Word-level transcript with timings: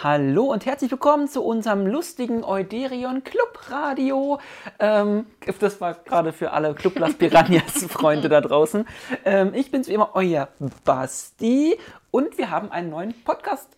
Hallo 0.00 0.44
und 0.44 0.64
herzlich 0.64 0.92
willkommen 0.92 1.26
zu 1.26 1.42
unserem 1.42 1.84
lustigen 1.84 2.44
Euderion 2.44 3.24
Club 3.24 3.58
Radio. 3.68 4.38
Ähm, 4.78 5.26
das 5.58 5.80
war 5.80 5.94
gerade 5.94 6.32
für 6.32 6.52
alle 6.52 6.72
Club 6.74 7.00
Las 7.00 7.14
Piranhas 7.14 7.82
Freunde 7.88 8.28
da 8.28 8.40
draußen. 8.40 8.86
Ähm, 9.24 9.54
ich 9.54 9.72
bin's 9.72 9.88
wie 9.88 9.94
immer, 9.94 10.10
euer 10.14 10.50
Basti 10.84 11.76
und 12.12 12.38
wir 12.38 12.50
haben 12.50 12.70
einen 12.70 12.90
neuen 12.90 13.12
Podcast 13.24 13.76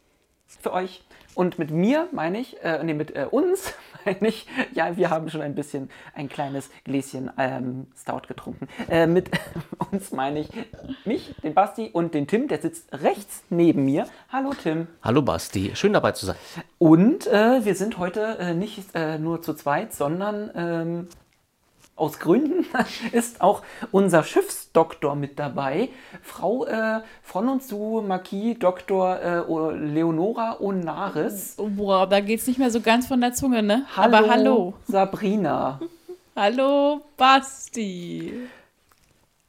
für 0.61 0.75
euch. 0.75 1.03
Und 1.35 1.59
mit 1.59 1.71
mir 1.71 2.09
meine 2.13 2.41
ich, 2.41 2.63
äh, 2.63 2.83
nee, 2.83 2.95
mit 2.95 3.15
äh, 3.17 3.27
uns 3.31 3.73
meine 4.05 4.29
ich, 4.29 4.47
ja, 4.73 4.97
wir 4.97 5.11
haben 5.11 5.31
schon 5.31 5.41
ein 5.41 5.55
bisschen 5.55 5.91
ein 6.15 6.29
kleines 6.29 6.71
Gläschen 6.85 7.31
ähm, 7.39 7.87
Stout 7.97 8.27
getrunken. 8.29 8.69
Äh, 8.89 9.07
mit 9.07 9.31
uns 9.93 10.13
meine 10.13 10.41
ich 10.41 10.49
mich, 11.05 11.35
den 11.43 11.55
Basti 11.55 11.91
und 11.93 12.15
den 12.15 12.27
Tim, 12.27 12.49
der 12.49 12.61
sitzt 12.61 12.93
rechts 12.93 13.45
neben 13.49 13.85
mir. 13.85 14.07
Hallo 14.31 14.53
Tim. 14.61 14.89
Hallo 15.03 15.23
Basti, 15.23 15.73
schön 15.75 15.93
dabei 15.93 16.13
zu 16.13 16.27
sein. 16.27 16.37
Und 16.79 17.27
äh, 17.27 17.65
wir 17.65 17.75
sind 17.75 17.99
heute 17.99 18.39
äh, 18.39 18.55
nicht 18.55 18.95
äh, 18.95 19.19
nur 19.19 19.43
zu 19.43 19.55
zweit, 19.55 19.93
sondern 19.93 20.51
ähm, 20.55 21.09
aus 22.01 22.19
Gründen 22.19 22.67
ist 23.13 23.41
auch 23.41 23.63
unser 23.93 24.25
Schiffsdoktor 24.25 25.15
mit 25.15 25.39
dabei. 25.39 25.91
Frau 26.23 26.65
äh, 26.65 27.01
von 27.23 27.49
und 27.49 27.63
zu 27.63 28.03
Marquis 28.07 28.59
Dr. 28.59 29.19
Äh, 29.21 29.77
Leonora 29.77 30.57
Onaris. 30.61 31.57
Boah, 31.59 32.07
da 32.07 32.21
geht 32.21 32.41
es 32.41 32.47
nicht 32.47 32.59
mehr 32.59 32.71
so 32.71 32.81
ganz 32.81 33.07
von 33.07 33.21
der 33.21 33.33
Zunge, 33.35 33.63
ne? 33.63 33.87
Hallo, 33.97 34.17
Aber 34.17 34.29
hallo. 34.29 34.75
Sabrina. 34.89 35.81
hallo, 36.37 37.03
Basti. 37.17 38.33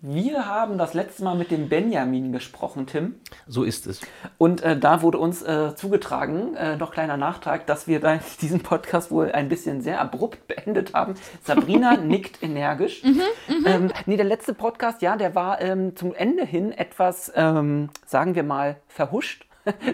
Wir 0.03 0.47
haben 0.47 0.79
das 0.79 0.95
letzte 0.95 1.23
Mal 1.23 1.35
mit 1.35 1.51
dem 1.51 1.69
Benjamin 1.69 2.31
gesprochen, 2.31 2.87
Tim. 2.87 3.19
So 3.45 3.61
ist 3.61 3.85
es. 3.85 4.01
Und 4.39 4.63
äh, 4.63 4.75
da 4.75 5.03
wurde 5.03 5.19
uns 5.19 5.43
äh, 5.43 5.75
zugetragen, 5.75 6.55
äh, 6.55 6.75
noch 6.75 6.89
kleiner 6.89 7.17
Nachtrag, 7.17 7.67
dass 7.67 7.85
wir 7.85 7.99
diesen 8.41 8.61
Podcast 8.61 9.11
wohl 9.11 9.31
ein 9.31 9.47
bisschen 9.47 9.81
sehr 9.81 10.01
abrupt 10.01 10.47
beendet 10.47 10.95
haben. 10.95 11.13
Sabrina 11.43 11.97
nickt 12.01 12.41
energisch. 12.41 13.03
Mhm, 13.03 13.21
mhm, 13.47 13.67
ähm, 13.67 13.91
nee, 14.07 14.17
der 14.17 14.25
letzte 14.25 14.55
Podcast, 14.55 15.03
ja, 15.03 15.15
der 15.15 15.35
war 15.35 15.61
ähm, 15.61 15.95
zum 15.95 16.15
Ende 16.15 16.45
hin 16.45 16.71
etwas, 16.71 17.31
ähm, 17.35 17.91
sagen 18.03 18.33
wir 18.33 18.43
mal, 18.43 18.77
verhuscht. 18.87 19.45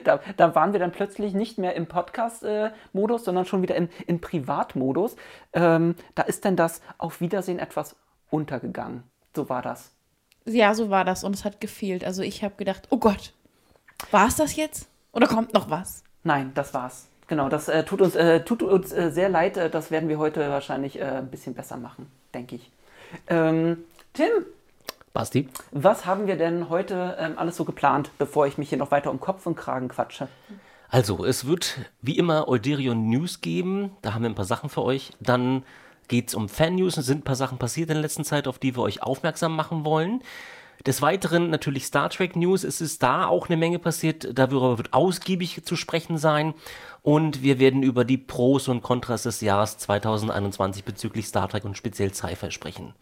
Da, 0.05 0.21
da, 0.37 0.55
waren 0.55 0.71
wir 0.71 0.79
dann 0.79 0.93
plötzlich 0.93 1.33
nicht 1.33 1.57
mehr 1.57 1.75
im 1.75 1.87
Podcast-Modus, 1.87 3.25
sondern 3.25 3.43
schon 3.43 3.61
wieder 3.61 3.75
in, 3.75 3.89
in 4.05 4.21
Privatmodus. 4.21 5.17
Ähm, 5.51 5.95
da 6.15 6.23
ist 6.23 6.45
dann 6.45 6.55
das 6.55 6.81
Auf 6.97 7.19
Wiedersehen 7.19 7.59
etwas 7.59 7.97
untergegangen. 8.29 9.03
So 9.35 9.49
war 9.49 9.61
das. 9.61 9.96
Ja, 10.47 10.73
so 10.73 10.89
war 10.89 11.03
das 11.03 11.23
und 11.23 11.35
es 11.35 11.43
hat 11.43 11.59
gefehlt. 11.59 12.05
Also 12.05 12.21
ich 12.21 12.43
habe 12.43 12.55
gedacht, 12.55 12.87
oh 12.89 12.97
Gott, 12.97 13.33
war 14.11 14.27
es 14.27 14.37
das 14.37 14.55
jetzt? 14.55 14.87
Oder 15.11 15.27
kommt 15.27 15.53
noch 15.53 15.69
was? 15.69 16.03
Nein, 16.23 16.51
das 16.55 16.73
war's. 16.73 17.07
Genau, 17.27 17.49
das 17.49 17.67
äh, 17.67 17.83
tut 17.83 18.01
uns, 18.01 18.15
äh, 18.15 18.43
tut 18.43 18.63
uns 18.63 18.93
äh, 18.93 19.11
sehr 19.11 19.27
leid. 19.27 19.57
Äh, 19.57 19.69
das 19.69 19.91
werden 19.91 20.07
wir 20.07 20.17
heute 20.17 20.49
wahrscheinlich 20.49 20.99
äh, 20.99 21.03
ein 21.03 21.29
bisschen 21.29 21.53
besser 21.53 21.75
machen, 21.75 22.09
denke 22.33 22.55
ich. 22.55 22.71
Ähm, 23.27 23.83
Tim. 24.13 24.29
Basti. 25.13 25.49
Was 25.71 26.05
haben 26.05 26.27
wir 26.27 26.37
denn 26.37 26.69
heute 26.69 27.17
ähm, 27.19 27.33
alles 27.37 27.57
so 27.57 27.65
geplant, 27.65 28.11
bevor 28.17 28.47
ich 28.47 28.57
mich 28.57 28.69
hier 28.69 28.77
noch 28.77 28.91
weiter 28.91 29.11
um 29.11 29.19
Kopf 29.19 29.45
und 29.45 29.55
Kragen 29.55 29.89
quatsche? 29.89 30.29
Also, 30.89 31.25
es 31.25 31.45
wird 31.45 31.79
wie 32.01 32.17
immer 32.17 32.47
Euderion 32.47 33.09
News 33.09 33.41
geben. 33.41 33.91
Da 34.01 34.13
haben 34.13 34.21
wir 34.21 34.29
ein 34.29 34.35
paar 34.35 34.45
Sachen 34.45 34.69
für 34.69 34.83
euch. 34.83 35.11
Dann 35.19 35.63
geht 36.07 36.29
es 36.29 36.35
um 36.35 36.49
Fan-News. 36.49 36.97
Es 36.97 37.05
sind 37.05 37.19
ein 37.19 37.23
paar 37.23 37.35
Sachen 37.35 37.57
passiert 37.57 37.89
in 37.89 37.95
der 37.95 38.01
letzten 38.01 38.23
Zeit, 38.23 38.47
auf 38.47 38.59
die 38.59 38.75
wir 38.75 38.81
euch 38.81 39.03
aufmerksam 39.03 39.55
machen 39.55 39.85
wollen. 39.85 40.21
Des 40.85 41.01
Weiteren 41.01 41.49
natürlich 41.49 41.85
Star 41.85 42.09
Trek 42.09 42.35
News. 42.35 42.63
Es 42.63 42.81
ist 42.81 43.01
da 43.03 43.27
auch 43.27 43.49
eine 43.49 43.57
Menge 43.57 43.79
passiert. 43.79 44.29
Darüber 44.37 44.77
wird 44.77 44.93
ausgiebig 44.93 45.63
zu 45.65 45.75
sprechen 45.75 46.17
sein. 46.17 46.53
Und 47.01 47.41
wir 47.41 47.59
werden 47.59 47.83
über 47.83 48.05
die 48.05 48.17
Pros 48.17 48.67
und 48.67 48.83
Kontras 48.83 49.23
des 49.23 49.41
Jahres 49.41 49.77
2021 49.77 50.83
bezüglich 50.83 51.25
Star 51.25 51.49
Trek 51.49 51.65
und 51.65 51.77
speziell 51.77 52.13
Sci-Fi 52.13 52.51
sprechen. 52.51 52.93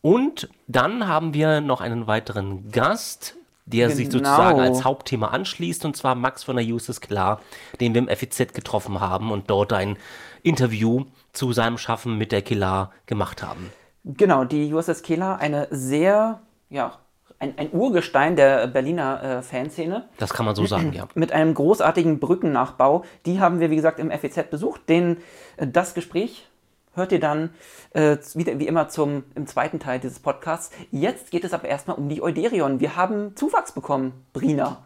Und 0.00 0.48
dann 0.66 1.08
haben 1.08 1.34
wir 1.34 1.60
noch 1.60 1.80
einen 1.80 2.06
weiteren 2.06 2.70
Gast, 2.70 3.34
der 3.66 3.88
genau. 3.88 3.96
sich 3.96 4.10
sozusagen 4.10 4.60
als 4.60 4.84
Hauptthema 4.84 5.28
anschließt, 5.28 5.84
und 5.84 5.96
zwar 5.96 6.14
Max 6.14 6.44
von 6.44 6.56
der 6.56 6.64
USS 6.64 7.00
Klar, 7.00 7.42
den 7.80 7.94
wir 7.94 8.00
im 8.00 8.08
FEZ 8.08 8.54
getroffen 8.54 9.00
haben 9.00 9.30
und 9.30 9.50
dort 9.50 9.72
ein 9.72 9.98
Interview 10.42 11.04
zu 11.32 11.52
seinem 11.52 11.78
Schaffen 11.78 12.18
mit 12.18 12.32
der 12.32 12.42
Killer 12.42 12.92
gemacht 13.06 13.42
haben. 13.42 13.70
Genau, 14.04 14.44
die 14.44 14.72
USS 14.72 15.02
Killer, 15.02 15.38
eine 15.38 15.68
sehr, 15.70 16.40
ja, 16.70 16.98
ein, 17.38 17.54
ein 17.56 17.70
Urgestein 17.72 18.36
der 18.36 18.66
Berliner 18.66 19.22
äh, 19.22 19.42
Fanszene. 19.42 20.08
Das 20.18 20.32
kann 20.32 20.44
man 20.44 20.56
so 20.56 20.66
sagen, 20.66 20.92
ja. 20.92 21.08
Mit 21.14 21.32
einem 21.32 21.54
großartigen 21.54 22.18
Brückennachbau. 22.18 23.04
Die 23.26 23.40
haben 23.40 23.60
wir, 23.60 23.70
wie 23.70 23.76
gesagt, 23.76 24.00
im 24.00 24.10
FEZ 24.10 24.50
besucht. 24.50 24.88
Den, 24.88 25.18
äh, 25.56 25.66
das 25.66 25.94
Gespräch 25.94 26.48
hört 26.94 27.12
ihr 27.12 27.20
dann 27.20 27.50
äh, 27.90 28.16
wie, 28.34 28.58
wie 28.58 28.66
immer 28.66 28.88
zum, 28.88 29.24
im 29.34 29.46
zweiten 29.46 29.78
Teil 29.78 30.00
dieses 30.00 30.18
Podcasts. 30.18 30.74
Jetzt 30.90 31.30
geht 31.30 31.44
es 31.44 31.52
aber 31.52 31.68
erstmal 31.68 31.96
um 31.96 32.08
die 32.08 32.22
Euderion. 32.22 32.80
Wir 32.80 32.96
haben 32.96 33.36
Zuwachs 33.36 33.72
bekommen, 33.72 34.12
Brina. 34.32 34.78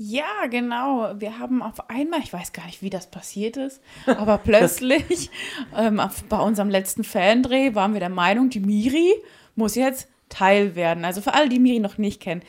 Ja, 0.00 0.46
genau. 0.48 1.12
Wir 1.18 1.40
haben 1.40 1.60
auf 1.60 1.90
einmal, 1.90 2.20
ich 2.20 2.32
weiß 2.32 2.52
gar 2.52 2.64
nicht, 2.66 2.82
wie 2.82 2.90
das 2.90 3.10
passiert 3.10 3.56
ist, 3.56 3.82
aber 4.06 4.38
plötzlich 4.44 5.28
ähm, 5.76 6.00
bei 6.28 6.38
unserem 6.38 6.70
letzten 6.70 7.02
Fandreh 7.02 7.74
waren 7.74 7.94
wir 7.94 8.00
der 8.00 8.08
Meinung, 8.08 8.48
die 8.48 8.60
Miri 8.60 9.12
muss 9.56 9.74
jetzt 9.74 10.08
Teil 10.28 10.76
werden. 10.76 11.04
Also 11.04 11.20
für 11.20 11.34
alle, 11.34 11.48
die 11.48 11.58
Miri 11.58 11.80
noch 11.80 11.98
nicht 11.98 12.22
kennen. 12.22 12.42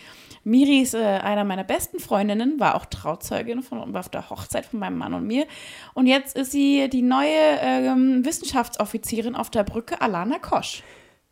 Miri 0.43 0.81
ist 0.81 0.93
äh, 0.93 0.99
einer 0.99 1.43
meiner 1.43 1.63
besten 1.63 1.99
Freundinnen, 1.99 2.59
war 2.59 2.75
auch 2.75 2.85
Trauzeugin 2.85 3.63
von, 3.63 3.93
war 3.93 4.01
auf 4.01 4.09
der 4.09 4.29
Hochzeit 4.29 4.67
von 4.67 4.79
meinem 4.79 4.99
Mann 4.99 5.15
und 5.15 5.25
mir. 5.25 5.47
Und 5.95 6.05
jetzt 6.05 6.37
ist 6.37 6.51
sie 6.51 6.87
die 6.87 7.01
neue 7.01 7.57
ähm, 7.61 8.23
Wissenschaftsoffizierin 8.25 9.35
auf 9.35 9.49
der 9.49 9.63
Brücke, 9.63 9.99
Alana 10.01 10.37
Kosch. 10.37 10.83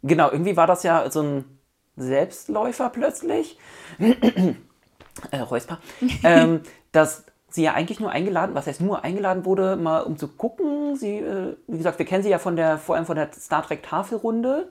Genau, 0.02 0.32
irgendwie 0.32 0.58
war 0.58 0.66
das 0.66 0.82
ja 0.82 1.12
so 1.12 1.22
ein 1.22 1.46
Selbstläufer 1.96 2.90
plötzlich 2.90 3.58
äh, 5.32 5.40
Räusper, 5.40 5.80
ähm, 6.24 6.62
dass 6.92 7.26
sie 7.50 7.64
ja 7.64 7.74
eigentlich 7.74 8.00
nur 8.00 8.12
eingeladen, 8.12 8.56
was 8.56 8.68
heißt 8.68 8.82
nur 8.82 9.04
eingeladen 9.04 9.46
wurde, 9.46 9.76
mal 9.76 10.02
um 10.02 10.18
zu 10.18 10.28
gucken. 10.28 10.96
Sie, 10.96 11.18
äh, 11.18 11.56
wie 11.68 11.78
gesagt, 11.78 12.00
wir 12.00 12.06
kennen 12.06 12.24
sie 12.24 12.30
ja 12.30 12.40
von 12.40 12.56
der, 12.56 12.78
vor 12.78 12.96
allem 12.96 13.06
von 13.06 13.16
der 13.16 13.30
Star 13.34 13.66
Trek 13.66 13.84
Tafelrunde. 13.84 14.70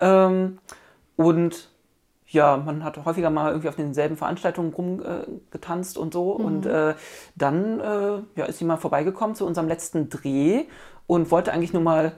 Ähm, 0.00 0.58
und 1.16 1.68
ja, 2.28 2.56
man 2.56 2.82
hat 2.82 3.02
häufiger 3.04 3.30
mal 3.30 3.50
irgendwie 3.50 3.68
auf 3.68 3.76
denselben 3.76 4.16
Veranstaltungen 4.16 4.72
rumgetanzt 4.72 5.96
äh, 5.96 6.00
und 6.00 6.12
so. 6.12 6.38
Mhm. 6.38 6.44
Und 6.44 6.66
äh, 6.66 6.94
dann 7.36 7.80
äh, 7.80 8.22
ja, 8.34 8.46
ist 8.46 8.58
sie 8.58 8.64
mal 8.64 8.76
vorbeigekommen 8.76 9.36
zu 9.36 9.46
unserem 9.46 9.68
letzten 9.68 10.08
Dreh 10.08 10.64
und 11.06 11.30
wollte 11.30 11.52
eigentlich 11.52 11.72
nur 11.72 11.82
mal 11.82 12.12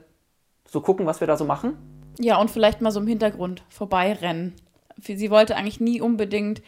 so 0.67 0.81
gucken, 0.81 1.07
was 1.07 1.21
wir 1.21 1.27
da 1.27 1.37
so 1.37 1.45
machen. 1.45 1.77
Ja, 2.19 2.41
und 2.41 2.51
vielleicht 2.51 2.81
mal 2.81 2.91
so 2.91 3.01
im 3.01 3.07
Hintergrund 3.07 3.63
vorbeirennen. 3.69 4.55
Sie 5.01 5.31
wollte 5.31 5.57
eigentlich 5.57 5.81
nie 5.81 6.01
unbedingt 6.01 6.63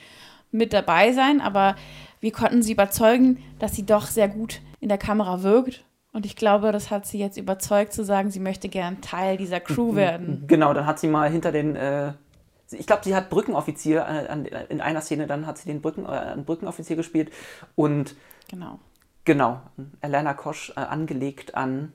mit 0.52 0.72
dabei 0.72 1.12
sein, 1.12 1.40
aber 1.40 1.76
wir 2.20 2.32
konnten 2.32 2.62
sie 2.62 2.72
überzeugen, 2.72 3.42
dass 3.58 3.74
sie 3.74 3.86
doch 3.86 4.06
sehr 4.06 4.28
gut 4.28 4.60
in 4.80 4.88
der 4.88 4.98
Kamera 4.98 5.42
wirkt. 5.42 5.84
Und 6.12 6.26
ich 6.26 6.36
glaube, 6.36 6.72
das 6.72 6.90
hat 6.90 7.06
sie 7.06 7.18
jetzt 7.18 7.36
überzeugt 7.36 7.92
zu 7.92 8.04
sagen, 8.04 8.30
sie 8.30 8.40
möchte 8.40 8.68
gern 8.68 9.00
Teil 9.00 9.36
dieser 9.36 9.60
Crew 9.60 9.94
werden. 9.94 10.44
Genau, 10.46 10.74
dann 10.74 10.86
hat 10.86 10.98
sie 10.98 11.08
mal 11.08 11.30
hinter 11.30 11.52
den, 11.52 11.76
äh, 11.76 12.12
ich 12.70 12.86
glaube, 12.86 13.02
sie 13.04 13.14
hat 13.14 13.30
Brückenoffizier 13.30 14.06
äh, 14.06 14.64
in 14.68 14.80
einer 14.80 15.00
Szene, 15.00 15.26
dann 15.26 15.46
hat 15.46 15.58
sie 15.58 15.68
den 15.68 15.80
Brücken, 15.80 16.04
äh, 16.04 16.08
einen 16.08 16.44
Brückenoffizier 16.44 16.96
gespielt 16.96 17.30
und 17.76 18.16
genau, 18.48 18.80
genau, 19.24 19.60
Elena 20.00 20.34
Kosch 20.34 20.72
äh, 20.76 20.80
angelegt 20.80 21.54
an, 21.54 21.92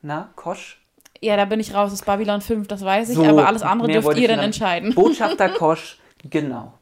na, 0.00 0.30
Kosch? 0.34 0.82
Ja, 1.20 1.36
da 1.36 1.46
bin 1.46 1.60
ich 1.60 1.74
raus, 1.74 1.90
das 1.90 2.00
ist 2.00 2.06
Babylon 2.06 2.40
5, 2.40 2.68
das 2.68 2.84
weiß 2.84 3.10
ich, 3.10 3.16
so, 3.16 3.24
aber 3.24 3.46
alles 3.46 3.62
andere 3.62 3.88
dürft 3.88 4.16
ihr 4.16 4.28
dann 4.28 4.38
entscheiden. 4.38 4.94
Botschafter 4.94 5.48
Kosch, 5.58 5.98
genau. 6.22 6.74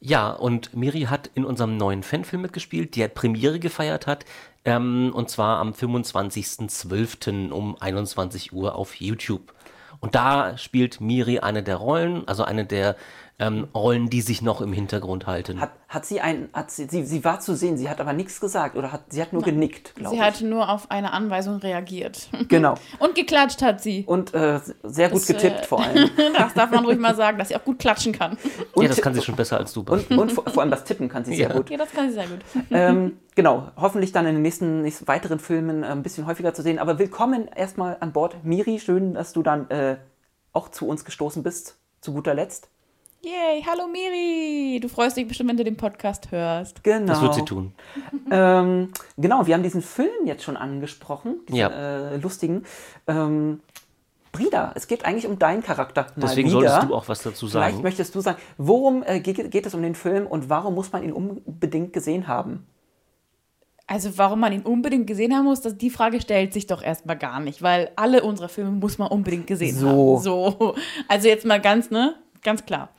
Ja, 0.00 0.30
und 0.30 0.76
Miri 0.76 1.02
hat 1.02 1.28
in 1.34 1.44
unserem 1.44 1.76
neuen 1.76 2.04
Fanfilm 2.04 2.42
mitgespielt, 2.42 2.94
der 2.94 3.08
Premiere 3.08 3.58
gefeiert 3.58 4.06
hat, 4.06 4.24
ähm, 4.64 5.10
und 5.12 5.28
zwar 5.28 5.58
am 5.58 5.72
25.12. 5.72 7.50
um 7.50 7.76
21 7.80 8.52
Uhr 8.52 8.76
auf 8.76 8.94
YouTube. 8.96 9.52
Und 10.00 10.14
da 10.14 10.56
spielt 10.56 11.00
Miri 11.00 11.40
eine 11.40 11.64
der 11.64 11.76
Rollen, 11.76 12.26
also 12.28 12.44
eine 12.44 12.64
der 12.64 12.94
ähm, 13.40 13.68
Rollen, 13.72 14.10
die 14.10 14.20
sich 14.20 14.42
noch 14.42 14.60
im 14.60 14.72
Hintergrund 14.72 15.28
halten. 15.28 15.60
Hat, 15.60 15.70
hat 15.88 16.04
sie 16.04 16.20
ein, 16.20 16.48
hat 16.52 16.72
sie, 16.72 16.86
sie, 16.86 17.04
sie 17.04 17.24
war 17.24 17.38
zu 17.38 17.54
sehen, 17.54 17.78
sie 17.78 17.88
hat 17.88 18.00
aber 18.00 18.12
nichts 18.12 18.40
gesagt 18.40 18.76
oder 18.76 18.90
hat, 18.90 19.12
sie 19.12 19.22
hat 19.22 19.32
nur 19.32 19.42
genickt, 19.42 19.94
glaube 19.94 20.14
ich. 20.14 20.20
Sie 20.20 20.26
hat 20.26 20.40
nur 20.40 20.68
auf 20.68 20.90
eine 20.90 21.12
Anweisung 21.12 21.56
reagiert. 21.56 22.28
Genau. 22.48 22.74
Und 22.98 23.14
geklatscht 23.14 23.60
hat 23.60 23.82
sie. 23.82 24.04
Und 24.06 24.32
äh, 24.32 24.60
sehr 24.82 25.10
gut 25.10 25.20
das, 25.20 25.26
getippt 25.26 25.60
äh, 25.60 25.64
vor 25.64 25.80
allem. 25.84 26.08
das 26.36 26.54
darf 26.54 26.70
man 26.70 26.84
ruhig 26.84 26.98
mal 26.98 27.14
sagen, 27.14 27.36
dass 27.36 27.48
sie 27.48 27.56
auch 27.56 27.64
gut 27.64 27.78
klatschen 27.78 28.12
kann. 28.12 28.38
Und, 28.72 28.84
ja, 28.84 28.88
das 28.88 29.02
kann 29.02 29.12
sie 29.12 29.20
schon 29.20 29.36
besser 29.36 29.58
als 29.58 29.72
du. 29.74 29.80
Und, 29.80 30.10
und 30.10 30.32
vor, 30.32 30.44
vor, 30.48 30.62
allem 30.62 30.70
das 30.70 30.84
Tippen 30.84 31.08
kann 31.08 31.24
sie 31.24 31.36
sehr 31.36 31.48
ja. 31.48 31.54
gut. 31.54 31.68
Ja, 31.68 31.76
das 31.76 31.90
kann 31.90 32.08
sie 32.08 32.14
sehr 32.14 32.26
gut. 32.26 32.38
Ähm, 32.70 33.18
genau, 33.34 33.68
hoffentlich 33.76 34.12
dann 34.12 34.24
in 34.26 34.34
den 34.34 34.42
nächsten, 34.42 34.82
nächsten 34.82 35.06
weiteren 35.08 35.40
Filmen 35.40 35.82
äh, 35.82 35.88
ein 35.88 36.02
bisschen 36.02 36.26
häufiger 36.26 36.54
zu 36.54 36.62
sehen. 36.62 36.78
Aber 36.78 36.98
willkommen 36.98 37.48
erstmal 37.54 37.98
an 38.00 38.12
Bord. 38.12 38.36
Miri, 38.44 38.80
schön, 38.80 39.14
dass 39.14 39.34
du 39.34 39.42
dann 39.42 39.68
äh, 39.70 39.96
auch 40.52 40.70
zu 40.70 40.88
uns 40.88 41.04
gestoßen 41.04 41.42
bist, 41.42 41.76
zu 42.00 42.14
guter 42.14 42.34
Letzt. 42.34 42.70
Yay, 43.22 43.64
hallo 43.66 43.88
Miri. 43.88 44.78
Du 44.80 44.88
freust 44.88 45.16
dich 45.16 45.26
bestimmt, 45.26 45.50
wenn 45.50 45.56
du 45.56 45.64
den 45.64 45.76
Podcast 45.76 46.30
hörst. 46.30 46.84
Genau. 46.84 47.06
Das 47.12 47.20
wird 47.22 47.34
sie 47.34 47.44
tun. 47.44 47.72
Ähm, 48.30 48.90
genau, 49.16 49.46
wir 49.46 49.54
haben 49.54 49.62
diesen 49.62 49.80
Film 49.80 50.26
jetzt 50.26 50.42
schon 50.44 50.58
angesprochen, 50.58 51.36
diesen 51.48 51.56
Ja. 51.60 51.68
äh, 51.70 52.16
lustigen. 52.18 52.64
Ähm, 53.06 53.60
Brida, 54.32 54.72
es 54.74 54.86
geht 54.86 55.06
eigentlich 55.06 55.26
um 55.26 55.38
deinen 55.38 55.62
Charakter. 55.62 56.02
Mal 56.14 56.26
Deswegen 56.26 56.50
wieder. 56.50 56.60
solltest 56.68 56.90
du 56.90 56.94
auch 56.94 57.08
was 57.08 57.22
dazu 57.22 57.48
Vielleicht 57.48 57.70
sagen. 57.76 57.82
möchtest 57.82 58.14
du 58.14 58.20
sagen, 58.20 58.38
worum 58.58 59.02
äh, 59.02 59.20
geht, 59.20 59.50
geht 59.50 59.64
es 59.64 59.74
um 59.74 59.80
den 59.80 59.94
Film 59.94 60.26
und 60.26 60.50
warum 60.50 60.74
muss 60.74 60.92
man 60.92 61.02
ihn 61.04 61.12
unbedingt 61.12 61.94
gesehen 61.94 62.28
haben? 62.28 62.66
Also 63.86 64.18
warum 64.18 64.40
man 64.40 64.52
ihn 64.52 64.60
unbedingt 64.62 65.06
gesehen 65.06 65.34
haben 65.34 65.44
muss, 65.46 65.62
das, 65.62 65.78
die 65.78 65.88
Frage 65.88 66.20
stellt 66.20 66.52
sich 66.52 66.66
doch 66.66 66.82
erstmal 66.82 67.16
gar 67.16 67.40
nicht, 67.40 67.62
weil 67.62 67.90
alle 67.96 68.22
unsere 68.22 68.50
Filme 68.50 68.72
muss 68.72 68.98
man 68.98 69.08
unbedingt 69.08 69.46
gesehen 69.46 69.74
So. 69.74 69.88
haben. 69.88 70.22
So. 70.22 70.74
Also 71.08 71.28
jetzt 71.28 71.46
mal 71.46 71.58
ganz, 71.62 71.90
ne? 71.90 72.14
Ganz 72.42 72.64
klar. 72.64 72.90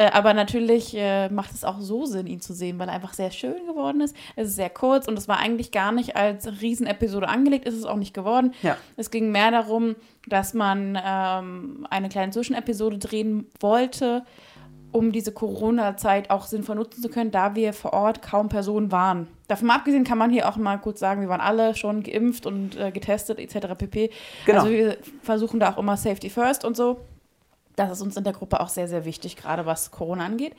Äh, 0.00 0.12
aber 0.12 0.32
natürlich 0.32 0.96
äh, 0.96 1.28
macht 1.28 1.52
es 1.52 1.62
auch 1.62 1.78
so 1.78 2.06
Sinn, 2.06 2.26
ihn 2.26 2.40
zu 2.40 2.54
sehen, 2.54 2.78
weil 2.78 2.88
er 2.88 2.94
einfach 2.94 3.12
sehr 3.12 3.30
schön 3.30 3.66
geworden 3.66 4.00
ist. 4.00 4.16
Es 4.34 4.48
ist 4.48 4.56
sehr 4.56 4.70
kurz 4.70 5.06
und 5.06 5.18
es 5.18 5.28
war 5.28 5.38
eigentlich 5.38 5.72
gar 5.72 5.92
nicht 5.92 6.16
als 6.16 6.62
Riesenepisode 6.62 7.28
angelegt, 7.28 7.66
ist 7.66 7.74
es 7.74 7.84
auch 7.84 7.96
nicht 7.96 8.14
geworden. 8.14 8.54
Ja. 8.62 8.78
Es 8.96 9.10
ging 9.10 9.30
mehr 9.30 9.50
darum, 9.50 9.96
dass 10.26 10.54
man 10.54 10.98
ähm, 11.04 11.86
eine 11.90 12.08
kleine 12.08 12.32
Zwischenepisode 12.32 12.96
drehen 12.96 13.50
wollte, 13.60 14.24
um 14.90 15.12
diese 15.12 15.32
Corona-Zeit 15.32 16.30
auch 16.30 16.46
sinnvoll 16.46 16.76
nutzen 16.76 17.02
zu 17.02 17.10
können, 17.10 17.30
da 17.30 17.54
wir 17.54 17.74
vor 17.74 17.92
Ort 17.92 18.22
kaum 18.22 18.48
Personen 18.48 18.90
waren. 18.90 19.28
Davon 19.48 19.66
mal 19.66 19.74
abgesehen 19.74 20.04
kann 20.04 20.16
man 20.16 20.30
hier 20.30 20.48
auch 20.48 20.56
mal 20.56 20.78
kurz 20.78 20.98
sagen, 20.98 21.20
wir 21.20 21.28
waren 21.28 21.42
alle 21.42 21.74
schon 21.74 22.02
geimpft 22.02 22.46
und 22.46 22.74
äh, 22.74 22.90
getestet 22.90 23.38
etc. 23.38 23.74
pp. 23.76 24.10
Genau. 24.46 24.60
Also 24.60 24.70
wir 24.70 24.96
versuchen 25.22 25.60
da 25.60 25.72
auch 25.72 25.78
immer 25.78 25.98
Safety 25.98 26.30
First 26.30 26.64
und 26.64 26.74
so. 26.74 27.00
Das 27.76 27.90
ist 27.92 28.02
uns 28.02 28.16
in 28.16 28.24
der 28.24 28.32
Gruppe 28.32 28.60
auch 28.60 28.68
sehr, 28.68 28.88
sehr 28.88 29.04
wichtig, 29.04 29.36
gerade 29.36 29.64
was 29.66 29.90
Corona 29.90 30.24
angeht. 30.26 30.54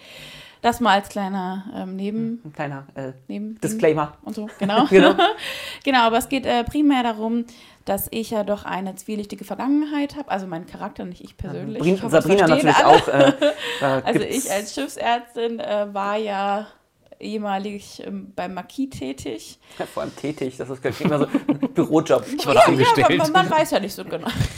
Das 0.62 0.80
mal 0.80 0.94
als 0.94 1.10
kleiner 1.10 1.66
ähm, 1.75 1.96
Neben, 1.96 2.42
Ein 2.46 2.54
kleiner 2.54 2.86
äh, 2.94 3.13
Neben 3.28 3.60
Disclaimer. 3.62 4.13
und 4.24 4.36
so, 4.36 4.48
genau. 4.60 4.86
Genau. 4.90 5.16
genau, 5.84 6.02
aber 6.02 6.18
es 6.19 6.30
geht 6.30 6.46
äh, 6.46 6.63
primär 6.63 7.02
darum, 7.04 7.46
dass 7.86 8.08
ich 8.12 8.30
ja 8.30 8.44
doch 8.44 8.63
eine 8.63 8.96
zwielichtige 8.96 9.44
Vergangenheit 9.44 10.16
habe. 10.16 10.30
Also 10.30 10.46
mein 10.46 10.68
Charakter, 10.68 11.04
nicht 11.04 11.24
ich 11.24 11.36
persönlich. 11.36 11.81
Brin 11.81 11.96
Ich 11.96 12.04
hoffe, 12.04 12.22
Sabrina 12.22 12.48
natürlich 12.48 12.75
alle. 12.75 12.88
auch. 12.88 13.08
Äh, 13.08 13.34
Also 14.06 14.19
ich 14.22 14.52
als 14.52 14.75
Schiffsärztin 14.75 15.60
äh, 15.60 15.88
war 15.92 16.18
ja 16.18 16.68
ehemalig 17.22 18.02
ähm, 18.06 18.34
beim 18.36 18.54
Marquis 18.54 18.90
tätig. 18.90 19.60
Vor 19.94 20.04
allem 20.04 20.16
tätig, 20.16 20.58
das 20.58 20.70
ist 20.70 21.02
immer 21.02 21.20
so 21.20 21.26
ein 21.26 21.60
Bürojob. 21.74 22.26
Ich 22.38 22.46
war 22.46 22.54
da 22.54 22.62
angestellt. 22.62 23.10
Ja, 23.10 23.18
man, 23.18 23.32
man 23.32 23.50
weiß 23.50 23.72
ja 23.72 23.80
nicht 23.80 23.94
so 23.94 24.04
genau. 24.04 24.28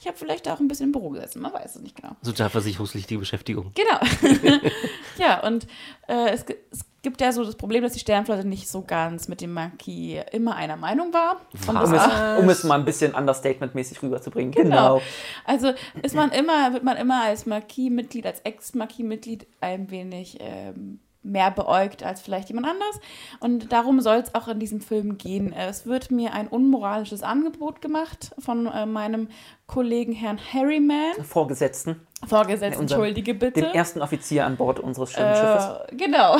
ich 0.00 0.06
habe 0.06 0.16
vielleicht 0.16 0.48
auch 0.48 0.60
ein 0.60 0.68
bisschen 0.68 0.86
im 0.86 0.92
Büro 0.92 1.10
gesessen, 1.10 1.42
man 1.42 1.52
weiß 1.52 1.76
es 1.76 1.82
nicht 1.82 1.96
genau. 1.96 2.16
Sozialversicherungspflichtige 2.22 3.20
Beschäftigung. 3.20 3.72
Genau. 3.74 4.40
ja, 5.18 5.46
und 5.46 5.66
äh, 6.06 6.30
es, 6.30 6.44
es 6.70 6.84
gibt 7.02 7.20
ja 7.20 7.32
so 7.32 7.44
das 7.44 7.56
Problem, 7.56 7.82
dass 7.82 7.92
die 7.92 8.00
Sternflotte 8.00 8.46
nicht 8.46 8.68
so 8.68 8.82
ganz 8.82 9.28
mit 9.28 9.40
dem 9.40 9.52
Marquis 9.52 10.20
immer 10.32 10.56
einer 10.56 10.76
Meinung 10.76 11.12
war. 11.12 11.40
Um 11.66 11.76
es, 11.76 12.42
um 12.42 12.48
es 12.48 12.64
mal 12.64 12.78
ein 12.78 12.84
bisschen 12.84 13.14
understatement-mäßig 13.14 14.02
rüberzubringen. 14.02 14.52
Genau. 14.52 14.68
Genau. 14.68 15.02
Also 15.44 15.72
ist 16.02 16.14
man 16.14 16.30
immer, 16.32 16.72
wird 16.72 16.84
man 16.84 16.96
immer 16.96 17.22
als 17.22 17.46
Marquis-Mitglied, 17.46 18.26
als 18.26 18.40
Ex-Marquis-Mitglied 18.40 19.46
ein 19.60 19.90
wenig 19.90 20.38
ähm, 20.40 21.00
mehr 21.28 21.50
beäugt 21.50 22.02
als 22.02 22.20
vielleicht 22.20 22.48
jemand 22.48 22.66
anders. 22.66 23.00
Und 23.40 23.72
darum 23.72 24.00
soll 24.00 24.16
es 24.16 24.34
auch 24.34 24.48
in 24.48 24.58
diesem 24.58 24.80
Film 24.80 25.18
gehen. 25.18 25.52
Es 25.52 25.86
wird 25.86 26.10
mir 26.10 26.32
ein 26.32 26.48
unmoralisches 26.48 27.22
Angebot 27.22 27.80
gemacht 27.80 28.30
von 28.38 28.66
äh, 28.66 28.86
meinem 28.86 29.28
Kollegen 29.66 30.12
Herrn 30.12 30.38
Harryman. 30.52 31.12
Vorgesetzten, 31.22 32.00
Vorgesetzt, 32.26 32.78
unser- 32.78 32.96
entschuldige 32.96 33.34
bitte. 33.34 33.60
dem 33.60 33.72
ersten 33.72 34.00
Offizier 34.02 34.46
an 34.46 34.56
Bord 34.56 34.80
unseres 34.80 35.12
schönen 35.12 35.34
Schiffes. 35.34 35.68
Äh, 35.92 35.96
genau. 35.96 36.36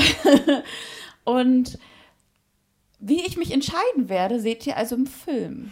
Und 1.25 1.79
wie 3.00 3.25
ich 3.26 3.37
mich 3.37 3.52
entscheiden 3.52 4.08
werde, 4.08 4.41
seht 4.41 4.67
ihr 4.67 4.76
also 4.76 4.96
im 4.96 5.06
Film. 5.06 5.70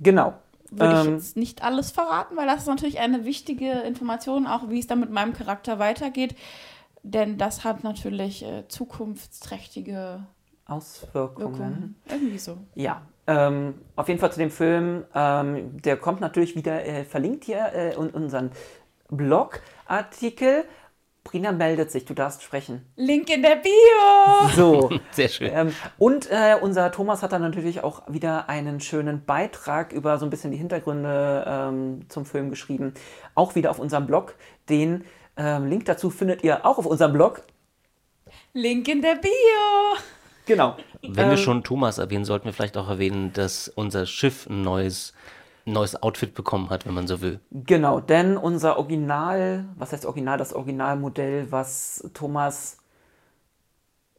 Genau. 0.00 0.34
Würde 0.70 1.00
ich 1.00 1.06
Ähm, 1.06 1.14
jetzt 1.14 1.36
nicht 1.36 1.62
alles 1.62 1.90
verraten, 1.92 2.36
weil 2.36 2.46
das 2.46 2.62
ist 2.62 2.66
natürlich 2.66 2.98
eine 2.98 3.24
wichtige 3.24 3.70
Information, 3.70 4.46
auch 4.46 4.68
wie 4.70 4.78
es 4.78 4.86
dann 4.86 5.00
mit 5.00 5.10
meinem 5.10 5.32
Charakter 5.32 5.78
weitergeht. 5.78 6.34
Denn 7.04 7.36
das 7.36 7.64
hat 7.64 7.84
natürlich 7.84 8.44
äh, 8.44 8.66
zukunftsträchtige 8.66 10.26
Auswirkungen. 10.64 11.38
Wirkungen. 11.38 11.96
Irgendwie 12.08 12.38
so. 12.38 12.56
Ja, 12.74 13.02
ähm, 13.26 13.74
auf 13.94 14.08
jeden 14.08 14.18
Fall 14.18 14.32
zu 14.32 14.38
dem 14.38 14.50
Film. 14.50 15.04
Ähm, 15.14 15.82
der 15.82 15.98
kommt 15.98 16.22
natürlich 16.22 16.56
wieder 16.56 16.84
äh, 16.86 17.04
verlinkt 17.04 17.44
hier 17.44 17.72
äh, 17.74 17.94
in 17.94 18.08
unseren 18.08 18.50
Blogartikel. 19.10 20.64
Brina 21.24 21.52
meldet 21.52 21.90
sich, 21.90 22.06
du 22.06 22.14
darfst 22.14 22.42
sprechen. 22.42 22.86
Link 22.96 23.34
in 23.34 23.42
der 23.42 23.56
Bio! 23.56 24.48
So. 24.54 24.90
Sehr 25.10 25.28
schön. 25.28 25.50
ähm, 25.54 25.72
und 25.98 26.30
äh, 26.30 26.56
unser 26.60 26.90
Thomas 26.92 27.22
hat 27.22 27.32
dann 27.32 27.42
natürlich 27.42 27.82
auch 27.82 28.02
wieder 28.08 28.48
einen 28.48 28.80
schönen 28.80 29.24
Beitrag 29.24 29.92
über 29.92 30.18
so 30.18 30.26
ein 30.26 30.30
bisschen 30.30 30.50
die 30.50 30.58
Hintergründe 30.58 31.44
ähm, 31.46 32.00
zum 32.08 32.24
Film 32.24 32.50
geschrieben. 32.50 32.94
Auch 33.34 33.54
wieder 33.54 33.70
auf 33.70 33.78
unserem 33.78 34.06
Blog. 34.06 34.34
Den 34.68 35.04
ähm, 35.36 35.66
Link 35.68 35.84
dazu 35.86 36.10
findet 36.10 36.42
ihr 36.44 36.64
auch 36.64 36.78
auf 36.78 36.86
unserem 36.86 37.12
Blog. 37.12 37.42
Link 38.52 38.88
in 38.88 39.02
der 39.02 39.16
Bio! 39.16 39.30
Genau. 40.46 40.76
Wenn 41.02 41.24
Ähm, 41.24 41.30
wir 41.30 41.36
schon 41.36 41.64
Thomas 41.64 41.98
erwähnen, 41.98 42.24
sollten 42.24 42.46
wir 42.46 42.52
vielleicht 42.52 42.76
auch 42.76 42.88
erwähnen, 42.88 43.32
dass 43.32 43.68
unser 43.68 44.06
Schiff 44.06 44.46
ein 44.48 44.62
neues, 44.62 45.14
neues 45.64 46.02
Outfit 46.02 46.34
bekommen 46.34 46.70
hat, 46.70 46.86
wenn 46.86 46.94
man 46.94 47.06
so 47.06 47.20
will. 47.20 47.40
Genau, 47.50 48.00
denn 48.00 48.36
unser 48.36 48.78
Original, 48.78 49.64
was 49.76 49.92
heißt 49.92 50.04
Original, 50.06 50.36
das 50.38 50.52
Originalmodell, 50.52 51.50
was 51.50 52.08
Thomas 52.14 52.78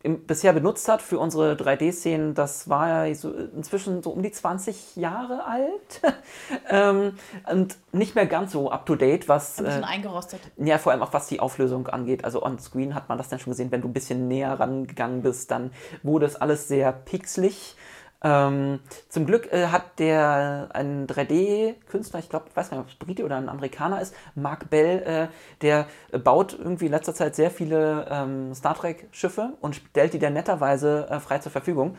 im, 0.05 0.25
bisher 0.25 0.53
benutzt 0.53 0.87
hat 0.87 1.01
für 1.01 1.17
unsere 1.17 1.53
3D-Szenen, 1.53 2.35
das 2.35 2.69
war 2.69 3.05
ja 3.05 3.15
so 3.15 3.31
inzwischen 3.31 4.03
so 4.03 4.11
um 4.11 4.21
die 4.21 4.31
20 4.31 4.95
Jahre 4.95 5.45
alt 5.45 6.01
ähm, 6.69 7.17
und 7.51 7.75
nicht 7.91 8.13
mehr 8.13 8.27
ganz 8.27 8.51
so 8.51 8.69
up-to-date, 8.69 9.27
was 9.27 9.57
Ein 9.57 9.65
bisschen 9.65 9.83
äh, 9.83 9.87
eingerostet. 9.87 10.41
ja, 10.57 10.77
vor 10.77 10.91
allem 10.91 11.01
auch 11.01 11.11
was 11.11 11.27
die 11.27 11.39
Auflösung 11.39 11.87
angeht. 11.87 12.23
Also 12.23 12.43
on 12.43 12.59
screen 12.59 12.93
hat 12.93 13.09
man 13.09 13.17
das 13.17 13.29
dann 13.29 13.39
schon 13.39 13.51
gesehen, 13.51 13.71
wenn 13.71 13.81
du 13.81 13.87
ein 13.87 13.93
bisschen 13.93 14.27
näher 14.27 14.59
rangegangen 14.59 15.23
bist, 15.23 15.49
dann 15.49 15.71
wurde 16.03 16.27
es 16.27 16.35
alles 16.35 16.67
sehr 16.67 16.91
pixelig. 16.91 17.75
Ähm, 18.23 18.79
zum 19.09 19.25
Glück 19.25 19.51
äh, 19.51 19.67
hat 19.67 19.99
der 19.99 20.69
ein 20.73 21.05
3D-Künstler, 21.05 22.19
ich 22.19 22.29
glaube, 22.29 22.45
ich 22.49 22.55
weiß 22.55 22.71
nicht, 22.71 22.79
ob 22.79 22.87
es 22.87 22.95
Brite 22.95 23.23
oder 23.23 23.37
ein 23.37 23.49
Amerikaner 23.49 24.01
ist, 24.01 24.15
Mark 24.35 24.69
Bell, 24.69 25.03
äh, 25.03 25.27
der 25.61 25.85
baut 26.23 26.57
irgendwie 26.57 26.85
in 26.85 26.91
letzter 26.91 27.13
Zeit 27.13 27.35
sehr 27.35 27.51
viele 27.51 28.07
ähm, 28.09 28.53
Star 28.55 28.75
Trek-Schiffe 28.75 29.53
und 29.61 29.75
stellt 29.75 30.13
die 30.13 30.19
dann 30.19 30.33
netterweise 30.33 31.07
äh, 31.09 31.19
frei 31.19 31.39
zur 31.39 31.51
Verfügung. 31.51 31.97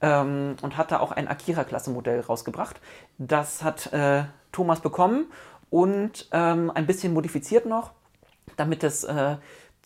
Ähm, 0.00 0.54
und 0.62 0.76
hat 0.76 0.92
da 0.92 1.00
auch 1.00 1.10
ein 1.10 1.26
Akira-Klasse-Modell 1.26 2.20
rausgebracht. 2.20 2.80
Das 3.18 3.64
hat 3.64 3.92
äh, 3.92 4.24
Thomas 4.52 4.80
bekommen 4.80 5.26
und 5.70 6.28
ähm, 6.32 6.70
ein 6.72 6.86
bisschen 6.86 7.12
modifiziert 7.12 7.66
noch, 7.66 7.90
damit 8.56 8.84
es 8.84 9.02
äh, 9.04 9.36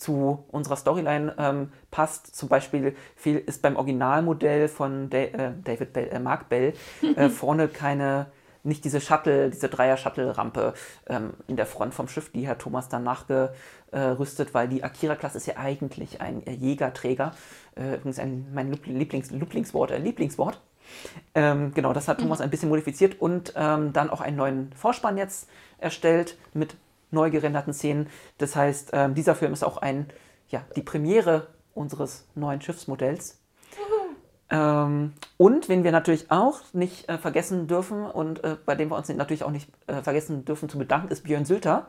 zu 0.02 0.44
unserer 0.50 0.76
Storyline 0.76 1.34
ähm, 1.38 1.72
passt. 1.90 2.34
Zum 2.34 2.48
Beispiel 2.48 2.94
viel 3.16 3.38
ist 3.38 3.62
beim 3.62 3.76
Originalmodell 3.76 4.68
von 4.68 5.08
Da- 5.10 5.18
äh, 5.18 5.52
David 5.64 5.92
Bell, 5.92 6.08
äh, 6.12 6.18
Mark 6.18 6.48
Bell 6.48 6.74
äh, 7.16 7.28
vorne 7.40 7.68
keine, 7.68 8.26
nicht 8.64 8.84
diese 8.84 9.00
Shuttle, 9.00 9.50
diese 9.50 9.68
Dreier-Shuttle-Rampe 9.68 10.74
ähm, 11.08 11.34
in 11.46 11.56
der 11.56 11.66
Front 11.66 11.94
vom 11.94 12.08
Schiff, 12.08 12.30
die 12.32 12.46
hat 12.48 12.60
Thomas 12.60 12.88
dann 12.88 13.04
nachgerüstet, 13.04 14.54
weil 14.54 14.68
die 14.68 14.84
Akira-Klasse 14.84 15.38
ist 15.38 15.46
ja 15.46 15.56
eigentlich 15.56 16.20
ein 16.20 16.46
äh, 16.46 16.52
Jägerträger. 16.52 17.32
Äh, 17.74 17.94
übrigens 17.96 18.18
ein, 18.18 18.46
mein 18.54 18.70
Lieb- 18.70 18.86
Lieblings, 18.86 19.30
Lieblingswort, 19.30 19.90
äh, 19.90 19.98
Lieblingswort. 19.98 20.60
Ähm, 21.34 21.72
genau, 21.74 21.92
das 21.92 22.08
hat 22.08 22.18
Thomas 22.20 22.40
ein 22.40 22.50
bisschen 22.50 22.68
modifiziert 22.68 23.20
und 23.20 23.52
ähm, 23.56 23.92
dann 23.92 24.10
auch 24.10 24.20
einen 24.20 24.36
neuen 24.36 24.72
Vorspann 24.74 25.16
jetzt 25.16 25.48
erstellt 25.78 26.36
mit 26.54 26.76
neu 27.12 27.30
gerenderten 27.30 27.72
Szenen. 27.72 28.08
Das 28.38 28.56
heißt, 28.56 28.90
ähm, 28.92 29.14
dieser 29.14 29.34
Film 29.34 29.52
ist 29.52 29.62
auch 29.62 29.78
ein, 29.78 30.06
ja, 30.48 30.62
die 30.76 30.82
Premiere 30.82 31.48
unseres 31.74 32.26
neuen 32.34 32.60
Schiffsmodells. 32.60 33.38
Ähm, 34.50 35.14
und 35.38 35.68
wen 35.70 35.82
wir 35.82 35.92
natürlich 35.92 36.30
auch 36.30 36.60
nicht 36.74 37.08
äh, 37.08 37.16
vergessen 37.16 37.68
dürfen 37.68 38.04
und 38.04 38.44
äh, 38.44 38.56
bei 38.66 38.74
dem 38.74 38.90
wir 38.90 38.96
uns 38.96 39.08
natürlich 39.08 39.44
auch 39.44 39.50
nicht 39.50 39.70
äh, 39.86 40.02
vergessen 40.02 40.44
dürfen 40.44 40.68
zu 40.68 40.78
bedanken, 40.78 41.08
ist 41.08 41.24
Björn 41.24 41.46
Sülter. 41.46 41.86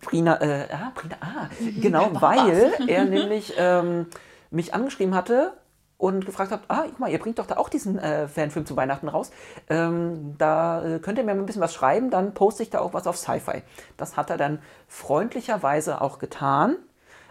Brina, 0.00 0.40
äh, 0.40 0.66
ah, 0.72 0.92
Brina, 0.94 1.16
ah, 1.20 1.48
genau, 1.80 2.10
weil 2.14 2.72
er 2.86 3.04
nämlich 3.04 3.52
ähm, 3.58 4.06
mich 4.50 4.72
angeschrieben 4.72 5.14
hatte 5.14 5.52
und 5.98 6.26
gefragt 6.26 6.50
hat, 6.50 6.62
ah, 6.68 6.84
guck 6.86 7.00
mal, 7.00 7.10
ihr 7.10 7.18
bringt 7.18 7.38
doch 7.38 7.46
da 7.46 7.56
auch 7.56 7.68
diesen 7.68 7.98
äh, 7.98 8.28
Fanfilm 8.28 8.66
zu 8.66 8.76
Weihnachten 8.76 9.08
raus. 9.08 9.30
Ähm, 9.68 10.34
da 10.38 10.84
äh, 10.84 10.98
könnt 10.98 11.18
ihr 11.18 11.24
mir 11.24 11.34
mal 11.34 11.42
ein 11.42 11.46
bisschen 11.46 11.62
was 11.62 11.74
schreiben, 11.74 12.10
dann 12.10 12.34
poste 12.34 12.62
ich 12.62 12.70
da 12.70 12.80
auch 12.80 12.94
was 12.94 13.06
auf 13.06 13.16
Sci-Fi. 13.16 13.62
Das 13.96 14.16
hat 14.16 14.30
er 14.30 14.36
dann 14.36 14.60
freundlicherweise 14.88 16.00
auch 16.00 16.18
getan. 16.18 16.76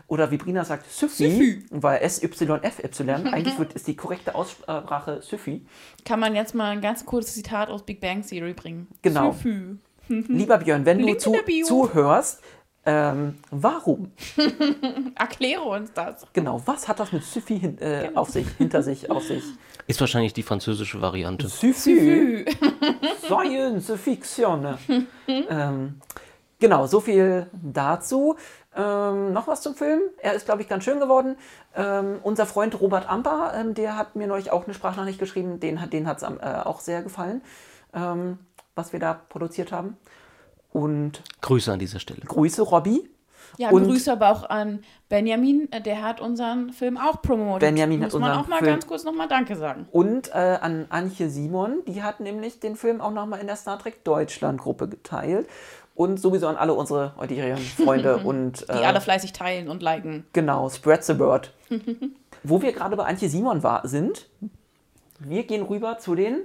Oder 0.08 0.32
wie 0.32 0.38
Brina 0.38 0.66
sagt, 0.66 0.90
Syfy, 0.92 1.66
weil 1.72 2.08
SYFY, 2.08 2.50
eigentlich 2.52 3.58
wird, 3.58 3.74
ist 3.74 3.88
die 3.88 3.96
korrekte 3.96 4.36
Aussprache 4.36 5.22
Syfy. 5.22 5.66
Kann 6.04 6.20
man 6.20 6.36
jetzt 6.36 6.54
mal 6.54 6.72
ein 6.72 6.82
ganz 6.82 7.06
kurzes 7.06 7.36
Zitat 7.36 7.70
aus 7.70 7.84
Big 7.84 8.02
Bang 8.02 8.22
Theory 8.22 8.54
bringen? 8.54 8.88
Genau. 9.02 9.32
Süfü. 9.32 9.78
Lieber 10.10 10.58
Björn, 10.58 10.86
wenn 10.86 11.00
du 11.00 11.06
Link 11.06 11.16
in 11.16 11.20
zu, 11.22 11.34
zuhörst, 11.66 12.42
Ähm, 12.86 13.40
warum? 13.50 14.12
Erkläre 15.16 15.62
uns 15.62 15.94
das. 15.94 16.26
Genau, 16.34 16.62
was 16.66 16.88
hat 16.88 17.00
das 17.00 17.12
mit 17.14 17.24
hin, 17.24 17.78
äh, 17.80 18.12
auf 18.14 18.30
sich, 18.30 18.48
hinter 18.58 18.84
sich, 18.84 19.10
auf 19.10 19.24
sich? 19.24 19.44
Ist 19.88 20.00
wahrscheinlich 20.02 20.34
die 20.34 20.44
französische 20.44 21.02
Variante. 21.02 21.48
Syphi. 21.48 22.46
Science 23.26 23.92
Fiction. 24.02 24.78
ähm, 25.28 26.00
genau, 26.60 26.88
so 26.88 27.00
viel 27.02 27.48
dazu. 27.54 28.36
Ähm, 28.76 29.34
noch 29.34 29.48
was 29.48 29.62
zum 29.62 29.76
Film. 29.76 30.02
Er 30.22 30.34
ist, 30.34 30.46
glaube 30.46 30.62
ich, 30.62 30.68
ganz 30.70 30.84
schön 30.84 31.00
geworden. 31.00 31.36
Ähm, 31.76 32.20
unser 32.24 32.46
Freund 32.46 32.80
Robert 32.80 33.08
Amper, 33.10 33.54
ähm, 33.56 33.74
der 33.76 33.98
hat 33.98 34.16
mir 34.16 34.26
neulich 34.28 34.52
auch 34.52 34.66
eine 34.66 34.74
Sprachnachricht 34.74 35.20
geschrieben. 35.20 35.60
Den 35.60 35.80
hat 35.82 35.94
den 35.94 36.08
am- 36.24 36.40
äh, 36.40 36.62
auch 36.64 36.80
sehr 36.80 37.02
gefallen, 37.04 37.42
ähm, 37.94 38.40
was 38.76 38.92
wir 38.94 39.00
da 39.00 39.14
produziert 39.14 39.72
haben. 39.72 39.98
Und 40.74 41.22
Grüße 41.42 41.72
an 41.72 41.80
dieser 41.80 42.00
Stelle. 42.00 42.22
Grüße, 42.26 42.62
Robby. 42.64 43.10
Ja, 43.58 43.70
Und- 43.70 43.84
Grüße 43.86 44.12
aber 44.12 44.32
auch 44.32 44.50
an 44.50 44.80
Benjamin, 45.10 45.70
der 45.86 46.02
hat 46.02 46.20
unseren 46.20 46.74
Film 46.74 46.98
auch 46.98 47.22
promotet. 47.22 47.62
Benjamin 47.70 48.02
hat 48.04 48.12
Muss 48.12 48.20
man 48.20 48.32
unseren 48.32 48.44
auch 48.46 48.48
mal 48.50 48.58
Film- 48.58 48.72
ganz 48.72 48.88
kurz 48.88 49.04
nochmal 49.04 49.28
Danke 49.28 49.56
sagen. 49.56 49.88
Und 49.92 50.30
äh, 50.34 50.58
an 50.60 50.88
Antje 50.90 51.30
Simon, 51.30 51.84
die 51.88 52.02
hat 52.02 52.20
nämlich 52.20 52.60
den 52.60 52.76
Film 52.76 53.00
auch 53.00 53.12
nochmal 53.12 53.40
in 53.40 53.46
der 53.48 53.56
Star 53.56 53.78
Trek 53.78 54.04
Deutschland 54.04 54.60
Gruppe 54.60 54.88
geteilt. 54.90 55.48
Und 55.96 56.20
sowieso 56.20 56.48
an 56.48 56.56
alle 56.56 56.74
unsere 56.74 57.14
Euderion-Freunde 57.20 58.18
und 58.26 58.62
Die 58.62 58.72
äh, 58.82 58.86
alle 58.86 59.00
fleißig 59.00 59.34
teilen 59.34 59.70
und 59.70 59.84
liken. 59.84 60.26
genau, 60.34 60.68
spread 60.70 61.04
the 61.04 61.20
word. 61.20 61.54
Wo 62.44 62.64
wir 62.64 62.72
gerade 62.74 62.96
bei 62.98 63.06
Antje 63.06 63.30
Simon 63.30 63.62
war, 63.62 63.88
sind, 63.88 64.28
wir 65.20 65.44
gehen 65.44 65.62
rüber 65.62 66.00
zu 66.00 66.16
den. 66.16 66.42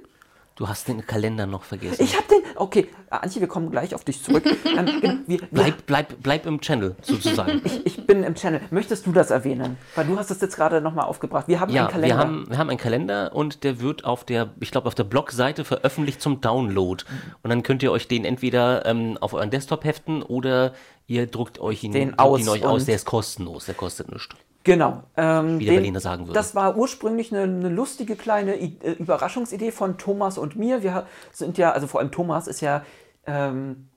Du 0.59 0.69
hast 0.69 0.89
den 0.89 1.07
Kalender 1.07 1.47
noch 1.47 1.63
vergessen. 1.63 2.03
Ich 2.03 2.17
hab 2.17 2.27
den. 2.27 2.39
Okay, 2.57 2.89
Antje, 3.11 3.41
wir 3.41 3.47
kommen 3.47 3.71
gleich 3.71 3.95
auf 3.95 4.03
dich 4.03 4.21
zurück. 4.25 4.43
Ähm, 4.65 5.23
wir, 5.29 5.39
wir, 5.41 5.49
bleib, 5.53 5.87
bleib, 5.87 6.15
bleib 6.21 6.47
im 6.47 6.61
Channel, 6.61 6.97
sozusagen. 7.01 7.63
ich 7.85 8.05
bin 8.09 8.25
im 8.25 8.35
Channel. 8.35 8.61
Möchtest 8.73 9.07
du 9.07 9.13
das 9.13 9.31
erwähnen? 9.31 9.77
Weil 9.95 10.07
du 10.07 10.19
hast 10.19 10.33
es 10.33 10.41
jetzt 10.41 10.57
gerade 10.57 10.81
nochmal 10.81 11.05
aufgebracht. 11.05 11.47
Wir 11.47 11.61
haben 11.61 11.69
einen 11.69 11.77
Ja, 11.77 11.87
Kalender. 11.87 12.17
wir 12.17 12.19
haben, 12.19 12.47
wir 12.51 12.59
haben 12.59 12.71
einen 12.71 12.79
Kalender 12.79 13.37
und 13.37 13.63
der 13.63 13.81
wird 13.81 14.05
auf 14.05 14.25
der, 14.25 14.51
ich 14.59 14.73
glaube, 14.73 14.89
auf 14.89 14.97
der 14.97 15.05
Blogseite 15.05 15.65
veröffentlicht 15.65 16.21
zum 16.21 16.41
Download. 16.41 17.05
Und 17.45 17.51
dann 17.51 17.63
könnt 17.63 17.85
ihr 17.85 17.93
euch 17.93 18.09
den 18.09 18.25
entweder 18.25 18.85
ähm, 18.85 19.17
auf 19.21 19.35
euren 19.35 19.51
Desktop 19.51 19.85
heften 19.85 20.25
oder 20.25 20.73
ihr 21.09 21.27
druckt 21.27 21.59
euch 21.59 21.83
ihn, 21.83 21.93
Den 21.93 22.19
aus 22.19 22.41
ihn 22.41 22.49
euch 22.49 22.65
aus. 22.65 22.85
Der 22.85 22.95
ist 22.95 23.07
kostenlos, 23.07 23.67
der 23.67 23.75
kostet 23.75 24.13
nichts. 24.13 24.29
Genau. 24.63 25.03
Ähm, 25.17 25.59
Wie 25.59 25.65
der 25.65 25.73
Berliner 25.73 26.01
sagen 26.01 26.27
würde. 26.27 26.35
Das 26.35 26.55
war 26.55 26.77
ursprünglich 26.77 27.33
eine, 27.33 27.45
eine 27.45 27.71
lustige 27.71 28.17
kleine 28.17 28.61
I 28.61 28.77
äh, 28.83 28.93
Überraschungsidee 28.93 29.73
von 29.73 29.97
Thomas 29.97 30.37
und 30.37 30.57
mir. 30.57 30.83
Wir 30.83 31.07
sind 31.33 31.57
ja, 31.57 31.73
also 31.73 31.87
vor 31.87 32.01
allem 32.01 32.11
Thomas 32.11 32.47
ist 32.47 32.61
ja, 32.61 32.85
ähm, 33.27 33.89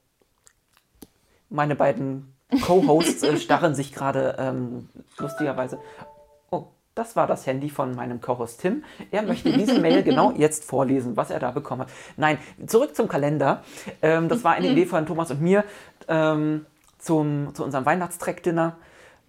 meine 1.50 1.76
beiden 1.76 2.34
Co-Hosts 2.66 3.24
äh, 3.24 3.38
starren 3.38 3.76
sich 3.76 3.94
gerade 3.94 4.38
ähm, 4.40 4.88
lustigerweise. 5.18 5.80
Oh, 6.52 6.68
das 6.96 7.18
war 7.18 7.28
das 7.28 7.46
Handy 7.46 7.70
von 7.70 7.94
meinem 7.94 8.22
Co-Host 8.22 8.62
Tim. 8.62 8.86
Er 9.10 9.24
möchte 9.24 9.52
diese 9.52 9.80
Mail 9.82 10.04
genau 10.04 10.32
jetzt 10.32 10.64
vorlesen, 10.64 11.18
was 11.18 11.32
er 11.32 11.40
da 11.40 11.52
bekommen 11.52 11.82
hat. 11.82 11.90
Nein, 12.16 12.38
zurück 12.66 12.96
zum 12.96 13.10
Kalender. 13.10 13.64
Ähm, 14.02 14.30
das 14.30 14.46
war 14.46 14.54
eine 14.54 14.70
Idee 14.70 14.86
von 14.86 15.06
Thomas 15.06 15.32
und 15.32 15.42
mir 15.42 15.66
ähm, 16.08 16.66
zum, 17.02 17.54
zu 17.54 17.64
unserem 17.64 17.86
Weihnachtstrack-Dinner, 17.86 18.78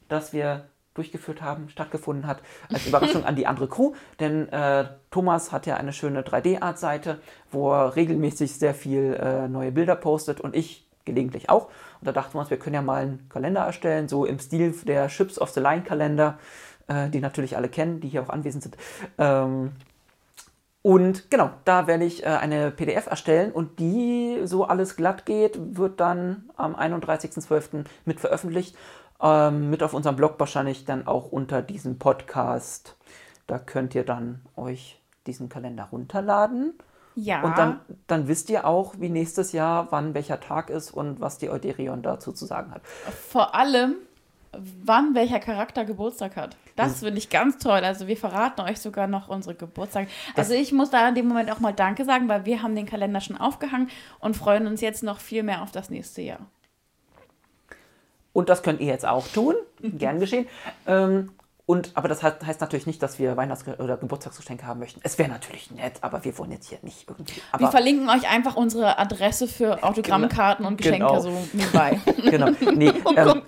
das 0.09 0.33
wir 0.33 0.67
durchgeführt 0.95 1.41
haben, 1.41 1.71
stattgefunden 1.71 2.27
hat, 2.27 2.43
als 2.71 2.87
Überraschung 2.87 3.25
an 3.25 3.35
die 3.35 3.47
andere 3.47 3.67
Crew. 3.67 3.95
Denn 4.21 4.49
äh, 4.51 4.85
Thomas 5.11 5.51
hat 5.51 5.67
ja 5.67 5.77
eine 5.77 5.93
schöne 5.93 6.23
3D-Art-Seite, 6.23 7.21
wo 7.51 7.73
er 7.73 7.97
regelmäßig 7.97 8.59
sehr 8.59 8.75
viel 8.75 9.15
äh, 9.15 9.49
neue 9.49 9.73
Bilder 9.73 9.97
postet 9.97 10.41
und 10.41 10.55
ich 10.55 10.87
gelegentlich 11.05 11.49
auch. 11.49 11.67
Und 12.01 12.07
da 12.07 12.13
dachten 12.13 12.35
wir 12.35 12.41
uns, 12.41 12.51
wir 12.51 12.59
können 12.59 12.75
ja 12.75 12.83
mal 12.83 13.03
einen 13.03 13.29
Kalender 13.29 13.63
erstellen, 13.63 14.07
so 14.09 14.25
im 14.27 14.39
Stil 14.39 14.73
der 14.87 15.09
Ships 15.09 15.39
of 15.39 15.51
the 15.51 15.61
Line 15.61 15.83
Kalender, 15.83 16.39
äh, 16.89 17.09
die 17.09 17.21
natürlich 17.21 17.57
alle 17.57 17.69
kennen, 17.69 18.01
die 18.01 18.09
hier 18.09 18.23
auch 18.23 18.29
anwesend 18.29 18.63
sind. 18.63 18.77
Ähm, 19.19 19.73
und 20.83 21.31
genau, 21.31 21.51
da 21.65 21.87
werde 21.87 22.05
ich 22.05 22.25
äh, 22.25 22.27
eine 22.27 22.73
PDF 22.73 23.07
erstellen 23.07 23.53
und 23.53 23.79
die, 23.79 24.41
so 24.45 24.65
alles 24.65 24.97
glatt 24.97 25.25
geht, 25.27 25.59
wird 25.77 26.01
dann 26.01 26.51
am 26.57 26.75
31.12. 26.75 27.85
mit 28.05 28.19
veröffentlicht. 28.19 28.77
Ähm, 29.21 29.71
mit 29.71 29.85
auf 29.85 29.95
unserem 29.95 30.17
Blog 30.17 30.35
wahrscheinlich 30.39 30.85
dann 30.85 31.07
auch 31.07 31.31
unter 31.31 31.63
diesem 31.63 31.99
Podcast. 31.99 32.97
Da 33.47 33.61
könnt 33.61 33.95
ihr 33.95 34.05
dann 34.05 34.41
euch 34.57 35.01
diesen 35.29 35.49
Kalender 35.49 35.89
runterladen. 35.93 36.75
Ja. 37.15 37.43
Und 37.43 37.57
dann, 37.57 37.81
dann 38.09 38.27
wisst 38.27 38.51
ihr 38.51 38.67
auch, 38.67 38.95
wie 38.99 39.09
nächstes 39.09 39.53
Jahr, 39.53 39.89
wann 39.91 40.15
welcher 40.15 40.41
Tag 40.41 40.71
ist 40.71 40.91
und 40.91 41.21
was 41.21 41.39
die 41.39 41.51
Euderion 41.51 42.03
dazu 42.03 42.33
zu 42.33 42.47
sagen 42.47 42.73
hat. 42.73 42.83
Vor 42.85 43.55
allem, 43.55 43.97
wann 44.53 45.15
welcher 45.15 45.41
Charakter 45.41 45.85
Geburtstag 45.85 46.37
hat. 46.37 46.57
Das 46.77 47.01
finde 47.01 47.19
ich 47.19 47.31
ganz 47.31 47.59
toll. 47.59 47.81
Also 47.85 48.07
wir 48.07 48.17
verraten 48.17 48.61
euch 48.63 48.81
sogar 48.81 49.07
noch 49.07 49.29
unsere 49.29 49.55
Geburtstage. 49.55 50.09
Also 50.37 50.55
ich 50.55 50.73
muss 50.73 50.91
da 50.91 51.09
in 51.09 51.15
dem 51.15 51.29
Moment 51.29 51.51
auch 51.51 51.61
mal 51.61 51.73
Danke 51.73 52.05
sagen, 52.05 52.29
weil 52.29 52.45
wir 52.45 52.63
haben 52.63 52.75
den 52.75 52.87
Kalender 52.87 53.21
schon 53.21 53.37
aufgehangen 53.37 53.89
und 54.21 54.37
freuen 54.37 54.67
uns 54.67 54.81
jetzt 54.81 55.03
noch 55.03 55.21
viel 55.21 55.43
mehr 55.43 55.63
auf 55.63 55.71
das 55.71 55.91
nächste 55.91 56.23
Jahr. 56.23 56.41
Und 58.33 58.49
das 58.49 58.63
könnt 58.63 58.81
ihr 58.81 58.87
jetzt 58.87 59.07
auch 59.07 59.27
tun. 59.29 59.55
Gern 59.83 60.19
geschehen. 60.21 60.47
Ähm, 60.87 61.33
und, 61.65 61.93
aber 61.95 62.09
das 62.09 62.23
heißt, 62.23 62.45
heißt 62.45 62.61
natürlich 62.61 62.87
nicht, 62.87 63.03
dass 63.03 63.21
wir 63.21 63.37
Weihnachts- 63.37 63.65
oder 63.79 63.97
Geburtstagsgeschenke 63.97 64.67
haben 64.67 64.81
möchten. 64.81 65.01
Es 65.05 65.17
wäre 65.17 65.29
natürlich 65.29 65.71
nett, 65.71 65.95
aber 66.01 66.25
wir 66.25 66.37
wollen 66.39 66.51
jetzt 66.51 66.69
hier 66.69 66.79
nicht 66.83 67.09
irgendwie. 67.09 67.41
Wir 67.57 67.69
verlinken 67.71 68.09
euch 68.11 68.29
einfach 68.29 68.57
unsere 68.57 68.99
Adresse 68.99 69.47
für 69.47 69.83
Autogrammkarten 69.85 70.67
und 70.67 70.77
Geschenke 70.77 71.07
Genau. 71.07 71.21
so 71.21 71.31
nebenbei. 71.53 72.01
genau. 72.31 72.51
Nee, 72.75 72.89
ähm, 73.17 73.43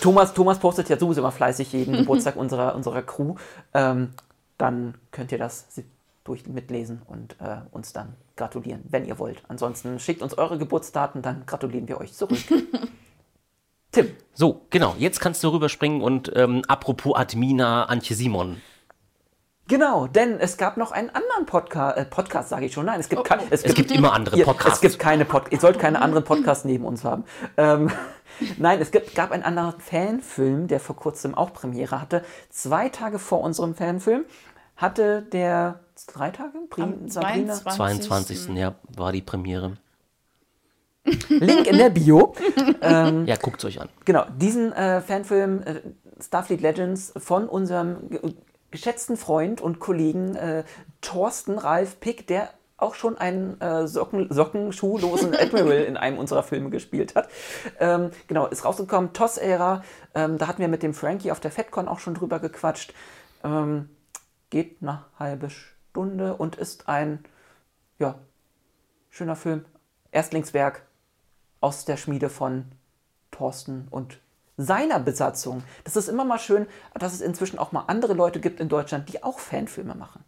Thomas, 0.00 0.32
Thomas 0.32 0.60
postet 0.60 0.88
ja 0.88 0.98
sowieso 0.98 1.20
immer 1.20 1.32
fleißig 1.32 1.72
jeden 1.72 1.96
Geburtstag 1.96 2.36
unserer, 2.36 2.76
unserer 2.76 3.02
Crew. 3.02 3.34
Ähm, 3.74 4.10
dann 4.58 4.94
könnt 5.10 5.32
ihr 5.32 5.38
das 5.38 5.66
durch 6.22 6.46
mitlesen 6.46 7.02
und 7.06 7.36
äh, 7.40 7.58
uns 7.72 7.92
dann 7.92 8.14
gratulieren, 8.36 8.82
wenn 8.88 9.04
ihr 9.04 9.18
wollt. 9.18 9.42
Ansonsten 9.48 9.98
schickt 9.98 10.22
uns 10.22 10.38
eure 10.38 10.56
Geburtsdaten, 10.56 11.20
dann 11.20 11.44
gratulieren 11.46 11.88
wir 11.88 12.00
euch 12.00 12.12
zurück. 12.12 12.38
Tim, 13.96 14.16
So, 14.34 14.66
genau, 14.70 14.94
jetzt 14.98 15.20
kannst 15.20 15.42
du 15.42 15.48
rüberspringen 15.48 16.02
und 16.02 16.30
ähm, 16.36 16.62
apropos 16.68 17.14
Admina, 17.16 17.84
Antje 17.84 18.14
Simon. 18.14 18.60
Genau, 19.68 20.06
denn 20.06 20.38
es 20.38 20.58
gab 20.58 20.76
noch 20.76 20.92
einen 20.92 21.10
anderen 21.10 21.44
Podca 21.46 21.90
äh, 21.92 22.04
Podcast, 22.04 22.50
sage 22.50 22.66
ich 22.66 22.72
schon. 22.72 22.86
Nein, 22.86 23.00
es 23.00 23.08
gibt, 23.08 23.24
kein, 23.24 23.40
Es 23.50 23.62
gibt 23.62 23.90
immer 23.90 24.12
andere 24.12 24.36
Ihr- 24.36 24.44
Podcasts. 24.44 24.74
Es 24.74 24.80
gibt 24.80 24.98
keine 25.00 25.24
Pod 25.24 25.50
Ihr 25.50 25.58
sollt 25.58 25.78
keine 25.80 26.00
anderen 26.02 26.22
Podcasts 26.24 26.64
neben 26.64 26.84
uns 26.84 27.02
haben. 27.04 27.24
Ähm, 27.56 27.90
nein, 28.58 28.80
es 28.80 28.92
gibt, 28.92 29.14
gab 29.16 29.32
einen 29.32 29.42
anderen 29.42 29.80
Fanfilm, 29.80 30.68
der 30.68 30.78
vor 30.78 30.94
kurzem 30.94 31.34
auch 31.34 31.52
Premiere 31.52 32.00
hatte. 32.00 32.22
Zwei 32.50 32.90
Tage 32.90 33.18
vor 33.18 33.40
unserem 33.40 33.74
Fanfilm 33.74 34.24
hatte 34.76 35.22
der 35.22 35.80
drei 36.12 36.30
Tage? 36.30 36.58
Pri 36.70 36.82
Am 36.82 37.08
Sabrina? 37.08 37.54
22. 37.54 38.06
22. 38.06 38.56
Ja, 38.56 38.74
war 38.94 39.10
die 39.10 39.22
Premiere. 39.22 39.78
Link 41.28 41.66
in 41.66 41.78
der 41.78 41.90
Bio. 41.90 42.34
Ja, 42.80 43.36
guckt's 43.36 43.64
euch 43.64 43.80
an. 43.80 43.88
Genau, 44.04 44.24
diesen 44.36 44.72
äh, 44.72 45.00
Fanfilm 45.00 45.62
äh, 45.62 45.80
Starfleet 46.20 46.60
Legends 46.60 47.12
von 47.16 47.48
unserem 47.48 48.08
ge 48.10 48.20
geschätzten 48.72 49.16
Freund 49.16 49.60
und 49.60 49.78
Kollegen 49.78 50.34
äh, 50.34 50.64
Thorsten 51.00 51.56
Ralf 51.56 51.98
Pick, 52.00 52.26
der 52.26 52.50
auch 52.76 52.94
schon 52.94 53.16
einen 53.16 53.60
äh, 53.60 53.86
Socken, 53.86 54.26
sockenschuhlosen 54.30 55.34
Admiral 55.38 55.84
in 55.84 55.96
einem 55.96 56.18
unserer 56.18 56.42
Filme 56.42 56.70
gespielt 56.70 57.14
hat. 57.14 57.28
Ähm, 57.80 58.10
genau, 58.26 58.46
ist 58.46 58.64
rausgekommen, 58.64 59.12
TOS-Ära. 59.12 59.82
Ähm, 60.14 60.36
da 60.36 60.46
hatten 60.46 60.60
wir 60.60 60.68
mit 60.68 60.82
dem 60.82 60.94
Frankie 60.94 61.30
auf 61.30 61.40
der 61.40 61.50
FedCon 61.50 61.88
auch 61.88 62.00
schon 62.00 62.14
drüber 62.14 62.38
gequatscht. 62.38 62.92
Ähm, 63.44 63.88
geht 64.50 64.82
eine 64.82 65.04
halbe 65.18 65.48
Stunde 65.50 66.34
und 66.34 66.56
ist 66.56 66.88
ein, 66.88 67.24
ja, 67.98 68.16
schöner 69.08 69.36
Film. 69.36 69.64
Erstlingswerk 70.10 70.85
aus 71.66 71.84
der 71.84 71.96
Schmiede 71.96 72.28
von 72.28 72.66
Thorsten 73.32 73.88
und 73.90 74.20
seiner 74.56 75.00
Besatzung. 75.00 75.64
Das 75.82 75.96
ist 75.96 76.08
immer 76.08 76.24
mal 76.24 76.38
schön, 76.38 76.66
dass 76.94 77.12
es 77.12 77.20
inzwischen 77.20 77.58
auch 77.58 77.72
mal 77.72 77.84
andere 77.88 78.14
Leute 78.14 78.38
gibt 78.38 78.60
in 78.60 78.68
Deutschland, 78.68 79.08
die 79.08 79.24
auch 79.24 79.40
Fanfilme 79.40 79.96
machen. 79.96 80.22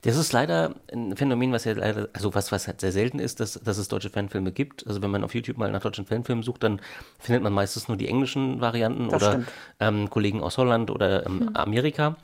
Das 0.00 0.16
ist 0.16 0.32
leider 0.32 0.74
ein 0.90 1.14
Phänomen, 1.14 1.52
was 1.52 1.64
ja 1.64 1.74
leider, 1.74 2.08
also 2.14 2.34
was, 2.34 2.50
was 2.52 2.66
halt 2.66 2.80
sehr 2.80 2.90
selten 2.90 3.18
ist, 3.18 3.38
dass, 3.38 3.52
dass 3.52 3.76
es 3.76 3.88
deutsche 3.88 4.08
Fanfilme 4.08 4.50
gibt. 4.50 4.86
Also 4.86 5.02
wenn 5.02 5.10
man 5.10 5.22
auf 5.22 5.34
YouTube 5.34 5.58
mal 5.58 5.70
nach 5.70 5.82
deutschen 5.82 6.06
Fanfilmen 6.06 6.42
sucht, 6.42 6.62
dann 6.62 6.80
findet 7.18 7.42
man 7.42 7.52
meistens 7.52 7.86
nur 7.86 7.98
die 7.98 8.08
englischen 8.08 8.62
Varianten 8.62 9.10
Das 9.10 9.22
oder 9.22 9.42
ähm, 9.80 10.08
Kollegen 10.08 10.42
aus 10.42 10.56
Holland 10.56 10.90
oder 10.90 11.26
ähm, 11.26 11.50
Amerika. 11.52 12.16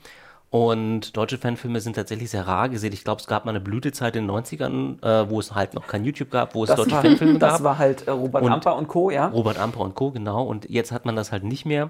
Und 0.49 1.17
deutsche 1.17 1.37
Fanfilme 1.37 1.81
sind 1.81 1.95
tatsächlich 1.95 2.29
sehr 2.29 2.47
rar 2.47 2.69
gesehen. 2.69 2.93
Ich 2.93 3.03
glaube, 3.03 3.19
es 3.19 3.27
gab 3.27 3.43
mal 3.45 3.49
eine 3.51 3.59
Blütezeit 3.59 4.15
in 4.15 4.25
den 4.27 4.31
90ern, 4.35 5.03
äh, 5.03 5.29
wo 5.29 5.39
es 5.39 5.53
halt 5.53 5.73
noch 5.73 5.87
kein 5.87 6.05
YouTube 6.05 6.31
gab, 6.31 6.55
wo 6.55 6.63
es 6.63 6.69
Das, 6.69 6.77
deutsche 6.77 6.91
war, 6.91 7.01
Fanfilme 7.01 7.39
das 7.39 7.53
gab. 7.55 7.63
war 7.63 7.77
halt 7.77 8.07
äh, 8.07 8.11
Robert 8.11 8.43
Und- 8.43 8.51
Amper 8.51 8.75
und 8.77 8.87
Co., 8.87 9.09
ja. 9.09 9.27
Robert 9.27 9.57
Amper 9.59 9.81
und 9.81 9.95
Co., 9.95 10.11
genau. 10.11 10.43
Und 10.43 10.69
jetzt 10.69 10.91
hat 10.91 11.05
man 11.05 11.15
das 11.15 11.31
halt 11.31 11.43
nicht 11.43 11.65
mehr. 11.65 11.89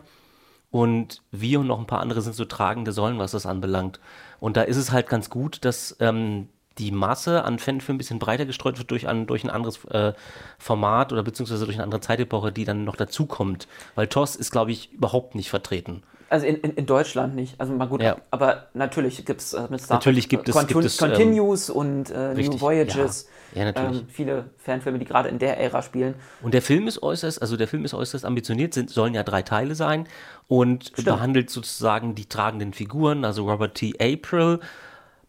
Und 0.72 1.22
wir 1.32 1.60
und 1.60 1.68
noch 1.68 1.80
ein 1.80 1.86
paar 1.86 2.00
andere 2.02 2.22
sind 2.22 2.34
so 2.36 2.44
tragende 2.46 2.92
Säulen, 2.92 3.20
was 3.20 3.32
das 3.32 3.46
anbelangt. 3.46 4.00
Und 4.40 4.58
da 4.58 4.64
ist 4.64 4.78
es 4.78 4.92
halt 4.92 5.08
ganz 5.08 5.30
gut, 5.30 5.64
dass 5.64 5.96
ähm, 6.00 6.50
die 6.80 6.92
Masse 6.92 7.44
an 7.46 7.60
Fanfilmen 7.60 7.96
ein 7.96 7.98
bisschen 8.00 8.20
breiter 8.20 8.46
gestreut 8.46 8.78
wird 8.80 8.90
durch 8.92 9.08
ein, 9.08 9.28
durch 9.28 9.44
ein 9.44 9.50
anderes 9.52 9.86
äh, 9.86 10.14
Format 10.58 11.14
oder 11.14 11.24
beziehungsweise 11.24 11.66
durch 11.66 11.78
eine 11.78 11.84
andere 11.84 12.02
Zeitepoche, 12.02 12.52
die 12.52 12.66
dann 12.66 12.84
noch 12.84 12.96
dazukommt. 12.98 13.68
Weil 13.94 14.08
TOS 14.08 14.36
ist, 14.36 14.52
glaube 14.52 14.72
ich, 14.72 14.92
überhaupt 14.92 15.36
nicht 15.36 15.50
vertreten. 15.50 16.02
Also 16.36 16.48
in, 16.48 16.56
in, 16.58 16.72
in 16.72 16.86
Deutschland 16.86 17.34
nicht. 17.34 17.56
Also 17.62 17.72
mal 17.72 17.88
gut, 17.88 18.02
Ja. 18.02 18.18
aber 18.30 18.68
natürlich 18.74 19.26
gibt 19.26 19.40
es 19.40 19.54
äh, 19.54 19.68
mit 19.70 19.80
Star 19.82 19.96
Natürlich 19.98 20.28
gibt 20.28 20.50
es- 20.50 20.56
Continu- 20.56 20.68
gibt 20.82 20.86
es, 20.86 21.02
ähm, 21.02 21.10
Continues 21.12 21.70
und 21.70 22.10
äh, 22.12 22.34
New 22.34 22.60
Voyages. 22.60 23.28
ja. 23.54 23.60
Ja, 23.62 23.64
natürlich. 23.72 24.02
Ähm, 24.02 24.08
viele 24.10 24.46
Fanfilme, 24.58 25.00
die 25.00 25.06
gerade 25.06 25.30
in 25.30 25.40
der 25.40 25.58
Ära 25.58 25.82
spielen. 25.82 26.16
Und 26.42 26.54
der 26.54 26.62
Film 26.62 26.88
ist 26.88 27.02
äußerst, 27.02 27.42
also 27.42 27.56
der 27.56 27.70
Film 27.70 27.86
ist 27.86 27.94
äußerst 27.94 28.26
ambitioniert, 28.26 28.74
sind, 28.74 28.90
sollen 28.90 29.14
ja 29.14 29.24
drei 29.24 29.44
Teile 29.44 29.76
sein 29.76 30.10
und 30.50 30.92
behandelt 31.06 31.50
sozusagen 31.50 32.16
die 32.16 32.26
tragenden 32.26 32.74
Figuren, 32.74 33.24
also 33.24 33.50
Robert 33.50 33.76
T. 33.76 33.94
April, 34.02 34.60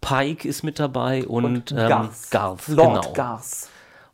Pike 0.01 0.49
ist 0.49 0.65
mit 0.65 0.81
dabei 0.81 1.25
und, 1.25 1.71
ähm, 1.71 1.77
Garth. 1.77 2.31
Garth, 2.33 2.67
Lord 2.69 3.03
genau. 3.05 3.13
Garth. 3.15 3.69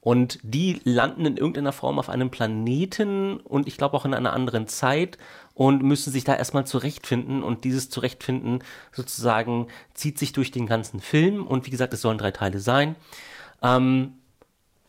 Und 0.04 0.40
die 0.42 0.80
landen 0.84 1.24
in 1.24 1.36
irgendeiner 1.36 1.72
Form 1.72 1.98
auf 2.00 2.08
einem 2.10 2.28
Planeten 2.30 3.38
und 3.38 3.68
ich 3.68 3.78
glaube 3.78 3.96
auch 3.96 4.04
in 4.04 4.12
einer 4.14 4.32
anderen 4.32 4.66
Zeit 4.66 5.16
und 5.62 5.84
müssen 5.84 6.12
sich 6.12 6.24
da 6.24 6.34
erstmal 6.34 6.66
zurechtfinden. 6.66 7.44
Und 7.44 7.62
dieses 7.62 7.88
Zurechtfinden 7.88 8.64
sozusagen 8.90 9.68
zieht 9.94 10.18
sich 10.18 10.32
durch 10.32 10.50
den 10.50 10.66
ganzen 10.66 10.98
Film. 10.98 11.46
Und 11.46 11.66
wie 11.66 11.70
gesagt, 11.70 11.94
es 11.94 12.00
sollen 12.00 12.18
drei 12.18 12.32
Teile 12.32 12.58
sein. 12.58 12.96
Ähm, 13.62 14.14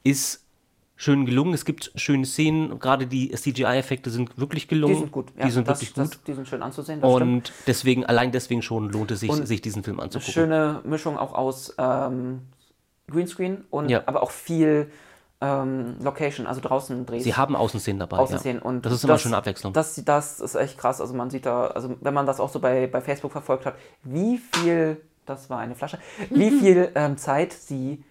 ist 0.03 0.43
schön 0.95 1.27
gelungen. 1.27 1.53
Es 1.53 1.65
gibt 1.65 1.91
schöne 1.93 2.25
Szenen. 2.25 2.79
Gerade 2.79 3.05
die 3.05 3.29
CGI-Effekte 3.29 4.09
sind 4.09 4.35
wirklich 4.39 4.67
gelungen. 4.67 4.95
Die 4.95 4.99
sind 5.01 5.11
gut. 5.11 5.27
Ja, 5.37 5.45
die 5.45 5.51
sind 5.51 5.67
das, 5.67 5.79
wirklich 5.79 5.93
das, 5.93 6.09
gut. 6.09 6.21
Die 6.25 6.33
sind 6.33 6.47
schön 6.47 6.63
anzusehen. 6.63 7.01
Das 7.01 7.11
stimmt. 7.11 7.31
Und 7.31 7.53
deswegen, 7.67 8.03
allein 8.07 8.31
deswegen 8.31 8.63
schon 8.63 8.89
lohnt 8.89 9.11
es 9.11 9.19
sich, 9.19 9.29
Und 9.29 9.47
sich 9.47 9.61
diesen 9.61 9.83
Film 9.83 9.99
anzugucken. 9.99 10.33
Schöne 10.33 10.81
Mischung 10.85 11.19
auch 11.19 11.35
aus 11.35 11.75
ähm, 11.77 12.41
Greenscreen 13.11 13.63
und 13.69 13.89
Ja. 13.89 14.01
aber 14.07 14.23
auch 14.23 14.31
viel 14.31 14.89
ähm, 15.43 15.95
Location, 16.01 16.47
also 16.47 16.61
draußen 16.61 17.05
drehen. 17.05 17.21
Sie 17.21 17.35
haben 17.35 17.55
Außenszenen 17.55 17.99
dabei. 17.99 18.17
Außenszenen. 18.17 18.61
ja. 18.61 18.65
Und 18.65 18.85
das 18.85 18.93
ist 18.93 19.03
immer 19.03 19.13
eine 19.13 19.19
schöne 19.19 19.37
Abwechslung. 19.37 19.73
Das, 19.73 20.01
das 20.05 20.39
ist 20.39 20.55
echt 20.55 20.77
krass. 20.77 21.01
Also 21.01 21.13
man 21.13 21.29
sieht 21.29 21.45
da, 21.45 21.67
also 21.67 21.95
wenn 21.99 22.13
man 22.13 22.25
das 22.25 22.39
auch 22.39 22.49
so 22.49 22.59
bei, 22.59 22.87
bei 22.87 23.01
Facebook 23.01 23.31
verfolgt 23.31 23.65
hat, 23.65 23.75
wie 24.03 24.37
viel, 24.37 25.01
das 25.25 25.49
war 25.49 25.59
eine 25.59 25.75
Flasche, 25.75 25.99
wie 26.29 26.49
viel 26.59 26.91
ähm, 26.95 27.17
Zeit 27.17 27.51
sie 27.51 28.03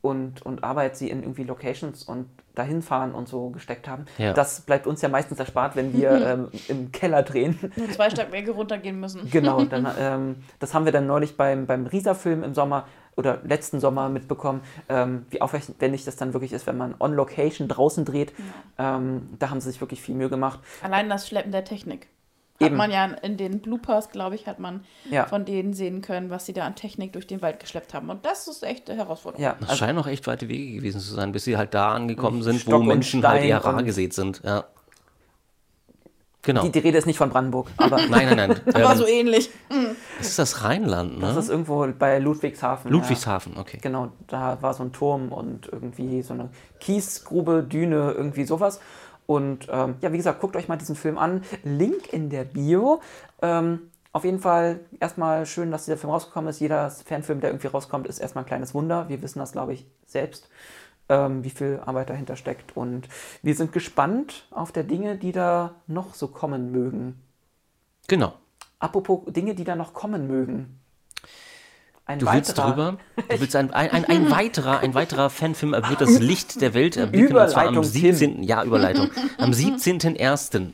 und, 0.00 0.42
und 0.46 0.64
Arbeit 0.64 0.96
sie 0.96 1.10
in 1.10 1.22
irgendwie 1.22 1.44
Locations 1.44 2.04
und 2.04 2.26
dahin 2.54 2.80
fahren 2.82 3.14
und 3.14 3.28
so 3.28 3.50
gesteckt 3.50 3.86
haben. 3.86 4.06
Ja. 4.16 4.32
Das 4.32 4.62
bleibt 4.62 4.86
uns 4.86 5.02
ja 5.02 5.08
meistens 5.08 5.38
erspart, 5.38 5.76
wenn 5.76 5.92
wir 5.92 6.10
ähm, 6.26 6.48
im 6.68 6.90
Keller 6.90 7.22
drehen. 7.22 7.58
Nur 7.76 7.90
zwei 7.90 8.08
Stockwerke 8.08 8.52
runtergehen 8.52 8.98
müssen. 8.98 9.28
Genau, 9.30 9.62
dann, 9.64 9.86
ähm, 9.98 10.36
das 10.58 10.72
haben 10.72 10.86
wir 10.86 10.92
dann 10.92 11.06
neulich 11.06 11.36
beim, 11.36 11.66
beim 11.66 11.86
Risa-Film 11.86 12.42
im 12.42 12.54
Sommer 12.54 12.86
oder 13.18 13.40
letzten 13.44 13.80
Sommer 13.80 14.08
mitbekommen, 14.08 14.62
ähm, 14.88 15.26
wie 15.30 15.42
aufwendig 15.42 16.04
das 16.04 16.16
dann 16.16 16.32
wirklich 16.32 16.52
ist, 16.52 16.66
wenn 16.66 16.76
man 16.78 16.94
on 16.98 17.12
Location 17.14 17.68
draußen 17.68 18.04
dreht. 18.04 18.32
Ähm, 18.78 19.28
da 19.38 19.50
haben 19.50 19.60
sie 19.60 19.70
sich 19.70 19.80
wirklich 19.80 20.00
viel 20.00 20.14
Mühe 20.14 20.28
gemacht. 20.30 20.60
Allein 20.82 21.08
das 21.10 21.26
Schleppen 21.28 21.52
der 21.52 21.64
Technik. 21.64 22.06
Hat 22.60 22.66
Eben. 22.68 22.76
man 22.76 22.90
ja 22.90 23.04
in 23.04 23.36
den 23.36 23.60
Bloopers, 23.60 24.10
glaube 24.10 24.34
ich, 24.34 24.48
hat 24.48 24.58
man 24.58 24.84
Ja. 25.08 25.26
von 25.26 25.44
denen 25.44 25.74
sehen 25.74 26.00
können, 26.02 26.28
was 26.30 26.44
sie 26.44 26.52
da 26.52 26.64
an 26.64 26.74
Technik 26.74 27.12
durch 27.12 27.28
den 27.28 27.40
Wald 27.40 27.60
geschleppt 27.60 27.94
haben. 27.94 28.10
Und 28.10 28.24
das 28.26 28.48
ist 28.48 28.64
echt 28.64 28.90
eine 28.90 28.98
Herausforderung. 28.98 29.44
Ja, 29.44 29.56
Das 29.60 29.68
also, 29.70 29.78
scheinen 29.84 29.98
auch 29.98 30.08
echt 30.08 30.26
weite 30.26 30.48
Wege 30.48 30.74
gewesen 30.74 31.00
zu 31.00 31.14
sein, 31.14 31.30
bis 31.30 31.44
sie 31.44 31.56
halt 31.56 31.72
da 31.74 31.92
angekommen 31.94 32.42
sind, 32.42 32.60
Stock 32.60 32.80
wo 32.80 32.84
Menschen 32.84 33.24
halt 33.24 33.38
Stein 33.38 33.48
eher 33.50 33.64
rar 33.64 33.80
gesät 33.84 34.12
sind. 34.12 34.40
Ja. 34.44 34.64
Genau. 36.48 36.62
die, 36.62 36.70
die 36.70 36.78
Rede 36.78 36.96
ist 36.96 37.06
nicht 37.06 37.18
von 37.18 37.28
Brandenburg, 37.28 37.68
aber 37.76 37.98
nein, 38.08 38.34
nein, 38.34 38.36
nein. 38.36 38.60
Aber 38.74 38.92
ähm, 38.92 38.96
so 38.96 39.06
ähnlich. 39.06 39.50
das 40.16 40.28
ist 40.28 40.38
das 40.38 40.64
Rheinland, 40.64 41.18
ne? 41.18 41.26
das 41.26 41.36
ist 41.36 41.50
irgendwo 41.50 41.86
bei 41.98 42.18
Ludwigshafen. 42.18 42.90
Ludwigshafen, 42.90 43.58
okay. 43.58 43.76
Ja. 43.76 43.82
Genau, 43.82 44.08
da 44.28 44.56
war 44.62 44.72
so 44.72 44.82
ein 44.82 44.92
Turm 44.92 45.30
und 45.30 45.68
irgendwie 45.70 46.22
so 46.22 46.32
eine 46.32 46.48
Kiesgrube, 46.80 47.62
Düne, 47.62 48.14
irgendwie 48.16 48.44
sowas. 48.44 48.80
Und 49.26 49.68
ähm, 49.70 49.96
ja, 50.00 50.10
wie 50.10 50.16
gesagt, 50.16 50.40
guckt 50.40 50.56
euch 50.56 50.68
mal 50.68 50.78
diesen 50.78 50.96
Film 50.96 51.18
an. 51.18 51.42
Link 51.64 52.14
in 52.14 52.30
der 52.30 52.44
Bio. 52.44 53.02
Ähm, 53.42 53.90
auf 54.12 54.24
jeden 54.24 54.40
Fall 54.40 54.80
erstmal 55.00 55.44
schön, 55.44 55.70
dass 55.70 55.84
dieser 55.84 55.98
Film 55.98 56.10
rausgekommen 56.10 56.48
ist. 56.48 56.60
Jeder 56.60 56.88
Fanfilm, 56.88 57.42
der 57.42 57.50
irgendwie 57.50 57.66
rauskommt, 57.66 58.06
ist 58.06 58.20
erstmal 58.20 58.44
ein 58.44 58.48
kleines 58.48 58.72
Wunder. 58.72 59.06
Wir 59.10 59.20
wissen 59.20 59.38
das, 59.38 59.52
glaube 59.52 59.74
ich, 59.74 59.86
selbst, 60.06 60.48
ähm, 61.08 61.44
wie 61.44 61.50
viel 61.50 61.80
Arbeit 61.84 62.10
dahinter 62.10 62.36
steckt. 62.36 62.76
Und 62.76 63.08
wir 63.42 63.54
sind 63.54 63.72
gespannt 63.72 64.46
auf 64.50 64.72
der 64.72 64.84
Dinge, 64.84 65.16
die 65.16 65.32
da 65.32 65.74
noch 65.86 66.14
so 66.14 66.28
kommen 66.28 66.72
mögen. 66.72 67.20
Genau. 68.08 68.34
Apropos 68.78 69.20
Dinge, 69.32 69.54
die 69.54 69.64
da 69.64 69.74
noch 69.74 69.92
kommen 69.92 70.26
mögen. 70.26 70.80
Ein 72.08 72.20
Du 72.20 72.26
willst 72.32 72.56
drüber, 72.56 72.96
du 73.16 73.40
willst 73.40 73.54
ein, 73.54 73.70
ein, 73.70 73.90
ein, 73.90 74.04
ein 74.06 74.30
weiterer, 74.30 74.78
ein 74.80 74.94
weiterer 74.94 75.28
Fanfilm 75.28 75.72
wird 75.72 76.00
das 76.00 76.18
Licht 76.20 76.62
der 76.62 76.72
Welt 76.72 76.96
erblicken. 76.96 77.36
Und 77.36 77.50
zwar 77.50 77.66
am 77.66 77.74
Überleitung, 77.74 77.92
Tim. 77.92 78.14
17. 78.14 78.42
Ja, 78.44 78.64
Überleitung. 78.64 79.10
Am 79.36 79.50
17.01. 79.50 80.72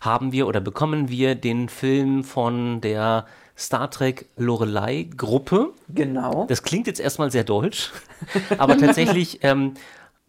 haben 0.00 0.32
wir 0.32 0.46
oder 0.46 0.60
bekommen 0.60 1.08
wir 1.08 1.34
den 1.34 1.70
Film 1.70 2.24
von 2.24 2.82
der 2.82 3.24
Star 3.56 3.90
Trek 3.90 4.26
Lorelei 4.36 5.08
Gruppe. 5.16 5.70
Genau. 5.88 6.44
Das 6.48 6.62
klingt 6.62 6.86
jetzt 6.86 7.00
erstmal 7.00 7.30
sehr 7.30 7.44
deutsch, 7.44 7.90
aber 8.58 8.76
tatsächlich 8.76 9.40
ähm, 9.42 9.74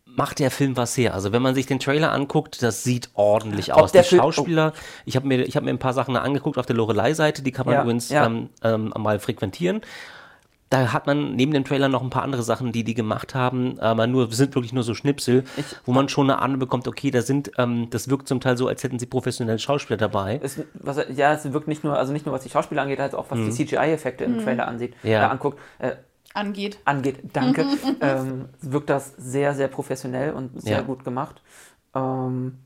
macht 0.05 0.39
der 0.39 0.49
Film 0.49 0.77
was 0.77 0.97
her. 0.97 1.13
Also 1.13 1.31
wenn 1.31 1.41
man 1.41 1.53
sich 1.53 1.65
den 1.67 1.79
Trailer 1.79 2.11
anguckt, 2.11 2.63
das 2.63 2.83
sieht 2.83 3.09
ordentlich 3.13 3.73
Ob 3.73 3.83
aus. 3.83 3.91
der 3.91 4.03
Die 4.03 4.09
Film- 4.09 4.21
Schauspieler, 4.21 4.73
ich 5.05 5.15
habe 5.15 5.27
mir, 5.27 5.43
ich 5.45 5.55
hab 5.55 5.63
mir 5.63 5.69
ein 5.71 5.77
paar 5.79 5.93
Sachen 5.93 6.15
angeguckt 6.15 6.57
auf 6.57 6.65
der 6.65 6.75
Lorelei-Seite, 6.75 7.41
die 7.43 7.51
kann 7.51 7.65
man 7.65 7.75
Ja, 7.75 7.81
übrigens 7.83 8.09
ja. 8.09 8.25
Ähm, 8.25 8.49
ähm, 8.63 8.93
mal 8.97 9.19
frequentieren. 9.19 9.81
Da 10.69 10.91
hat 10.91 11.07
man 11.07 11.35
neben 11.35 11.53
dem 11.53 11.63
Trailer 11.63 11.87
noch 11.87 12.01
ein 12.03 12.09
paar 12.09 12.23
andere 12.23 12.43
Sachen, 12.43 12.73
die 12.73 12.83
die 12.83 12.93
gemacht 12.93 13.33
haben, 13.33 13.79
aber 13.79 14.05
nur 14.05 14.29
sind 14.33 14.53
wirklich 14.53 14.73
nur 14.73 14.83
so 14.83 14.93
Schnipsel, 14.93 15.45
wo 15.85 15.93
man 15.93 16.09
schon 16.09 16.29
eine 16.29 16.39
Ahnung 16.41 16.59
bekommt, 16.59 16.87
okay, 16.89 17.09
da 17.09 17.21
sind, 17.21 17.51
ähm, 17.57 17.89
das 17.89 18.09
wirkt 18.09 18.27
zum 18.27 18.41
Teil 18.41 18.57
so, 18.57 18.67
als 18.67 18.83
hätten 18.83 18.99
sie 18.99 19.05
professionelle 19.05 19.59
Schauspieler 19.59 19.95
dabei. 19.95 20.41
Es, 20.43 20.59
was, 20.73 20.97
ja, 21.15 21.33
es 21.33 21.51
wirkt 21.53 21.69
nicht 21.69 21.85
nur, 21.85 21.97
also 21.97 22.11
nicht 22.11 22.25
nur 22.25 22.35
was 22.35 22.43
die 22.43 22.49
Schauspieler 22.49 22.81
angeht, 22.81 22.99
als 22.99 23.13
auch 23.15 23.27
was 23.31 23.39
die 23.39 23.51
CGI-Effekte 23.51 24.25
im 24.25 24.39
Trailer 24.39 24.67
ansieht, 24.67 24.93
Mhm. 25.03 25.09
Ja. 25.09 25.27
äh, 25.27 25.29
anguckt, 25.29 25.59
äh, 25.79 25.91
Angeht. 26.33 26.77
angeht. 26.83 27.19
Danke. 27.33 27.65
ähm, 28.01 28.49
wirkt 28.59 28.89
das 28.89 29.13
sehr, 29.17 29.53
sehr 29.55 29.69
professionell 29.69 30.33
und 30.33 30.61
sehr 30.61 30.79
Ja. 30.79 30.81
gut 30.83 31.03
gemacht. 31.05 31.41
Ähm, 31.95 32.57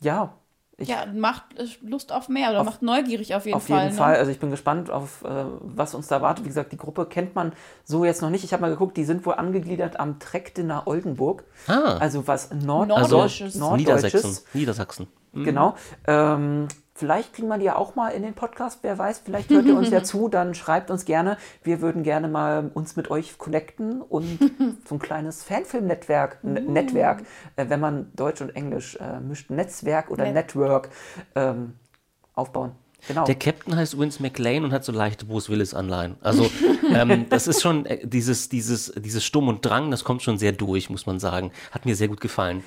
ja, 0.00 0.32
ich, 0.78 0.88
Ja, 0.88 1.06
macht 1.06 1.44
äh, 1.58 1.66
Lust 1.82 2.12
auf 2.12 2.28
mehr 2.28 2.50
oder 2.50 2.64
macht 2.64 2.82
neugierig 2.82 3.34
auf 3.34 3.44
jeden 3.44 3.56
auf 3.56 3.66
Fall. 3.66 3.84
jeden 3.84 3.92
ne? 3.94 3.98
Fall. 3.98 4.16
Also 4.16 4.30
ich 4.30 4.40
bin 4.40 4.50
gespannt 4.50 4.90
auf, 4.90 5.22
äh, 5.24 5.44
was 5.60 5.94
uns 5.94 6.08
da 6.08 6.16
erwartet. 6.16 6.44
Wie 6.44 6.48
gesagt, 6.48 6.72
die 6.72 6.76
Gruppe 6.76 7.06
kennt 7.06 7.34
man 7.34 7.52
so 7.84 8.04
jetzt 8.04 8.22
noch 8.22 8.30
nicht. 8.30 8.44
Ich 8.44 8.52
habe 8.52 8.62
mal 8.62 8.70
geguckt, 8.70 8.96
die 8.96 9.04
sind 9.04 9.24
wohl 9.26 9.34
angegliedert 9.34 10.00
am 10.00 10.18
Trektener 10.18 10.86
Oldenburg. 10.86 11.44
Ah. 11.66 11.98
Also 11.98 12.26
was 12.26 12.50
Nord 12.52 12.88
Norddeutsches. 12.88 13.54
Nord 13.56 13.76
Niedersachsen. 13.78 14.20
Norddeutsches. 14.20 14.44
Niedersachsen. 14.54 15.06
Genau. 15.34 15.74
Ähm, 16.06 16.68
vielleicht 16.94 17.32
kriegen 17.34 17.48
wir 17.48 17.58
die 17.58 17.64
ja 17.64 17.76
auch 17.76 17.94
mal 17.94 18.08
in 18.10 18.22
den 18.22 18.34
Podcast, 18.34 18.80
wer 18.82 18.98
weiß. 18.98 19.22
Vielleicht 19.24 19.50
hört 19.50 19.64
ihr 19.66 19.76
uns 19.76 19.90
ja 19.90 20.02
zu, 20.04 20.28
dann 20.28 20.54
schreibt 20.54 20.90
uns 20.90 21.04
gerne. 21.04 21.36
Wir 21.62 21.80
würden 21.80 22.02
gerne 22.02 22.28
mal 22.28 22.70
uns 22.74 22.96
mit 22.96 23.10
euch 23.10 23.38
connecten 23.38 24.02
und 24.02 24.38
so 24.88 24.96
ein 24.96 24.98
kleines 24.98 25.42
Fanfilm-Netzwerk, 25.44 26.38
N- 26.42 26.72
Netzwerk, 26.72 27.22
äh, 27.56 27.66
wenn 27.68 27.80
man 27.80 28.10
Deutsch 28.14 28.40
und 28.40 28.54
Englisch 28.56 28.96
äh, 28.96 29.20
mischt, 29.20 29.50
Netzwerk 29.50 30.10
oder 30.10 30.24
Net- 30.24 30.34
Network 30.34 30.90
ähm, 31.34 31.74
aufbauen. 32.34 32.72
Genau. 33.08 33.24
Der 33.24 33.34
Captain 33.34 33.74
heißt 33.74 33.94
übrigens 33.94 34.20
McLean 34.20 34.62
und 34.64 34.72
hat 34.72 34.84
so 34.84 34.92
leichte 34.92 35.24
Bruce 35.24 35.48
Willis-Anleihen. 35.50 36.16
Also 36.20 36.48
ähm, 36.94 37.26
das 37.30 37.48
ist 37.48 37.60
schon 37.60 37.84
äh, 37.84 38.06
dieses, 38.06 38.48
dieses, 38.48 38.92
dieses 38.96 39.24
Sturm 39.24 39.48
und 39.48 39.64
Drang, 39.66 39.90
das 39.90 40.04
kommt 40.04 40.22
schon 40.22 40.38
sehr 40.38 40.52
durch, 40.52 40.88
muss 40.88 41.04
man 41.04 41.18
sagen. 41.18 41.50
Hat 41.72 41.84
mir 41.84 41.96
sehr 41.96 42.06
gut 42.06 42.20
gefallen. 42.20 42.62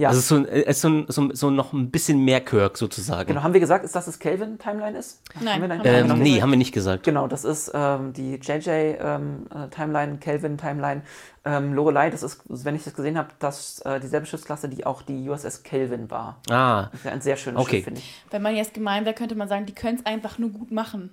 Ja. 0.00 0.08
Also 0.08 0.18
es 0.18 0.22
ist 0.24 0.28
so, 0.28 0.46
äh, 0.46 0.64
es 0.66 0.76
ist 0.76 0.80
so, 0.82 0.88
ein- 0.88 1.04
so, 1.08 1.34
so 1.34 1.50
noch 1.50 1.72
ein 1.74 1.90
bisschen 1.90 2.24
mehr 2.24 2.40
Kirk 2.40 2.78
sozusagen. 2.78 3.28
Genau, 3.28 3.42
haben 3.42 3.52
wir 3.52 3.60
gesagt, 3.60 3.84
ist, 3.84 3.94
dass 3.94 4.06
es 4.06 4.18
Kelvin-Timeline 4.18 4.96
ist? 4.98 5.20
Nein, 5.40 5.54
Haben 5.54 5.60
wir 5.62 5.68
dann- 5.68 5.78
haben 5.78 6.08
wir 6.08 6.14
ähm, 6.16 6.22
nee, 6.22 6.40
haben 6.40 6.50
wir 6.50 6.56
nicht 6.56 6.72
gesagt. 6.72 7.02
Genau, 7.04 7.26
das 7.28 7.44
ist 7.44 7.70
ähm, 7.74 8.12
die 8.14 8.36
JJ-Timeline, 8.36 10.18
Kelvin-Timeline. 10.18 11.02
Ähm, 11.44 11.72
Lorelei, 11.72 12.10
das 12.10 12.22
ist, 12.22 12.42
wenn 12.48 12.74
ich 12.76 12.84
das 12.84 12.94
gesehen 12.94 13.16
habe, 13.16 13.28
das 13.38 13.80
äh, 13.80 13.98
dieselbe 13.98 14.26
Schiffsklasse, 14.26 14.68
die 14.68 14.84
auch 14.84 15.00
die 15.02 15.28
USS 15.28 15.62
Kelvin 15.62 16.10
war. 16.10 16.38
Ah, 16.50 16.88
Das 16.92 17.00
ist 17.00 17.06
ein 17.06 17.20
sehr 17.22 17.36
schönes 17.36 17.60
Okay. 17.62 17.76
Schiff, 17.76 17.84
finde 17.84 18.00
ich. 18.00 18.22
Wenn 18.30 18.42
man 18.42 18.54
jetzt 18.54 18.74
gemein 18.74 19.04
wäre, 19.06 19.14
könnte 19.14 19.34
man 19.34 19.48
sagen, 19.48 19.64
die 19.64 19.74
können 19.74 19.98
es 19.98 20.04
einfach 20.06 20.38
nur 20.38 20.50
gut 20.50 20.70
machen. 20.70 21.10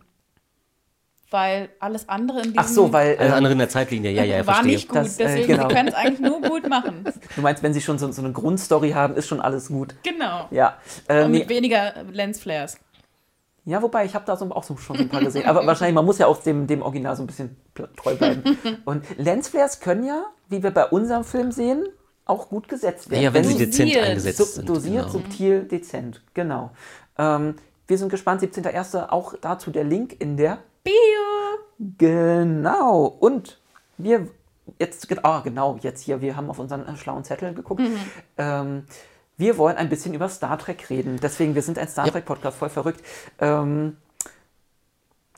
Weil 1.29 1.69
alles 1.81 2.07
andere 2.07 2.37
in 2.37 2.43
diesem 2.53 2.59
Ach 2.59 2.67
so, 2.67 2.93
weil 2.93 3.17
alles 3.17 3.31
ähm, 3.31 3.37
andere 3.37 3.51
in 3.53 3.59
der 3.59 3.67
Zeitlinie, 3.69 4.11
ja, 4.11 4.23
ja, 4.23 4.37
war 4.47 4.55
verstehe. 4.55 4.73
nicht 4.75 4.87
gut. 4.87 4.97
Das, 4.97 5.19
äh, 5.19 5.25
Deswegen, 5.25 5.47
genau. 5.47 5.67
sie 5.67 5.75
können 5.75 5.87
es 5.89 5.93
eigentlich 5.93 6.19
nur 6.21 6.41
gut 6.41 6.69
machen. 6.69 7.03
du 7.35 7.41
meinst, 7.41 7.63
wenn 7.63 7.73
sie 7.73 7.81
schon 7.81 7.99
so, 7.99 8.09
so 8.13 8.21
eine 8.21 8.31
Grundstory 8.31 8.91
haben, 8.91 9.15
ist 9.15 9.27
schon 9.27 9.41
alles 9.41 9.67
gut. 9.67 9.93
Genau. 10.03 10.47
Ja, 10.51 10.77
äh, 11.09 11.25
Und 11.25 11.31
nee, 11.31 11.39
mit 11.39 11.49
weniger 11.49 11.93
Lensflares. 12.13 12.77
ja 13.65 13.81
wobei, 13.81 14.05
ich 14.05 14.15
habe 14.15 14.23
da 14.25 14.37
so, 14.37 14.49
auch 14.51 14.63
so, 14.63 14.77
schon 14.77 14.97
ein 14.97 15.09
paar 15.09 15.19
gesehen. 15.21 15.45
Aber 15.45 15.65
wahrscheinlich, 15.67 15.95
man 15.95 16.05
muss 16.05 16.17
ja 16.17 16.27
auch 16.27 16.41
dem, 16.41 16.65
dem 16.65 16.81
Original 16.81 17.15
so 17.17 17.23
ein 17.23 17.27
bisschen 17.27 17.57
treu 17.97 18.15
bleiben. 18.15 18.57
Und 18.85 19.03
Lensflares 19.17 19.81
können 19.81 20.05
ja, 20.05 20.23
wie 20.47 20.63
wir 20.63 20.71
bei 20.71 20.85
unserem 20.85 21.25
Film 21.25 21.51
sehen, 21.51 21.85
auch 22.23 22.47
gut 22.47 22.69
gesetzt 22.69 23.07
Ja, 23.07 23.11
werden. 23.11 23.23
ja, 23.23 23.33
wenn 23.33 23.43
sie 23.43 23.53
Dosiert. 23.53 23.73
dezent 23.73 23.97
eingesetzt 23.97 24.37
Sub 24.37 24.47
sind. 24.47 24.69
dosiert, 24.69 25.07
genau. 25.07 25.09
subtil, 25.11 25.63
dezent. 25.63 26.21
Genau. 26.33 26.71
Ähm, 27.17 27.55
wir 27.87 27.97
sind 27.97 28.09
gespannt, 28.09 28.41
17.01. 28.41 29.09
Auch 29.09 29.33
dazu 29.41 29.71
der 29.71 29.83
Link 29.83 30.15
in 30.21 30.37
der 30.37 30.59
Bio! 30.87 31.87
Genau. 31.97 33.05
Und 33.05 33.59
wir 33.97 34.27
jetzt, 34.79 35.07
ah, 35.23 35.41
genau, 35.43 35.77
jetzt 35.81 36.01
hier, 36.01 36.21
wir 36.21 36.35
haben 36.35 36.49
auf 36.49 36.59
unseren 36.59 36.85
äh, 36.85 36.95
schlauen 36.95 37.23
Zettel 37.23 37.53
geguckt. 37.53 37.81
Ähm, 38.37 38.85
wir 39.37 39.57
wollen 39.57 39.77
ein 39.77 39.89
bisschen 39.89 40.13
über 40.13 40.29
Star 40.29 40.57
Trek 40.57 40.89
reden. 40.89 41.19
Deswegen, 41.21 41.55
wir 41.55 41.61
sind 41.61 41.77
ein 41.77 41.87
Star 41.87 42.05
Ja. 42.05 42.11
Trek-Podcast, 42.11 42.57
voll 42.57 42.69
verrückt. 42.69 43.01
Ähm, 43.39 43.97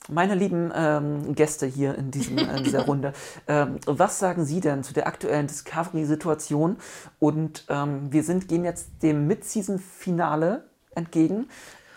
meine 0.07 0.35
lieben 0.35 0.71
ähm, 0.75 1.35
Gäste 1.35 1.65
hier 1.65 1.95
in, 1.95 2.11
diesem, 2.11 2.37
in 2.37 2.63
dieser 2.63 2.85
Runde, 2.85 3.13
ähm, 3.47 3.77
was 3.85 4.19
sagen 4.19 4.45
Sie 4.45 4.59
denn 4.59 4.83
zu 4.83 4.93
der 4.93 5.07
aktuellen 5.07 5.47
Discovery-Situation? 5.47 6.77
Und 7.19 7.65
ähm, 7.69 8.11
wir 8.11 8.23
sind, 8.23 8.47
gehen 8.47 8.65
jetzt 8.65 8.89
dem 9.03 9.27
Mid-Season-Finale 9.27 10.63
entgegen. 10.95 11.47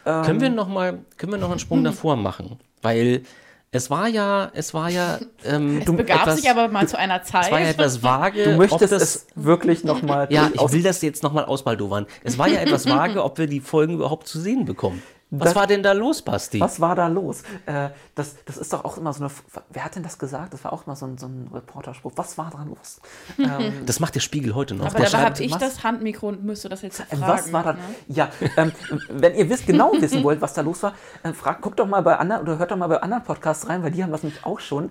Ähm, 0.04 0.22
Können 0.24 0.40
wir 0.40 0.50
noch 0.50 0.68
mal, 0.68 0.98
können 1.16 1.32
wir 1.32 1.38
noch 1.38 1.50
einen 1.50 1.60
Sprung 1.60 1.84
davor 1.84 2.16
machen? 2.16 2.58
Weil 2.83 3.23
es 3.71 3.88
war 3.88 4.07
ja, 4.07 4.51
es 4.55 4.75
war 4.75 4.90
ja, 4.90 5.18
ähm, 5.45 5.79
Es 5.79 5.87
begab 5.87 6.23
etwas, 6.23 6.37
sich 6.37 6.51
aber 6.51 6.68
mal 6.68 6.87
zu 6.87 6.99
einer 6.99 7.23
Zeit. 7.23 7.47
es 7.47 7.51
war 7.51 7.61
ja 7.61 7.68
etwas 7.68 8.03
vage. 8.03 8.45
Du 8.45 8.57
möchtest 8.57 8.92
das, 8.92 9.03
es 9.03 9.27
wirklich 9.35 9.83
nochmal 9.83 10.29
Ja, 10.31 10.51
ich 10.55 10.73
will 10.73 10.83
das 10.83 11.01
jetzt 11.01 11.23
nochmal 11.23 11.47
ausbaldowern. 11.47 12.07
Es 12.23 12.38
war 12.38 12.49
ja 12.49 12.61
etwas 12.61 12.87
vage, 12.87 13.25
ob 13.25 13.38
wir 13.38 13.47
die 13.47 13.61
Folgen 13.61 13.95
überhaupt 13.95 14.29
zu 14.29 14.38
sehen 14.38 14.66
bekommen. 14.66 15.03
Was 15.35 15.47
Das- 15.49 15.55
war 15.57 15.66
denn 15.66 15.83
da 15.83 15.92
los, 15.92 16.21
Basti? 16.21 16.61
Was 16.61 16.79
war 16.79 16.95
da 16.95 17.07
los? 17.09 17.42
Äh, 17.64 17.88
das, 18.14 18.37
das 18.45 18.59
ist 18.59 18.71
doch 18.73 18.85
auch 18.85 18.99
immer 18.99 19.14
so 19.14 19.25
eine. 19.25 19.33
Wer 19.71 19.85
hat 19.85 19.97
denn 19.97 20.03
das 20.03 20.18
gesagt? 20.18 20.53
Das 20.53 20.62
war 20.62 20.75
auch 20.75 20.85
mal 20.85 20.95
so 20.95 21.07
ein, 21.07 21.16
so 21.16 21.27
ein 21.27 21.49
Reporterspruch. 21.53 22.12
Was 22.16 22.37
war 22.37 22.51
da 22.51 22.62
los? 22.64 23.01
Ähm, 23.38 23.87
Das 23.87 23.99
macht 23.99 24.14
der 24.14 24.21
Spiegel 24.21 24.55
heute 24.55 24.75
noch. 24.75 24.87
aber 24.95 25.07
schreibt, 25.07 25.37
habe 25.37 25.42
ich 25.45 25.53
was- 25.53 25.59
das 25.61 25.83
Handmikro 25.85 26.29
und 26.29 26.45
müsste 26.45 26.68
das 26.68 26.83
jetzt 26.83 27.01
fragen. 27.03 27.23
was 27.23 27.51
war 27.53 27.62
da? 27.64 27.73
ne? 27.73 27.79
Ja, 28.09 28.29
ähm, 28.59 28.73
wenn 29.09 29.35
ihr 29.35 29.49
wisst, 29.49 29.66
genau 29.66 29.92
wissen 29.99 30.23
wollt, 30.23 30.40
was 30.42 30.53
da 30.53 30.61
los 30.61 30.83
war, 30.83 30.92
äh, 31.23 31.33
fragt, 31.33 31.62
guckt 31.62 31.79
doch 31.81 31.87
mal 31.87 32.03
bei 32.03 32.16
anderen 32.18 32.42
oder 32.42 32.59
hört 32.59 32.71
doch 32.71 32.77
mal 32.77 32.88
bei 32.88 32.99
anderen 33.03 33.25
Podcasts 33.25 33.66
rein, 33.68 33.83
weil 33.83 33.90
die 33.90 34.03
haben 34.03 34.12
das 34.12 34.23
nämlich 34.23 34.45
auch 34.45 34.61
schon. 34.61 34.90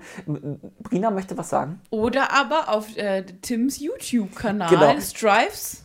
Brina 0.81 1.11
möchte 1.11 1.37
was 1.37 1.49
sagen. 1.49 1.79
Oder 1.91 2.33
aber 2.33 2.69
auf 2.69 2.97
äh, 2.97 3.23
Tims 3.41 3.79
YouTube-Kanal, 3.79 4.69
Genau. 4.69 4.99
Strives. 4.99 5.83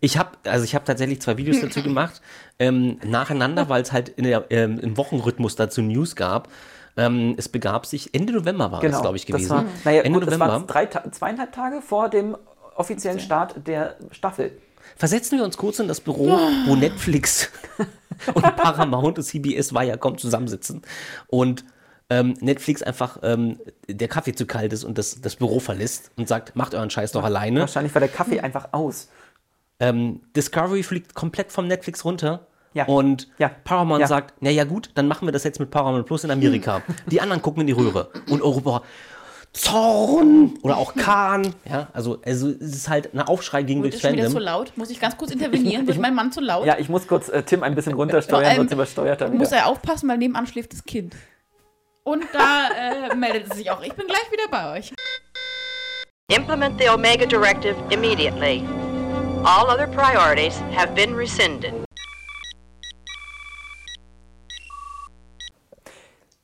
Ich 0.00 0.18
habe 0.18 0.30
also 0.44 0.64
ich 0.64 0.74
habe 0.74 0.84
tatsächlich 0.84 1.20
zwei 1.20 1.36
Videos 1.36 1.60
dazu 1.60 1.82
gemacht, 1.84 2.20
ähm, 2.58 2.98
nacheinander, 3.04 3.68
weil 3.68 3.82
es 3.82 3.92
halt 3.92 4.08
in 4.10 4.24
der, 4.24 4.44
ähm, 4.50 4.78
im 4.78 4.96
Wochenrhythmus 4.96 5.56
dazu 5.56 5.82
News 5.82 6.16
gab. 6.16 6.48
Ähm, 6.96 7.34
es 7.38 7.48
begab 7.48 7.86
sich, 7.86 8.14
Ende 8.14 8.34
November 8.34 8.70
war 8.70 8.80
das, 8.82 9.00
glaube 9.00 9.16
ich, 9.16 9.24
gewesen. 9.24 9.48
Genau, 9.48 9.62
Das 9.62 9.84
war, 9.84 9.92
naja, 9.92 10.02
Ende 10.02 10.18
gut, 10.20 10.28
das 10.28 10.38
November. 10.38 10.60
war 10.60 10.66
drei, 10.66 10.86
zweieinhalb 11.10 11.52
Tage 11.52 11.80
vor 11.80 12.10
dem 12.10 12.36
offiziellen 12.76 13.18
Start 13.20 13.66
der 13.66 13.96
Staffel. 14.10 14.52
Versetzen 14.96 15.38
wir 15.38 15.44
uns 15.44 15.56
kurz 15.56 15.78
in 15.78 15.88
das 15.88 16.00
Büro, 16.00 16.38
wo 16.66 16.76
Netflix 16.76 17.50
und 18.34 18.42
Paramount 18.56 19.18
und 19.18 19.24
CBS 19.24 19.72
Viacom 19.72 20.18
zusammensitzen 20.18 20.82
und 21.28 21.64
ähm, 22.10 22.34
Netflix 22.40 22.82
einfach 22.82 23.18
ähm, 23.22 23.58
der 23.88 24.08
Kaffee 24.08 24.34
zu 24.34 24.44
kalt 24.44 24.72
ist 24.72 24.84
und 24.84 24.98
das, 24.98 25.20
das 25.22 25.36
Büro 25.36 25.60
verlässt 25.60 26.10
und 26.16 26.28
sagt, 26.28 26.56
macht 26.56 26.74
euren 26.74 26.90
Scheiß 26.90 27.12
doch 27.12 27.24
alleine. 27.24 27.60
Wahrscheinlich 27.60 27.94
war 27.94 28.00
der 28.00 28.10
Kaffee 28.10 28.40
einfach 28.40 28.68
aus. 28.72 29.08
Ähm, 29.82 30.20
Discovery 30.36 30.82
fliegt 30.82 31.14
komplett 31.14 31.50
vom 31.52 31.66
Netflix 31.66 32.04
runter. 32.04 32.46
Ja. 32.74 32.86
Und 32.86 33.28
Ja. 33.38 33.48
Paramount 33.64 34.00
Ja. 34.00 34.06
sagt, 34.06 34.34
na 34.40 34.48
ja 34.50 34.64
gut, 34.64 34.90
dann 34.94 35.08
machen 35.08 35.26
wir 35.28 35.32
das 35.32 35.44
jetzt 35.44 35.58
mit 35.60 35.70
Paramount 35.70 36.06
Plus 36.06 36.24
in 36.24 36.30
Amerika. 36.30 36.80
Die 37.06 37.20
anderen 37.20 37.42
gucken 37.42 37.60
in 37.62 37.66
die 37.66 37.72
Röhre. 37.74 38.08
Und 38.30 38.40
Europa, 38.42 38.82
Zorn 39.52 40.54
oder 40.62 40.78
auch 40.78 40.94
Kahn. 40.94 41.54
Ja, 41.68 41.88
also, 41.92 42.20
also 42.24 42.48
es 42.48 42.60
ist 42.74 42.88
halt 42.88 43.12
ein 43.12 43.20
Aufschrei 43.20 43.62
gegen 43.62 43.82
Wird 43.82 43.92
durchs 43.92 44.02
es 44.04 44.08
schon 44.08 44.16
wieder 44.16 44.28
zu 44.28 44.34
Fandom. 44.36 44.44
laut? 44.46 44.72
Muss 44.76 44.88
ich 44.88 44.98
ganz 45.00 45.16
kurz 45.18 45.30
intervenieren? 45.32 45.86
Wird 45.86 45.98
mein 45.98 46.14
Mann 46.14 46.32
zu 46.32 46.40
laut? 46.40 46.64
Ja, 46.64 46.78
ich 46.78 46.88
muss 46.88 47.06
kurz 47.06 47.28
äh, 47.28 47.42
Tim 47.42 47.62
ein 47.62 47.74
bisschen 47.74 47.92
runtersteuern, 47.92 48.42
Vor 48.42 48.48
allem 48.50 48.56
sonst 48.60 48.72
übersteuert 48.72 49.20
er 49.20 49.28
Muss 49.28 49.48
wieder. 49.50 49.58
er 49.60 49.66
aufpassen, 49.66 50.08
weil 50.08 50.16
nebenan 50.16 50.46
schläft 50.46 50.72
das 50.72 50.84
Kind. 50.84 51.14
Und 52.04 52.24
da 52.32 52.68
äh, 53.10 53.14
meldet 53.14 53.50
es 53.50 53.56
sich 53.58 53.70
auch. 53.70 53.82
Ich 53.82 53.92
bin 53.92 54.06
gleich 54.06 54.30
wieder 54.32 54.48
bei 54.50 54.78
euch. 54.78 54.92
Implement 56.34 56.80
the 56.80 56.88
Omega 56.88 57.26
Directive 57.26 57.76
immediately. 57.90 58.64
All 59.44 59.68
other 59.68 59.88
priorities 59.88 60.56
have 60.70 60.94
been 60.94 61.16
rescinded. 61.16 61.74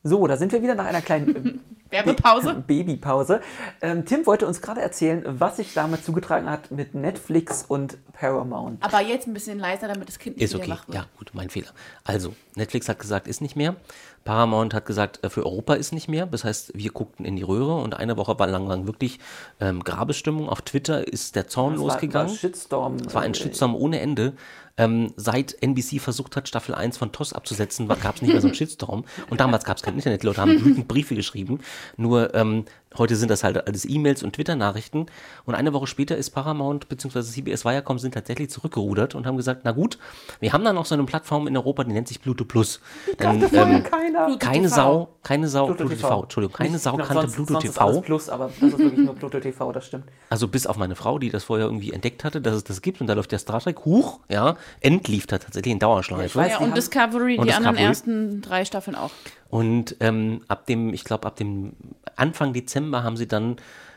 So, 0.03 0.27
da 0.27 0.37
sind 0.37 0.51
wir 0.51 0.63
wieder 0.63 0.75
nach 0.75 0.87
einer 0.87 1.01
kleinen 1.01 1.61
Werbepause. 1.91 2.55
Babypause. 2.67 3.41
Ähm, 3.81 4.05
Tim 4.05 4.27
wollte 4.27 4.47
uns 4.47 4.61
gerade 4.61 4.81
erzählen, 4.81 5.23
was 5.27 5.57
sich 5.57 5.75
damit 5.75 6.05
zugetragen 6.05 6.49
hat 6.51 6.71
mit 6.71 6.95
Netflix 6.95 7.65
und 7.67 7.97
Paramount. 8.13 8.83
Aber 8.83 9.01
jetzt 9.01 9.27
ein 9.27 9.35
bisschen 9.35 9.59
leiser, 9.59 9.89
damit 9.89 10.09
das 10.09 10.19
Kind 10.19 10.37
nicht 10.37 10.45
Ist 10.45 10.55
okay, 10.55 10.71
wach 10.71 10.87
wird. 10.89 10.97
ja, 10.97 11.07
gut, 11.19 11.31
mein 11.35 11.51
Fehler. 11.51 11.69
Also, 12.05 12.35
Netflix 12.57 12.89
hat 12.89 12.99
gesagt, 12.99 13.29
ist 13.29 13.41
nicht 13.41 13.57
mehr. 13.57 13.77
Paramount 14.25 14.75
hat 14.75 14.85
gesagt, 14.85 15.23
äh, 15.25 15.31
für 15.31 15.47
Europa 15.47 15.75
ist 15.75 15.93
nicht 15.93 16.09
mehr. 16.09 16.27
Das 16.27 16.45
heißt, 16.45 16.73
wir 16.75 16.91
guckten 16.91 17.25
in 17.25 17.37
die 17.37 17.43
Röhre 17.45 17.77
und 17.77 17.95
eine 17.95 18.17
Woche 18.17 18.39
war 18.39 18.47
lang, 18.47 18.67
lang 18.67 18.87
wirklich 18.87 19.21
ähm, 19.61 19.83
Grabestimmung. 19.85 20.49
Auf 20.49 20.63
Twitter 20.63 21.07
ist 21.09 21.37
der 21.37 21.47
Zorn 21.49 21.75
Das 21.75 21.81
war- 21.83 21.89
losgegangen. 21.89 22.29
War 22.31 22.37
Shitstorm. 22.37 22.97
Es 23.07 23.15
war 23.15 23.23
ein 23.23 23.31
äh, 23.33 23.35
Shitstorm 23.35 23.75
ohne 23.75 24.01
Ende. 24.01 24.35
Ähm, 24.81 25.13
seit 25.17 25.57
NBC 25.61 25.99
versucht 26.01 26.37
hat, 26.37 26.47
Staffel 26.47 26.73
1 26.73 26.99
von 26.99 27.11
TOS 27.11 27.33
abzusetzen, 27.33 27.89
gab 27.89 28.15
es 28.17 28.23
nicht 28.23 28.31
mehr 28.31 28.41
so 28.41 28.47
einen 28.47 28.55
Shitstorm. 28.55 29.05
Und 29.29 29.41
damals 29.41 29.65
gab 29.65 29.77
es 29.77 29.83
kein 29.83 29.95
Internet. 29.97 30.23
Die 30.23 30.27
Leute 30.27 30.41
haben 30.41 30.65
wütend 30.65 30.87
Briefe 30.87 31.17
geschrieben. 31.17 31.59
Nur 31.97 32.35
ähm, 32.35 32.65
heute 32.97 33.17
sind 33.17 33.31
das 33.31 33.45
halt 33.45 33.67
alles 33.67 33.85
E-Mails 33.89 34.23
und 34.23 34.33
Twitter-Nachrichten. 34.35 35.07
Und 35.45 35.55
eine 35.55 35.73
Woche 35.73 35.87
später 35.87 36.17
ist 36.17 36.31
Paramount 36.31 36.89
bzw. 36.89 37.23
CBS 37.23 37.65
Viacom 37.65 37.99
sind 37.99 38.15
tatsächlich 38.15 38.51
zurückgerudert 38.51 39.15
und 39.15 39.27
haben 39.27 39.37
gesagt, 39.37 39.63
na 39.65 39.73
gut, 39.73 39.99
wir 40.41 40.53
haben 40.53 40.65
da 40.65 40.73
noch 40.73 40.87
so 40.87 40.95
eine 40.95 41.05
Plattform 41.05 41.47
in 41.47 41.57
Europa, 41.57 41.85
die 41.85 41.93
nennt 41.93 42.09
sich 42.09 42.21
Pluto 42.23 42.45
Plus. 42.45 42.81
Dann, 43.19 43.43
ähm, 43.53 43.83
keiner. 43.83 44.37
Keine 44.39 44.65
TV. 44.69 44.75
Sau, 44.75 45.09
keine 45.23 45.49
Sau, 45.49 45.67
Pluto 45.67 45.85
Pluto 45.85 45.95
TV. 45.97 46.09
TV, 46.09 46.23
Entschuldigung, 46.23 46.57
keine 46.57 46.71
Nicht- 46.71 46.83
Sau 46.83 46.97
kannte 46.97 47.15
sonst, 47.15 47.35
Pluto 47.35 47.53
sonst 47.55 47.65
ist 47.65 47.75
TV. 47.75 48.01
Plus, 48.01 48.29
aber 48.31 48.51
das 48.61 48.71
ist 48.73 48.79
wirklich 48.79 49.05
nur 49.05 49.15
Pluto 49.15 49.39
TV, 49.41 49.73
das 49.73 49.87
stimmt. 49.87 50.05
Also 50.31 50.49
bis 50.49 50.67
auf 50.67 50.77
meine 50.77 50.95
Frau, 50.95 51.19
die 51.19 51.31
das 51.31 51.45
vorher 51.45 51.67
irgendwie 51.67 51.93
entdeckt 51.93 52.25
hatte, 52.25 52.41
dass 52.41 52.55
es 52.55 52.65
das 52.65 52.83
gibt 52.83 53.01
und 53.01 53.07
da 53.07 53.15
läuft 53.15 53.33
der 53.33 53.39
Star 53.39 53.61
Trek 53.61 53.85
hoch, 53.85 54.21
ja, 54.29 54.57
entlief 54.81 55.27
da 55.27 55.39
tatsächlich 55.39 55.73
in 55.73 55.79
Dauerschleife. 55.79 56.25
Ich 56.27 56.37
weiß, 56.37 56.53
Ja, 56.53 56.59
und 56.59 56.77
Discovery, 56.77 57.37
Und 57.39 57.47
die 57.47 57.53
anderen 57.53 57.77
Discovery. 57.77 57.83
ersten 57.85 58.41
drei 58.41 58.65
Staffeln 58.65 58.97
auch. 58.97 59.11
Und 59.51 59.97
ähm, 60.01 60.43
ab 60.49 60.67
dem, 60.67 60.93
ich 60.93 61.05
glaube, 61.05 61.27
ab 61.27 61.37
dem 61.37 61.73
Anfang 62.17 62.53
Dezember 62.53 62.78
haben 62.95 63.17
sie 63.17 63.29
dann 63.29 63.57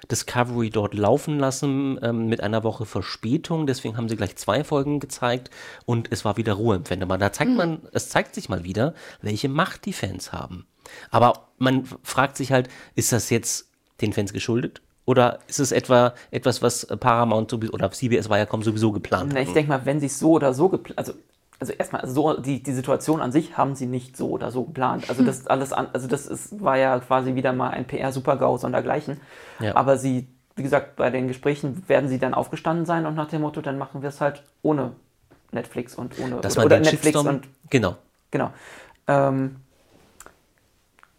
Discovery 0.10 0.70
dort 0.70 0.94
laufen 0.94 1.39
lassen 1.39 2.00
ähm, 2.02 2.28
mit 2.28 2.41
einer 2.41 2.63
Woche 2.63 2.86
Verspätung. 2.86 3.67
Deswegen 3.67 3.98
haben 3.98 4.10
sie 4.10 4.17
gleich 4.17 4.36
zwei 4.36 4.63
Folgen 4.63 5.00
gezeigt 5.00 5.50
und 5.86 6.12
es 6.12 6.26
war 6.26 6.38
wieder 6.38 6.54
Ruhe 6.54 6.76
im 6.76 6.86
Fandom. 6.86 7.10
Da 7.20 7.32
zeigt 7.32 7.52
man, 7.52 7.82
es 7.94 8.10
zeigt 8.10 8.36
sich 8.36 8.50
mal 8.50 8.63
wieder, 8.63 8.94
welche 9.22 9.50
Macht 9.50 9.86
die 9.86 9.94
Fans 9.94 10.34
haben. 10.34 10.65
Aber 11.10 11.48
man 11.58 11.86
fragt 12.04 12.38
sich 12.38 12.52
halt, 12.52 12.70
ist 12.96 13.12
das 13.12 13.30
jetzt 13.30 13.70
den 14.02 14.13
Fans 14.13 14.34
geschuldet? 14.34 14.82
Oder 15.06 15.39
ist 15.48 15.60
es 15.60 15.72
etwa 15.72 16.13
etwas, 16.30 16.62
was 16.62 16.86
Paramount 16.86 17.50
sowieso, 17.50 17.74
oder 17.74 17.91
CBS 17.91 18.30
Viacom 18.30 18.63
sowieso 18.63 18.91
geplant 18.91 19.32
Na, 19.34 19.41
ich 19.41 19.52
denke 19.52 19.70
mal, 19.70 19.86
wenn 19.86 20.00
sie 20.00 20.06
es 20.06 20.20
so 20.20 20.32
oder 20.32 20.54
so 20.54 20.70
geplant, 20.70 20.98
also, 20.98 21.13
also 21.62 21.74
erstmal, 21.74 22.08
so, 22.08 22.34
die, 22.34 22.63
die 22.63 22.74
Situation 22.74 23.21
an 23.21 23.32
sich 23.32 23.56
haben 23.56 23.76
sie 23.76 23.86
nicht 23.86 24.17
so 24.17 24.30
oder 24.30 24.50
so 24.50 24.63
geplant. 24.63 25.08
Also 25.10 25.24
das 25.24 25.45
alles 25.45 25.71
an, 25.71 25.89
also 25.93 26.08
das 26.08 26.26
ist, 26.26 26.60
war 26.60 26.76
ja 26.76 26.97
quasi 27.00 27.36
wieder 27.36 27.54
mal 27.54 27.69
ein 27.69 27.86
PR-Super-GAU 27.86 28.58
sondergleichen. 28.58 29.21
Ja. 29.60 29.76
Aber 29.76 29.97
sie, 29.97 30.28
wie 30.56 30.63
gesagt, 30.63 30.95
bei 30.95 31.12
den 31.12 31.28
Gesprächen 31.28 31.88
werden 31.88 32.10
sie 32.10 32.17
dann 32.17 32.34
aufgestanden 32.34 32.88
sein 32.88 33.06
und 33.06 33.13
nach 33.13 33.28
dem 33.28 33.41
Motto, 33.41 33.62
dann 33.62 33.78
machen 33.78 34.02
wir 34.02 34.10
es 34.10 34.19
halt 34.19 34.41
ohne 34.63 34.93
Netflix 35.52 35.93
und 35.93 36.17
ohne 36.17 36.38
Dass 36.38 36.58
oder, 36.58 36.65
oder 36.65 36.80
Netflix 36.80 37.04
Shitstorm, 37.04 37.28
und 37.28 37.47
genau. 37.69 37.95
genau. 38.32 38.52
Ähm, 39.06 39.58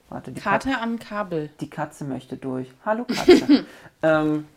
warte, 0.08 0.32
die 0.32 0.40
Katze, 0.40 0.70
Karte 0.70 0.82
am 0.82 0.98
Kabel. 0.98 1.50
die 1.60 1.70
Katze 1.70 2.04
möchte 2.04 2.36
durch. 2.36 2.66
Hallo 2.84 3.04
Katze. 3.04 3.64
ähm, 4.02 4.48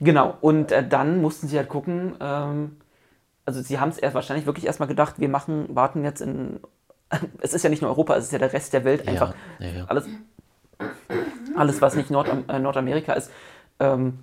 genau, 0.00 0.36
und 0.42 0.70
äh, 0.70 0.86
dann 0.86 1.22
mussten 1.22 1.48
sie 1.48 1.56
halt 1.56 1.70
gucken, 1.70 2.14
ähm, 2.20 2.76
also 3.48 3.62
sie 3.62 3.80
haben 3.80 3.88
es 3.88 3.98
erst 3.98 4.14
wahrscheinlich 4.14 4.44
wirklich 4.46 4.66
erstmal 4.66 4.88
gedacht, 4.88 5.14
wir 5.18 5.28
machen, 5.30 5.74
warten 5.74 6.04
jetzt 6.04 6.20
in, 6.20 6.60
es 7.40 7.54
ist 7.54 7.62
ja 7.64 7.70
nicht 7.70 7.80
nur 7.82 7.90
Europa, 7.90 8.14
es 8.16 8.24
ist 8.24 8.32
ja 8.32 8.38
der 8.38 8.52
Rest 8.52 8.72
der 8.74 8.84
Welt 8.84 9.08
einfach. 9.08 9.34
ja, 9.58 9.68
ja. 9.70 9.84
Alles, 9.86 10.06
alles, 11.56 11.80
was 11.82 11.96
nicht 11.96 12.10
Nord 12.10 12.28
äh, 12.48 12.58
Nordamerika 12.58 13.14
ist, 13.14 13.30
ähm, 13.80 14.20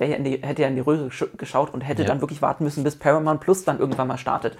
ja 0.00 0.06
in 0.06 0.24
die, 0.24 0.38
hätte 0.42 0.62
ja 0.62 0.68
in 0.68 0.76
die 0.76 0.80
Röhre 0.80 1.08
gesch- 1.08 1.36
geschaut 1.36 1.74
und 1.74 1.80
hätte 1.82 2.02
Ja. 2.02 2.08
dann 2.08 2.20
wirklich 2.20 2.40
warten 2.40 2.64
müssen, 2.64 2.84
bis 2.84 2.96
Paramount 2.98 3.40
Plus 3.40 3.64
dann 3.64 3.78
irgendwann 3.80 4.08
mal 4.08 4.16
startet. 4.18 4.56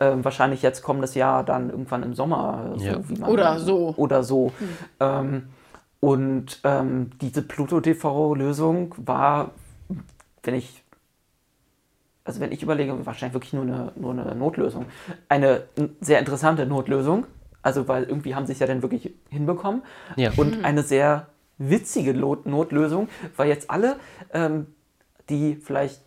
Ähm, 0.00 0.24
wahrscheinlich 0.24 0.62
jetzt 0.62 0.82
kommendes 0.82 1.14
Jahr 1.14 1.44
dann 1.44 1.70
irgendwann 1.70 2.02
im 2.02 2.14
Sommer. 2.14 2.74
So, 2.76 2.84
Ja. 2.84 3.08
wie 3.08 3.14
man, 3.18 3.30
Oder 3.30 3.58
so. 3.58 3.94
Oder 3.96 4.22
so. 4.24 4.52
Ähm, 4.98 5.48
und 6.00 6.60
ähm, 6.64 7.10
diese 7.20 7.42
Pluto-TV-Lösung 7.42 8.94
war, 8.96 9.50
wenn 10.42 10.54
ich, 10.54 10.79
also 12.30 12.40
wenn 12.40 12.52
ich 12.52 12.62
überlege, 12.62 12.94
wahrscheinlich 13.04 13.34
wirklich 13.34 13.52
nur 13.52 13.64
eine, 13.64 13.90
nur 13.96 14.12
eine 14.12 14.36
Notlösung. 14.36 14.86
Eine 15.28 15.64
sehr 16.00 16.20
interessante 16.20 16.64
Notlösung. 16.64 17.26
Also, 17.60 17.88
weil 17.88 18.04
irgendwie 18.04 18.36
haben 18.36 18.46
sie 18.46 18.52
es 18.52 18.60
ja 18.60 18.68
dann 18.68 18.82
wirklich 18.82 19.12
hinbekommen. 19.30 19.82
Ja. 20.14 20.30
Und 20.36 20.64
eine 20.64 20.84
sehr 20.84 21.26
witzige 21.58 22.14
Notlösung, 22.14 23.08
weil 23.36 23.48
jetzt 23.48 23.68
alle, 23.68 23.96
ähm, 24.32 24.68
die 25.28 25.56
vielleicht, 25.56 26.00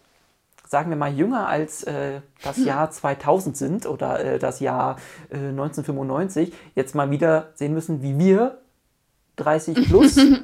sagen 0.65 0.89
wir 0.89 0.95
mal, 0.95 1.13
jünger 1.13 1.49
als 1.49 1.83
äh, 1.83 2.21
das 2.41 2.63
Jahr 2.63 2.89
2000 2.89 3.57
sind 3.57 3.85
oder 3.85 4.23
äh, 4.23 4.39
das 4.39 4.61
Jahr 4.61 4.95
äh, 5.29 5.49
1995, 5.49 6.53
jetzt 6.73 6.95
mal 6.95 7.11
wieder 7.11 7.49
sehen 7.55 7.73
müssen, 7.73 8.01
wie 8.01 8.17
wir 8.17 8.59
30 9.37 9.87
plus 9.89 10.17
äh, 10.17 10.35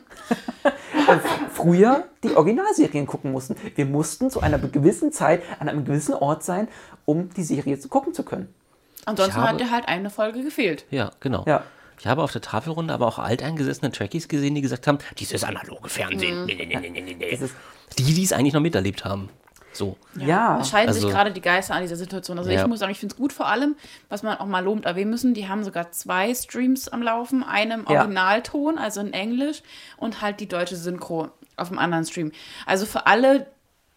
früher 1.54 2.06
die 2.24 2.36
Originalserien 2.36 3.06
gucken 3.06 3.32
mussten. 3.32 3.56
Wir 3.76 3.86
mussten 3.86 4.30
zu 4.30 4.42
einer 4.42 4.58
gewissen 4.60 5.12
Zeit 5.12 5.42
an 5.60 5.70
einem 5.70 5.86
gewissen 5.86 6.14
Ort 6.16 6.44
sein, 6.44 6.68
um 7.06 7.30
die 7.36 7.44
Serie 7.44 7.80
zu 7.80 7.88
gucken 7.90 8.14
zu 8.14 8.24
können. 8.24 8.54
Ansonsten 9.06 9.36
habe- 9.38 9.48
hat 9.50 9.60
dir 9.60 9.72
halt 9.72 9.88
eine 9.88 10.10
Folge 10.10 10.44
gefehlt. 10.44 10.86
Ja, 10.90 11.12
genau. 11.20 11.44
Ja. 11.48 11.64
Ich 12.00 12.08
habe 12.08 12.24
auf 12.24 12.32
der 12.32 12.42
Tafelrunde 12.42 12.94
aber 12.94 13.08
auch 13.08 13.20
alteingesessene 13.20 13.92
Trekkies 13.92 14.28
gesehen, 14.30 14.56
die 14.56 14.62
gesagt 14.62 14.88
haben, 14.88 15.00
dieses 15.18 15.44
analoge 15.44 15.90
Fernsehen. 15.90 16.46
Nee, 16.46 16.56
nee, 16.56 16.66
nee, 16.66 16.90
nee, 17.18 17.50
Die, 17.98 18.14
die 18.14 18.24
es 18.24 18.32
eigentlich 18.32 18.54
noch 18.54 18.62
miterlebt 18.62 19.04
haben. 19.04 19.30
So. 19.80 19.98
ja, 20.16 20.60
Es 20.60 20.70
scheiden 20.70 20.94
sich 20.94 21.04
also- 21.06 21.16
gerade 21.16 21.32
die 21.32 21.42
Geister 21.42 21.74
an 21.74 21.82
dieser 21.82 21.96
Situation. 21.96 22.38
Also 22.38 22.52
Ja. 22.52 22.62
ich 22.62 22.68
muss 22.68 22.80
sagen, 22.80 22.92
ich 22.92 23.00
finde 23.00 23.14
es 23.14 23.18
gut 23.18 23.34
vor 23.34 23.48
allem, 23.48 23.76
was 24.10 24.22
man 24.24 24.38
auch 24.38 24.46
mal 24.46 24.64
lobend 24.64 24.86
erwähnen 24.86 25.10
müssen, 25.10 25.34
die 25.34 25.48
haben 25.48 25.64
sogar 25.64 25.92
zwei 25.92 26.34
Streams 26.36 26.88
am 26.90 27.02
Laufen, 27.02 27.44
einen 27.44 27.80
im 27.82 27.86
Ja. 27.90 28.00
Originalton, 28.02 28.78
also 28.78 29.00
in 29.02 29.14
Englisch, 29.14 29.64
und 29.98 30.22
halt 30.22 30.40
die 30.42 30.48
deutsche 30.48 30.76
Synchro 30.76 31.30
auf 31.58 31.70
dem 31.70 31.80
anderen 31.80 32.06
Stream. 32.06 32.32
Also 32.66 32.86
für 32.86 33.08
alle 33.08 33.48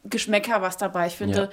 Geschmäcker 0.05 0.63
was 0.63 0.77
dabei. 0.77 1.07
Ich 1.09 1.17
finde, 1.17 1.39
Ja. 1.43 1.49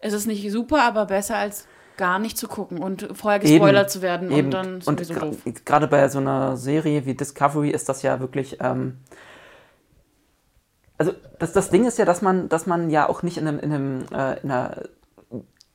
es 0.00 0.12
ist 0.12 0.26
nicht 0.26 0.50
super, 0.50 0.82
aber 0.82 1.06
besser 1.06 1.36
als 1.36 1.66
gar 1.98 2.18
nicht 2.18 2.38
zu 2.38 2.48
gucken 2.48 2.78
und 2.78 3.08
vorher 3.12 3.38
gespoilert 3.38 3.90
zu 3.90 4.00
werden 4.00 4.30
Eben. 4.30 4.46
und 4.46 4.50
dann 4.54 4.74
und 4.76 4.84
sowieso 4.84 5.12
gra- 5.14 5.20
doof. 5.20 5.36
gerade 5.66 5.86
bei 5.88 6.08
so 6.08 6.18
einer 6.20 6.56
Serie 6.56 7.04
wie 7.04 7.14
Discovery 7.14 7.70
ist 7.70 7.88
das 7.88 8.02
ja 8.02 8.18
wirklich. 8.18 8.56
Ähm, 8.60 8.96
also 11.02 11.14
das, 11.40 11.52
das 11.52 11.70
Ding 11.70 11.84
ist 11.84 11.98
ja, 11.98 12.04
dass 12.04 12.22
man, 12.22 12.48
dass 12.48 12.66
man 12.66 12.88
ja 12.90 13.08
auch 13.08 13.22
nicht 13.24 13.36
in, 13.38 13.48
einem, 13.48 13.58
in, 13.58 13.72
einem, 13.72 14.04
äh, 14.14 14.38
in 14.42 14.50
einer 14.50 14.76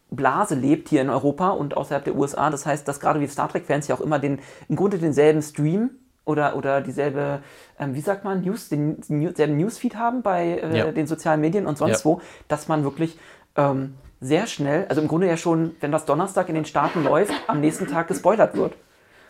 Blase 0.10 0.56
lebt 0.56 0.88
hier 0.88 1.02
in 1.02 1.10
Europa 1.10 1.50
und 1.50 1.76
außerhalb 1.76 2.04
der 2.06 2.16
USA. 2.16 2.50
Das 2.50 2.66
heißt, 2.66 2.88
dass 2.88 3.00
gerade 3.02 3.20
wie 3.20 3.28
Star 3.28 3.50
Trek-Fans 3.50 3.88
ja 3.90 3.96
auch 3.96 4.00
immer 4.02 4.20
den, 4.20 4.40
im 4.70 4.78
Grunde 4.78 4.98
denselben 5.00 5.42
Stream 5.42 5.90
oder, 6.24 6.56
oder 6.56 6.80
dieselbe, 6.82 7.42
ähm, 7.78 7.94
wie 7.94 8.00
sagt 8.02 8.24
man, 8.24 8.42
News, 8.42 8.70
den, 8.70 9.02
denselben 9.10 9.58
Newsfeed 9.58 9.96
haben 9.98 10.22
bei 10.22 10.60
äh, 10.60 10.78
Ja. 10.78 10.92
den 10.92 11.08
sozialen 11.08 11.42
Medien 11.42 11.66
und 11.68 11.78
sonst 11.78 12.00
Ja. 12.00 12.06
wo, 12.06 12.22
dass 12.48 12.68
man 12.70 12.84
wirklich 12.86 13.18
ähm, 13.58 13.96
sehr 14.22 14.48
schnell, 14.48 14.86
also 14.88 15.02
im 15.02 15.08
Grunde 15.10 15.28
ja 15.28 15.36
schon, 15.36 15.76
wenn 15.82 15.92
das 15.92 16.06
Donnerstag 16.06 16.48
in 16.48 16.56
den 16.56 16.66
Staaten 16.66 17.04
läuft, 17.04 17.34
am 17.48 17.60
nächsten 17.60 17.88
Tag 17.88 18.08
gespoilert 18.08 18.56
wird 18.56 18.76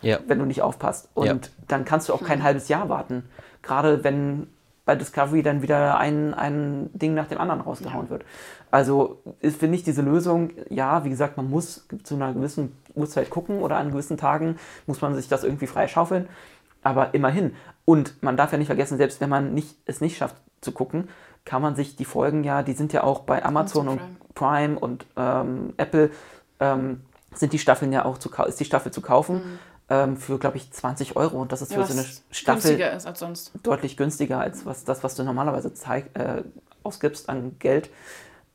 Ja. 0.01 0.19
wenn 0.27 0.37
du 0.37 0.45
nicht 0.45 0.61
aufpasst. 0.61 1.09
Und 1.15 1.25
Ja. 1.25 1.37
dann 1.67 1.85
kannst 1.85 2.07
du 2.09 2.13
auch 2.13 2.23
kein 2.23 2.43
halbes 2.43 2.67
Jahr 2.67 2.87
warten. 2.87 3.23
Gerade 3.63 4.03
wenn 4.03 4.47
bei 4.87 4.95
Discovery 4.95 5.43
dann 5.43 5.61
wieder 5.61 5.99
ein, 5.99 6.33
ein 6.33 6.89
Ding 6.93 7.13
nach 7.13 7.27
dem 7.27 7.39
anderen 7.39 7.61
rausgehauen 7.61 8.09
wird. 8.09 8.23
Also 8.71 9.21
ist, 9.41 9.59
finde 9.59 9.75
ich 9.75 9.83
diese 9.83 10.01
Lösung, 10.01 10.51
ja, 10.69 11.03
wie 11.03 11.09
gesagt, 11.09 11.35
man 11.37 11.49
muss 11.49 11.85
zu 12.03 12.15
einer 12.15 12.33
gewissen 12.33 12.71
Uhrzeit 12.95 13.29
gucken 13.29 13.59
oder 13.59 13.77
an 13.77 13.91
gewissen 13.91 14.17
Tagen 14.17 14.55
muss 14.87 15.01
man 15.01 15.13
sich 15.13 15.27
das 15.27 15.43
irgendwie 15.43 15.67
freischaufeln. 15.67 16.29
Aber 16.83 17.13
immerhin. 17.13 17.53
Und 17.83 18.23
man 18.23 18.37
darf 18.37 18.53
ja 18.53 18.57
nicht 18.57 18.67
vergessen, 18.67 18.97
selbst 18.97 19.19
wenn 19.19 19.29
man 19.29 19.53
nicht, 19.53 19.75
es 19.85 19.99
nicht 19.99 20.17
schafft 20.17 20.37
zu 20.61 20.71
gucken, 20.71 21.09
kann 21.43 21.61
man 21.61 21.75
sich 21.75 21.97
die 21.97 22.05
Folgen 22.05 22.45
ja, 22.45 22.63
die 22.63 22.73
sind 22.73 22.93
ja 22.93 23.03
auch 23.03 23.21
bei 23.21 23.43
Amazon 23.43 23.89
und 23.89 24.01
Prime 24.35 24.79
und 24.79 25.05
ähm, 25.17 25.73
Apple, 25.75 26.11
ähm, 26.61 27.01
sind 27.33 27.51
die 27.51 27.59
Staffeln 27.59 27.91
ja 27.91 28.05
auch 28.05 28.17
zu 28.17 28.31
ist 28.47 28.59
die 28.59 28.65
Staffel 28.65 28.91
zu 28.91 29.01
kaufen 29.01 29.59
ähm, 29.89 30.17
für, 30.17 30.37
glaube 30.37 30.57
ich, 30.57 30.71
20 30.71 31.15
Euro. 31.15 31.41
Und 31.41 31.51
das 31.51 31.61
ist 31.61 31.73
für. 31.73 31.79
Ja, 31.79 31.85
so 31.85 31.93
eine 31.93 32.01
was 32.01 32.23
Staffel 32.31 32.61
günstiger 32.61 32.93
ist 32.93 33.05
als 33.05 33.19
sonst. 33.19 33.51
deutlich 33.63 33.97
günstiger 33.97 34.39
als 34.39 34.65
was, 34.65 34.83
das, 34.83 35.03
was 35.03 35.15
du 35.15 35.23
normalerweise 35.23 35.73
zeig, 35.73 36.17
äh, 36.17 36.43
ausgibst 36.83 37.29
an 37.29 37.57
Geld. 37.59 37.89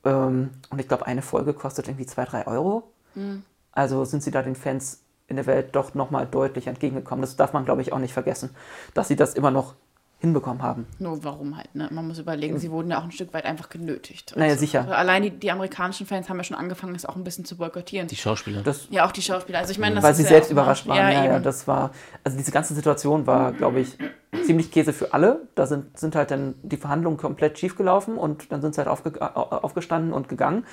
Ähm, 0.03 0.51
und 0.69 0.79
ich 0.79 0.87
glaube, 0.87 1.05
eine 1.05 1.21
Folge 1.21 1.53
kostet 1.53 1.87
irgendwie 1.87 2.05
2, 2.05 2.25
3 2.25 2.47
Euro. 2.47 2.91
Mhm. 3.15 3.43
Also 3.71 4.05
sind 4.05 4.21
sie 4.21 4.31
da 4.31 4.41
den 4.41 4.55
Fans 4.55 5.03
in 5.27 5.37
der 5.37 5.45
Welt 5.45 5.75
doch 5.75 5.93
nochmal 5.95 6.27
deutlich 6.27 6.67
entgegengekommen. 6.67 7.21
Das 7.21 7.35
darf 7.35 7.53
man, 7.53 7.65
glaube 7.65 7.81
ich, 7.81 7.93
auch 7.93 7.99
nicht 7.99 8.13
vergessen, 8.13 8.51
dass 8.93 9.07
sie 9.07 9.15
das 9.15 9.33
immer 9.33 9.51
noch 9.51 9.75
hinbekommen 10.23 10.63
haben. 10.63 10.87
Nur 10.99 11.21
warum 11.25 11.57
halt, 11.57 11.75
ne? 11.75 11.89
Man 11.91 12.07
muss 12.07 12.17
überlegen, 12.17 12.57
sie 12.57 12.71
wurden 12.71 12.89
ja 12.89 12.97
auch 12.99 13.03
ein 13.03 13.11
Stück 13.11 13.33
weit 13.33 13.43
einfach 13.43 13.67
genötigt. 13.67 14.33
Naja, 14.37 14.51
Also, 14.51 14.61
sicher. 14.61 14.79
also 14.83 14.93
allein 14.93 15.21
die, 15.23 15.31
die 15.31 15.51
amerikanischen 15.51 16.07
Fans 16.07 16.29
haben 16.29 16.37
ja 16.37 16.45
schon 16.45 16.55
angefangen, 16.55 16.93
das 16.93 17.05
auch 17.05 17.17
ein 17.17 17.25
bisschen 17.25 17.43
zu 17.43 17.57
boykottieren. 17.57 18.07
Die 18.07 18.15
Schauspieler. 18.15 18.61
Das, 18.61 18.87
ja, 18.89 19.05
auch 19.05 19.11
die 19.11 19.21
Schauspieler. 19.21 19.59
Also 19.59 19.71
ich 19.71 19.79
meine, 19.79 19.95
das 19.95 20.03
weil 20.05 20.15
sie 20.15 20.23
ja 20.23 20.29
selbst 20.29 20.49
überrascht 20.49 20.87
waren. 20.87 20.95
Ja, 20.97 21.09
Ja, 21.11 21.25
ja, 21.25 21.35
eben. 21.35 21.43
das 21.43 21.67
war, 21.67 21.91
also 22.23 22.37
diese 22.37 22.51
ganze 22.51 22.73
Situation 22.73 23.27
war, 23.27 23.51
glaube 23.51 23.81
ich, 23.81 23.97
ziemlich 24.45 24.71
Käse 24.71 24.93
für 24.93 25.13
alle. 25.13 25.41
Da 25.55 25.67
sind, 25.67 25.99
sind 25.99 26.15
halt 26.15 26.31
dann 26.31 26.55
die 26.63 26.77
Verhandlungen 26.77 27.17
komplett 27.17 27.59
schief 27.59 27.75
gelaufen 27.75 28.15
und 28.17 28.49
dann 28.53 28.61
sind 28.61 28.75
sie 28.75 28.79
halt 28.79 28.87
aufge, 28.87 29.21
aufgestanden 29.21 30.13
und 30.13 30.29
gegangen 30.29 30.65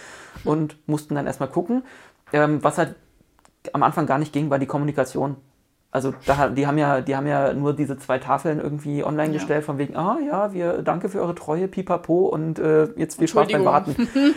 und 0.44 0.76
mussten 0.86 1.16
dann 1.16 1.26
erstmal 1.26 1.48
gucken. 1.48 1.82
Ähm, 2.32 2.62
was 2.62 2.78
halt 2.78 2.94
am 3.72 3.82
Anfang 3.82 4.06
gar 4.06 4.18
nicht 4.18 4.32
ging, 4.32 4.48
war 4.48 4.60
die 4.60 4.66
Kommunikation. 4.66 5.36
Also 5.92 6.14
da, 6.24 6.48
die, 6.50 6.66
haben 6.68 6.78
ja, 6.78 7.00
die 7.00 7.16
haben 7.16 7.26
ja 7.26 7.52
nur 7.52 7.74
diese 7.74 7.98
zwei 7.98 8.18
Tafeln 8.18 8.60
irgendwie 8.60 9.02
online 9.02 9.28
Ja. 9.32 9.38
gestellt, 9.38 9.64
von 9.64 9.76
wegen, 9.78 9.96
ah 9.96 10.18
ja, 10.24 10.52
wir 10.52 10.82
danke 10.82 11.08
für 11.08 11.20
eure 11.20 11.34
Treue, 11.34 11.66
pipapo 11.66 12.26
und 12.26 12.58
äh, 12.60 12.84
jetzt 12.96 13.18
viel 13.18 13.26
Spaß 13.28 13.48
beim. 13.48 13.64
Warten. 13.64 13.96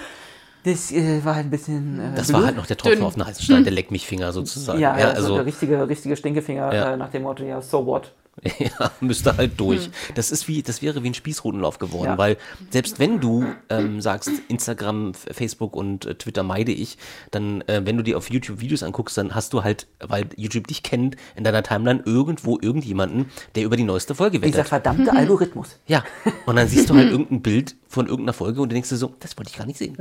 Das 0.65 0.93
äh, 0.93 1.19
war 1.25 1.35
halt 1.35 1.47
ein 1.47 1.49
bisschen. 1.49 1.99
Äh, 1.99 2.15
das 2.15 2.31
war 2.31 2.45
halt 2.45 2.55
noch 2.55 2.65
der 2.65 2.77
Tropfen 2.77 2.99
Dünn. 2.99 3.05
auf 3.05 3.15
den 3.15 3.25
heißen 3.25 3.43
Stein, 3.43 3.63
der 3.65 3.73
Leck 3.73 3.91
mich 3.91 4.07
Finger 4.07 4.31
sozusagen. 4.31 4.79
ja, 4.79 4.97
ja, 4.97 5.09
also 5.09 5.27
so 5.27 5.35
der 5.35 5.45
richtige, 5.45 5.89
richtige 5.89 6.15
Stinkefinger 6.15 6.73
Ja. 6.73 6.93
äh, 6.93 6.97
nach 6.97 7.09
dem 7.09 7.23
Motto, 7.23 7.43
ja, 7.43 7.61
so 7.61 7.85
what. 7.85 8.13
Ja, 8.59 8.91
müsste 8.99 9.37
halt 9.37 9.59
durch. 9.59 9.89
Das 10.15 10.31
ist 10.31 10.47
wie, 10.47 10.63
das 10.63 10.81
wäre 10.81 11.03
wie 11.03 11.09
ein 11.09 11.13
Spießrutenlauf 11.13 11.77
geworden, 11.79 12.11
Ja. 12.11 12.17
weil 12.17 12.37
selbst 12.71 12.99
wenn 12.99 13.19
du 13.19 13.45
ähm, 13.69 14.01
sagst, 14.01 14.31
Instagram, 14.47 15.13
Facebook 15.13 15.75
und 15.75 16.05
äh, 16.05 16.15
Twitter 16.15 16.43
meide 16.43 16.71
ich, 16.71 16.97
dann, 17.31 17.61
äh, 17.67 17.81
wenn 17.85 17.95
du 17.97 18.03
dir 18.03 18.17
auf 18.17 18.29
YouTube 18.29 18.59
Videos 18.59 18.83
anguckst, 18.83 19.17
dann 19.17 19.35
hast 19.35 19.53
du 19.53 19.63
halt, 19.63 19.87
weil 19.99 20.27
YouTube 20.35 20.67
dich 20.67 20.83
kennt, 20.83 21.15
in 21.35 21.43
deiner 21.43 21.63
Timeline 21.63 22.01
irgendwo 22.05 22.57
irgendjemanden, 22.59 23.29
der 23.55 23.63
über 23.65 23.77
die 23.77 23.83
neueste 23.83 24.15
Folge 24.15 24.39
Dieser 24.39 24.53
wettert. 24.57 24.67
verdammte 24.69 25.13
Algorithmus. 25.13 25.77
Ja. 25.87 26.03
Und 26.45 26.55
dann 26.55 26.67
siehst 26.67 26.89
du 26.89 26.95
halt 26.95 27.11
irgendein 27.11 27.41
Bild 27.41 27.75
von 27.87 28.07
irgendeiner 28.07 28.33
Folge 28.33 28.61
und 28.61 28.71
denkst 28.71 28.89
du 28.89 28.95
so, 28.97 29.13
das 29.19 29.37
wollte 29.37 29.51
ich 29.51 29.57
gar 29.57 29.67
nicht 29.67 29.77
sehen. 29.77 29.95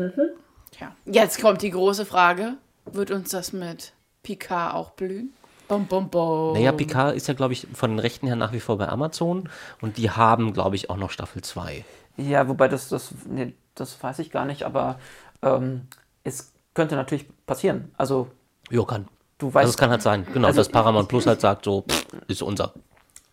Tja. 0.70 0.94
Jetzt 1.04 1.40
kommt 1.40 1.62
die 1.62 1.70
große 1.70 2.06
Frage. 2.06 2.54
Wird 2.90 3.10
uns 3.10 3.30
das 3.30 3.52
mit 3.52 3.92
Picard 4.22 4.74
auch 4.74 4.90
blühen? 4.92 5.32
Bum, 5.72 5.86
bum, 5.86 6.08
bum. 6.10 6.52
Naja, 6.52 6.70
Picard 6.72 7.16
ist 7.16 7.28
ja, 7.28 7.34
glaube 7.34 7.54
ich, 7.54 7.66
von 7.72 7.88
den 7.92 7.98
Rechten 7.98 8.26
her 8.26 8.36
nach 8.36 8.52
wie 8.52 8.60
vor 8.60 8.76
bei 8.76 8.88
Amazon 8.90 9.48
und 9.80 9.96
die 9.96 10.10
haben, 10.10 10.52
glaube 10.52 10.76
ich, 10.76 10.90
auch 10.90 10.98
noch 10.98 11.10
Staffel 11.10 11.40
2. 11.42 11.82
Ja, 12.18 12.46
wobei 12.46 12.68
das, 12.68 12.90
das, 12.90 13.14
nee, 13.26 13.54
das 13.74 14.02
weiß 14.02 14.18
ich 14.18 14.30
gar 14.30 14.44
nicht, 14.44 14.64
aber 14.64 14.98
ähm, 15.40 15.86
es 16.24 16.52
könnte 16.74 16.94
natürlich 16.94 17.24
passieren. 17.46 17.90
Also 17.96 18.28
Ja, 18.70 18.84
kann. 18.84 19.08
du 19.38 19.46
Also 19.46 19.54
weißt, 19.54 19.70
es 19.70 19.76
kann 19.78 19.88
halt 19.88 20.02
sein, 20.02 20.26
genau, 20.30 20.48
Also- 20.48 20.60
dass 20.60 20.68
Paramount 20.68 21.08
Plus 21.08 21.26
halt 21.26 21.40
sagt, 21.40 21.64
so, 21.64 21.84
pff, 21.88 22.06
ist 22.28 22.42
unser. 22.42 22.74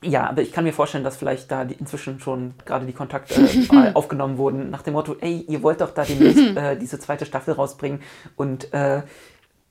ja, 0.01 0.29
aber 0.29 0.41
ich 0.41 0.53
kann 0.53 0.63
mir 0.63 0.71
vorstellen, 0.71 1.03
dass 1.03 1.17
vielleicht 1.17 1.51
da 1.51 1.65
die, 1.65 1.73
inzwischen 1.73 2.21
schon 2.21 2.53
gerade 2.65 2.85
die 2.85 2.93
Kontakte 2.93 3.33
äh, 3.33 3.91
aufgenommen 3.95 4.37
wurden, 4.37 4.69
nach 4.69 4.81
dem 4.83 4.93
Motto, 4.93 5.17
ey, 5.19 5.43
ihr 5.49 5.61
wollt 5.61 5.81
doch 5.81 5.91
da 5.93 6.05
demnächst 6.05 6.55
äh, 6.55 6.77
diese 6.77 6.99
zweite 6.99 7.25
Staffel 7.25 7.53
rausbringen 7.53 8.01
und 8.37 8.73
äh, 8.73 9.01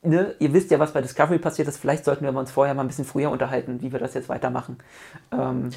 ne, 0.02 0.34
ihr 0.38 0.52
wisst 0.52 0.70
ja, 0.70 0.78
was 0.78 0.92
bei 0.92 1.00
Discovery 1.02 1.38
passiert 1.38 1.68
ist, 1.68 1.78
vielleicht 1.78 2.04
sollten 2.04 2.24
wir 2.24 2.32
uns 2.34 2.50
vorher 2.50 2.74
mal 2.74 2.82
ein 2.82 2.88
bisschen 2.88 3.04
früher 3.04 3.30
unterhalten, 3.30 3.80
wie 3.82 3.92
wir 3.92 3.98
das 3.98 4.14
jetzt 4.14 4.28
weitermachen. 4.28 4.78
Ähm, 5.32 5.70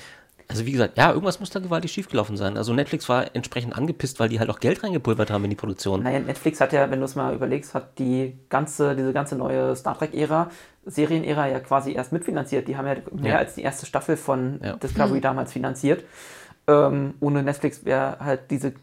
Also 0.47 0.65
wie 0.65 0.71
gesagt, 0.73 0.97
ja, 0.97 1.11
irgendwas 1.11 1.39
muss 1.39 1.49
da 1.49 1.59
gewaltig 1.61 1.93
schiefgelaufen 1.93 2.35
sein. 2.35 2.57
Also 2.57 2.73
Netflix 2.73 3.07
war 3.07 3.33
entsprechend 3.35 3.73
angepisst, 3.77 4.19
weil 4.19 4.27
die 4.27 4.39
halt 4.39 4.49
auch 4.49 4.59
Geld 4.59 4.83
reingepulvert 4.83 5.31
haben 5.31 5.45
in 5.45 5.49
die 5.49 5.55
Produktion. 5.55 6.03
Naja, 6.03 6.19
Netflix 6.19 6.59
hat 6.59 6.73
ja, 6.73 6.91
wenn 6.91 6.99
du 6.99 7.05
es 7.05 7.15
mal 7.15 7.33
überlegst, 7.33 7.73
hat 7.73 7.97
die 7.99 8.37
ganze, 8.49 8.95
diese 8.97 9.13
ganze 9.13 9.37
neue 9.37 9.75
Star 9.77 9.97
Trek-Ära, 9.97 10.49
Serienära 10.85 11.47
ja 11.47 11.59
quasi 11.61 11.93
erst 11.93 12.11
mitfinanziert. 12.11 12.67
Die 12.67 12.75
haben 12.75 12.85
ja 12.87 12.95
mehr 13.13 13.33
Ja. 13.33 13.37
als 13.37 13.55
die 13.55 13.61
erste 13.61 13.85
Staffel 13.85 14.17
von 14.17 14.59
Ja. 14.61 14.75
Discovery 14.75 15.21
damals 15.21 15.53
finanziert. 15.53 16.03
Ähm, 16.67 17.13
ohne 17.21 17.43
Netflix 17.43 17.85
wäre 17.85 18.17
halt 18.19 18.51
diese 18.51 18.73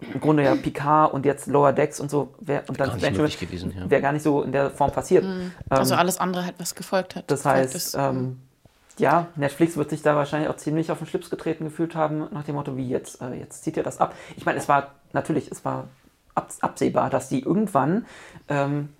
im 0.00 0.20
Grunde 0.20 0.44
ja 0.44 0.54
Picard 0.54 1.12
und 1.12 1.26
jetzt 1.26 1.46
Lower 1.48 1.72
Decks 1.72 1.98
und 1.98 2.10
so 2.10 2.34
wär, 2.40 2.62
und 2.68 2.78
dann 2.78 2.88
Gar 2.88 3.10
nicht 3.10 3.36
Strange 3.36 3.74
ja. 3.74 3.90
wäre 3.90 4.02
gar 4.02 4.12
nicht 4.12 4.22
so 4.22 4.42
in 4.42 4.52
der 4.52 4.70
Form 4.70 4.92
passiert. 4.92 5.24
Also 5.68 5.94
Ähm, 5.94 6.00
alles 6.00 6.18
andere 6.18 6.44
halt, 6.44 6.54
was 6.58 6.74
gefolgt 6.74 7.16
hat. 7.16 7.30
das 7.30 7.44
heißt, 7.44 7.96
ähm, 7.98 8.38
ja, 8.98 9.28
Netflix 9.36 9.76
wird 9.76 9.90
sich 9.90 10.02
da 10.02 10.14
wahrscheinlich 10.14 10.50
auch 10.50 10.56
ziemlich 10.56 10.90
auf 10.90 10.98
den 10.98 11.06
Schlips 11.06 11.30
getreten 11.30 11.64
gefühlt 11.64 11.94
haben, 11.94 12.28
nach 12.32 12.44
dem 12.44 12.54
Motto, 12.54 12.76
wie 12.76 12.88
jetzt, 12.88 13.20
äh, 13.20 13.34
jetzt 13.34 13.64
zieht 13.64 13.76
ihr 13.76 13.82
das 13.82 14.00
ab. 14.00 14.14
Ich 14.36 14.44
meine, 14.46 14.58
es 14.58 14.68
war 14.68 14.94
natürlich, 15.12 15.50
es 15.50 15.64
war 15.64 15.88
ab, 16.34 16.52
absehbar, 16.60 17.10
dass 17.10 17.28
die 17.28 17.40
irgendwann, 17.40 18.06
ähm, 18.48 18.90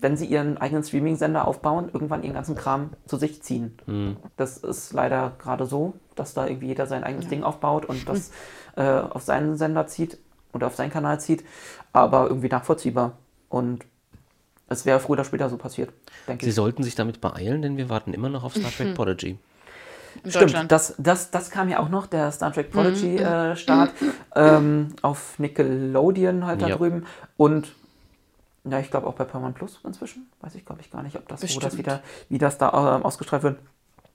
wenn 0.00 0.16
sie 0.16 0.26
ihren 0.26 0.58
eigenen 0.58 0.82
Streaming-Sender 0.82 1.46
aufbauen, 1.46 1.88
irgendwann 1.92 2.24
ihren 2.24 2.34
ganzen 2.34 2.56
Kram 2.56 2.90
zu 3.06 3.16
sich 3.16 3.42
ziehen. 3.42 3.78
Hm. 3.86 4.16
Das 4.36 4.58
ist 4.58 4.92
leider 4.92 5.32
gerade 5.38 5.66
so, 5.66 5.94
dass 6.16 6.34
da 6.34 6.46
irgendwie 6.46 6.66
jeder 6.66 6.86
sein 6.86 7.04
eigenes 7.04 7.28
Ding 7.28 7.44
aufbaut 7.44 7.84
und 7.84 8.08
das 8.08 8.32
äh, 8.76 8.82
auf 8.82 9.22
seinen 9.22 9.56
Sender 9.56 9.86
zieht 9.86 10.18
oder 10.52 10.66
auf 10.66 10.74
seinen 10.76 10.90
Kanal 10.90 11.20
zieht, 11.20 11.44
aber 11.92 12.28
irgendwie 12.28 12.48
nachvollziehbar. 12.48 13.12
Und 13.48 13.84
es 14.68 14.86
wäre 14.86 15.00
früher 15.00 15.12
oder 15.12 15.24
später 15.24 15.48
so 15.50 15.56
passiert, 15.56 15.92
denke 16.26 16.44
Sie 16.44 16.50
ich. 16.50 16.56
sollten 16.56 16.82
sich 16.82 16.94
damit 16.94 17.20
beeilen, 17.20 17.62
denn 17.62 17.76
wir 17.76 17.88
warten 17.88 18.14
immer 18.14 18.28
noch 18.28 18.44
auf 18.44 18.54
Star 18.54 18.70
Trek 18.70 18.94
Prodigy. 18.94 19.38
in 20.24 20.30
Stimmt, 20.30 20.70
das, 20.70 20.94
das, 20.98 21.30
das 21.30 21.50
kam 21.50 21.68
ja 21.68 21.78
auch 21.80 21.88
noch, 21.88 22.06
der 22.06 22.30
Star 22.32 22.52
Trek 22.52 22.70
Prodigy 22.70 23.16
äh, 23.16 23.56
Start 23.56 23.90
ähm, 24.34 24.94
auf 25.02 25.38
Nickelodeon 25.38 26.46
halt 26.46 26.62
da 26.62 26.68
Ja. 26.68 26.76
drüben 26.76 27.06
und 27.36 27.72
ja, 28.64 28.78
ich 28.78 28.90
glaube 28.90 29.08
auch 29.08 29.14
bei 29.14 29.24
Paramount 29.24 29.56
Plus 29.56 29.80
inzwischen. 29.84 30.30
Weiß 30.40 30.54
ich, 30.54 30.64
glaube 30.64 30.80
ich, 30.80 30.90
gar 30.90 31.02
nicht, 31.02 31.16
ob 31.16 31.26
das, 31.26 31.42
wo 31.54 31.58
das 31.58 31.76
wieder, 31.78 32.00
wie 32.28 32.38
das 32.38 32.58
da 32.58 32.96
ähm, 32.96 33.02
ausgestrahlt 33.04 33.42
wird. 33.42 33.58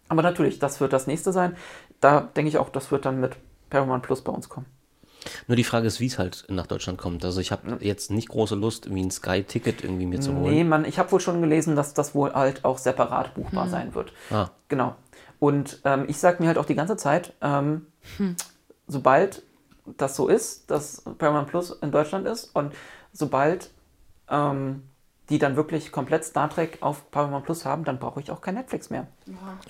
Aber 0.07 0.21
natürlich, 0.21 0.57
das 0.59 0.79
wird 0.79 0.93
das 0.93 1.05
nächste 1.05 1.33
sein. 1.33 1.57
Da 1.99 2.21
denke 2.21 2.47
ich 2.47 2.57
auch, 2.57 2.69
das 2.69 2.89
wird 2.89 3.05
dann 3.05 3.19
mit 3.19 3.35
Paramount 3.69 4.03
Plus 4.03 4.21
bei 4.23 4.31
uns 4.31 4.47
kommen. 4.47 4.65
Nur 5.47 5.55
die 5.55 5.63
Frage 5.63 5.87
ist, 5.87 5.99
wie 5.99 6.05
es 6.07 6.17
halt 6.17 6.45
nach 6.49 6.67
Deutschland 6.67 6.97
kommt. 6.97 7.23
Also 7.25 7.39
ich 7.41 7.51
habe 7.51 7.77
jetzt 7.81 8.11
nicht 8.11 8.29
große 8.29 8.55
Lust, 8.55 8.85
irgendwie 8.85 9.03
ein 9.05 9.11
Sky-Ticket 9.11 9.83
irgendwie 9.83 10.05
mir 10.05 10.19
zu 10.19 10.33
holen. 10.35 10.53
Nee, 10.53 10.63
man, 10.63 10.85
ich 10.85 10.99
habe 10.99 11.11
wohl 11.11 11.19
schon 11.19 11.41
gelesen, 11.41 11.75
dass 11.75 11.93
das 11.93 12.13
wohl 12.15 12.33
halt 12.33 12.63
auch 12.65 12.77
separat 12.77 13.33
buchbar 13.35 13.65
Hm. 13.65 13.71
sein 13.71 13.95
wird. 13.95 14.11
Ah. 14.31 14.49
Genau. 14.67 14.95
Und 15.39 15.81
ähm, 15.85 16.05
ich 16.07 16.17
sage 16.17 16.41
mir 16.41 16.47
halt 16.47 16.57
auch 16.57 16.65
die 16.65 16.75
ganze 16.75 16.97
Zeit, 16.97 17.33
ähm, 17.41 17.87
Hm. 18.17 18.35
sobald 18.87 19.43
das 19.97 20.15
so 20.15 20.27
ist, 20.27 20.69
dass 20.69 21.03
Paramount 21.17 21.47
Plus 21.47 21.71
in 21.81 21.91
Deutschland 21.91 22.27
ist 22.27 22.53
und 22.55 22.73
sobald 23.13 23.69
ähm, 24.29 24.83
die 25.29 25.39
dann 25.39 25.55
wirklich 25.57 25.91
komplett 25.91 26.23
Star 26.23 26.49
Trek 26.49 26.77
auf 26.79 27.11
Paramount 27.11 27.43
Plus 27.45 27.65
haben, 27.65 27.83
dann 27.83 27.99
brauche 27.99 28.19
ich 28.21 28.31
auch 28.31 28.39
kein 28.39 28.55
Netflix 28.55 28.89
mehr. 28.89 29.07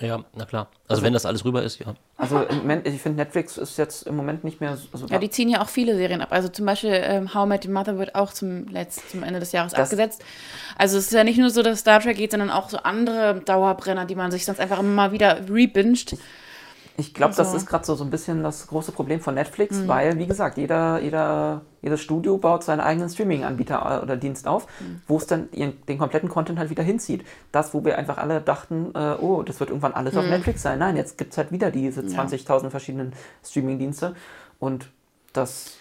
Ja, 0.00 0.22
na 0.36 0.44
klar. 0.44 0.68
Also, 0.86 1.02
wenn 1.02 1.12
das 1.12 1.26
alles 1.26 1.44
rüber 1.44 1.62
ist, 1.64 1.80
ja. 1.80 1.94
Also 2.16 2.40
im 2.42 2.58
Moment, 2.58 2.86
ich 2.86 3.00
finde 3.02 3.16
Netflix 3.18 3.58
ist 3.58 3.76
jetzt 3.76 4.06
im 4.06 4.16
Moment 4.16 4.44
nicht 4.44 4.60
mehr 4.60 4.76
so. 4.76 4.86
Also 4.92 5.06
Ja, 5.06 5.18
die 5.18 5.30
ziehen 5.30 5.48
ja 5.48 5.60
auch 5.60 5.68
viele 5.68 5.96
Serien 5.96 6.20
ab. 6.20 6.28
Also 6.30 6.48
zum 6.48 6.64
Beispiel 6.64 6.92
ähm, 6.94 7.34
How 7.34 7.44
I 7.46 7.48
Met 7.48 7.66
Your 7.66 7.72
Mother 7.72 7.98
wird 7.98 8.14
auch 8.14 8.32
zum, 8.32 8.68
letzt, 8.68 9.10
zum 9.10 9.22
Ende 9.24 9.40
des 9.40 9.50
Jahres 9.52 9.72
Das- 9.72 9.80
abgesetzt. 9.90 10.24
Also 10.76 10.96
es 10.98 11.06
ist 11.06 11.12
ja 11.12 11.24
nicht 11.24 11.38
nur 11.38 11.50
so, 11.50 11.62
dass 11.62 11.80
Star 11.80 12.00
Trek 12.00 12.16
geht, 12.16 12.30
sondern 12.30 12.50
auch 12.50 12.68
so 12.70 12.78
andere 12.78 13.40
Dauerbrenner, 13.44 14.04
die 14.04 14.14
man 14.14 14.30
sich 14.30 14.44
sonst 14.44 14.60
einfach 14.60 14.78
immer 14.78 14.94
mal 14.94 15.12
wieder 15.12 15.48
rebinged. 15.50 16.16
Ich 17.00 17.14
glaube, 17.14 17.30
das 17.30 17.46
Also- 17.46 17.56
ist 17.58 17.66
gerade 17.66 17.86
so, 17.86 17.94
so 17.94 18.02
ein 18.02 18.10
bisschen 18.10 18.42
das 18.42 18.66
große 18.66 18.90
Problem 18.90 19.20
von 19.20 19.34
Netflix, 19.34 19.86
weil, 19.86 20.18
wie 20.18 20.26
gesagt, 20.26 20.58
jeder, 20.58 20.98
jeder, 21.00 21.60
jedes 21.80 22.00
Studio 22.00 22.38
baut 22.38 22.64
seinen 22.64 22.80
eigenen 22.80 23.08
Streaming-Anbieter 23.08 24.00
äh, 24.00 24.02
oder 24.02 24.16
Dienst 24.16 24.48
auf, 24.48 24.66
wo 25.06 25.16
es 25.16 25.26
dann 25.26 25.48
ihren, 25.52 25.80
den 25.86 25.96
kompletten 25.96 26.28
Content 26.28 26.58
halt 26.58 26.70
wieder 26.70 26.82
hinzieht. 26.82 27.24
Das, 27.52 27.72
wo 27.72 27.84
wir 27.84 27.96
einfach 27.98 28.18
alle 28.18 28.40
dachten, 28.40 28.90
äh, 28.96 29.14
oh, 29.20 29.44
das 29.44 29.60
wird 29.60 29.70
irgendwann 29.70 29.92
alles 29.94 30.16
auf 30.16 30.24
Netflix 30.26 30.60
sein. 30.62 30.80
Nein, 30.80 30.96
jetzt 30.96 31.16
gibt 31.18 31.30
es 31.32 31.38
halt 31.38 31.52
wieder 31.52 31.70
diese 31.70 32.00
20.000 32.02 32.70
verschiedenen 32.70 33.12
Streaming-Dienste. 33.44 34.16
Und 34.58 34.90
das 35.32 35.77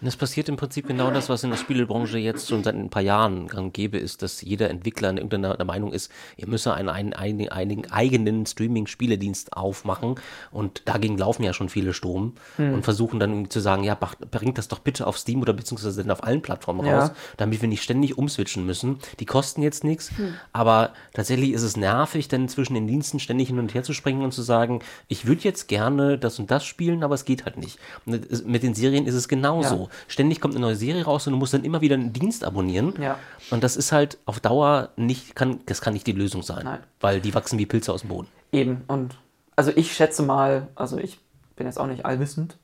Es 0.00 0.16
passiert 0.16 0.48
im 0.48 0.56
Prinzip 0.56 0.86
genau 0.86 1.10
das, 1.10 1.28
was 1.28 1.42
in 1.42 1.50
der 1.50 1.56
Spielebranche 1.56 2.18
jetzt 2.18 2.48
schon 2.48 2.62
seit 2.62 2.76
ein 2.76 2.88
paar 2.88 3.02
Jahren 3.02 3.48
gang 3.48 3.72
gäbe 3.74 3.98
ist, 3.98 4.22
dass 4.22 4.40
jeder 4.42 4.70
Entwickler 4.70 5.10
in 5.10 5.16
irgendeiner 5.16 5.56
der 5.56 5.66
Meinung 5.66 5.92
ist, 5.92 6.12
er 6.36 6.46
müsse 6.46 6.72
einen, 6.72 6.88
einen, 6.88 7.12
einen, 7.14 7.48
einen 7.48 7.90
eigenen 7.90 8.46
Streaming-Spieledienst 8.46 9.56
aufmachen. 9.56 10.14
Und 10.52 10.82
dagegen 10.84 11.18
laufen 11.18 11.42
ja 11.42 11.52
schon 11.52 11.68
viele 11.68 11.92
Sturm 11.94 12.34
und 12.58 12.82
versuchen 12.84 13.18
dann 13.18 13.30
irgendwie 13.30 13.48
zu 13.48 13.60
sagen, 13.60 13.82
ja, 13.82 13.96
bringt 14.30 14.56
das 14.58 14.68
doch 14.68 14.78
bitte 14.78 15.06
auf 15.06 15.18
Steam 15.18 15.42
oder 15.42 15.52
beziehungsweise 15.52 16.02
dann 16.02 16.10
auf 16.12 16.22
allen 16.22 16.42
Plattformen 16.42 16.86
Ja. 16.86 17.00
raus, 17.00 17.10
damit 17.36 17.60
wir 17.60 17.68
nicht 17.68 17.82
ständig 17.82 18.16
umswitchen 18.16 18.64
müssen. 18.64 18.98
Die 19.18 19.26
kosten 19.26 19.62
jetzt 19.62 19.82
nichts, 19.82 20.10
aber 20.52 20.92
tatsächlich 21.12 21.50
ist 21.52 21.62
es 21.62 21.76
nervig, 21.76 22.28
dann 22.28 22.48
zwischen 22.48 22.74
den 22.74 22.86
Diensten 22.86 23.18
ständig 23.18 23.48
hin 23.48 23.58
und 23.58 23.74
her 23.74 23.82
zu 23.82 23.92
springen 23.92 24.22
und 24.22 24.32
zu 24.32 24.42
sagen, 24.42 24.80
ich 25.08 25.26
würde 25.26 25.42
jetzt 25.42 25.66
gerne 25.66 26.18
das 26.18 26.38
und 26.38 26.50
das 26.50 26.64
spielen, 26.64 27.02
aber 27.02 27.14
es 27.16 27.24
geht 27.24 27.44
halt 27.44 27.56
nicht. 27.56 27.78
Mit 28.04 28.62
den 28.62 28.74
Serien 28.74 29.06
ist 29.06 29.14
es 29.14 29.26
genauso. 29.28 29.87
Ständig 30.06 30.40
kommt 30.40 30.54
eine 30.54 30.64
neue 30.64 30.76
Serie 30.76 31.04
raus 31.04 31.26
und 31.26 31.32
du 31.32 31.38
musst 31.38 31.54
dann 31.54 31.64
immer 31.64 31.80
wieder 31.80 31.94
einen 31.94 32.12
Dienst 32.12 32.44
abonnieren. 32.44 32.94
Ja. 33.00 33.18
Und 33.50 33.64
das 33.64 33.76
ist 33.76 33.92
halt 33.92 34.18
auf 34.26 34.40
Dauer 34.40 34.90
nicht, 34.96 35.34
kann, 35.34 35.60
das 35.66 35.80
kann 35.80 35.92
nicht 35.92 36.06
die 36.06 36.12
Lösung 36.12 36.42
sein. 36.42 36.64
Nein. 36.64 36.80
Weil 37.00 37.20
die 37.20 37.34
wachsen 37.34 37.58
wie 37.58 37.66
Pilze 37.66 37.92
aus 37.92 38.02
dem 38.02 38.10
Boden. 38.10 38.28
eben. 38.52 38.82
Und 38.86 39.14
also 39.56 39.72
ich 39.74 39.92
schätze 39.92 40.22
mal, 40.22 40.68
also 40.74 40.98
ich 40.98 41.18
bin 41.56 41.66
jetzt 41.66 41.78
auch 41.78 41.86
nicht 41.86 42.04
allwissend. 42.04 42.56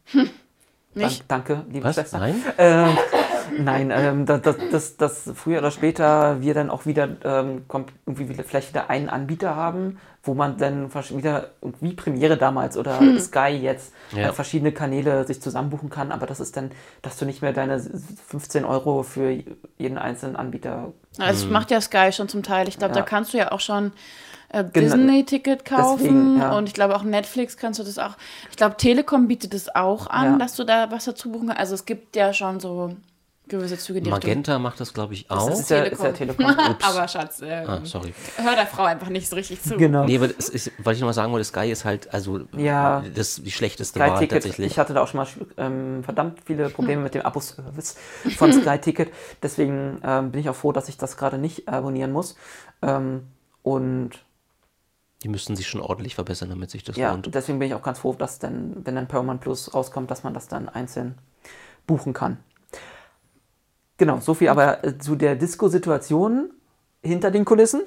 Nicht? 0.94 1.24
Dank, 1.28 1.46
danke, 1.46 1.64
liebe 1.72 1.84
Was? 1.84 1.96
Schwester. 1.96 2.18
Nein? 2.20 2.40
Ähm, 2.56 2.96
nein, 3.58 3.90
ähm, 3.94 4.26
dass, 4.26 4.40
dass, 4.70 4.96
dass, 4.96 5.30
früher 5.34 5.58
oder 5.58 5.70
später 5.70 6.40
wir 6.40 6.54
dann 6.54 6.70
auch 6.70 6.86
wieder 6.86 7.08
ähm, 7.24 7.66
kommt, 7.68 7.92
irgendwie 8.06 8.28
wieder, 8.28 8.44
vielleicht 8.44 8.70
wieder 8.70 8.90
einen 8.90 9.08
Anbieter 9.08 9.54
haben, 9.56 9.98
wo 10.22 10.34
man 10.34 10.56
dann 10.56 10.92
wieder 10.92 11.50
wie 11.80 11.92
Premiere 11.94 12.36
damals 12.36 12.76
oder 12.76 12.98
Sky 13.20 13.50
jetzt 13.60 13.92
Ja. 14.12 14.28
äh, 14.28 14.32
verschiedene 14.32 14.72
Kanäle 14.72 15.26
sich 15.26 15.40
zusammenbuchen 15.42 15.90
kann, 15.90 16.12
aber 16.12 16.26
das 16.26 16.40
ist 16.40 16.56
dann, 16.56 16.70
dass 17.02 17.16
du 17.18 17.24
nicht 17.26 17.42
mehr 17.42 17.52
deine 17.52 17.80
15 18.28 18.64
Euro 18.64 19.02
für 19.02 19.36
jeden 19.78 19.98
einzelnen 19.98 20.36
Anbieter 20.36 20.92
Also 21.18 21.44
das 21.44 21.52
macht 21.52 21.70
ja 21.70 21.80
Sky 21.80 22.10
schon 22.12 22.28
zum 22.28 22.42
Teil. 22.42 22.68
Ich 22.68 22.78
glaube, 22.78 22.94
Ja. 22.94 23.00
da 23.00 23.06
kannst 23.06 23.32
du 23.34 23.38
ja 23.38 23.52
auch 23.52 23.60
schon 23.60 23.92
äh. 24.48 24.64
Disney-Ticket 24.64 25.64
kaufen. 25.64 25.98
Deswegen, 25.98 26.38
ja. 26.38 26.56
Und 26.56 26.68
ich 26.68 26.74
glaube 26.74 26.94
auch 26.96 27.02
Netflix 27.02 27.56
kannst 27.56 27.80
du 27.80 27.84
das 27.84 27.98
auch. 27.98 28.16
Ich 28.50 28.56
glaube, 28.56 28.76
Telekom 28.76 29.26
bietet 29.28 29.52
das 29.52 29.74
auch 29.74 30.06
an, 30.06 30.24
Ja. 30.32 30.38
dass 30.38 30.54
du 30.54 30.64
da 30.64 30.90
was 30.90 31.04
dazu 31.06 31.30
buchen 31.32 31.48
kannst. 31.48 31.60
Also 31.60 31.74
es 31.74 31.84
gibt 31.86 32.14
ja 32.16 32.32
schon 32.32 32.60
so 32.60 32.94
gewisse 33.46 33.76
Züge, 33.78 34.00
die 34.00 34.08
Magenta 34.10 34.58
macht 34.58 34.80
das, 34.80 34.94
glaube 34.94 35.12
ich, 35.14 35.30
auch. 35.30 35.48
Das 35.50 35.60
ist 35.60 35.70
ja, 35.70 35.82
ist 35.84 36.02
ja 36.02 36.12
Telekom. 36.12 36.46
Richtung- 36.46 36.76
Aber 36.82 37.06
Schatz, 37.08 37.42
äh, 37.42 37.64
ah, 37.66 37.80
sorry. 37.84 38.14
hör 38.36 38.54
der 38.54 38.66
Frau 38.66 38.84
einfach 38.84 39.10
nicht 39.10 39.28
so 39.28 39.36
richtig 39.36 39.62
zu. 39.62 39.76
genau. 39.76 40.04
Nee, 40.06 40.16
aber 40.16 40.28
das 40.28 40.48
ist, 40.48 40.72
was 40.78 40.94
ich 40.96 41.00
nochmal 41.02 41.12
sagen 41.14 41.30
wollte, 41.32 41.44
Sky 41.44 41.70
ist 41.70 41.84
halt, 41.84 42.12
also, 42.14 42.40
Ja. 42.56 43.02
das 43.14 43.36
die 43.42 43.50
schlechteste 43.50 44.00
Wahl 44.00 44.10
Sky 44.16 44.18
Ticket, 44.20 44.42
tatsächlich. 44.44 44.66
ich 44.72 44.78
hatte 44.78 44.94
da 44.94 45.02
auch 45.02 45.08
schon 45.08 45.18
mal 45.18 45.26
ähm, 45.58 46.02
verdammt 46.04 46.40
viele 46.46 46.70
Probleme 46.70 47.02
mit 47.02 47.14
dem 47.14 47.22
Abo-Service 47.22 47.96
von 48.36 48.52
Sky 48.52 48.78
Ticket. 48.80 49.12
Deswegen 49.42 50.00
ähm, 50.02 50.30
bin 50.30 50.40
ich 50.40 50.48
auch 50.48 50.56
froh, 50.56 50.72
dass 50.72 50.88
ich 50.88 50.96
das 50.96 51.16
gerade 51.18 51.36
nicht 51.38 51.68
abonnieren 51.68 52.12
muss. 52.12 52.36
Ähm, 52.82 53.26
und 53.62 54.10
Die 55.22 55.28
müssten 55.28 55.54
sich 55.54 55.66
schon 55.68 55.80
ordentlich 55.82 56.14
verbessern, 56.14 56.48
damit 56.48 56.70
sich 56.70 56.82
das 56.84 56.96
ja, 56.96 57.10
lohnt. 57.12 57.34
deswegen 57.34 57.58
bin 57.58 57.68
ich 57.68 57.74
auch 57.74 57.82
ganz 57.82 57.98
froh, 57.98 58.14
dass 58.14 58.38
dann, 58.38 58.76
wenn 58.84 58.94
dann 58.94 59.06
Paramount 59.06 59.42
Plus 59.42 59.72
rauskommt, 59.74 60.10
dass 60.10 60.22
man 60.22 60.32
das 60.34 60.48
dann 60.48 60.68
einzeln 60.70 61.16
buchen 61.86 62.14
kann. 62.14 62.38
Genau, 63.96 64.20
so 64.20 64.34
viel 64.34 64.48
aber 64.48 64.84
äh, 64.84 64.98
zu 64.98 65.14
der 65.14 65.36
Disco-Situation 65.36 66.50
hinter 67.02 67.30
den 67.30 67.44
Kulissen. 67.44 67.82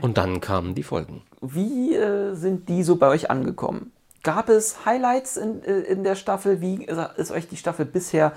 Und 0.00 0.18
dann 0.18 0.40
kamen 0.40 0.74
die 0.74 0.82
Folgen. 0.82 1.22
Wie 1.40 1.94
äh, 1.94 2.34
sind 2.34 2.68
die 2.68 2.82
so 2.82 2.96
bei 2.96 3.08
euch 3.08 3.30
angekommen? 3.30 3.92
Gab 4.22 4.48
es 4.48 4.84
Highlights 4.84 5.36
in, 5.36 5.62
äh, 5.62 5.80
in 5.80 6.04
der 6.04 6.14
Staffel? 6.14 6.60
Wie 6.60 6.84
ist 7.16 7.30
euch 7.30 7.48
die 7.48 7.56
Staffel 7.56 7.84
bisher 7.84 8.32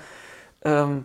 ähm, 0.62 1.04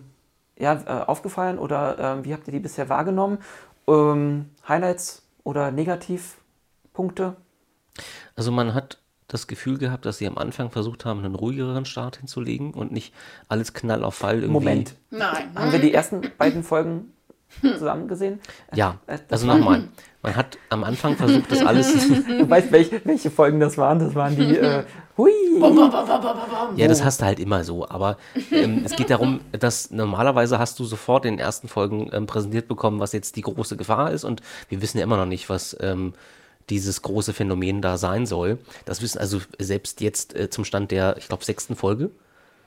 ja, 0.58 0.74
äh, 0.74 1.06
aufgefallen 1.06 1.60
oder 1.60 1.98
ähm, 2.00 2.26
wie 2.26 2.34
habt 2.34 2.48
ihr 2.48 2.54
die 2.54 2.60
bisher 2.60 2.90
wahrgenommen? 2.90 3.40
Ähm, 3.88 4.50
Highlights 4.68 5.24
oder 5.44 5.72
Negativpunkte? 5.72 7.36
Also 8.36 8.52
man 8.52 8.74
hat 8.74 9.00
das 9.28 9.48
Gefühl 9.48 9.78
gehabt, 9.78 10.06
dass 10.06 10.20
sie 10.20 10.28
am 10.28 10.38
Anfang 10.38 10.70
versucht 10.70 11.06
haben, 11.06 11.24
einen 11.24 11.36
ruhigeren 11.36 11.86
Start 11.86 12.18
hinzulegen 12.18 12.74
und 12.74 12.92
nicht 12.92 13.14
alles 13.48 13.74
knall 13.74 14.04
auf 14.04 14.16
Fall 14.16 14.36
irgendwie. 14.36 14.52
Moment. 14.52 14.96
Nein. 15.10 15.50
Haben 15.56 15.72
wir 15.72 15.80
die 15.80 15.94
ersten 15.94 16.22
beiden 16.38 16.64
Folgen 16.64 17.14
zusammen 17.62 18.08
gesehen? 18.08 18.40
Ja, 18.74 19.00
Äh, 19.08 19.18
das 19.28 19.44
also 19.44 19.48
nochmal. 19.48 19.86
Man 20.22 20.36
hat 20.36 20.58
am 20.70 20.84
Anfang 20.84 21.16
versucht, 21.16 21.52
das 21.52 21.64
alles. 21.64 21.94
Du 22.28 22.50
weißt, 22.50 22.72
welche, 22.72 23.00
welche 23.06 23.30
Folgen 23.30 23.60
das 23.60 23.78
waren? 23.78 24.00
Das 24.00 24.16
waren 24.16 24.36
die. 24.36 24.58
Äh, 24.58 24.84
hui! 25.18 25.32
ja, 26.76 26.88
das 26.88 27.04
hast 27.04 27.22
du 27.22 27.26
halt 27.26 27.40
immer 27.40 27.64
so. 27.64 27.88
Aber 27.88 28.18
ähm, 28.52 28.82
es 28.84 28.96
geht 28.96 29.12
darum, 29.12 29.40
dass 29.52 29.92
normalerweise 29.92 30.58
hast 30.58 30.80
du 30.80 30.84
sofort 30.84 31.26
in 31.26 31.34
den 31.34 31.40
ersten 31.40 31.68
Folgen 31.68 32.10
ähm, 32.12 32.26
präsentiert 32.26 32.68
bekommen, 32.68 33.00
was 33.00 33.14
jetzt 33.14 33.36
die 33.36 33.42
große 33.42 33.78
Gefahr 33.78 34.12
ist. 34.12 34.24
Und 34.24 34.42
wir 34.70 34.82
wissen 34.82 34.98
ja 34.98 35.04
immer 35.04 35.18
noch 35.18 35.28
nicht, 35.28 35.50
was. 35.50 35.76
Ähm, 35.80 36.14
dieses 36.70 37.02
große 37.02 37.34
Phänomen 37.34 37.82
da 37.82 37.98
sein 37.98 38.26
soll. 38.26 38.58
Das 38.86 39.02
wissen 39.02 39.20
also 39.20 39.40
selbst 39.60 40.02
jetzt 40.02 40.36
äh, 40.36 40.50
zum 40.50 40.66
Stand 40.66 40.92
der, 40.92 41.18
ich 41.18 41.28
glaube, 41.28 41.44
sechsten 41.46 41.76
Folge 41.76 42.10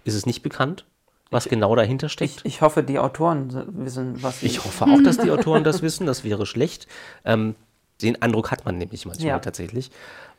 ist 0.04 0.14
es 0.14 0.24
nicht 0.26 0.42
bekannt, 0.42 0.84
was 1.30 1.44
genau 1.48 1.74
dahinter 1.76 2.08
steckt. 2.08 2.38
Ich, 2.38 2.44
ich 2.44 2.60
hoffe, 2.62 2.82
die 2.82 2.98
Autoren 2.98 3.50
se- 3.50 3.66
wissen, 3.68 4.22
was. 4.22 4.42
Ich 4.42 4.58
hoffe 4.64 4.84
auch, 4.86 5.02
dass 5.02 5.18
die 5.18 5.30
Autoren 5.30 5.64
das 5.64 5.82
wissen. 5.82 6.06
Das 6.06 6.24
wäre 6.24 6.46
schlecht. 6.46 6.86
Ähm, 7.24 7.54
den 8.00 8.22
Eindruck 8.22 8.50
hat 8.52 8.64
man 8.64 8.78
nämlich 8.78 9.04
manchmal 9.06 9.26
Ja. 9.28 9.38
tatsächlich. 9.40 9.90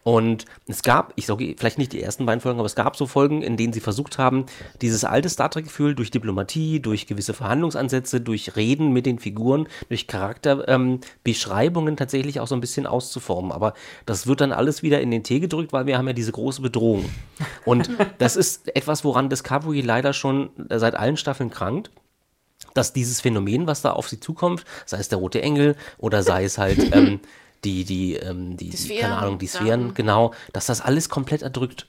Und 0.04 0.46
es 0.68 0.82
gab, 0.82 1.14
ich 1.18 1.26
sage 1.26 1.56
vielleicht 1.58 1.78
nicht 1.78 1.92
die 1.92 2.02
ersten 2.02 2.26
beiden 2.26 2.40
Folgen, 2.40 2.60
aber 2.60 2.66
es 2.66 2.76
gab 2.76 2.96
so 2.96 3.06
Folgen, 3.06 3.42
in 3.42 3.58
denen 3.58 3.74
sie 3.74 3.82
versucht 3.82 4.18
haben, 4.18 4.46
dieses 4.82 5.04
alte 5.04 5.28
Star 5.30 5.52
Trek-Gefühl 5.52 5.94
durch 5.94 6.10
Diplomatie, 6.10 6.80
durch 6.80 7.06
gewisse 7.06 7.34
Verhandlungsansätze, 7.34 8.22
durch 8.22 8.56
Reden 8.56 8.94
mit 8.94 9.06
den 9.06 9.20
Figuren, 9.20 9.68
durch 9.90 10.08
Charakterbeschreibungen 10.08 11.94
ähm, 11.94 11.98
tatsächlich 11.98 12.40
auch 12.40 12.48
so 12.48 12.56
ein 12.56 12.62
bisschen 12.62 12.88
auszuformen. 12.88 13.52
Aber 13.52 13.74
das 14.06 14.26
wird 14.26 14.42
dann 14.42 14.54
alles 14.54 14.84
wieder 14.84 15.02
in 15.02 15.12
den 15.12 15.24
Tee 15.24 15.42
gedrückt, 15.42 15.74
weil 15.74 15.86
wir 15.86 15.98
haben 15.98 16.08
ja 16.08 16.14
diese 16.14 16.32
große 16.32 16.62
Bedrohung. 16.62 17.06
Und 17.66 17.90
das 18.18 18.36
ist 18.36 18.74
etwas, 18.76 19.04
woran 19.04 19.30
Discovery 19.30 19.82
leider 19.82 20.14
schon 20.14 20.50
seit 20.70 20.96
allen 20.96 21.18
Staffeln 21.18 21.50
krankt 21.50 21.92
dass 22.74 22.94
dieses 22.94 23.20
Phänomen, 23.20 23.68
was 23.68 23.82
da 23.82 23.92
auf 23.92 24.08
sie 24.08 24.20
zukommt, 24.20 24.64
sei 24.86 24.98
es 25.00 25.10
der 25.10 25.18
rote 25.18 25.42
Engel 25.42 25.76
oder 25.98 26.24
sei 26.24 26.44
es 26.44 26.58
halt 26.58 26.96
ähm, 26.96 27.20
die, 27.64 27.84
die, 27.84 28.16
ähm, 28.16 28.58
die, 28.58 28.70
die 28.70 28.78
Sphären, 28.78 29.02
keine 29.02 29.18
Ahnung, 29.18 29.38
die. 29.40 29.48
Sphären, 29.48 29.94
genau, 29.94 30.34
dass 30.54 30.66
das 30.68 30.82
alles 30.82 31.10
komplett 31.10 31.42
erdrückt. 31.42 31.88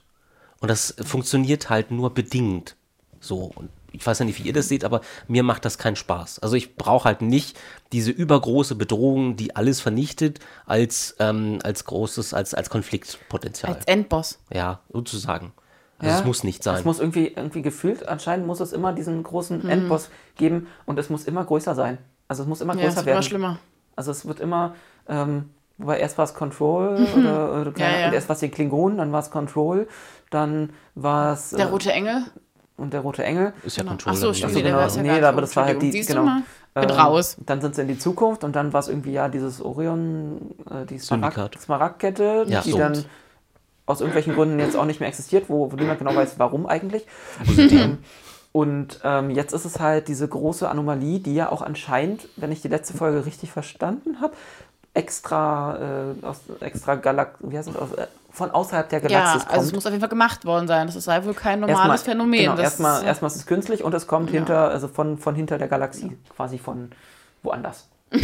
Und 0.59 0.67
das 0.69 0.95
funktioniert 1.03 1.69
halt 1.69 1.91
nur 1.91 2.13
bedingt. 2.13 2.75
So, 3.19 3.51
und 3.55 3.69
ich 3.91 4.05
weiß 4.05 4.19
ja 4.19 4.25
nicht, 4.25 4.39
wie 4.41 4.47
ihr 4.47 4.53
das 4.53 4.67
seht, 4.67 4.83
aber 4.85 5.01
mir 5.27 5.43
macht 5.43 5.65
das 5.65 5.77
keinen 5.77 5.95
Spaß. 5.95 6.39
Also 6.39 6.55
ich 6.55 6.75
brauche 6.75 7.05
halt 7.05 7.21
nicht 7.21 7.57
diese 7.91 8.11
übergroße 8.11 8.75
Bedrohung, 8.75 9.35
die 9.35 9.55
alles 9.55 9.81
vernichtet, 9.81 10.39
als, 10.65 11.15
ähm, 11.19 11.59
als 11.63 11.85
großes, 11.85 12.33
als, 12.33 12.53
als 12.53 12.69
Konfliktpotenzial. 12.69 13.73
Als 13.73 13.85
Endboss. 13.85 14.39
ja, 14.53 14.79
sozusagen. 14.91 15.51
Also 15.99 16.11
Ja, 16.13 16.19
es 16.19 16.25
muss 16.25 16.43
nicht 16.43 16.63
sein. 16.63 16.77
Es 16.77 16.85
muss 16.85 16.99
irgendwie, 16.99 17.27
irgendwie 17.27 17.61
gefühlt, 17.61 18.07
anscheinend 18.07 18.47
muss 18.47 18.59
es 18.59 18.71
immer 18.73 18.93
diesen 18.93 19.17
Mhm. 19.19 19.23
großen 19.23 19.69
Endboss 19.69 20.09
geben 20.35 20.67
und 20.85 20.97
es 20.97 21.09
muss 21.09 21.25
immer 21.25 21.43
größer 21.45 21.75
sein. 21.75 21.97
Also 22.27 22.43
es 22.43 22.49
muss 22.49 22.61
immer 22.61 22.73
Ja, 22.75 22.79
es 22.81 22.85
größer 22.85 22.95
wird 22.97 23.05
werden. 23.07 23.15
immer 23.17 23.23
schlimmer. 23.23 23.59
Also 23.95 24.11
es 24.11 24.25
wird 24.25 24.39
immer, 24.39 24.73
ähm, 25.07 25.49
wobei 25.81 25.99
erst 25.99 26.17
war 26.17 26.25
es 26.25 26.33
Control 26.33 27.05
oder, 27.17 27.61
oder 27.61 27.71
keine, 27.71 27.93
Ja, 27.93 27.99
ja. 28.01 28.07
und 28.07 28.13
erst 28.13 28.29
war 28.29 28.33
es 28.35 28.39
die 28.39 28.49
Klingonen, 28.49 28.97
dann 28.97 29.11
war 29.11 29.19
es 29.21 29.29
Control, 29.31 29.87
dann 30.29 30.71
war 30.95 31.33
es 31.33 31.49
Der 31.51 31.65
äh, 31.65 31.69
rote 31.69 31.91
Engel. 31.91 32.23
und 32.77 32.93
der 32.93 33.01
Rote 33.01 33.23
Engel. 33.23 33.53
Ist 33.63 33.77
ja 33.77 33.83
Genau. 33.83 33.91
Controller. 33.93 34.15
Ach 34.15 34.19
so, 34.21 34.27
nicht. 34.29 34.37
stimmt, 34.37 34.51
Also 34.53 34.61
der 34.63 34.71
genau, 34.71 34.83
weiß 34.83 34.95
ja 34.97 35.01
nee, 35.03 35.21
aber 35.21 35.41
das 35.41 35.55
war 35.55 35.65
halt 35.65 35.81
die, 35.81 35.91
siehst 35.91 36.09
genau. 36.09 36.27
Bin 36.73 36.89
raus. 36.89 37.35
Dann 37.45 37.59
sind 37.59 37.75
sie 37.75 37.81
in 37.81 37.89
die 37.89 37.99
Zukunft 37.99 38.45
und 38.45 38.55
dann 38.55 38.71
war 38.71 38.79
es 38.79 38.87
irgendwie 38.87 39.11
ja 39.11 39.27
dieses 39.27 39.61
Orion, 39.61 40.51
äh, 40.69 40.85
die. 40.85 40.99
Smaragdkette, 40.99 42.45
Ja, 42.47 42.61
die 42.61 42.71
so. 42.71 42.77
dann 42.77 43.03
aus 43.85 43.99
irgendwelchen 43.99 44.35
Gründen 44.35 44.59
jetzt 44.59 44.77
auch 44.77 44.85
nicht 44.85 44.99
mehr 44.99 45.09
existiert, 45.09 45.49
wo, 45.49 45.71
wo 45.71 45.75
niemand 45.75 45.99
genau 45.99 46.15
weiß, 46.15 46.35
warum 46.37 46.65
eigentlich. 46.65 47.05
Ähm, 47.57 47.97
und 48.53 48.99
ähm, 49.03 49.29
jetzt 49.31 49.53
ist 49.53 49.65
es 49.65 49.79
halt 49.79 50.07
diese 50.07 50.27
große 50.27 50.69
Anomalie, 50.69 51.19
die 51.19 51.33
ja 51.35 51.51
auch 51.51 51.61
anscheinend, 51.61 52.27
wenn 52.37 52.51
ich 52.51 52.61
die 52.61 52.67
letzte 52.67 52.95
Folge 52.95 53.25
richtig 53.25 53.51
verstanden 53.51 54.21
habe, 54.21 54.33
extra 54.93 56.13
äh, 56.21 56.25
aus 56.25 56.41
extra 56.59 56.95
Galax 56.95 57.39
wie 57.41 57.57
heißt 57.57 57.69
es, 57.69 57.75
aus, 57.75 57.93
äh, 57.93 58.07
von 58.31 58.51
außerhalb 58.51 58.89
der 58.89 59.01
Ja, 59.03 59.07
Galaxis 59.07 59.43
also 59.47 59.59
es 59.59 59.61
kommt. 59.65 59.73
muss 59.75 59.85
auf 59.85 59.91
jeden 59.91 60.01
Fall 60.01 60.09
gemacht 60.09 60.45
worden 60.45 60.67
sein. 60.67 60.87
Das 60.87 60.95
ist 60.95 61.07
halt 61.07 61.25
wohl 61.25 61.33
kein 61.33 61.59
normales 61.59 62.03
Phänomen. 62.03 62.39
Genau, 62.39 62.51
das 62.55 62.63
erstmal, 62.63 62.99
ist, 63.01 63.05
erstmal 63.07 63.31
ist 63.31 63.37
es 63.37 63.45
künstlich 63.45 63.83
und 63.83 63.93
es 63.93 64.07
kommt 64.07 64.29
hinter, 64.29 64.69
also 64.69 64.87
von, 64.87 65.17
von 65.17 65.35
hinter 65.35 65.57
der 65.57 65.67
Galaxie, 65.67 66.17
quasi 66.35 66.57
von 66.57 66.91
woanders. 67.43 67.87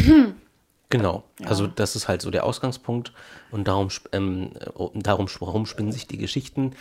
Genau, 0.90 1.24
also 1.44 1.68
das 1.68 1.98
ist 1.98 2.08
halt 2.08 2.22
so 2.22 2.32
der 2.32 2.46
Ausgangspunkt 2.46 3.12
und 3.52 3.68
darum, 3.68 3.90
ähm, 4.14 4.52
äh, 4.56 4.88
darum 4.94 5.28
warum 5.42 5.66
spinnen 5.66 5.92
sich 5.92 6.08
die 6.08 6.18
Geschichten, 6.18 6.78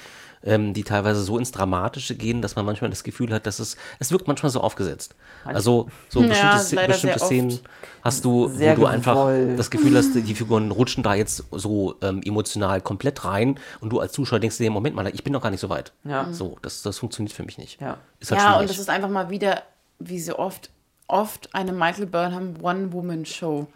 ähm, 0.46 0.72
die 0.72 0.84
teilweise 0.84 1.22
so 1.22 1.38
ins 1.38 1.50
Dramatische 1.52 2.14
gehen, 2.14 2.40
dass 2.40 2.56
man 2.56 2.64
manchmal 2.64 2.90
das 2.90 3.04
Gefühl 3.04 3.32
hat, 3.32 3.46
dass 3.46 3.58
es, 3.58 3.76
es 3.98 4.12
wirkt 4.12 4.28
manchmal 4.28 4.50
so 4.50 4.60
aufgesetzt. 4.60 5.14
Also 5.44 5.88
so 6.08 6.22
Ja, 6.22 6.56
bestimmte, 6.56 6.86
bestimmte. 6.86 7.18
Szenen 7.18 7.58
hast 8.02 8.24
du, 8.24 8.50
wo 8.50 8.74
du 8.74 8.86
einfach 8.86 9.28
das 9.56 9.70
Gefühl 9.70 9.96
hast, 9.96 10.14
die 10.14 10.34
Figuren 10.34 10.70
rutschen 10.70 11.02
da 11.02 11.14
jetzt 11.14 11.44
so 11.50 11.96
ähm, 12.02 12.22
emotional 12.24 12.80
komplett 12.80 13.24
rein 13.24 13.58
und 13.80 13.90
du 13.90 14.00
als 14.00 14.12
Zuschauer 14.12 14.40
denkst 14.40 14.58
dir, 14.58 14.70
Moment 14.70 14.94
mal, 14.94 15.06
ich 15.08 15.24
bin 15.24 15.32
noch 15.32 15.42
gar 15.42 15.50
nicht 15.50 15.60
so 15.60 15.68
weit. 15.68 15.92
Ja. 16.04 16.32
So, 16.32 16.56
das, 16.62 16.82
das 16.82 16.98
funktioniert 16.98 17.34
für 17.34 17.42
mich 17.42 17.58
nicht. 17.58 17.80
Ja. 17.80 17.98
Ist 18.20 18.30
halt 18.30 18.40
ja, 18.40 18.48
schwierig. 18.48 18.62
und 18.62 18.70
es 18.70 18.78
ist 18.78 18.90
einfach 18.90 19.10
mal 19.10 19.30
wieder, 19.30 19.62
wie 19.98 20.20
so 20.20 20.38
oft, 20.38 20.70
oft 21.08 21.54
eine 21.54 21.72
Michael 21.72 22.06
Burnham 22.06 22.54
One-Woman-Show. 22.62 23.66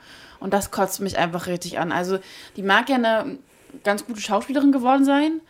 Und 0.41 0.55
das 0.55 0.71
kotzt 0.71 1.01
mich 1.01 1.19
einfach 1.19 1.47
richtig 1.47 1.79
an. 1.79 1.93
Also, 1.93 2.19
die 2.57 2.63
mag 2.63 2.89
ja 2.89 2.97
eine 2.97 3.39
ganz 3.85 4.07
gute 4.07 4.21
Schauspielerin 4.21 4.73
geworden 4.73 5.05
sein. 5.05 5.41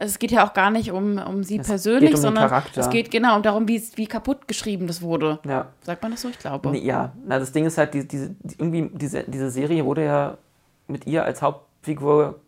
Es 0.00 0.18
geht 0.18 0.30
ja 0.30 0.46
auch 0.46 0.54
gar 0.54 0.70
nicht 0.70 0.92
um, 0.92 1.18
um 1.18 1.42
sie 1.42 1.58
persönlich, 1.58 2.10
geht 2.10 2.18
um 2.18 2.22
sondern 2.22 2.48
Charakter. 2.48 2.80
es 2.80 2.90
geht 2.90 3.10
genau 3.10 3.40
darum, 3.40 3.66
wie, 3.66 3.82
wie 3.96 4.06
kaputt 4.06 4.46
geschrieben 4.46 4.86
das 4.86 5.02
wurde. 5.02 5.40
Ja. 5.44 5.66
Sagt 5.82 6.02
man 6.02 6.12
das 6.12 6.22
so? 6.22 6.28
Ich 6.28 6.38
glaube. 6.38 6.70
Nee, 6.70 6.80
ja, 6.80 7.12
na, 7.26 7.38
das 7.38 7.50
Ding 7.50 7.66
ist 7.66 7.78
halt, 7.78 7.94
die, 7.94 8.06
diese, 8.06 8.30
die, 8.40 8.54
irgendwie, 8.58 8.90
diese, 8.94 9.24
diese 9.24 9.50
Serie 9.50 9.84
wurde 9.84 10.04
ja 10.04 10.38
mit 10.86 11.06
ihr 11.06 11.24
als 11.24 11.42
Hauptfigur 11.42 12.40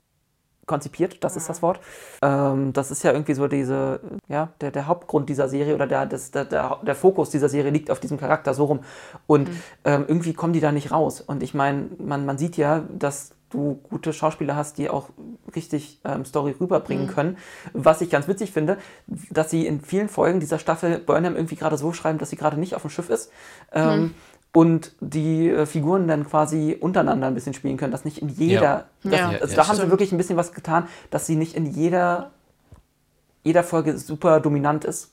konzipiert, 0.70 1.24
das 1.24 1.36
ist 1.36 1.48
das 1.48 1.62
Wort. 1.62 1.80
Ähm, 2.22 2.72
das 2.72 2.92
ist 2.92 3.03
ja 3.03 3.12
irgendwie 3.12 3.34
so 3.34 3.48
diese, 3.48 4.01
ja, 4.28 4.51
der, 4.61 4.70
der 4.70 4.86
Hauptgrund 4.86 5.28
dieser 5.28 5.48
Serie 5.48 5.74
oder 5.74 5.88
der, 5.88 6.07
das, 6.07 6.30
der, 6.30 6.44
der, 6.44 6.78
der 6.86 6.94
Fokus 6.94 7.30
dieser 7.30 7.48
Serie 7.48 7.72
liegt 7.72 7.90
auf 7.90 7.98
diesem 7.98 8.18
Charakter 8.18 8.55
so 8.55 8.66
rum. 8.66 8.80
Und 9.26 9.51
ähm, 9.84 10.05
irgendwie 10.07 10.32
kommen 10.32 10.53
die 10.53 10.61
da 10.61 10.70
nicht 10.70 10.92
raus. 10.92 11.20
Und 11.20 11.42
ich 11.42 11.55
meine, 11.55 11.88
man, 11.98 12.24
man 12.24 12.38
sieht 12.38 12.57
ja, 12.57 12.84
dass 12.96 13.32
du 13.51 13.80
gute 13.88 14.12
Schauspieler 14.12 14.57
hast, 14.57 14.78
die 14.78 14.88
auch 14.88 15.11
richtig 15.55 16.01
ähm, 16.05 16.24
Story 16.24 16.55
rüberbringen 16.61 17.09
können. 17.09 17.36
Was 17.72 18.01
ich 18.01 18.09
ganz 18.11 18.28
witzig 18.28 18.53
finde, 18.53 18.78
dass 19.30 19.51
sie 19.51 19.66
in 19.66 19.80
vielen 19.80 20.09
Folgen 20.09 20.40
dieser 20.40 20.59
Staffel 20.59 20.98
Burnham 20.98 21.34
irgendwie 21.36 21.57
gerade 21.57 21.76
so 21.76 21.92
schreiben, 21.92 22.18
dass 22.18 22.30
sie 22.30 22.36
gerade 22.36 22.59
nicht 22.59 22.74
auf 22.74 22.82
dem 22.82 22.90
Schiff 22.90 23.11
ist. 23.11 23.30
Ähm, 23.72 24.14
Und 24.53 24.92
die 25.01 25.48
äh, 25.48 25.64
Figuren 25.66 26.09
dann 26.09 26.26
quasi 26.28 26.76
untereinander 26.80 27.28
ein 27.28 27.34
bisschen 27.34 27.55
spielen 27.55 27.76
können, 27.76 27.92
dass 27.92 28.05
nicht 28.05 28.18
in 28.18 28.28
jeder, 28.28 28.62
Ja. 28.62 28.86
das, 29.05 29.12
Ja. 29.12 29.28
also 29.28 29.46
Ja, 29.48 29.57
da 29.62 29.68
haben 29.68 29.76
sie 29.76 29.90
wirklich 29.90 30.11
ein 30.12 30.16
bisschen 30.18 30.36
was 30.36 30.53
getan, 30.53 30.88
dass 31.11 31.26
sie 31.26 31.36
nicht 31.36 31.55
in 31.55 31.66
jeder, 31.66 32.32
jeder 33.44 33.62
Folge 33.62 33.96
super 33.98 34.40
dominant 34.40 34.84
ist. 34.84 35.12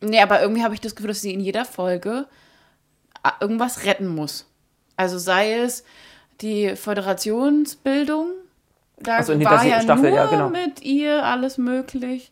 Nee, 0.00 0.20
aber 0.20 0.40
irgendwie 0.42 0.64
habe 0.64 0.74
ich 0.74 0.80
das 0.80 0.94
Gefühl, 0.96 1.08
dass 1.08 1.20
sie 1.20 1.32
in 1.32 1.38
jeder 1.40 1.64
Folge 1.64 2.26
a- 3.22 3.34
irgendwas 3.40 3.84
retten 3.84 4.08
muss. 4.08 4.48
Also 4.96 5.16
sei 5.18 5.54
es 5.54 5.84
die 6.42 6.76
Föderationsbildung, 6.76 8.28
da 8.98 9.18
Ach 9.18 9.24
so, 9.24 9.32
in 9.32 9.44
war 9.44 9.64
ja 9.64 9.80
Staffel, 9.80 10.10
nur 10.10 10.18
ja, 10.18 10.26
genau. 10.26 10.48
mit 10.50 10.82
ihr 10.82 11.24
alles 11.24 11.58
möglich. 11.58 12.30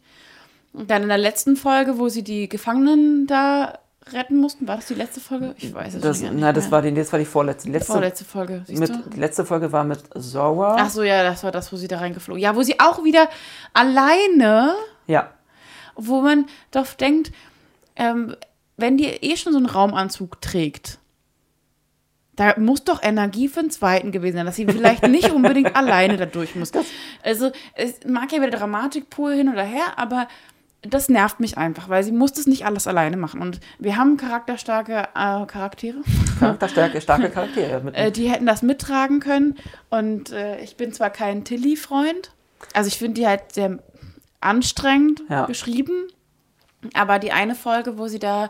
Und 0.73 0.91
dann 0.91 1.03
in 1.03 1.09
der 1.09 1.19
letzten 1.19 1.57
Folge, 1.57 1.99
wo 1.99 2.09
sie 2.09 2.23
die 2.23 2.49
Gefangenen 2.49 3.27
da 3.27 3.79
retten 4.13 4.37
mussten, 4.37 4.69
war 4.69 4.77
das 4.77 4.87
die 4.87 4.95
letzte 4.95 5.21
Folge? 5.21 5.55
Ich 5.59 5.75
weiß 5.75 5.95
es 5.95 6.01
Das, 6.01 6.21
nicht 6.21 6.33
das 6.33 6.65
mehr. 6.65 6.71
war 6.71 6.83
die, 6.83 6.95
das 6.95 7.13
war 7.13 7.19
die 7.19 7.25
vorletzte. 7.25 7.67
Die 7.69 7.73
letzte, 7.73 7.93
vorletzte 7.93 8.25
Folge, 8.25 8.63
siehst 8.67 8.81
mit, 8.81 8.91
du? 8.91 9.11
die 9.11 9.19
letzte 9.21 9.45
Folge 9.45 9.73
war 9.73 9.85
mit 9.85 10.01
Zora. 10.19 10.77
Ach 10.79 10.91
so, 10.91 11.03
ja, 11.03 11.23
das 11.25 11.43
war 11.43 11.51
das, 11.51 11.73
wo 11.73 11.77
sie 11.77 11.89
da 11.89 11.99
reingeflogen. 11.99 12.41
Ja, 12.41 12.55
wo 12.55 12.63
sie 12.63 12.79
auch 12.79 13.03
wieder 13.05 13.29
alleine 13.73 14.75
Ja, 15.07 15.31
wo 15.97 16.21
man 16.23 16.47
doch 16.71 16.87
denkt, 16.95 17.33
ähm, 17.97 18.37
wenn 18.77 18.97
die 18.97 19.07
eh 19.07 19.37
schon 19.37 19.53
so 19.53 19.59
einen 19.59 19.67
Raumanzug 19.67 20.41
trägt, 20.41 20.99
da 22.37 22.55
muss 22.59 22.85
doch 22.85 23.03
Energie 23.03 23.49
für 23.49 23.61
den 23.61 23.70
zweiten 23.70 24.12
gewesen 24.12 24.37
sein, 24.39 24.47
dass 24.47 24.57
sie 24.57 24.66
vielleicht 24.66 25.07
nicht 25.09 25.31
unbedingt 25.33 25.76
alleine 25.76 26.16
da 26.16 26.26
durch 26.26 26.55
muss. 26.55 26.70
Also 27.22 27.51
es 27.74 28.01
mag 28.07 28.33
ja 28.33 28.41
wieder 28.41 28.57
Dramatik 28.59 29.11
pur 29.11 29.33
hin 29.33 29.49
oder 29.49 29.64
her, 29.64 29.85
aber 29.97 30.26
das 30.83 31.11
nervt 31.11 31.41
mich 31.41 31.59
einfach, 31.59 31.91
weil 31.91 32.03
sie 32.03 32.12
muss 32.12 32.33
das 32.33 32.47
nicht 32.47 32.64
alles 32.64 32.87
alleine 32.87 33.18
machen. 33.18 33.43
Und 33.43 33.61
wir 33.78 33.97
haben 33.97 34.16
charakterstarke 34.16 35.09
äh, 35.14 35.45
Charaktere, 35.47 35.99
Charakterstärke, 36.39 37.01
starke 37.03 37.28
Charaktere. 37.28 37.83
Mit, 37.83 37.95
äh, 37.97 38.11
die 38.11 38.31
hätten 38.31 38.47
das 38.47 38.62
mittragen 38.62 39.20
können. 39.20 39.59
Und 39.91 40.31
äh, 40.31 40.59
ich 40.61 40.76
bin 40.76 40.93
zwar 40.95 41.11
kein 41.11 41.45
Tilly-Freund, 41.45 42.31
also 42.72 42.89
ich 42.89 42.97
finde 42.97 43.20
die 43.20 43.26
halt 43.26 43.53
sehr 43.53 43.78
anstrengend 44.41 45.22
Ja. 45.28 45.45
geschrieben, 45.45 46.09
aber 46.95 47.18
die 47.18 47.33
eine 47.33 47.55
Folge, 47.55 47.99
wo 47.99 48.07
sie 48.09 48.18
da 48.18 48.49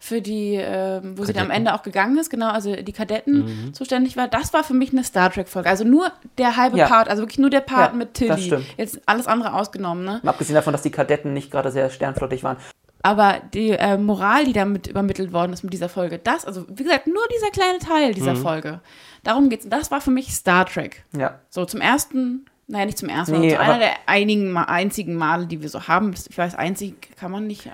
für 0.00 0.20
die, 0.22 0.54
ähm, 0.54 1.18
wo 1.18 1.24
sie 1.24 1.32
dann 1.32 1.42
am 1.42 1.48
Kadetten. 1.48 1.66
Ende 1.66 1.74
auch 1.74 1.82
gegangen 1.82 2.18
ist, 2.18 2.30
genau, 2.30 2.50
also 2.50 2.74
die 2.76 2.92
Kadetten 2.92 3.70
zuständig 3.72 4.16
war, 4.16 4.28
das 4.28 4.52
war 4.52 4.62
für 4.64 4.74
mich 4.74 4.92
eine 4.92 5.04
Star 5.04 5.30
Trek-Folge. 5.32 5.68
Also 5.68 5.84
nur 5.84 6.12
der 6.38 6.56
halbe 6.56 6.78
Ja. 6.78 6.86
Part, 6.86 7.08
also 7.08 7.22
wirklich 7.22 7.38
nur 7.38 7.50
der 7.50 7.60
Part 7.60 7.92
Ja, 7.92 7.96
mit 7.98 8.08
das 8.10 8.18
Tilly. 8.36 8.42
stimmt. 8.42 8.66
Jetzt 8.76 9.00
alles 9.06 9.26
andere 9.26 9.54
ausgenommen, 9.54 10.04
ne? 10.04 10.20
Mal 10.22 10.30
abgesehen 10.30 10.54
davon, 10.54 10.72
dass 10.72 10.82
die 10.82 10.90
Kadetten 10.90 11.32
nicht 11.32 11.50
gerade 11.50 11.70
sehr 11.70 11.90
sternflottig 11.90 12.42
waren. 12.44 12.56
Aber 13.02 13.36
die 13.54 13.70
äh, 13.70 13.96
Moral, 13.96 14.44
die 14.44 14.52
damit 14.52 14.88
übermittelt 14.88 15.32
worden 15.32 15.52
ist 15.52 15.62
mit 15.62 15.72
dieser 15.72 15.88
Folge, 15.88 16.18
das, 16.18 16.44
also 16.44 16.66
wie 16.68 16.82
gesagt, 16.82 17.06
nur 17.06 17.22
dieser 17.34 17.50
kleine 17.50 17.78
Teil 17.78 18.12
dieser 18.12 18.34
Folge. 18.34 18.80
Darum 19.22 19.48
geht's. 19.50 19.68
Das 19.68 19.90
war 19.90 20.00
für 20.00 20.10
mich 20.10 20.34
Star 20.34 20.66
Trek. 20.66 21.04
Ja. 21.16 21.38
So 21.48 21.64
zum 21.64 21.80
ersten, 21.80 22.46
naja, 22.66 22.86
nicht 22.86 22.98
zum 22.98 23.08
ersten, 23.08 23.38
Nee, 23.40 23.54
aber 23.54 23.64
zu 23.64 23.70
einer 23.70 23.78
der 23.78 23.90
einigen, 24.06 24.56
einzigen 24.56 25.14
Male, 25.14 25.46
die 25.46 25.62
wir 25.62 25.68
so 25.68 25.86
haben. 25.86 26.12
Ich 26.28 26.36
weiß, 26.36 26.56
einzig 26.56 27.16
kann 27.16 27.30
man 27.30 27.46
nicht 27.46 27.66
äh, 27.66 27.70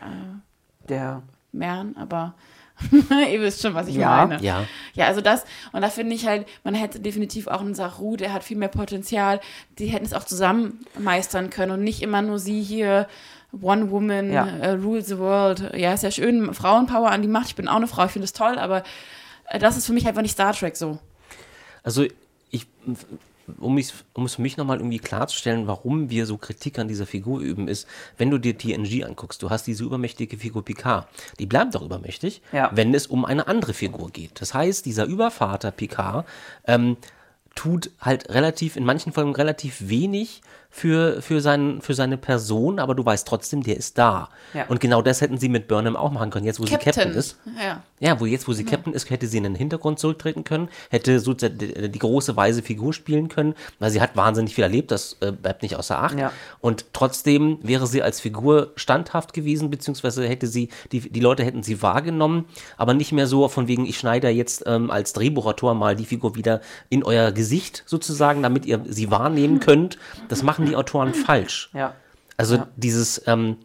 Der, 0.89 1.23
mehren, 1.55 1.97
aber 1.97 2.35
ihr 3.33 3.41
wisst 3.41 3.63
schon, 3.63 3.75
was 3.75 3.87
ich 3.89 3.95
Ja. 3.95 4.27
meine. 4.27 4.43
Ja. 4.43 4.65
Ja, 4.95 5.07
also 5.07 5.21
das, 5.21 5.45
und 5.73 5.81
da 5.83 5.89
finde 5.91 6.15
ich 6.17 6.27
halt, 6.27 6.47
man 6.65 6.75
hätte 6.75 6.99
definitiv 7.01 7.47
auch 7.47 7.61
einen 7.61 7.75
Saru, 7.75 8.17
der 8.17 8.33
hat 8.33 8.43
viel 8.43 8.57
mehr 8.57 8.69
Potenzial. 8.69 9.41
Die 9.79 9.87
hätten 9.87 10.05
es 10.05 10.13
auch 10.13 10.25
zusammen 10.25 10.85
meistern 10.99 11.51
können 11.51 11.71
und 11.73 11.85
nicht 11.85 12.03
immer 12.03 12.21
nur 12.23 12.39
sie 12.39 12.63
hier, 12.63 13.07
One 13.63 13.93
Woman, 13.93 14.33
Ja. 14.33 14.47
äh, 14.49 14.71
rule 14.73 15.03
the 15.03 15.19
world. 15.19 15.73
Ja, 15.77 15.93
ist 15.95 16.03
ja 16.03 16.11
schön, 16.11 16.53
Frauenpower 16.53 17.11
an 17.13 17.23
die 17.23 17.29
Macht. 17.29 17.47
Ich 17.47 17.55
bin 17.55 17.69
auch 17.69 17.77
eine 17.77 17.87
Frau, 17.87 18.05
ich 18.07 18.11
finde 18.11 18.25
es 18.25 18.33
toll, 18.33 18.59
aber 18.59 18.83
äh, 19.49 19.61
das 19.61 19.77
ist 19.77 19.87
für 19.87 19.93
mich 19.93 20.09
einfach 20.09 20.23
nicht 20.23 20.33
Star 20.33 20.53
Trek 20.53 20.77
so. 20.77 20.99
Also 21.85 22.05
ich, 22.51 22.67
um, 23.61 23.75
mich, 23.75 23.93
um 24.15 24.25
es 24.25 24.37
für 24.37 24.43
mich 24.43 24.57
nochmal 24.57 24.79
irgendwie 24.79 24.99
klarzustellen, 24.99 25.67
warum 25.67 26.11
wir 26.11 26.27
so 26.27 26.37
Kritik 26.37 26.79
an 26.79 26.89
dieser 26.89 27.07
Figur 27.07 27.41
üben, 27.41 27.69
ist, 27.69 27.87
wenn 28.19 28.31
du 28.31 28.39
dir 28.39 28.57
TNG 28.57 29.05
anguckst, 29.05 29.43
du 29.43 29.51
hast 29.51 29.67
diese 29.67 29.85
übermächtige 29.85 30.37
Figur 30.39 30.65
Picard. 30.65 31.07
Die 31.39 31.47
bleibt 31.47 31.75
doch 31.75 31.83
übermächtig, 31.83 32.43
Ja. 32.53 32.71
wenn 32.75 32.95
es 32.95 33.07
um 33.07 33.25
eine 33.25 33.47
andere 33.49 33.75
Figur 33.75 34.11
geht. 34.11 34.41
Das 34.41 34.55
heißt, 34.55 34.87
dieser 34.87 35.05
Übervater 35.07 35.71
Picard 35.71 36.27
ähm, 36.67 36.97
tut 37.55 37.91
halt 38.01 38.31
relativ, 38.31 38.77
in 38.77 38.85
manchen 38.85 39.13
Folgen 39.13 39.35
relativ 39.35 39.89
wenig 39.89 40.43
für, 40.77 41.23
für, 41.23 41.41
seinen, 41.41 41.81
für 41.83 41.95
seine 41.95 42.17
Person, 42.17 42.81
aber 42.81 42.97
du 42.97 43.07
weißt 43.07 43.29
trotzdem, 43.29 43.63
der 43.63 43.77
ist 43.77 43.97
da. 43.97 44.29
Ja. 44.55 44.67
Und 44.67 44.81
genau 44.81 45.03
das 45.03 45.21
hätten 45.21 45.39
sie 45.39 45.49
mit 45.49 45.69
Burnham 45.69 45.95
auch 45.95 46.11
machen 46.11 46.31
können, 46.31 46.47
jetzt 46.47 46.59
wo 46.59 46.67
sie 46.67 46.77
Captain 46.77 47.13
ist. 47.13 47.39
Ja. 47.63 47.81
Ja, 48.01 48.19
wo 48.19 48.27
jetzt, 48.27 48.49
wo 48.49 48.53
sie 48.53 48.65
Captain 48.65 48.93
ist, 48.93 49.09
hätte 49.09 49.29
sie 49.29 49.39
in 49.39 49.45
den 49.45 49.55
Hintergrund 49.55 50.01
zurücktreten 50.01 50.43
können, 50.43 50.69
hätte 50.91 51.21
so 51.21 51.33
die 51.33 51.99
große 51.99 52.35
weise 52.35 52.61
Figur 52.61 52.93
spielen 52.93 53.29
können, 53.29 53.55
weil 53.79 53.93
sie 53.93 54.01
hat 54.01 54.17
wahnsinnig 54.17 54.55
viel 54.55 54.65
erlebt, 54.65 54.91
das 54.91 55.17
äh, 55.21 55.31
bleibt 55.31 55.63
nicht 55.63 55.77
außer 55.77 55.97
Acht. 55.97 56.19
Ja. 56.19 56.33
Und 56.61 56.87
trotzdem 56.93 57.61
wäre 57.63 57.87
sie 57.87 58.03
als 58.03 58.21
Figur 58.21 58.73
standhaft 58.75 59.33
gewesen, 59.33 59.71
beziehungsweise 59.71 60.27
hätte 60.27 60.49
sie, 60.49 60.71
die, 60.91 61.09
die 61.09 61.21
Leute 61.21 61.45
hätten 61.45 61.63
sie 61.63 61.83
wahrgenommen, 61.83 62.47
aber 62.77 62.95
nicht 62.95 63.13
mehr 63.13 63.29
so 63.29 63.49
von 63.49 63.69
wegen, 63.69 63.87
ich 63.87 63.97
schneide 63.97 64.29
jetzt 64.29 64.65
ähm, 64.67 64.91
als 64.91 65.13
Drehbuchautor 65.13 65.75
mal 65.75 65.95
die 65.95 66.05
Figur 66.05 66.35
wieder 66.35 66.61
in 66.91 67.05
euer 67.05 67.31
Gesicht 67.31 67.85
sozusagen, 67.87 68.43
damit 68.43 68.67
ihr 68.67 68.83
sie 68.89 69.11
wahrnehmen 69.13 69.61
könnt. 69.61 69.99
Das 70.29 70.43
machen 70.43 70.64
die 70.67 70.77
Autoren 70.77 71.15
falsch. 71.15 71.71
ja. 71.75 71.95
Also 72.37 72.57
Ja. 72.57 72.67
dieses, 72.77 73.23
ähm, 73.29 73.59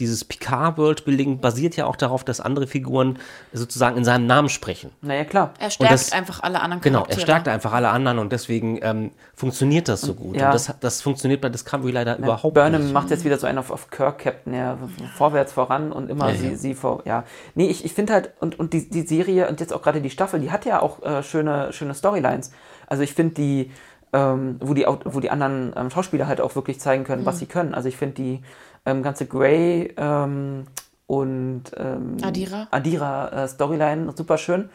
dieses 0.00 0.24
Picard-Worldbuilding 0.24 1.40
basiert 1.40 1.76
ja 1.76 1.86
auch 1.86 1.96
darauf, 1.96 2.24
dass 2.24 2.40
andere 2.40 2.66
Figuren 2.66 3.18
sozusagen 3.52 3.96
in 3.96 4.04
seinem 4.04 4.26
Namen 4.26 4.48
sprechen. 4.48 4.90
Naja, 5.02 5.24
klar. 5.24 5.54
Er 5.58 5.70
stärkt 5.70 5.92
das- 5.92 6.12
einfach 6.12 6.40
alle 6.42 6.60
anderen 6.60 6.80
Genau, 6.82 6.98
Charaktere. 7.00 7.20
er 7.20 7.22
stärkt 7.24 7.48
einfach 7.48 7.72
alle 7.72 7.88
anderen 7.90 8.18
und 8.18 8.32
deswegen 8.32 8.78
ähm, 8.82 9.10
funktioniert 9.34 9.88
das 9.88 10.00
so 10.02 10.14
gut. 10.14 10.36
ja. 10.36 10.46
Und 10.46 10.54
das, 10.54 10.72
das 10.80 11.02
funktioniert 11.02 11.40
bei 11.40 11.48
Discovery 11.48 11.90
leider 11.92 12.16
überhaupt 12.18 12.54
Burnham 12.54 12.82
nicht. 12.82 12.92
macht 12.92 13.10
jetzt 13.10 13.24
wieder 13.24 13.38
so 13.38 13.46
einen 13.46 13.58
auf, 13.58 13.70
auf 13.70 13.90
Kirk-Captain, 13.90 14.54
ja, 14.54 14.78
vorwärts 15.16 15.52
voran 15.52 15.90
und 15.92 16.10
immer 16.10 16.28
Ja, 16.30 16.34
sie, 16.36 16.48
ja. 16.50 16.56
sie 16.56 16.74
vor, 16.74 17.02
ja. 17.04 17.24
Nee, 17.54 17.68
ich, 17.68 17.84
ich 17.84 17.92
finde 17.92 18.12
halt, 18.14 18.30
und, 18.40 18.58
und 18.58 18.72
die, 18.72 18.88
die 18.88 19.02
Serie 19.02 19.48
und 19.48 19.58
jetzt 19.60 19.72
auch 19.72 19.82
gerade 19.82 20.00
die 20.00 20.10
Staffel, 20.10 20.38
die 20.40 20.50
hat 20.52 20.64
ja 20.64 20.80
auch 20.80 21.02
äh, 21.02 21.22
schöne, 21.22 21.72
schöne 21.72 21.94
Storylines. 21.94 22.52
Also 22.86 23.02
ich 23.02 23.12
finde 23.14 23.34
die, 23.34 23.70
ähm, 24.12 24.56
wo 24.60 24.74
die, 24.74 24.86
wo 24.86 25.20
die 25.20 25.30
anderen 25.30 25.72
ähm, 25.76 25.90
Schauspieler 25.90 26.26
halt 26.26 26.40
auch 26.40 26.54
wirklich 26.54 26.80
zeigen 26.80 27.04
können, 27.04 27.26
was 27.26 27.38
sie 27.38 27.46
können. 27.46 27.74
Also 27.74 27.88
ich 27.88 27.96
finde 27.96 28.14
die 28.14 28.42
ähm, 28.86 29.02
ganze 29.02 29.26
Grey 29.26 29.92
ähm, 29.96 30.66
und 31.06 31.64
ähm, 31.76 32.16
Adira. 32.22 32.68
Adira 32.70 33.44
äh, 33.44 33.48
Storyline 33.48 34.12
super 34.16 34.38
schön. 34.38 34.70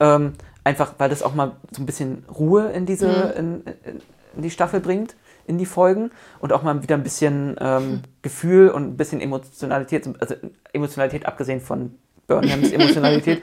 Ähm, 0.00 0.32
einfach, 0.64 0.94
weil 0.98 1.08
das 1.08 1.22
auch 1.22 1.34
mal 1.34 1.52
so 1.70 1.82
ein 1.82 1.86
bisschen 1.86 2.24
Ruhe 2.28 2.70
in 2.70 2.86
diese 2.86 3.06
in, 3.06 3.62
in, 3.62 4.00
in 4.36 4.42
die 4.42 4.50
Staffel 4.50 4.80
bringt, 4.80 5.14
in 5.46 5.58
die 5.58 5.66
Folgen 5.66 6.10
und 6.40 6.52
auch 6.52 6.62
mal 6.62 6.82
wieder 6.82 6.96
ein 6.96 7.02
bisschen 7.02 7.56
ähm, 7.60 8.02
Gefühl 8.22 8.70
und 8.70 8.84
ein 8.84 8.96
bisschen 8.96 9.20
Emotionalität, 9.20 10.08
also 10.20 10.34
Emotionalität 10.72 11.26
abgesehen 11.26 11.60
von 11.60 11.94
Burnhams 12.26 12.72
Emotionalität, 12.72 13.42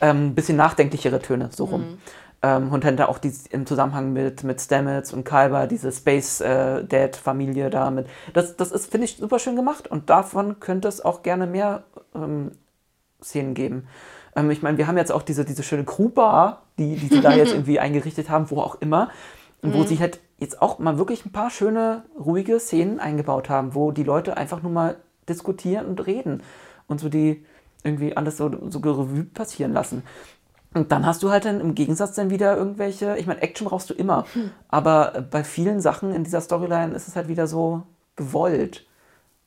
ein 0.00 0.34
bisschen 0.34 0.56
nachdenklichere 0.56 1.20
Töne 1.20 1.50
so 1.52 1.64
rum. 1.64 1.98
Ähm, 2.42 2.72
und 2.72 2.84
dann 2.84 2.96
da 2.96 3.06
auch 3.06 3.18
die, 3.18 3.32
im 3.50 3.66
Zusammenhang 3.66 4.12
mit, 4.12 4.44
mit 4.44 4.60
Stamets 4.60 5.12
und 5.12 5.24
Kalber, 5.24 5.66
diese 5.66 5.92
Space 5.92 6.40
äh, 6.40 6.84
Dad 6.84 7.16
Familie 7.16 7.68
da 7.70 7.90
mit. 7.90 8.06
Das, 8.32 8.56
das 8.56 8.72
ist, 8.72 8.90
finde 8.90 9.04
ich, 9.06 9.16
super 9.16 9.38
schön 9.38 9.56
gemacht 9.56 9.88
und 9.88 10.08
davon 10.08 10.58
könnte 10.60 10.88
es 10.88 11.04
auch 11.04 11.22
gerne 11.22 11.46
mehr 11.46 11.84
ähm, 12.14 12.52
Szenen 13.22 13.54
geben. 13.54 13.86
Ähm, 14.34 14.50
ich 14.50 14.62
meine, 14.62 14.78
wir 14.78 14.86
haben 14.86 14.96
jetzt 14.96 15.12
auch 15.12 15.22
diese, 15.22 15.44
diese 15.44 15.62
schöne 15.62 15.84
Crewbar, 15.84 16.62
die, 16.78 16.96
die 16.96 17.08
sie 17.08 17.20
da 17.20 17.32
jetzt 17.32 17.52
irgendwie 17.54 17.78
eingerichtet 17.78 18.30
haben, 18.30 18.50
wo 18.50 18.60
auch 18.60 18.80
immer, 18.80 19.10
und 19.62 19.74
wo 19.74 19.84
sie 19.84 19.98
halt 19.98 20.20
jetzt 20.38 20.62
auch 20.62 20.78
mal 20.78 20.96
wirklich 20.96 21.26
ein 21.26 21.32
paar 21.32 21.50
schöne, 21.50 22.04
ruhige 22.18 22.58
Szenen 22.58 22.98
eingebaut 22.98 23.50
haben, 23.50 23.74
wo 23.74 23.92
die 23.92 24.04
Leute 24.04 24.38
einfach 24.38 24.62
nur 24.62 24.72
mal 24.72 24.96
diskutieren 25.28 25.86
und 25.86 26.06
reden 26.06 26.42
und 26.86 26.98
so 26.98 27.10
die 27.10 27.44
irgendwie 27.84 28.16
alles 28.16 28.36
so, 28.36 28.50
so 28.70 28.78
Revue 28.78 29.24
passieren 29.24 29.72
lassen. 29.72 30.02
Und 30.72 30.92
dann 30.92 31.04
hast 31.04 31.22
du 31.22 31.30
halt 31.30 31.44
dann 31.44 31.60
im 31.60 31.74
Gegensatz 31.74 32.14
dann 32.14 32.30
wieder 32.30 32.56
irgendwelche, 32.56 33.16
ich 33.18 33.26
meine, 33.26 33.42
Action 33.42 33.66
brauchst 33.66 33.90
du 33.90 33.94
immer, 33.94 34.24
aber 34.68 35.16
äh, 35.16 35.22
bei 35.22 35.42
vielen 35.42 35.80
Sachen 35.80 36.14
in 36.14 36.22
dieser 36.22 36.40
Storyline 36.40 36.94
ist 36.94 37.08
es 37.08 37.16
halt 37.16 37.28
wieder 37.28 37.46
so 37.46 37.82
gewollt 38.14 38.86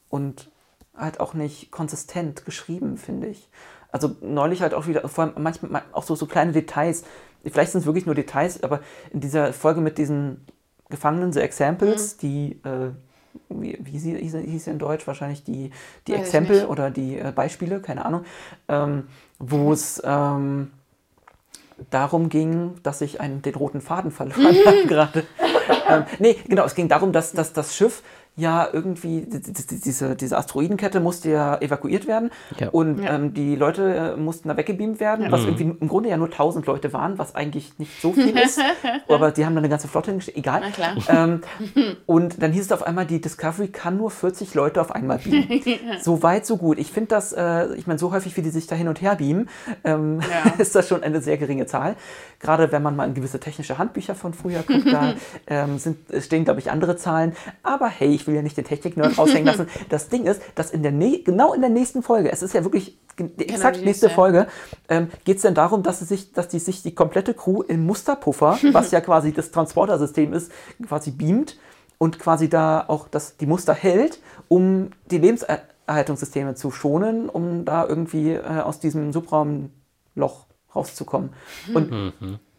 und 0.10 0.50
halt 0.96 1.20
auch 1.20 1.34
nicht 1.34 1.72
konsistent 1.72 2.46
geschrieben, 2.46 2.98
finde 2.98 3.28
ich. 3.28 3.50
Also 3.92 4.16
neulich 4.22 4.62
halt 4.62 4.74
auch 4.74 4.88
wieder, 4.88 5.08
vor 5.08 5.26
allem 5.26 5.34
manchmal 5.38 5.84
auch 5.92 6.04
so, 6.04 6.16
so 6.16 6.26
kleine 6.26 6.52
Details. 6.52 7.04
Vielleicht 7.44 7.72
sind 7.72 7.82
es 7.82 7.86
wirklich 7.86 8.06
nur 8.06 8.16
Details, 8.16 8.62
aber 8.64 8.82
in 9.12 9.22
dieser 9.22 9.54
Folge 9.54 9.82
mit 9.82 9.98
diesen 9.98 10.46
Gefangenen, 10.90 11.32
The 11.32 11.40
Examples, 11.40 12.18
die, 12.18 12.60
äh, 12.64 12.90
wie, 13.50 13.80
wie 13.82 14.00
sie, 14.00 14.16
hieß, 14.16 14.36
hieß 14.36 14.66
sie 14.66 14.72
in 14.72 14.80
Deutsch, 14.80 15.08
wahrscheinlich 15.08 15.44
die, 15.44 15.72
die 16.08 16.14
Weiß 16.14 16.22
Exempel 16.22 16.66
oder 16.66 16.92
die 16.92 17.18
äh, 17.18 17.32
Beispiele, 17.32 17.80
keine 17.80 18.06
Ahnung, 18.06 18.26
ähm, 18.68 19.08
wo 19.40 19.72
es 19.72 20.02
ähm, 20.04 20.72
darum 21.90 22.30
ging, 22.30 22.76
dass 22.84 23.02
ich 23.02 23.20
einen, 23.20 23.42
den 23.42 23.56
roten 23.56 23.82
Faden 23.82 24.12
verloren 24.12 24.56
habe 24.66 24.84
gerade. 24.88 25.24
ähm, 25.90 26.04
nee, 26.20 26.36
genau, 26.48 26.66
es 26.66 26.76
ging 26.76 26.88
darum, 26.88 27.12
dass, 27.12 27.32
dass 27.34 27.54
das 27.54 27.76
Schiff 27.76 28.04
ja 28.36 28.68
irgendwie, 28.72 29.22
die- 29.22 29.42
die- 29.54 29.80
diese, 29.80 30.16
diese 30.16 30.38
Asteroidenkette 30.38 31.00
musste 31.00 31.30
ja 31.30 31.56
evakuiert 31.62 32.08
werden 32.08 32.32
Ja. 32.60 32.70
und 32.70 33.04
Ja. 33.04 33.14
ähm, 33.16 33.34
die 33.34 33.56
Leute 33.56 34.16
äh, 34.16 34.20
mussten 34.20 34.50
da 34.50 34.58
weggebeamt 34.58 35.00
werden, 35.00 35.32
was 35.32 35.42
irgendwie 35.44 35.76
im 35.80 35.88
Grunde 35.88 36.10
ja 36.10 36.18
nur 36.18 36.30
1000 36.32 36.66
Leute 36.66 36.94
waren, 36.94 37.20
was 37.20 37.36
eigentlich 37.36 37.78
nicht 37.78 38.02
so 38.02 38.12
viel 38.14 38.36
ist, 38.38 38.60
aber 39.08 39.32
die 39.32 39.46
haben 39.46 39.54
dann 39.54 39.64
eine 39.64 39.70
ganze 39.70 39.88
Flotte 39.88 40.10
hingestellt, 40.12 40.38
egal. 40.38 40.62
Na 40.64 40.72
klar. 40.72 40.96
Ähm, 41.10 41.42
und 42.08 42.42
dann 42.42 42.52
hieß 42.52 42.66
es 42.66 42.72
auf 42.72 42.82
einmal, 42.84 43.06
die 43.06 43.22
Discovery 43.22 43.68
kann 43.68 43.98
nur 43.98 44.10
40 44.10 44.56
Leute 44.56 44.82
auf 44.82 44.92
einmal 44.96 45.20
beamen. 45.20 45.62
So 46.02 46.24
weit, 46.24 46.46
so 46.46 46.58
gut. 46.58 46.80
Ich 46.80 46.92
finde 46.92 47.10
das, 47.10 47.34
äh, 47.34 47.74
ich 47.76 47.86
meine, 47.88 48.00
so 48.00 48.12
häufig, 48.12 48.36
wie 48.36 48.42
die 48.42 48.50
sich 48.50 48.66
da 48.68 48.76
hin 48.76 48.88
und 48.88 49.02
her 49.02 49.16
beamen, 49.16 49.48
ähm, 49.84 50.22
Ja. 50.22 50.54
ist 50.58 50.74
das 50.76 50.88
schon 50.88 51.04
eine 51.04 51.22
sehr 51.22 51.38
geringe 51.38 51.66
Zahl. 51.68 51.96
Gerade 52.44 52.74
wenn 52.74 52.84
man 52.84 52.96
mal 52.96 53.08
in 53.08 53.14
gewisse 53.14 53.40
technische 53.40 53.78
Handbücher 53.78 54.16
von 54.16 54.34
früher 54.34 54.64
guckt, 54.64 54.86
da 54.92 55.14
ähm, 55.48 55.80
sind, 55.80 55.98
stehen, 56.22 56.44
glaube 56.44 56.60
ich, 56.60 56.70
andere 56.70 56.98
Zahlen. 56.98 57.34
Aber 57.64 57.88
hey, 57.88 58.14
ich 58.14 58.28
will 58.28 58.36
ja 58.36 58.42
nicht 58.42 58.58
den 58.58 58.66
Technik-Nerd 58.66 59.18
raushängen 59.18 59.46
lassen. 59.46 59.68
Das 59.90 60.10
Ding 60.10 60.26
ist, 60.26 60.42
dass 60.56 60.72
in 60.72 60.84
der 60.84 60.92
genau 60.92 61.54
in 61.54 61.62
der 61.62 61.70
nächsten 61.70 62.04
Folge, 62.04 62.32
es 62.32 62.42
ist 62.42 62.54
ja 62.54 62.64
wirklich 62.64 62.98
die 63.18 63.48
exakt 63.48 63.78
die 63.78 63.86
nächste 63.86 64.08
nächste. 64.08 64.10
Folge, 64.10 64.48
ähm, 64.90 65.10
geht 65.24 65.38
es 65.38 65.44
dann 65.44 65.56
darum, 65.56 65.84
dass, 65.84 66.00
sich, 66.00 66.34
dass 66.34 66.48
die 66.48 66.60
sich 66.60 66.84
die 66.84 66.94
komplette 66.96 67.34
Crew 67.34 67.62
im 67.62 67.86
Musterpuffer, 67.86 68.58
was 68.72 68.92
ja 68.92 69.02
quasi 69.02 69.32
das 69.32 69.52
Transportersystem 69.52 70.34
ist, 70.34 70.52
quasi 70.86 71.12
beamt 71.12 71.58
und 71.98 72.20
quasi 72.20 72.50
da 72.50 72.84
auch 72.88 73.08
das, 73.08 73.38
die 73.38 73.46
Muster 73.46 73.74
hält, 73.74 74.20
um 74.50 74.90
die 75.12 75.18
Lebenserhaltungssysteme 75.18 76.56
zu 76.56 76.72
schonen, 76.72 77.30
um 77.30 77.66
da 77.66 77.88
irgendwie 77.88 78.32
äh, 78.32 78.60
aus 78.60 78.80
diesem 78.80 79.14
Subraumloch 79.14 80.48
rauszukommen. 80.76 81.32
Und 81.74 82.14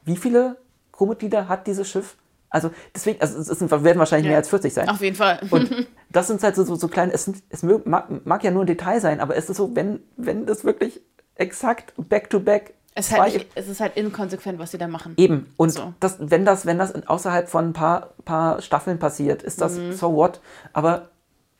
wie 0.05 0.17
viele 0.17 0.57
Crewmitglieder 0.93 1.49
hat 1.49 1.67
dieses 1.67 1.89
Schiff? 1.89 2.17
Also 2.51 2.71
deswegen, 2.95 3.21
also 3.21 3.37
es 3.39 3.49
ist, 3.49 3.71
werden 3.71 3.99
wahrscheinlich 3.99 4.29
mehr 4.29 4.37
als 4.37 4.49
40 4.49 4.73
sein. 4.73 4.89
Auf 4.89 5.01
jeden 5.01 5.17
Fall. 5.17 5.41
Und 5.51 5.89
das 6.13 6.29
sind 6.29 6.41
halt 6.43 6.55
so, 6.55 6.63
so, 6.63 6.77
so 6.77 6.87
kleine, 6.87 7.13
es, 7.13 7.25
sind, 7.25 7.43
es 7.49 7.65
mög- 7.65 7.89
mag, 7.89 8.25
mag 8.25 8.45
ja 8.45 8.53
nur 8.53 8.63
ein 8.63 8.69
Detail 8.69 9.01
sein, 9.01 9.19
aber 9.21 9.35
es 9.37 9.51
ist 9.51 9.57
so, 9.57 9.75
wenn, 9.75 10.01
wenn 10.17 10.47
das 10.47 10.65
wirklich 10.65 11.01
exakt 11.35 11.93
back-to-back 11.97 12.75
es, 12.95 13.09
ist 13.09 13.19
halt 13.19 13.35
nicht, 13.35 13.49
es 13.57 13.67
ist 13.67 13.81
halt 13.81 13.97
inkonsequent, 13.97 14.61
was 14.61 14.71
sie 14.71 14.79
da 14.79 14.87
machen. 14.87 15.15
Eben. 15.17 15.53
Und 15.57 15.71
So. 15.73 15.95
das, 15.99 16.17
wenn 16.21 16.45
das, 16.45 16.65
wenn 16.65 16.79
das 16.79 16.95
außerhalb 17.09 17.49
von 17.49 17.71
ein 17.71 17.73
paar, 17.73 18.11
paar 18.25 18.63
Staffeln 18.63 19.01
passiert, 19.01 19.43
ist 19.43 19.61
das 19.61 19.75
so 19.99 20.15
what. 20.15 20.41
Aber 20.73 21.09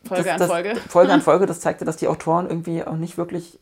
Mhm. 0.05 0.09
Folge 0.09 0.25
das, 0.25 0.33
an 0.35 0.39
das, 0.39 0.49
Folge. 0.51 0.77
Folge 0.89 1.13
an 1.13 1.21
Folge, 1.23 1.47
das 1.47 1.59
zeigte, 1.61 1.85
dass 1.85 1.97
die 1.97 2.07
Autoren 2.09 2.47
irgendwie 2.49 2.85
auch 2.85 2.95
nicht 2.97 3.17
wirklich, 3.19 3.59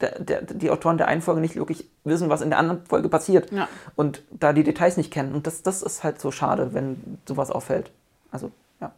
der, 0.00 0.20
der, 0.20 0.42
die 0.42 0.70
Autoren 0.70 0.98
der 0.98 1.08
einen 1.08 1.22
Folge 1.22 1.40
nicht 1.40 1.56
wirklich 1.56 1.88
wissen, 2.04 2.28
was 2.28 2.42
in 2.42 2.50
der 2.50 2.58
anderen 2.58 2.84
Folge 2.84 3.08
passiert. 3.08 3.50
Ja. 3.50 3.68
Und 3.94 4.22
da 4.30 4.52
die 4.52 4.64
Details 4.64 4.96
nicht 4.96 5.10
kennen. 5.10 5.34
Und 5.34 5.46
das, 5.46 5.62
das 5.62 5.82
ist 5.82 6.04
halt 6.04 6.20
so 6.20 6.30
schade, 6.30 6.74
wenn 6.74 7.18
sowas 7.26 7.50
auffällt. 7.50 7.90
Also, 8.30 8.50
ja. 8.80 8.92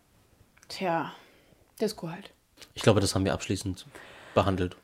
Tja, 0.68 1.12
Disco 1.80 2.10
halt. 2.10 2.30
Ich 2.74 2.82
glaube, 2.82 3.00
das 3.00 3.14
haben 3.14 3.24
wir 3.24 3.32
abschließend 3.32 3.86
behandelt. 4.34 4.76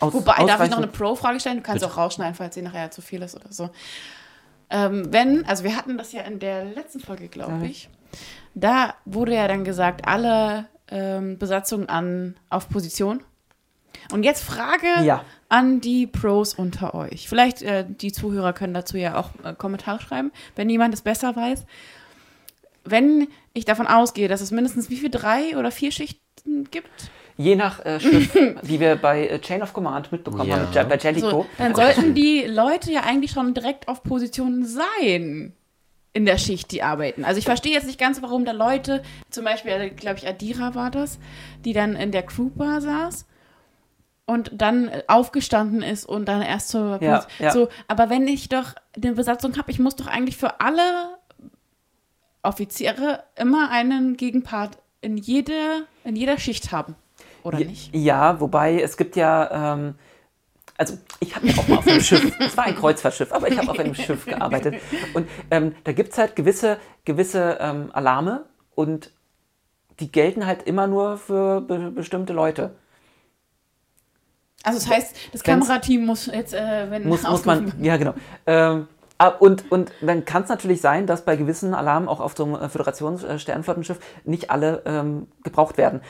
Aus, 0.00 0.14
Wobei, 0.14 0.44
darf 0.46 0.62
ich 0.62 0.70
noch 0.70 0.78
eine 0.78 0.86
Pro-Frage 0.86 1.40
stellen? 1.40 1.58
Du 1.58 1.62
kannst 1.62 1.84
auch 1.84 1.96
rausschneiden, 1.96 2.34
falls 2.34 2.54
sie 2.54 2.62
nachher 2.62 2.90
zu 2.90 3.02
viel 3.02 3.22
ist 3.22 3.34
oder 3.34 3.52
so. 3.52 3.70
Ähm, 4.70 5.12
wenn, 5.12 5.44
also 5.46 5.64
wir 5.64 5.76
hatten 5.76 5.96
das 5.96 6.12
ja 6.12 6.22
in 6.22 6.38
der 6.38 6.64
letzten 6.64 7.00
Folge, 7.00 7.28
glaube 7.28 7.66
ich. 7.66 7.88
Da 8.54 8.94
wurde 9.04 9.34
ja 9.34 9.46
dann 9.46 9.64
gesagt, 9.64 10.08
alle 10.08 10.66
ähm, 10.88 11.38
Besatzungen 11.38 11.88
an, 11.88 12.36
auf 12.48 12.68
Position. 12.68 13.22
Und 14.12 14.22
jetzt 14.24 14.42
Frage 14.44 14.86
Ja. 15.04 15.24
an 15.48 15.80
die 15.80 16.06
Pros 16.06 16.54
unter 16.54 16.94
euch. 16.94 17.28
Vielleicht 17.28 17.62
äh, 17.62 17.84
die 17.88 18.12
Zuhörer 18.12 18.52
können 18.52 18.74
dazu 18.74 18.96
ja 18.96 19.16
auch 19.18 19.30
äh, 19.44 19.54
Kommentare 19.54 20.00
schreiben, 20.00 20.32
wenn 20.56 20.68
jemand 20.70 20.94
es 20.94 21.02
besser 21.02 21.34
weiß. 21.36 21.64
Wenn 22.84 23.28
ich 23.52 23.64
davon 23.64 23.86
ausgehe, 23.86 24.28
dass 24.28 24.40
es 24.40 24.50
mindestens 24.50 24.90
wie 24.90 24.96
viel 24.96 25.10
drei 25.10 25.56
oder 25.56 25.70
vier 25.70 25.90
Schichten 25.90 26.68
gibt, 26.70 27.10
Je 27.38 27.54
nach 27.54 27.84
äh, 27.84 28.00
Schiff, 28.00 28.34
wie 28.62 28.80
wir 28.80 28.96
bei 28.96 29.26
äh, 29.28 29.38
Chain 29.40 29.60
of 29.62 29.74
Command 29.74 30.10
mitbekommen 30.10 30.48
Ja. 30.48 30.56
haben, 30.56 30.66
mit 30.66 30.74
Ja- 30.74 30.84
bei 30.84 30.96
Jellicoe. 30.96 31.28
So, 31.30 31.46
dann 31.58 31.74
sollten 31.74 32.14
die 32.14 32.44
Leute 32.46 32.90
ja 32.90 33.00
eigentlich 33.02 33.32
schon 33.32 33.52
direkt 33.52 33.88
auf 33.88 34.02
Position 34.02 34.64
sein 34.64 35.52
in 36.14 36.24
der 36.24 36.38
Schicht, 36.38 36.70
die 36.72 36.82
arbeiten. 36.82 37.26
Also 37.26 37.38
ich 37.38 37.44
verstehe 37.44 37.72
jetzt 37.74 37.86
nicht 37.86 38.00
ganz, 38.00 38.22
warum 38.22 38.46
da 38.46 38.52
Leute, 38.52 39.02
zum 39.28 39.44
Beispiel, 39.44 39.90
glaube 39.90 40.16
ich, 40.18 40.26
Adira 40.26 40.74
war 40.74 40.90
das, 40.90 41.18
die 41.66 41.74
dann 41.74 41.94
in 41.94 42.10
der 42.10 42.22
Crewbar 42.22 42.80
saß 42.80 43.26
und 44.26 44.50
dann 44.54 44.90
aufgestanden 45.06 45.82
ist 45.82 46.04
und 46.04 46.26
dann 46.26 46.42
erst 46.42 46.68
zur 46.68 47.00
Ja, 47.00 47.24
ja. 47.38 47.50
so. 47.52 47.68
Aber 47.88 48.10
wenn 48.10 48.26
ich 48.26 48.48
doch 48.48 48.74
eine 48.94 49.12
Besatzung 49.12 49.56
habe, 49.56 49.70
ich 49.70 49.78
muss 49.78 49.96
doch 49.96 50.08
eigentlich 50.08 50.36
für 50.36 50.60
alle 50.60 51.16
Offiziere 52.42 53.24
immer 53.36 53.70
einen 53.70 54.16
Gegenpart 54.16 54.78
in 55.00 55.16
jeder, 55.16 55.82
in 56.04 56.16
jeder 56.16 56.38
Schicht 56.38 56.72
haben. 56.72 56.96
Oder 57.42 57.60
Ja, 57.60 57.66
nicht? 57.68 57.94
Ja, 57.94 58.40
wobei 58.40 58.80
es 58.80 58.96
gibt 58.96 59.14
ja, 59.14 59.74
ähm, 59.74 59.94
also 60.76 60.98
ich 61.20 61.34
habe 61.36 61.46
ja 61.46 61.56
auch 61.56 61.68
mal 61.68 61.78
auf 61.78 61.86
einem 61.86 62.00
Schiff, 62.00 62.32
es 62.40 62.56
war 62.56 62.64
ein 62.64 62.74
Kreuzfahrtschiff, 62.74 63.32
aber 63.32 63.48
ich 63.48 63.56
habe 63.56 63.70
auf 63.70 63.78
einem 63.78 63.94
Schiff 63.94 64.26
gearbeitet. 64.26 64.74
Und 65.14 65.28
ähm, 65.50 65.74
da 65.84 65.92
gibt 65.92 66.12
es 66.12 66.18
halt 66.18 66.34
gewisse, 66.34 66.78
gewisse 67.04 67.58
ähm, 67.60 67.90
Alarme 67.92 68.44
und 68.74 69.12
die 70.00 70.10
gelten 70.10 70.46
halt 70.46 70.64
immer 70.64 70.86
nur 70.88 71.16
für 71.16 71.60
be 71.60 71.90
bestimmte 71.90 72.32
Leute. 72.32 72.74
Also 74.66 74.80
das 74.80 74.88
heißt, 74.90 75.16
das 75.32 75.44
Kamerateam 75.44 76.04
muss 76.04 76.26
jetzt, 76.26 76.52
äh, 76.52 76.90
wenn 76.90 77.08
Muss, 77.08 77.22
muss 77.22 77.44
man, 77.44 77.72
ja 77.80 77.96
genau. 77.96 78.14
Ähm, 78.46 78.88
ah, 79.16 79.28
und, 79.28 79.70
und 79.70 79.92
dann 80.00 80.24
kann 80.24 80.42
es 80.42 80.48
natürlich 80.48 80.80
sein, 80.80 81.06
dass 81.06 81.24
bei 81.24 81.36
gewissen 81.36 81.72
Alarmen 81.72 82.08
auch 82.08 82.18
auf 82.18 82.36
so 82.36 82.44
einem 82.44 82.56
äh, 82.56 82.68
Föderationssternflottenschiff 82.68 84.00
nicht 84.24 84.50
alle 84.50 84.82
ähm, 84.84 85.28
gebraucht 85.44 85.78
werden. 85.78 86.00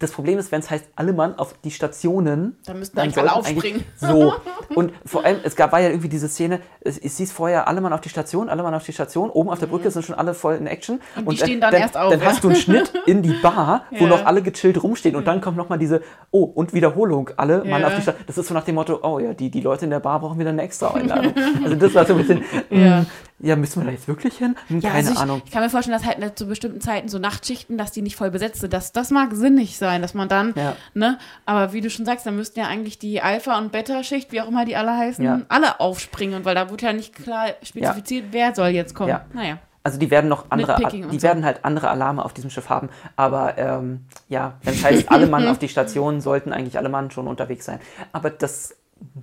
Das 0.00 0.12
Problem 0.12 0.38
ist, 0.38 0.50
wenn 0.50 0.60
es 0.60 0.70
heißt, 0.70 0.86
alle 0.96 1.12
Mann 1.12 1.38
auf 1.38 1.54
die 1.62 1.70
Stationen. 1.70 2.56
Dann 2.66 2.78
müssten 2.78 2.98
eigentlich 2.98 3.18
alle 3.18 3.32
aufspringen. 3.34 3.84
so. 3.96 4.32
Und 4.74 4.92
vor 5.04 5.24
allem, 5.24 5.40
es 5.44 5.56
gab, 5.56 5.72
war 5.72 5.80
ja 5.80 5.88
irgendwie 5.90 6.08
diese 6.08 6.28
Szene, 6.28 6.60
es, 6.80 6.96
es 6.98 7.18
hieß 7.18 7.32
vorher, 7.32 7.68
alle 7.68 7.80
Mann 7.80 7.92
auf 7.92 8.00
die 8.00 8.08
Station, 8.08 8.48
alle 8.48 8.62
Mann 8.62 8.74
auf 8.74 8.84
die 8.84 8.92
Station. 8.92 9.30
Oben 9.30 9.50
auf 9.50 9.58
der 9.58 9.66
Brücke 9.66 9.90
sind 9.90 10.04
schon 10.04 10.14
alle 10.14 10.32
voll 10.34 10.54
in 10.54 10.66
Action. 10.66 11.00
Und 11.16 11.30
die 11.32 11.36
stehen 11.36 11.60
dann 11.60 11.74
erst 11.74 11.96
auf, 11.96 12.10
Dann 12.10 12.20
ja. 12.20 12.26
hast 12.26 12.42
du 12.42 12.48
einen 12.48 12.56
Schnitt 12.56 12.92
in 13.06 13.22
die 13.22 13.34
Bar, 13.42 13.84
wo 13.90 14.04
Ja. 14.04 14.10
noch 14.10 14.24
alle 14.24 14.42
gechillt 14.42 14.82
rumstehen. 14.82 15.16
Und 15.16 15.26
dann 15.26 15.40
kommt 15.40 15.56
nochmal 15.56 15.78
diese, 15.78 16.00
oh, 16.30 16.44
und 16.44 16.72
Wiederholung, 16.72 17.30
alle 17.36 17.58
Mann 17.64 17.82
Ja. 17.82 17.88
auf 17.88 17.94
die 17.96 18.02
Station. 18.02 18.24
Das 18.26 18.38
ist 18.38 18.46
so 18.48 18.54
nach 18.54 18.64
dem 18.64 18.76
Motto, 18.76 18.98
oh 19.02 19.18
ja, 19.18 19.34
die, 19.34 19.50
die 19.50 19.60
Leute 19.60 19.84
in 19.84 19.90
der 19.90 20.00
Bar 20.00 20.20
brauchen 20.20 20.38
wieder 20.38 20.50
eine 20.50 20.62
extra 20.62 20.94
Einladung. 20.94 21.34
also 21.62 21.76
das 21.76 21.94
war 21.94 22.06
so 22.06 22.14
ein 22.14 22.18
bisschen, 22.18 22.42
mm, 22.70 23.06
ja, 23.42 23.56
müssen 23.56 23.80
wir 23.80 23.86
da 23.86 23.92
jetzt 23.92 24.06
wirklich 24.08 24.36
hin? 24.36 24.54
Hm, 24.68 24.80
Keine 24.82 24.94
also 24.94 25.12
ich, 25.12 25.18
Ahnung. 25.18 25.42
Ich 25.44 25.50
kann 25.50 25.62
mir 25.62 25.70
vorstellen, 25.70 25.96
dass 25.98 26.06
halt 26.06 26.18
ne, 26.18 26.34
zu 26.34 26.46
bestimmten 26.46 26.80
Zeiten 26.80 27.08
so 27.08 27.18
Nachtschichten, 27.18 27.78
dass 27.78 27.90
die 27.92 28.02
nicht 28.02 28.16
voll 28.16 28.30
besetzt 28.30 28.60
sind. 28.60 28.72
Das, 28.72 28.92
das 28.92 29.10
mag 29.10 29.34
sinnig 29.34 29.78
sein, 29.78 30.02
dass 30.02 30.14
man 30.14 30.28
dann, 30.28 30.52
Ja. 30.56 30.76
ne, 30.94 31.18
aber 31.46 31.72
wie 31.72 31.80
du 31.80 31.90
schon 31.90 32.04
sagst, 32.04 32.26
dann 32.26 32.36
müssten 32.36 32.60
ja 32.60 32.66
eigentlich 32.66 32.98
die 32.98 33.22
Alpha- 33.22 33.56
und 33.58 33.72
Beta-Schicht, 33.72 34.32
wie 34.32 34.40
auch 34.40 34.48
immer 34.48 34.64
die 34.64 34.76
alle 34.76 34.96
heißen, 34.96 35.24
Ja. 35.24 35.40
alle 35.48 35.80
aufspringen. 35.80 36.44
Weil 36.44 36.54
da 36.54 36.70
wurde 36.70 36.86
ja 36.86 36.92
nicht 36.92 37.14
klar 37.14 37.48
spezifiziert, 37.62 38.26
wer 38.32 38.54
soll 38.54 38.68
jetzt 38.68 38.94
kommen. 38.94 39.08
Ja. 39.10 39.24
Naja. 39.32 39.58
Also 39.82 39.98
die 39.98 40.10
werden 40.10 40.28
noch 40.28 40.50
andere, 40.50 40.76
die 40.92 41.02
so. 41.02 41.22
werden 41.22 41.42
halt 41.42 41.64
andere 41.64 41.88
Alarme 41.88 42.22
auf 42.22 42.34
diesem 42.34 42.50
Schiff 42.50 42.68
haben. 42.68 42.90
Aber 43.16 43.56
ähm, 43.56 44.04
ja, 44.28 44.58
wenn 44.62 44.74
es 44.74 44.84
heißt, 44.84 45.10
alle 45.10 45.26
Mann 45.26 45.48
auf 45.48 45.58
die 45.58 45.68
Station, 45.70 46.20
sollten 46.20 46.52
eigentlich 46.52 46.76
alle 46.76 46.90
Mann 46.90 47.10
schon 47.10 47.26
unterwegs 47.26 47.64
sein. 47.64 47.80
Aber 48.12 48.28
das, 48.28 48.76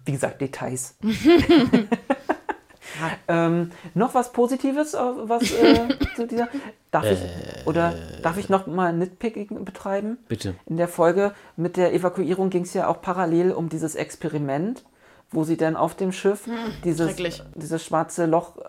wie 0.05 0.13
gesagt, 0.13 0.41
Details. 0.41 0.95
ähm, 3.27 3.71
noch 3.93 4.13
was 4.13 4.31
Positives, 4.31 4.93
äh, 4.93 4.97
was 4.97 5.51
äh, 5.51 5.87
zu 6.15 6.27
dieser. 6.27 6.47
Darf 6.91 7.05
ich 7.11 7.19
oder 7.65 7.93
darf 8.23 8.37
ich 8.37 8.49
noch 8.49 8.65
mal 8.67 8.93
Nitpicking 8.93 9.65
betreiben? 9.65 10.17
Bitte. 10.27 10.55
In 10.65 10.77
der 10.77 10.87
Folge 10.87 11.33
mit 11.57 11.75
der 11.77 11.93
Evakuierung 11.93 12.49
ging 12.49 12.63
es 12.63 12.73
ja 12.73 12.87
auch 12.87 13.01
parallel 13.01 13.51
um 13.51 13.67
dieses 13.69 13.95
Experiment, 13.95 14.83
wo 15.29 15.43
sie 15.43 15.57
dann 15.57 15.75
auf 15.75 15.95
dem 15.95 16.11
Schiff 16.13 16.47
dieses, 16.85 17.09
Hm, 17.09 17.15
schrecklich. 17.17 17.43
dieses 17.55 17.83
schwarze 17.83 18.25
Loch 18.25 18.57
äh, 18.57 18.61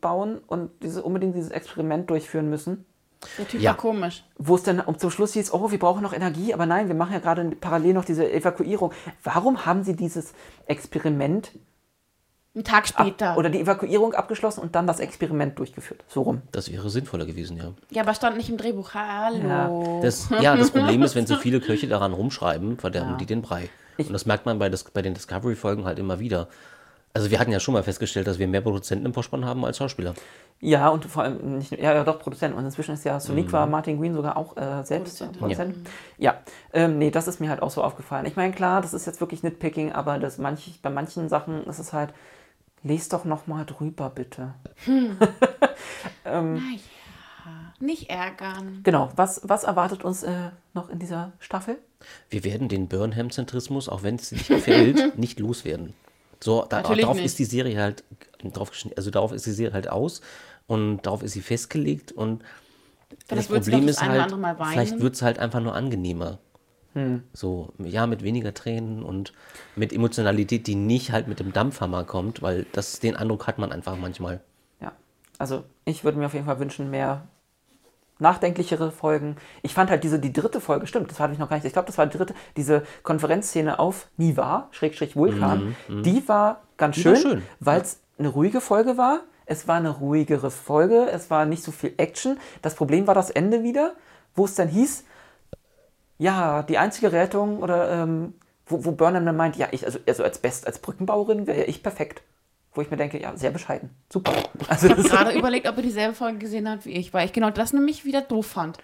bauen 0.00 0.38
und 0.46 0.70
diese, 0.82 1.02
unbedingt 1.02 1.34
dieses 1.36 1.50
Experiment 1.50 2.08
durchführen 2.08 2.48
müssen. 2.48 2.86
Der 3.38 3.46
Typ 3.48 3.60
Ja. 3.60 3.70
war 3.72 3.76
komisch. 3.76 4.24
Wo 4.38 4.54
es 4.56 4.62
dann 4.62 4.80
um 4.80 4.98
zum 4.98 5.10
Schluss 5.10 5.32
hieß, 5.34 5.52
oh, 5.52 5.70
wir 5.70 5.78
brauchen 5.78 6.02
noch 6.02 6.12
Energie, 6.14 6.54
aber 6.54 6.64
nein, 6.66 6.88
wir 6.88 6.94
machen 6.94 7.12
ja 7.12 7.18
gerade 7.18 7.44
parallel 7.60 7.92
noch 7.94 8.04
diese 8.04 8.30
Evakuierung. 8.30 8.92
Warum 9.22 9.66
haben 9.66 9.84
sie 9.84 9.96
dieses 9.96 10.32
Experiment 10.66 11.50
Einen 12.56 12.64
Tag 12.64 12.84
ab, 12.94 13.06
später. 13.06 13.36
oder 13.36 13.50
die 13.50 13.60
Evakuierung 13.60 14.14
abgeschlossen 14.14 14.60
und 14.60 14.74
dann 14.74 14.86
das 14.86 14.98
Experiment 14.98 15.58
durchgeführt? 15.58 16.02
So 16.08 16.22
rum. 16.22 16.40
Das 16.52 16.72
wäre 16.72 16.88
sinnvoller 16.88 17.26
gewesen, 17.26 17.58
ja. 17.58 17.72
ja, 17.90 18.02
aber 18.02 18.14
stand 18.14 18.38
nicht 18.38 18.48
im 18.48 18.56
Drehbuch. 18.56 18.94
Hallo. 18.94 20.00
Das, 20.02 20.30
ja, 20.40 20.56
das 20.56 20.70
Problem 20.70 21.02
ist, 21.02 21.14
wenn 21.14 21.26
so 21.26 21.36
viele 21.36 21.60
Köche 21.66 21.86
daran 21.86 22.14
rumschreiben, 22.14 22.78
verderben 22.78 23.18
die 23.18 23.26
den 23.26 23.42
Brei. 23.42 23.68
Und 23.98 24.10
das 24.10 24.24
merkt 24.24 24.46
man 24.46 24.58
bei, 24.58 24.70
das, 24.70 24.84
bei 24.84 25.02
den 25.02 25.12
Discovery-Folgen 25.12 25.84
halt 25.84 25.98
immer 25.98 26.18
wieder. 26.18 26.48
Also 27.12 27.30
wir 27.30 27.38
hatten 27.38 27.52
ja 27.52 27.60
schon 27.60 27.74
mal 27.74 27.82
festgestellt, 27.82 28.26
dass 28.26 28.38
wir 28.38 28.48
mehr 28.48 28.62
Produzenten 28.62 29.04
im 29.04 29.12
Vorspann 29.12 29.44
haben 29.44 29.62
als 29.66 29.76
Schauspieler. 29.76 30.14
Ja, 30.60 30.88
und 30.88 31.04
vor 31.04 31.24
allem 31.24 31.58
nicht, 31.58 31.72
ja, 31.72 31.92
ja 31.92 32.04
doch, 32.04 32.18
Produzent. 32.18 32.54
Und 32.54 32.64
inzwischen 32.64 32.94
ist 32.94 33.04
ja 33.04 33.20
Sonic 33.20 33.52
war 33.52 33.66
Martin 33.66 34.00
Green 34.00 34.14
sogar 34.14 34.38
auch 34.38 34.56
äh, 34.56 34.82
selbst 34.82 35.18
Produzent. 35.18 35.38
Produzent. 35.38 35.88
Ja, 36.16 36.36
ähm, 36.72 36.96
nee, 36.96 37.10
das 37.10 37.28
ist 37.28 37.38
mir 37.38 37.50
halt 37.50 37.60
auch 37.60 37.70
so 37.70 37.82
aufgefallen. 37.82 38.24
Ich 38.24 38.36
meine, 38.36 38.54
klar, 38.54 38.80
das 38.80 38.94
ist 38.94 39.06
jetzt 39.06 39.20
wirklich 39.20 39.42
Nitpicking, 39.42 39.92
aber 39.92 40.18
das 40.18 40.38
manch, 40.38 40.78
bei 40.82 40.88
manchen 40.88 41.28
Sachen 41.28 41.64
ist 41.66 41.78
es 41.78 41.92
halt, 41.92 42.14
lest 42.82 43.12
doch 43.12 43.24
noch 43.24 43.46
mal 43.46 43.64
drüber, 43.64 44.10
bitte. 44.10 44.54
naja. 46.24 46.60
Nicht 47.78 48.08
ärgern. 48.08 48.80
Genau, 48.82 49.10
was, 49.16 49.42
was 49.44 49.64
erwartet 49.64 50.02
uns 50.02 50.22
äh, 50.22 50.50
noch 50.72 50.88
in 50.88 50.98
dieser 50.98 51.32
Staffel? 51.40 51.78
Wir 52.30 52.42
werden 52.42 52.68
den 52.68 52.88
Burnham-Zentrismus, 52.88 53.88
auch 53.88 54.02
wenn 54.02 54.16
es 54.16 54.32
nicht 54.32 54.48
gefällt, 54.48 55.18
nicht 55.18 55.38
loswerden. 55.38 55.92
So, 56.42 56.64
da, 56.68 56.82
darauf 56.82 57.16
nicht. 57.16 57.26
ist 57.26 57.38
die 57.38 57.44
Serie 57.44 57.78
halt 57.80 58.04
drauf, 58.42 58.72
also 58.96 59.10
darauf 59.10 59.32
ist 59.32 59.46
die 59.46 59.52
Serie 59.52 59.74
halt 59.74 59.88
aus 59.88 60.20
und 60.66 61.02
darauf 61.02 61.22
ist 61.22 61.32
sie 61.32 61.40
festgelegt 61.40 62.12
und 62.12 62.42
das 63.28 63.46
sie 63.46 63.52
Problem 63.52 63.88
ist 63.88 64.00
das 64.00 64.08
halt, 64.08 64.34
vielleicht 64.70 65.00
wird 65.00 65.14
es 65.14 65.22
halt 65.22 65.38
einfach 65.38 65.60
nur 65.60 65.74
angenehmer. 65.74 66.38
So, 67.32 67.72
ja, 67.78 68.06
mit 68.06 68.22
weniger 68.22 68.54
Tränen 68.54 69.02
und 69.02 69.32
mit 69.74 69.92
Emotionalität, 69.92 70.66
die 70.66 70.74
nicht 70.74 71.12
halt 71.12 71.28
mit 71.28 71.40
dem 71.40 71.52
Dampfhammer 71.52 72.04
kommt, 72.04 72.42
weil 72.42 72.66
das, 72.72 73.00
den 73.00 73.16
Eindruck 73.16 73.46
hat 73.46 73.58
man 73.58 73.72
einfach 73.72 73.96
manchmal. 73.96 74.40
Ja, 74.80 74.92
also 75.38 75.64
ich 75.84 76.04
würde 76.04 76.18
mir 76.18 76.26
auf 76.26 76.34
jeden 76.34 76.46
Fall 76.46 76.58
wünschen, 76.58 76.90
mehr 76.90 77.26
nachdenklichere 78.18 78.90
Folgen. 78.90 79.36
Ich 79.62 79.74
fand 79.74 79.90
halt 79.90 80.02
diese, 80.02 80.18
die 80.18 80.32
dritte 80.32 80.60
Folge, 80.60 80.86
stimmt, 80.86 81.10
das 81.10 81.20
hatte 81.20 81.34
ich 81.34 81.38
noch 81.38 81.50
gar 81.50 81.56
nicht, 81.56 81.66
ich 81.66 81.72
glaube, 81.74 81.86
das 81.86 81.98
war 81.98 82.06
die 82.06 82.16
dritte, 82.16 82.34
diese 82.56 82.82
Konferenzszene 83.02 83.78
auf 83.78 84.08
Niva, 84.16 84.68
Schrägstrich 84.70 85.16
Vulkan, 85.16 85.76
die 85.88 86.26
war 86.26 86.62
ganz 86.78 86.96
Die 86.96 87.02
schön, 87.02 87.16
schön, 87.16 87.42
weil 87.60 87.82
es 87.82 88.00
eine 88.18 88.28
ruhige 88.28 88.60
Folge 88.60 88.96
war. 88.96 89.20
Es 89.48 89.68
war 89.68 89.76
eine 89.76 89.90
ruhigere 89.90 90.50
Folge, 90.50 91.08
es 91.12 91.30
war 91.30 91.46
nicht 91.46 91.62
so 91.62 91.70
viel 91.70 91.92
Action. 91.98 92.36
Das 92.62 92.74
Problem 92.74 93.06
war 93.06 93.14
das 93.14 93.30
Ende 93.30 93.62
wieder, 93.62 93.94
wo 94.34 94.44
es 94.44 94.56
dann 94.56 94.66
hieß, 94.66 95.04
ja, 96.18 96.62
die 96.62 96.78
einzige 96.78 97.12
Rettung 97.12 97.62
oder 97.62 97.90
ähm, 97.90 98.34
wo, 98.66 98.84
wo 98.84 98.92
Burnham 98.92 99.24
dann 99.24 99.36
meint, 99.36 99.56
ja, 99.56 99.68
ich, 99.70 99.84
also, 99.84 99.98
also 100.06 100.24
als 100.24 100.38
Best, 100.38 100.66
als 100.66 100.80
Brückenbauerin 100.80 101.46
wäre 101.46 101.64
ich 101.64 101.82
perfekt. 101.82 102.22
Wo 102.72 102.82
ich 102.82 102.90
mir 102.90 102.96
denke, 102.98 103.20
ja, 103.20 103.34
sehr 103.36 103.50
bescheiden. 103.50 103.90
Super. 104.12 104.32
Also 104.68 104.88
das 104.88 105.08
gerade 105.08 105.32
überlegt, 105.32 105.68
ob 105.68 105.76
er 105.76 105.82
dieselbe 105.82 106.14
Folge 106.14 106.38
gesehen 106.38 106.68
hat 106.68 106.84
wie 106.84 106.92
ich, 106.92 107.14
weil 107.14 107.26
ich 107.26 107.32
genau 107.32 107.50
das 107.50 107.72
nämlich 107.72 108.04
wieder 108.04 108.20
doof 108.20 108.46
fand. 108.46 108.78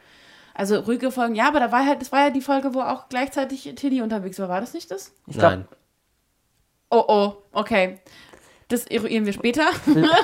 Also 0.55 0.79
ruhige 0.81 1.11
Folgen, 1.11 1.35
ja, 1.35 1.49
aber 1.49 1.61
da 1.61 1.73
war 1.73 1.85
halt, 1.85 2.01
das 2.01 2.13
war 2.13 2.25
ja 2.25 2.31
die 2.31 2.41
Folge, 2.41 2.75
wo 2.75 2.81
auch 2.81 3.09
gleichzeitig 3.09 3.73
Tilly 3.75 4.03
unterwegs 4.03 4.39
war. 4.39 4.49
War 4.49 4.61
das 4.61 4.75
nicht 4.75 4.91
das? 4.91 5.13
ich 5.27 5.39
glaub, 5.39 5.53
Nein. 5.53 5.69
Oh 6.91 7.05
oh, 7.09 7.37
okay. 7.53 8.01
Das 8.73 8.87
eruieren 8.87 9.27
wir 9.27 9.33
später. 9.35 9.67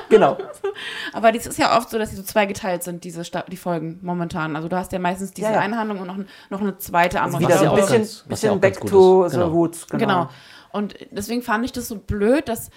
Genau. 0.08 0.38
Aber 1.12 1.32
das 1.32 1.46
ist 1.46 1.58
ja 1.58 1.76
oft 1.76 1.90
so, 1.90 1.98
dass 1.98 2.10
sie 2.10 2.16
so 2.16 2.22
zweigeteilt 2.22 2.82
sind, 2.82 3.04
diese 3.04 3.22
Sta 3.24 3.44
die 3.46 3.56
Folgen 3.58 3.98
momentan. 4.02 4.56
Also 4.56 4.68
du 4.68 4.76
hast 4.76 4.90
ja 4.92 4.98
meistens 4.98 5.32
diese 5.34 5.48
Ja, 5.48 5.54
ja. 5.54 5.60
eine 5.60 5.76
Handlung 5.76 5.98
und 6.00 6.06
noch, 6.06 6.16
noch 6.48 6.60
eine 6.62 6.78
zweite 6.78 7.20
andere. 7.20 7.42
Wieder 7.42 7.50
Was 7.50 7.58
so 7.58 7.64
ja 7.64 7.70
ein 7.72 7.76
bisschen, 7.76 7.96
ganz- 7.98 8.22
ja 8.24 8.28
bisschen 8.30 8.60
back 8.60 8.80
gut 8.80 8.90
to 8.90 9.28
the 9.28 9.36
Genau. 9.36 9.48
roots. 9.48 9.86
Genau. 9.86 9.98
Genau. 10.00 10.28
Und 10.72 10.94
deswegen 11.10 11.42
fand 11.42 11.64
ich 11.66 11.72
das 11.72 11.88
so 11.88 11.96
blöd, 11.96 12.48
dass 12.48 12.70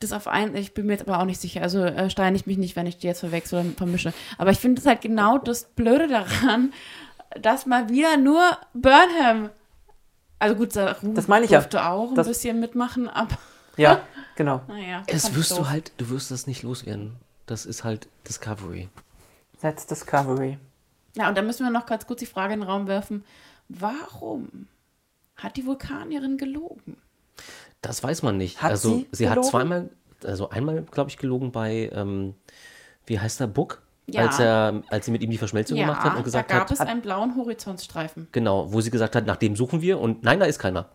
das 0.00 0.12
auf 0.12 0.26
einen, 0.26 0.56
ich 0.56 0.74
bin 0.74 0.86
mir 0.86 0.94
jetzt 0.94 1.08
aber 1.08 1.20
auch 1.20 1.24
nicht 1.24 1.40
sicher, 1.40 1.62
also 1.62 1.84
äh, 1.84 2.10
steinigt 2.10 2.48
mich 2.48 2.58
nicht, 2.58 2.74
wenn 2.74 2.86
ich 2.86 2.98
die 2.98 3.06
jetzt 3.06 3.20
verwechsel 3.20 3.60
oder 3.60 3.68
vermische. 3.76 4.12
Aber 4.38 4.50
ich 4.50 4.58
finde 4.58 4.80
es 4.80 4.86
halt 4.86 5.00
genau 5.00 5.38
das 5.38 5.64
Blöde 5.76 6.08
daran, 6.08 6.72
dass 7.40 7.66
mal 7.66 7.88
wieder 7.88 8.16
nur 8.16 8.42
Burnham, 8.74 9.50
also 10.40 10.56
gut, 10.56 10.72
Saru 10.72 11.12
Das 11.14 11.28
meine 11.28 11.44
ich 11.44 11.52
ja. 11.52 11.58
durfte 11.60 11.84
auch 11.86 12.08
ein 12.10 12.14
Das- 12.16 12.26
bisschen 12.26 12.58
mitmachen, 12.58 13.08
aber 13.08 13.36
Ja, 13.76 14.00
genau. 14.44 14.62
naja. 14.68 15.02
Das 15.06 15.28
ich 15.28 15.34
wirst 15.34 15.52
du 15.58 15.68
halt, 15.68 15.92
du 15.96 16.08
wirst 16.10 16.30
das 16.30 16.46
nicht 16.46 16.62
loswerden. 16.62 17.16
Das 17.46 17.66
ist 17.66 17.84
halt 17.84 18.08
Discovery. 18.28 18.88
That's 19.60 19.86
Discovery. 19.86 20.58
Ja, 21.16 21.28
und 21.28 21.36
da 21.36 21.42
müssen 21.42 21.64
wir 21.64 21.70
noch 21.70 21.86
ganz 21.86 22.06
kurz 22.06 22.20
die 22.20 22.26
Frage 22.26 22.54
in 22.54 22.60
den 22.60 22.68
Raum 22.68 22.86
werfen, 22.86 23.24
warum 23.68 24.68
hat 25.36 25.56
die 25.56 25.66
Vulkanierin 25.66 26.36
gelogen? 26.36 26.96
Das 27.80 28.02
weiß 28.02 28.22
man 28.22 28.36
nicht. 28.36 28.62
Hat 28.62 28.70
also 28.70 28.96
sie 28.96 29.08
sie, 29.12 29.28
hat 29.28 29.44
zweimal, 29.44 29.90
also 30.24 30.50
einmal, 30.50 30.82
glaube 30.82 31.10
ich, 31.10 31.18
gelogen 31.18 31.52
bei, 31.52 31.90
ähm, 31.92 32.34
wie 33.06 33.18
heißt 33.18 33.40
der, 33.40 33.48
Book? 33.48 33.82
Ja. 34.06 34.22
Als, 34.22 34.38
er, 34.40 34.82
als 34.88 35.06
sie 35.06 35.12
mit 35.12 35.22
ihm 35.22 35.30
die 35.30 35.38
Verschmelzung 35.38 35.76
Ja, 35.76 35.84
gemacht 35.84 36.02
hat 36.02 36.12
und 36.12 36.18
da 36.18 36.22
gesagt 36.22 36.48
gab 36.48 36.62
hat, 36.62 36.70
es 36.72 36.80
einen 36.80 37.02
blauen 37.02 37.36
Horizontstreifen. 37.36 38.28
genau, 38.32 38.72
wo 38.72 38.80
sie 38.80 38.90
gesagt 38.90 39.14
hat, 39.14 39.26
nach 39.26 39.36
dem 39.36 39.54
suchen 39.54 39.80
wir 39.80 40.00
und 40.00 40.24
nein, 40.24 40.40
da 40.40 40.46
ist 40.46 40.58
keiner. 40.58 40.88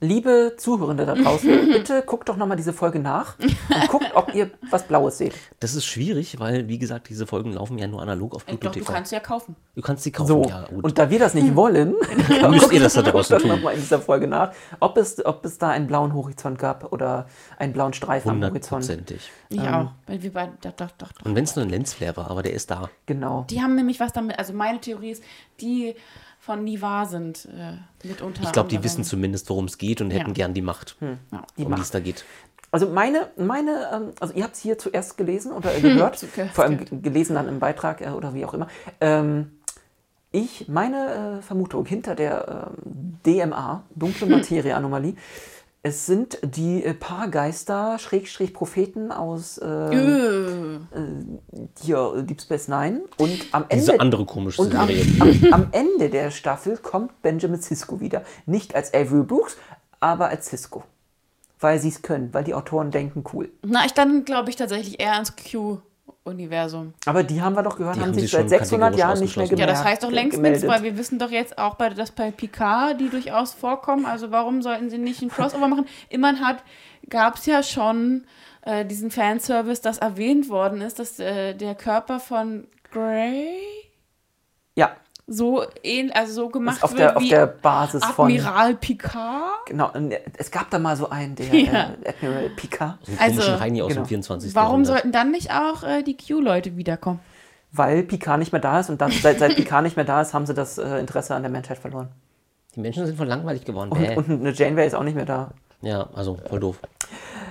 Liebe 0.00 0.52
Zuhörende 0.58 1.06
da 1.06 1.14
draußen, 1.14 1.48
bitte 1.72 2.02
guckt 2.04 2.28
doch 2.28 2.36
nochmal 2.36 2.58
diese 2.58 2.74
Folge 2.74 2.98
nach 2.98 3.38
und 3.38 3.88
guckt, 3.88 4.10
ob 4.14 4.34
ihr 4.34 4.50
was 4.70 4.82
Blaues 4.86 5.16
seht. 5.16 5.32
Das 5.60 5.74
ist 5.74 5.86
schwierig, 5.86 6.38
weil, 6.38 6.68
wie 6.68 6.78
gesagt, 6.78 7.08
diese 7.08 7.26
Folgen 7.26 7.52
laufen 7.54 7.78
ja 7.78 7.86
nur 7.86 8.02
analog 8.02 8.34
auf 8.34 8.42
Äh, 8.42 8.50
Pluto 8.50 8.66
Doch, 8.66 8.72
du 8.74 8.80
TV. 8.80 8.92
kannst 8.92 9.08
sie 9.08 9.16
ja 9.16 9.20
kaufen. 9.20 9.56
du 9.74 9.80
kannst 9.80 10.02
sie 10.04 10.12
kaufen, 10.12 10.28
So, 10.28 10.42
ja, 10.44 10.66
gut. 10.66 10.84
und 10.84 10.98
da 10.98 11.08
wir 11.08 11.18
das 11.18 11.32
nicht 11.32 11.56
wollen, 11.56 11.94
Dann 12.42 12.50
müsst 12.50 12.70
ihr 12.72 12.80
das 12.80 12.92
da 12.92 13.00
guckt 13.00 13.14
draußen 13.14 13.36
doch 13.36 13.42
tun. 13.42 13.50
nochmal 13.56 13.72
in 13.72 13.80
dieser 13.80 13.98
Folge 13.98 14.26
nach, 14.26 14.52
ob 14.80 14.98
es, 14.98 15.24
ob 15.24 15.42
es 15.46 15.56
da 15.56 15.70
einen 15.70 15.86
blauen 15.86 16.12
Horizont 16.12 16.58
gab 16.58 16.92
oder 16.92 17.26
einen 17.58 17.72
blauen 17.72 17.94
Streifen 17.94 18.30
am 18.30 18.42
Horizont. 18.42 18.82
Hundertprozentig. 18.84 19.30
Ich 19.48 19.58
Ähm. 19.58 19.66
auch. 19.74 19.90
Weil 20.06 20.22
wir 20.22 20.32
beide, 20.32 20.52
doch, 20.60 20.72
doch, 20.72 20.90
doch, 20.98 21.12
doch. 21.12 21.24
Und 21.24 21.34
wenn 21.34 21.44
es 21.44 21.56
nur 21.56 21.64
ein 21.64 21.70
Lensflare 21.70 22.18
war, 22.18 22.30
aber 22.30 22.42
der 22.42 22.52
ist 22.52 22.70
da. 22.70 22.90
Genau. 23.06 23.46
Die 23.48 23.62
haben 23.62 23.74
nämlich 23.74 23.98
was 23.98 24.12
damit, 24.12 24.38
also 24.38 24.52
meine 24.52 24.78
Theorie 24.78 25.12
ist, 25.12 25.22
die 25.60 25.94
von 26.46 26.62
Niva 26.62 27.06
sind 27.06 27.46
äh, 27.46 28.06
mitunter. 28.06 28.42
Ich 28.44 28.52
glaube, 28.52 28.68
die 28.68 28.82
wissen 28.84 29.02
zumindest, 29.02 29.50
worum 29.50 29.64
es 29.64 29.78
geht 29.78 30.00
und 30.00 30.12
hätten 30.12 30.28
Ja. 30.28 30.34
gern 30.34 30.54
die 30.54 30.62
Macht, 30.62 30.96
Ja. 31.00 31.18
Die 31.58 31.64
um 31.64 31.74
die 31.74 31.80
es 31.82 31.90
da 31.90 31.98
geht. 31.98 32.24
Also 32.70 32.88
meine, 32.88 33.30
meine, 33.36 33.90
ähm, 33.92 34.12
also 34.20 34.32
ihr 34.34 34.44
habt 34.44 34.54
es 34.54 34.60
hier 34.60 34.78
zuerst 34.78 35.16
gelesen 35.16 35.50
oder 35.52 35.74
äh, 35.74 35.80
gehört, 35.80 36.18
Zuerst 36.34 36.54
vor 36.54 36.64
allem 36.64 37.02
gelesen 37.02 37.34
dann 37.34 37.48
im 37.48 37.58
Beitrag 37.58 38.00
äh, 38.00 38.10
oder 38.10 38.32
wie 38.32 38.44
auch 38.44 38.54
immer. 38.54 38.68
Ähm, 39.00 39.58
ich, 40.30 40.68
meine 40.68 41.38
äh, 41.38 41.42
Vermutung 41.42 41.84
hinter 41.84 42.14
der 42.14 42.70
ähm, 42.70 43.18
DMA, 43.26 43.82
dunkle 43.96 44.26
Materie-Anomalie, 44.36 45.14
es 45.86 46.04
sind 46.04 46.38
die 46.42 46.82
äh, 46.82 46.94
paar 46.94 47.28
Geister, 47.28 48.00
Schrägstrich 48.00 48.52
Propheten 48.52 49.12
aus, 49.12 49.56
äh, 49.58 49.66
Äh, 49.66 50.80
hier 51.80 52.14
äh, 52.16 52.22
Deep 52.24 52.40
Space 52.40 52.66
Nine 52.66 53.02
und 53.18 53.46
am 53.52 53.66
Ende. 53.68 53.76
Diese 53.76 54.00
andere 54.00 54.24
komische 54.24 54.62
und 54.62 54.74
am, 54.74 54.88
Serie. 54.88 55.06
am, 55.20 55.52
am 55.52 55.68
Ende 55.70 56.10
der 56.10 56.32
Staffel 56.32 56.76
kommt 56.76 57.22
Benjamin 57.22 57.60
Sisko 57.60 58.00
wieder. 58.00 58.24
Nicht 58.46 58.74
als 58.74 58.92
Avery 58.94 59.22
Brooks, 59.22 59.56
aber 60.00 60.28
als 60.28 60.50
Sisko. 60.50 60.82
Weil 61.60 61.78
sie 61.78 61.88
es 61.90 62.02
können, 62.02 62.34
weil 62.34 62.42
die 62.42 62.54
Autoren 62.54 62.90
denken 62.90 63.22
cool. 63.32 63.48
Na, 63.62 63.86
ich 63.86 63.92
dann 63.92 64.24
glaube 64.24 64.50
ich 64.50 64.56
tatsächlich 64.56 64.98
eher 64.98 65.12
ans 65.12 65.36
Q-Universum. 66.26 66.94
Aber 67.06 67.22
die 67.22 67.40
haben 67.40 67.54
wir 67.54 67.62
doch 67.62 67.76
gehört, 67.76 67.96
Die 67.96 68.00
haben 68.00 68.08
haben 68.08 68.14
sich 68.14 68.24
sie 68.24 68.28
seit 68.28 68.40
schon 68.42 68.48
600 68.48 68.96
Jahren 68.96 69.20
nicht 69.20 69.36
mehr 69.36 69.46
gemeldet. 69.46 69.68
Ja, 69.68 69.74
das 69.74 69.84
heißt 69.84 70.02
doch 70.02 70.10
längst 70.10 70.38
nichts, 70.38 70.66
weil 70.66 70.82
wir 70.82 70.98
wissen 70.98 71.18
doch 71.18 71.30
jetzt 71.30 71.56
auch, 71.58 71.76
bei, 71.76 71.90
dass 71.90 72.10
bei 72.10 72.30
Picard 72.30 73.00
die 73.00 73.08
durchaus 73.08 73.54
vorkommen. 73.54 74.04
Also 74.04 74.30
warum 74.30 74.62
sollten 74.62 74.90
sie 74.90 74.98
nicht 74.98 75.22
ein 75.22 75.28
Crossover 75.28 75.68
machen? 75.68 75.86
Immerhin 76.08 76.44
hat, 76.44 76.62
gab 77.08 77.36
es 77.36 77.46
ja 77.46 77.62
schon 77.62 78.24
äh, 78.62 78.84
diesen 78.84 79.10
Fanservice, 79.10 79.80
dass 79.80 79.98
erwähnt 79.98 80.48
worden 80.48 80.80
ist, 80.80 80.98
dass 80.98 81.18
äh, 81.20 81.54
der 81.54 81.74
Körper 81.74 82.18
von 82.18 82.66
Grey 82.90 83.58
Ja, 84.74 84.96
so 85.26 85.64
ähn, 85.82 86.12
also 86.12 86.32
so 86.32 86.48
gemacht 86.48 86.82
auf 86.82 86.90
wird 86.92 87.00
der, 87.00 87.16
auf 87.16 87.22
wie 87.22 87.28
der 87.30 87.46
Basis 87.46 88.04
von. 88.04 88.26
Admiral 88.30 88.74
Picard. 88.76 89.66
Genau, 89.66 89.90
es 90.38 90.50
gab 90.50 90.70
da 90.70 90.78
mal 90.78 90.96
so 90.96 91.10
einen, 91.10 91.34
der 91.34 91.46
Ja. 91.46 91.90
äh, 92.04 92.08
Admiral 92.10 92.50
Picard, 92.50 92.98
So 93.04 93.12
Also, 93.18 93.60
Heini 93.60 93.82
aus 93.82 93.88
genau. 93.88 94.02
dem 94.02 94.06
24. 94.08 94.54
Warum 94.54 94.68
Jahrhundert. 94.84 94.92
sollten 94.92 95.12
dann 95.12 95.30
nicht 95.32 95.50
auch 95.52 95.82
äh, 95.82 96.02
die 96.02 96.16
Q-Leute 96.16 96.76
wiederkommen? 96.76 97.20
weil 97.72 98.04
Picard 98.04 98.38
nicht 98.38 98.52
mehr 98.52 98.60
da 98.60 98.80
ist 98.80 98.88
und 98.88 99.02
dann, 99.02 99.10
seit, 99.10 99.38
seit 99.38 99.54
Picard 99.56 99.82
nicht 99.82 99.96
mehr 99.96 100.04
da 100.06 100.22
ist, 100.22 100.32
haben 100.32 100.46
sie 100.46 100.54
das 100.54 100.78
äh, 100.78 100.98
Interesse 100.98 101.34
an 101.34 101.42
der 101.42 101.50
Menschheit 101.50 101.76
verloren. 101.76 102.08
Die 102.74 102.80
Menschen 102.80 103.04
sind 103.04 103.16
voll 103.18 103.26
langweilig 103.26 103.66
geworden. 103.66 103.90
Und, 103.90 104.16
und 104.16 104.30
eine 104.40 104.52
Janeway 104.52 104.86
ist 104.86 104.94
auch 104.94 105.02
nicht 105.02 105.14
mehr 105.16 105.26
da. 105.26 105.50
ja, 105.82 106.08
also 106.14 106.38
voll 106.48 106.60
doof. 106.60 106.78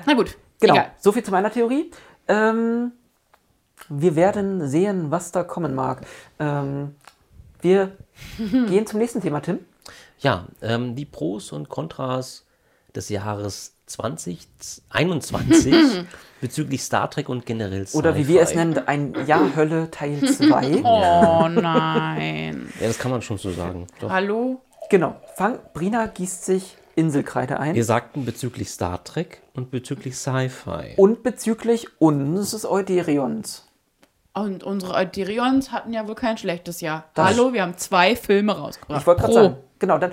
Na 0.08 0.14
gut, 0.16 0.36
Genau, 0.62 0.74
egal. 0.76 0.88
so 0.98 1.12
viel 1.12 1.22
zu 1.22 1.30
meiner 1.30 1.52
Theorie. 1.52 1.92
Ähm, 2.28 2.94
wir 3.90 4.16
werden 4.16 4.68
sehen, 4.68 5.12
was 5.12 5.32
da 5.32 5.44
kommen 5.44 5.76
mag. 5.76 6.02
Ähm, 6.40 6.96
wir 7.62 7.92
gehen 8.68 8.86
zum 8.86 9.00
nächsten 9.00 9.22
Thema, 9.22 9.42
Tim. 9.42 9.60
Ja, 10.20 10.46
ähm, 10.62 10.96
die 10.96 11.06
Pros 11.06 11.52
und 11.52 11.70
Kontras 11.70 12.46
des 12.96 13.10
Jahres 13.10 13.74
2021 13.88 15.74
bezüglich 16.42 16.82
Star 16.82 17.10
Trek 17.12 17.30
und 17.30 17.46
generell 17.46 17.86
Oder 17.94 18.16
wie 18.16 18.28
wir 18.28 18.42
es 18.42 18.50
Sci-Fi. 18.50 18.66
nennen, 18.66 18.88
ein 18.88 19.28
Jahr 19.28 19.56
Hölle 19.56 19.92
Teil 19.92 20.20
2. 20.22 20.82
Oh 20.84 21.48
nein. 21.50 22.70
Ja, 22.80 22.88
das 22.88 22.98
kann 22.98 23.12
man 23.12 23.22
schon 23.22 23.38
so 23.38 23.52
sagen. 23.52 23.88
Doch. 24.00 24.10
Hallo? 24.10 24.62
Genau, 24.90 25.20
Fang, 25.36 25.60
Brina 25.74 26.08
gießt 26.08 26.46
sich 26.46 26.78
Inselkreide 26.96 27.60
ein. 27.60 27.76
Wir 27.76 27.84
sagten 27.84 28.24
bezüglich 28.26 28.70
Star 28.70 29.04
Trek 29.04 29.42
und 29.54 29.70
bezüglich 29.72 30.16
Sci-Fi. 30.18 30.94
Und 30.96 31.24
bezüglich 31.24 31.88
unseres 32.00 32.66
Euderions. 32.66 33.68
Und 34.36 34.64
unsere 34.66 34.94
Euderions 34.96 35.72
hatten 35.72 35.94
ja 35.94 36.08
wohl 36.08 36.16
kein 36.16 36.38
schlechtes 36.38 36.82
Jahr. 36.82 37.06
Das- 37.14 37.28
Hallo, 37.30 37.54
wir 37.54 37.62
haben 37.62 37.78
zwei 37.78 38.16
Filme 38.18 38.58
rausgebracht. 38.58 39.00
Ich 39.02 39.08
wollte 39.08 39.22
gerade 39.22 39.34
sagen, 39.34 39.56
genau, 39.80 39.98
dann 39.98 40.12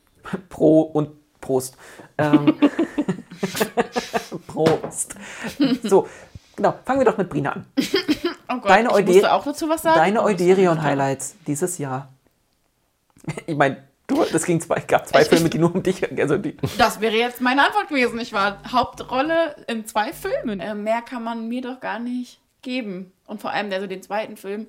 Pro 0.48 0.82
und 0.82 1.10
Prost. 1.40 1.76
Ähm, 2.18 2.56
Prost. 4.46 5.14
So, 5.82 6.08
genau, 6.56 6.74
fangen 6.84 7.00
wir 7.00 7.04
doch 7.04 7.18
mit 7.18 7.28
Brina 7.28 7.52
an. 7.52 7.66
Oh 8.50 8.54
Gott, 8.60 8.70
Deine 8.70 8.90
Eude- 8.92 9.30
auch 9.30 9.44
dazu 9.44 9.68
was 9.68 9.82
sagen. 9.82 9.98
Deine 9.98 10.22
Euderion-Highlights 10.22 11.36
dieses 11.46 11.76
Jahr. 11.76 12.08
Ich 13.46 13.54
meine, 13.54 13.84
du, 14.06 14.24
das 14.24 14.46
ging 14.46 14.58
zwei, 14.58 14.80
gab 14.80 15.06
zwei 15.06 15.20
Ich- 15.20 15.28
Filme, 15.28 15.50
die 15.50 15.58
nur 15.58 15.74
um 15.74 15.82
dich, 15.82 16.10
also 16.18 16.38
die, 16.38 16.56
Das 16.78 16.98
wäre 17.02 17.14
jetzt 17.14 17.42
meine 17.42 17.66
Antwort 17.66 17.88
gewesen. 17.88 18.18
Ich 18.20 18.32
war 18.32 18.56
Hauptrolle 18.72 19.54
in 19.66 19.84
zwei 19.84 20.14
Filmen. 20.14 20.60
Äh, 20.60 20.74
mehr 20.74 21.02
kann 21.02 21.22
man 21.24 21.46
mir 21.48 21.60
doch 21.60 21.78
gar 21.78 21.98
nicht 21.98 22.40
geben. 22.62 23.12
Und 23.28 23.40
vor 23.40 23.50
allem, 23.52 23.70
also 23.72 23.86
den 23.86 24.02
zweiten 24.02 24.36
Film 24.36 24.66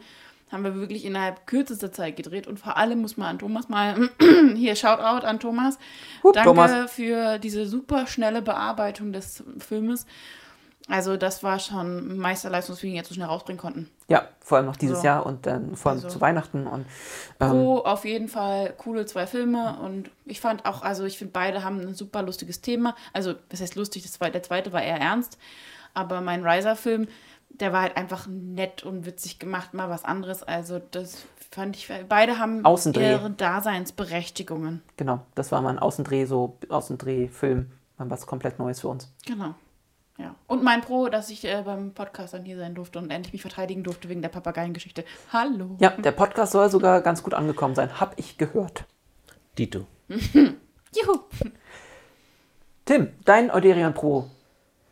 haben 0.51 0.63
wir 0.63 0.75
wirklich 0.75 1.05
innerhalb 1.05 1.45
kürzester 1.47 1.91
Zeit 1.91 2.15
gedreht. 2.15 2.45
Und 2.47 2.59
vor 2.59 2.75
allem 2.77 3.01
muss 3.01 3.17
man 3.17 3.27
an 3.29 3.39
Thomas 3.39 3.69
mal, 3.69 4.09
hier 4.55 4.75
Shoutout 4.75 5.25
an 5.25 5.39
Thomas. 5.39 5.77
Hup, 6.23 6.33
Danke 6.33 6.49
Thomas. 6.49 6.91
für 6.91 7.37
diese 7.39 7.65
super 7.67 8.05
schnelle 8.07 8.41
Bearbeitung 8.41 9.11
des 9.13 9.43
Filmes. 9.59 10.05
Also 10.87 11.17
das 11.17 11.43
war 11.43 11.59
schon 11.59 12.17
Meisterleistung, 12.17 12.73
dass 12.75 12.81
wir 12.81 12.89
ihn 12.89 12.95
jetzt 12.95 13.09
so 13.09 13.13
schnell 13.13 13.27
rausbringen 13.27 13.59
konnten. 13.59 13.91
ja, 14.07 14.27
vor 14.39 14.57
allem 14.57 14.65
noch 14.65 14.75
dieses 14.75 15.01
So. 15.01 15.05
Jahr 15.05 15.23
und 15.23 15.45
dann 15.45 15.75
vor 15.75 15.91
allem 15.91 15.99
Also- 15.99 16.09
zu 16.09 16.19
Weihnachten 16.19 16.65
und 16.65 16.87
ähm, 17.39 17.49
Pro 17.51 17.77
auf 17.81 18.05
jeden 18.05 18.27
Fall 18.27 18.73
coole 18.75 19.05
zwei 19.05 19.27
Filme 19.27 19.77
und 19.83 20.09
ich 20.25 20.41
fand 20.41 20.65
auch, 20.65 20.81
also 20.81 21.03
ich 21.05 21.19
finde 21.19 21.31
beide 21.33 21.63
haben 21.63 21.79
ein 21.79 21.93
super 21.93 22.23
lustiges 22.23 22.61
Thema. 22.61 22.95
Also, 23.13 23.35
das 23.49 23.61
heißt 23.61 23.75
lustig, 23.75 24.01
das 24.01 24.13
zweite, 24.13 24.31
der 24.31 24.41
zweite 24.43 24.73
war 24.73 24.81
eher 24.81 24.99
ernst, 24.99 25.37
aber 25.93 26.21
mein 26.21 26.43
Riser-Film, 26.43 27.07
der 27.59 27.73
war 27.73 27.81
halt 27.81 27.97
einfach 27.97 28.27
nett 28.27 28.83
und 28.83 29.05
witzig 29.05 29.39
gemacht, 29.39 29.73
mal 29.73 29.89
was 29.89 30.05
anderes. 30.05 30.43
Also, 30.43 30.79
das 30.91 31.25
fand 31.51 31.75
ich, 31.75 31.91
beide 32.07 32.39
haben 32.39 32.65
Außendreh. 32.65 33.11
ihre 33.11 33.31
Daseinsberechtigungen. 33.31 34.81
genau, 34.97 35.21
das 35.35 35.51
war 35.51 35.61
mal 35.61 35.71
ein 35.71 35.79
Außendreh, 35.79 36.25
so 36.25 36.57
Außendreh-Film, 36.69 37.71
mal 37.97 38.09
was 38.09 38.27
komplett 38.27 38.59
Neues 38.59 38.81
für 38.81 38.87
uns. 38.87 39.11
Genau. 39.25 39.55
Ja. 40.17 40.35
Und 40.47 40.63
mein 40.63 40.81
Pro, 40.81 41.07
dass 41.07 41.29
ich 41.29 41.45
äh, 41.45 41.61
beim 41.65 41.93
Podcast 41.93 42.33
dann 42.33 42.43
hier 42.43 42.57
sein 42.57 42.75
durfte 42.75 42.99
und 42.99 43.09
endlich 43.09 43.31
mich 43.31 43.41
verteidigen 43.41 43.83
durfte 43.83 44.09
wegen 44.09 44.21
der 44.21 44.29
Papageiengeschichte. 44.29 45.05
Hallo. 45.31 45.77
Ja, 45.79 45.91
der 45.91 46.11
Podcast 46.11 46.51
soll 46.51 46.69
sogar 46.69 47.01
ganz 47.01 47.23
gut 47.23 47.33
angekommen 47.33 47.73
sein, 47.73 47.99
hab 48.01 48.19
ich 48.19 48.37
gehört. 48.37 48.85
Dito. 49.57 49.87
Juhu. 50.09 51.19
Tim, 52.83 53.13
dein 53.23 53.49
Euderion 53.49 53.93
Pro 53.93 54.29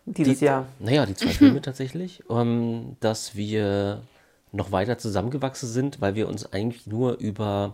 dieses 0.07 0.39
Die- 0.39 0.45
Jahr. 0.45 0.65
Naja, 0.79 1.05
die 1.05 1.13
zwei 1.15 1.29
Filme 1.29 1.61
tatsächlich. 1.61 2.23
Ähm, 2.29 2.95
dass 2.99 3.35
wir 3.35 4.01
noch 4.51 4.71
weiter 4.71 4.97
zusammengewachsen 4.97 5.67
sind, 5.69 5.99
weil 6.01 6.15
wir 6.15 6.27
uns 6.27 6.51
eigentlich 6.53 6.87
nur 6.87 7.17
über 7.19 7.73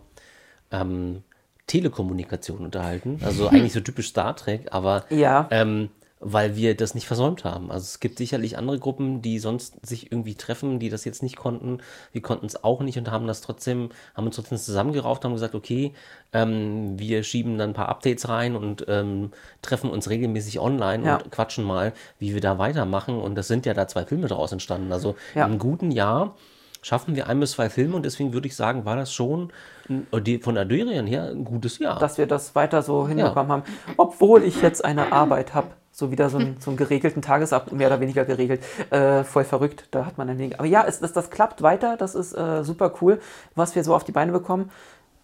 ähm, 0.72 1.24
Telekommunikation 1.68 2.60
unterhalten. 2.60 3.20
Also 3.24 3.48
eigentlich 3.50 3.74
so 3.74 3.80
typisch 3.80 4.10
Star 4.10 4.36
Trek, 4.36 4.68
aber 4.72 5.06
Ja. 5.10 5.48
ähm, 5.52 5.90
weil 6.26 6.56
wir 6.56 6.76
das 6.76 6.96
nicht 6.96 7.06
versäumt 7.06 7.44
haben. 7.44 7.70
Also 7.70 7.84
es 7.84 8.00
gibt 8.00 8.18
sicherlich 8.18 8.58
andere 8.58 8.80
Gruppen, 8.80 9.22
die 9.22 9.40
sonst 9.40 9.86
sich 9.86 10.12
irgendwie 10.12 10.36
treffen, 10.36 10.80
die 10.80 10.90
das 10.90 11.04
jetzt 11.06 11.22
nicht 11.22 11.36
konnten. 11.36 11.80
Wir 12.14 12.22
konnten 12.22 12.46
es 12.46 12.64
auch 12.64 12.82
nicht 12.82 12.98
und 12.98 13.12
haben 13.12 13.28
das 13.28 13.42
trotzdem, 13.42 13.90
haben 14.16 14.26
uns 14.26 14.36
trotzdem 14.38 14.58
zusammengerauft, 14.58 15.26
haben 15.26 15.34
gesagt, 15.34 15.54
okay, 15.54 15.94
ähm, 16.32 16.98
wir 16.98 17.24
schieben 17.24 17.58
dann 17.58 17.72
ein 17.72 17.74
paar 17.74 17.90
Updates 17.90 18.30
rein 18.30 18.56
und 18.56 18.86
ähm, 18.88 19.32
treffen 19.62 19.90
uns 19.90 20.10
regelmäßig 20.10 20.60
online 20.60 21.06
Ja. 21.06 21.16
und 21.18 21.32
quatschen 21.32 21.64
mal, 21.66 21.94
wie 22.20 22.34
wir 22.34 22.42
da 22.42 22.58
weitermachen. 22.58 23.20
Und 23.20 23.36
das 23.36 23.48
sind 23.48 23.66
ja 23.66 23.74
da 23.74 23.88
zwei 23.88 24.06
Filme 24.06 24.28
daraus 24.28 24.52
entstanden. 24.52 24.92
Also 24.92 25.16
Ja. 25.36 25.46
einem 25.46 25.60
guten 25.60 25.92
Jahr 25.92 26.36
schaffen 26.82 27.16
wir 27.16 27.28
ein 27.28 27.40
bis 27.40 27.52
zwei 27.52 27.70
Filme 27.70 27.96
und 27.96 28.04
deswegen 28.06 28.34
würde 28.34 28.48
ich 28.48 28.56
sagen, 28.56 28.84
war 28.86 28.96
das 28.96 29.14
schon 29.14 29.52
ein- 29.90 30.42
von 30.42 30.58
Aderian 30.58 31.08
her 31.08 31.30
ein 31.30 31.46
gutes 31.46 31.80
Jahr. 31.80 31.98
dass 32.00 32.18
wir 32.18 32.28
das 32.28 32.56
weiter 32.56 32.82
so 32.82 33.08
hinbekommen 33.08 33.52
haben, 33.52 33.64
obwohl 33.98 34.44
ich 34.44 34.62
jetzt 34.62 34.84
eine 34.84 35.12
Arbeit 35.14 35.54
habe. 35.54 35.68
So 35.96 36.12
wieder 36.12 36.30
so, 36.30 36.40
ein, 36.40 36.58
so 36.60 36.72
einen 36.72 36.78
geregelten 36.78 37.22
Tagesab, 37.22 37.72
mehr 37.72 37.88
oder 37.88 38.00
weniger 38.00 38.26
geregelt. 38.26 38.62
Äh, 38.90 39.24
voll 39.24 39.44
verrückt, 39.44 39.88
da 39.92 40.06
hat 40.08 40.18
man 40.18 40.28
ein 40.28 40.40
Ding. 40.40 40.56
Aber 40.56 40.66
ja, 40.66 40.84
es, 40.88 41.00
das, 41.00 41.14
das 41.14 41.30
klappt 41.30 41.62
weiter, 41.62 41.98
das 41.98 42.16
ist 42.16 42.34
äh, 42.34 42.64
super 42.64 42.94
cool, 43.02 43.22
was 43.54 43.76
wir 43.76 43.84
so 43.84 43.94
auf 43.94 44.04
die 44.04 44.12
Beine 44.12 44.32
bekommen. 44.32 44.72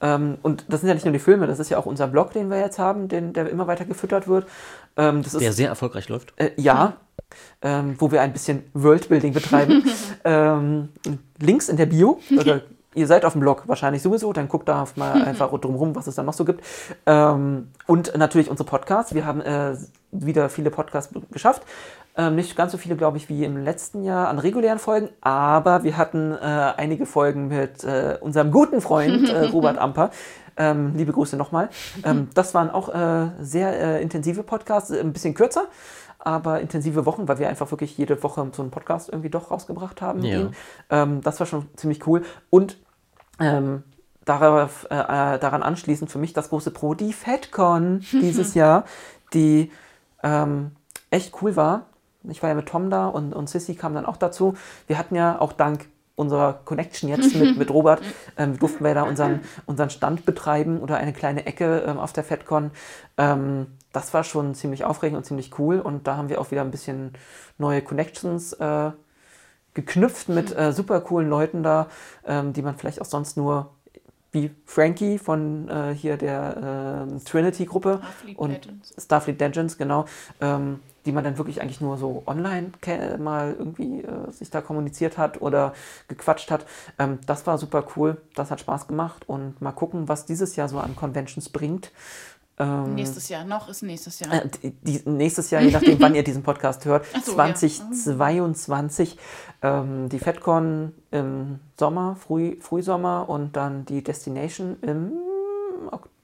Ähm, 0.01 0.37
und 0.43 0.65
das 0.69 0.81
sind 0.81 0.87
ja 0.87 0.93
nicht 0.93 1.05
nur 1.05 1.11
die 1.11 1.19
Filme, 1.19 1.47
das 1.47 1.59
ist 1.59 1.69
ja 1.69 1.77
auch 1.79 1.87
unser 1.87 2.07
Blog, 2.07 2.31
den 2.33 2.49
wir 2.49 2.59
jetzt 2.59 2.79
haben, 2.79 3.07
den, 3.07 3.33
der 3.33 3.49
immer 3.49 3.67
weiter 3.67 3.83
gefüttert 3.83 4.27
wird. 4.27 4.47
Ähm, 4.95 5.23
das 5.23 5.33
ist, 5.33 5.41
der 5.41 5.53
sehr 5.53 5.69
erfolgreich 5.69 6.07
läuft. 6.07 6.33
äh, 6.37 6.51
ja, 6.55 6.97
ähm, 7.61 7.95
wo 7.97 8.11
wir 8.11 8.21
ein 8.21 8.31
bisschen 8.31 8.63
Worldbuilding 8.73 9.33
betreiben. 9.33 9.83
ähm, 10.23 10.89
Links 11.39 11.67
in 11.67 11.77
der 11.77 11.87
Bio. 11.87 12.19
Oder 12.37 12.61
ihr 12.95 13.07
seid 13.07 13.25
auf 13.25 13.33
dem 13.33 13.41
Blog 13.41 13.63
wahrscheinlich 13.67 14.01
sowieso, 14.01 14.33
dann 14.33 14.47
guckt 14.47 14.67
da 14.67 14.85
mal 14.95 15.23
einfach 15.25 15.51
drumherum, 15.59 15.95
was 15.95 16.07
es 16.07 16.15
da 16.15 16.23
noch 16.23 16.33
so 16.33 16.45
gibt. 16.45 16.63
Ähm, 17.05 17.69
und 17.87 18.15
natürlich 18.17 18.49
unsere 18.49 18.67
Podcasts. 18.67 19.13
Wir 19.13 19.25
haben 19.25 19.41
äh, 19.41 19.75
wieder 20.11 20.49
viele 20.49 20.71
Podcasts 20.71 21.13
geschafft. 21.31 21.63
Ähm, 22.17 22.35
nicht 22.35 22.55
ganz 22.55 22.71
so 22.71 22.77
viele, 22.77 22.95
glaube 22.95 23.17
ich, 23.17 23.29
wie 23.29 23.45
im 23.45 23.63
letzten 23.63 24.03
Jahr 24.03 24.27
an 24.27 24.39
regulären 24.39 24.79
Folgen, 24.79 25.09
aber 25.21 25.83
wir 25.83 25.95
hatten 25.95 26.31
äh, 26.33 26.73
einige 26.75 27.05
Folgen 27.05 27.47
mit 27.47 27.83
äh, 27.83 28.17
unserem 28.19 28.51
guten 28.51 28.81
Freund 28.81 29.29
äh, 29.29 29.45
Robert 29.53 29.77
Amper. 29.77 30.09
Ähm, 30.57 30.93
liebe 30.95 31.13
Grüße 31.13 31.37
nochmal. 31.37 31.69
Ähm, 32.03 32.27
das 32.33 32.53
waren 32.53 32.69
auch 32.69 32.89
äh, 32.89 33.29
sehr 33.39 33.71
äh, 33.79 34.01
intensive 34.01 34.43
Podcasts, 34.43 34.91
ein 34.91 35.13
bisschen 35.13 35.33
kürzer, 35.33 35.67
aber 36.19 36.59
intensive 36.59 37.05
Wochen, 37.05 37.27
weil 37.27 37.39
wir 37.39 37.49
einfach 37.49 37.71
wirklich 37.71 37.97
jede 37.97 38.21
Woche 38.21 38.45
so 38.53 38.61
einen 38.61 38.71
Podcast 38.71 39.09
irgendwie 39.09 39.29
doch 39.29 39.51
rausgebracht 39.51 40.01
haben. 40.01 40.23
Ja. 40.23 40.51
Ähm, 40.89 41.21
das 41.21 41.39
war 41.39 41.47
schon 41.47 41.67
ziemlich 41.75 42.05
cool. 42.05 42.23
Und 42.49 42.77
ähm, 43.39 43.83
darauf, 44.25 44.85
äh, 44.91 44.95
äh, 44.95 45.39
daran 45.39 45.63
anschließend 45.63 46.11
für 46.11 46.19
mich 46.19 46.33
das 46.33 46.49
große 46.49 46.71
Pro, 46.71 46.93
die 46.93 47.13
FedCon 47.13 47.99
dieses 48.11 48.53
Jahr, 48.53 48.83
die 49.33 49.71
ähm, 50.21 50.71
echt 51.09 51.41
cool 51.41 51.55
war. 51.55 51.85
Ich 52.23 52.43
war 52.43 52.49
ja 52.49 52.55
mit 52.55 52.67
Tom 52.67 52.89
da 52.89 53.07
und, 53.07 53.33
und 53.33 53.49
Sissy 53.49 53.75
kam 53.75 53.93
dann 53.93 54.05
auch 54.05 54.17
dazu. 54.17 54.55
Wir 54.87 54.97
hatten 54.97 55.15
ja 55.15 55.39
auch 55.39 55.53
dank 55.53 55.87
unserer 56.15 56.59
Connection 56.65 57.09
jetzt 57.09 57.33
mit, 57.33 57.57
mit 57.57 57.71
Robert, 57.71 58.01
ähm, 58.37 58.59
durften 58.59 58.83
wir 58.83 58.93
da 58.93 59.03
unseren, 59.03 59.39
unseren 59.65 59.89
Stand 59.89 60.25
betreiben 60.25 60.81
oder 60.81 60.97
eine 60.97 61.13
kleine 61.13 61.45
Ecke 61.45 61.85
ähm, 61.87 61.97
auf 61.97 62.11
der 62.11 62.25
FedCon. 62.25 62.71
Ähm, 63.17 63.67
das 63.91 64.13
war 64.13 64.23
schon 64.23 64.55
ziemlich 64.55 64.83
aufregend 64.83 65.17
und 65.17 65.23
ziemlich 65.23 65.57
cool 65.59 65.79
und 65.79 66.07
da 66.07 66.17
haben 66.17 66.29
wir 66.29 66.39
auch 66.39 66.51
wieder 66.51 66.61
ein 66.61 66.71
bisschen 66.71 67.13
neue 67.57 67.81
Connections 67.81 68.53
äh, 68.53 68.91
geknüpft 69.73 70.29
mit 70.29 70.55
äh, 70.57 70.73
super 70.73 71.01
coolen 71.01 71.29
Leuten 71.29 71.63
da, 71.63 71.87
ähm, 72.25 72.53
die 72.53 72.61
man 72.61 72.75
vielleicht 72.75 73.01
auch 73.01 73.05
sonst 73.05 73.37
nur 73.37 73.71
wie 74.31 74.51
Frankie 74.65 75.17
von 75.17 75.67
äh, 75.69 75.93
hier 75.95 76.17
der 76.17 77.07
äh, 77.07 77.19
Trinity-Gruppe 77.23 78.01
und 78.35 78.51
Legends. 78.51 78.93
Starfleet 78.97 79.39
Legends, 79.39 79.77
genau, 79.77 80.05
ähm, 80.39 80.81
die 81.05 81.11
man 81.11 81.23
dann 81.23 81.37
wirklich 81.39 81.61
eigentlich 81.61 81.81
nur 81.81 81.97
so 81.97 82.21
online 82.27 82.71
mal 83.17 83.55
irgendwie 83.57 84.01
äh, 84.01 84.31
sich 84.31 84.51
da 84.51 84.61
kommuniziert 84.61 85.17
hat 85.17 85.41
oder 85.41 85.73
gequatscht 86.07 86.51
hat. 86.51 86.65
Ähm, 86.99 87.19
das 87.25 87.47
war 87.47 87.57
super 87.57 87.83
cool, 87.95 88.21
das 88.35 88.51
hat 88.51 88.59
Spaß 88.59 88.87
gemacht 88.87 89.27
und 89.27 89.59
mal 89.61 89.71
gucken, 89.71 90.07
was 90.07 90.25
dieses 90.25 90.55
Jahr 90.55 90.69
so 90.69 90.77
an 90.79 90.95
Conventions 90.95 91.49
bringt. 91.49 91.91
Ähm, 92.59 92.95
Nächstes 92.95 93.29
Jahr, 93.29 93.45
noch 93.45 93.69
ist 93.69 93.83
nächstes 93.83 94.19
Jahr. 94.19 94.33
äh, 94.33 94.49
die, 94.61 95.01
nächstes 95.05 95.49
Jahr, 95.49 95.61
je 95.61 95.71
nachdem, 95.71 95.99
wann 96.01 96.13
ihr 96.13 96.23
diesen 96.23 96.43
Podcast 96.43 96.83
hört, 96.83 97.05
so, 97.23 97.31
ja. 97.37 97.55
2022, 97.55 99.17
ähm, 99.61 100.09
die 100.09 100.19
FedCon 100.19 100.91
im 101.11 101.59
Sommer, 101.77 102.17
Früh, 102.17 102.57
Frühsommer 102.59 103.29
und 103.29 103.55
dann 103.55 103.85
die 103.85 104.03
Destination 104.03 104.75
im 104.81 105.13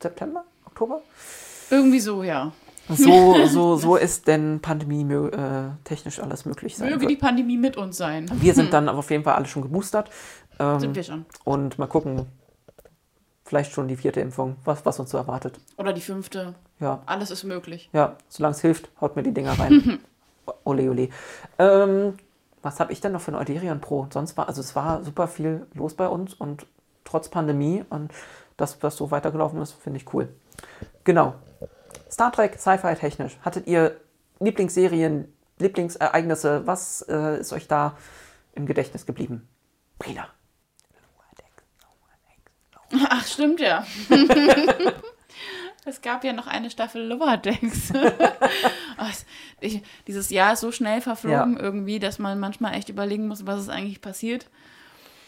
September, 0.01 0.43
Oktober. 0.65 1.01
Irgendwie 1.69 2.01
so, 2.01 2.21
ja. 2.21 2.51
So, 2.89 3.45
so, 3.47 3.75
so 3.77 3.95
ist 3.95 4.27
denn 4.27 4.59
Pandemie 4.61 5.03
äh, 5.13 5.69
technisch 5.85 6.19
alles 6.19 6.45
möglich 6.45 6.75
sein 6.75 6.89
Möge 6.89 7.01
wird. 7.01 7.11
die 7.11 7.15
Pandemie 7.15 7.57
mit 7.57 7.77
uns 7.77 7.97
sein. 7.97 8.29
Wir 8.33 8.53
sind 8.53 8.73
dann 8.73 8.89
aber 8.89 8.99
auf 8.99 9.09
jeden 9.09 9.23
Fall 9.23 9.35
alle 9.35 9.45
schon 9.47 9.63
geboostert. 9.63 10.09
Ähm, 10.59 10.79
Sind 10.79 10.95
wir 10.95 11.03
schon. 11.03 11.25
Und 11.43 11.79
mal 11.79 11.87
gucken, 11.87 12.27
vielleicht 13.45 13.71
schon 13.71 13.87
die 13.87 13.95
vierte 13.95 14.19
Impfung, 14.19 14.57
was, 14.65 14.85
was 14.85 14.99
uns 14.99 15.11
so 15.11 15.17
erwartet. 15.17 15.59
Oder 15.77 15.93
die 15.93 16.01
fünfte. 16.01 16.55
Ja, 16.79 17.01
Alles 17.05 17.31
ist 17.31 17.43
möglich. 17.43 17.89
Ja, 17.93 18.17
solange 18.27 18.55
es 18.55 18.61
hilft, 18.61 18.89
haut 18.99 19.15
mir 19.15 19.23
die 19.23 19.33
Dinger 19.33 19.57
rein. 19.57 19.99
ole, 20.65 20.89
ole. 20.89 21.09
Ähm, 21.57 22.15
was 22.61 22.79
habe 22.79 22.91
ich 22.91 22.99
denn 22.99 23.11
noch 23.11 23.21
für 23.21 23.31
ein 23.31 23.35
Euderion 23.35 23.79
Pro? 23.79 24.07
Sonst 24.11 24.35
war, 24.35 24.47
also 24.47 24.59
es 24.59 24.75
war 24.75 25.03
super 25.03 25.27
viel 25.27 25.67
los 25.73 25.93
bei 25.93 26.07
uns 26.07 26.33
und 26.33 26.65
trotz 27.03 27.29
Pandemie 27.29 27.85
und 27.89 28.11
das, 28.57 28.81
was 28.81 28.95
so 28.95 29.11
weitergelaufen 29.11 29.61
ist, 29.61 29.73
finde 29.73 29.99
ich 29.99 30.13
cool. 30.13 30.29
Genau. 31.03 31.35
Star 32.09 32.31
Trek, 32.31 32.57
Sci-Fi 32.57 32.95
technisch. 32.95 33.37
Hattet 33.43 33.67
ihr 33.67 33.95
Lieblingsserien, 34.39 35.31
Lieblingsereignisse? 35.59 36.65
Was 36.65 37.03
äh, 37.03 37.39
ist 37.39 37.53
euch 37.53 37.67
da 37.67 37.95
im 38.53 38.65
Gedächtnis 38.65 39.05
geblieben? 39.05 39.47
Brina. 39.99 40.27
Ach, 43.25 43.31
stimmt 43.31 43.59
ja. 43.59 43.85
es 45.85 46.01
gab 46.01 46.23
ja 46.23 46.33
noch 46.33 46.47
eine 46.47 46.69
Staffel 46.69 47.03
Lower 47.03 47.37
Decks. 47.37 47.91
Dieses 50.07 50.29
Jahr 50.29 50.53
ist 50.53 50.61
so 50.61 50.71
schnell 50.71 51.01
verflogen 51.01 51.57
Ja. 51.57 51.61
irgendwie, 51.61 51.99
dass 51.99 52.19
man 52.19 52.39
manchmal 52.39 52.75
echt 52.75 52.89
überlegen 52.89 53.27
muss, 53.27 53.45
was 53.45 53.61
ist 53.61 53.69
eigentlich 53.69 54.01
passiert. 54.01 54.47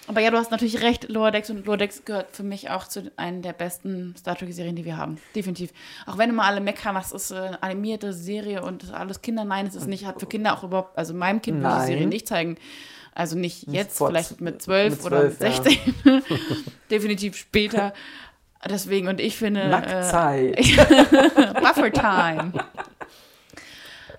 Aber 0.08 0.22
ja, 0.22 0.32
du 0.32 0.38
hast 0.38 0.52
natürlich 0.52 0.82
recht, 0.82 1.10
Lower 1.10 1.32
Decks 1.32 1.50
und 1.50 1.66
Lower 1.66 1.76
Decks 1.76 2.06
gehört 2.06 2.34
für 2.34 2.44
mich 2.44 2.70
auch 2.70 2.88
zu 2.88 3.12
einer 3.18 3.42
der 3.42 3.52
besten 3.52 4.16
Star 4.18 4.38
Trek-Serien, 4.38 4.76
die 4.76 4.86
wir 4.86 4.96
haben. 4.96 5.18
Definitiv. 5.36 5.72
Auch 6.06 6.18
wenn 6.18 6.30
immer 6.30 6.46
alle 6.46 6.62
meckern, 6.62 6.96
das 6.96 7.12
ist 7.12 7.32
äh, 7.32 7.36
eine 7.36 7.62
animierte 7.62 8.14
Serie 8.14 8.64
und 8.64 8.94
alles 8.94 9.22
Kinder. 9.22 9.44
Nein, 9.44 9.68
es 9.68 9.76
ist 9.76 9.88
nicht, 9.88 10.06
hat 10.06 10.22
für 10.22 10.26
Kinder 10.28 10.58
auch 10.58 10.64
überhaupt, 10.64 10.98
also 10.98 11.14
meinem 11.14 11.42
Kind 11.42 11.62
würde 11.62 11.76
ich 11.76 11.82
die. 11.82 11.88
Serie 11.88 12.08
nicht 12.08 12.28
zeigen. 12.28 12.58
Also 13.18 13.36
nicht 13.36 13.66
jetzt, 13.72 13.98
vor 13.98 14.10
vielleicht 14.10 14.42
mit 14.42 14.62
zwölf 14.62 15.04
oder 15.04 15.24
mit 15.24 15.38
12, 15.40 15.42
ja. 15.42 15.64
16. 15.64 16.24
Definitiv 16.92 17.36
später. 17.36 17.92
Deswegen, 18.64 19.08
und 19.08 19.20
ich 19.20 19.36
finde. 19.36 19.62
Äh, 19.62 19.70
Nacktzeit. 19.70 20.56
Buffer 21.60 21.92
Time. 21.92 22.54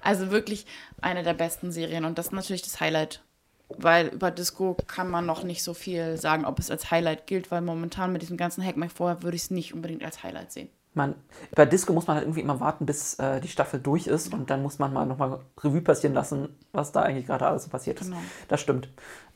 Also 0.03 0.33
wirklich 0.33 0.67
eine 1.01 1.23
der 1.23 1.35
besten 1.35 1.71
Serien 1.71 2.05
und 2.05 2.19
das 2.19 2.27
ist 2.27 2.33
natürlich 2.33 2.63
das 2.63 2.81
Highlight. 2.81 3.23
Weil 3.69 4.09
über 4.09 4.33
Disco 4.33 4.77
kann 4.89 5.09
man 5.09 5.27
noch 5.27 5.45
nicht 5.45 5.63
so 5.63 5.75
viel 5.75 6.17
sagen, 6.17 6.45
ob 6.45 6.59
es 6.59 6.69
als 6.69 6.91
Highlight 6.91 7.29
gilt, 7.29 7.53
weil 7.53 7.61
momentan 7.61 8.13
mit 8.13 8.23
diesem 8.23 8.37
ganzen 8.37 8.65
Hackmack 8.65 8.91
vorher 8.91 9.23
würde 9.23 9.37
ich 9.37 9.43
es 9.43 9.51
nicht 9.53 9.75
unbedingt 9.75 10.03
als 10.03 10.25
Highlight 10.25 10.51
sehen. 10.51 10.71
Man, 10.99 11.15
bei 11.55 11.65
Disco 11.65 11.93
muss 11.95 12.07
man 12.07 12.17
halt 12.17 12.25
irgendwie 12.27 12.41
immer 12.43 12.61
warten, 12.61 12.85
bis 12.85 13.15
äh, 13.15 13.41
die 13.41 13.49
Staffel 13.49 13.81
durch 13.81 14.07
ist 14.07 14.33
und 14.35 14.51
dann 14.51 14.63
muss 14.63 14.79
man 14.79 14.93
mal 14.93 15.07
nochmal 15.07 15.39
Revue 15.63 15.81
passieren 15.81 16.13
lassen, 16.15 16.49
was 16.73 16.93
da 16.93 17.03
eigentlich 17.03 17.27
gerade 17.27 17.47
alles 17.47 17.65
so 17.65 17.71
passiert 17.71 18.01
ist. 18.01 18.09
Genau. 18.09 18.21
Das 18.49 18.61
stimmt. 18.61 18.89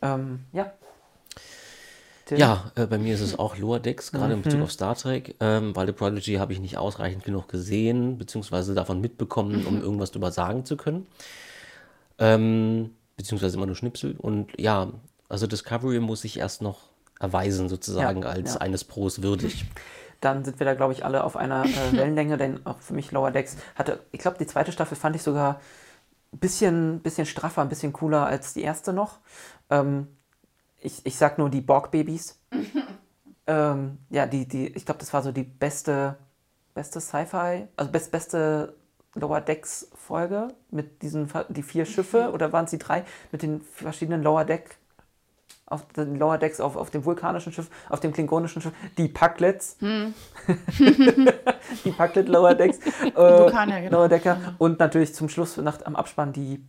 Ähm, 0.02 0.40
ja. 0.52 0.72
Tim? 2.26 2.38
Ja, 2.38 2.70
äh, 2.76 2.86
bei 2.86 2.98
mir 2.98 3.14
ist 3.14 3.20
es 3.20 3.38
auch 3.38 3.56
Lower 3.56 3.80
Decks, 3.80 4.12
gerade 4.12 4.28
Mhm. 4.28 4.32
in 4.38 4.42
Bezug 4.42 4.62
auf 4.62 4.72
Star 4.72 4.94
Trek, 4.94 5.34
ähm, 5.40 5.74
weil 5.74 5.86
The 5.86 5.92
Prodigy 5.92 6.34
habe 6.34 6.52
ich 6.52 6.60
nicht 6.60 6.76
ausreichend 6.78 7.24
genug 7.24 7.48
gesehen, 7.48 8.18
beziehungsweise 8.18 8.74
davon 8.74 9.00
mitbekommen, 9.00 9.60
Mhm. 9.62 9.66
um 9.66 9.80
irgendwas 9.82 10.10
drüber 10.12 10.30
sagen 10.30 10.64
zu 10.64 10.76
können. 10.76 11.06
Ähm, 12.18 12.90
beziehungsweise 13.16 13.56
immer 13.56 13.66
nur 13.66 13.76
Schnipsel. 13.76 14.16
Und 14.18 14.58
ja, 14.58 14.88
also 15.28 15.46
Discovery 15.46 16.00
muss 16.00 16.24
ich 16.24 16.38
erst 16.38 16.62
noch 16.62 16.90
erweisen, 17.18 17.68
sozusagen, 17.68 18.22
Ja, 18.22 18.28
als 18.28 18.54
ja. 18.54 18.60
eines 18.60 18.84
Pros 18.84 19.22
würdig. 19.22 19.64
Dann 20.22 20.44
sind 20.44 20.58
wir 20.60 20.64
da, 20.64 20.74
glaube 20.74 20.92
ich, 20.92 21.04
alle 21.04 21.24
auf 21.24 21.36
einer 21.36 21.64
äh, 21.64 21.92
Wellenlänge, 21.92 22.36
denn 22.36 22.64
auch 22.64 22.80
für 22.80 22.94
mich 22.94 23.10
Lower 23.12 23.30
Decks 23.30 23.56
hatte, 23.74 24.00
ich 24.12 24.20
glaube, 24.20 24.38
die 24.38 24.46
zweite 24.46 24.72
Staffel 24.72 24.96
fand 24.96 25.16
ich 25.16 25.22
sogar 25.22 25.60
ein 26.32 26.38
bisschen, 26.38 27.00
bisschen 27.00 27.26
straffer, 27.26 27.60
ein 27.60 27.68
bisschen 27.68 27.92
cooler 27.92 28.26
als 28.26 28.54
die 28.54 28.62
erste 28.62 28.92
noch. 28.92 29.18
Ähm, 29.68 30.08
ich, 30.80 31.04
ich 31.04 31.16
sag 31.16 31.38
nur 31.38 31.50
die 31.50 31.60
Borg-Babys. 31.60 32.40
ähm, 33.46 33.98
ja, 34.10 34.26
die, 34.26 34.46
die, 34.46 34.68
ich 34.68 34.86
glaube, 34.86 35.00
das 35.00 35.12
war 35.12 35.22
so 35.22 35.32
die 35.32 35.42
beste, 35.42 36.16
beste 36.74 37.00
Sci-Fi, 37.00 37.68
also 37.76 37.90
best, 37.90 38.12
beste 38.12 38.74
Lower 39.14 39.40
Decks 39.40 39.90
Folge 39.94 40.48
mit 40.70 41.02
diesen 41.02 41.28
die 41.48 41.62
vier 41.62 41.84
Schiffe 41.84 42.30
oder 42.32 42.52
waren 42.52 42.64
es 42.64 42.70
die 42.70 42.78
drei 42.78 43.04
mit 43.30 43.42
den 43.42 43.60
verschiedenen 43.60 44.22
Lower 44.22 44.44
Deck 44.44 44.78
auf 45.72 45.84
den 45.96 46.16
Lower 46.18 46.38
Decks 46.38 46.60
auf, 46.60 46.76
auf 46.76 46.90
dem 46.90 47.04
vulkanischen 47.04 47.52
Schiff, 47.52 47.68
auf 47.88 48.00
dem 48.00 48.12
klingonischen 48.12 48.62
Schiff, 48.62 48.72
die 48.98 49.08
Packlets, 49.08 49.76
die 51.84 51.90
Packlet 51.90 52.28
Lower 52.28 52.54
Decks, 52.54 52.78
äh, 52.78 53.12
Vulkanier, 53.14 53.80
genau. 53.82 53.98
Lower 53.98 54.08
Decker 54.08 54.36
und 54.58 54.78
natürlich 54.78 55.14
zum 55.14 55.28
Schluss 55.28 55.56
nach, 55.56 55.78
am 55.84 55.96
Abspann 55.96 56.32
die 56.32 56.64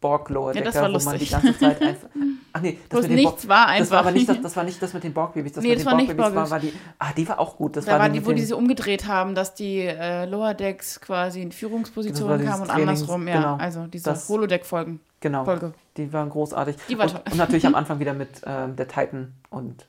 Borg 0.00 0.30
Lower 0.30 0.48
Ja, 0.54 0.60
Decker, 0.62 0.64
das 0.72 0.82
war 0.82 0.92
wo 1.00 1.04
man 1.04 1.18
die 1.18 1.28
ganze 1.28 1.58
Zeit 1.58 1.80
einfach. 1.82 2.08
Ach 2.54 2.60
nee, 2.60 2.78
Bloß 2.90 3.02
mit 3.02 3.10
den 3.12 3.16
nichts 3.16 3.48
war 3.48 3.78
Das 3.78 3.90
war 3.90 4.00
aber 4.00 4.10
nicht 4.10 4.28
das, 4.28 4.40
das 4.42 4.54
war 4.56 4.64
nicht 4.64 4.82
das 4.82 4.92
mit 4.92 5.04
den 5.04 5.14
Borg-Babys. 5.14 5.52
Das 5.52 5.62
Nee, 5.62 5.70
mit 5.70 5.78
das 5.78 5.84
den 5.84 5.90
war 5.90 5.96
nicht 5.96 6.14
Borg-Babys 6.16 6.36
war, 6.36 6.50
war 6.50 6.60
die. 6.60 6.72
Ah, 6.98 7.12
die 7.16 7.26
war 7.28 7.38
auch 7.40 7.56
gut. 7.56 7.76
Das 7.76 7.86
Da 7.86 7.92
war 7.92 8.00
war 8.00 8.08
die, 8.10 8.18
die, 8.18 8.26
wo 8.26 8.32
die 8.32 8.42
sie 8.42 8.52
umgedreht 8.54 9.06
haben, 9.06 9.34
dass 9.34 9.54
die 9.54 9.78
äh, 9.78 10.26
Lower 10.26 10.52
Decks 10.52 11.00
quasi 11.00 11.40
in 11.40 11.48
Das 11.48 11.54
war 11.54 11.58
Führungspositionen 11.60 12.44
kamen 12.44 12.62
und 12.62 12.68
Trainings- 12.68 12.88
andersrum. 13.00 13.26
Ja, 13.28 13.34
genau. 13.36 13.56
also 13.56 13.86
diese 13.86 14.10
Das- 14.10 14.28
Holodeck-Folgen. 14.28 15.00
Genau. 15.22 15.44
Folge. 15.46 15.72
Die 15.96 16.12
waren 16.12 16.28
großartig. 16.28 16.76
Die 16.88 16.98
war 16.98 17.06
und, 17.06 17.12
toll. 17.12 17.22
und 17.30 17.36
natürlich 17.38 17.66
am 17.66 17.74
Anfang 17.80 17.98
wieder 18.00 18.12
mit 18.12 18.42
ähm, 18.44 18.76
der 18.76 18.86
Titan 18.88 19.32
und 19.48 19.86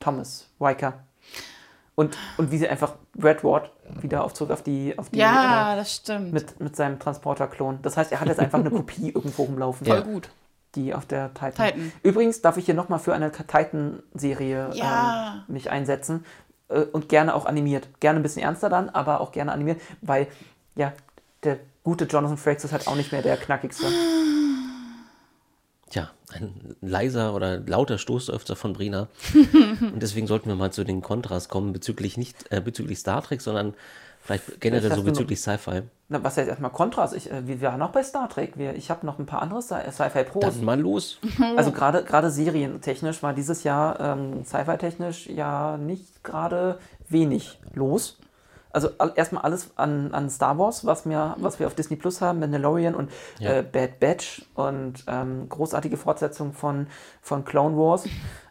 Thomas 0.00 0.48
Riker. 0.60 0.94
Und, 1.94 2.16
und 2.36 2.50
wie 2.50 2.58
sie 2.58 2.68
einfach 2.68 2.94
Redward 3.22 3.70
wieder 4.02 4.22
auf, 4.24 4.34
zurück 4.34 4.52
auf 4.52 4.62
die, 4.62 4.98
auf 4.98 5.08
die 5.10 5.18
Ja, 5.18 5.72
äh, 5.72 5.76
das 5.76 5.94
stimmt. 5.94 6.32
mit, 6.32 6.60
mit 6.60 6.76
seinem 6.76 6.98
Transporter-Klon. 6.98 7.78
Das 7.82 7.96
heißt, 7.96 8.12
er 8.12 8.20
hat 8.20 8.28
jetzt 8.28 8.38
einfach 8.40 8.58
eine 8.60 8.70
Kopie 8.70 9.10
irgendwo 9.12 9.44
rumlaufen, 9.44 9.86
Voll 9.86 10.02
gut. 10.02 10.28
die 10.74 10.94
auf 10.94 11.06
der 11.06 11.32
Titan. 11.34 11.52
Titan. 11.68 11.92
Übrigens 12.02 12.42
darf 12.42 12.58
ich 12.58 12.66
hier 12.66 12.74
nochmal 12.74 12.98
für 12.98 13.14
eine 13.14 13.32
Titan-Serie 13.32 14.70
Ja. 14.74 15.42
ähm, 15.48 15.54
mich 15.54 15.70
einsetzen. 15.70 16.24
Äh, 16.68 16.80
und 16.80 17.08
gerne 17.08 17.34
auch 17.34 17.46
animiert. 17.46 17.88
Gerne 18.00 18.20
ein 18.20 18.22
bisschen 18.22 18.42
ernster 18.42 18.68
dann, 18.68 18.88
aber 18.90 19.20
auch 19.20 19.32
gerne 19.32 19.52
animiert, 19.52 19.80
weil 20.02 20.26
ja, 20.74 20.92
der 21.44 21.58
gute 21.82 22.04
Jonathan 22.04 22.36
Frakes 22.36 22.64
ist 22.64 22.72
halt 22.72 22.88
auch 22.88 22.96
nicht 22.96 23.10
mehr 23.12 23.22
der 23.22 23.36
knackigste. 23.38 23.86
Ein 26.32 26.74
leiser 26.80 27.34
oder 27.34 27.58
lauter 27.60 27.98
Stoßseufzer 27.98 28.56
von 28.56 28.72
Brina. 28.72 29.08
Und 29.80 30.02
deswegen 30.02 30.26
sollten 30.26 30.48
wir 30.48 30.56
mal 30.56 30.72
zu 30.72 30.82
den 30.84 31.00
Kontras 31.02 31.48
kommen, 31.48 31.72
bezüglich 31.72 32.16
nicht 32.16 32.50
äh, 32.50 32.60
bezüglich 32.60 32.98
Star 32.98 33.22
Trek, 33.22 33.40
sondern 33.40 33.74
vielleicht 34.20 34.60
generell 34.60 34.92
so 34.92 35.04
bezüglich 35.04 35.40
Sci-Fi. 35.40 35.82
Na, 36.08 36.22
was 36.24 36.36
heißt 36.36 36.48
erstmal 36.48 36.72
Kontras? 36.72 37.12
Ich, 37.12 37.30
äh, 37.30 37.46
wir 37.46 37.62
waren 37.62 37.78
noch 37.78 37.90
bei 37.92 38.02
Star 38.02 38.28
Trek. 38.28 38.58
Wir, 38.58 38.74
ich 38.74 38.90
habe 38.90 39.06
noch 39.06 39.20
ein 39.20 39.26
paar 39.26 39.40
andere 39.40 39.60
Sci- 39.60 39.88
Sci-Fi 39.90 40.24
Pros. 40.24 40.42
Dann 40.42 40.64
mal 40.64 40.80
los. 40.80 41.18
Also 41.56 41.70
gerade 41.70 42.02
gerade 42.02 42.30
serientechnisch 42.30 43.22
war 43.22 43.32
dieses 43.32 43.62
Jahr 43.62 44.00
ähm, 44.00 44.44
Sci-Fi-technisch 44.44 45.28
ja 45.28 45.76
nicht 45.76 46.24
gerade 46.24 46.78
wenig 47.08 47.60
los. 47.74 48.18
Also 48.76 48.90
erstmal 49.14 49.42
alles 49.42 49.70
an, 49.76 50.12
an 50.12 50.28
Star 50.28 50.58
Wars, 50.58 50.84
was 50.84 51.08
wir, 51.08 51.34
was 51.40 51.58
wir 51.58 51.66
auf 51.66 51.74
Disney 51.74 51.96
Plus 51.96 52.20
haben, 52.20 52.40
Mandalorian 52.40 52.94
und 52.94 53.10
Ja. 53.38 53.54
äh, 53.54 53.62
Bad 53.62 53.98
Batch 54.00 54.44
und 54.54 55.02
ähm, 55.06 55.48
großartige 55.48 55.96
Fortsetzung 55.96 56.52
von, 56.52 56.86
von 57.22 57.46
Clone 57.46 57.74
Wars. 57.78 58.04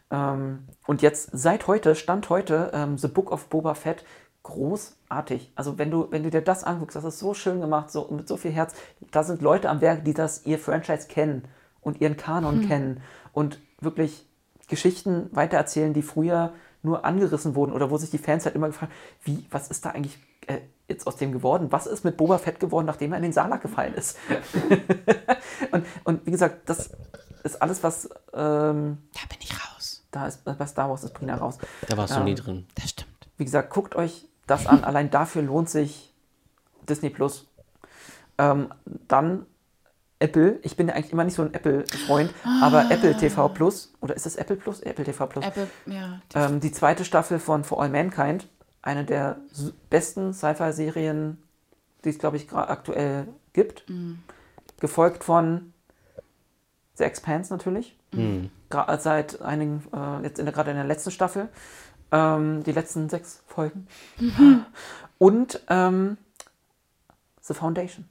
ähm, 0.09 0.67
und 0.87 1.03
jetzt 1.03 1.29
seit 1.31 1.67
heute, 1.67 1.93
Stand 1.93 2.27
heute, 2.31 2.71
ähm, 2.73 2.97
The 2.97 3.07
Book 3.07 3.31
of 3.31 3.49
Boba 3.49 3.75
Fett, 3.75 4.03
großartig. 4.41 5.51
Also 5.55 5.77
wenn 5.77 5.91
du, 5.91 6.07
wenn 6.11 6.23
du 6.23 6.29
dir 6.31 6.41
das 6.41 6.63
anguckst, 6.63 6.95
das 6.95 7.03
ist 7.03 7.19
so 7.19 7.33
schön 7.33 7.61
gemacht, 7.61 7.91
so 7.91 8.07
mit 8.09 8.27
so 8.27 8.37
viel 8.37 8.51
Herz. 8.51 8.73
Da 9.11 9.23
sind 9.23 9.41
Leute 9.43 9.69
am 9.69 9.79
Werk, 9.81 10.05
die 10.05 10.13
das 10.13 10.45
ihr 10.45 10.57
Franchise 10.57 11.07
kennen 11.07 11.43
und 11.81 12.01
ihren 12.01 12.17
Kanon 12.17 12.61
kennen 12.61 13.01
und 13.31 13.59
wirklich 13.79 14.27
Geschichten 14.67 15.29
weitererzählen, 15.33 15.93
die 15.93 16.01
früher 16.01 16.53
nur 16.85 17.03
angerissen 17.05 17.55
wurden 17.55 17.73
oder 17.73 17.89
wo 17.91 17.97
sich 17.97 18.09
die 18.11 18.17
Fans 18.17 18.45
halt 18.45 18.55
immer 18.55 18.67
gefragt 18.67 18.91
haben, 18.93 18.99
wie, 19.23 19.45
was 19.51 19.67
ist 19.67 19.85
da 19.85 19.89
eigentlich 19.91 20.17
äh, 20.47 20.59
jetzt 20.87 21.05
aus 21.07 21.17
dem 21.17 21.31
geworden? 21.31 21.71
Was 21.71 21.87
ist 21.87 22.05
mit 22.05 22.15
Boba 22.17 22.37
Fett 22.37 22.59
geworden, 22.59 22.85
nachdem 22.85 23.11
er 23.11 23.17
in 23.17 23.23
den 23.23 23.33
Salak 23.33 23.61
gefallen 23.61 23.93
ist? 23.95 24.17
und, 25.71 25.85
und 26.03 26.25
wie 26.25 26.31
gesagt, 26.31 26.69
das 26.69 26.91
ist 27.43 27.61
alles, 27.61 27.83
was 27.83 28.09
ähm, 28.33 28.97
Da 29.13 29.21
bin 29.29 29.37
ich 29.41 29.53
raus. 29.53 30.05
da 30.11 30.27
ist, 30.27 30.43
bei 30.45 30.65
Star 30.67 30.89
Wars 30.89 31.03
ist 31.03 31.13
Brina 31.13 31.35
raus. 31.35 31.57
Da 31.89 31.97
warst 31.97 32.13
du 32.15 32.19
Ähm, 32.19 32.25
nie 32.25 32.35
drin. 32.35 32.65
Das 32.75 32.89
stimmt. 32.91 33.09
Wie 33.37 33.45
gesagt, 33.45 33.69
guckt 33.71 33.95
euch 33.95 34.27
das 34.47 34.67
an. 34.67 34.83
Allein 34.83 35.09
dafür 35.11 35.41
lohnt 35.41 35.69
sich 35.69 36.13
Disney 36.87 37.09
Plus. 37.09 37.47
Ähm, 38.37 38.73
dann 39.07 39.45
Apple. 40.25 40.59
Ich 40.63 40.75
bin 40.75 40.87
ja 40.87 40.93
eigentlich 40.95 41.11
immer 41.13 41.23
nicht 41.23 41.35
so 41.35 41.41
ein 41.43 41.53
Apple-Freund, 41.53 42.33
aber 42.61 42.89
Apple 42.91 43.15
TV 43.17 43.49
Plus, 43.49 43.93
oder 44.01 44.15
ist 44.15 44.25
es 44.25 44.35
Apple 44.35 44.55
Plus? 44.55 44.79
Apple 44.81 45.05
TV 45.05 45.27
Plus. 45.27 45.45
Apple, 45.45 45.67
ja. 45.85 46.19
die- 46.33 46.37
Ähm, 46.37 46.59
die 46.59 46.71
zweite 46.71 47.05
Staffel 47.05 47.39
von 47.39 47.63
For 47.63 47.81
All 47.81 47.89
Mankind, 47.89 48.47
eine 48.81 49.03
der 49.05 49.37
besten 49.89 50.33
Sci-Fi-Serien, 50.33 51.37
die 52.03 52.09
es, 52.09 52.19
glaube 52.19 52.37
ich, 52.37 52.47
gra- 52.49 52.67
aktuell 52.69 53.27
gibt. 53.53 53.85
Gefolgt 54.79 55.23
von 55.23 55.73
The 56.97 57.03
Expanse 57.03 57.51
natürlich. 57.53 57.97
Gra 58.69 58.97
seit 58.99 59.41
einigen, 59.41 59.83
äh, 59.93 60.23
jetzt 60.23 60.39
in 60.39 60.45
der, 60.45 60.53
gerade 60.53 60.71
in 60.71 60.77
der 60.77 60.85
letzten 60.85 61.11
Staffel. 61.11 61.49
Ähm, 62.11 62.63
die 62.63 62.71
letzten 62.71 63.09
sechs 63.09 63.43
Folgen. 63.47 63.87
Und 65.17 65.61
ähm, 65.69 66.17
The 67.41 67.53
Foundation. 67.53 68.05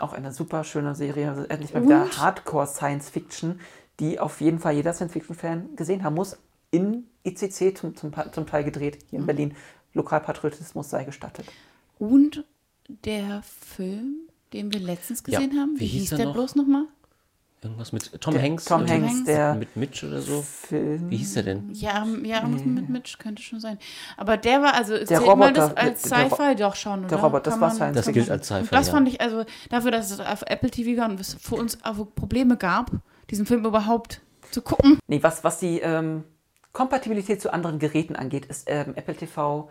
Auch 0.00 0.12
eine 0.12 0.32
super 0.32 0.64
schöne 0.64 0.94
Serie. 0.94 1.28
Also 1.30 1.42
endlich 1.44 1.74
mal 1.74 1.82
wieder? 1.84 2.08
Hardcore 2.16 2.66
Science 2.66 3.08
Fiction, 3.10 3.60
die 4.00 4.18
auf 4.18 4.40
jeden 4.40 4.58
Fall 4.58 4.74
jeder 4.74 4.92
Science 4.92 5.12
Fiction-Fan 5.12 5.76
gesehen 5.76 6.02
haben 6.04 6.14
muss. 6.14 6.38
In 6.70 7.06
ICC 7.24 7.76
zum, 7.76 7.96
zum, 7.96 8.12
zum 8.32 8.46
Teil 8.46 8.64
gedreht, 8.64 8.98
hier 9.10 9.18
in 9.18 9.26
Berlin. 9.26 9.54
Lokalpatriotismus 9.92 10.88
sei 10.88 11.04
gestattet. 11.04 11.46
Und 11.98 12.44
der 13.04 13.42
Film, 13.42 14.20
den 14.52 14.72
wir 14.72 14.80
letztens 14.80 15.22
Ja. 15.26 15.38
gesehen 15.40 15.58
haben, 15.60 15.74
Wie 15.76 15.80
wie, 15.80 15.86
hieß 15.86 16.00
hieß 16.02 16.08
der 16.10 16.18
der 16.18 16.26
noch? 16.26 16.34
bloß 16.34 16.54
nochmal? 16.54 16.84
Irgendwas 17.62 17.92
mit 17.92 18.18
Tom 18.22 18.32
Der 18.32 18.42
Hanks? 18.42 18.64
Tom 18.64 18.88
Hanks, 18.88 19.24
der 19.24 19.54
Mit 19.54 19.76
Mitch 19.76 20.06
oder 20.06 20.22
so? 20.22 20.40
Film. 20.40 21.10
Wie 21.10 21.18
hieß 21.18 21.34
der 21.34 21.42
denn? 21.42 21.68
Ja, 21.72 22.06
ja, 22.24 22.40
irgendwas 22.40 22.64
mit 22.64 22.88
Mitch 22.88 23.18
könnte 23.18 23.42
schon 23.42 23.60
sein. 23.60 23.78
Aber 24.16 24.38
der 24.38 24.62
war, 24.62 24.72
also 24.74 24.94
zählt 24.96 25.20
Roboter, 25.20 25.36
man 25.36 25.54
das 25.54 25.76
als 25.76 26.02
der- 26.02 26.18
der 26.20 26.30
Sci-Fi 26.30 26.54
doch 26.56 26.74
schon, 26.74 27.00
oder? 27.00 27.08
der 27.08 27.18
Roboter, 27.18 27.42
das 27.50 27.60
war 27.60 27.70
Science 27.70 27.96
Das 27.96 28.06
gilt 28.14 28.30
als 28.30 28.46
Sci-Fi. 28.46 28.68
Das 28.70 28.86
ja. 28.86 28.92
fand 28.94 29.08
ich, 29.08 29.20
also 29.20 29.44
dafür, 29.68 29.90
dass 29.90 30.10
es 30.10 30.20
auf 30.20 30.42
Apple 30.46 30.70
TV 30.70 30.98
war 31.02 31.10
und 31.10 31.20
es 31.20 31.34
für 31.34 31.56
uns 31.56 31.78
auch 31.84 31.96
Probleme 32.14 32.56
gab, 32.56 32.92
diesen 33.30 33.44
Film 33.44 33.66
überhaupt 33.66 34.22
zu 34.50 34.62
gucken. 34.62 34.98
Nee, 35.06 35.22
was, 35.22 35.44
was 35.44 35.58
die 35.58 35.80
ähm, 35.80 36.24
Kompatibilität 36.72 37.42
zu 37.42 37.52
anderen 37.52 37.78
Geräten 37.78 38.16
angeht, 38.16 38.46
ist 38.46 38.68
ähm, 38.70 38.94
Apple 38.96 39.14
TV 39.16 39.68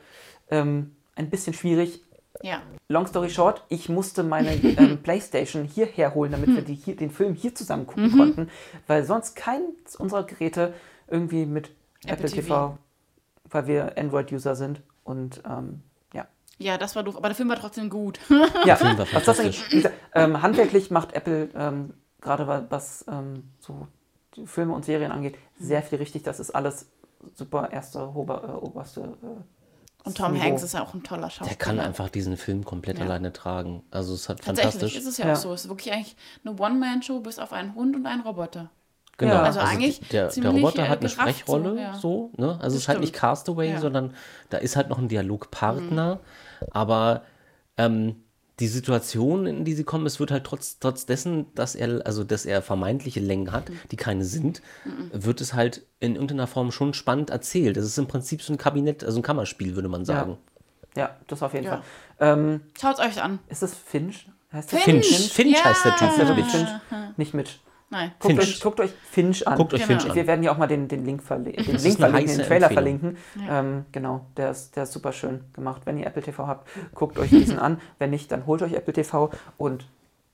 ähm, 0.52 0.96
ein 1.16 1.30
bisschen 1.32 1.54
schwierig. 1.56 2.04
Ja. 2.41 2.61
Long 2.88 3.05
story 3.07 3.30
short, 3.30 3.63
ich 3.69 3.89
musste 3.89 4.23
meine 4.23 4.53
ähm, 4.55 4.97
Playstation 5.03 5.63
hierher 5.65 6.13
holen, 6.15 6.32
damit 6.32 6.49
wir 6.55 6.61
die 6.61 6.75
hier, 6.75 6.95
den 6.95 7.11
Film 7.11 7.34
hier 7.34 7.53
zusammen 7.53 7.86
gucken 7.88 8.11
konnten, 8.15 8.49
weil 8.88 9.03
sonst 9.03 9.36
keins 9.36 9.95
unserer 9.95 10.23
Geräte 10.23 10.73
irgendwie 11.07 11.45
mit 11.45 11.71
Apple, 12.05 12.13
Apple 12.13 12.30
TV, 12.30 12.41
TV. 12.41 12.77
weil 13.49 13.67
wir 13.67 13.97
Android-User 13.97 14.55
sind 14.55 14.82
und 15.03 15.41
ähm, 15.45 15.82
ja. 16.13 16.27
Ja, 16.59 16.77
das 16.77 16.95
war 16.95 17.03
doof, 17.03 17.17
aber 17.17 17.27
der 17.30 17.36
Film 17.36 17.49
war 17.49 17.57
trotzdem 17.57 17.89
gut. 17.89 18.19
Ja, 18.65 18.75
Film 18.77 18.97
war 18.97 19.07
was 19.11 19.25
das 19.25 19.38
gesagt, 19.69 19.95
ähm, 20.13 20.41
handwerklich 20.41 20.91
macht 20.91 21.13
Apple 21.13 21.49
ähm, 21.55 21.93
gerade 22.21 22.47
wa- 22.47 22.65
was 22.69 23.05
ähm, 23.09 23.43
so 23.59 23.88
die 24.36 24.45
Filme 24.47 24.73
und 24.73 24.86
Serien 24.86 25.11
angeht, 25.11 25.36
sehr 25.59 25.82
viel 25.82 25.97
richtig. 25.97 26.23
Das 26.23 26.39
ist 26.39 26.51
alles 26.51 26.86
super 27.34 27.69
erste, 27.71 27.99
ober, 28.15 28.43
äh, 28.47 28.65
oberste. 28.65 29.01
Äh, 29.01 29.59
Und 30.06 30.18
Tom 30.18 30.34
Niveau. 30.34 30.43
Hanks 30.45 30.64
ist 30.64 30.74
ja 30.74 30.82
auch 30.84 30.93
ein 30.93 31.04
toller 31.04 31.30
Schauspieler. 31.30 31.50
Der 31.50 31.58
kann 31.58 31.80
einfach 31.80 32.10
diesen 32.10 32.38
Film 32.38 32.64
komplett 32.64 32.97
Ja. 33.00 33.06
alleine 33.06 33.34
tragen. 33.34 33.84
Also 33.91 34.14
es 34.14 34.30
hat 34.30 34.38
Tatsächlich 34.41 34.74
fantastisch. 34.74 34.95
ist 35.02 35.06
es 35.08 35.18
ja, 35.18 35.28
Ja. 35.28 35.34
auch 35.34 35.38
so. 35.38 35.54
Es 35.54 35.64
ist 35.66 35.70
wirklich 35.70 35.93
eigentlich 35.93 36.16
eine 36.45 36.56
One-Man-Show 36.58 37.20
bis 37.20 37.38
auf 37.38 37.52
einen 37.54 37.76
Hund 37.76 37.95
und 37.95 38.06
einen 38.06 38.22
Roboter. 38.22 38.70
Genau. 39.18 39.34
Ja. 39.34 39.43
Also 39.43 39.60
eigentlich 39.60 40.00
der, 40.10 40.30
der 40.30 40.50
Roboter 40.52 40.86
äh, 40.86 40.88
hat 40.88 41.00
eine 41.02 41.10
Sprechrolle, 41.10 41.91
so, 41.95 42.32
so, 42.38 42.41
ne? 42.41 42.58
Also 42.62 42.78
es 42.78 42.84
ist 42.84 42.88
halt 42.88 43.02
nicht. 43.02 43.14
Castaway, 43.14 43.72
Ja. 43.72 43.82
sondern 43.82 44.14
da 44.50 44.58
ist 44.58 44.78
halt 44.78 44.88
noch 44.88 44.97
ein 44.97 45.10
Dialogpartner. 45.10 46.20
Aber 46.72 47.24
ähm, 47.78 48.24
die 48.60 48.68
Situation, 48.68 49.45
in 49.45 49.64
die 49.66 49.74
sie 49.74 49.84
kommen, 49.84 50.05
es 50.05 50.20
wird 50.20 50.32
halt 50.32 50.43
trotz, 50.43 50.80
trotz 50.80 51.05
dessen, 51.05 51.45
dass 51.55 51.76
er, 51.76 52.05
also 52.05 52.24
dass 52.24 52.45
er 52.45 52.62
vermeintliche 52.62 53.20
Längen 53.20 53.51
hat, 53.51 53.72
die 53.91 53.95
keine 53.95 54.26
sind, 54.26 54.62
wird 55.12 55.41
es 55.41 55.53
halt 55.53 55.86
in 55.99 56.16
irgendeiner 56.16 56.47
Form 56.47 56.72
schon 56.72 56.93
spannend 56.93 57.30
erzählt. 57.30 57.78
Das 57.78 57.86
ist 57.86 57.97
im 57.97 58.07
Prinzip 58.07 58.41
so 58.41 58.53
ein 58.53 58.57
Kabinett, 58.57 59.03
also 59.03 59.20
ein 59.20 59.24
Kammerspiel, 59.24 59.76
würde 59.76 59.88
man 59.89 60.03
sagen. 60.05 60.38
ja, 60.95 61.16
das 61.28 61.41
auf 61.41 61.53
jeden 61.53 61.66
Ja. 61.66 61.72
Fall. 61.72 61.84
Ähm, 62.20 62.62
Schaut 62.80 62.99
euch 62.99 63.22
an. 63.22 63.39
ist 63.47 63.62
das 63.62 63.74
Finch? 63.74 64.28
Heißt 64.51 64.72
Finch, 64.72 64.84
Finch, 65.07 65.32
Finch 65.32 65.57
ja. 65.57 65.66
heißt 65.66 65.86
der 65.86 65.95
Typ, 65.95 66.18
natürlich. 66.18 66.45
Finch? 66.47 66.68
Nicht 67.18 67.34
Mitch. 67.34 67.60
Nein. 67.92 68.12
Guckt 68.20 68.36
Finch. 68.36 68.40
euch, 68.56 68.62
guckt 68.62 68.80
euch 68.80 68.92
Finch 69.10 69.48
an. 69.48 69.58
Guckt 69.58 69.74
euch 69.74 69.86
Genau. 69.88 70.00
Finch 70.00 70.10
an. 70.12 70.16
Wir 70.16 70.28
werden 70.28 70.44
ja 70.44 70.52
auch 70.52 70.58
mal 70.58 70.68
den, 70.68 70.88
den 70.88 71.06
Link, 71.06 71.24
verli 71.24 71.54
den 71.54 71.66
Link 71.78 71.98
verlinken, 72.00 72.38
den 72.38 72.46
Trailer 72.46 72.70
Empfehlung. 72.70 72.72
verlinken. 72.74 73.18
Ähm, 73.50 73.86
genau, 73.92 74.26
der 74.38 74.52
ist, 74.52 74.76
der 74.76 74.84
ist 74.84 74.94
super 74.94 75.12
schön 75.12 75.42
gemacht. 75.54 75.82
Wenn 75.86 75.98
ihr 75.98 76.06
Apple 76.06 76.22
TV 76.22 76.46
habt, 76.48 76.68
guckt 76.94 77.18
euch 77.18 77.30
diesen 77.30 77.58
an. 77.60 77.82
Wenn 77.98 78.12
nicht, 78.12 78.32
dann 78.32 78.46
holt 78.46 78.62
euch 78.62 78.74
Apple 78.74 78.94
TV 78.94 79.32
und 79.58 79.88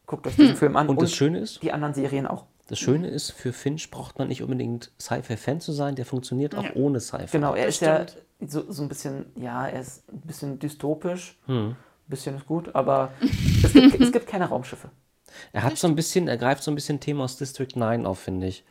guckt 0.06 0.28
euch 0.28 0.36
diesen 0.36 0.56
Film 0.58 0.76
an. 0.76 0.88
Und 0.90 1.02
das 1.02 1.14
Schöne 1.14 1.40
ist, 1.40 1.64
die 1.64 1.72
anderen 1.72 1.94
Serien 1.94 2.28
auch. 2.28 2.46
das 2.68 2.78
Schöne 2.80 3.08
ist, 3.08 3.32
für 3.32 3.54
Finch 3.54 3.90
braucht 3.90 4.20
man 4.20 4.28
nicht 4.28 4.44
unbedingt 4.44 4.92
Sci-Fi-Fan 5.00 5.62
zu 5.62 5.72
sein, 5.72 5.96
der 5.96 6.06
funktioniert 6.06 6.56
auch 6.56 6.64
Ja. 6.64 6.72
ohne 6.76 7.00
Sci-Fi. 7.00 7.28
Genau, 7.32 7.54
er 7.56 7.68
ist 7.68 7.82
ja 7.82 8.06
so, 8.46 8.70
so 8.70 8.84
ein 8.84 8.90
bisschen, 8.90 9.28
ja, 9.36 9.66
er 9.68 9.80
ist 9.80 10.04
ein 10.12 10.20
bisschen 10.22 10.60
dystopisch. 10.60 11.38
Hm. 11.46 11.70
Ein 11.70 11.76
bisschen 12.10 12.36
ist 12.36 12.46
gut, 12.48 12.76
aber 12.76 13.12
es 13.64 13.72
gibt, 13.74 14.02
es 14.02 14.12
gibt 14.12 14.28
keine 14.28 14.46
Raumschiffe. 14.50 14.90
Er 15.54 15.64
hat 15.64 15.78
so 15.78 15.88
ein 15.88 15.96
bisschen, 15.96 16.28
er 16.28 16.38
greift 16.38 16.64
so 16.64 16.72
ein 16.72 16.76
bisschen 16.76 17.00
Thema 17.00 17.24
aus 17.24 17.38
District 17.38 17.76
9 17.76 18.06
auf, 18.06 18.20
finde 18.20 18.48
ich. 18.48 18.64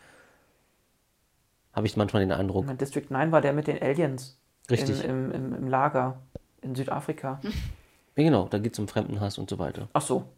Habe 1.72 1.86
ich 1.86 1.96
manchmal 1.96 2.22
den 2.22 2.32
Eindruck. 2.32 2.68
Und 2.68 2.80
District 2.80 3.06
9 3.08 3.32
war 3.32 3.40
der 3.40 3.52
mit 3.52 3.66
den 3.66 3.82
Aliens. 3.82 4.38
Richtig. 4.70 5.04
Im, 5.04 5.32
im, 5.32 5.54
im, 5.54 5.68
Lager 5.68 6.20
in 6.62 6.74
Südafrika. 6.74 7.40
Ja, 8.16 8.22
genau, 8.22 8.46
da 8.46 8.58
geht 8.58 8.74
es 8.74 8.78
um 8.78 8.86
Fremdenhass 8.86 9.38
und 9.38 9.50
so 9.50 9.58
weiter. 9.58 9.88
Ach 9.92 10.00
so. 10.00 10.28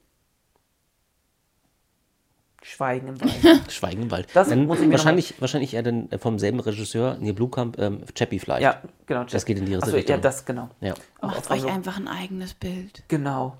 Schweigen 2.63 3.09
im 3.09 3.21
Wald. 3.21 3.33
Schweigen 3.71 4.03
im 4.03 4.11
Wald. 4.11 4.29
Das 4.33 4.49
Dann 4.49 4.65
muss 4.67 4.81
ich 4.81 4.87
mir 4.87 4.93
wahrscheinlich, 4.93 5.41
wahrscheinlich 5.41 5.75
eher 5.75 5.83
dann 5.83 6.09
vom 6.19 6.39
selben 6.39 6.59
Regisseur, 6.59 7.17
Neil 7.21 7.35
Blumkamp, 7.35 7.79
ähm, 7.79 8.03
Chappie 8.15 8.39
vielleicht. 8.39 8.63
ja, 8.63 8.81
genau. 9.05 9.25
Das 9.25 9.45
geht 9.45 9.59
in 9.59 9.67
die 9.67 9.77
Ach 9.77 9.85
so, 9.85 9.95
Richtung. 9.95 10.17
Ja, 10.17 10.21
das, 10.23 10.45
genau. 10.47 10.71
Ja. 10.81 10.95
Macht 11.21 11.51
euch 11.51 11.51
Amazon. 11.51 11.71
einfach 11.71 11.97
ein 11.99 12.09
eigenes 12.09 12.55
Bild. 12.55 13.05
Genau. 13.09 13.59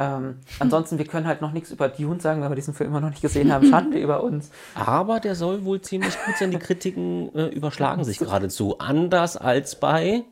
Ähm, 0.00 0.36
ansonsten, 0.58 0.96
wir 0.96 1.04
können 1.04 1.26
halt 1.26 1.42
noch 1.42 1.52
nichts 1.52 1.70
über 1.70 1.90
Dune 1.90 2.20
sagen, 2.20 2.40
weil 2.40 2.48
wir 2.48 2.56
diesen 2.56 2.72
Film 2.72 2.88
immer 2.88 3.02
noch 3.02 3.10
nicht 3.10 3.20
gesehen 3.20 3.52
haben. 3.52 3.66
Schande 3.66 3.98
über 4.00 4.22
uns. 4.22 4.50
Aber 4.74 5.20
der 5.20 5.34
soll 5.34 5.66
wohl 5.66 5.82
ziemlich 5.82 6.16
gut 6.24 6.38
sein. 6.38 6.50
Die 6.50 6.58
Kritiken 6.58 7.34
äh, 7.34 7.48
überschlagen 7.48 8.02
sich 8.02 8.18
geradezu. 8.18 8.78
Anders 8.78 9.36
als 9.36 9.78
bei 9.78 10.24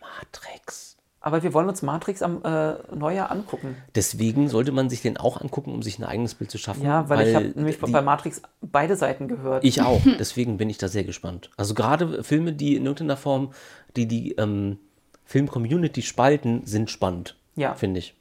Matrix. 0.00 0.96
Aber 1.20 1.42
wir 1.42 1.52
wollen 1.52 1.68
uns 1.68 1.82
Matrix 1.82 2.22
am 2.22 2.42
äh, 2.44 2.74
Neujahr 2.94 3.32
angucken. 3.32 3.76
Deswegen 3.96 4.48
sollte 4.48 4.70
man 4.70 4.88
sich 4.88 5.02
den 5.02 5.16
auch 5.16 5.40
angucken, 5.40 5.72
um 5.72 5.82
sich 5.82 5.98
ein 5.98 6.04
eigenes 6.04 6.36
Bild 6.36 6.52
zu 6.52 6.58
schaffen. 6.58 6.84
Ja, 6.84 7.08
weil, 7.08 7.26
ich 7.26 7.34
habe 7.34 7.46
nämlich 7.46 7.80
die, 7.80 7.90
bei 7.90 8.00
Matrix 8.00 8.42
beide 8.60 8.94
Seiten 8.94 9.26
gehört. 9.26 9.64
Ich 9.64 9.82
auch. 9.82 10.00
Deswegen 10.20 10.56
bin 10.56 10.70
ich 10.70 10.78
da 10.78 10.86
sehr 10.86 11.04
gespannt. 11.04 11.50
Also 11.56 11.74
gerade 11.74 12.22
Filme, 12.22 12.52
die 12.52 12.76
in 12.76 12.86
irgendeiner 12.86 13.16
Form, 13.16 13.52
die 13.96 14.06
die 14.06 14.32
ähm, 14.36 14.78
Film-Community 15.24 16.02
spalten, 16.02 16.64
sind 16.64 16.90
spannend. 16.90 17.36
Ja. 17.56 17.74
Finde 17.74 17.98
ich. 17.98 18.14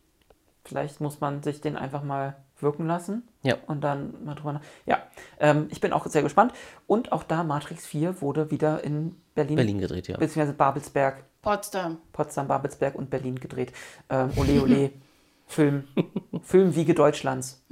Vielleicht 0.70 1.01
muss 1.01 1.20
man 1.20 1.41
sich 1.41 1.61
den 1.61 1.76
einfach 1.76 2.03
mal 2.03 2.36
wirken 2.59 2.86
lassen. 2.86 3.28
Ja. 3.41 3.55
Und 3.65 3.82
dann 3.82 4.24
mal 4.24 4.36
drüber 4.36 4.53
nach. 4.53 4.61
Ja, 4.86 4.99
ähm, 5.39 5.67
ich 5.72 5.82
bin 5.82 5.93
auch 5.93 6.05
sehr 6.05 6.22
gespannt. 6.22 6.53
Und 6.86 7.11
auch 7.11 7.24
da, 7.24 7.43
Matrix 7.43 7.88
4 7.88 8.22
wurde 8.22 8.51
wieder 8.51 8.84
in 8.84 9.15
Berlin, 9.34 9.55
Berlin 9.55 9.80
gedreht, 9.80 10.07
ja. 10.07 10.17
beziehungsweise 10.17 10.53
Babelsberg, 10.53 11.24
Potsdam. 11.41 11.97
Potsdam, 12.13 12.47
Babelsberg 12.47 12.93
und 12.93 13.09
Berlin 13.09 13.39
gedreht. 13.39 13.74
Ähm, 14.09 14.32
ole, 14.36 14.61
ole. 14.61 14.91
Film. 15.47 15.86
Filmwiege 16.43 16.93
Deutschlands. 16.93 17.65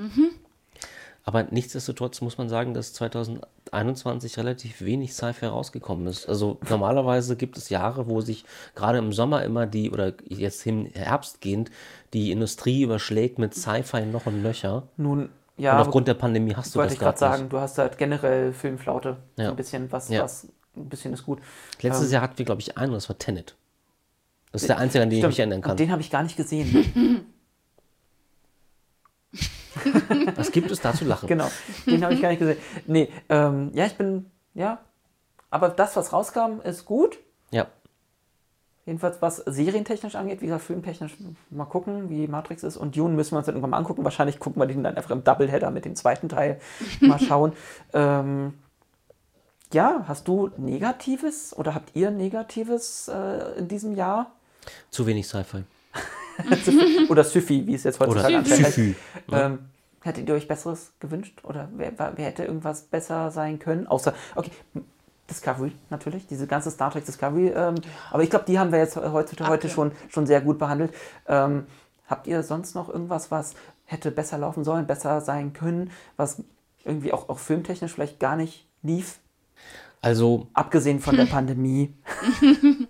Aber 1.27 1.43
nichtsdestotrotz 1.51 2.21
muss 2.21 2.37
man 2.37 2.47
sagen, 2.47 2.73
dass 2.73 2.93
2021 2.93 4.37
relativ 4.37 4.79
wenig 4.81 5.13
Sci-Fi 5.13 5.47
rausgekommen 5.47 6.07
ist. 6.07 6.25
Also 6.29 6.57
normalerweise 6.69 7.35
gibt 7.35 7.57
es 7.57 7.67
Jahre, 7.67 8.07
wo 8.07 8.21
sich 8.21 8.45
gerade 8.75 8.97
im 8.99 9.11
Sommer 9.11 9.43
immer 9.43 9.67
die, 9.67 9.91
oder 9.91 10.13
jetzt 10.29 10.65
im 10.65 10.85
Herbst 10.85 11.41
gehend, 11.41 11.69
die 12.13 12.31
Industrie 12.31 12.81
überschlägt 12.83 13.39
mit 13.39 13.53
Sci-Fi 13.53 14.05
noch 14.05 14.25
und 14.25 14.41
nöcher. 14.41 14.83
Nun, 14.95 15.27
ja, 15.57 15.73
Und 15.73 15.81
aufgrund 15.81 16.07
der 16.07 16.13
Pandemie 16.13 16.55
hast 16.55 16.73
du 16.73 16.79
wollte 16.79 16.91
das 16.91 16.93
ich 16.93 16.99
gerade 17.01 17.19
gerade 17.19 17.37
sagen, 17.39 17.49
du 17.49 17.59
hast 17.59 17.77
halt 17.77 17.97
generell 17.97 18.53
Filmflaute. 18.53 19.17
So 19.35 19.43
Ja. 19.43 19.49
ein 19.49 19.55
bisschen 19.57 19.91
was, 19.91 20.07
Ja. 20.07 20.23
was, 20.23 20.47
ein 20.77 20.87
bisschen 20.87 21.11
ist 21.13 21.25
gut. 21.25 21.39
Letztes 21.81 22.09
Jahr 22.09 22.21
hatten 22.21 22.37
wir, 22.37 22.45
glaube 22.45 22.61
ich, 22.61 22.77
einen, 22.77 22.91
und 22.93 22.95
das 22.95 23.09
war 23.09 23.17
Tenet. 23.17 23.57
Das 24.53 24.61
ist 24.61 24.69
der 24.69 24.77
einzige, 24.77 25.03
an 25.03 25.09
den 25.09 25.17
ich 25.17 25.21
Stimmt. 25.23 25.31
mich 25.33 25.39
erinnern 25.39 25.61
kann. 25.61 25.75
Den 25.75 25.91
habe 25.91 25.99
ich 26.01 26.09
gar 26.09 26.23
nicht 26.23 26.37
gesehen. 26.37 27.25
Was 30.35 30.51
gibt 30.51 30.71
es 30.71 30.81
da 30.81 30.93
zu 30.93 31.05
lachen? 31.05 31.27
genau, 31.27 31.47
den 31.85 32.03
habe 32.03 32.13
ich 32.13 32.21
gar 32.21 32.29
nicht 32.29 32.39
gesehen. 32.39 32.57
Nee, 32.85 33.09
ähm, 33.29 33.71
ja, 33.73 33.85
ich 33.85 33.95
bin, 33.95 34.29
ja. 34.53 34.79
Aber 35.49 35.69
das, 35.69 35.95
was 35.95 36.11
rauskam, 36.13 36.59
ist 36.63 36.85
gut. 36.85 37.17
Ja. 37.51 37.67
Jedenfalls, 38.85 39.21
was 39.21 39.37
serientechnisch 39.37 40.15
angeht, 40.15 40.41
wie 40.41 40.45
gesagt, 40.45 40.63
filmtechnisch 40.63 41.13
mal 41.49 41.65
gucken, 41.65 42.09
wie 42.09 42.27
Matrix 42.27 42.63
ist. 42.63 42.77
Und 42.77 42.95
Dune 42.95 43.13
müssen 43.15 43.33
wir 43.33 43.39
uns 43.39 43.45
dann 43.45 43.55
irgendwann 43.55 43.71
mal 43.71 43.77
angucken. 43.77 44.03
Wahrscheinlich 44.03 44.39
gucken 44.39 44.61
wir 44.61 44.65
den 44.65 44.83
dann 44.83 44.95
einfach 44.95 45.11
im 45.11 45.23
Doubleheader 45.23 45.71
mit 45.71 45.85
dem 45.85 45.95
zweiten 45.95 46.29
Teil 46.29 46.59
mal 47.01 47.19
schauen. 47.19 47.53
ähm, 47.93 48.53
ja, 49.73 50.05
hast 50.07 50.27
du 50.27 50.51
Negatives 50.57 51.55
oder 51.55 51.75
habt 51.75 51.95
ihr 51.95 52.11
Negatives 52.11 53.09
äh, 53.09 53.57
in 53.57 53.67
diesem 53.67 53.95
Jahr? 53.95 54.31
Zu 54.89 55.05
wenig 55.05 55.27
Sci-Fi. 55.27 55.63
oder 57.09 57.23
Syfy, 57.23 57.65
wie 57.67 57.75
es 57.75 57.83
jetzt 57.83 57.99
heutzutage 57.99 58.37
heißt. 58.37 58.79
Ähm, 59.31 59.59
hättet 60.01 60.27
ihr 60.27 60.35
euch 60.35 60.47
Besseres 60.47 60.93
gewünscht? 60.99 61.39
Oder 61.43 61.69
wer, 61.75 61.91
wer 61.97 62.25
hätte 62.25 62.43
irgendwas 62.43 62.83
besser 62.83 63.31
sein 63.31 63.59
können? 63.59 63.87
Außer, 63.87 64.13
okay, 64.35 64.51
Discovery 65.29 65.73
natürlich, 65.89 66.27
diese 66.27 66.47
ganze 66.47 66.71
Star 66.71 66.91
Trek 66.91 67.05
Discovery. 67.05 67.49
Ähm, 67.49 67.75
aber 68.11 68.23
ich 68.23 68.29
glaube, 68.29 68.45
die 68.47 68.57
haben 68.59 68.71
wir 68.71 68.79
jetzt 68.79 68.95
heutzutage 68.95 69.49
heute 69.49 69.69
schon, 69.69 69.91
schon 70.09 70.25
sehr 70.25 70.41
gut 70.41 70.57
behandelt. 70.57 70.93
Ähm, 71.27 71.65
habt 72.07 72.27
ihr 72.27 72.43
sonst 72.43 72.75
noch 72.75 72.89
irgendwas, 72.89 73.31
was 73.31 73.53
hätte 73.85 74.11
besser 74.11 74.37
laufen 74.37 74.63
sollen, 74.63 74.87
besser 74.87 75.21
sein 75.21 75.53
können, 75.53 75.91
was 76.15 76.43
irgendwie 76.83 77.13
auch, 77.13 77.29
auch 77.29 77.39
filmtechnisch 77.39 77.93
vielleicht 77.93 78.19
gar 78.19 78.35
nicht 78.35 78.67
lief? 78.81 79.19
Also, 80.01 80.47
Abgesehen 80.53 80.99
von 80.99 81.15
der 81.15 81.25
Pandemie. 81.29 81.93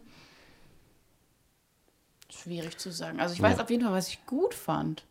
Schwierig 2.47 2.77
zu 2.77 2.91
sagen. 2.91 3.19
Also 3.19 3.33
ich 3.33 3.41
weiß 3.41 3.57
Ja. 3.57 3.63
auf 3.63 3.69
jeden 3.69 3.83
Fall, 3.83 3.91
was 3.93 4.07
ich 4.07 4.25
gut 4.25 4.53
fand. 4.53 5.03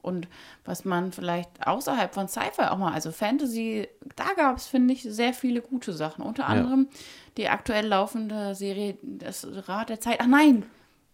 Und 0.00 0.26
was 0.64 0.84
man 0.84 1.12
vielleicht 1.12 1.64
außerhalb 1.64 2.12
von 2.12 2.26
Sci-Fi 2.26 2.62
auch 2.70 2.78
mal, 2.78 2.92
also 2.92 3.12
Fantasy, 3.12 3.86
da 4.16 4.24
gab 4.36 4.56
es, 4.56 4.66
finde 4.66 4.94
ich, 4.94 5.02
sehr 5.02 5.32
viele 5.32 5.60
gute 5.62 5.92
Sachen. 5.92 6.24
Unter 6.24 6.46
anderem 6.48 6.88
die 7.36 7.48
aktuell 7.48 7.86
laufende 7.86 8.54
Serie 8.56 8.96
Das 9.02 9.46
Rad 9.68 9.90
der 9.90 10.00
Zeit. 10.00 10.18
Ach 10.20 10.26
nein, 10.26 10.64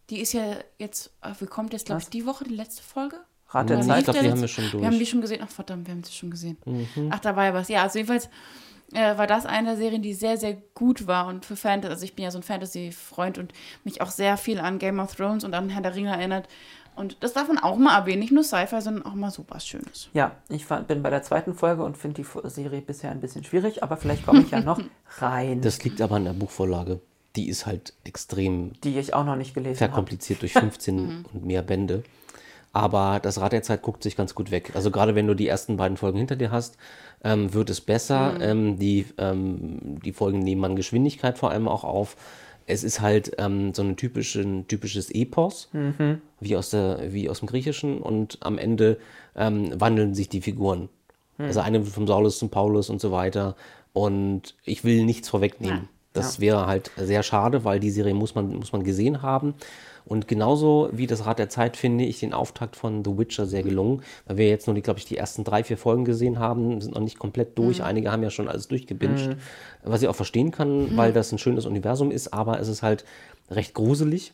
die 0.09 0.21
ist 0.21 0.33
ja 0.33 0.43
jetzt, 0.79 1.11
wie 1.39 1.45
kommt 1.47 1.75
jetzt, 1.75 1.85
glaube 1.87 2.01
ich, 2.01 2.09
die 2.09 2.25
Woche, 2.25 2.45
die 2.45 2.55
letzte 2.55 2.83
Folge? 2.83 3.17
Rat 3.51 3.69
der 3.69 3.77
Ja, 3.77 3.83
ich 3.83 3.89
Zeit. 3.89 3.97
lief 3.97 4.05
glaub, 4.05 4.15
der 4.15 4.23
die 4.23 4.31
haben 4.31 4.41
wir 4.41 4.49
schon 4.49 4.65
Wir 4.73 4.87
haben 4.87 4.93
die 4.93 4.99
durch. 4.99 5.09
schon 5.11 5.21
gesehen. 5.21 5.41
Ach 5.45 5.51
verdammt, 5.51 5.87
wir 5.87 5.93
haben 5.95 6.05
sie 6.05 6.13
schon 6.13 6.31
gesehen. 6.31 6.57
Mhm. 6.65 7.09
Ach, 7.11 7.19
da 7.21 7.35
war 7.37 7.45
ja 7.45 7.53
was. 7.55 7.69
Ja, 7.69 7.83
also 7.83 7.99
jedenfalls 7.99 8.31
äh, 8.93 9.19
war 9.19 9.27
das 9.27 9.47
eine 9.47 9.69
der 9.69 9.77
Serien, 9.77 10.03
die 10.03 10.15
sehr, 10.15 10.37
sehr 10.37 10.57
gut 10.75 11.07
war. 11.07 11.27
Und 11.27 11.45
für 11.45 11.57
Fantasy, 11.57 11.93
also 11.93 12.05
ich 12.05 12.15
bin 12.15 12.25
ja 12.25 12.31
so 12.31 12.39
ein 12.39 12.43
Fantasy-Freund 12.43 13.39
und 13.39 13.53
mich 13.85 14.01
auch 14.01 14.11
sehr 14.11 14.37
viel 14.37 14.61
an 14.61 14.79
Game 14.79 14.99
of 14.99 15.15
Thrones 15.15 15.45
und 15.45 15.55
an 15.55 15.69
Herr 15.69 15.83
der 15.83 15.95
Ringe 15.95 16.11
erinnert. 16.11 16.49
Und 16.99 17.17
das 17.21 17.33
darf 17.33 17.47
man 17.47 17.59
auch 17.59 17.77
mal 17.77 17.97
erwähnen, 17.97 18.19
nicht 18.19 18.33
nur 18.33 18.43
Sci-Fi, 18.43 18.81
sondern 18.81 19.07
auch 19.07 19.15
mal 19.15 19.31
sowas 19.31 19.65
Schönes. 19.65 20.09
Ja, 20.15 20.33
ich 20.49 20.67
fand, 20.67 20.89
bin 20.89 21.01
bei 21.01 21.11
der 21.11 21.23
zweiten 21.23 21.55
Folge 21.55 21.85
und 21.85 21.97
finde 21.97 22.23
die 22.23 22.49
Serie 22.49 22.81
bisher 22.81 23.13
ein 23.13 23.21
bisschen 23.21 23.45
schwierig, 23.45 23.85
aber 23.85 23.97
vielleicht 23.97 24.27
komme 24.27 24.41
ich 24.41 24.51
ja 24.51 24.61
noch 24.61 24.81
rein, 25.19 25.61
das 25.61 25.85
liegt 25.85 26.01
aber 26.01 26.17
an 26.17 26.25
der 26.25 26.33
Buchvorlage. 26.33 27.01
Die 27.37 27.49
ist 27.49 27.67
halt 27.67 27.93
extrem 28.03 28.73
die 28.83 28.99
ich 28.99 29.15
auch 29.15 29.25
noch 29.25 29.37
nicht 29.37 29.55
gelesen 29.55 29.81
habe. 29.81 29.91
verkompliziert 29.91 30.43
durch 30.43 30.55
15 30.55 31.27
und 31.33 31.45
mehr 31.45 31.63
Bände. 31.63 32.03
Aber 32.73 33.19
das 33.21 33.41
Rad 33.41 33.53
der 33.53 33.63
Zeit 33.63 33.83
guckt 33.83 34.03
sich 34.03 34.17
ganz 34.17 34.35
gut 34.35 34.51
weg. 34.51 34.73
Also 34.75 34.91
gerade 34.91 35.15
wenn 35.15 35.27
du 35.27 35.35
die 35.35 35.49
ersten 35.49 35.77
beiden 35.77 35.97
Folgen 35.97 36.19
hinter 36.19 36.37
dir 36.37 36.51
hast, 36.51 36.77
ähm, 37.25 37.53
wird 37.55 37.71
es 37.71 37.81
besser. 37.81 38.39
Ähm, 38.41 38.79
die, 38.79 39.07
ähm, 39.19 39.99
die 40.05 40.13
Folgen 40.13 40.41
nehmen 40.41 40.65
an 40.65 40.77
Geschwindigkeit 40.77 41.39
vor 41.39 41.51
allem 41.51 41.67
auch 41.67 41.85
auf. 41.85 42.17
Es 42.67 42.85
ist 42.85 43.01
halt 43.01 43.33
ähm, 43.39 43.73
so 43.73 43.83
ein 43.83 43.97
typischen, 43.97 44.69
typisches 44.69 45.11
Epos, 45.11 45.71
wie, 46.41 46.57
aus 46.57 46.71
der, 46.71 47.13
wie 47.13 47.31
aus 47.31 47.39
dem 47.39 47.49
Griechischen. 47.49 47.99
Und 47.99 48.39
am 48.41 48.59
Ende 48.59 48.99
ähm, 49.35 49.71
wandeln 49.81 50.15
sich 50.15 50.29
die 50.29 50.43
Figuren. 50.43 50.91
Also 51.39 51.61
eine 51.61 51.85
wird 51.85 51.95
vom 51.95 52.07
Saulus 52.07 52.39
zum 52.39 52.51
Paulus 52.51 52.91
und 52.91 53.01
so 53.01 53.13
weiter. 53.13 53.55
Und 53.93 54.55
ich 54.65 54.85
will 54.85 55.05
nichts 55.05 55.29
vorwegnehmen. 55.29 55.79
Ja. 55.79 55.89
Das 56.13 56.41
wäre 56.41 56.67
halt 56.67 56.91
sehr 56.97 57.23
schade, 57.23 57.65
weil 57.65 57.81
die 57.81 57.91
Serie 57.91 58.15
muss 58.15 58.35
man, 58.35 58.57
muss 58.57 58.73
man 58.73 58.83
gesehen 58.83 59.23
haben. 59.23 59.55
Und 60.09 60.27
genauso 60.27 60.89
wie 60.91 61.07
das 61.07 61.27
Rad 61.27 61.39
der 61.39 61.51
Zeit 61.51 61.77
finde 61.77 62.05
ich 62.05 62.21
den 62.21 62.33
Auftakt 62.33 62.77
von 62.77 63.05
The 63.05 63.19
Witcher 63.19 63.45
sehr 63.45 63.63
gelungen, 63.63 64.03
weil 64.27 64.39
wir 64.39 64.49
jetzt 64.49 64.67
nur, 64.67 64.75
die, 64.75 64.81
glaube 64.81 64.99
ich, 64.99 65.05
die 65.05 65.19
ersten 65.19 65.45
drei, 65.45 65.63
vier 65.63 65.77
Folgen 65.77 66.07
gesehen 66.07 66.39
haben, 66.39 66.81
sind 66.81 66.95
noch 66.95 67.03
nicht 67.03 67.19
komplett 67.19 67.59
durch. 67.59 67.83
Einige 67.83 68.11
haben 68.11 68.23
ja 68.23 68.31
schon 68.31 68.49
alles 68.49 68.69
durchgebinged, 68.69 69.37
was 69.85 70.01
ich 70.01 70.09
auch 70.09 70.17
verstehen 70.17 70.51
kann, 70.51 70.97
weil 70.97 71.13
das 71.13 71.31
ein 71.31 71.39
schönes 71.39 71.67
Universum 71.67 72.11
ist, 72.11 72.33
aber 72.33 72.59
es 72.59 72.69
ist 72.69 72.83
halt 72.83 73.05
recht 73.51 73.75
gruselig 73.75 74.33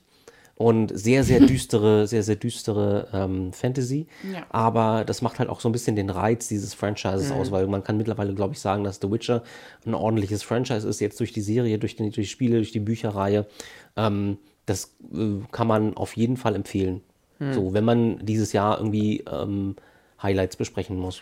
und 0.55 0.97
sehr, 0.97 1.25
sehr 1.25 1.41
düstere, 1.47 2.07
sehr, 2.07 2.23
sehr 2.23 2.37
düstere 2.37 3.09
ähm, 3.13 3.53
Fantasy. 3.53 4.07
Ja. 4.33 4.47
Aber 4.51 5.05
das 5.05 5.23
macht 5.23 5.41
halt 5.41 5.49
auch 5.49 5.59
so 5.59 5.69
ein 5.69 5.73
bisschen 5.73 5.97
den 5.97 6.11
Reiz 6.11 6.47
dieses 6.47 6.75
Franchises 6.75 7.33
aus, 7.33 7.51
weil 7.51 7.67
man 7.67 7.83
kann 7.83 7.97
mittlerweile, 7.97 8.33
glaube 8.35 8.55
ich, 8.55 8.61
sagen, 8.61 8.85
dass 8.85 9.01
The 9.03 9.11
Witcher 9.11 9.43
ein 9.85 9.95
ordentliches 9.95 10.45
Franchise 10.45 10.89
ist, 10.89 11.01
jetzt 11.01 11.19
durch 11.19 11.33
die 11.33 11.41
Serie, 11.41 11.79
durch 11.79 11.97
die, 11.97 12.05
durch 12.05 12.15
die 12.15 12.27
Spiele, 12.27 12.57
durch 12.57 12.71
die 12.71 12.81
Bücherreihe. 12.81 13.47
Ähm, 13.97 14.39
das 14.67 14.97
äh, 15.13 15.41
kann 15.53 15.67
man 15.67 15.97
auf 15.97 16.17
jeden 16.17 16.37
Fall 16.37 16.55
empfehlen. 16.55 17.03
So, 17.53 17.75
wenn 17.75 17.85
man 17.85 18.25
dieses 18.25 18.53
Jahr 18.53 18.79
irgendwie 18.79 19.25
ähm, 19.31 19.77
Highlights 20.23 20.57
besprechen 20.57 20.99
muss. 20.99 21.21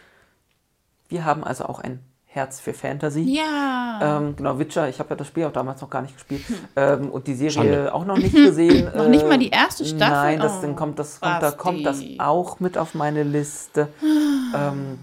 Wir 1.09 1.24
haben 1.24 1.43
also 1.43 1.64
auch 1.64 1.80
ein 1.80 2.01
Herz 2.26 2.61
für 2.61 2.72
Fantasy. 2.72 3.22
Ja. 3.22 4.18
Ähm, 4.18 4.36
genau, 4.36 4.59
Witcher, 4.59 4.88
ich 4.88 4.99
habe 4.99 5.11
ja 5.11 5.16
das 5.16 5.26
Spiel 5.26 5.45
auch 5.45 5.53
damals 5.53 5.80
noch 5.80 5.90
gar 5.90 6.01
nicht 6.01 6.14
gespielt 6.14 6.45
ähm, 6.76 7.11
und 7.11 7.26
die 7.26 7.34
Serie 7.34 7.51
Schande. 7.51 7.95
auch 7.95 8.05
noch 8.05 8.16
nicht 8.16 8.34
gesehen. 8.34 8.90
Noch 8.97 9.09
nicht 9.09 9.26
mal 9.26 9.38
die 9.38 9.51
erste 9.51 9.84
Staffel? 9.84 10.11
Nein, 10.11 10.40
das, 10.40 10.59
Oh, 10.59 10.62
dann 10.62 10.76
kommt, 10.76 10.99
das, 10.99 11.20
kommt, 11.20 11.43
da 11.43 11.51
kommt 11.51 11.84
das 11.84 12.03
auch 12.18 12.61
mit 12.61 12.78
auf 12.78 12.95
meine 12.95 13.22
Liste. 13.22 13.88
ähm, 14.57 14.99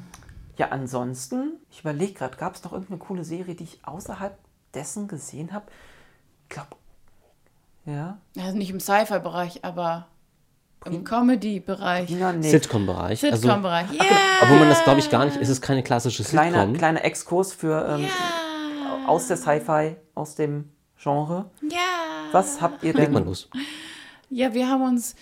ja, 0.58 0.70
ansonsten, 0.70 1.54
ich 1.70 1.82
überlege 1.82 2.14
gerade, 2.14 2.36
gab 2.38 2.56
es 2.56 2.64
noch 2.64 2.72
irgendeine 2.72 3.00
coole 3.00 3.24
Serie, 3.24 3.56
die 3.56 3.64
ich 3.64 3.80
außerhalb 3.84 4.36
dessen 4.74 5.08
gesehen 5.08 5.54
habe? 5.54 5.66
Ich 6.44 6.50
glaube, 6.50 6.70
ja, 7.90 8.18
Also 8.38 8.58
nicht 8.58 8.70
im 8.70 8.80
Sci-Fi-Bereich, 8.80 9.64
aber 9.66 10.08
im 10.86 11.04
Comedy-Bereich. 11.04 12.10
ja, 12.10 12.32
nee. 12.32 12.50
Sitcom-Bereich. 12.50 13.24
Also, 13.26 13.38
Sitcom-Bereich. 13.38 13.92
Ja. 13.94 14.04
obwohl 14.42 14.60
man 14.60 14.70
das, 14.70 14.84
glaube 14.84 15.00
ich, 15.00 15.10
gar 15.10 15.26
nicht, 15.26 15.38
es 15.38 15.50
ist 15.50 15.62
keine 15.62 15.84
klassische 15.84 16.24
Kleiner, 16.24 16.60
Sitcom. 16.62 16.78
kleiner 16.78 17.04
Exkurs 17.04 17.54
für 17.54 17.86
ähm, 17.98 18.08
aus 19.08 19.28
der 19.28 19.38
Sci-Fi, 19.38 19.96
aus 20.16 20.36
dem 20.36 20.70
Genre. 21.02 21.50
ja. 21.70 21.78
Was 22.32 22.62
habt 22.62 22.84
ihr 22.84 22.94
Leg 22.94 23.12
mal 23.12 23.20
denn? 23.20 23.28
los. 23.30 23.50
Ja, 24.30 24.54
wir 24.54 24.70
haben 24.70 24.84
uns 24.84 25.16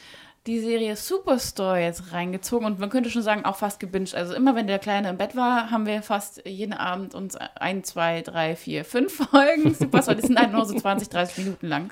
die 0.45 0.59
Serie 0.59 0.95
Superstore 0.97 1.79
jetzt 1.79 2.11
reingezogen 2.11 2.65
und 2.65 2.79
man 2.79 2.89
könnte 2.89 3.09
schon 3.09 3.21
sagen, 3.21 3.45
auch 3.45 3.55
fast 3.55 3.79
gebinged. 3.79 4.13
Also 4.15 4.33
immer 4.33 4.55
wenn 4.55 4.67
der 4.67 4.79
Kleine 4.79 5.09
im 5.09 5.17
Bett 5.17 5.35
war, 5.35 5.71
haben 5.71 5.85
wir 5.85 6.01
fast 6.01 6.45
jeden 6.45 6.73
Abend 6.73 7.15
uns 7.15 7.35
ein, 7.37 7.83
zwei, 7.85 8.21
drei, 8.21 8.55
vier, 8.57 8.83
fünf 8.85 9.15
Folgen 9.31 9.73
Superstore, 9.73 10.17
die 10.17 10.27
sind 10.27 10.37
halt 10.39 10.51
nur 10.51 10.65
so 10.65 10.75
20, 10.77 11.09
30 11.09 11.37
Minuten 11.45 11.67
lang 11.67 11.91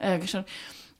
äh, 0.00 0.18
geschaut. 0.18 0.46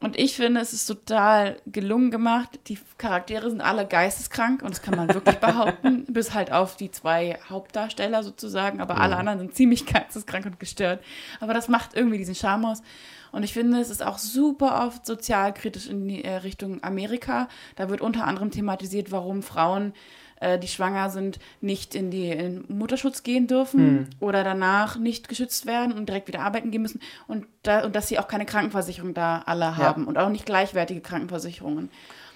Und 0.03 0.19
ich 0.19 0.35
finde, 0.35 0.63
es 0.63 0.73
ist 0.73 0.87
total 0.87 1.61
gelungen 1.67 2.11
gemacht. 2.11 2.59
Die 2.69 2.79
Charaktere 2.97 3.51
sind 3.51 3.61
alle 3.61 3.87
geisteskrank 3.87 4.63
und 4.63 4.71
das 4.71 4.81
kann 4.81 4.97
man 4.97 5.13
wirklich 5.13 5.37
behaupten, 5.41 6.07
bis 6.07 6.33
halt 6.33 6.51
auf 6.53 6.77
die 6.77 6.91
zwei 6.91 7.39
Hauptdarsteller 7.51 8.23
sozusagen. 8.23 8.81
Aber 8.81 8.99
alle 8.99 9.17
anderen 9.17 9.39
sind 9.39 9.55
ziemlich 9.55 9.85
geisteskrank 9.85 10.47
und 10.47 10.59
gestört. 10.59 11.05
Aber 11.39 11.53
das 11.53 11.69
macht 11.69 11.95
irgendwie 11.95 12.17
diesen 12.17 12.35
Charme 12.35 12.65
aus. 12.65 12.83
Und 13.31 13.43
ich 13.43 13.53
finde, 13.53 13.79
es 13.79 13.91
ist 13.91 14.03
auch 14.03 14.19
super 14.19 14.87
oft 14.87 15.05
sozialkritisch 15.05 15.87
in 15.89 16.09
die 16.09 16.25
äh, 16.25 16.37
Richtung 16.37 16.83
Amerika. 16.83 17.49
Da 17.77 17.91
wird 17.91 18.01
unter 18.01 18.27
anderem 18.27 18.51
thematisiert, 18.51 19.13
warum 19.13 19.43
Frauen, 19.43 19.93
äh, 20.41 20.59
die 20.59 20.69
schwanger 20.69 21.11
sind, 21.11 21.39
nicht 21.61 21.95
in 21.95 22.11
die 22.11 22.31
in 22.31 22.65
Mutterschutz 22.69 23.23
gehen 23.23 23.47
dürfen 23.47 24.09
oder 24.21 24.43
danach 24.43 24.97
nicht 24.97 25.29
geschützt 25.29 25.67
werden 25.67 25.93
und 25.93 26.09
direkt 26.09 26.29
wieder 26.29 26.41
arbeiten 26.41 26.71
gehen 26.71 26.83
müssen. 26.83 27.01
Und, 27.29 27.47
da, 27.63 27.85
und 27.85 27.95
dass 27.95 28.09
sie 28.09 28.19
auch 28.19 28.29
keine 28.29 28.47
Krankenversicherung 28.47 29.15
da 29.15 29.43
alle 29.47 29.77
haben 29.77 30.07
und 30.07 30.19
auch 30.19 30.31
nicht 30.31 30.47
gleichwertige 30.47 31.01
Krankenversicherungen. 31.01 31.91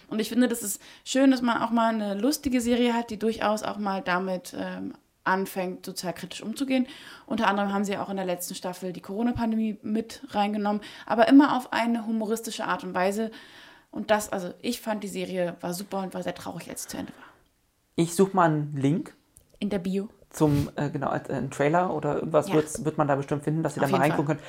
Und 0.09 0.21
ich 0.21 0.29
finde, 0.29 0.49
das 0.49 0.63
ist 0.63 0.81
schön, 1.05 1.31
dass 1.31 1.43
man 1.43 1.63
auch 1.63 1.71
mal 1.71 1.93
eine 1.93 2.15
lustige 2.15 2.61
Serie 2.61 2.95
hat, 2.95 3.11
die 3.11 3.19
durchaus 3.19 3.63
auch 3.63 3.79
mal 3.79 4.03
damit 4.03 4.55
ähm, 4.57 4.95
anfängt, 5.25 5.87
sozialkritisch 5.87 6.43
umzugehen. 6.43 6.87
Unter 7.27 7.49
anderem 7.49 7.73
haben 7.73 7.85
sie 7.85 7.97
auch 7.97 8.11
in 8.11 8.17
der 8.17 8.27
letzten 8.27 8.55
Staffel 8.55 8.93
die 8.93 9.01
Corona-Pandemie 9.01 9.79
mit 9.83 10.21
reingenommen, 10.31 10.83
aber 11.07 11.29
immer 11.29 11.57
auf 11.57 11.73
eine 11.73 12.07
humoristische 12.07 12.65
Art 12.67 12.85
und 12.85 12.95
Weise. 12.95 13.31
Und 13.91 14.11
das, 14.11 14.31
also 14.31 14.53
ich 14.61 14.81
fand 14.81 15.03
die 15.03 15.09
Serie 15.09 15.57
war 15.61 15.73
super 15.73 16.01
und 16.01 16.15
war 16.15 16.23
sehr 16.23 16.35
traurig, 16.35 16.69
als 16.69 16.83
sie 16.83 16.89
zu 16.89 16.97
Ende 16.99 17.13
war. 17.17 17.24
Ich 17.97 18.15
suche 18.15 18.35
mal 18.35 18.47
einen 18.47 18.77
Link 18.77 19.15
In 19.61 19.71
der 19.71 19.79
Bio. 19.79 20.09
zum, 20.31 20.69
äh, 20.77 20.91
genau, 20.91 21.09
als, 21.09 21.29
äh, 21.29 21.35
einen 21.35 21.51
Trailer 21.51 21.95
oder 21.95 22.17
irgendwas 22.17 22.49
Ja. 22.49 22.55
wird 22.85 22.99
man 22.99 23.07
da 23.07 23.15
bestimmt 23.15 23.45
finden, 23.45 23.63
dass 23.63 23.77
ihr 23.77 23.83
Auf 23.85 23.91
da 23.91 23.97
mal 23.97 24.03
reingucken 24.03 24.27
könnt. 24.27 24.41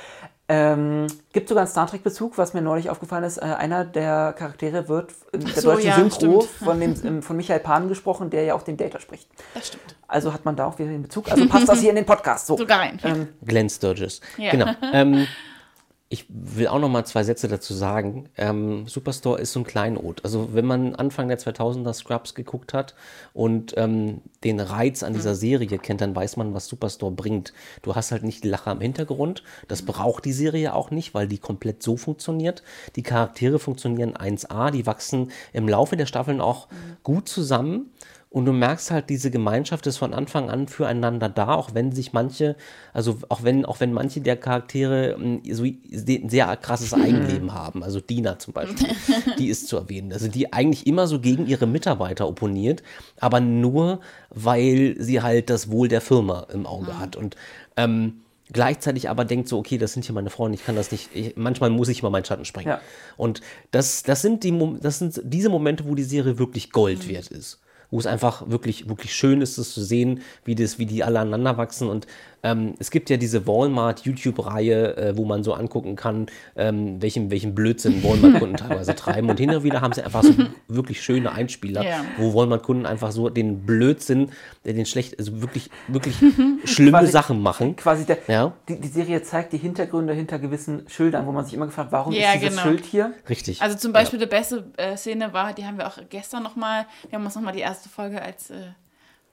Ähm, 0.48 1.08
gibt 1.34 1.50
sogar 1.50 1.64
einen 1.64 1.72
Star 1.72 1.88
Trek-Bezug, 1.88 2.38
was 2.38 2.54
mir 2.54 2.62
neulich 2.62 2.92
aufgefallen 2.92 3.24
ist. 3.24 3.38
Äh, 3.38 3.46
einer 3.46 3.84
der 3.84 4.34
Charaktere 4.34 4.88
wird 4.88 5.12
in 5.32 5.42
der 5.44 5.54
so, 5.54 5.72
deutschen 5.72 5.88
ja, 5.90 5.96
Synchro 5.96 6.42
von, 6.42 6.80
dem, 6.80 7.24
von 7.24 7.36
Michael 7.36 7.60
Pan 7.62 7.88
gesprochen, 7.88 8.30
der 8.30 8.44
ja 8.44 8.54
auch 8.54 8.62
den 8.62 8.78
Data 8.78 9.00
spricht. 9.00 9.28
Das 9.56 9.68
stimmt. 9.68 9.96
Also 10.08 10.34
hat 10.34 10.46
man 10.46 10.56
da 10.56 10.66
auch 10.66 10.78
wieder 10.78 10.90
den 10.90 11.02
Bezug. 11.02 11.32
Also 11.32 11.48
passt 11.48 11.68
das 11.68 11.80
hier 11.80 11.90
in 11.90 11.96
den 11.96 12.06
Podcast. 12.06 12.46
So. 12.46 12.58
Sogar 12.58 12.80
rein. 12.80 13.00
Ähm, 13.04 13.30
Glenn 13.44 13.70
Sturgis. 13.70 14.22
Ja. 14.38 14.52
Genau. 14.52 14.68
Ähm, 14.94 15.28
ich 16.08 16.26
will 16.30 16.68
auch 16.68 16.80
noch 16.80 16.90
mal 16.90 17.04
zwei 17.04 17.24
Sätze 17.24 17.48
dazu 17.48 17.74
sagen. 17.74 18.30
Ähm, 18.38 18.88
Superstore 18.88 19.42
ist 19.42 19.54
so 19.54 19.62
ein 19.62 19.66
Kleinod. 19.66 20.24
Also 20.24 20.54
wenn 20.54 20.66
man 20.66 20.94
Anfang 20.94 21.30
der 21.30 21.40
2000er 21.40 21.94
Scrubs 21.94 22.36
geguckt 22.36 22.74
hat 22.74 22.94
und 23.34 23.74
ähm, 23.76 24.22
den 24.44 24.60
Reiz 24.60 25.02
an 25.02 25.14
dieser 25.14 25.34
Serie 25.34 25.80
kennt, 25.80 26.02
dann 26.02 26.16
weiß 26.16 26.38
man, 26.38 26.54
was 26.54 26.68
Superstore 26.68 27.12
bringt. 27.12 27.54
Du 27.82 27.96
hast 27.96 28.12
halt 28.12 28.22
nicht 28.22 28.44
die 28.44 28.50
Lacher 28.50 28.72
im 28.72 28.82
Hintergrund. 28.82 29.42
Das 29.68 29.82
braucht 29.82 30.26
die 30.26 30.34
Serie 30.34 30.76
auch 30.76 30.92
nicht, 30.92 31.16
weil 31.16 31.28
die 31.28 31.40
komplett 31.40 31.82
so 31.82 31.98
funktioniert. 31.98 32.62
Die 32.96 33.04
Charaktere 33.04 33.58
funktionieren 33.58 34.16
1A, 34.16 34.70
die 34.70 34.86
wachsen 34.86 35.32
im 35.54 35.68
Laufe 35.68 35.98
der 35.98 36.06
Staffeln 36.06 36.40
auch 36.40 36.68
gut 37.02 37.28
zusammen. 37.28 37.90
Und 38.30 38.46
du 38.46 38.52
merkst 38.52 38.92
halt, 38.92 39.10
diese 39.10 39.32
Gemeinschaft 39.32 39.88
ist 39.88 39.96
von 39.96 40.14
Anfang 40.14 40.50
an 40.50 40.68
füreinander 40.68 41.30
da, 41.30 41.54
auch 41.54 41.74
wenn 41.74 41.94
sich 41.94 42.12
manche, 42.12 42.58
also 42.94 43.18
auch 43.30 43.44
wenn, 43.44 43.64
auch 43.64 43.80
wenn 43.80 43.94
manche 43.94 44.20
der 44.20 44.36
Charaktere 44.36 45.16
mh, 45.18 45.40
so 45.52 45.64
ein 45.64 46.30
sehr 46.30 46.58
krasses 46.58 46.94
Eigenleben 46.94 47.54
haben. 47.54 47.82
Also 47.82 48.02
Dina 48.02 48.38
zum 48.38 48.54
Beispiel, 48.54 48.88
die 49.40 49.48
ist 49.48 49.70
zu 49.70 49.78
erwähnen. 49.78 50.12
Also 50.12 50.28
die 50.28 50.52
eigentlich 50.52 50.86
immer 50.86 51.08
so 51.08 51.22
gegen 51.22 51.48
ihre 51.48 51.66
Mitarbeiter 51.66 52.28
opponiert, 52.28 52.84
aber 53.22 53.40
nur, 53.40 54.02
weil 54.32 54.96
sie 55.00 55.22
halt 55.22 55.50
das 55.50 55.72
Wohl 55.72 55.88
der 55.88 56.02
Firma 56.02 56.48
im 56.52 56.66
Auge 56.66 57.00
hat. 57.00 57.16
Und 57.16 57.38
ähm, 57.78 58.22
gleichzeitig 58.52 59.10
aber 59.10 59.26
denkt 59.26 59.48
so, 59.48 59.58
okay, 59.58 59.78
das 59.78 59.94
sind 59.94 60.06
hier 60.06 60.14
meine 60.14 60.30
Freunde, 60.30 60.58
ich 60.58 60.66
kann 60.66 60.76
das 60.76 60.92
nicht, 60.92 61.10
ich, 61.14 61.38
manchmal 61.38 61.70
muss 61.70 61.88
ich 61.88 62.04
mal 62.04 62.10
meinen 62.10 62.26
Schatten 62.26 62.46
springen. 62.46 62.68
Ja. 62.68 62.82
Und 63.18 63.42
das, 63.72 64.04
das, 64.04 64.22
sind 64.22 64.44
die, 64.44 64.78
das 64.82 65.00
sind 65.00 65.22
diese 65.24 65.50
Momente, 65.50 65.86
wo 65.88 65.96
die 65.96 66.04
Serie 66.04 66.38
wirklich 66.38 66.72
Gold 66.72 67.08
wert 67.08 67.28
ist. 67.28 67.60
Wo 67.96 68.00
es 68.00 68.08
einfach 68.08 68.50
wirklich, 68.50 68.90
wirklich 68.90 69.16
schön 69.16 69.40
ist, 69.40 69.58
es 69.58 69.74
zu 69.74 69.82
sehen, 69.82 70.20
wie, 70.44 70.54
das, 70.54 70.80
wie 70.80 70.86
die 70.86 71.06
alle 71.06 71.22
aneinander 71.22 71.56
wachsen. 71.56 71.88
Und 71.88 72.08
ähm, 72.46 72.76
es 72.78 72.92
gibt 72.92 73.10
ja 73.10 73.18
diese 73.18 73.48
Walmart-YouTube-Reihe, 73.48 74.98
äh, 74.98 75.18
wo 75.18 75.26
man 75.26 75.44
so 75.44 75.54
angucken 75.54 75.96
kann, 75.96 76.28
ähm, 76.56 77.02
welchen, 77.02 77.32
welchen 77.32 77.56
Blödsinn 77.56 78.04
Walmart-Kunden 78.04 78.58
teilweise 78.58 78.96
treiben. 78.96 79.30
Und 79.30 79.40
hin 79.40 79.50
und 79.54 79.64
wieder 79.64 79.82
haben 79.82 79.94
sie 79.94 80.04
einfach 80.04 80.24
so 80.24 80.34
wirklich 80.68 81.02
schöne 81.02 81.32
Einspieler, 81.32 81.84
Ja. 81.84 82.06
wo 82.18 82.34
Walmart-Kunden 82.34 82.86
einfach 82.86 83.12
so 83.12 83.30
den 83.30 83.66
Blödsinn, 83.66 84.30
den 84.64 84.86
schlecht, 84.86 85.18
also 85.20 85.42
wirklich, 85.42 85.70
wirklich 85.88 86.16
schlimme 86.66 87.00
Quasi- 87.00 87.12
Sachen 87.12 87.42
machen. 87.42 87.76
Quasi 87.76 88.06
der, 88.06 88.20
Ja. 88.28 88.54
die, 88.70 88.80
die 88.80 88.88
Serie 88.88 89.24
zeigt 89.24 89.54
die 89.54 89.58
Hintergründe 89.58 90.14
hinter 90.14 90.38
gewissen 90.40 90.84
Schildern, 90.88 91.26
wo 91.26 91.32
man 91.32 91.46
sich 91.46 91.54
immer 91.54 91.66
gefragt, 91.66 91.92
warum 91.92 92.14
Ja, 92.14 92.34
ist 92.34 92.42
dieses 92.44 92.50
genau. 92.58 92.62
Schild 92.70 92.86
hier? 92.86 93.14
Richtig. 93.28 93.62
Also 93.62 93.78
zum 93.78 93.92
Beispiel 93.92 94.20
die 94.20 94.26
beste 94.28 94.66
äh, 94.78 94.96
Szene 94.98 95.34
war, 95.34 95.54
die 95.54 95.66
haben 95.66 95.78
wir 95.78 95.88
auch 95.88 95.98
gestern 96.10 96.44
nochmal, 96.44 96.86
wir 97.10 97.18
haben 97.18 97.26
uns 97.26 97.36
nochmal 97.36 97.54
die 97.54 97.62
erste 97.62 97.90
Folge 97.90 98.22
als, 98.22 98.50
äh, 98.52 98.56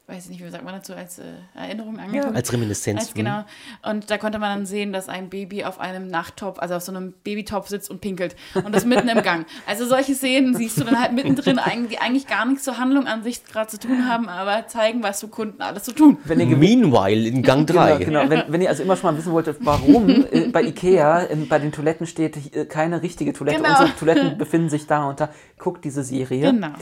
weiß 0.09 0.25
ich 0.25 0.31
nicht, 0.31 0.45
wie 0.45 0.51
sagt 0.51 0.65
man 0.65 0.75
dazu, 0.75 0.95
als 0.95 1.19
äh, 1.19 1.23
Erinnerung 1.55 1.99
angeguckt. 1.99 2.35
Als 2.35 2.53
Reminiszenz. 2.53 3.01
Als, 3.01 3.15
genau. 3.15 3.45
Und 3.89 4.11
da 4.11 4.19
konnte 4.19 4.39
man 4.39 4.59
dann 4.59 4.67
sehen, 4.67 4.93
dass 4.93 5.09
ein 5.09 5.31
Baby 5.31 5.65
auf 5.65 5.79
einem 5.81 6.09
Nachttopf, 6.09 6.59
also 6.59 6.75
auf 6.75 6.83
so 6.83 6.93
einem 6.93 7.15
Babytopf 7.25 7.69
sitzt 7.69 7.89
und 7.91 8.01
pinkelt. 8.01 8.35
Und 8.55 8.75
das 8.75 8.85
mitten 8.85 9.09
im 9.09 9.23
Gang. 9.23 9.47
Also 9.67 9.87
solche 9.87 10.15
Szenen 10.15 10.55
siehst 10.55 10.79
du 10.79 10.85
dann 10.85 11.01
halt 11.01 11.13
mittendrin, 11.13 11.59
die 11.91 11.99
eigentlich 11.99 12.27
gar 12.27 12.45
nichts 12.45 12.65
zur 12.65 12.79
Handlung 12.79 13.07
an 13.07 13.23
sich 13.23 13.45
gerade 13.45 13.69
zu 13.69 13.79
tun 13.79 14.09
haben, 14.09 14.29
aber 14.29 14.67
zeigen, 14.67 15.03
was 15.03 15.21
für 15.21 15.29
Kunden 15.29 15.63
alles 15.63 15.85
zu 15.85 15.93
tun. 15.93 16.19
Wenn 16.25 16.41
ihr. 16.41 16.57
Meanwhile 16.57 17.29
in 17.29 17.43
Gang 17.43 17.67
3. 17.67 17.99
Genau, 18.05 18.21
genau. 18.27 18.31
Wenn, 18.31 18.53
wenn 18.53 18.61
ihr 18.61 18.69
also 18.69 18.83
immer 18.83 18.97
schon 18.97 19.13
mal 19.15 19.19
wissen 19.19 19.33
wolltet, 19.33 19.59
warum 19.61 20.09
äh, 20.31 20.49
bei 20.49 20.63
Ikea 20.63 21.21
in, 21.21 21.49
bei 21.49 21.59
den 21.59 21.73
Toiletten 21.73 22.07
steht 22.07 22.55
äh, 22.55 22.67
keine 22.67 23.03
richtige 23.03 23.33
Toilette, 23.33 23.59
Genau. 23.63 23.71
unsere 23.71 23.97
Toiletten 23.97 24.37
befinden 24.39 24.69
sich 24.69 24.87
da 24.87 25.05
und 25.09 25.21
da, 25.21 25.31
guckt 25.59 25.85
diese 25.85 26.03
Serie. 26.03 26.51
Genau. 26.53 26.73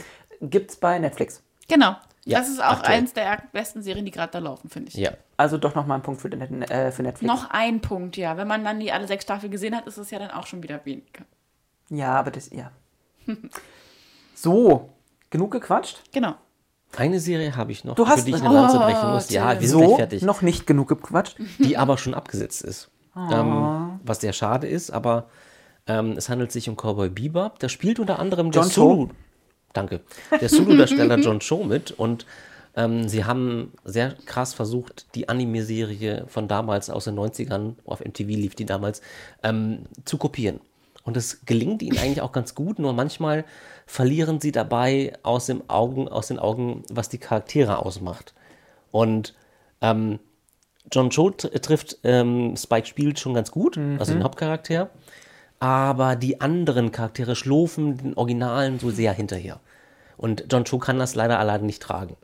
Gibt's 0.41 0.75
bei 0.75 0.97
Netflix. 0.99 1.43
Genau. 1.69 1.95
Ja, 2.25 2.37
das 2.39 2.49
ist 2.49 2.59
auch 2.61 2.73
aktuell. 2.77 2.97
eins 2.99 3.13
der 3.13 3.41
besten 3.51 3.81
Serien, 3.81 4.05
die 4.05 4.11
gerade 4.11 4.31
da 4.31 4.39
laufen, 4.39 4.69
finde 4.69 4.89
ich. 4.89 4.95
Ja. 4.95 5.11
Also 5.37 5.57
doch 5.57 5.73
nochmal 5.73 5.97
ein 5.97 6.03
Punkt 6.03 6.21
für, 6.21 6.29
den, 6.29 6.61
äh, 6.61 6.91
für 6.91 7.01
Netflix. 7.01 7.27
Noch 7.33 7.49
ein 7.49 7.81
Punkt, 7.81 8.15
ja. 8.15 8.37
Wenn 8.37 8.47
man 8.47 8.63
dann 8.63 8.79
die 8.79 8.91
alle 8.91 9.07
sechs 9.07 9.23
Staffeln 9.23 9.51
gesehen 9.51 9.75
hat, 9.75 9.87
ist 9.87 9.97
es 9.97 10.11
ja 10.11 10.19
dann 10.19 10.29
auch 10.31 10.45
schon 10.45 10.61
wieder 10.61 10.85
weniger. 10.85 11.23
Ja, 11.89 12.13
aber 12.13 12.29
das, 12.31 12.51
ja. 12.51 12.71
So, 14.35 14.89
genug 15.29 15.51
gequatscht. 15.51 16.01
Genau. 16.11 16.35
Eine 16.97 17.19
Serie 17.19 17.55
habe 17.55 17.71
ich 17.71 17.83
noch, 17.85 17.95
Du 17.95 18.07
hast- 18.07 18.19
für 18.21 18.25
die 18.25 18.31
ich 18.31 18.43
eine 18.43 18.53
Lanze 18.53 18.77
Oh, 18.77 18.81
brechen 18.81 19.11
muss. 19.11 19.29
Ja, 19.29 19.51
Tim. 19.53 19.61
wir 19.61 19.67
sind 19.69 19.77
gleich 19.79 19.89
So, 19.89 19.95
fertig. 19.97 20.21
noch 20.23 20.41
nicht 20.41 20.67
genug 20.67 20.89
gequatscht. 20.89 21.37
die 21.59 21.77
aber 21.77 21.97
schon 21.97 22.13
abgesetzt 22.13 22.63
ist. 22.63 22.89
Ähm, 23.15 23.99
was 24.03 24.21
sehr 24.21 24.33
schade 24.33 24.67
ist, 24.67 24.89
aber 24.91 25.27
ähm, 25.87 26.13
es 26.13 26.29
handelt 26.29 26.51
sich 26.51 26.69
um 26.69 26.75
Cowboy 26.75 27.09
Bebop. 27.09 27.59
Da 27.59 27.67
spielt 27.69 27.99
unter 27.99 28.19
anderem 28.19 28.51
der 28.51 28.61
John 28.61 28.71
Solo. 28.71 29.09
Danke. 29.73 30.01
Der 30.39 30.49
Solo-Darsteller 30.49 31.17
John 31.19 31.39
Cho 31.39 31.63
mit 31.63 31.91
und 31.91 32.25
ähm, 32.75 33.07
sie 33.09 33.25
haben 33.25 33.73
sehr 33.83 34.15
krass 34.25 34.53
versucht, 34.53 35.05
die 35.15 35.27
Anime-Serie 35.29 36.25
von 36.27 36.47
damals 36.47 36.89
aus 36.89 37.05
den 37.05 37.17
90ern, 37.19 37.73
auf 37.85 37.99
MTV 37.99 38.27
lief 38.27 38.55
die 38.55 38.65
damals, 38.65 39.01
ähm, 39.43 39.83
zu 40.05 40.17
kopieren. 40.17 40.61
Und 41.03 41.17
es 41.17 41.45
gelingt 41.45 41.81
ihnen 41.81 41.97
eigentlich 41.97 42.21
auch 42.21 42.31
ganz 42.31 42.53
gut, 42.55 42.77
nur 42.79 42.93
manchmal 42.93 43.43
verlieren 43.87 44.39
sie 44.39 44.51
dabei 44.51 45.13
aus, 45.23 45.47
dem 45.47 45.63
Augen, 45.69 46.07
aus 46.07 46.27
den 46.27 46.37
Augen, 46.39 46.83
was 46.89 47.09
die 47.09 47.17
Charaktere 47.17 47.79
ausmacht. 47.79 48.33
Und 48.91 49.33
ähm, 49.81 50.19
John 50.91 51.09
Cho 51.09 51.29
tr- 51.29 51.59
trifft 51.61 51.97
ähm, 52.03 52.55
Spike 52.55 52.85
spielt 52.87 53.19
schon 53.19 53.33
ganz 53.33 53.51
gut, 53.51 53.77
also 53.99 54.13
den 54.13 54.23
Hauptcharakter. 54.23 54.89
Aber 55.61 56.15
die 56.15 56.41
anderen 56.41 56.91
Charaktere 56.91 57.35
schlufen 57.35 57.97
den 57.97 58.15
Originalen 58.15 58.79
so 58.79 58.89
sehr 58.89 59.13
hinterher. 59.13 59.59
Und 60.17 60.45
John 60.51 60.65
Cho 60.65 60.79
kann 60.79 60.97
das 60.97 61.13
leider 61.13 61.37
alleine 61.37 61.65
nicht 61.65 61.83
tragen. 61.83 62.17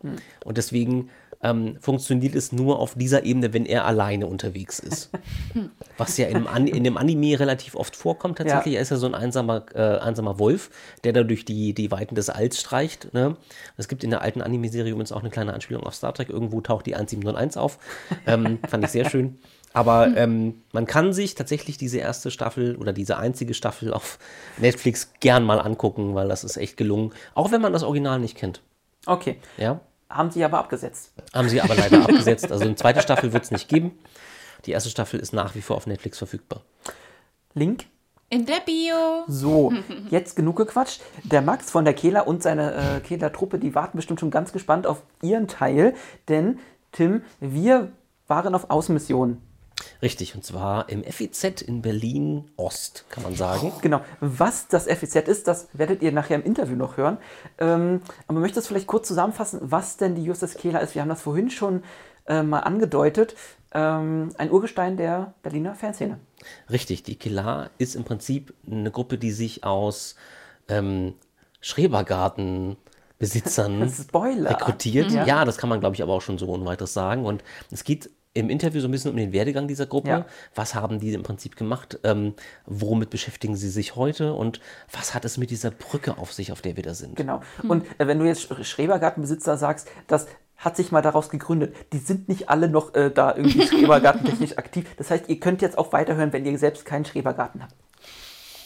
Und 0.43 0.57
deswegen 0.57 1.09
ähm, 1.43 1.77
funktioniert 1.79 2.33
es 2.33 2.51
nur 2.51 2.79
auf 2.79 2.95
dieser 2.95 3.25
Ebene, 3.25 3.53
wenn 3.53 3.67
er 3.67 3.85
alleine 3.85 4.25
unterwegs 4.25 4.79
ist. 4.79 5.11
Was 5.97 6.17
ja 6.17 6.27
in 6.27 6.33
dem, 6.33 6.47
An 6.47 6.65
in 6.65 6.83
dem 6.83 6.97
Anime 6.97 7.39
relativ 7.39 7.75
oft 7.75 7.95
vorkommt 7.95 8.39
tatsächlich. 8.39 8.73
Ja. 8.73 8.79
Er 8.79 8.81
ist 8.81 8.89
ja 8.89 8.97
so 8.97 9.05
ein 9.05 9.13
einsamer, 9.13 9.65
äh, 9.75 9.99
einsamer 9.99 10.39
Wolf, 10.39 10.71
der 11.03 11.13
da 11.13 11.21
durch 11.23 11.45
die, 11.45 11.73
die 11.73 11.91
Weiten 11.91 12.15
des 12.15 12.29
Alls 12.29 12.59
streicht. 12.59 13.13
Ne? 13.13 13.37
Es 13.77 13.87
gibt 13.87 14.03
in 14.03 14.09
der 14.09 14.23
alten 14.23 14.41
Anime-Serie 14.41 14.91
übrigens 14.91 15.11
auch 15.11 15.21
eine 15.21 15.29
kleine 15.29 15.53
Anspielung 15.53 15.83
auf 15.83 15.93
Star 15.93 16.13
Trek. 16.13 16.29
Irgendwo 16.29 16.61
taucht 16.61 16.87
die 16.87 16.95
1701 16.95 17.55
auf. 17.57 17.77
Ähm, 18.25 18.57
fand 18.67 18.83
ich 18.83 18.89
sehr 18.89 19.07
schön. 19.07 19.37
Aber 19.77 20.17
ähm, 20.17 20.63
man 20.73 20.87
kann 20.87 21.13
sich 21.13 21.35
tatsächlich 21.35 21.77
diese 21.77 21.99
erste 21.99 22.31
Staffel 22.31 22.77
oder 22.77 22.93
diese 22.93 23.17
einzige 23.17 23.53
Staffel 23.53 23.93
auf 23.93 24.17
Netflix 24.57 25.13
gern 25.19 25.43
mal 25.43 25.59
angucken, 25.59 26.15
weil 26.15 26.27
das 26.27 26.43
ist 26.43 26.57
echt 26.57 26.77
gelungen. 26.77 27.13
Auch 27.35 27.51
wenn 27.51 27.61
man 27.61 27.73
das 27.73 27.83
Original 27.83 28.19
nicht 28.19 28.35
kennt. 28.35 28.63
Okay. 29.05 29.37
Ja? 29.57 29.79
Haben 30.09 30.31
sie 30.31 30.43
aber 30.43 30.57
abgesetzt. 30.57 31.13
Haben 31.31 31.47
sie 31.47 31.61
aber 31.61 31.75
leider 31.75 32.01
abgesetzt. 32.09 32.51
Also 32.51 32.63
eine 32.65 32.73
zweite 32.73 33.03
Staffel 33.03 33.33
wird 33.33 33.43
es 33.43 33.51
nicht 33.51 33.69
geben. 33.69 33.91
Die 34.65 34.71
erste 34.71 34.89
Staffel 34.89 35.19
ist 35.19 35.31
nach 35.31 35.53
wie 35.53 35.61
vor 35.61 35.75
auf 35.75 35.85
Netflix 35.85 36.17
verfügbar. 36.17 36.63
Link. 37.53 37.85
In 38.31 38.47
der 38.47 38.61
Bio. 38.65 39.25
So, 39.27 39.73
jetzt 40.09 40.35
genug 40.35 40.55
gequatscht. 40.55 41.01
Der 41.21 41.43
Max 41.43 41.69
von 41.69 41.85
der 41.85 41.93
Kehler 41.93 42.25
und 42.25 42.41
seine 42.41 42.73
äh, 42.73 42.99
Kehler-Truppe, 43.01 43.59
die 43.59 43.75
warten 43.75 43.97
bestimmt 43.97 44.21
schon 44.21 44.31
ganz 44.31 44.51
gespannt 44.51 44.87
auf 44.87 45.03
ihren 45.21 45.47
Teil. 45.47 45.93
Denn, 46.29 46.57
Tim, 46.91 47.21
wir 47.39 47.91
waren 48.27 48.55
auf 48.55 48.71
Außenmission. 48.71 49.39
Richtig, 50.01 50.35
und 50.35 50.43
zwar 50.43 50.89
im 50.89 51.03
FEZ 51.03 51.61
in 51.61 51.81
Berlin 51.81 52.49
Ost, 52.55 53.05
kann 53.09 53.23
man 53.23 53.35
sagen. 53.35 53.71
Genau. 53.81 54.01
Was 54.19 54.67
das 54.67 54.85
FEZ 54.85 55.15
ist, 55.27 55.47
das 55.47 55.67
werdet 55.73 56.01
ihr 56.01 56.11
nachher 56.11 56.35
im 56.35 56.43
Interview 56.43 56.75
noch 56.75 56.97
hören. 56.97 57.17
Ähm, 57.57 58.01
aber 58.27 58.39
möchtest 58.39 58.67
vielleicht 58.67 58.87
kurz 58.87 59.07
zusammenfassen, 59.07 59.59
was 59.63 59.97
denn 59.97 60.15
die 60.15 60.23
Justus 60.23 60.55
Kehler 60.55 60.81
ist? 60.81 60.95
Wir 60.95 61.01
haben 61.01 61.09
das 61.09 61.21
vorhin 61.21 61.49
schon 61.49 61.83
äh, 62.27 62.43
mal 62.43 62.59
angedeutet. 62.59 63.35
Ähm, 63.73 64.29
ein 64.37 64.51
Urgestein 64.51 64.97
der 64.97 65.33
Berliner 65.43 65.75
Fanszene. 65.75 66.19
Richtig, 66.69 67.03
die 67.03 67.15
Killer 67.15 67.69
ist 67.77 67.95
im 67.95 68.03
Prinzip 68.03 68.53
eine 68.69 68.91
Gruppe, 68.91 69.17
die 69.17 69.31
sich 69.31 69.63
aus 69.63 70.15
ähm, 70.67 71.13
Schrebergartenbesitzern 71.61 73.89
Spoiler. 73.91 74.51
rekrutiert. 74.51 75.11
Ja. 75.11 75.25
Ja. 75.25 75.45
das 75.45 75.57
kann 75.57 75.69
man, 75.69 75.79
glaube 75.79 75.95
ich, 75.95 76.03
aber 76.03 76.13
auch 76.13 76.21
schon 76.21 76.37
so 76.37 76.47
ohne 76.47 76.65
weiteres 76.65 76.93
sagen. 76.93 77.25
Und 77.25 77.43
es 77.71 77.83
geht 77.83 78.09
im 78.37 78.49
Interview 78.49 78.79
so 78.81 78.87
ein 78.87 78.91
bisschen 78.91 79.11
um 79.11 79.17
den 79.17 79.33
Werdegang 79.33 79.67
dieser 79.67 79.85
Gruppe. 79.85 80.09
Ja. 80.09 80.25
Was 80.55 80.75
haben 80.75 80.99
die 80.99 81.13
im 81.13 81.23
Prinzip 81.23 81.55
gemacht? 81.55 81.99
Ähm, 82.03 82.33
womit 82.65 83.09
beschäftigen 83.09 83.55
sie 83.55 83.69
sich 83.69 83.95
heute? 83.95 84.33
Und 84.33 84.59
was 84.91 85.13
hat 85.13 85.25
es 85.25 85.37
mit 85.37 85.49
dieser 85.49 85.71
Brücke 85.71 86.17
auf 86.17 86.33
sich, 86.33 86.51
auf 86.51 86.61
der 86.61 86.75
wir 86.75 86.83
da 86.83 86.93
sind? 86.93 87.15
Genau. 87.15 87.41
Und 87.67 87.85
äh, 87.99 88.07
wenn 88.07 88.19
du 88.19 88.25
jetzt 88.25 88.51
Sch- 88.51 88.63
Schrebergartenbesitzer 88.63 89.57
sagst, 89.57 89.87
das 90.07 90.27
hat 90.55 90.75
sich 90.75 90.91
mal 90.91 91.01
daraus 91.01 91.29
gegründet. 91.29 91.75
Die 91.93 91.99
sind 91.99 92.29
nicht 92.29 92.49
alle 92.49 92.67
noch 92.69 92.95
äh, 92.95 93.11
da 93.11 93.35
irgendwie 93.35 93.61
schrebergartentechnisch 93.67 94.57
aktiv. 94.57 94.85
Das 94.97 95.11
heißt, 95.11 95.29
ihr 95.29 95.39
könnt 95.39 95.61
jetzt 95.61 95.77
auch 95.77 95.93
weiterhören, 95.93 96.33
wenn 96.33 96.45
ihr 96.45 96.57
selbst 96.57 96.83
keinen 96.85 97.05
Schrebergarten 97.05 97.61
habt, 97.61 97.75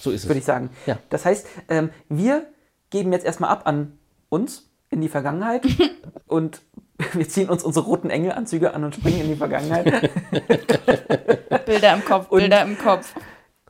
So 0.02 0.11
ist 0.11 0.23
es. 0.23 0.30
würde 0.30 0.39
ich 0.39 0.45
sagen. 0.45 0.69
Ja. 0.85 0.98
Das 1.10 1.26
heißt, 1.26 1.45
ähm, 1.69 1.89
wir 2.07 2.45
geben 2.91 3.11
jetzt 3.11 3.26
erstmal 3.26 3.49
ab 3.49 3.64
an 3.68 3.98
uns 4.30 4.69
in 4.89 5.02
die 5.02 5.10
Vergangenheit 5.10 5.64
und 6.27 6.61
wir 7.14 7.28
ziehen 7.28 7.49
uns 7.49 7.64
unsere 7.64 7.86
roten 7.86 8.10
Engelanzüge 8.10 8.73
an 8.73 8.84
und 8.84 8.95
springen 8.95 9.22
in 9.22 9.28
die 9.30 9.36
Vergangenheit. 9.36 9.86
Bilder 11.65 11.94
im 11.94 12.06
Kopf, 12.06 12.30
Bilder 12.30 12.61
im 12.64 12.78
Kopf. 12.78 13.14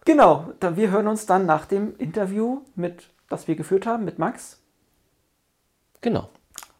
genau, 0.05 0.51
da, 0.59 0.75
wir 0.75 0.91
hören 0.91 1.07
uns 1.07 1.25
dann 1.25 1.45
nach 1.45 1.65
dem 1.65 1.95
Interview, 1.97 2.61
mit, 2.75 3.09
das 3.29 3.47
wir 3.47 3.55
geführt 3.55 3.85
haben, 3.85 4.05
mit 4.05 4.19
Max, 4.19 4.57
Genau. 6.01 6.29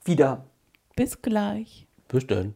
wieder. 0.04 0.46
Bis 0.96 1.22
gleich. 1.22 1.88
Bis 2.08 2.26
dann. 2.26 2.56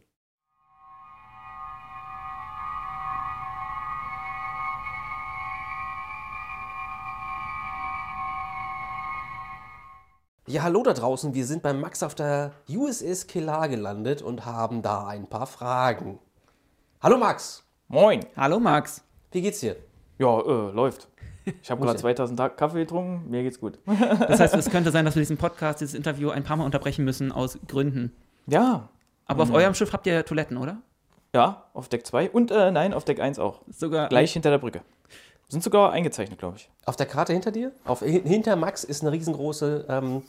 Ja, 10.48 10.62
hallo 10.62 10.84
da 10.84 10.92
draußen. 10.92 11.34
Wir 11.34 11.44
sind 11.44 11.62
beim 11.64 11.80
Max 11.80 12.04
auf 12.04 12.14
der 12.14 12.52
USS 12.68 13.26
Kelar 13.26 13.68
gelandet 13.68 14.22
und 14.22 14.46
haben 14.46 14.80
da 14.80 15.06
ein 15.08 15.26
paar 15.26 15.46
Fragen. 15.46 16.20
Hallo 17.02 17.18
Max, 17.18 17.64
Moin. 17.88 18.20
Hallo 18.36 18.60
Max. 18.60 19.02
wie 19.32 19.42
geht's 19.42 19.58
dir? 19.60 19.74
Ja, 20.18 20.40
äh, 20.40 20.70
läuft. 20.70 21.08
Ich 21.62 21.70
habe 21.70 21.80
gerade 21.80 21.96
ja. 21.96 22.00
2000 22.00 22.38
Tag 22.38 22.56
Kaffee 22.56 22.78
getrunken, 22.78 23.28
mir 23.28 23.42
geht's 23.42 23.58
gut. 23.60 23.78
Das 23.86 24.38
heißt, 24.40 24.54
es 24.54 24.70
könnte 24.70 24.90
sein, 24.92 25.04
dass 25.04 25.16
wir 25.16 25.20
diesen 25.20 25.36
Podcast, 25.36 25.80
dieses 25.80 25.94
Interview 25.94 26.30
ein 26.30 26.44
paar 26.44 26.56
Mal 26.56 26.64
unterbrechen 26.64 27.04
müssen 27.04 27.32
aus 27.32 27.58
Gründen. 27.66 28.12
Ja, 28.46 28.88
Aber 29.26 29.42
auf 29.42 29.52
eurem 29.52 29.74
Schiff 29.74 29.92
habt 29.92 30.06
ihr 30.06 30.24
Toiletten, 30.24 30.56
oder? 30.56 30.78
ja, 31.34 31.64
auf 31.74 31.88
Deck 31.88 32.06
2 32.06 32.30
und 32.30 32.50
äh, 32.50 32.70
nein, 32.70 32.94
auf 32.94 33.04
Deck 33.04 33.20
1 33.20 33.38
auch. 33.38 33.60
Sogar 33.68 34.08
Gleich 34.08 34.32
hinter 34.32 34.50
der 34.50 34.58
Brücke. 34.58 34.82
Sind 35.48 35.62
sogar 35.62 35.92
eingezeichnet, 35.92 36.38
glaube 36.38 36.56
ich. 36.56 36.68
Auf 36.86 36.96
der 36.96 37.06
Karte 37.06 37.32
hinter 37.32 37.50
dir? 37.52 37.72
Auf, 37.84 38.00
hin- 38.00 38.24
hinter 38.24 38.56
Max 38.56 38.82
ist 38.84 39.02
eine 39.02 39.12
riesengroße 39.12 39.86
ähm, 39.88 40.22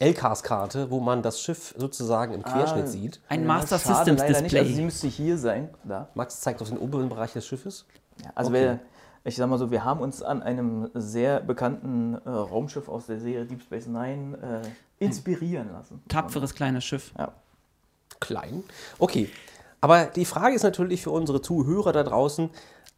LKs-Karte, 0.00 0.90
wo 0.90 1.00
man 1.00 1.22
das 1.22 1.40
Schiff 1.40 1.74
sozusagen 1.78 2.34
im 2.34 2.42
Querschnitt 2.42 2.88
sieht. 2.88 3.20
ein 3.28 3.46
Master 3.46 3.78
Schade, 3.78 3.94
Systems 3.96 4.20
leider 4.20 4.42
nicht. 4.42 4.54
Also 4.54 4.64
sie 4.64 4.66
Display. 4.68 4.84
müsste 4.84 5.06
hier 5.06 5.38
sein. 5.38 5.68
Da. 5.84 6.08
Max 6.14 6.40
zeigt 6.40 6.60
auf 6.62 6.68
den 6.68 6.78
oberen 6.78 7.08
Bereich 7.08 7.32
des 7.32 7.46
Schiffes. 7.46 7.86
Ja, 8.22 8.30
also 8.34 8.50
Okay. 8.50 8.60
wir, 8.60 8.80
ich 9.24 9.36
sag 9.36 9.48
mal 9.48 9.58
so, 9.58 9.70
wir 9.70 9.84
haben 9.84 10.00
uns 10.00 10.22
an 10.22 10.42
einem 10.42 10.90
sehr 10.94 11.40
bekannten 11.40 12.14
äh, 12.24 12.28
Raumschiff 12.28 12.88
aus 12.88 13.06
der 13.06 13.20
Serie 13.20 13.44
Deep 13.46 13.62
Space 13.62 13.86
Nine 13.86 14.62
äh, 14.64 15.04
inspirieren 15.04 15.72
lassen. 15.72 16.02
Tapferes 16.08 16.54
kleines 16.54 16.84
Schiff. 16.84 17.12
Ja. 17.18 17.32
Klein. 18.20 18.64
Okay. 18.98 19.30
Aber 19.80 20.06
die 20.06 20.24
Frage 20.24 20.54
ist 20.56 20.62
natürlich 20.62 21.02
für 21.02 21.10
unsere 21.10 21.40
Zuhörer 21.42 21.92
da 21.92 22.02
draußen, 22.02 22.50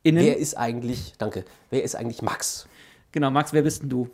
Innen. 0.02 0.24
wer 0.24 0.36
ist 0.38 0.56
eigentlich, 0.56 1.14
danke, 1.18 1.44
wer 1.70 1.82
ist 1.82 1.96
eigentlich 1.96 2.22
Max? 2.22 2.68
Genau, 3.12 3.30
Max, 3.30 3.52
wer 3.52 3.62
bist 3.62 3.82
denn 3.82 3.88
du? 3.88 4.08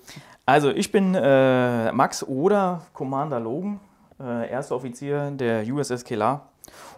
Also 0.47 0.71
ich 0.71 0.93
bin 0.93 1.15
äh, 1.15 1.93
Max 1.93 2.23
oder 2.23 2.87
Commander 2.93 3.41
Logan, 3.41 3.81
äh, 4.21 4.51
erster 4.51 4.77
Offizier 4.77 5.31
der 5.31 5.65
USS 5.67 6.05
Kelar 6.05 6.51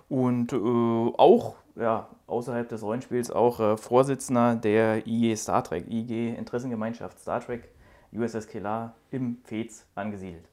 und 0.08 0.52
äh, 0.52 0.56
auch 0.56 1.54
ja, 1.76 2.08
außerhalb 2.26 2.68
des 2.68 2.82
Rollenspiels 2.82 3.30
auch 3.30 3.60
äh, 3.60 3.76
Vorsitzender 3.76 4.56
der 4.56 5.06
IG 5.06 5.36
Star 5.36 5.62
Trek, 5.62 5.86
IG 5.88 6.34
Interessengemeinschaft 6.34 7.18
Star 7.18 7.40
Trek, 7.40 7.68
USS 8.12 8.46
Kelar 8.46 8.94
im 9.10 9.38
FEZ 9.44 9.86
angesiedelt. 9.94 10.48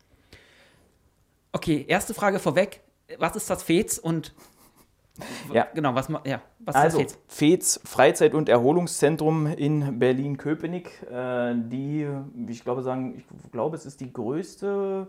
Okay, 1.52 1.86
erste 1.88 2.14
Frage 2.14 2.40
vorweg. 2.40 2.82
Was 3.18 3.36
ist 3.36 3.50
das 3.50 3.64
FEZ 3.64 4.00
und 4.00 4.34
Ja. 5.54 5.68
genau, 5.74 5.94
was, 5.94 6.10
ja, 6.26 6.42
was 6.60 6.76
Also, 6.76 7.00
ist 7.00 7.20
das? 7.28 7.38
FEZ, 7.38 7.82
Freizeit- 7.86 8.34
und 8.34 8.50
Erholungszentrum 8.50 9.48
in 9.48 10.00
Berlin-Köpenick, 10.00 11.04
äh, 11.12 11.54
die, 11.56 12.08
ich 12.48 12.64
glaube, 12.64 12.82
sagen, 12.82 13.18
ich 13.18 13.52
glaube, 13.52 13.76
es 13.76 13.86
ist 13.86 14.02
die 14.02 14.12
größte 14.12 15.08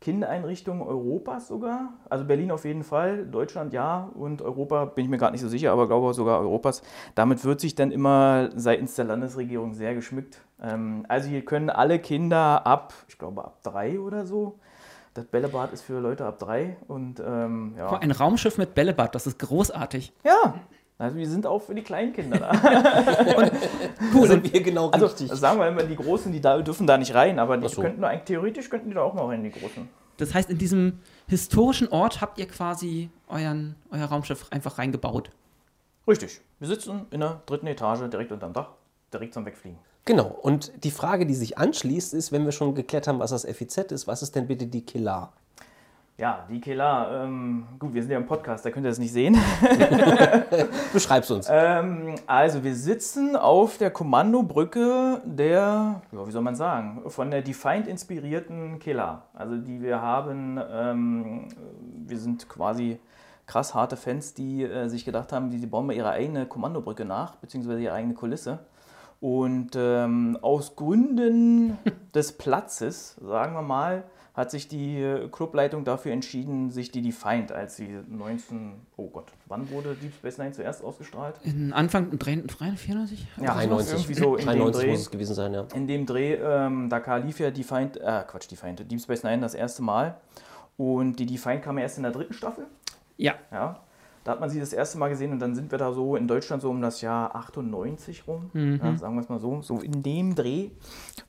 Kindereinrichtung 0.00 0.82
Europas 0.82 1.48
sogar. 1.48 1.94
Also 2.08 2.24
Berlin 2.24 2.52
auf 2.52 2.64
jeden 2.64 2.84
Fall, 2.84 3.26
Deutschland 3.26 3.72
ja 3.72 4.10
und 4.14 4.42
Europa 4.42 4.84
bin 4.84 5.04
ich 5.04 5.10
mir 5.10 5.18
gerade 5.18 5.32
nicht 5.32 5.40
so 5.40 5.48
sicher, 5.48 5.72
aber 5.72 5.88
glaube 5.88 6.14
sogar 6.14 6.38
Europas. 6.40 6.82
Damit 7.14 7.44
wird 7.44 7.60
sich 7.60 7.74
dann 7.74 7.90
immer 7.90 8.50
seitens 8.54 8.94
der 8.94 9.06
Landesregierung 9.06 9.74
sehr 9.74 9.94
geschmückt. 9.94 10.40
Ähm, 10.62 11.04
also 11.08 11.28
hier 11.28 11.44
können 11.44 11.68
alle 11.70 11.98
Kinder 11.98 12.64
ab, 12.66 12.94
ich 13.08 13.18
glaube 13.18 13.44
ab 13.44 13.58
drei 13.62 13.98
oder 13.98 14.24
so. 14.24 14.58
Das 15.14 15.24
Bällebad 15.26 15.72
ist 15.72 15.82
für 15.82 15.98
Leute 15.98 16.24
ab 16.26 16.38
drei 16.38 16.76
und 16.86 17.20
ähm, 17.20 17.74
ja. 17.76 17.98
Ein 17.98 18.10
Raumschiff 18.10 18.58
mit 18.58 18.74
Bällebad, 18.74 19.14
das 19.14 19.26
ist 19.26 19.38
großartig. 19.38 20.12
Ja, 20.24 20.54
also 20.98 21.16
wir 21.16 21.28
sind 21.28 21.46
auch 21.46 21.60
für 21.60 21.74
die 21.74 21.82
kleinen 21.82 22.12
Kinder 22.12 22.38
da. 22.38 22.52
Cool. 24.14 24.26
Sind 24.26 24.52
wir 24.52 24.62
genau 24.62 24.90
Also 24.90 25.06
richtig. 25.06 25.32
sagen 25.32 25.60
wir 25.60 25.68
immer, 25.68 25.84
die 25.84 25.94
Großen, 25.96 26.32
die 26.32 26.40
da, 26.40 26.60
dürfen 26.60 26.86
da 26.86 26.98
nicht 26.98 27.14
rein, 27.14 27.38
aber 27.38 27.56
die 27.56 27.68
so. 27.68 27.82
könnten 27.82 28.02
eigentlich, 28.04 28.24
theoretisch 28.24 28.68
könnten 28.68 28.88
die 28.88 28.94
da 28.94 29.02
auch 29.02 29.14
mal 29.14 29.26
rein, 29.26 29.44
die 29.44 29.50
Großen. 29.50 29.88
Das 30.16 30.34
heißt, 30.34 30.50
in 30.50 30.58
diesem 30.58 30.98
historischen 31.28 31.88
Ort 31.88 32.20
habt 32.20 32.38
ihr 32.38 32.48
quasi 32.48 33.10
euren, 33.28 33.76
euer 33.90 34.06
Raumschiff 34.06 34.46
einfach 34.50 34.78
reingebaut. 34.78 35.30
Richtig. 36.08 36.40
Wir 36.58 36.66
sitzen 36.66 37.06
in 37.10 37.20
der 37.20 37.42
dritten 37.46 37.68
Etage 37.68 38.08
direkt 38.10 38.32
unterm 38.32 38.52
Dach, 38.52 38.70
direkt 39.12 39.34
zum 39.34 39.46
Wegfliegen. 39.46 39.78
Genau. 40.08 40.34
Und 40.40 40.84
die 40.84 40.90
Frage, 40.90 41.26
die 41.26 41.34
sich 41.34 41.58
anschließt, 41.58 42.14
ist, 42.14 42.32
wenn 42.32 42.46
wir 42.46 42.52
schon 42.52 42.74
geklärt 42.74 43.06
haben, 43.06 43.18
was 43.18 43.30
das 43.30 43.44
FIZ 43.44 43.92
ist, 43.92 44.06
was 44.06 44.22
ist 44.22 44.34
denn 44.34 44.46
bitte 44.46 44.64
die 44.64 44.80
Kelar? 44.80 45.34
Ja, 46.16 46.46
die 46.48 46.62
Kela, 46.62 47.24
ähm, 47.24 47.66
gut, 47.78 47.92
wir 47.92 48.00
sind 48.00 48.12
ja 48.12 48.16
im 48.16 48.24
Podcast, 48.24 48.64
da 48.64 48.70
könnt 48.70 48.86
ihr 48.86 48.88
das 48.88 48.98
nicht 48.98 49.12
sehen. 49.12 49.36
Beschreib's 50.94 51.30
uns. 51.30 51.46
Ähm, 51.50 52.14
also 52.26 52.64
wir 52.64 52.74
sitzen 52.74 53.36
auf 53.36 53.76
der 53.76 53.90
Kommandobrücke 53.90 55.20
der, 55.26 56.00
ja, 56.10 56.26
wie 56.26 56.30
soll 56.30 56.40
man 56.40 56.56
sagen, 56.56 57.02
von 57.08 57.30
der 57.30 57.42
Defiant 57.42 57.86
inspirierten 57.86 58.78
Kela. 58.78 59.24
Also 59.34 59.58
die 59.58 59.82
wir 59.82 60.00
haben, 60.00 60.58
ähm, 60.72 61.48
wir 62.06 62.18
sind 62.18 62.48
quasi 62.48 62.98
krass 63.44 63.74
harte 63.74 63.98
Fans, 63.98 64.32
die 64.32 64.62
äh, 64.62 64.88
sich 64.88 65.04
gedacht 65.04 65.34
haben, 65.34 65.50
die, 65.50 65.58
die 65.58 65.66
bauen 65.66 65.84
mal 65.84 65.92
ihre 65.92 66.12
eigene 66.12 66.46
Kommandobrücke 66.46 67.04
nach, 67.04 67.34
beziehungsweise 67.36 67.82
ihre 67.82 67.92
eigene 67.92 68.14
Kulisse. 68.14 68.60
Und 69.20 69.70
ähm, 69.76 70.38
aus 70.42 70.76
Gründen 70.76 71.76
des 72.14 72.32
Platzes, 72.32 73.16
sagen 73.20 73.54
wir 73.54 73.62
mal, 73.62 74.04
hat 74.38 74.52
sich 74.52 74.68
die 74.68 75.00
äh, 75.00 75.28
Clubleitung 75.28 75.82
dafür 75.84 76.12
entschieden, 76.12 76.70
sich 76.70 76.92
die 76.92 77.02
Defiant, 77.02 77.50
als 77.50 77.74
sie 77.74 77.88
19, 78.08 78.74
oh 78.96 79.08
Gott, 79.08 79.32
wann 79.46 79.68
wurde 79.70 79.96
Deep 79.96 80.14
Space 80.14 80.38
Nine 80.38 80.52
zuerst 80.52 80.84
ausgestrahlt? 80.84 81.34
In 81.42 81.72
Anfang 81.72 82.16
93? 82.16 83.26
Ja, 83.38 83.54
93. 83.54 83.94
irgendwie 83.94 84.14
so 84.14 84.36
in 84.36 84.46
dem 84.46 84.46
93 84.46 84.80
Dreh. 84.80 84.90
muss 84.92 85.00
es 85.00 85.10
gewesen 85.10 85.34
sein, 85.34 85.54
ja. 85.54 85.66
In 85.74 85.88
dem 85.88 86.06
Dreh, 86.06 86.34
ähm, 86.34 86.88
da 86.88 87.16
lief 87.16 87.40
ja 87.40 87.50
Defiant, 87.50 87.96
äh, 87.96 88.22
Quatsch, 88.28 88.48
Defiant, 88.48 88.88
Deep 88.88 89.00
Space 89.00 89.24
Nine 89.24 89.40
das 89.40 89.54
erste 89.54 89.82
Mal. 89.82 90.20
Und 90.76 91.16
die 91.16 91.26
Defiant 91.26 91.62
kam 91.64 91.76
ja 91.78 91.82
erst 91.82 91.96
in 91.96 92.04
der 92.04 92.12
dritten 92.12 92.34
Staffel. 92.34 92.66
Ja. 93.16 93.34
Ja. 93.50 93.80
Da 94.24 94.32
hat 94.32 94.40
man 94.40 94.50
sie 94.50 94.60
das 94.60 94.72
erste 94.72 94.98
Mal 94.98 95.08
gesehen 95.08 95.32
und 95.32 95.38
dann 95.40 95.54
sind 95.54 95.70
wir 95.70 95.78
da 95.78 95.92
so 95.92 96.16
in 96.16 96.28
Deutschland 96.28 96.60
so 96.62 96.70
um 96.70 96.82
das 96.82 97.00
Jahr 97.00 97.34
98 97.34 98.24
rum, 98.28 98.50
ja, 98.54 98.96
sagen 98.96 99.14
wir 99.14 99.22
es 99.22 99.28
mal 99.28 99.38
so, 99.38 99.62
so 99.62 99.78
in 99.80 100.02
dem 100.02 100.34
Dreh. 100.34 100.70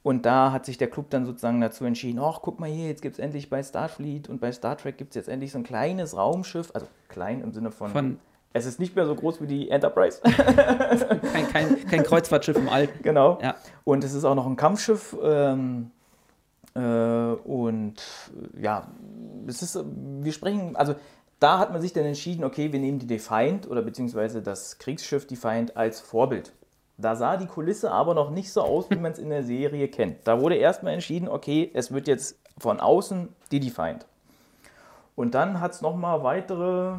Und 0.04 0.26
da 0.26 0.52
hat 0.52 0.66
sich 0.66 0.78
der 0.78 0.90
Club 0.90 1.10
dann 1.10 1.26
sozusagen 1.26 1.62
dazu 1.62 1.86
entschieden, 1.86 2.20
ach 2.20 2.40
guck 2.42 2.60
mal 2.60 2.70
hier, 2.70 2.88
jetzt 2.88 3.02
gibt 3.02 3.14
es 3.14 3.20
endlich 3.20 3.50
bei 3.50 3.62
Starfleet 3.64 4.30
und 4.30 4.40
bei 4.42 4.52
Star 4.52 4.78
Trek 4.78 4.98
gibt 4.98 5.12
es 5.12 5.16
jetzt 5.16 5.30
endlich 5.30 5.52
so 5.52 5.58
ein 5.60 5.64
kleines 5.64 6.16
Raumschiff, 6.18 6.72
also 6.74 6.88
klein 7.08 7.42
im 7.42 7.54
Sinne 7.54 7.72
von, 7.72 7.90
Von- 7.92 8.20
es 8.52 8.66
ist 8.66 8.80
nicht 8.80 8.96
mehr 8.96 9.06
so 9.06 9.14
groß 9.16 9.42
wie 9.42 9.48
die 9.48 9.70
Enterprise. 9.70 10.22
Kein, 10.24 11.48
kein, 11.52 11.86
kein 11.88 12.04
Kreuzfahrtschiff 12.04 12.58
im 12.58 12.68
All. 12.68 12.88
Genau. 13.04 13.38
Ja. 13.44 13.56
Und 13.84 14.04
es 14.04 14.14
ist 14.14 14.26
auch 14.26 14.34
noch 14.34 14.48
ein 14.48 14.56
Kampfschiff. 14.56 15.16
Ähm, 15.22 15.92
äh, 16.76 16.80
und 16.80 17.96
ja, 18.60 18.88
es 19.48 19.62
ist, 19.62 19.80
wir 20.22 20.32
sprechen, 20.32 20.76
also 20.76 20.96
da 21.40 21.60
hat 21.60 21.72
man 21.72 21.82
sich 21.82 21.94
dann 21.94 22.06
entschieden, 22.06 22.44
okay, 22.44 22.72
wir 22.72 22.80
nehmen 22.80 23.00
die 23.00 23.08
Defiant 23.08 23.68
oder 23.70 23.82
beziehungsweise 23.82 24.42
das 24.42 24.78
Kriegsschiff 24.78 25.28
Defiant 25.28 25.78
als 25.78 26.02
Vorbild. 26.02 26.54
Da 26.98 27.16
sah 27.16 27.38
die 27.38 27.48
Kulisse 27.48 27.92
aber 27.92 28.14
noch 28.14 28.30
nicht 28.30 28.52
so 28.52 28.62
aus, 28.62 28.90
wie 28.90 28.98
man 28.98 29.14
es 29.14 29.20
in 29.20 29.30
der 29.30 29.44
Serie 29.44 29.88
kennt. 29.88 30.28
Da 30.28 30.42
wurde 30.42 30.56
erstmal 30.56 30.94
entschieden, 30.94 31.30
okay, 31.30 31.72
es 31.74 31.94
wird 31.94 32.08
jetzt 32.08 32.38
von 32.58 32.82
außen 32.82 33.30
die 33.52 33.62
Defiant. 33.62 34.06
Und 35.16 35.34
dann 35.34 35.62
hat 35.62 35.72
es 35.72 35.82
nochmal 35.82 36.24
weitere 36.24 36.96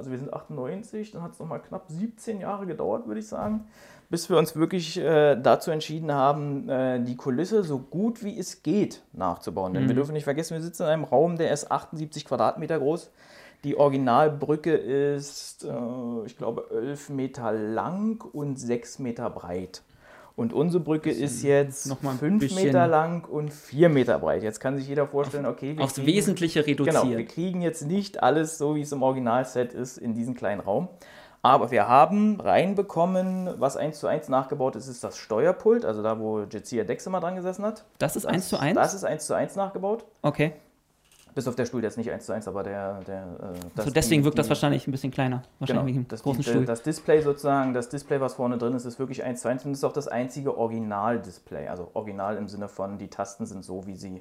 also 0.00 0.10
wir 0.10 0.18
sind 0.18 0.32
98, 0.32 1.12
dann 1.12 1.22
hat 1.22 1.32
es 1.32 1.38
nochmal 1.38 1.60
knapp 1.60 1.84
17 1.88 2.40
Jahre 2.40 2.66
gedauert, 2.66 3.06
würde 3.06 3.20
ich 3.20 3.28
sagen, 3.28 3.66
bis 4.10 4.28
wir 4.28 4.36
uns 4.36 4.56
wirklich 4.56 4.98
äh, 4.98 5.36
dazu 5.40 5.70
entschieden 5.70 6.12
haben, 6.12 6.68
äh, 6.68 7.00
die 7.00 7.16
Kulisse 7.16 7.62
so 7.62 7.78
gut 7.78 8.22
wie 8.24 8.38
es 8.38 8.62
geht 8.62 9.02
nachzubauen. 9.12 9.72
Denn 9.72 9.86
wir 9.88 9.94
dürfen 9.94 10.12
nicht 10.12 10.24
vergessen, 10.24 10.54
wir 10.54 10.62
sitzen 10.62 10.82
in 10.82 10.88
einem 10.88 11.04
Raum, 11.04 11.38
der 11.38 11.52
ist 11.52 11.70
78 11.70 12.24
Quadratmeter 12.24 12.78
groß. 12.78 13.10
Die 13.62 13.76
Originalbrücke 13.76 14.74
ist, 14.74 15.64
äh, 15.64 16.26
ich 16.26 16.36
glaube, 16.36 16.66
11 16.74 17.08
Meter 17.10 17.52
lang 17.52 18.22
und 18.32 18.58
6 18.58 18.98
Meter 18.98 19.30
breit. 19.30 19.82
Und 20.36 20.54
unsere 20.54 20.82
Brücke 20.82 21.10
ist 21.10 21.42
jetzt 21.42 21.86
noch 21.86 22.02
mal 22.02 22.12
ein 22.12 22.18
5 22.18 22.40
bisschen- 22.40 22.64
Meter 22.64 22.86
lang 22.86 23.26
und 23.28 23.52
4 23.52 23.90
Meter 23.90 24.18
breit. 24.18 24.42
Jetzt 24.42 24.58
kann 24.58 24.76
sich 24.78 24.88
jeder 24.88 25.06
vorstellen, 25.06 25.44
okay, 25.44 25.76
wir 25.76 25.84
Aufs 25.84 25.94
kriegen- 25.94 26.06
Wesentliche 26.06 26.66
reduziert. 26.66 26.96
Genau, 27.02 27.16
wir 27.16 27.26
kriegen 27.26 27.60
jetzt 27.60 27.86
nicht 27.86 28.22
alles 28.22 28.56
so, 28.56 28.74
wie 28.74 28.80
es 28.80 28.90
im 28.92 29.02
Originalset 29.02 29.74
ist, 29.74 29.98
in 29.98 30.14
diesen 30.14 30.34
kleinen 30.34 30.60
Raum. 30.60 30.88
Aber 31.42 31.70
wir 31.70 31.88
haben 31.88 32.38
reinbekommen, 32.40 33.48
was 33.58 33.76
eins 33.78 33.98
zu 33.98 34.06
eins 34.06 34.28
nachgebaut 34.28 34.76
ist, 34.76 34.88
ist 34.88 35.02
das 35.02 35.16
Steuerpult, 35.16 35.84
also 35.86 36.02
da, 36.02 36.18
wo 36.18 36.40
Jetsia 36.40 36.84
Dex 36.84 37.06
immer 37.06 37.20
dran 37.20 37.34
gesessen 37.36 37.64
hat. 37.64 37.84
Das 37.98 38.14
ist 38.14 38.26
1 38.26 38.48
zu 38.48 38.58
1? 38.58 38.74
Das 38.74 38.92
ist 38.92 39.04
eins 39.04 39.26
zu 39.26 39.32
eins 39.34 39.56
nachgebaut. 39.56 40.04
Okay. 40.22 40.52
Bis 41.34 41.46
auf 41.48 41.54
der 41.54 41.64
Stuhl, 41.64 41.80
der 41.80 41.88
ist 41.88 41.96
nicht 41.96 42.10
eins 42.10 42.26
zu 42.26 42.32
eins, 42.32 42.46
aber 42.48 42.62
der. 42.64 43.00
der 43.06 43.22
äh, 43.76 43.82
So 43.84 43.90
deswegen 43.90 44.20
die- 44.22 44.24
wirkt 44.26 44.38
das 44.38 44.46
die- 44.46 44.50
wahrscheinlich 44.50 44.86
ein 44.86 44.90
bisschen 44.90 45.12
kleiner. 45.12 45.42
Wahrscheinlich 45.60 45.86
wegen 45.86 45.96
Genau, 45.98 46.08
das, 46.10 46.22
großen 46.24 46.42
die, 46.42 46.48
Stuhl. 46.50 46.64
das 46.66 46.82
Display 46.82 47.22
sozusagen, 47.22 47.72
das 47.72 47.88
Display, 47.88 48.20
was 48.20 48.34
vorne 48.34 48.58
drin 48.58 48.74
ist, 48.74 48.84
ist 48.84 48.98
wirklich 48.98 49.22
1 49.22 49.40
zu 49.40 49.48
1 49.48 49.64
und 49.64 49.72
ist 49.72 49.84
auch 49.84 49.92
das 49.92 50.08
einzige 50.08 50.58
Original-Display. 50.58 51.68
Also 51.68 51.88
original 51.94 52.36
im 52.36 52.48
Sinne 52.48 52.68
von, 52.68 52.98
die 52.98 53.08
Tasten 53.08 53.46
sind 53.46 53.64
so, 53.64 53.86
wie 53.86 53.94
sie 53.96 54.20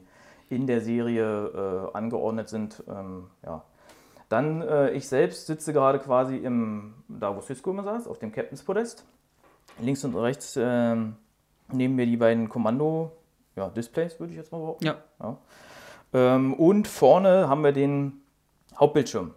in 0.49 0.67
der 0.67 0.81
Serie 0.81 1.89
äh, 1.93 1.97
angeordnet 1.97 2.47
sind. 2.47 2.83
Ähm, 2.87 3.25
ja. 3.43 3.63
Dann, 4.29 4.61
äh, 4.61 4.91
ich 4.91 5.07
selbst 5.07 5.47
sitze 5.47 5.73
gerade 5.73 5.99
quasi 5.99 6.37
im, 6.37 6.93
da 7.07 7.35
wo 7.35 7.41
Cisco 7.41 7.71
immer 7.71 7.83
saß, 7.83 8.07
auf 8.07 8.19
dem 8.19 8.31
Captain's 8.31 8.63
Podest. 8.63 9.05
Links 9.79 10.03
und 10.05 10.15
rechts 10.15 10.57
ähm, 10.61 11.15
neben 11.71 11.95
mir 11.95 12.05
die 12.05 12.17
beiden 12.17 12.49
Kommando, 12.49 13.11
ja, 13.55 13.71
würde 13.75 14.31
ich 14.31 14.35
jetzt 14.37 14.51
mal 14.51 14.59
behaupten. 14.59 14.85
Ja. 14.85 14.97
Ähm, 16.13 16.53
und 16.53 16.87
vorne 16.87 17.49
haben 17.49 17.63
wir 17.63 17.71
den 17.71 18.21
Hauptbildschirm. 18.79 19.33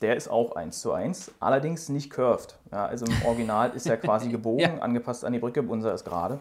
Der 0.00 0.16
ist 0.16 0.28
auch 0.28 0.56
1 0.56 0.80
zu 0.80 0.92
1, 0.92 1.32
allerdings 1.40 1.88
nicht 1.88 2.10
curved. 2.10 2.58
Ja, 2.72 2.86
also 2.86 3.06
im 3.06 3.26
Original 3.26 3.70
ist 3.74 3.86
er 3.86 3.96
quasi 3.96 4.28
gebogen, 4.30 4.60
Ja. 4.60 4.78
angepasst 4.78 5.24
an 5.24 5.32
die 5.32 5.38
Brücke, 5.38 5.62
unser 5.62 5.94
ist 5.94 6.04
gerade. 6.04 6.40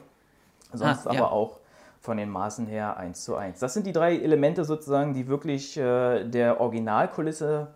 Sonst 0.74 1.06
Ah, 1.08 1.12
aber 1.12 1.20
ja. 1.20 1.28
auch 1.28 1.60
von 2.04 2.18
den 2.18 2.30
Maßen 2.30 2.68
her 2.68 2.98
1 2.98 3.24
zu 3.24 3.38
1. 3.38 3.60
Das 3.60 3.74
sind 3.74 3.88
die 3.88 3.94
drei 3.94 4.18
Elemente 4.18 4.66
sozusagen, 4.66 5.14
die 5.14 5.30
wirklich 5.30 5.78
äh, 5.78 6.26
der 6.26 6.60
Originalkulisse, 6.60 7.70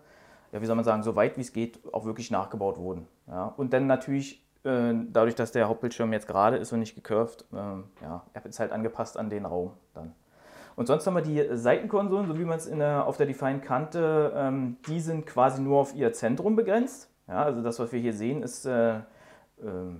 ja, 0.52 0.60
wie 0.60 0.66
soll 0.66 0.76
man 0.76 0.84
sagen, 0.84 1.02
so 1.02 1.16
weit 1.16 1.38
wie 1.38 1.40
es 1.40 1.54
geht, 1.54 1.80
auch 1.94 2.04
wirklich 2.04 2.30
nachgebaut 2.30 2.76
wurden. 2.76 3.08
Ja. 3.26 3.54
Und 3.56 3.72
dann 3.72 3.86
natürlich, 3.86 4.44
äh, 4.64 4.92
dadurch, 5.10 5.34
dass 5.34 5.50
der 5.50 5.66
Hauptbildschirm 5.66 6.12
jetzt 6.12 6.28
gerade 6.28 6.58
ist 6.58 6.70
und 6.74 6.80
nicht 6.80 6.94
gecurved, 6.94 7.46
ähm, 7.54 7.84
ja, 8.02 8.22
er 8.34 8.44
ist 8.44 8.60
halt 8.60 8.70
angepasst 8.70 9.16
an 9.16 9.30
den 9.30 9.46
Raum 9.46 9.72
dann. 9.94 10.12
Und 10.76 10.86
sonst 10.86 11.06
haben 11.06 11.14
wir 11.14 11.22
die 11.22 11.56
Seitenkonsolen, 11.56 12.26
so 12.28 12.38
wie 12.38 12.44
man 12.44 12.58
es 12.58 12.70
auf 12.70 13.16
der 13.16 13.26
Define 13.26 13.60
kannte, 13.60 14.32
ähm, 14.36 14.76
die 14.86 15.00
sind 15.00 15.24
quasi 15.24 15.62
nur 15.62 15.80
auf 15.80 15.94
ihr 15.94 16.12
Zentrum 16.12 16.54
begrenzt. 16.54 17.10
Ja, 17.26 17.44
also 17.44 17.62
das, 17.62 17.78
was 17.78 17.92
wir 17.92 17.98
hier 17.98 18.12
sehen, 18.12 18.42
ist, 18.42 18.66
äh, 18.66 18.98
äh, 18.98 19.02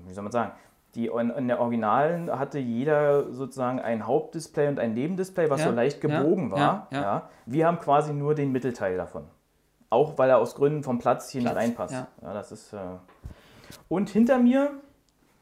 wie 0.07 0.13
soll 0.13 0.23
man 0.23 0.33
sagen, 0.33 0.53
die, 0.95 1.07
in, 1.07 1.31
in 1.31 1.49
der 1.49 1.61
Originalen 1.61 2.31
hatte 2.31 2.59
jeder 2.59 3.33
sozusagen 3.33 3.81
ein 3.81 4.07
Hauptdisplay 4.07 4.69
und 4.69 4.79
ein 4.79 4.95
Nebendisplay, 4.95 5.51
was 5.51 5.61
Ja, 5.61 5.69
so 5.69 5.73
leicht 5.73 6.03
ja, 6.03 6.21
gebogen 6.21 6.51
war. 6.51 6.89
ja, 6.91 7.01
ja. 7.01 7.31
Wir 7.47 7.67
haben 7.67 7.79
quasi 7.79 8.13
nur 8.13 8.35
den 8.35 8.53
Mittelteil 8.53 8.97
davon. 8.97 9.25
Auch 9.91 10.19
weil 10.19 10.31
er 10.31 10.39
aus 10.39 10.55
Gründen 10.55 10.83
vom 10.83 10.99
Platz 10.99 11.31
hier 11.31 11.43
Platz, 11.43 11.55
nicht 11.55 11.63
reinpasst. 11.63 11.95
ja. 11.95 12.09
das 12.33 12.53
ist, 12.53 12.73
äh 12.73 12.79
und 13.89 14.09
hinter 14.11 14.39
mir 14.39 14.71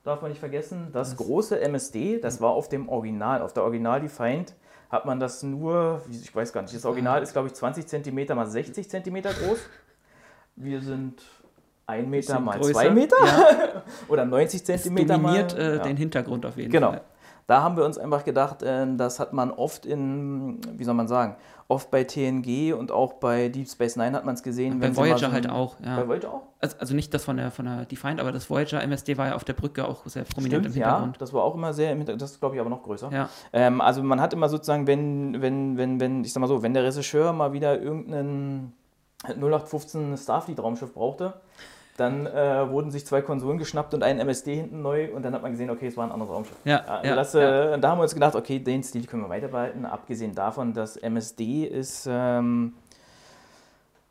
darf 0.04 0.22
man 0.22 0.30
nicht 0.30 0.38
vergessen, 0.40 0.88
das 0.92 1.16
große 1.16 1.60
MSD, 1.60 2.20
das 2.20 2.40
war 2.40 2.50
auf 2.50 2.68
dem 2.68 2.88
Original, 2.88 3.42
auf 3.42 3.52
der 3.52 3.64
Original 3.64 4.00
Defined 4.00 4.54
hat 4.88 5.04
man 5.04 5.18
das 5.18 5.42
nur, 5.42 6.02
ich 6.10 6.34
weiß 6.34 6.52
gar 6.52 6.62
nicht, 6.62 6.74
das 6.74 6.84
Original 6.84 7.22
ist 7.22 7.32
glaube 7.32 7.48
ich 7.48 7.54
20 7.54 7.86
cm 7.86 8.36
mal 8.36 8.46
60 8.46 8.88
cm 8.88 9.22
groß. 9.22 9.58
Wir 10.54 10.80
sind 10.80 11.22
1 11.86 12.08
Meter 12.08 12.40
mal 12.40 12.58
größer. 12.58 12.72
2 12.72 12.90
Meter 12.90 13.16
Ja, 13.24 13.82
oder 14.08 14.24
90 14.24 14.68
es 14.68 14.82
cm 14.82 15.06
dominiert 15.06 15.54
mal. 15.56 15.60
äh, 15.60 15.76
ja. 15.76 15.82
den 15.82 15.96
Hintergrund 15.96 16.44
auf 16.46 16.56
jeden 16.56 16.72
Genau. 16.72 16.90
Fall. 16.90 17.02
Da 17.48 17.62
haben 17.62 17.76
wir 17.76 17.84
uns 17.84 17.96
einfach 17.96 18.24
gedacht, 18.24 18.64
äh, 18.64 18.86
das 18.96 19.20
hat 19.20 19.32
man 19.32 19.52
oft 19.52 19.86
in, 19.86 20.58
wie 20.76 20.82
soll 20.82 20.94
man 20.94 21.06
sagen, 21.06 21.36
oft 21.68 21.92
bei 21.92 22.02
TNG 22.02 22.72
und 22.76 22.90
auch 22.90 23.12
bei 23.14 23.48
Deep 23.48 23.68
Space 23.68 23.94
Nine 23.94 24.16
hat 24.16 24.24
man 24.24 24.34
es 24.34 24.42
gesehen. 24.42 24.80
Bei 24.80 24.96
Voyager 24.96 25.28
so 25.28 25.32
halt 25.32 25.48
auch, 25.48 25.76
ja. 25.84 25.94
Bei 25.96 26.08
Voyager 26.08 26.32
auch? 26.32 26.42
Also, 26.60 26.76
also 26.80 26.94
nicht 26.96 27.14
das 27.14 27.24
von 27.24 27.36
der, 27.36 27.52
von 27.52 27.66
der 27.66 27.84
Defined, 27.84 28.18
aber 28.18 28.32
das 28.32 28.50
Voyager 28.50 28.82
MSD 28.82 29.16
war 29.16 29.28
ja 29.28 29.34
auf 29.36 29.44
der 29.44 29.52
Brücke 29.52 29.86
auch 29.86 30.04
sehr 30.06 30.24
prominent 30.24 30.64
Stimmt, 30.64 30.74
im 30.76 30.80
ja, 30.82 30.88
Hintergrund. 30.88 31.20
das 31.20 31.32
war 31.32 31.44
auch 31.44 31.54
immer 31.54 31.72
sehr 31.72 31.92
im 31.92 31.98
Hintergrund, 31.98 32.22
das 32.22 32.32
ist 32.32 32.40
glaube 32.40 32.56
ich 32.56 32.60
aber 32.60 32.70
noch 32.70 32.82
größer. 32.82 33.10
Ja. 33.12 33.28
Ähm, 33.52 33.80
also 33.80 34.02
man 34.02 34.20
hat 34.20 34.32
immer 34.32 34.48
sozusagen, 34.48 34.88
wenn, 34.88 35.40
wenn, 35.40 35.76
wenn, 35.78 36.00
wenn, 36.00 36.24
ich 36.24 36.32
sag 36.32 36.40
mal 36.40 36.48
so, 36.48 36.64
wenn 36.64 36.74
der 36.74 36.82
Regisseur 36.82 37.32
mal 37.32 37.52
wieder 37.52 37.80
irgendeinen 37.80 38.72
0815 39.24 40.16
Starfleet-Raumschiff 40.16 40.92
brauchte, 40.92 41.34
dann 41.96 42.26
äh, 42.26 42.70
wurden 42.70 42.90
sich 42.90 43.06
zwei 43.06 43.22
Konsolen 43.22 43.58
geschnappt 43.58 43.94
und 43.94 44.02
ein 44.02 44.18
MSD 44.18 44.54
hinten 44.54 44.82
neu 44.82 45.12
und 45.14 45.22
dann 45.22 45.34
hat 45.34 45.42
man 45.42 45.52
gesehen, 45.52 45.70
okay, 45.70 45.86
es 45.86 45.96
war 45.96 46.04
ein 46.04 46.12
anderes 46.12 46.32
Raumschiff. 46.32 46.56
Ja, 46.64 46.80
also 46.80 47.08
ja, 47.08 47.14
das, 47.16 47.34
äh, 47.34 47.78
Da 47.78 47.90
haben 47.90 47.98
wir 47.98 48.02
uns 48.02 48.14
gedacht, 48.14 48.34
okay, 48.34 48.58
den 48.58 48.82
Stil 48.82 49.06
können 49.06 49.22
wir 49.22 49.28
weiterbehalten. 49.28 49.84
Abgesehen 49.84 50.34
davon, 50.34 50.74
dass 50.74 50.96
MSD 50.96 51.64
ist, 51.64 52.06
ähm, 52.10 52.74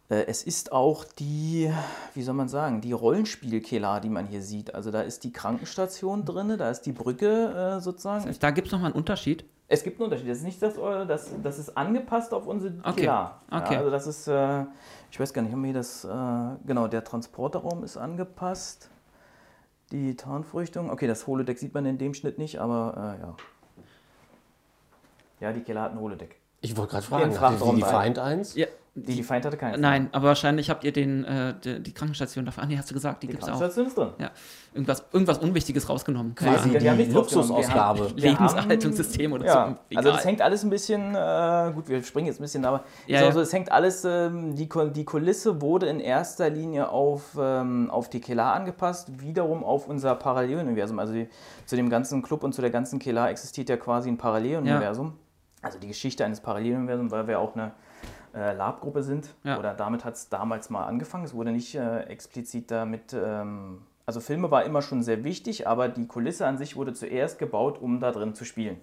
äh, 0.10 0.26
es 0.28 0.44
ist 0.44 0.72
auch 0.72 1.04
die, 1.04 1.72
wie 2.14 2.22
soll 2.22 2.36
man 2.36 2.48
sagen, 2.48 2.82
die 2.82 2.92
Rollenspielkeller, 2.92 4.00
die 4.00 4.10
man 4.10 4.28
hier 4.28 4.42
sieht. 4.42 4.76
Also 4.76 4.92
da 4.92 5.02
ist 5.02 5.24
die 5.24 5.32
Krankenstation 5.32 6.26
drin, 6.26 6.56
da 6.58 6.70
ist 6.70 6.82
die 6.82 6.92
Brücke 6.92 7.78
äh, 7.78 7.80
sozusagen. 7.82 8.30
Da 8.40 8.52
gibt 8.52 8.68
es 8.68 8.74
nochmal 8.74 8.92
einen 8.92 9.00
Unterschied. 9.00 9.46
Es 9.68 9.84
gibt 9.84 10.00
einen 10.00 10.06
Unterschied. 10.06 10.30
Das 10.30 10.38
ist 10.38 10.44
nicht 10.44 10.62
das, 10.62 10.78
äh, 10.78 11.06
das, 11.08 11.32
das 11.42 11.58
ist 11.58 11.76
angepasst 11.76 12.34
auf 12.34 12.46
unsere 12.46 12.74
Okay. 12.84 13.10
Okay. 13.52 13.74
Ja, 13.74 13.80
also 13.80 13.90
das 13.90 14.06
ist, 14.06 14.28
äh, 14.28 14.66
ich 15.12 15.20
weiß 15.20 15.34
gar 15.34 15.42
nicht, 15.42 15.52
haben 15.52 15.62
wir 15.62 15.68
hier 15.68 15.76
das, 15.76 16.04
äh, 16.04 16.58
genau, 16.66 16.88
der 16.88 17.04
Transporterraum 17.04 17.84
ist 17.84 17.98
angepasst. 17.98 18.90
Die 19.92 20.16
Tarnfrüchtung, 20.16 20.90
okay, 20.90 21.08
das 21.08 21.28
Holodeck 21.28 21.60
sieht 21.60 21.74
man 21.74 21.86
in 21.86 21.98
dem 21.98 22.14
Schnitt 22.14 22.38
nicht, 22.38 22.60
aber 22.60 23.18
äh, 23.18 23.22
ja. 23.22 23.36
Ja, 25.42 25.54
die 25.54 25.62
Keller 25.62 25.84
hat 25.84 25.92
ein 25.92 26.00
Holodeck. 26.00 26.40
Ich 26.62 26.76
wollte 26.76 26.92
gerade 26.92 27.06
fragen, 27.06 27.26
hatte 27.26 27.36
Frachtraum 27.36 27.76
die 27.76 27.84
rein. 27.84 28.16
Find 28.16 28.20
1? 28.20 28.56
Ja, 28.56 28.68
Die, 28.98 29.16
die 29.16 29.24
Feind 29.24 29.46
hatte 29.46 29.58
keine. 29.58 29.78
nein, 29.78 30.08
aber 30.14 30.30
wahrscheinlich 30.30 30.70
habt 30.70 30.86
ihr 30.86 30.94
den, 30.94 31.26
äh, 31.26 31.54
die, 31.62 31.84
die 31.84 31.94
Krankenstation 31.94 32.46
davon. 32.46 32.64
Ah, 32.64 32.68
nee, 32.68 32.78
hast 32.78 32.90
du 32.90 32.94
gesagt, 32.94 33.22
die, 33.24 33.28
Die 33.28 33.32
gibt 33.34 33.44
es 33.44 33.50
auch. 33.50 33.60
Krankenstation 33.60 33.88
ist 33.88 33.98
drin. 33.98 34.10
Ja. 34.20 34.32
Irgendwas, 34.74 35.04
irgendwas 35.12 35.38
Unwichtiges 35.40 35.90
rausgenommen. 35.90 36.34
Quasi. 36.34 36.70
Ahnung. 36.70 36.80
die 36.80 36.90
haben 36.90 36.98
die 36.98 37.06
Luxusausgabe. 37.06 38.14
Lebenshaltungssystem 38.16 39.34
oder 39.34 39.46
Ja, 39.46 39.54
so. 39.54 39.60
also 39.60 39.78
Egal. 39.90 40.04
das 40.14 40.24
hängt 40.26 40.42
alles 40.42 40.64
ein 40.64 40.70
bisschen, 40.70 41.14
äh, 41.14 41.72
gut, 41.74 41.90
wir 41.90 42.04
springen 42.04 42.28
jetzt 42.28 42.40
ein 42.40 42.44
bisschen, 42.44 42.64
aber 42.64 42.84
Ja, 43.08 43.18
ist 43.18 43.24
auch 43.24 43.28
ja. 43.28 43.34
so, 43.34 43.42
es 43.42 43.52
hängt 43.54 43.72
alles, 43.72 44.06
ähm, 44.06 44.56
die, 44.56 44.70
die 44.94 45.04
Kulisse 45.06 45.62
wurde 45.62 45.88
in 45.88 46.00
erster 46.00 46.50
Linie 46.50 46.90
auf, 46.90 47.38
ähm, 47.38 47.90
auf 47.92 48.10
die 48.10 48.22
Kelar 48.22 48.54
angepasst, 48.54 49.20
wiederum 49.22 49.64
auf 49.66 49.88
unser 49.90 50.16
Paralleluniversum. 50.16 51.00
Also 51.00 51.12
die, 51.14 51.28
zu 51.66 51.76
dem 51.76 51.90
ganzen 51.90 52.22
Club 52.22 52.44
und 52.44 52.54
zu 52.54 52.62
der 52.62 52.72
ganzen 52.72 53.00
Kelar 53.00 53.30
existiert 53.30 53.68
ja 53.70 53.76
quasi 53.78 54.10
ein 54.10 54.18
Paralleluniversum. 54.18 55.14
Also 55.62 55.80
die 55.80 55.88
Geschichte 55.88 56.24
eines 56.24 56.40
Paralleluniversums, 56.42 57.12
weil 57.12 57.28
wir 57.28 57.40
auch 57.40 57.56
eine 57.56 57.72
äh, 58.36 58.54
Lab-Gruppe 58.54 59.04
sind. 59.04 59.34
Ja. 59.44 59.58
Oder 59.58 59.74
damit 59.74 60.04
hat 60.06 60.16
es 60.16 60.30
damals 60.30 60.70
mal 60.70 60.86
angefangen. 60.86 61.24
Es 61.24 61.34
wurde 61.34 61.52
nicht 61.52 61.76
äh, 61.76 62.02
explizit 62.02 62.70
damit. 62.70 63.14
Ähm, 63.14 63.82
also 64.06 64.20
Filme 64.20 64.52
war 64.52 64.66
immer 64.66 64.82
schon 64.82 65.02
sehr 65.02 65.24
wichtig, 65.24 65.68
aber 65.68 65.88
die 65.88 66.06
Kulisse 66.08 66.46
an 66.46 66.58
sich 66.58 66.76
wurde 66.76 66.94
zuerst 66.94 67.40
gebaut, 67.40 67.82
um 67.82 68.00
da 68.00 68.12
drin 68.12 68.36
zu 68.36 68.46
spielen. 68.46 68.78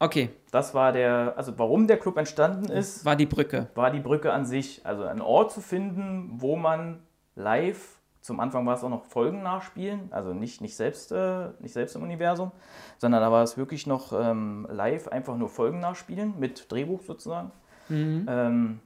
Okay, 0.00 0.30
Das 0.52 0.74
war 0.74 0.92
der, 0.92 1.34
also 1.36 1.58
warum 1.58 1.88
der 1.88 1.98
Club 1.98 2.18
entstanden 2.18 2.70
ist, 2.70 3.04
war 3.04 3.16
die 3.16 3.26
Brücke. 3.26 3.68
war 3.74 3.90
die 3.90 4.00
Brücke 4.00 4.32
an 4.32 4.46
sich. 4.46 4.86
Also 4.86 5.04
ein 5.04 5.20
Ort 5.20 5.50
zu 5.52 5.60
finden, 5.60 6.30
wo 6.36 6.54
man 6.56 7.00
live, 7.34 7.98
zum 8.20 8.38
Anfang 8.38 8.64
war 8.66 8.76
es 8.76 8.84
auch 8.84 8.90
noch 8.90 9.06
Folgen 9.06 9.42
nachspielen, 9.42 10.08
also 10.12 10.34
nicht, 10.34 10.60
nicht, 10.60 10.76
selbst, 10.76 11.10
äh, 11.10 11.48
nicht 11.58 11.72
selbst 11.72 11.96
im 11.96 12.02
Universum, 12.02 12.52
sondern 12.98 13.20
da 13.22 13.32
war 13.32 13.42
es 13.42 13.56
wirklich 13.56 13.86
noch 13.86 14.12
ähm, 14.12 14.68
live, 14.70 15.08
einfach 15.08 15.36
nur 15.36 15.48
Folgen 15.48 15.80
nachspielen, 15.80 16.38
mit 16.38 16.70
Drehbuch 16.70 17.02
sozusagen. 17.02 17.50
Ähm, 18.28 18.80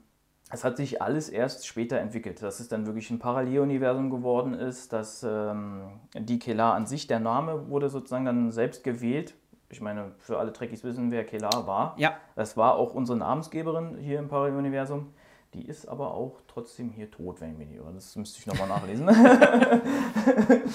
es 0.53 0.63
hat 0.63 0.77
sich 0.77 1.01
alles 1.01 1.29
erst 1.29 1.65
später 1.65 1.97
entwickelt, 1.97 2.43
dass 2.43 2.59
es 2.59 2.67
dann 2.67 2.85
wirklich 2.85 3.09
ein 3.09 3.17
Paralleluniversum 3.17 4.11
geworden 4.11 4.53
ist, 4.53 4.93
dass 4.93 5.23
ähm, 5.23 5.99
die 6.15 6.37
Kelar 6.37 6.75
an 6.75 6.85
sich, 6.85 7.07
der 7.07 7.19
Name 7.19 7.69
wurde 7.69 7.89
sozusagen 7.89 8.25
dann 8.25 8.51
selbst 8.51 8.83
gewählt. 8.83 9.33
Ich 9.69 9.81
meine, 9.81 10.11
für 10.19 10.37
alle 10.37 10.53
Trekkies 10.53 10.83
wissen, 10.83 11.09
wer 11.09 11.23
Kelar 11.25 11.65
war. 11.65 11.95
Ja. 11.97 12.17
Das 12.35 12.55
war 12.55 12.75
auch 12.75 12.93
unsere 12.93 13.17
Namensgeberin 13.17 13.97
hier 13.97 14.19
im 14.19 14.27
Paralleluniversum. 14.27 15.07
Die 15.55 15.65
ist 15.65 15.87
aber 15.87 16.13
auch 16.13 16.41
trotzdem 16.47 16.91
hier 16.91 17.09
tot, 17.09 17.41
wenn 17.41 17.53
ich 17.53 17.57
mich 17.57 17.67
nicht 17.69 17.77
irre. 17.77 17.91
Das 17.93 18.15
müsste 18.15 18.39
ich 18.39 18.45
nochmal 18.45 18.67
nachlesen. 18.67 19.09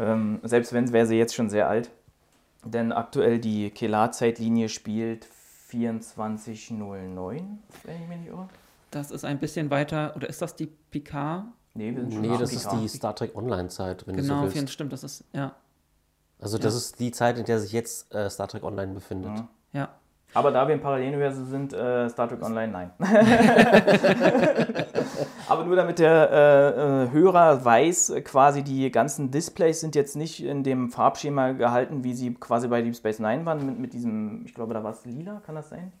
ähm, 0.00 0.40
selbst 0.42 0.72
wenn 0.72 0.92
wäre 0.92 1.06
sie 1.06 1.16
jetzt 1.16 1.34
schon 1.34 1.48
sehr 1.48 1.68
alt. 1.68 1.90
Denn 2.64 2.90
aktuell 2.90 3.38
die 3.38 3.70
Kelar-Zeitlinie 3.70 4.68
spielt 4.68 5.28
2409, 5.72 7.58
wenn 7.84 8.02
ich 8.02 8.08
mich 8.08 8.18
nicht 8.18 8.28
irre. 8.28 8.48
Das 8.90 9.10
ist 9.10 9.24
ein 9.24 9.38
bisschen 9.38 9.70
weiter, 9.70 10.12
oder 10.16 10.28
ist 10.28 10.42
das 10.42 10.54
die 10.54 10.66
Picard? 10.66 11.46
Nee, 11.74 11.94
wir 11.94 12.02
sind 12.02 12.12
schon 12.12 12.20
Nee, 12.22 12.36
das 12.38 12.52
ist 12.52 12.64
Picard. 12.64 12.82
die 12.82 12.88
Star 12.88 13.14
Trek 13.16 13.34
Online-Zeit, 13.34 14.06
wenn 14.06 14.16
Genau, 14.16 14.40
du 14.42 14.46
so 14.46 14.50
vielen, 14.52 14.62
willst. 14.62 14.74
stimmt, 14.74 14.92
das 14.92 15.02
ist, 15.04 15.24
ja, 15.32 15.54
Also 16.38 16.58
das 16.58 16.74
ist 16.74 17.00
die 17.00 17.10
Zeit, 17.12 17.38
in 17.38 17.44
der 17.46 17.58
sich 17.60 17.72
jetzt 17.72 18.12
äh, 18.14 18.28
Star 18.28 18.48
Trek 18.48 18.62
Online 18.64 18.92
befindet. 18.92 19.30
Mhm. 19.32 19.48
ja. 19.72 19.88
Aber 20.34 20.50
da 20.50 20.66
wir 20.66 20.74
im 20.74 20.80
Paralleluniversum 20.80 21.46
sind, 21.46 21.72
äh, 21.74 22.08
Star 22.08 22.28
Trek 22.28 22.42
Online, 22.42 22.72
nein. 22.72 22.90
Aber 25.48 25.64
nur 25.64 25.76
damit 25.76 25.98
der 25.98 26.30
äh, 26.30 27.04
äh, 27.04 27.10
Hörer 27.10 27.64
weiß, 27.64 28.14
quasi 28.24 28.62
die 28.62 28.90
ganzen 28.90 29.30
Displays 29.30 29.80
sind 29.80 29.94
jetzt 29.94 30.16
nicht 30.16 30.42
in 30.42 30.62
dem 30.64 30.90
Farbschema 30.90 31.52
gehalten, 31.52 32.02
wie 32.04 32.14
sie 32.14 32.32
quasi 32.34 32.68
bei 32.68 32.80
Deep 32.80 32.96
Space 32.96 33.18
Nine 33.18 33.44
waren, 33.44 33.66
mit, 33.66 33.78
mit 33.78 33.92
diesem, 33.92 34.44
ich 34.46 34.54
glaube, 34.54 34.72
da 34.72 34.82
war 34.82 34.92
es 34.92 35.04
lila, 35.04 35.42
kann 35.44 35.54
das 35.54 35.68
sein? 35.68 35.92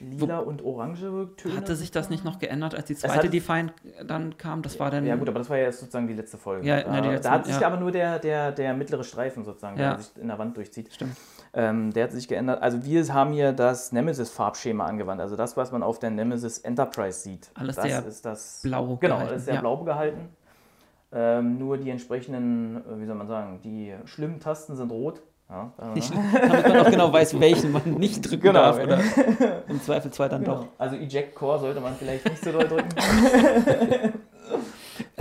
Lila 0.00 0.38
und 0.38 0.64
orange 0.64 1.28
Töne. 1.36 1.56
Hatte 1.56 1.76
sich 1.76 1.92
das 1.92 2.10
nicht 2.10 2.24
noch 2.24 2.40
geändert, 2.40 2.74
als 2.74 2.86
die 2.86 2.96
zweite 2.96 3.30
Define 3.30 3.72
dann 4.04 4.36
kam? 4.36 4.62
Das 4.62 4.80
war 4.80 4.90
dann. 4.90 5.06
Ja 5.06 5.14
gut, 5.14 5.28
aber 5.28 5.38
das 5.38 5.48
war 5.48 5.58
ja 5.58 5.66
jetzt 5.66 5.78
sozusagen 5.78 6.08
die 6.08 6.14
letzte 6.14 6.38
Folge. 6.38 6.66
Ja, 6.66 6.82
da, 6.82 6.90
na, 6.90 7.00
die 7.00 7.08
letzte, 7.08 7.28
da 7.28 7.34
hat 7.34 7.46
sich 7.46 7.60
ja. 7.60 7.66
aber 7.66 7.76
nur 7.76 7.92
der, 7.92 8.18
der, 8.18 8.50
der 8.50 8.74
mittlere 8.74 9.04
Streifen 9.04 9.44
sozusagen, 9.44 9.78
Ja. 9.78 9.90
der 9.94 10.02
sich 10.02 10.16
in 10.16 10.26
der 10.26 10.38
Wand 10.38 10.56
durchzieht. 10.56 10.92
Stimmt. 10.92 11.16
Ähm, 11.54 11.92
der 11.92 12.04
hat 12.04 12.12
sich 12.12 12.28
geändert. 12.28 12.62
Also 12.62 12.82
wir 12.84 13.12
haben 13.12 13.32
hier 13.32 13.52
das 13.52 13.92
Nemesis-Farbschema 13.92 14.86
angewandt. 14.86 15.20
Also 15.20 15.36
das, 15.36 15.56
was 15.56 15.70
man 15.70 15.82
auf 15.82 15.98
der 15.98 16.10
Nemesis 16.10 16.58
Enterprise 16.58 17.20
sieht. 17.20 17.50
Alles 17.54 17.76
das 17.76 17.84
sehr 17.84 18.06
ist 18.06 18.24
das 18.24 18.60
blau 18.62 18.96
Genau, 18.96 19.16
gehalten, 19.16 19.28
alles 19.30 19.44
sehr 19.44 19.54
ja. 19.54 19.60
blau 19.60 19.76
gehalten. 19.84 20.28
Ähm, 21.14 21.58
nur 21.58 21.76
die 21.76 21.90
entsprechenden, 21.90 22.76
äh, 22.78 23.00
wie 23.00 23.04
soll 23.04 23.16
man 23.16 23.28
sagen, 23.28 23.60
die 23.62 23.94
schlimmen 24.06 24.40
Tasten 24.40 24.76
sind 24.76 24.90
rot. 24.90 25.20
Ja, 25.50 25.70
äh, 25.94 26.00
Damit 26.40 26.68
man 26.68 26.76
auch 26.86 26.90
genau 26.90 27.12
weiß, 27.12 27.38
welchen 27.38 27.70
man 27.72 27.82
nicht 27.98 28.22
drücken 28.22 28.44
Genau. 28.44 28.58
darf. 28.60 28.82
Oder 28.82 28.98
im 29.68 29.82
Zweifelsfall 29.82 30.30
dann 30.30 30.44
doch. 30.44 30.68
Also 30.78 30.96
Eject 30.96 31.34
Core 31.34 31.58
sollte 31.58 31.80
man 31.82 31.94
vielleicht 31.96 32.24
nicht 32.24 32.42
so 32.42 32.50
doll 32.50 32.66
drücken. 32.66 32.88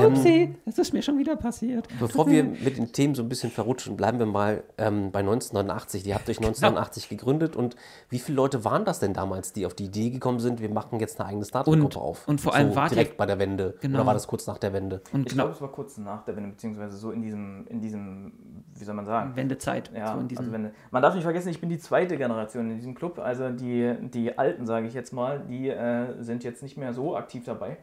Upsi, 0.08 0.56
das 0.66 0.78
ist 0.78 0.94
mir 0.94 1.02
schon 1.02 1.18
wieder 1.18 1.36
passiert. 1.36 1.88
Bevor 2.00 2.28
wir 2.30 2.44
mit 2.44 2.78
den 2.78 2.92
Themen 2.92 3.16
so 3.16 3.24
ein 3.24 3.30
bisschen 3.30 3.52
verrutschen, 3.52 3.96
bleiben 3.98 4.20
wir 4.20 4.26
mal 4.26 4.64
ähm, 4.78 5.12
bei 5.12 5.20
1989. 5.20 6.04
Die 6.04 6.14
habt 6.14 6.30
euch 6.30 6.38
1989 6.38 7.10
gegründet 7.10 7.56
und 7.56 7.76
wie 8.10 8.20
viele 8.20 8.36
Leute 8.36 8.64
waren 8.66 8.86
das 8.86 9.00
denn 9.00 9.14
damals, 9.14 9.54
die 9.54 9.66
auf 9.66 9.74
die 9.74 9.86
Idee 9.86 10.10
gekommen 10.10 10.40
sind, 10.40 10.62
wir 10.62 10.70
machen 10.70 11.00
jetzt 11.00 11.20
eine 11.20 11.30
eigene 11.30 11.46
Startup-Gruppe 11.46 12.00
auf? 12.00 12.28
und 12.28 12.42
vor 12.42 12.54
allem 12.54 12.74
so 12.74 12.80
ihr- 12.80 12.90
direkt 12.90 13.18
bei 13.18 13.26
der 13.26 13.40
Wende. 13.40 13.76
Genau. 13.82 13.98
Oder 14.00 14.06
war 14.08 14.14
das 14.14 14.28
kurz 14.28 14.48
nach 14.48 14.58
der 14.58 14.74
Wende? 14.74 15.02
Und 15.14 15.22
Ich 15.28 15.32
genau, 15.34 15.44
glaube, 15.44 15.56
es 15.56 15.62
war 15.62 15.72
kurz 15.72 15.98
nach 15.98 16.24
der 16.24 16.36
Wende, 16.36 16.50
beziehungsweise 16.52 16.98
so 16.98 17.12
in 17.12 17.22
diesem, 17.22 17.66
in 17.68 17.82
diesem, 17.82 18.32
wie 18.78 18.84
soll 18.84 18.96
man 18.96 19.06
sagen? 19.06 19.36
Wendezeit. 19.36 19.92
Ja, 19.96 20.14
so 20.14 20.20
in 20.20 20.28
diesem, 20.28 20.46
also 20.46 20.54
wenn, 20.54 20.72
man 20.92 21.02
darf 21.02 21.14
nicht 21.16 21.24
vergessen, 21.24 21.50
ich 21.50 21.60
bin 21.60 21.70
die 21.70 21.80
zweite 21.80 22.18
Generation 22.18 22.70
in 22.72 22.78
diesem 22.78 22.96
Club. 22.96 23.20
Also 23.20 23.50
die, 23.50 23.96
die 24.14 24.38
Alten, 24.38 24.66
sage 24.66 24.88
ich 24.88 24.94
jetzt 24.94 25.14
mal, 25.14 25.40
die 25.48 25.70
äh, 25.70 26.22
sind 26.22 26.44
jetzt 26.44 26.64
nicht 26.64 26.78
mehr 26.78 26.94
so 26.94 27.16
aktiv 27.16 27.44
dabei. 27.46 27.78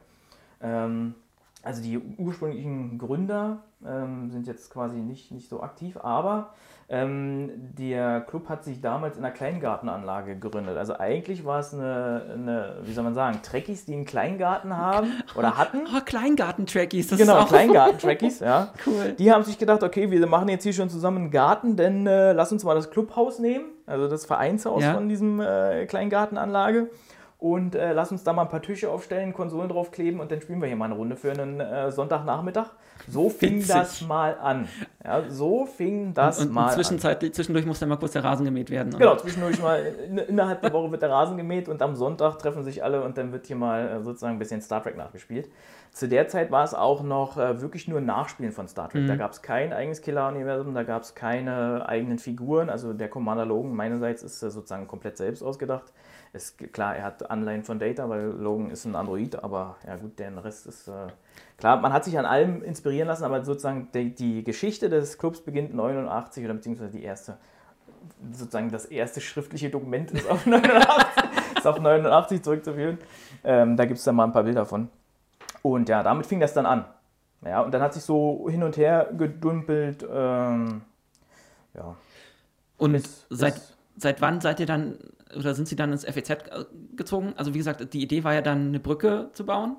Ähm, 0.60 1.14
also 1.62 1.82
die 1.82 1.98
ursprünglichen 1.98 2.98
Gründer 2.98 3.64
ähm, 3.86 4.30
sind 4.30 4.46
jetzt 4.46 4.70
quasi 4.72 4.96
nicht, 4.96 5.32
nicht 5.32 5.48
so 5.48 5.62
aktiv, 5.62 5.96
aber 6.00 6.54
ähm, 6.90 7.50
der 7.78 8.22
Club 8.22 8.48
hat 8.48 8.64
sich 8.64 8.80
damals 8.80 9.18
in 9.18 9.24
einer 9.24 9.34
Kleingartenanlage 9.34 10.36
gegründet. 10.38 10.78
Also 10.78 10.98
eigentlich 10.98 11.44
war 11.44 11.60
es 11.60 11.74
eine, 11.74 12.22
eine 12.32 12.76
wie 12.82 12.92
soll 12.92 13.04
man 13.04 13.14
sagen, 13.14 13.40
Trekkies, 13.42 13.84
die 13.84 13.92
einen 13.94 14.04
Kleingarten 14.06 14.74
haben 14.76 15.08
oder 15.36 15.58
hatten. 15.58 15.80
oh, 15.94 16.00
Kleingarten-Trackies, 16.02 17.08
das 17.08 17.18
Genau, 17.18 17.38
ist 17.38 17.44
auch 17.44 17.48
Kleingarten-Trackies, 17.48 18.40
ja. 18.40 18.72
Cool. 18.86 19.14
Die 19.18 19.30
haben 19.30 19.44
sich 19.44 19.58
gedacht, 19.58 19.82
okay, 19.82 20.10
wir 20.10 20.26
machen 20.26 20.48
jetzt 20.48 20.62
hier 20.62 20.72
schon 20.72 20.88
zusammen 20.88 21.18
einen 21.18 21.30
Garten, 21.30 21.76
denn 21.76 22.06
äh, 22.06 22.32
lass 22.32 22.52
uns 22.52 22.64
mal 22.64 22.74
das 22.74 22.90
Clubhaus 22.90 23.38
nehmen, 23.38 23.66
also 23.84 24.08
das 24.08 24.24
Vereinshaus 24.24 24.82
Ja. 24.82 24.94
von 24.94 25.08
diesem 25.08 25.40
äh, 25.40 25.84
Kleingartenanlage. 25.86 26.88
Und 27.40 27.76
äh, 27.76 27.92
lass 27.92 28.10
uns 28.10 28.24
da 28.24 28.32
mal 28.32 28.42
ein 28.42 28.48
paar 28.48 28.62
Tische 28.62 28.90
aufstellen, 28.90 29.32
Konsolen 29.32 29.68
draufkleben 29.68 30.18
und 30.18 30.32
dann 30.32 30.40
spielen 30.40 30.60
wir 30.60 30.66
hier 30.66 30.74
mal 30.76 30.86
eine 30.86 30.94
Runde 30.94 31.14
für 31.14 31.30
einen 31.30 31.60
äh, 31.60 31.92
Sonntagnachmittag. 31.92 32.70
So 33.06 33.30
fing 33.30 33.58
Witzig. 33.58 33.68
das 33.68 34.02
mal 34.02 34.36
an. 34.40 34.66
Ja, 35.04 35.22
so 35.30 35.64
fing 35.64 36.12
das 36.14 36.40
und, 36.40 36.52
mal 36.52 36.74
und 36.76 37.04
an. 37.04 37.32
zwischendurch 37.32 37.64
muss 37.64 37.78
dann 37.78 37.90
mal 37.90 37.96
kurz 37.96 38.14
der 38.14 38.24
Rasen 38.24 38.44
gemäht 38.44 38.70
werden. 38.70 38.92
Genau, 38.98 39.14
zwischendurch 39.14 39.62
mal 39.62 39.80
in, 40.04 40.18
innerhalb 40.18 40.62
der 40.62 40.72
Woche 40.72 40.90
wird 40.90 41.02
der 41.02 41.10
Rasen 41.10 41.36
gemäht 41.36 41.68
und 41.68 41.80
am 41.80 41.94
Sonntag 41.94 42.40
treffen 42.40 42.64
sich 42.64 42.82
alle 42.82 43.04
und 43.04 43.16
dann 43.16 43.30
wird 43.30 43.46
hier 43.46 43.54
mal 43.54 43.88
äh, 43.88 44.02
sozusagen 44.02 44.34
ein 44.34 44.40
bisschen 44.40 44.60
Star 44.60 44.82
Trek 44.82 44.96
nachgespielt. 44.96 45.48
Zu 45.92 46.08
der 46.08 46.26
Zeit 46.26 46.50
war 46.50 46.64
es 46.64 46.74
auch 46.74 47.04
noch 47.04 47.38
äh, 47.38 47.60
wirklich 47.60 47.86
nur 47.86 48.00
Nachspielen 48.00 48.52
von 48.52 48.66
Star 48.66 48.88
Trek. 48.88 49.06
Da 49.06 49.14
gab 49.14 49.30
es 49.30 49.42
kein 49.42 49.72
eigenes 49.72 50.00
Killer-Universum, 50.02 50.74
da 50.74 50.82
gab 50.82 51.02
es 51.02 51.14
keine 51.14 51.88
eigenen 51.88 52.18
Figuren. 52.18 52.68
Also 52.68 52.92
der 52.92 53.08
Commander 53.08 53.46
Logan 53.46 53.74
meinerseits 53.74 54.24
ist 54.24 54.42
äh, 54.42 54.50
sozusagen 54.50 54.88
komplett 54.88 55.16
selbst 55.16 55.42
ausgedacht. 55.42 55.92
Ist 56.32 56.58
klar, 56.72 56.94
er 56.96 57.04
hat 57.04 57.30
Anleihen 57.30 57.64
von 57.64 57.78
Data, 57.78 58.08
weil 58.08 58.26
Logan 58.26 58.70
ist 58.70 58.84
ein 58.84 58.94
Android, 58.94 59.42
aber 59.42 59.76
ja 59.86 59.96
gut, 59.96 60.18
der 60.18 60.44
Rest 60.44 60.66
ist 60.66 60.88
äh, 60.88 61.08
klar. 61.56 61.78
Man 61.80 61.92
hat 61.92 62.04
sich 62.04 62.18
an 62.18 62.26
allem 62.26 62.62
inspirieren 62.62 63.08
lassen, 63.08 63.24
aber 63.24 63.44
sozusagen 63.44 63.88
die, 63.94 64.14
die 64.14 64.44
Geschichte 64.44 64.88
des 64.90 65.16
Clubs 65.18 65.40
beginnt 65.40 65.74
89 65.74 66.44
oder 66.44 66.54
beziehungsweise 66.54 66.92
die 66.92 67.02
erste 67.02 67.38
sozusagen 68.32 68.70
das 68.70 68.84
erste 68.86 69.20
schriftliche 69.20 69.70
Dokument 69.70 70.10
ist 70.10 70.28
auf 70.28 70.44
89, 70.46 71.06
ist 71.56 71.66
auf 71.66 71.80
89 71.80 72.42
zurückzuführen. 72.42 72.98
Ähm, 73.44 73.76
da 73.76 73.84
gibt 73.86 73.98
es 73.98 74.04
dann 74.04 74.14
mal 74.16 74.24
ein 74.24 74.32
paar 74.32 74.44
Bilder 74.44 74.66
von. 74.66 74.88
Und 75.62 75.88
ja, 75.88 76.02
damit 76.02 76.26
fing 76.26 76.40
das 76.40 76.52
dann 76.54 76.66
an. 76.66 76.84
Ja, 77.44 77.60
und 77.62 77.72
dann 77.72 77.82
hat 77.82 77.94
sich 77.94 78.02
so 78.02 78.48
hin 78.50 78.62
und 78.62 78.76
her 78.76 79.08
gedumpelt. 79.16 80.04
Ähm, 80.10 80.82
ja. 81.74 81.94
Und 82.78 82.92
Bis- 82.92 83.26
seit, 83.30 83.54
bis- 83.54 83.76
seit 83.96 84.20
wann 84.20 84.40
seid 84.40 84.60
ihr 84.60 84.66
dann, 84.66 84.98
oder 85.36 85.54
sind 85.54 85.68
sie 85.68 85.76
dann 85.76 85.92
ins 85.92 86.04
FEZ 86.04 86.30
äh, 86.30 86.38
gezogen? 86.96 87.34
Also 87.36 87.54
wie 87.54 87.58
gesagt, 87.58 87.92
die 87.92 88.02
Idee 88.02 88.24
war 88.24 88.34
ja 88.34 88.42
dann, 88.42 88.68
eine 88.68 88.80
Brücke 88.80 89.30
zu 89.32 89.44
bauen. 89.44 89.76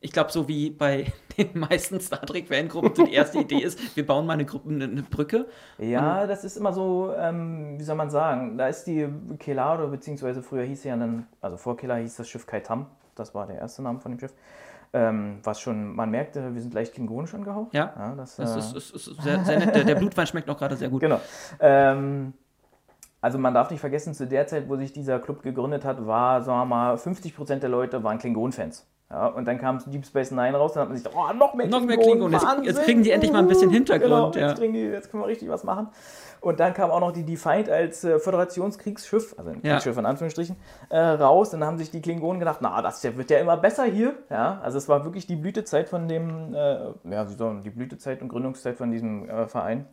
Ich 0.00 0.10
glaube, 0.10 0.32
so 0.32 0.48
wie 0.48 0.70
bei 0.70 1.12
den 1.38 1.58
meisten 1.58 2.00
Star 2.00 2.22
Trek-Fangruppen, 2.22 2.94
so 2.94 3.04
die 3.06 3.14
erste 3.14 3.38
Idee 3.38 3.60
ist, 3.60 3.96
wir 3.96 4.04
bauen 4.04 4.26
mal 4.26 4.34
eine, 4.34 4.44
Gruppe, 4.44 4.68
eine, 4.68 5.02
Brücke. 5.02 5.46
Ja, 5.78 6.26
das 6.26 6.44
ist 6.44 6.56
immer 6.56 6.72
so, 6.72 7.14
ähm, 7.16 7.78
wie 7.78 7.84
soll 7.84 7.96
man 7.96 8.10
sagen, 8.10 8.58
da 8.58 8.66
ist 8.68 8.84
die 8.84 9.08
Kelado, 9.38 9.88
beziehungsweise 9.88 10.42
früher 10.42 10.64
hieß 10.64 10.82
sie 10.82 10.88
ja 10.88 10.96
dann, 10.96 11.26
also 11.40 11.56
vor 11.56 11.76
Kela 11.76 11.96
hieß 11.96 12.16
das 12.16 12.28
Schiff 12.28 12.46
Kaitam, 12.46 12.86
das 13.14 13.34
war 13.34 13.46
der 13.46 13.56
erste 13.58 13.82
Name 13.82 14.00
von 14.00 14.12
dem 14.12 14.18
Schiff. 14.18 14.34
Ähm, 14.94 15.38
was 15.42 15.58
schon, 15.58 15.94
man 15.94 16.10
merkte, 16.10 16.52
wir 16.52 16.60
sind 16.60 16.74
leicht 16.74 16.92
klingonisch 16.92 17.32
angehaucht. 17.32 17.72
Ja, 17.72 18.14
das, 18.14 18.36
Das 18.36 18.56
äh, 18.56 18.58
ist, 18.58 18.76
ist, 18.76 19.08
ist 19.08 19.22
sehr, 19.22 19.42
sehr 19.42 19.58
nett. 19.58 19.74
Der, 19.74 19.84
der 19.84 19.94
Blutwein 19.94 20.26
schmeckt 20.26 20.50
auch 20.50 20.58
gerade 20.58 20.76
sehr 20.76 20.90
gut. 20.90 21.00
Genau. 21.00 21.18
Ähm, 21.60 22.34
also 23.22 23.38
man 23.38 23.54
darf 23.54 23.70
nicht 23.70 23.80
vergessen, 23.80 24.12
zu 24.12 24.26
der 24.26 24.46
Zeit, 24.46 24.68
wo 24.68 24.76
sich 24.76 24.92
dieser 24.92 25.18
Club 25.18 25.42
gegründet 25.42 25.84
hat, 25.86 26.06
war, 26.06 26.42
sagen 26.42 26.58
wir 26.60 26.66
mal, 26.66 26.94
50% 26.96 27.56
der 27.60 27.70
Leute 27.70 28.04
waren 28.04 28.18
Klingon-Fans. 28.18 28.86
Ja, 29.10 29.26
und 29.26 29.44
dann 29.46 29.58
kam 29.58 29.78
Deep 29.86 30.06
Space 30.06 30.30
Nine 30.30 30.56
raus, 30.56 30.72
dann 30.72 30.82
hat 30.82 30.88
man 30.88 30.96
sich 30.96 31.04
gedacht, 31.04 31.22
oh, 31.22 31.34
noch 31.34 31.52
mehr 31.52 31.66
Noch 31.66 31.80
Klingon, 31.86 32.30
mehr 32.30 32.38
Klingon. 32.40 32.64
Jetzt- 32.64 32.76
jetzt 32.78 32.82
kriegen 32.84 33.02
die 33.02 33.10
endlich 33.10 33.30
mal 33.30 33.40
ein 33.40 33.46
bisschen 33.46 33.68
Hintergrund, 33.68 34.32
Genau, 34.32 34.32
ja. 34.32 34.48
jetzt, 34.48 34.58
kriegen 34.58 34.72
die, 34.72 34.80
jetzt 34.80 35.10
können 35.10 35.22
wir 35.22 35.26
richtig 35.26 35.50
was 35.50 35.64
machen. 35.64 35.88
Und 36.40 36.58
dann 36.60 36.72
kam 36.72 36.90
auch 36.90 37.00
noch 37.00 37.12
die 37.12 37.22
Defiant 37.22 37.68
als 37.68 38.04
äh, 38.04 38.18
Föderationskriegsschiff, 38.18 39.34
also 39.38 39.50
ein 39.50 39.60
Ja. 39.62 39.72
Kriegsschiff 39.74 39.98
in 39.98 40.06
Anführungsstrichen, 40.06 40.56
äh, 40.88 40.98
raus. 40.98 41.50
Dann 41.50 41.62
haben 41.62 41.76
sich 41.78 41.90
die 41.90 42.00
Klingonen 42.00 42.40
gedacht, 42.40 42.58
na, 42.62 42.80
das 42.82 43.04
wird 43.04 43.30
ja 43.30 43.38
immer 43.38 43.56
besser 43.58 43.84
hier. 43.84 44.14
Ja, 44.30 44.60
also 44.62 44.78
es 44.78 44.88
war 44.88 45.04
wirklich 45.04 45.26
die 45.26 45.36
Blütezeit 45.36 45.88
von 45.90 46.08
dem, 46.08 46.54
äh, 46.54 46.78
ja, 47.10 47.24
die 47.26 47.70
Blütezeit 47.70 48.22
und 48.22 48.28
Gründungszeit 48.28 48.76
von 48.76 48.90
diesem 48.90 49.28
äh, 49.28 49.46
Verein. 49.46 49.86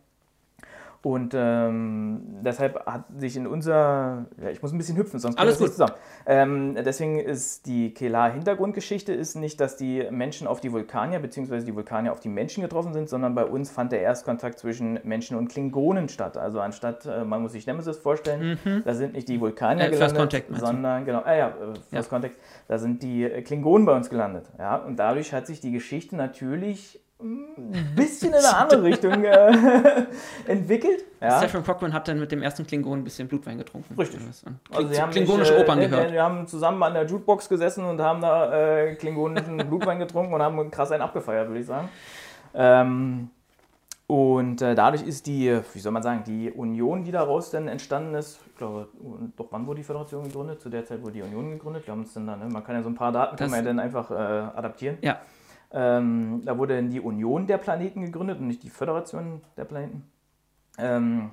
Und 1.01 1.33
ähm, 1.33 2.21
deshalb 2.43 2.85
hat 2.85 3.05
sich 3.17 3.37
in 3.37 3.47
unser, 3.47 4.25
ja, 4.41 4.49
ich 4.49 4.61
muss 4.61 4.73
ein 4.73 4.77
bisschen 4.77 4.97
hüpfen, 4.97 5.17
sonst 5.19 5.37
kommt 5.37 5.47
Alles 5.47 5.59
nicht 5.59 5.71
zusammen. 5.71 5.93
Ähm, 6.25 6.75
deswegen 6.75 7.19
ist 7.19 7.67
die 7.67 7.93
Kelar-Hintergrundgeschichte 7.93 9.13
ist 9.13 9.35
nicht, 9.35 9.61
dass 9.61 9.77
die 9.77 10.05
Menschen 10.11 10.45
auf 10.45 10.59
die 10.59 10.73
Vulkanier 10.73 11.19
bzw. 11.19 11.61
die 11.61 11.73
Vulkanier 11.73 12.11
auf 12.11 12.19
die 12.19 12.27
Menschen 12.27 12.61
getroffen 12.63 12.93
sind, 12.93 13.07
sondern 13.07 13.33
bei 13.33 13.45
uns 13.45 13.71
fand 13.71 13.93
der 13.93 14.01
Erstkontakt 14.01 14.59
zwischen 14.59 14.99
Menschen 15.03 15.37
und 15.37 15.47
Klingonen 15.47 16.09
statt. 16.09 16.37
Also 16.37 16.59
anstatt, 16.59 17.05
äh, 17.05 17.23
man 17.23 17.41
muss 17.41 17.53
sich 17.53 17.65
Nemesis 17.65 17.97
vorstellen, 17.97 18.59
da 18.83 18.93
sind 18.93 19.13
nicht 19.13 19.29
die 19.29 19.39
Vulkanier 19.39 19.85
Äh, 19.85 19.91
gelandet, 19.91 20.17
Contact 20.17 20.57
sondern 20.57 21.05
genau, 21.05 21.23
äh, 21.23 21.39
ja, 21.39 21.47
äh, 21.47 21.51
First 21.89 22.09
Contact, 22.09 22.35
da 22.67 22.77
sind 22.77 23.03
die 23.03 23.23
äh, 23.23 23.41
Klingonen 23.41 23.85
bei 23.85 23.95
uns 23.95 24.09
gelandet. 24.09 24.47
Ja, 24.57 24.75
und 24.75 24.97
dadurch 24.97 25.33
hat 25.33 25.47
sich 25.47 25.61
die 25.61 25.71
Geschichte 25.71 26.17
natürlich 26.17 26.99
ein 27.21 27.95
bisschen 27.95 28.29
in 28.29 28.39
eine 28.39 28.55
andere 28.55 28.83
Richtung 28.89 29.23
äh, 29.25 30.05
entwickelt. 30.47 31.03
Ja. 31.19 31.41
Stephen 31.41 31.63
Cochran 31.65 31.91
hat 31.93 32.07
dann 32.07 32.19
mit 32.19 32.31
dem 32.31 32.41
ersten 32.41 32.65
Klingon 32.65 32.99
ein 32.99 33.03
bisschen 33.03 33.27
Blutwein 33.27 33.57
getrunken. 33.57 33.93
Richtig. 33.95 34.21
Und 34.45 34.59
Also 34.75 34.87
sie 34.87 35.01
haben 35.01 35.11
klingonische 35.11 35.51
sich, 35.51 35.59
äh, 35.59 35.63
Opern 35.63 35.79
ne, 35.79 35.89
gehört. 35.89 36.11
Wir, 36.13 36.23
haben 36.23 36.47
zusammen 36.47 36.81
an 36.81 36.93
der 36.93 37.05
Jukebox 37.05 37.49
gesessen 37.49 37.83
und 37.83 37.99
haben 37.99 38.21
da 38.21 38.53
äh, 38.53 38.95
klingonischen 38.95 39.57
Blutwein 39.69 39.99
getrunken 39.99 40.33
und 40.33 40.41
haben 40.41 40.71
krass 40.71 40.91
einen 40.91 41.01
abgefeiert, 41.01 41.49
würde 41.49 41.59
ich 41.59 41.65
sagen. 41.65 41.89
Ähm, 42.53 43.29
und 44.07 44.61
äh, 44.61 44.73
dadurch 44.73 45.03
ist 45.03 45.27
die, 45.27 45.59
wie 45.73 45.79
soll 45.79 45.91
man 45.91 46.01
sagen, 46.01 46.23
die 46.25 46.49
Union, 46.49 47.03
die 47.03 47.11
daraus 47.11 47.51
dann 47.51 47.67
entstanden 47.67 48.15
ist, 48.15 48.39
ich 48.47 48.55
glaube, 48.55 48.87
doch 49.35 49.47
wann 49.51 49.67
wurde 49.67 49.81
die 49.81 49.83
Föderation 49.83 50.23
gegründet? 50.23 50.61
Zu 50.61 50.69
der 50.69 50.85
Zeit 50.85 51.01
wurde 51.03 51.13
die 51.13 51.21
Union 51.21 51.51
gegründet. 51.51 51.85
Wir 51.85 51.91
haben 51.91 52.01
uns 52.01 52.13
dann 52.13 52.25
da, 52.25 52.37
ne, 52.37 52.45
man 52.45 52.63
kann 52.63 52.75
ja 52.75 52.81
so 52.81 52.89
ein 52.89 52.95
paar 52.95 53.11
Daten 53.11 53.35
kann 53.35 53.51
man 53.51 53.59
ja 53.59 53.65
dann 53.65 53.79
einfach 53.79 54.09
äh, 54.09 54.13
adaptieren. 54.13 54.97
Ja, 55.01 55.19
Ähm, 55.71 56.41
da 56.45 56.57
wurde 56.57 56.75
dann 56.75 56.89
die 56.89 56.99
Union 56.99 57.45
der 57.47 57.57
Planeten 57.57 58.01
gegründet 58.01 58.39
und 58.39 58.47
nicht 58.47 58.63
die 58.63 58.69
Föderation 58.69 59.41
der 59.55 59.65
Planeten. 59.65 60.03
Ähm, 60.77 61.31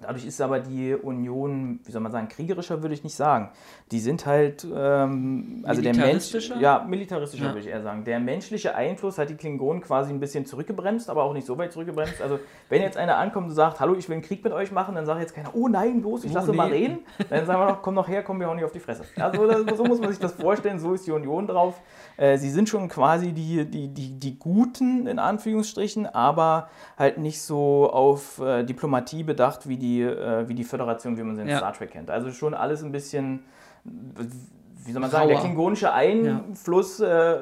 dadurch 0.00 0.24
ist 0.24 0.40
aber 0.40 0.60
die 0.60 0.94
Union, 0.94 1.80
wie 1.84 1.92
soll 1.92 2.00
man 2.00 2.12
sagen, 2.12 2.28
kriegerischer 2.28 2.82
würde 2.82 2.94
ich 2.94 3.04
nicht 3.04 3.14
sagen. 3.16 3.50
Die 3.92 4.00
sind 4.00 4.24
halt, 4.24 4.66
ähm, 4.74 5.62
also 5.66 5.82
der 5.82 5.94
Mensch, 5.94 6.32
ja, 6.58 6.82
militaristischer 6.88 7.44
Ja. 7.44 7.50
würde 7.50 7.60
ich 7.60 7.66
eher 7.66 7.82
sagen. 7.82 8.04
Der 8.04 8.18
menschliche 8.20 8.74
Einfluss 8.74 9.18
hat 9.18 9.28
die 9.28 9.34
Klingonen 9.34 9.82
quasi 9.82 10.10
ein 10.10 10.18
bisschen 10.18 10.46
zurückgebremst, 10.46 11.10
aber 11.10 11.24
auch 11.24 11.34
nicht 11.34 11.46
so 11.46 11.58
weit 11.58 11.72
zurückgebremst. 11.72 12.22
Also 12.22 12.38
wenn 12.70 12.80
jetzt 12.80 12.96
einer 12.96 13.18
ankommt 13.18 13.48
und 13.48 13.54
sagt, 13.54 13.80
hallo, 13.80 13.94
ich 13.94 14.08
will 14.08 14.14
einen 14.14 14.22
Krieg 14.22 14.42
mit 14.42 14.54
euch 14.54 14.72
machen, 14.72 14.94
dann 14.94 15.04
sagt 15.04 15.20
jetzt 15.20 15.34
keiner, 15.34 15.50
oh 15.54 15.68
nein, 15.68 16.00
los, 16.00 16.24
ich 16.24 16.30
Oh, 16.30 16.34
lasse 16.34 16.54
mal 16.54 16.70
nee. 16.70 16.76
reden. 16.76 16.98
Dann 17.28 17.44
sagen 17.44 17.60
wir 17.60 17.66
noch, 17.66 17.82
komm 17.82 17.92
noch 17.94 18.08
her, 18.08 18.22
komm 18.22 18.40
wir 18.40 18.48
auch 18.50 18.54
nicht 18.54 18.64
auf 18.64 18.72
die 18.72 18.80
Fresse. 18.80 19.02
Also 19.16 19.46
das- 19.46 19.76
so 19.76 19.84
muss 19.84 20.00
man 20.00 20.08
sich 20.08 20.18
das 20.18 20.32
vorstellen, 20.32 20.78
so 20.78 20.94
ist 20.94 21.06
die 21.06 21.12
Union 21.12 21.46
drauf. 21.46 21.78
Äh, 22.16 22.38
sie 22.38 22.48
sind 22.50 22.70
schon 22.70 22.88
quasi 22.88 23.32
die, 23.32 23.66
die, 23.66 23.88
die, 23.88 24.18
die 24.18 24.38
Guten, 24.38 25.06
in 25.06 25.18
Anführungsstrichen, 25.18 26.06
aber 26.06 26.70
halt 26.98 27.18
nicht 27.18 27.42
so 27.42 27.90
auf 27.92 28.38
äh, 28.40 28.64
Diplomatie 28.64 29.22
bedacht 29.22 29.68
wie 29.68 29.76
die, 29.76 30.00
äh, 30.00 30.48
wie 30.48 30.54
die 30.54 30.64
Föderation, 30.64 31.18
wie 31.18 31.22
man 31.22 31.36
sie 31.36 31.42
in 31.42 31.48
Ja. 31.48 31.58
Star 31.58 31.74
Trek 31.74 31.90
kennt. 31.90 32.10
Also 32.10 32.30
schon 32.32 32.54
alles 32.54 32.82
ein 32.82 32.92
bisschen, 32.92 33.40
wie 33.84 34.90
soll 34.90 35.00
man 35.00 35.10
sagen, 35.10 35.28
der 35.28 35.36
Rauer. 35.36 35.44
klingonische 35.44 35.92
Einfluss 35.92 36.98
äh, 36.98 37.36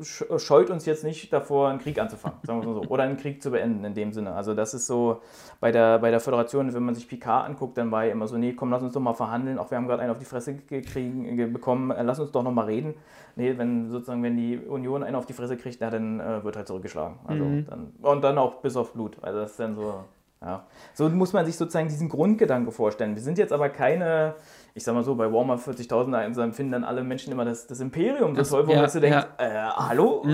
sch- 0.00 0.38
scheut 0.38 0.70
uns 0.70 0.86
jetzt 0.86 1.04
nicht 1.04 1.30
davor, 1.32 1.68
einen 1.68 1.78
Krieg 1.80 1.98
anzufangen, 2.00 2.38
sagen 2.44 2.62
wir 2.62 2.68
mal 2.68 2.74
so. 2.82 2.82
Oder 2.88 3.02
einen 3.02 3.18
Krieg 3.18 3.42
zu 3.42 3.50
beenden 3.50 3.84
in 3.84 3.92
dem 3.94 4.12
Sinne. 4.14 4.34
Also 4.34 4.54
das 4.54 4.72
ist 4.72 4.86
so 4.86 5.20
bei 5.60 5.70
der, 5.70 5.98
bei 5.98 6.10
der 6.10 6.20
Föderation, 6.20 6.72
wenn 6.72 6.82
man 6.84 6.94
sich 6.94 7.06
Picard 7.06 7.46
anguckt, 7.46 7.76
dann 7.76 7.90
war 7.90 8.04
ja 8.06 8.12
immer 8.12 8.26
so, 8.26 8.38
nee, 8.38 8.54
komm, 8.54 8.70
lass 8.70 8.82
uns 8.82 8.94
doch 8.94 9.00
mal 9.02 9.12
verhandeln. 9.12 9.58
Auch 9.58 9.70
wir 9.70 9.76
haben 9.76 9.86
gerade 9.86 10.00
einen 10.00 10.12
auf 10.12 10.18
die 10.18 10.24
Fresse 10.24 10.54
gekriegen, 10.54 11.36
ge- 11.36 11.46
bekommen, 11.46 11.90
äh, 11.90 12.02
lass 12.02 12.20
uns 12.20 12.32
doch 12.32 12.42
noch 12.42 12.52
mal 12.52 12.64
reden. 12.64 12.94
Nee, 13.36 13.58
wenn 13.58 13.90
sozusagen, 13.90 14.22
wenn 14.22 14.36
die 14.36 14.56
Union 14.58 15.02
einen 15.02 15.14
auf 15.14 15.26
die 15.26 15.34
Fresse 15.34 15.58
kriegt, 15.58 15.78
na, 15.82 15.90
dann 15.90 16.20
äh, 16.20 16.42
wird 16.42 16.56
halt 16.56 16.66
zurückgeschlagen. 16.68 17.18
Also 17.26 17.44
Mhm. 17.44 17.66
dann, 17.66 17.92
und 18.00 18.24
dann 18.24 18.38
auch 18.38 18.56
bis 18.62 18.76
auf 18.76 18.94
Blut. 18.94 19.18
Also 19.20 19.40
das 19.40 19.50
ist 19.50 19.60
dann 19.60 19.74
so 19.76 19.92
Ja. 20.40 20.64
So 20.94 21.08
muss 21.10 21.32
man 21.34 21.44
sich 21.44 21.56
sozusagen 21.56 21.88
diesen 21.88 22.08
Grundgedanke 22.08 22.70
vorstellen. 22.72 23.14
Wir 23.14 23.22
sind 23.22 23.36
jetzt 23.38 23.52
aber 23.52 23.68
keine, 23.68 24.34
ich 24.74 24.84
sag 24.84 24.94
mal 24.94 25.02
so, 25.02 25.14
bei 25.16 25.30
Warhammer 25.32 25.56
40.000 25.56 26.34
so 26.34 26.40
empfinden 26.40 26.72
dann 26.72 26.84
alle 26.84 27.02
Menschen 27.02 27.32
immer 27.32 27.44
das, 27.44 27.66
das 27.66 27.80
Imperium 27.80 28.36
so 28.36 28.56
toll, 28.56 28.66
wo 28.68 28.72
ja, 28.72 28.82
man 28.82 28.90
so 28.90 29.00
denkt, 29.00 29.26
äh, 29.38 29.48
hallo? 29.50 30.24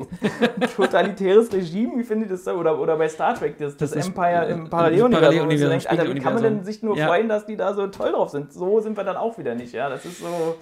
Totalitäres 0.76 1.52
Regime, 1.52 1.98
wie 1.98 2.04
findet 2.04 2.30
ihr 2.30 2.36
das 2.36 2.44
da? 2.44 2.54
Oder, 2.54 2.78
oder 2.78 2.96
bei 2.96 3.08
Star 3.08 3.34
Trek, 3.34 3.58
das, 3.58 3.76
das, 3.76 3.92
ist- 3.92 4.06
Empire 4.06 4.46
im 4.46 4.70
Paralleluniversum. 4.70 5.10
Paralleluniversum, 5.20 5.70
denkt, 5.70 5.86
Alter, 5.90 6.14
wie 6.14 6.20
kann 6.20 6.34
man 6.34 6.42
denn 6.42 6.64
sich 6.64 6.82
nur 6.82 6.96
Ja. 6.96 7.06
freuen, 7.06 7.28
dass 7.28 7.46
die 7.46 7.56
da 7.56 7.74
so 7.74 7.86
toll 7.88 8.12
drauf 8.12 8.30
sind? 8.30 8.52
So 8.52 8.80
sind 8.80 8.96
wir 8.96 9.04
dann 9.04 9.16
auch 9.16 9.36
wieder 9.38 9.54
nicht. 9.54 9.72
Ja, 9.72 9.88
das 9.88 10.04
ist 10.04 10.20
so. 10.20 10.56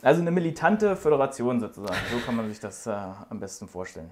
Also 0.00 0.20
eine 0.20 0.30
militante 0.30 0.94
Föderation 0.94 1.58
sozusagen. 1.58 1.96
So 2.12 2.24
kann 2.24 2.36
man 2.36 2.48
sich 2.48 2.60
das 2.60 2.86
äh, 2.86 2.92
am 3.30 3.40
besten 3.40 3.66
vorstellen. 3.66 4.10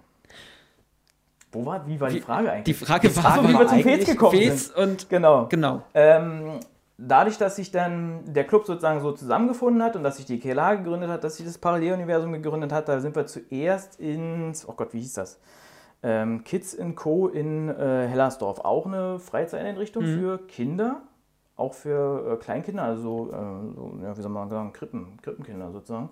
Wo 1.52 1.64
war, 1.64 1.86
wie 1.86 2.00
war 2.00 2.10
die 2.10 2.20
Frage 2.20 2.44
Die 2.46 2.50
eigentlich? 2.50 2.76
Frage 2.76 3.16
war, 3.16 3.22
Frage, 3.22 3.48
wie 3.48 3.52
wir 3.52 3.66
zum 3.68 3.80
Fez 3.82 4.04
gekommen 4.06 4.32
Fez 4.36 4.66
sind. 4.66 4.76
und 4.76 5.08
Genau. 5.08 5.46
genau. 5.46 5.82
Ähm, 5.94 6.58
dadurch, 6.98 7.38
dass 7.38 7.56
sich 7.56 7.70
dann 7.70 8.32
der 8.32 8.44
Club 8.44 8.66
sozusagen 8.66 9.00
so 9.00 9.12
zusammengefunden 9.12 9.82
hat 9.82 9.96
und 9.96 10.02
dass 10.02 10.16
sich 10.16 10.26
die 10.26 10.38
KLA 10.38 10.76
gegründet 10.76 11.10
hat, 11.10 11.24
dass 11.24 11.36
sich 11.36 11.46
das 11.46 11.58
Paralleluniversum 11.58 12.32
gegründet 12.32 12.72
hat, 12.72 12.88
da 12.88 13.00
sind 13.00 13.14
wir 13.16 13.26
zuerst 13.26 14.00
ins, 14.00 14.66
oh 14.68 14.72
Gott, 14.72 14.92
wie 14.94 15.00
hieß 15.00 15.14
das? 15.14 15.40
Ähm, 16.02 16.44
Kids 16.44 16.76
Co. 16.94 17.28
in 17.28 17.68
äh, 17.68 18.06
Hellersdorf. 18.06 18.60
Auch 18.60 18.86
eine 18.86 19.18
Freizeiteinrichtung 19.18 20.04
für 20.04 20.38
Kinder, 20.46 21.02
auch 21.56 21.74
für 21.74 22.34
äh, 22.34 22.36
Kleinkinder, 22.36 22.82
also, 22.82 23.30
äh, 23.30 23.74
so, 23.74 23.98
ja, 24.02 24.16
wie 24.16 24.22
soll 24.22 24.30
man 24.30 24.48
sagen, 24.48 24.72
Krippen, 24.72 25.18
Krippenkinder 25.22 25.72
sozusagen. 25.72 26.10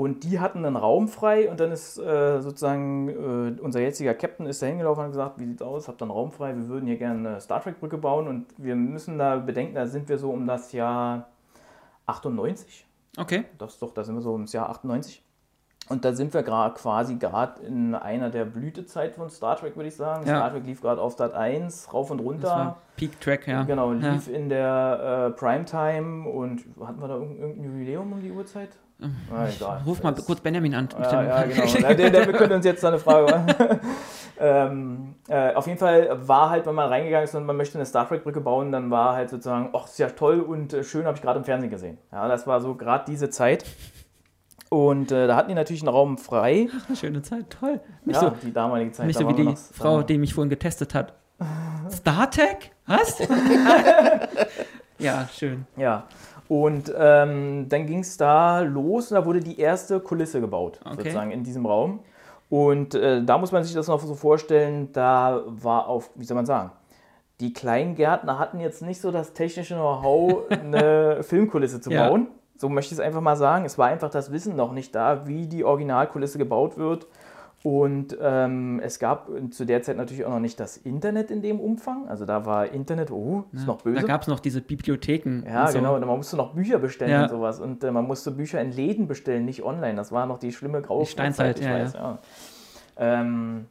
Und 0.00 0.24
die 0.24 0.40
hatten 0.40 0.64
einen 0.64 0.76
Raum 0.76 1.08
frei 1.08 1.50
und 1.50 1.60
dann 1.60 1.72
ist 1.72 1.98
äh, 1.98 2.40
sozusagen 2.40 3.10
äh, 3.10 3.60
unser 3.60 3.80
jetziger 3.80 4.14
Captain 4.14 4.46
ist 4.46 4.62
da 4.62 4.66
hingelaufen 4.66 5.00
und 5.00 5.04
hat 5.08 5.12
gesagt, 5.12 5.38
wie 5.40 5.44
sieht's 5.44 5.60
aus, 5.60 5.88
habt 5.88 6.00
ihr 6.00 6.04
einen 6.06 6.10
Raum 6.12 6.32
frei, 6.32 6.56
wir 6.56 6.68
würden 6.68 6.86
hier 6.86 6.96
gerne 6.96 7.28
eine 7.28 7.40
Star 7.42 7.60
Trek 7.62 7.78
Brücke 7.80 7.98
bauen 7.98 8.26
und 8.26 8.46
wir 8.56 8.76
müssen 8.76 9.18
da 9.18 9.36
bedenken, 9.36 9.74
da 9.74 9.86
sind 9.86 10.08
wir 10.08 10.16
so 10.16 10.30
um 10.30 10.46
das 10.46 10.72
Jahr 10.72 11.28
98. 12.06 12.86
Okay. 13.18 13.44
Das 13.58 13.74
ist 13.74 13.82
doch, 13.82 13.92
da 13.92 14.02
sind 14.02 14.14
wir 14.14 14.22
so 14.22 14.32
ums 14.32 14.54
Jahr 14.54 14.70
98. 14.70 15.22
Und 15.90 16.02
da 16.06 16.14
sind 16.14 16.32
wir 16.32 16.44
gerade 16.44 16.72
quasi 16.76 17.16
gerade 17.16 17.60
in 17.60 17.94
einer 17.94 18.30
der 18.30 18.46
Blütezeit 18.46 19.16
von 19.16 19.28
Star 19.28 19.56
Trek, 19.56 19.76
würde 19.76 19.88
ich 19.88 19.96
sagen. 19.96 20.26
Ja. 20.26 20.36
Star 20.38 20.52
Trek 20.52 20.64
lief 20.64 20.80
gerade 20.80 21.02
auf 21.02 21.18
Sat 21.18 21.34
1, 21.34 21.92
rauf 21.92 22.10
und 22.10 22.20
runter. 22.20 22.78
Peak 22.96 23.20
Track, 23.20 23.46
ja. 23.46 23.64
Genau, 23.64 23.92
Ja. 23.92 24.12
lief 24.14 24.28
in 24.28 24.48
der 24.48 25.28
äh, 25.28 25.38
Primetime 25.38 26.26
und 26.26 26.64
hatten 26.82 27.02
wir 27.02 27.08
da 27.08 27.16
irgendein, 27.16 27.38
irgendein 27.38 27.64
Jubiläum 27.64 28.12
um 28.14 28.22
die 28.22 28.30
Uhrzeit? 28.30 28.70
Ah, 29.32 29.46
egal. 29.48 29.82
Ruf 29.86 30.02
mal 30.02 30.12
Das- 30.12 30.24
kurz 30.26 30.40
Benjamin 30.40 30.74
an. 30.74 30.88
ja, 31.00 31.22
ja, 31.22 31.42
genau. 31.44 31.64
Der, 31.96 32.10
der, 32.10 32.26
wir 32.26 32.32
können 32.34 32.52
uns 32.52 32.64
jetzt 32.64 32.84
eine 32.84 32.98
Frage 32.98 33.30
machen. 33.32 33.80
ähm, 34.40 35.14
äh, 35.28 35.54
auf 35.54 35.66
jeden 35.66 35.78
Fall 35.78 36.26
war 36.28 36.50
halt, 36.50 36.66
wenn 36.66 36.74
man 36.74 36.88
reingegangen 36.88 37.24
ist 37.24 37.34
und 37.34 37.46
man 37.46 37.56
möchte 37.56 37.76
eine 37.78 37.86
Star 37.86 38.08
Trek-Brücke 38.08 38.40
bauen, 38.40 38.72
dann 38.72 38.90
war 38.90 39.14
halt 39.14 39.30
sozusagen, 39.30 39.70
ach, 39.72 39.86
ist 39.86 39.98
ja 39.98 40.08
toll 40.10 40.40
und 40.40 40.72
äh, 40.72 40.84
schön, 40.84 41.04
habe 41.06 41.16
ich 41.16 41.22
gerade 41.22 41.38
im 41.38 41.44
Fernsehen 41.44 41.70
gesehen. 41.70 41.98
Ja, 42.12 42.28
das 42.28 42.46
war 42.46 42.60
so 42.60 42.74
gerade 42.74 43.04
diese 43.06 43.30
Zeit. 43.30 43.64
Und 44.68 45.10
äh, 45.10 45.26
da 45.26 45.34
hatten 45.34 45.48
die 45.48 45.54
natürlich 45.56 45.82
einen 45.82 45.88
Raum 45.88 46.16
frei. 46.16 46.68
Eine 46.86 46.96
schöne 46.96 47.22
Zeit, 47.22 47.50
toll. 47.50 47.80
Nicht 48.04 48.22
ja, 48.22 48.28
so, 48.28 48.36
die 48.42 48.52
damalige 48.52 48.92
Zeit. 48.92 49.06
nicht 49.06 49.18
so 49.18 49.28
wie 49.28 49.34
die 49.34 49.42
noch- 49.42 49.56
Frau, 49.56 50.02
die 50.02 50.16
mich 50.16 50.32
vorhin 50.32 50.48
getestet 50.50 50.94
hat. 50.94 51.12
StarTech? 51.92 52.70
Was? 52.86 53.18
ja, 54.98 55.26
schön. 55.32 55.66
Ja. 55.76 56.04
Und 56.50 56.92
ähm, 56.98 57.66
dann 57.68 57.86
ging 57.86 58.00
es 58.00 58.16
da 58.16 58.58
los 58.58 59.12
und 59.12 59.14
da 59.14 59.24
wurde 59.24 59.38
die 59.38 59.60
erste 59.60 60.00
Kulisse 60.00 60.40
gebaut, 60.40 60.80
Okay. 60.84 60.96
sozusagen 60.96 61.30
in 61.30 61.44
diesem 61.44 61.64
Raum. 61.64 62.00
Und 62.48 62.96
äh, 62.96 63.22
da 63.22 63.38
muss 63.38 63.52
man 63.52 63.62
sich 63.62 63.72
das 63.72 63.86
noch 63.86 64.00
so 64.00 64.16
vorstellen, 64.16 64.88
da 64.92 65.42
war 65.46 65.86
auf, 65.86 66.10
wie 66.16 66.24
soll 66.24 66.34
man 66.34 66.46
sagen, 66.46 66.72
die 67.38 67.52
Kleingärtner 67.52 68.40
hatten 68.40 68.58
jetzt 68.58 68.82
nicht 68.82 69.00
so 69.00 69.12
das 69.12 69.32
technische 69.32 69.74
Know-how, 69.76 70.50
eine 70.50 71.22
Filmkulisse 71.22 71.80
zu 71.80 71.92
Ja. 71.92 72.08
bauen. 72.08 72.26
So 72.56 72.68
möchte 72.68 72.94
ich 72.94 72.98
es 72.98 73.06
einfach 73.06 73.20
mal 73.20 73.36
sagen. 73.36 73.64
Es 73.64 73.78
war 73.78 73.86
einfach 73.86 74.10
das 74.10 74.32
Wissen 74.32 74.56
noch 74.56 74.72
nicht 74.72 74.92
da, 74.92 75.28
wie 75.28 75.46
die 75.46 75.62
Originalkulisse 75.62 76.36
gebaut 76.38 76.76
wird. 76.76 77.06
Und 77.62 78.16
ähm, 78.22 78.80
es 78.82 78.98
gab 78.98 79.28
zu 79.50 79.66
der 79.66 79.82
Zeit 79.82 79.98
natürlich 79.98 80.24
auch 80.24 80.30
noch 80.30 80.40
nicht 80.40 80.58
das 80.58 80.78
Internet 80.78 81.30
in 81.30 81.42
dem 81.42 81.60
Umfang. 81.60 82.08
Also 82.08 82.24
da 82.24 82.46
war 82.46 82.72
Internet, 82.72 83.10
oh, 83.10 83.44
ist 83.52 83.66
noch 83.66 83.82
böse. 83.82 84.00
Da 84.00 84.06
gab 84.06 84.22
es 84.22 84.28
noch 84.28 84.40
diese 84.40 84.62
Bibliotheken. 84.62 85.42
Ja, 85.46 85.66
und 85.66 85.72
so. 85.72 85.78
genau. 85.78 85.94
Und 85.94 86.00
man 86.06 86.16
musste 86.16 86.36
noch 86.36 86.54
Bücher 86.54 86.78
bestellen 86.78 87.10
Ja. 87.10 87.22
und 87.24 87.28
sowas. 87.28 87.60
Und 87.60 87.84
äh, 87.84 87.90
man 87.90 88.06
musste 88.06 88.30
Bücher 88.30 88.62
in 88.62 88.72
Läden 88.72 89.08
bestellen, 89.08 89.44
nicht 89.44 89.62
online. 89.62 89.94
Das 89.94 90.10
war 90.10 90.24
noch 90.24 90.38
die 90.38 90.52
schlimme 90.52 90.80
graue 90.80 91.04
Die 91.04 91.10
Steinzeit, 91.10 91.58
ich 91.58 91.66
ja, 91.66 91.74
weiß, 91.74 91.92
ja. 91.92 92.18
Ähm, 92.96 93.66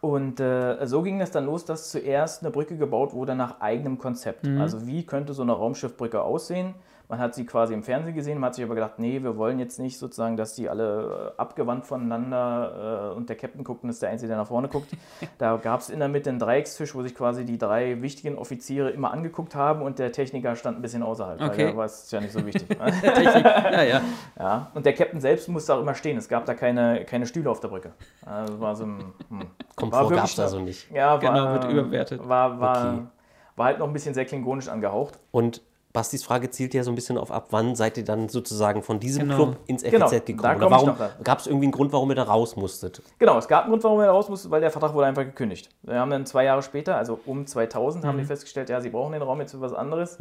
und 0.00 0.40
äh, 0.40 0.84
so 0.86 1.02
ging 1.02 1.20
es 1.20 1.30
dann 1.30 1.46
los, 1.46 1.64
dass 1.64 1.90
zuerst 1.90 2.42
eine 2.42 2.50
Brücke 2.50 2.76
gebaut 2.76 3.12
wurde 3.12 3.36
nach 3.36 3.60
eigenem 3.60 3.96
Konzept. 3.96 4.44
Mhm. 4.44 4.60
Also 4.60 4.86
wie 4.88 5.06
könnte 5.06 5.34
so 5.34 5.42
eine 5.42 5.52
Raumschiffbrücke 5.52 6.20
aussehen? 6.20 6.74
Man 7.14 7.22
hat 7.22 7.36
sie 7.36 7.46
quasi 7.46 7.74
im 7.74 7.84
Fernsehen 7.84 8.12
gesehen, 8.12 8.40
man 8.40 8.48
hat 8.48 8.56
sich 8.56 8.64
aber 8.64 8.74
gedacht, 8.74 8.98
nee, 8.98 9.22
wir 9.22 9.36
wollen 9.36 9.60
jetzt 9.60 9.78
nicht 9.78 9.98
sozusagen, 10.00 10.36
dass 10.36 10.56
die 10.56 10.68
alle 10.68 11.32
äh, 11.36 11.40
abgewandt 11.40 11.86
voneinander 11.86 13.12
äh, 13.12 13.16
und 13.16 13.28
der 13.28 13.36
Captain 13.36 13.62
guckt 13.62 13.84
und 13.84 13.90
ist 13.90 14.02
der 14.02 14.10
Einzige, 14.10 14.30
der 14.30 14.36
nach 14.38 14.48
vorne 14.48 14.66
guckt. 14.66 14.88
da 15.38 15.56
gab 15.58 15.78
es 15.78 15.90
in 15.90 16.00
der 16.00 16.08
Mitte 16.08 16.30
einen 16.30 16.40
Dreieckstisch, 16.40 16.92
wo 16.96 17.02
sich 17.02 17.14
quasi 17.14 17.44
die 17.44 17.56
drei 17.56 18.02
wichtigen 18.02 18.36
Offiziere 18.36 18.90
immer 18.90 19.12
angeguckt 19.12 19.54
haben 19.54 19.82
und 19.82 20.00
der 20.00 20.10
Techniker 20.10 20.56
stand 20.56 20.78
ein 20.78 20.82
bisschen 20.82 21.04
außerhalb, 21.04 21.40
Okay. 21.40 21.66
weil 21.68 21.76
war 21.76 21.84
es 21.84 22.10
ja 22.10 22.20
nicht 22.20 22.32
so 22.32 22.44
wichtig. 22.44 22.66
Technik. 23.00 23.44
Ja, 23.44 23.82
ja. 23.84 24.00
ja. 24.36 24.70
Und 24.74 24.84
der 24.84 24.94
Captain 24.94 25.20
selbst 25.20 25.48
musste 25.48 25.72
auch 25.72 25.80
immer 25.82 25.94
stehen. 25.94 26.16
Es 26.18 26.28
gab 26.28 26.46
da 26.46 26.54
keine, 26.54 27.04
keine 27.04 27.26
Stühle 27.26 27.48
auf 27.48 27.60
der 27.60 27.68
Brücke. 27.68 27.92
Also 28.26 28.58
war 28.58 28.74
so 28.74 28.86
ein, 28.86 29.04
hm. 29.28 29.42
Komfort 29.76 30.10
gab 30.10 30.24
es 30.24 30.34
so- 30.34 30.42
also 30.42 30.58
nicht. 30.58 30.90
Ja, 30.90 31.10
war, 31.12 31.18
Genau, 31.20 31.52
wird 31.52 31.70
überbewertet. 31.70 32.28
War, 32.28 32.58
war, 32.58 32.94
Okay. 32.94 33.02
war 33.54 33.66
halt 33.66 33.78
noch 33.78 33.86
ein 33.86 33.92
bisschen 33.92 34.14
sehr 34.14 34.24
klingonisch 34.24 34.66
angehaucht. 34.66 35.20
Und 35.30 35.62
Bastis 35.94 36.24
Frage 36.24 36.50
zielt 36.50 36.74
ja 36.74 36.82
so 36.82 36.90
ein 36.90 36.96
bisschen 36.96 37.16
auf 37.16 37.30
ab, 37.30 37.46
wann 37.50 37.76
seid 37.76 37.96
ihr 37.96 38.04
dann 38.04 38.28
sozusagen 38.28 38.82
von 38.82 38.98
diesem 38.98 39.22
Genau. 39.28 39.36
Club 39.36 39.56
ins 39.68 39.82
FEZ 39.84 39.92
Genau, 39.92 40.10
da 40.10 40.18
gekommen? 40.18 40.56
Oder 40.56 40.70
warum 40.72 40.98
da. 40.98 41.10
gab 41.22 41.38
es 41.38 41.46
irgendwie 41.46 41.66
einen 41.66 41.72
Grund, 41.72 41.92
warum 41.92 42.10
ihr 42.10 42.16
da 42.16 42.24
raus 42.24 42.56
musstet? 42.56 43.00
Genau, 43.20 43.38
es 43.38 43.46
gab 43.46 43.62
einen 43.62 43.70
Grund, 43.70 43.84
warum 43.84 44.00
er 44.00 44.10
raus 44.10 44.28
musste, 44.28 44.50
weil 44.50 44.60
der 44.60 44.72
Vertrag 44.72 44.92
wurde 44.92 45.06
einfach 45.06 45.22
gekündigt. 45.22 45.70
Wir 45.82 46.00
haben 46.00 46.10
dann 46.10 46.26
zwei 46.26 46.42
Jahre 46.44 46.62
später, 46.62 46.96
also 46.96 47.20
um 47.26 47.46
2000, 47.46 48.04
haben 48.04 48.18
die 48.18 48.24
festgestellt, 48.24 48.70
ja, 48.70 48.80
sie 48.80 48.90
brauchen 48.90 49.12
den 49.12 49.22
Raum 49.22 49.38
jetzt 49.40 49.52
für 49.52 49.60
was 49.60 49.72
anderes. 49.72 50.18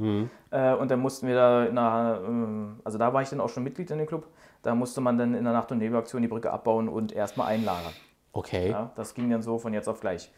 Äh, 0.52 0.74
und 0.76 0.92
dann 0.92 1.00
mussten 1.00 1.28
wir 1.28 1.34
da, 1.34 1.66
in 1.66 1.76
einer, 1.76 2.20
ähm, 2.24 2.80
also 2.84 3.00
da 3.00 3.12
war 3.12 3.24
ich 3.24 3.30
dann 3.30 3.42
auch 3.42 3.50
schon 3.50 3.64
Mitglied 3.64 3.90
in 3.90 3.98
dem 3.98 4.06
Club, 4.06 4.28
da 4.62 4.76
musste 4.76 5.02
man 5.02 5.18
dann 5.18 5.34
in 5.34 5.44
der 5.44 5.54
Nacht- 5.54 5.72
und 5.72 5.80
Nebelaktion 5.80 6.22
die 6.22 6.28
Brücke 6.28 6.52
abbauen 6.52 6.88
und 6.88 7.14
erstmal 7.14 7.48
einlagern. 7.48 7.94
Okay. 8.32 8.70
Ja, 8.72 8.92
das 8.96 9.14
ging 9.16 9.30
dann 9.32 9.42
so 9.42 9.58
von 9.58 9.74
jetzt 9.74 9.88
auf 9.90 10.00
gleich. 10.02 10.32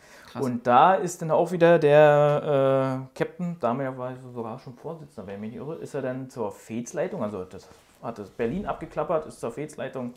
Und 0.43 0.67
da 0.67 0.95
ist 0.95 1.21
dann 1.21 1.31
auch 1.31 1.51
wieder 1.51 1.79
der 1.79 3.05
äh, 3.13 3.17
Captain, 3.17 3.57
damals 3.59 3.97
war 3.97 4.11
er 4.11 4.17
sogar 4.33 4.59
schon 4.59 4.73
Vorsitzender, 4.75 5.27
wenn 5.27 5.35
ich 5.35 5.41
mich 5.41 5.49
nicht 5.51 5.59
irre, 5.59 5.75
ist 5.75 5.93
er 5.93 6.01
dann 6.01 6.29
zur 6.29 6.51
FEZ-Leitung, 6.51 7.23
also 7.23 7.43
das 7.45 7.67
hat 8.03 8.19
das 8.19 8.29
Berlin 8.29 8.65
abgeklappert, 8.65 9.25
ist 9.25 9.39
zur 9.39 9.51
FEZ-Leitung 9.51 10.13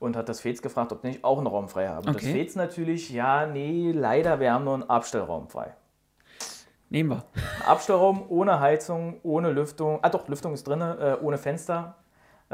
und 0.00 0.16
hat 0.16 0.28
das 0.28 0.40
FEZ 0.40 0.60
gefragt, 0.62 0.92
ob 0.92 1.00
die 1.00 1.08
nicht 1.08 1.24
auch 1.24 1.38
einen 1.38 1.46
Raum 1.46 1.68
frei 1.68 1.88
haben. 1.88 2.06
Und 2.06 2.14
das 2.14 2.22
Okay. 2.22 2.44
FEZ 2.44 2.56
natürlich, 2.56 3.10
ja, 3.10 3.46
nee, 3.46 3.90
leider, 3.92 4.38
wir 4.40 4.52
haben 4.52 4.64
nur 4.64 4.74
einen 4.74 4.88
Abstellraum 4.90 5.48
frei. 5.48 5.74
Nehmen 6.90 7.10
wir. 7.10 7.24
Abstellraum 7.66 8.24
ohne 8.28 8.60
Heizung, 8.60 9.18
ohne 9.22 9.50
Lüftung, 9.50 9.98
ah 10.02 10.10
doch, 10.10 10.28
Lüftung 10.28 10.52
ist 10.52 10.68
drin, 10.68 10.80
äh, 10.80 11.16
ohne 11.20 11.38
Fenster. 11.38 11.96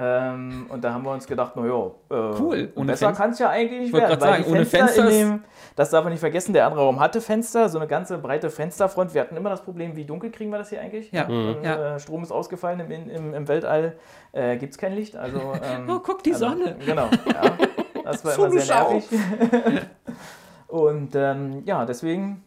Ähm, 0.03 0.65
und 0.71 0.83
da 0.83 0.95
haben 0.95 1.05
wir 1.05 1.11
uns 1.13 1.27
gedacht, 1.27 1.57
naja, 1.57 1.91
äh, 2.11 2.15
Cool, 2.15 2.73
ohne 2.75 2.87
besser 2.87 3.13
kann 3.13 3.33
es 3.33 3.39
ja 3.39 3.51
eigentlich 3.51 3.81
nicht 3.81 3.93
werden. 3.93 4.19
weil 4.19 4.39
sagen, 4.39 4.45
ohne 4.49 4.65
Fenster 4.65 5.03
Fenster 5.03 5.11
dem, 5.11 5.45
das 5.77 5.91
darf 5.91 6.05
man 6.05 6.13
nicht 6.13 6.21
vergessen, 6.21 6.55
der 6.55 6.65
andere 6.65 6.81
Raum 6.81 7.01
hatte 7.01 7.21
Fenster, 7.21 7.69
so 7.69 7.77
eine 7.79 7.87
ganze 7.87 8.17
breite 8.17 8.49
Fensterfront. 8.49 9.13
Wir 9.13 9.21
hatten 9.21 9.37
immer 9.37 9.51
das 9.51 9.63
Problem, 9.63 9.97
wie 9.97 10.07
dunkel 10.07 10.31
kriegen 10.31 10.51
wir 10.51 10.59
das 10.59 10.71
hier 10.71 10.81
eigentlich? 10.81 11.13
Ja, 11.13 11.29
Mhm. 11.29 11.57
Und, 11.57 11.65
ja. 11.65 11.97
Äh, 11.97 12.01
Strom 12.01 12.23
ist 12.23 12.33
ausgefallen 12.33 12.81
im, 12.81 13.11
im, 13.11 13.35
im 13.35 13.47
Weltall, 13.49 13.97
äh, 14.33 14.57
gibt 14.57 14.73
es 14.73 14.79
kein 14.79 14.95
Licht. 14.95 15.17
Also, 15.17 15.39
ähm, 15.63 15.87
Oh, 15.91 15.99
guck, 16.03 16.23
die 16.23 16.33
also, 16.33 16.49
Sonne. 16.49 16.77
Genau, 16.87 17.11
ja. 17.27 17.43
Das 18.05 18.25
war 18.25 18.35
immer 18.35 18.59
sehr 18.59 18.75
nervig. 18.75 19.09
Und 20.69 21.15
ähm, 21.15 21.63
ja, 21.67 21.85
deswegen 21.85 22.43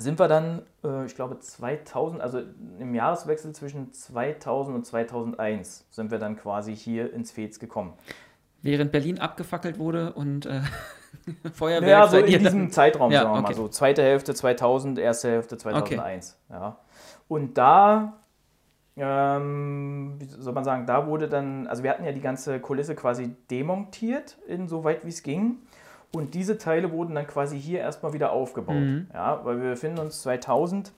sind 0.00 0.18
wir 0.18 0.28
dann, 0.28 0.62
äh, 0.84 1.04
ich 1.06 1.14
glaube 1.14 1.38
2000, 1.38 2.20
also 2.20 2.40
im 2.78 2.94
Jahreswechsel 2.94 3.52
zwischen 3.52 3.92
2000 3.92 4.76
und 4.76 4.86
2001 4.86 5.86
sind 5.90 6.10
wir 6.10 6.18
dann 6.18 6.36
quasi 6.36 6.74
hier 6.74 7.12
ins 7.12 7.32
Fez 7.32 7.58
gekommen. 7.58 7.94
Während 8.62 8.92
Berlin 8.92 9.18
abgefackelt 9.18 9.78
wurde 9.78 10.12
und 10.12 10.46
äh, 10.46 10.60
Feuerwerk 11.52 11.90
Ja, 11.90 12.06
so 12.08 12.18
in 12.18 12.26
diesem 12.26 12.70
Zeitraum, 12.70 13.10
Ja, 13.10 13.22
sagen 13.22 13.34
wir 13.34 13.40
mal 13.40 13.48
okay. 13.48 13.54
so. 13.54 13.68
Zweite 13.68 14.02
Hälfte 14.02 14.34
2000, 14.34 14.98
erste 14.98 15.28
Hälfte 15.28 15.56
2001. 15.56 16.38
Ja. 16.50 16.76
Und 17.28 17.56
da, 17.56 18.18
ähm, 18.96 20.16
wie 20.18 20.26
soll 20.26 20.52
man 20.52 20.64
sagen, 20.64 20.86
da 20.86 21.06
wurde 21.06 21.28
dann, 21.28 21.66
also 21.68 21.82
wir 21.82 21.90
hatten 21.90 22.04
ja 22.04 22.12
die 22.12 22.20
ganze 22.20 22.60
Kulisse 22.60 22.94
quasi 22.94 23.34
demontiert, 23.50 24.36
insoweit 24.46 25.04
wie 25.04 25.10
es 25.10 25.22
ging. 25.22 25.58
Und 26.12 26.34
diese 26.34 26.58
Teile 26.58 26.90
wurden 26.92 27.14
dann 27.14 27.26
quasi 27.26 27.60
hier 27.60 27.78
erstmal 27.80 28.12
wieder 28.12 28.32
aufgebaut. 28.32 28.74
Mhm. 28.76 29.06
Ja, 29.14 29.44
weil 29.44 29.60
wir 29.62 29.70
befinden 29.70 29.98
uns 30.00 30.22
2000 30.22 30.92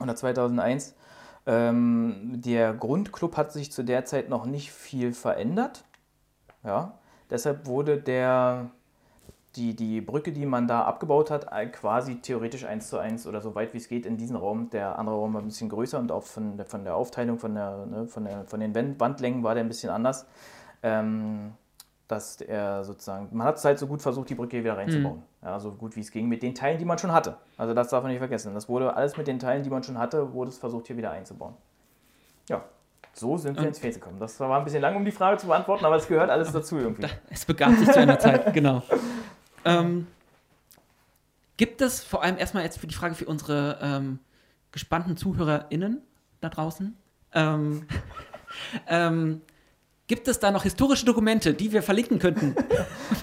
oder 0.00 0.14
2001. 0.14 0.94
Ähm, 1.46 2.40
der 2.44 2.72
Grundclub 2.74 3.36
hat 3.36 3.52
sich 3.52 3.72
zu 3.72 3.82
der 3.82 4.04
Zeit 4.04 4.28
noch 4.28 4.44
nicht 4.46 4.70
viel 4.72 5.12
verändert. 5.12 5.84
Ja, 6.64 6.94
deshalb 7.30 7.66
wurde 7.66 7.96
der 7.98 8.70
die, 9.56 9.74
die 9.76 10.00
Brücke, 10.00 10.32
die 10.32 10.46
man 10.46 10.66
da 10.66 10.84
abgebaut 10.84 11.30
hat, 11.30 11.46
quasi 11.72 12.16
theoretisch 12.22 12.64
eins 12.64 12.88
zu 12.88 12.96
eins 12.98 13.26
oder 13.26 13.42
so 13.42 13.54
weit 13.54 13.74
wie 13.74 13.78
es 13.78 13.88
geht 13.88 14.06
in 14.06 14.16
diesen 14.16 14.36
Raum. 14.36 14.70
Der 14.70 14.98
andere 14.98 15.16
Raum 15.16 15.34
war 15.34 15.42
ein 15.42 15.46
bisschen 15.46 15.68
größer 15.68 15.98
und 15.98 16.10
auch 16.10 16.22
von, 16.22 16.56
der- 16.56 16.64
von 16.64 16.84
der 16.84 16.94
Aufteilung, 16.94 17.38
von, 17.38 17.54
der, 17.54 17.84
ne, 17.86 18.06
von, 18.06 18.24
der, 18.24 18.44
von 18.46 18.60
den 18.60 18.74
Wand- 18.74 18.98
Wandlängen 18.98 19.42
war 19.42 19.54
der 19.54 19.64
ein 19.64 19.68
bisschen 19.68 19.90
anders. 19.90 20.24
Ähm, 20.82 21.52
dass 22.12 22.42
er 22.42 22.84
sozusagen, 22.84 23.28
man 23.32 23.46
hat 23.46 23.56
es 23.56 23.64
halt 23.64 23.78
so 23.78 23.86
gut 23.86 24.02
versucht, 24.02 24.28
die 24.28 24.34
Brücke 24.34 24.62
wieder 24.62 24.76
reinzubauen. 24.76 25.22
Ja, 25.40 25.58
so 25.58 25.72
gut 25.72 25.96
wie 25.96 26.00
es 26.00 26.10
ging, 26.10 26.28
mit 26.28 26.42
den 26.42 26.54
Teilen, 26.54 26.78
die 26.78 26.84
man 26.84 26.98
schon 26.98 27.10
hatte. 27.10 27.38
Also 27.56 27.72
das 27.72 27.88
darf 27.88 28.02
man 28.02 28.12
nicht 28.12 28.18
vergessen. 28.18 28.52
Das 28.52 28.68
wurde 28.68 28.94
alles 28.94 29.16
mit 29.16 29.26
den 29.26 29.38
Teilen, 29.38 29.62
die 29.62 29.70
man 29.70 29.82
schon 29.82 29.96
hatte, 29.96 30.34
wurde 30.34 30.50
es 30.50 30.58
versucht, 30.58 30.88
hier 30.88 30.96
wieder 30.98 31.10
einzubauen. 31.10 31.54
Ja, 32.50 32.62
so 33.14 33.38
sind 33.38 33.58
wir 33.58 33.66
ins 33.66 33.78
Feld 33.78 33.94
gekommen. 33.94 34.18
Das 34.20 34.38
war 34.38 34.58
ein 34.58 34.64
bisschen 34.64 34.82
lang, 34.82 34.94
um 34.94 35.06
die 35.06 35.10
Frage 35.10 35.38
zu 35.38 35.46
beantworten, 35.46 35.86
aber 35.86 35.96
es 35.96 36.06
gehört 36.06 36.28
alles 36.28 36.52
dazu 36.52 36.76
irgendwie. 36.76 37.06
Es 37.30 37.46
begab 37.46 37.72
sich 37.72 37.90
zu 37.90 37.98
einer 37.98 38.18
Zeit, 38.18 38.52
genau. 38.52 38.82
Ähm, 39.64 40.06
gibt 41.56 41.80
es 41.80 42.04
vor 42.04 42.22
allem 42.22 42.36
erstmal 42.36 42.64
jetzt 42.64 42.78
für 42.78 42.86
die 42.86 42.94
Frage 42.94 43.14
für 43.14 43.26
unsere 43.26 43.78
ähm, 43.80 44.18
gespannten 44.70 45.16
ZuhörerInnen 45.16 46.02
da 46.42 46.50
draußen, 46.50 46.94
ähm, 47.32 47.86
ähm, 48.86 49.40
gibt 50.12 50.28
es 50.28 50.38
da 50.38 50.50
noch 50.50 50.64
historische 50.64 51.06
Dokumente, 51.06 51.54
die 51.54 51.72
wir 51.72 51.82
verlinken 51.82 52.18
könnten? 52.18 52.54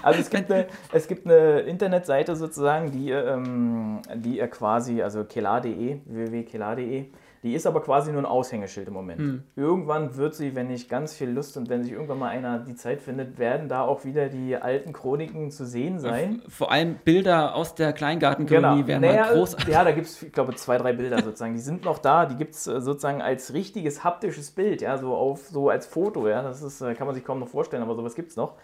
Also 0.02 0.20
es 0.20 0.30
gibt 0.30 0.50
eine, 0.50 0.66
es 0.92 1.06
gibt 1.06 1.26
eine 1.26 1.60
Internetseite 1.60 2.34
sozusagen, 2.34 2.90
die, 2.90 3.10
ähm, 3.10 4.00
die 4.14 4.38
ihr 4.38 4.48
quasi, 4.48 5.02
also 5.02 5.24
kelar.de, 5.24 5.98
www.kelar.de, 6.06 7.04
die 7.42 7.54
ist 7.54 7.66
aber 7.66 7.80
quasi 7.80 8.12
nur 8.12 8.22
ein 8.22 8.26
Aushängeschild 8.26 8.88
im 8.88 8.94
Moment. 8.94 9.42
Irgendwann 9.56 10.16
wird 10.16 10.34
sie, 10.34 10.54
wenn 10.54 10.70
ich 10.70 10.88
ganz 10.88 11.14
viel 11.14 11.30
Lust 11.30 11.56
und 11.56 11.68
wenn 11.70 11.82
sich 11.82 11.92
irgendwann 11.92 12.18
mal 12.18 12.28
einer 12.28 12.58
die 12.58 12.74
Zeit 12.74 13.00
findet, 13.00 13.38
werden 13.38 13.68
da 13.68 13.82
auch 13.82 14.04
wieder 14.04 14.28
die 14.28 14.56
alten 14.56 14.92
Chroniken 14.92 15.50
zu 15.50 15.64
sehen 15.64 15.98
sein. 15.98 16.42
Vor 16.48 16.70
allem 16.70 16.96
Bilder 17.04 17.54
aus 17.54 17.74
der 17.74 17.92
Kleingartenkolonie 17.92 18.86
wären 18.86 19.02
Naja, 19.02 19.26
mal 19.26 19.34
großartig. 19.34 19.68
Ja, 19.70 19.84
da 19.84 19.92
gibt 19.92 20.06
es, 20.06 20.22
ich 20.22 20.32
glaube, 20.32 20.54
zwei, 20.56 20.78
drei 20.78 20.92
Bilder 20.92 21.22
sozusagen. 21.22 21.54
Die 21.54 21.60
sind 21.60 21.84
noch 21.84 21.98
da. 21.98 22.26
Die 22.26 22.36
gibt 22.36 22.54
es 22.54 22.64
sozusagen 22.64 23.22
als 23.22 23.54
richtiges 23.54 24.04
haptisches 24.04 24.50
Bild, 24.50 24.82
ja, 24.82 24.98
so 24.98 25.14
auf 25.14 25.48
so 25.48 25.70
als 25.70 25.86
Foto, 25.86 26.28
ja. 26.28 26.42
Das 26.42 26.62
ist, 26.62 26.80
äh, 26.80 26.94
kann 26.94 27.06
man 27.06 27.14
sich 27.14 27.24
kaum 27.24 27.38
noch 27.40 27.48
vorstellen, 27.48 27.82
aber 27.82 27.94
sowas 27.94 28.14
gibt 28.14 28.30
es 28.30 28.36
noch. 28.36 28.54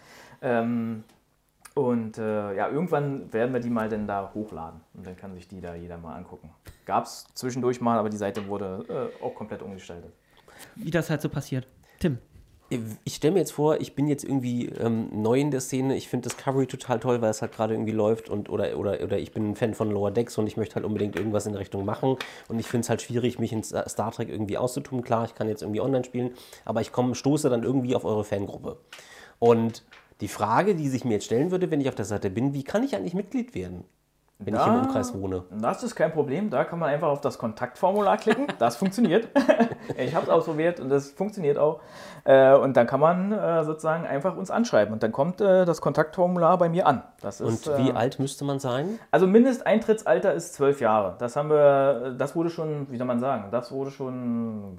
Ähm, 0.41 1.03
und 1.77 2.17
äh, 2.17 2.55
ja, 2.55 2.69
irgendwann 2.69 3.31
werden 3.31 3.53
wir 3.53 3.59
die 3.59 3.69
mal 3.69 3.87
dann 3.87 4.07
da 4.07 4.31
hochladen. 4.33 4.81
Und 4.95 5.05
dann 5.05 5.15
kann 5.15 5.35
sich 5.35 5.47
die 5.47 5.61
da 5.61 5.75
jeder 5.75 5.99
mal 5.99 6.15
angucken. 6.15 6.49
Gab 6.85 7.05
es 7.05 7.27
zwischendurch 7.35 7.81
mal, 7.81 7.99
aber 7.99 8.09
die 8.09 8.17
Seite 8.17 8.47
wurde 8.47 9.11
äh, 9.21 9.23
auch 9.23 9.35
komplett 9.35 9.61
umgestaltet. 9.61 10.11
Wie 10.75 10.89
das 10.89 11.11
halt 11.11 11.21
so 11.21 11.29
passiert. 11.29 11.67
Tim. 11.99 12.17
Ich 13.05 13.15
stelle 13.15 13.33
mir 13.33 13.39
jetzt 13.39 13.53
vor, 13.53 13.79
ich 13.79 13.93
bin 13.93 14.07
jetzt 14.07 14.23
irgendwie 14.23 14.65
ähm, 14.69 15.09
neu 15.13 15.39
in 15.39 15.51
der 15.51 15.61
Szene. 15.61 15.95
Ich 15.95 16.09
finde 16.09 16.27
Discovery 16.27 16.65
total 16.65 16.99
toll, 16.99 17.21
weil 17.21 17.29
es 17.29 17.41
halt 17.43 17.53
gerade 17.53 17.75
irgendwie 17.75 17.93
läuft 17.93 18.27
und 18.27 18.49
oder, 18.49 18.75
oder, 18.77 18.99
oder 19.03 19.19
ich 19.19 19.31
bin 19.31 19.51
ein 19.51 19.55
Fan 19.55 19.75
von 19.75 19.91
Lower 19.91 20.09
Decks 20.09 20.37
und 20.39 20.47
ich 20.47 20.57
möchte 20.57 20.75
halt 20.75 20.83
unbedingt 20.83 21.15
irgendwas 21.15 21.45
in 21.45 21.53
der 21.53 21.61
Richtung 21.61 21.85
machen. 21.85 22.17
Und 22.49 22.59
ich 22.59 22.67
finde 22.67 22.85
es 22.85 22.89
halt 22.89 23.03
schwierig, 23.03 23.37
mich 23.37 23.53
in 23.53 23.63
Star 23.63 23.87
Star 23.87 24.11
Trek 24.11 24.29
irgendwie 24.29 24.57
auszutun. 24.57 25.03
Klar, 25.03 25.25
ich 25.25 25.35
kann 25.35 25.47
jetzt 25.47 25.61
irgendwie 25.61 25.79
online 25.79 26.03
spielen, 26.03 26.31
aber 26.65 26.81
ich 26.81 26.91
komme, 26.91 27.13
stoße 27.13 27.51
dann 27.51 27.61
irgendwie 27.61 27.95
auf 27.95 28.03
eure 28.03 28.23
Fangruppe. 28.23 28.79
Und 29.39 29.83
die 30.21 30.27
Frage, 30.27 30.75
die 30.75 30.89
sich 30.89 31.05
mir 31.05 31.13
jetzt 31.13 31.25
stellen 31.25 31.51
würde, 31.51 31.69
wenn 31.71 31.81
ich 31.81 31.89
auf 31.89 31.95
der 31.95 32.05
Seite 32.05 32.29
bin, 32.29 32.53
wie 32.53 32.63
kann 32.63 32.83
ich 32.83 32.95
eigentlich 32.95 33.13
Mitglied 33.13 33.53
werden, 33.53 33.83
wenn 34.39 34.53
ich 34.55 34.59
Da- 34.59 34.73
im 34.75 34.81
Umkreis 34.85 35.13
wohne? 35.13 35.43
Das 35.61 35.83
ist 35.83 35.95
kein 35.95 36.11
Problem. 36.11 36.49
Da 36.49 36.63
kann 36.63 36.79
man 36.79 36.89
einfach 36.89 37.07
auf 37.09 37.21
das 37.21 37.37
Kontaktformular 37.37 38.17
klicken. 38.17 38.47
Das 38.59 38.75
funktioniert. 38.77 39.27
ich 39.97 40.15
habe 40.15 40.25
es 40.25 40.29
ausprobiert 40.31 40.79
und 40.79 40.89
das 40.89 41.11
funktioniert 41.11 41.57
auch. 41.59 41.79
Äh, 42.23 42.55
und 42.55 42.75
dann 42.75 42.87
kann 42.87 42.99
man 42.99 43.31
äh, 43.31 43.63
sozusagen 43.63 44.05
einfach 44.07 44.35
uns 44.35 44.49
anschreiben. 44.51 44.91
Und 44.93 45.03
dann 45.03 45.11
kommt 45.11 45.39
äh, 45.39 45.63
das 45.65 45.79
Kontaktformular 45.81 46.57
bei 46.57 46.67
mir 46.69 46.87
an. 46.87 47.03
Ist, 47.21 47.41
Und 47.41 47.67
wie 47.77 47.89
äh, 47.89 47.93
alt 47.93 48.17
müsste 48.19 48.43
man 48.43 48.59
sein? 48.59 48.99
Also 49.11 49.27
Mindesteintrittsalter 49.27 50.33
ist 50.33 50.55
zwölf 50.55 50.81
Jahre. 50.81 51.15
Das 51.19 51.35
haben 51.35 51.49
wir, 51.49 52.15
das 52.17 52.35
wurde 52.35 52.49
schon, 52.49 52.87
wie 52.91 52.97
soll 52.97 53.07
man 53.07 53.19
sagen, 53.19 53.45
das 53.51 53.71
wurde 53.71 53.91
schon, 53.91 54.77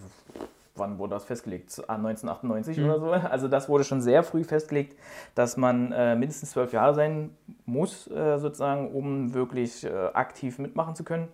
wann 0.79 0.99
wurde 0.99 1.15
das 1.15 1.25
festgelegt? 1.25 1.83
Ah, 1.89 1.95
1998 1.95 2.81
oder 2.81 3.01
so. 3.01 3.11
Also 3.11 3.49
das 3.49 3.69
wurde 3.69 3.85
schon 3.85 4.01
sehr 4.01 4.23
früh 4.23 4.45
festgelegt, 4.45 4.97
dass 5.35 5.57
man 5.57 5.93
äh, 5.93 6.17
mindestens 6.17 6.51
zwölf 6.51 6.73
Jahre 6.73 6.95
sein 6.95 7.31
muss, 7.67 8.11
äh, 8.11 8.39
sozusagen, 8.39 8.93
um 8.93 9.35
wirklich 9.35 9.85
äh, 9.85 9.91
aktiv 10.13 10.59
mitmachen 10.59 10.95
zu 10.95 11.05
können. 11.05 11.29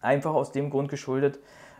Einfach 0.00 0.34
aus 0.34 0.52
dem 0.52 0.70
Grund 0.70 0.88
geschuldet, 0.88 1.38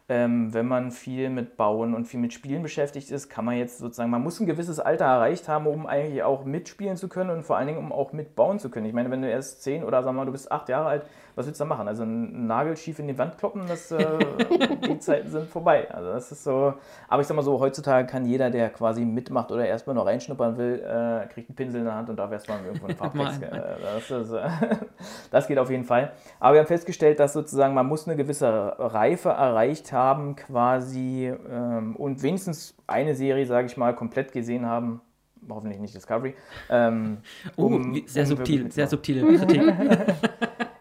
ähm, 0.09 0.53
wenn 0.53 0.67
man 0.67 0.91
viel 0.91 1.31
mit 1.31 1.57
Bauen 1.57 1.95
und 1.95 2.07
viel 2.07 2.21
mit 2.21 2.33
Spielen 2.33 2.63
beschäftigt 2.63 3.11
ist, 3.11 3.29
kann 3.29 3.45
man 3.45 3.57
jetzt 3.57 3.79
sozusagen, 3.79 4.11
man 4.11 4.23
muss 4.23 4.41
ein 4.41 4.47
gewisses 4.47 4.81
Alter 4.81 5.05
erreicht 5.05 5.49
haben, 5.49 5.67
um 5.67 5.87
eigentlich 5.87 6.23
auch 6.23 6.45
mitspielen 6.45 6.97
zu 6.97 7.09
können 7.09 7.31
und 7.31 7.45
vor 7.45 7.57
allen 7.57 7.69
Dingen, 7.69 7.79
um 7.79 7.93
auch 7.93 8.13
mitbauen 8.13 8.59
zu 8.59 8.69
können. 8.69 8.87
Ich 8.87 8.93
meine, 8.93 9.11
wenn 9.11 9.23
du 9.23 9.31
erst 9.31 9.63
zehn 9.63 9.85
oder 9.85 10.03
sagen 10.03 10.17
wir 10.17 10.21
mal, 10.21 10.27
du 10.27 10.33
bist 10.33 10.51
acht 10.51 10.69
Jahre 10.69 10.89
alt, 10.89 11.07
was 11.35 11.47
willst 11.47 11.61
du 11.61 11.65
da 11.65 11.69
machen? 11.69 11.89
Also 11.89 12.03
einen 12.03 12.47
Nagel 12.47 12.77
schief 12.77 12.99
in 12.99 13.09
die 13.09 13.17
Wand 13.19 13.39
kloppen, 13.39 13.63
das, 13.69 13.91
äh, 13.91 14.05
die 14.89 14.99
Zeiten 14.99 15.31
sind 15.31 15.49
vorbei. 15.49 15.89
Also 15.91 16.13
das 16.13 16.31
ist 16.33 16.45
so, 16.45 16.75
aber 17.09 17.21
ich 17.23 17.27
sag 17.29 17.35
mal 17.37 17.43
so, 17.43 17.59
heutzutage 17.61 18.07
kann 18.07 18.25
jeder, 18.27 18.51
der 18.51 18.71
quasi 18.71 19.05
mitmacht 19.05 19.51
oder 19.53 19.67
erstmal 19.67 19.95
noch 19.97 20.07
reinschnuppern 20.07 20.57
will, 20.59 20.75
äh, 20.81 21.27
kriegt 21.33 21.49
einen 21.51 21.57
Pinsel 21.57 21.81
in 21.81 21.87
der 21.87 21.95
Hand 21.95 22.11
und 22.11 22.17
darf 22.17 22.31
erstmal 22.33 22.65
irgendwo 22.65 22.87
einen 22.87 22.97
Farbtext. 22.99 23.43
Äh, 23.43 23.61
das, 23.83 24.11
ist, 24.11 24.33
äh, 24.33 24.49
das 25.31 25.47
geht 25.47 25.59
auf 25.59 25.71
jeden 25.71 25.85
Fall. 25.85 26.13
Aber 26.41 26.55
wir 26.55 26.61
haben 26.61 26.67
festgestellt, 26.69 27.19
dass 27.21 27.33
sozusagen 27.33 27.75
man 27.75 27.87
muss 27.87 28.07
eine 28.07 28.17
gewisse 28.17 28.75
Reife 28.79 29.31
erreicht 29.31 29.93
haben 29.93 30.37
quasi 30.37 31.33
ähm, 31.51 31.97
und 31.97 32.23
wenigstens 32.23 32.75
eine 32.87 33.15
Serie, 33.15 33.47
sage 33.47 33.67
ich 33.67 33.77
mal, 33.77 33.95
komplett 33.95 34.33
gesehen 34.33 34.67
haben. 34.67 35.01
Hoffentlich 35.49 35.81
nicht 35.81 35.93
Discovery. 35.95 36.35
Ähm, 36.71 37.19
Oh, 37.57 37.65
um- 37.67 37.95
wie- 37.97 38.05
sehr 38.07 38.23
um 38.23 38.29
subtil, 38.29 38.71
sehr 38.71 38.87
subtile 38.87 39.27
Kritik. 39.39 39.63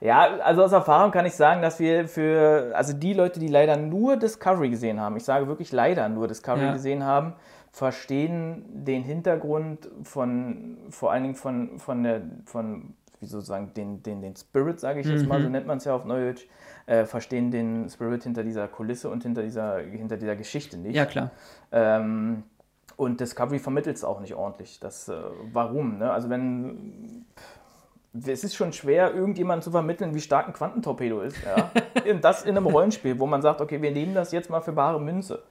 Ja, 0.01 0.37
also 0.39 0.63
aus 0.63 0.71
Erfahrung 0.71 1.11
kann 1.11 1.27
ich 1.27 1.35
sagen, 1.35 1.61
dass 1.61 1.79
wir 1.79 2.07
für, 2.07 2.71
also 2.75 2.91
die 2.93 3.13
Leute, 3.13 3.39
die 3.39 3.47
leider 3.47 3.77
nur 3.77 4.17
Discovery 4.17 4.69
gesehen 4.69 4.99
haben, 4.99 5.15
ich 5.15 5.23
sage 5.23 5.47
wirklich 5.47 5.71
leider 5.71 6.09
nur 6.09 6.27
Discovery 6.27 6.65
Ja. 6.65 6.73
gesehen 6.73 7.05
haben, 7.05 7.33
verstehen 7.71 8.65
den 8.83 9.03
Hintergrund 9.03 9.89
von, 10.03 10.77
vor 10.89 11.11
allen 11.11 11.23
Dingen 11.23 11.35
von, 11.35 11.77
von 11.79 12.03
der, 12.03 12.21
von, 12.45 12.95
wie 13.19 13.27
sozusagen, 13.27 13.73
den, 13.75 14.01
den, 14.01 14.21
den 14.23 14.35
Spirit, 14.35 14.79
sage 14.79 15.01
ich 15.01 15.07
jetzt 15.07 15.27
mal, 15.27 15.39
so 15.39 15.47
nennt 15.49 15.67
man 15.67 15.77
es 15.77 15.85
ja 15.85 15.93
auf 15.95 16.03
Neudeutsch, 16.03 16.47
äh, 16.87 17.05
verstehen 17.05 17.51
den 17.51 17.87
Spirit 17.87 18.23
hinter 18.23 18.43
dieser 18.43 18.67
Kulisse 18.67 19.07
und 19.09 19.21
hinter 19.21 19.43
dieser, 19.43 19.77
hinter 19.77 20.17
dieser 20.17 20.35
Geschichte 20.35 20.77
nicht. 20.77 20.95
Ja, 20.95 21.05
klar. 21.05 21.29
Ähm, 21.71 22.43
und 22.97 23.19
Discovery 23.19 23.59
vermittelt 23.59 23.97
es 23.97 24.03
auch 24.03 24.19
nicht 24.19 24.33
ordentlich. 24.33 24.79
Das, 24.79 25.07
äh, 25.09 25.13
warum? 25.53 25.99
Ne? 25.99 26.11
Also 26.11 26.29
wenn 26.29 27.25
es 28.13 28.43
ist 28.43 28.55
schon 28.55 28.73
schwer, 28.73 29.13
irgendjemandem 29.13 29.63
zu 29.63 29.71
vermitteln, 29.71 30.13
wie 30.13 30.19
stark 30.19 30.47
ein 30.47 30.53
Quantentorpedo 30.53 31.21
ist. 31.21 31.37
Ja? 31.45 31.71
Und 32.11 32.21
das 32.21 32.43
in 32.43 32.57
einem 32.57 32.65
Rollenspiel, 32.65 33.17
wo 33.17 33.25
man 33.25 33.41
sagt, 33.41 33.61
okay, 33.61 33.81
wir 33.81 33.91
nehmen 33.91 34.13
das 34.13 34.33
jetzt 34.33 34.49
mal 34.49 34.59
für 34.59 34.73
bare 34.73 34.99
Münze. 34.99 35.43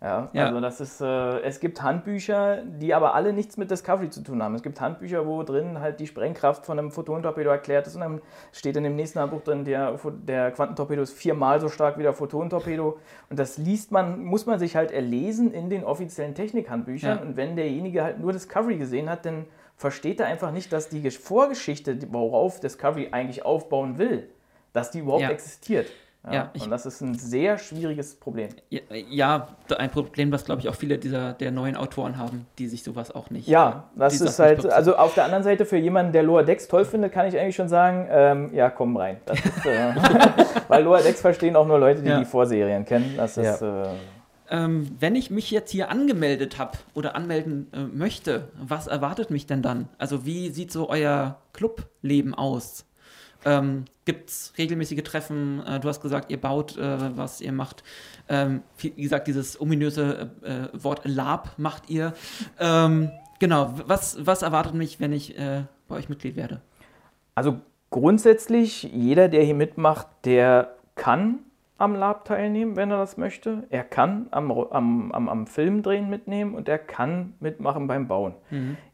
Ja? 0.00 0.28
Ja. 0.32 0.46
Also 0.46 0.60
das 0.60 0.80
ist, 0.80 1.00
äh, 1.00 1.40
es 1.40 1.58
gibt 1.58 1.82
Handbücher, 1.82 2.62
die 2.64 2.94
aber 2.94 3.14
alle 3.16 3.32
nichts 3.32 3.56
mit 3.56 3.68
Discovery 3.68 4.10
zu 4.10 4.22
tun 4.22 4.44
haben. 4.44 4.54
Es 4.54 4.62
gibt 4.62 4.80
Handbücher, 4.80 5.26
wo 5.26 5.42
drin 5.42 5.80
halt 5.80 5.98
die 5.98 6.06
Sprengkraft 6.06 6.64
von 6.64 6.78
einem 6.78 6.92
Photonentorpedo 6.92 7.50
erklärt 7.50 7.88
ist 7.88 7.96
und 7.96 8.02
dann 8.02 8.20
steht 8.52 8.76
in 8.76 8.84
dem 8.84 8.94
nächsten 8.94 9.18
Handbuch 9.18 9.42
drin, 9.42 9.64
der, 9.64 9.98
der 10.22 10.52
Quantentorpedo 10.52 11.02
ist 11.02 11.14
viermal 11.14 11.60
so 11.60 11.68
stark 11.68 11.98
wie 11.98 12.04
der 12.04 12.12
Photonentorpedo. 12.12 12.96
Und 13.28 13.38
das 13.40 13.58
liest 13.58 13.90
man, 13.90 14.22
muss 14.22 14.46
man 14.46 14.60
sich 14.60 14.76
halt 14.76 14.92
erlesen 14.92 15.52
in 15.52 15.68
den 15.68 15.82
offiziellen 15.82 16.36
Technikhandbüchern. 16.36 17.18
Und 17.18 17.36
wenn 17.36 17.56
derjenige 17.56 18.04
halt 18.04 18.20
nur 18.20 18.32
Discovery 18.32 18.76
gesehen 18.76 19.10
hat, 19.10 19.26
dann 19.26 19.46
versteht 19.76 20.20
er 20.20 20.26
einfach 20.26 20.52
nicht, 20.52 20.72
dass 20.72 20.88
die 20.88 21.00
Gesch- 21.02 21.18
Vorgeschichte, 21.20 21.98
worauf 22.10 22.60
Discovery 22.60 23.08
eigentlich 23.12 23.44
aufbauen 23.44 23.98
will, 23.98 24.28
dass 24.72 24.90
die 24.90 25.00
überhaupt 25.00 25.22
Ja. 25.22 25.30
existiert. 25.30 25.86
Ja, 26.32 26.48
ich- 26.54 26.62
und 26.62 26.70
das 26.70 26.86
ist 26.86 27.02
ein 27.02 27.12
sehr 27.14 27.58
schwieriges 27.58 28.14
Problem. 28.14 28.48
Ja, 28.70 28.80
ja, 29.10 29.48
ein 29.76 29.90
Problem, 29.90 30.32
was, 30.32 30.46
glaube 30.46 30.62
ich, 30.62 30.70
auch 30.70 30.74
viele 30.74 30.96
dieser 30.96 31.34
der 31.34 31.50
neuen 31.50 31.76
Autoren 31.76 32.16
haben, 32.16 32.46
die 32.56 32.66
sich 32.66 32.82
sowas 32.82 33.14
auch 33.14 33.28
nicht. 33.28 33.46
Ja, 33.46 33.90
das 33.94 34.16
die 34.16 34.24
ist 34.24 34.38
halt, 34.38 34.64
also 34.64 34.96
auf 34.96 35.12
der 35.12 35.24
anderen 35.26 35.44
Seite 35.44 35.66
für 35.66 35.76
jemanden, 35.76 36.12
der 36.12 36.22
Lower 36.22 36.42
Decks 36.42 36.66
toll 36.66 36.86
findet, 36.86 37.12
kann 37.12 37.26
ich 37.26 37.38
eigentlich 37.38 37.56
schon 37.56 37.68
sagen, 37.68 38.08
ähm, 38.10 38.54
ja, 38.54 38.70
komm 38.70 38.96
rein. 38.96 39.18
Das 39.26 39.38
ist, 39.38 39.66
äh, 39.66 39.92
weil 40.68 40.82
Lower 40.82 41.02
Decks 41.02 41.20
verstehen 41.20 41.56
auch 41.56 41.66
nur 41.66 41.78
Leute, 41.78 42.00
die 42.00 42.08
Ja. 42.08 42.18
die 42.18 42.24
Vorserien 42.24 42.86
kennen. 42.86 43.12
Das 43.18 43.36
ist, 43.36 43.60
äh, 43.60 43.82
Ähm, 44.50 44.90
wenn 45.00 45.14
ich 45.16 45.30
mich 45.30 45.50
jetzt 45.50 45.70
hier 45.70 45.90
angemeldet 45.90 46.58
habe 46.58 46.78
oder 46.92 47.16
anmelden 47.16 47.66
äh, 47.72 47.84
möchte, 47.84 48.48
was 48.60 48.86
erwartet 48.86 49.30
mich 49.30 49.46
denn 49.46 49.62
dann? 49.62 49.88
Also 49.98 50.26
wie 50.26 50.50
sieht 50.50 50.70
so 50.70 50.88
euer 50.88 51.38
Clubleben 51.52 52.34
aus? 52.34 52.84
Ähm, 53.44 53.84
Gibt 54.04 54.30
es 54.30 54.52
regelmäßige 54.58 55.02
Treffen? 55.02 55.64
Äh, 55.66 55.80
du 55.80 55.88
hast 55.88 56.00
gesagt, 56.00 56.30
ihr 56.30 56.40
baut 56.40 56.76
äh, 56.76 57.16
was, 57.16 57.40
ihr 57.40 57.52
macht, 57.52 57.82
ähm, 58.28 58.62
wie 58.78 58.90
gesagt, 58.90 59.28
dieses 59.28 59.60
ominöse 59.60 60.30
äh, 60.42 60.82
Wort 60.82 61.02
Lab 61.04 61.52
macht 61.56 61.88
ihr. 61.88 62.14
Ähm, 62.58 63.10
genau, 63.38 63.74
was, 63.86 64.18
was 64.26 64.42
erwartet 64.42 64.74
mich, 64.74 65.00
wenn 65.00 65.12
ich 65.12 65.38
äh, 65.38 65.64
bei 65.88 65.96
euch 65.96 66.08
Mitglied 66.08 66.36
werde? 66.36 66.60
Also 67.34 67.60
grundsätzlich, 67.90 68.84
jeder, 68.84 69.28
der 69.28 69.42
hier 69.44 69.54
mitmacht, 69.54 70.06
der 70.24 70.76
kann 70.94 71.40
am 71.84 71.94
Lab 71.94 72.24
teilnehmen, 72.24 72.76
wenn 72.76 72.90
er 72.90 72.98
das 72.98 73.16
möchte. 73.16 73.64
Er 73.70 73.84
kann 73.84 74.26
am, 74.30 74.50
am, 74.50 75.12
am, 75.12 75.28
am 75.28 75.46
Filmdrehen 75.46 76.10
mitnehmen 76.10 76.54
und 76.54 76.68
er 76.68 76.78
kann 76.78 77.34
mitmachen 77.40 77.86
beim 77.86 78.08
Bauen. 78.08 78.34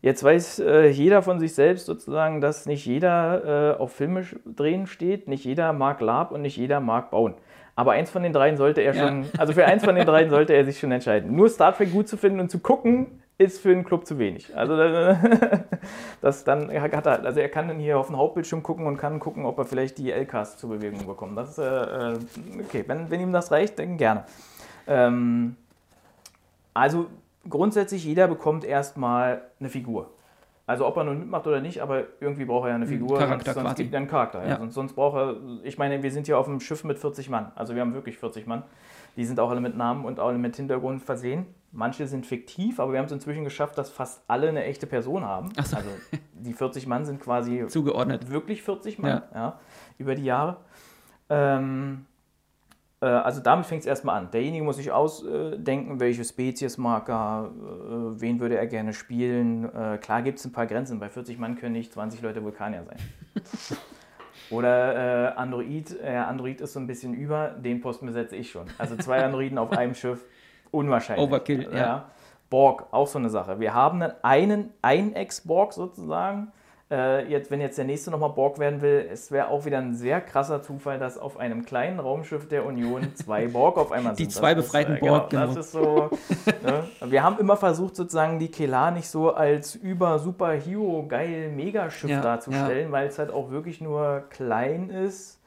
Jetzt 0.02 0.22
weiß 0.22 0.58
äh, 0.60 0.88
jeder 0.88 1.22
von 1.22 1.38
sich 1.40 1.54
selbst 1.54 1.86
sozusagen, 1.86 2.40
dass 2.40 2.66
nicht 2.66 2.84
jeder 2.86 3.76
äh, 3.76 3.80
auf 3.80 3.92
Filme 3.92 4.22
drehen 4.44 4.86
steht, 4.86 5.28
nicht 5.28 5.44
jeder 5.44 5.72
mag 5.72 6.00
Lab 6.00 6.32
und 6.32 6.42
nicht 6.42 6.56
jeder 6.56 6.80
mag 6.80 7.10
Bauen. 7.10 7.34
Aber 7.76 7.92
eins 7.92 8.10
von 8.10 8.22
den 8.22 8.32
dreien 8.34 8.56
sollte 8.58 8.82
er 8.82 8.94
Ja. 8.94 9.06
schon, 9.08 9.24
also 9.38 9.52
für 9.54 9.64
eins 9.64 9.84
von 9.84 9.94
den 9.94 10.04
dreien 10.04 10.28
sollte 10.28 10.52
er 10.52 10.64
sich 10.64 10.78
schon 10.78 10.92
entscheiden. 10.92 11.34
Nur 11.34 11.48
Star 11.48 11.74
Trek 11.74 11.92
gut 11.92 12.08
zu 12.08 12.16
finden 12.18 12.40
und 12.40 12.50
zu 12.50 12.58
gucken, 12.58 13.22
ist 13.40 13.58
für 13.58 13.70
einen 13.70 13.84
Club 13.84 14.06
zu 14.06 14.18
wenig. 14.18 14.54
Also 14.54 14.74
äh, 14.78 15.16
das 16.20 16.44
dann 16.44 16.70
hat 16.70 17.06
er, 17.06 17.24
also 17.24 17.40
er 17.40 17.48
kann 17.48 17.68
dann 17.68 17.78
hier 17.78 17.98
auf 17.98 18.08
den 18.08 18.18
Hauptbildschirm 18.18 18.62
gucken 18.62 18.86
und 18.86 18.98
kann 18.98 19.18
gucken, 19.18 19.46
ob 19.46 19.56
er 19.58 19.64
vielleicht 19.64 19.96
die 19.96 20.12
LKs 20.12 20.58
zur 20.58 20.68
Bewegung 20.68 21.06
bekommt. 21.06 21.38
Das 21.38 21.52
ist 21.52 21.58
äh, 21.58 22.12
äh, 22.12 22.18
okay, 22.62 22.84
wenn, 22.86 23.10
wenn 23.10 23.18
ihm 23.18 23.32
das 23.32 23.50
reicht, 23.50 23.78
dann 23.78 23.96
gerne. 23.96 24.24
Ähm, 24.86 25.56
also 26.74 27.06
grundsätzlich 27.48 28.04
jeder 28.04 28.28
bekommt 28.28 28.62
erstmal 28.62 29.40
eine 29.58 29.70
Figur. 29.70 30.10
Also 30.66 30.86
ob 30.86 30.98
er 30.98 31.04
nun 31.04 31.18
mitmacht 31.18 31.46
oder 31.46 31.62
nicht, 31.62 31.80
aber 31.80 32.04
irgendwie 32.20 32.44
braucht 32.44 32.66
er 32.66 32.68
ja 32.68 32.74
eine 32.74 32.86
Figur. 32.86 33.18
Charakter 33.18 33.54
sonst, 33.54 33.64
sonst 33.64 33.76
gibt 33.78 33.94
er 33.94 34.00
einen 34.00 34.08
Charakter. 34.08 34.46
Ja. 34.46 34.58
Sonst, 34.58 34.74
sonst 34.74 34.92
braucht 34.92 35.16
er, 35.16 35.36
ich 35.64 35.78
meine, 35.78 36.02
wir 36.02 36.12
sind 36.12 36.26
hier 36.26 36.38
auf 36.38 36.44
dem 36.44 36.60
Schiff 36.60 36.84
mit 36.84 36.98
40 36.98 37.30
Mann. 37.30 37.52
Also 37.54 37.74
wir 37.74 37.80
haben 37.80 37.94
wirklich 37.94 38.18
40 38.18 38.46
Mann. 38.46 38.64
Die 39.16 39.24
sind 39.24 39.40
auch 39.40 39.48
alle 39.48 39.62
mit 39.62 39.76
Namen 39.78 40.04
und 40.04 40.20
auch 40.20 40.28
alle 40.28 40.38
mit 40.38 40.54
Hintergrund 40.56 41.02
versehen. 41.02 41.46
Manche 41.72 42.06
sind 42.06 42.26
fiktiv, 42.26 42.80
aber 42.80 42.92
wir 42.92 42.98
haben 42.98 43.06
es 43.06 43.12
inzwischen 43.12 43.44
geschafft, 43.44 43.78
dass 43.78 43.90
fast 43.90 44.22
alle 44.26 44.48
eine 44.48 44.64
echte 44.64 44.86
Person 44.86 45.24
haben. 45.24 45.50
So. 45.64 45.76
Also 45.76 45.88
die 46.32 46.52
40 46.52 46.86
Mann 46.86 47.04
sind 47.04 47.20
quasi 47.20 47.66
Zugeordnet. 47.68 48.30
wirklich 48.30 48.62
40 48.62 48.98
Mann 48.98 49.22
ja. 49.32 49.60
über 49.98 50.14
die 50.14 50.24
Jahre. 50.24 50.56
Ähm, 51.28 52.06
äh, 53.00 53.06
also 53.06 53.40
damit 53.40 53.66
fängt 53.66 53.82
es 53.82 53.86
erstmal 53.86 54.18
an. 54.18 54.30
Derjenige 54.30 54.64
muss 54.64 54.76
sich 54.76 54.90
ausdenken, 54.90 56.00
welche 56.00 56.24
Spezies 56.24 56.76
mag 56.76 57.08
er, 57.08 57.50
äh, 57.50 58.20
wen 58.20 58.40
würde 58.40 58.56
er 58.56 58.66
gerne 58.66 58.92
spielen. 58.92 59.64
Äh, 59.74 59.98
klar 59.98 60.22
gibt 60.22 60.38
es 60.38 60.44
ein 60.44 60.52
paar 60.52 60.66
Grenzen. 60.66 60.98
Bei 60.98 61.08
40 61.08 61.38
Mann 61.38 61.56
können 61.56 61.72
nicht 61.72 61.92
20 61.92 62.20
Leute 62.22 62.42
Vulkanier 62.42 62.84
sein. 62.84 62.98
Oder 64.50 65.30
äh, 65.30 65.34
Android, 65.36 65.96
äh, 66.02 66.16
Android 66.16 66.60
ist 66.60 66.72
so 66.72 66.80
ein 66.80 66.88
bisschen 66.88 67.14
über, 67.14 67.50
den 67.50 67.80
Posten 67.80 68.06
besetze 68.06 68.34
ich 68.34 68.50
schon. 68.50 68.66
Also 68.78 68.96
zwei 68.96 69.24
Androiden 69.24 69.58
auf 69.58 69.70
einem 69.70 69.94
Schiff, 69.94 70.24
unwahrscheinlich. 70.70 71.26
Overkill, 71.26 71.68
ja. 71.74 72.04
Borg, 72.48 72.86
auch 72.90 73.06
so 73.06 73.18
eine 73.18 73.30
Sache. 73.30 73.60
Wir 73.60 73.74
haben 73.74 74.00
dann 74.00 74.12
einen, 74.22 74.70
ein 74.82 75.14
Ex-Borg 75.14 75.72
sozusagen. 75.72 76.52
Äh, 76.90 77.30
jetzt, 77.30 77.52
wenn 77.52 77.60
jetzt 77.60 77.78
der 77.78 77.84
nächste 77.84 78.10
nochmal 78.10 78.30
Borg 78.30 78.58
werden 78.58 78.82
will, 78.82 79.08
es 79.12 79.30
wäre 79.30 79.46
auch 79.46 79.64
wieder 79.64 79.78
ein 79.78 79.94
sehr 79.94 80.20
krasser 80.20 80.60
Zufall, 80.60 80.98
dass 80.98 81.16
auf 81.16 81.38
einem 81.38 81.64
kleinen 81.64 82.00
Raumschiff 82.00 82.48
der 82.48 82.66
Union 82.66 83.14
zwei 83.14 83.46
Borg 83.46 83.76
auf 83.78 83.92
einmal 83.92 84.16
Die 84.16 84.24
sind. 84.24 84.32
zwei 84.32 84.54
Das 84.56 84.64
befreiten 84.64 84.94
ist, 84.94 85.00
Borg, 85.00 85.30
genau. 85.30 85.42
genau. 85.44 85.54
Das 85.54 85.66
ist 85.66 85.70
so. 85.72 86.10
ne? 86.64 86.84
Wir 87.06 87.22
haben 87.22 87.38
immer 87.38 87.56
versucht, 87.56 87.94
sozusagen 87.94 88.40
die 88.40 88.50
Kelar 88.50 88.90
nicht 88.90 89.08
so 89.08 89.32
als 89.32 89.76
über 89.76 90.18
super 90.18 90.50
Hero 90.50 91.06
geil 91.06 91.52
Megaschiff 91.54 92.10
Ja, 92.10 92.20
darzustellen, 92.22 92.90
weil 92.90 93.06
es 93.06 93.20
halt 93.20 93.30
auch 93.30 93.52
wirklich 93.52 93.80
nur 93.80 94.24
klein 94.30 94.90
ist. 94.90 95.39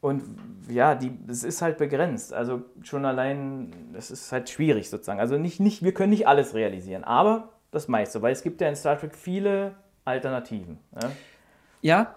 Und 0.00 0.22
ja, 0.68 0.94
die, 0.94 1.10
es 1.28 1.42
ist 1.42 1.60
halt 1.60 1.78
begrenzt. 1.78 2.32
Also 2.32 2.62
schon 2.82 3.04
allein, 3.04 3.72
es 3.96 4.10
ist 4.10 4.30
halt 4.30 4.48
schwierig 4.48 4.88
sozusagen. 4.90 5.18
Also 5.18 5.38
nicht, 5.38 5.58
nicht, 5.60 5.82
wir 5.82 5.92
können 5.92 6.10
nicht 6.10 6.28
alles 6.28 6.54
realisieren, 6.54 7.02
aber 7.04 7.48
das 7.72 7.88
meiste, 7.88 8.22
weil 8.22 8.32
es 8.32 8.42
gibt 8.42 8.60
ja 8.60 8.68
in 8.68 8.76
Star 8.76 8.98
Trek 8.98 9.14
viele 9.16 9.74
Alternativen. 10.04 10.78
Ne? 10.94 11.10
Ja. 11.82 12.14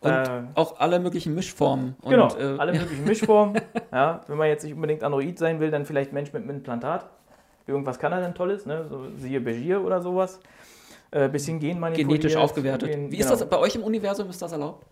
Und 0.00 0.10
Äh, 0.12 0.42
auch 0.54 0.78
alle 0.78 1.00
möglichen 1.00 1.34
Mischformen. 1.34 1.96
Und, 2.00 2.10
genau, 2.10 2.28
äh, 2.36 2.58
alle 2.58 2.74
ja. 2.74 2.80
möglichen 2.82 3.04
Mischformen. 3.04 3.60
ja, 3.92 4.20
wenn 4.28 4.36
man 4.36 4.48
jetzt 4.48 4.62
nicht 4.62 4.74
unbedingt 4.74 5.02
Android 5.02 5.36
sein 5.38 5.58
will, 5.58 5.70
dann 5.70 5.84
vielleicht 5.84 6.12
Mensch 6.12 6.32
mit 6.32 6.42
einem 6.42 6.50
Implantat. 6.56 7.08
Irgendwas 7.66 7.98
kann 7.98 8.12
er 8.12 8.20
denn 8.20 8.34
Tolles, 8.34 8.66
ne? 8.66 8.86
so, 8.88 9.06
siehe 9.16 9.40
Begier 9.40 9.82
oder 9.84 10.00
sowas. 10.00 10.38
Äh, 11.10 11.28
bisschen 11.28 11.58
genmanipuliert. 11.58 12.08
genetisch 12.08 12.36
aufgewertet. 12.36 12.88
Gen- 12.90 13.10
Wie 13.10 13.16
ist 13.16 13.26
genau. 13.26 13.38
das 13.40 13.48
bei 13.48 13.58
euch 13.58 13.74
im 13.74 13.82
Universum? 13.82 14.30
Ist 14.30 14.40
das 14.40 14.52
erlaubt? 14.52 14.86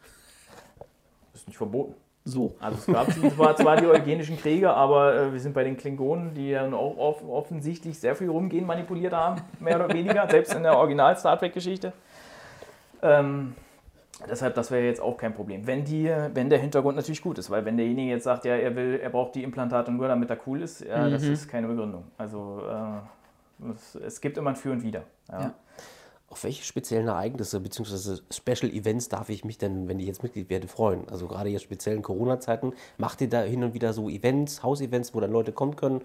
ist 1.33 1.47
nicht 1.47 1.57
verboten. 1.57 1.95
So. 2.27 2.55
Also 2.59 2.79
es 2.79 2.87
gab 2.87 3.13
zwar, 3.13 3.55
zwar 3.57 3.77
die 3.77 3.87
eugenischen 3.87 4.39
Kriege, 4.39 4.73
aber 4.73 5.15
äh, 5.15 5.33
wir 5.33 5.41
sind 5.41 5.53
bei 5.53 5.63
den 5.63 5.77
Klingonen, 5.77 6.33
die 6.33 6.51
ja 6.51 6.67
auch 6.73 6.97
off 6.97 7.23
offensichtlich 7.29 7.99
sehr 7.99 8.17
viel 8.17 8.31
rumgehen 8.31 8.67
manipuliert 8.67 9.13
haben, 9.13 9.43
mehr 9.61 9.77
oder 9.77 9.93
weniger, 9.93 10.27
selbst 10.31 10.55
in 10.55 10.63
der 10.63 10.79
Original-Star 10.79 11.39
Trek-Geschichte. 11.39 11.93
Ähm, 13.03 13.55
deshalb, 14.27 14.55
das 14.55 14.71
wäre 14.71 14.87
jetzt 14.87 15.03
auch 15.03 15.19
kein 15.19 15.35
Problem. 15.35 15.67
Wenn, 15.67 15.85
die, 15.85 16.11
wenn 16.33 16.49
der 16.49 16.61
Hintergrund 16.61 16.97
natürlich 16.97 17.21
gut 17.21 17.37
ist, 17.37 17.51
weil 17.51 17.67
wenn 17.67 17.77
derjenige 17.77 18.13
jetzt 18.13 18.25
sagt, 18.25 18.47
ja, 18.47 18.55
er 18.55 18.75
will, 18.75 18.99
er 19.03 19.11
braucht 19.11 19.35
die 19.35 19.43
Implantate 19.43 19.93
nur, 19.93 20.09
damit 20.09 20.31
er 20.31 20.39
cool 20.47 20.63
ist, 20.63 20.81
ja, 20.81 21.11
das 21.11 21.25
ist 21.25 21.47
keine 21.49 21.67
Begründung. 21.67 22.05
Also 22.17 22.63
äh, 22.67 23.71
es, 23.71 23.97
es 23.97 24.21
gibt 24.23 24.39
immer 24.39 24.51
ein 24.51 24.57
Für 24.57 24.73
und 24.73 24.83
Wider. 24.83 25.03
Ja. 25.31 25.41
Ja. 25.41 25.55
Auf 26.29 26.43
welche 26.45 26.65
speziellen 26.65 27.09
Ereignisse 27.09 27.61
bzw. 27.61 28.19
Special 28.31 28.73
Events 28.73 29.09
darf 29.09 29.29
ich 29.29 29.45
mich 29.45 29.59
denn, 29.59 29.89
wenn 29.89 30.01
ich 30.01 30.07
jetzt 30.07 30.23
Mitglied 30.23 30.51
werde, 30.51 30.67
freuen? 30.69 31.09
Also 31.09 31.29
gerade 31.29 31.49
jetzt 31.51 31.63
speziellen 31.63 32.03
Corona-Zeiten, 32.03 32.73
macht 32.97 33.21
ihr 33.21 33.29
da 33.29 33.43
hin 33.43 33.63
und 33.63 33.75
wieder 33.75 33.93
so 33.93 34.09
Events, 34.09 34.63
Hausevents, 34.63 35.15
wo 35.15 35.21
dann 35.21 35.31
Leute 35.31 35.53
kommen 35.53 35.77
können? 35.77 36.03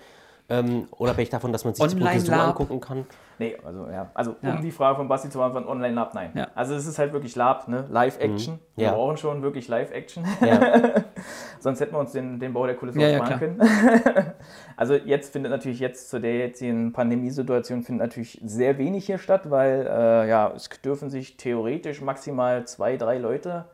Ähm, 0.52 0.88
unabhängig 0.98 1.30
davon, 1.30 1.52
dass 1.52 1.64
man 1.64 1.76
sich 1.76 1.84
das 1.84 1.94
Produkt 1.94 2.12
so 2.22 2.32
Online-Lab. 2.32 2.48
angucken 2.60 2.80
kann? 2.82 3.06
Nee, 3.38 3.56
also 3.64 3.88
ja, 3.88 4.10
also 4.16 4.36
Ja. 4.42 4.56
um 4.56 4.62
die 4.62 4.72
Frage 4.72 4.96
von 4.98 5.08
Basti 5.08 5.30
zu 5.30 5.38
beantworten, 5.38 5.68
Online-Lab, 5.68 6.14
nein. 6.16 6.32
Ja. 6.34 6.48
Also 6.56 6.74
es 6.76 6.88
ist 6.88 6.98
halt 6.98 7.14
wirklich 7.14 7.36
Lab, 7.36 7.68
ne? 7.68 7.86
Live-Action. 7.90 8.60
Wir 8.76 8.86
Ja. 8.88 8.94
brauchen 8.94 9.18
schon 9.18 9.42
wirklich 9.44 9.68
Live-Action. 9.68 10.26
Ja. 10.42 10.60
Sonst 11.60 11.80
hätten 11.82 11.94
wir 11.94 12.00
uns 12.00 12.12
den, 12.14 12.40
den 12.40 12.52
Bau 12.54 12.66
der 12.66 12.76
Kulisse 12.76 13.00
Ja, 13.00 13.08
auch 13.08 13.12
ja, 13.12 13.26
sparen 13.26 13.40
können. 13.40 13.62
also 14.76 14.96
jetzt 14.96 15.32
findet 15.32 15.52
natürlich 15.52 15.80
jetzt 15.80 16.10
zu 16.10 16.20
der 16.20 16.36
jetzigen 16.38 16.92
Pandemiesituation 16.94 17.84
findet 17.84 18.08
natürlich 18.08 18.42
sehr 18.44 18.78
wenig 18.78 19.06
hier 19.06 19.20
statt, 19.20 19.50
weil 19.52 19.88
äh, 19.90 20.28
ja, 20.30 20.52
es 20.56 20.68
dürfen 20.84 21.10
sich 21.10 21.38
theoretisch 21.38 22.02
maximal 22.02 22.66
zwei, 22.66 22.98
drei 22.98 23.18
Leute 23.20 23.66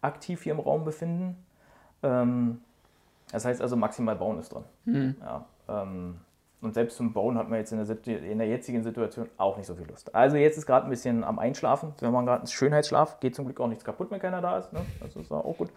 aktiv 0.00 0.42
hier 0.42 0.52
im 0.52 0.60
Raum 0.60 0.84
befinden. 0.84 1.36
Ähm, 2.02 2.60
das 3.32 3.44
heißt 3.44 3.60
also 3.60 3.76
maximal 3.76 4.16
Bauen 4.16 4.38
ist 4.38 4.52
drin. 4.52 5.16
Ja, 5.20 5.36
ähm, 5.36 5.44
und 6.62 6.74
selbst 6.74 6.96
zum 6.96 7.12
Bauen 7.12 7.38
hat 7.38 7.48
man 7.48 7.58
jetzt 7.58 7.72
in 7.72 7.84
der, 7.84 8.22
in 8.22 8.38
der 8.38 8.46
jetzigen 8.46 8.82
Situation 8.82 9.28
auch 9.38 9.56
nicht 9.56 9.66
so 9.66 9.74
viel 9.74 9.86
Lust. 9.86 10.14
Also 10.14 10.36
jetzt 10.36 10.58
ist 10.58 10.66
gerade 10.66 10.86
ein 10.86 10.90
bisschen 10.90 11.24
am 11.24 11.38
Einschlafen. 11.38 11.94
Wir 12.00 12.10
machen 12.10 12.26
gerade 12.26 12.40
einen 12.40 12.48
Schönheitsschlaf. 12.48 13.18
Geht 13.20 13.34
zum 13.34 13.46
Glück 13.46 13.60
auch 13.60 13.66
nichts 13.68 13.84
kaputt, 13.84 14.10
wenn 14.10 14.20
keiner 14.20 14.40
da 14.42 14.58
ist. 14.58 14.72
Ne? 14.72 14.80
Das 15.00 15.16
ist 15.16 15.32
auch 15.32 15.56
gut. 15.56 15.70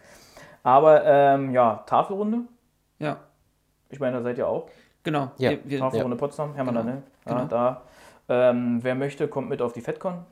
Aber 0.63 1.05
ähm, 1.05 1.51
ja, 1.51 1.83
Tafelrunde. 1.85 2.39
Ja. 2.99 3.17
Ich 3.89 3.99
meine, 3.99 4.17
da 4.17 4.23
seid 4.23 4.37
ihr 4.37 4.47
auch. 4.47 4.67
Genau. 5.03 5.31
Ja. 5.37 5.51
Wir, 5.51 5.59
wir, 5.63 5.79
Tafelrunde 5.79 6.17
Potsdam, 6.17 6.53
Hermann 6.53 6.75
Genau. 6.75 6.85
ne? 6.87 7.03
Ja, 7.25 7.33
Genau. 7.33 7.45
da. 7.47 7.81
Ähm, 8.29 8.79
wer 8.81 8.95
möchte, 8.95 9.27
kommt 9.27 9.49
mit 9.49 9.61
auf 9.61 9.73
die 9.73 9.81
FedCon. 9.81 10.25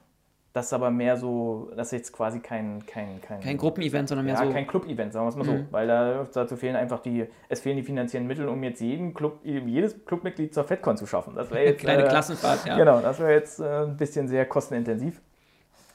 Das 0.53 0.65
ist 0.65 0.73
aber 0.73 0.91
mehr 0.91 1.15
so, 1.15 1.72
das 1.78 1.88
ist 1.88 1.91
jetzt 1.94 2.11
quasi 2.14 2.41
kein, 2.41 2.86
kein, 2.86 3.22
kein, 3.22 3.40
kein 3.40 3.57
Gruppenevent, 3.57 4.10
sondern 4.10 4.26
mehr 4.26 4.36
ja, 4.36 4.45
so. 4.45 4.52
kein 4.52 4.68
Club-Event, 4.68 5.14
sagen 5.14 5.26
wir 5.26 5.30
es 5.30 5.36
mal 5.38 5.45
Mhm. 5.48 5.60
so. 5.68 5.72
Weil 5.72 5.88
da, 5.88 6.28
dazu 6.34 6.57
fehlen 6.57 6.76
einfach 6.76 6.99
die, 6.99 7.26
es 7.48 7.61
fehlen 7.61 7.78
die 7.78 7.84
finanziellen 7.84 8.28
Mittel, 8.28 8.49
um 8.49 8.61
jetzt 8.64 8.82
jeden 8.82 9.14
Club, 9.14 9.40
jedes 9.44 10.03
Clubmitglied 10.06 10.53
zur 10.53 10.65
FedCon 10.65 10.98
zu 10.98 11.06
schaffen. 11.06 11.36
Das 11.36 11.49
wäre 11.52 11.64
jetzt 11.68 11.80
Kleine 11.80 12.03
äh, 12.03 12.10
Klassenfahrt, 12.10 12.65
ja. 12.65 12.76
Genau, 12.78 12.99
das 12.99 13.19
wäre 13.19 13.32
jetzt 13.32 13.61
äh, 13.61 13.84
ein 13.84 13.95
bisschen 13.95 14.28
sehr 14.28 14.45
kostenintensiv. 14.45 15.22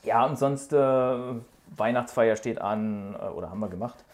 Ja, 0.04 0.24
und 0.24 0.38
sonst 0.38 0.72
äh, 0.72 0.76
Weihnachtsfeier 1.76 2.36
steht 2.36 2.58
an 2.60 3.14
äh, 3.20 3.26
oder 3.28 3.50
haben 3.50 3.60
wir 3.60 3.68
gemacht. 3.68 4.04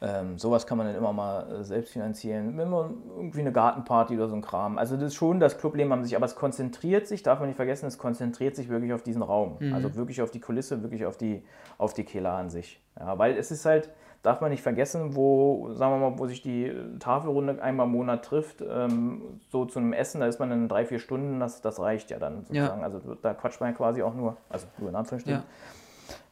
Ähm, 0.00 0.38
sowas 0.38 0.66
kann 0.66 0.78
man 0.78 0.86
dann 0.86 0.94
immer 0.94 1.12
mal 1.12 1.50
äh, 1.50 1.64
selbst 1.64 1.92
finanzieren. 1.92 2.58
Immer 2.58 2.90
irgendwie 3.16 3.40
eine 3.40 3.50
Gartenparty 3.50 4.14
oder 4.14 4.28
so 4.28 4.36
ein 4.36 4.42
Kram. 4.42 4.78
Also 4.78 4.96
das 4.96 5.06
ist 5.06 5.14
schon 5.16 5.40
das 5.40 5.58
Clubleben 5.58 5.92
an 5.92 6.04
sich, 6.04 6.14
aber 6.14 6.26
es 6.26 6.36
konzentriert 6.36 7.08
sich, 7.08 7.24
darf 7.24 7.40
man 7.40 7.48
nicht 7.48 7.56
vergessen, 7.56 7.86
es 7.86 7.98
konzentriert 7.98 8.54
sich 8.54 8.68
wirklich 8.68 8.92
auf 8.92 9.02
diesen 9.02 9.22
Raum. 9.22 9.56
Also 9.72 9.96
wirklich 9.96 10.22
auf 10.22 10.30
die 10.30 10.40
Kulisse, 10.40 10.82
wirklich 10.82 11.04
auf 11.04 11.16
die, 11.16 11.42
auf 11.78 11.94
die 11.94 12.04
Kehler 12.04 12.32
an 12.32 12.48
sich. 12.48 12.80
Ja, 12.98 13.18
weil 13.18 13.36
es 13.36 13.50
ist 13.50 13.64
halt, 13.64 13.90
darf 14.22 14.40
man 14.40 14.50
nicht 14.50 14.62
vergessen, 14.62 15.16
wo, 15.16 15.72
sagen 15.72 16.00
wir 16.00 16.10
mal, 16.10 16.18
wo 16.18 16.26
sich 16.26 16.42
die 16.42 16.66
äh, 16.66 16.98
Tafelrunde 16.98 17.60
einmal 17.60 17.86
im 17.86 17.92
Monat 17.92 18.24
trifft, 18.24 18.62
ähm, 18.68 19.40
so 19.50 19.64
zu 19.64 19.80
einem 19.80 19.92
Essen, 19.92 20.20
da 20.20 20.26
ist 20.26 20.38
man 20.38 20.50
in 20.52 20.68
drei, 20.68 20.84
vier 20.84 21.00
Stunden, 21.00 21.40
das, 21.40 21.60
das 21.60 21.80
reicht 21.80 22.10
ja 22.10 22.18
dann 22.18 22.44
sozusagen. 22.44 22.84
Also 22.84 23.00
da 23.20 23.34
quatscht 23.34 23.60
man 23.60 23.70
ja 23.70 23.76
quasi 23.76 24.02
auch 24.02 24.14
nur, 24.14 24.36
also 24.48 24.66
nur 24.78 24.90
in 24.90 24.96
Anführungsstrichen. 24.96 25.42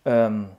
Ja. 0.04 0.26
Ähm, 0.26 0.50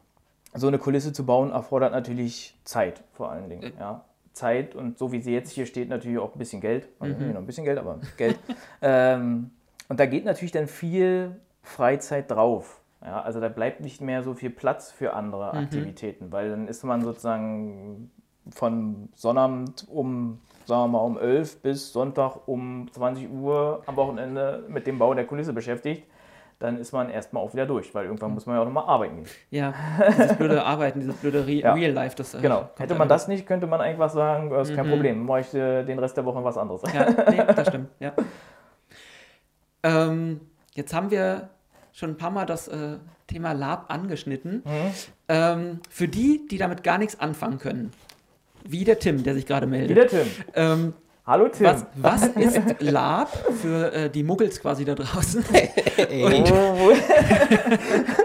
so 0.53 0.67
eine 0.67 0.79
Kulisse 0.79 1.13
zu 1.13 1.25
bauen 1.25 1.51
erfordert 1.51 1.91
natürlich 1.91 2.57
Zeit, 2.63 3.03
vor 3.13 3.31
allen 3.31 3.49
Dingen. 3.49 3.73
Ja. 3.79 4.05
Zeit 4.33 4.75
und 4.75 4.97
so 4.97 5.11
wie 5.11 5.21
sie 5.21 5.33
jetzt 5.33 5.51
hier 5.51 5.65
steht, 5.65 5.89
natürlich 5.89 6.19
auch 6.19 6.33
ein 6.33 6.39
bisschen 6.39 6.61
Geld. 6.61 6.87
Also 6.99 7.15
nicht 7.17 7.27
nur 7.27 7.37
ein 7.37 7.45
bisschen 7.45 7.65
Geld, 7.65 7.79
aber 7.79 7.99
Geld. 8.17 8.37
ähm, 8.81 9.51
und 9.89 9.99
da 9.99 10.05
geht 10.05 10.25
natürlich 10.25 10.51
dann 10.51 10.67
viel 10.67 11.35
Freizeit 11.63 12.29
drauf. 12.29 12.81
Ja, 13.03 13.21
also 13.21 13.39
da 13.39 13.49
bleibt 13.49 13.81
nicht 13.81 14.01
mehr 14.01 14.23
so 14.23 14.33
viel 14.33 14.49
Platz 14.49 14.91
für 14.91 15.13
andere 15.13 15.53
Aktivitäten, 15.53 16.31
weil 16.31 16.49
dann 16.49 16.67
ist 16.67 16.83
man 16.83 17.01
sozusagen 17.01 18.11
von 18.51 19.09
Sonnabend 19.15 19.85
um, 19.89 20.39
sagen 20.65 20.83
wir 20.83 20.87
mal, 20.87 20.99
um 20.99 21.17
11 21.17 21.61
bis 21.61 21.93
Sonntag 21.93 22.47
um 22.47 22.89
20 22.91 23.29
Uhr 23.29 23.83
am 23.85 23.95
Wochenende 23.95 24.63
mit 24.67 24.87
dem 24.87 24.97
Bau 24.97 25.13
der 25.13 25.25
Kulisse 25.25 25.53
beschäftigt. 25.53 26.07
Dann 26.59 26.77
ist 26.79 26.91
man 26.91 27.09
erstmal 27.09 27.43
auch 27.43 27.53
wieder 27.53 27.65
durch, 27.65 27.93
weil 27.93 28.05
irgendwann 28.05 28.33
muss 28.33 28.45
man 28.45 28.55
ja 28.55 28.61
auch 28.61 28.65
nochmal 28.65 28.85
arbeiten 28.87 29.17
gehen. 29.17 29.27
Ja, 29.51 29.73
dieses 30.09 30.35
blöde 30.37 30.63
Arbeiten, 30.65 30.99
dieses 30.99 31.15
blöde 31.17 31.45
Re 31.45 31.51
Ja. 31.51 31.73
Real 31.73 31.91
Life. 31.91 32.15
Das, 32.15 32.33
äh, 32.33 32.41
Genau. 32.41 32.69
Hätte 32.77 32.95
man 32.95 33.07
das 33.07 33.27
nicht, 33.27 33.45
könnte 33.45 33.67
man 33.67 33.79
einfach 33.81 34.09
sagen, 34.09 34.49
das 34.49 34.69
ist 34.69 34.75
kein 34.75 34.89
Problem, 34.89 35.25
mache 35.25 35.41
ich 35.41 35.53
äh, 35.53 35.83
den 35.83 35.99
Rest 35.99 36.17
der 36.17 36.25
Woche 36.25 36.43
was 36.43 36.57
anderes. 36.57 36.81
Ja, 36.93 37.07
nee, 37.29 37.43
das 37.55 37.67
stimmt, 37.67 37.89
ja. 37.99 38.13
Ähm, 39.83 40.41
jetzt 40.73 40.93
haben 40.93 41.11
wir 41.11 41.49
schon 41.93 42.11
ein 42.11 42.17
paar 42.17 42.31
Mal 42.31 42.45
das 42.45 42.67
äh, 42.67 42.97
Thema 43.27 43.51
Lab 43.53 43.85
angeschnitten. 43.89 44.63
Mhm. 44.65 44.93
Ähm, 45.27 45.79
für 45.89 46.07
die, 46.07 46.47
die 46.49 46.57
damit 46.57 46.83
gar 46.83 46.97
nichts 46.97 47.19
anfangen 47.19 47.59
können, 47.59 47.91
wie 48.63 48.83
der 48.83 48.99
Tim, 48.99 49.23
der 49.23 49.33
sich 49.33 49.45
gerade 49.45 49.67
meldet. 49.67 49.89
Wieder 49.89 50.07
Tim. 50.07 50.27
Ähm, 50.55 50.93
Hallo 51.27 51.49
Tim. 51.49 51.65
was, 51.65 51.85
was 51.95 52.27
ist 52.27 52.81
Lab 52.81 53.29
für 53.61 53.91
äh, 53.91 54.09
die 54.09 54.23
Muggels 54.23 54.61
quasi 54.61 54.85
da 54.85 54.95
draußen? 54.95 55.43
Oh, 55.99 56.91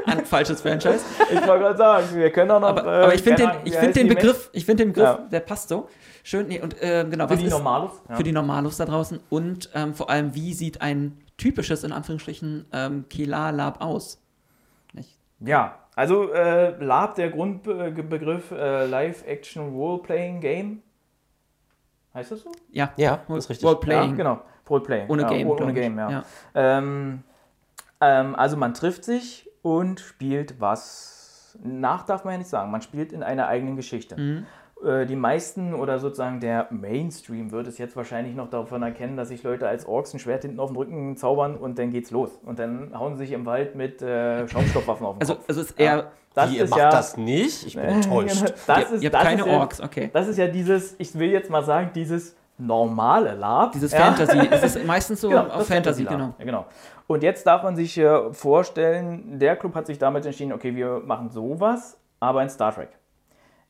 An, 0.06 0.24
falsches 0.26 0.60
Franchise. 0.60 1.00
ich 1.30 1.40
wollte 1.46 1.64
gerade 1.64 1.76
sagen, 1.78 2.06
wir 2.14 2.30
können 2.30 2.50
auch 2.50 2.60
noch. 2.60 2.68
Aber, 2.68 2.84
äh, 2.84 3.02
aber 3.04 3.14
ich 3.14 3.22
finde 3.22 3.42
den, 3.42 3.50
ich 3.64 3.74
find 3.74 3.96
den 3.96 4.08
Begriff, 4.08 4.50
ich 4.52 4.66
finde 4.66 4.84
den 4.84 4.92
Begriff, 4.92 5.08
Ja. 5.18 5.26
der 5.30 5.40
passt 5.40 5.68
so. 5.70 5.88
Schön, 6.22 6.48
nee, 6.48 6.60
und 6.60 6.80
äh, 6.82 7.04
genau, 7.08 7.24
Für 7.26 7.32
was 7.32 7.38
die 7.40 7.46
ist 7.46 7.52
Normalos? 7.52 7.92
Ja. 8.08 8.16
für 8.16 8.22
die 8.22 8.32
Normalos 8.32 8.76
da 8.76 8.84
draußen 8.84 9.18
und 9.30 9.70
ähm, 9.74 9.94
vor 9.94 10.10
allem, 10.10 10.34
wie 10.34 10.52
sieht 10.52 10.80
ein 10.82 11.16
typisches, 11.38 11.82
in 11.82 11.92
Anführungsstrichen, 11.92 12.66
ähm, 12.72 13.06
Kelar-Lab 13.08 13.82
aus? 13.82 14.20
Nicht? 14.92 15.16
Ja, 15.40 15.78
also 15.96 16.30
äh, 16.32 16.76
Lab, 16.84 17.14
der 17.16 17.30
Grundbegriff 17.30 18.50
äh, 18.52 18.86
Live-Action 18.86 19.70
Role-Playing 19.74 20.40
Game. 20.40 20.82
Heißt 22.14 22.30
das 22.32 22.42
so? 22.42 22.52
Ja, 22.70 22.92
Ja, 22.96 23.22
ist 23.28 23.48
richtig. 23.48 23.66
Roleplaying. 23.66 24.10
Ja, 24.10 24.16
genau. 24.16 24.42
Role-Playing. 24.72 25.08
Ohne 25.08 25.22
ja, 25.22 25.28
Game. 25.28 25.48
Ohne. 25.48 25.74
Game, 25.74 25.98
ja. 25.98 26.24
Ähm, 26.54 27.22
ähm, 28.00 28.34
also 28.34 28.56
man 28.56 28.74
trifft 28.74 29.04
sich 29.04 29.48
und 29.62 30.00
spielt 30.00 30.60
was. 30.60 31.58
Nach 31.62 32.04
darf 32.04 32.24
man 32.24 32.32
ja 32.32 32.38
nicht 32.38 32.48
sagen. 32.48 32.70
Man 32.70 32.80
spielt 32.80 33.12
in 33.12 33.22
einer 33.22 33.46
eigenen 33.46 33.76
Geschichte. 33.76 34.16
Mhm. 34.16 34.46
Äh, 34.84 35.06
Die 35.06 35.16
meisten 35.16 35.74
oder 35.74 35.98
sozusagen 35.98 36.40
der 36.40 36.66
Mainstream 36.70 37.50
wird 37.50 37.66
es 37.66 37.78
jetzt 37.78 37.96
wahrscheinlich 37.96 38.34
noch 38.34 38.50
davon 38.50 38.82
erkennen, 38.82 39.16
dass 39.16 39.28
sich 39.28 39.42
Leute 39.42 39.66
als 39.68 39.86
Orks 39.86 40.12
ein 40.14 40.18
Schwert 40.18 40.42
hinten 40.42 40.60
auf 40.60 40.70
den 40.70 40.76
Rücken 40.76 41.16
zaubern 41.16 41.56
und 41.56 41.78
dann 41.78 41.90
geht's 41.90 42.10
los. 42.10 42.30
Und 42.44 42.58
dann 42.58 42.90
hauen 42.98 43.16
sie 43.16 43.24
sich 43.24 43.32
im 43.32 43.46
Wald 43.46 43.74
mit 43.74 44.02
äh, 44.02 44.46
Schaumstoffwaffen 44.48 45.06
auf 45.06 45.14
den 45.16 45.22
Also, 45.22 45.34
Kopf. 45.36 45.44
also 45.48 45.60
ist 45.60 45.78
eher, 45.78 46.10
das 46.34 46.50
Wie, 46.50 46.56
ihr 46.56 46.64
ist 46.64 46.70
macht 46.70 46.80
ja, 46.80 46.90
das 46.90 47.16
nicht? 47.16 47.66
Ich 47.66 47.74
bin 47.76 47.84
enttäuscht. 47.86 48.52
Das 48.66 48.78
ihr, 48.90 48.96
ist, 48.96 49.02
ihr 49.02 49.10
das 49.10 49.18
habt 49.20 49.28
keine 49.30 49.42
ist 49.42 49.46
ja, 49.48 49.58
Orks, 49.58 49.80
okay. 49.80 50.10
Das 50.12 50.28
ist 50.28 50.38
ja 50.38 50.46
dieses, 50.48 50.94
ich 50.98 51.16
will 51.18 51.30
jetzt 51.30 51.50
mal 51.50 51.62
sagen, 51.62 51.90
dieses 51.94 52.36
normale 52.58 53.34
Lab. 53.34 53.72
Dieses 53.72 53.92
ja. 53.92 53.98
Fantasy, 54.00 54.38
es 54.50 54.62
ist 54.76 54.84
meistens 54.86 55.20
so 55.20 55.28
Genau, 55.28 55.46
auf 55.48 55.66
Fantasy, 55.66 56.04
genau. 56.04 56.34
Ja, 56.38 56.44
genau. 56.44 56.66
Und 57.06 57.22
jetzt 57.22 57.46
darf 57.46 57.62
man 57.62 57.76
sich 57.76 57.98
äh, 57.98 58.32
vorstellen, 58.32 59.38
der 59.38 59.56
Club 59.56 59.74
hat 59.74 59.86
sich 59.86 59.98
damit 59.98 60.24
entschieden, 60.24 60.52
okay, 60.52 60.74
wir 60.74 61.02
machen 61.04 61.28
sowas, 61.30 61.98
aber 62.20 62.42
in 62.42 62.48
Star 62.48 62.74
Trek. 62.74 62.88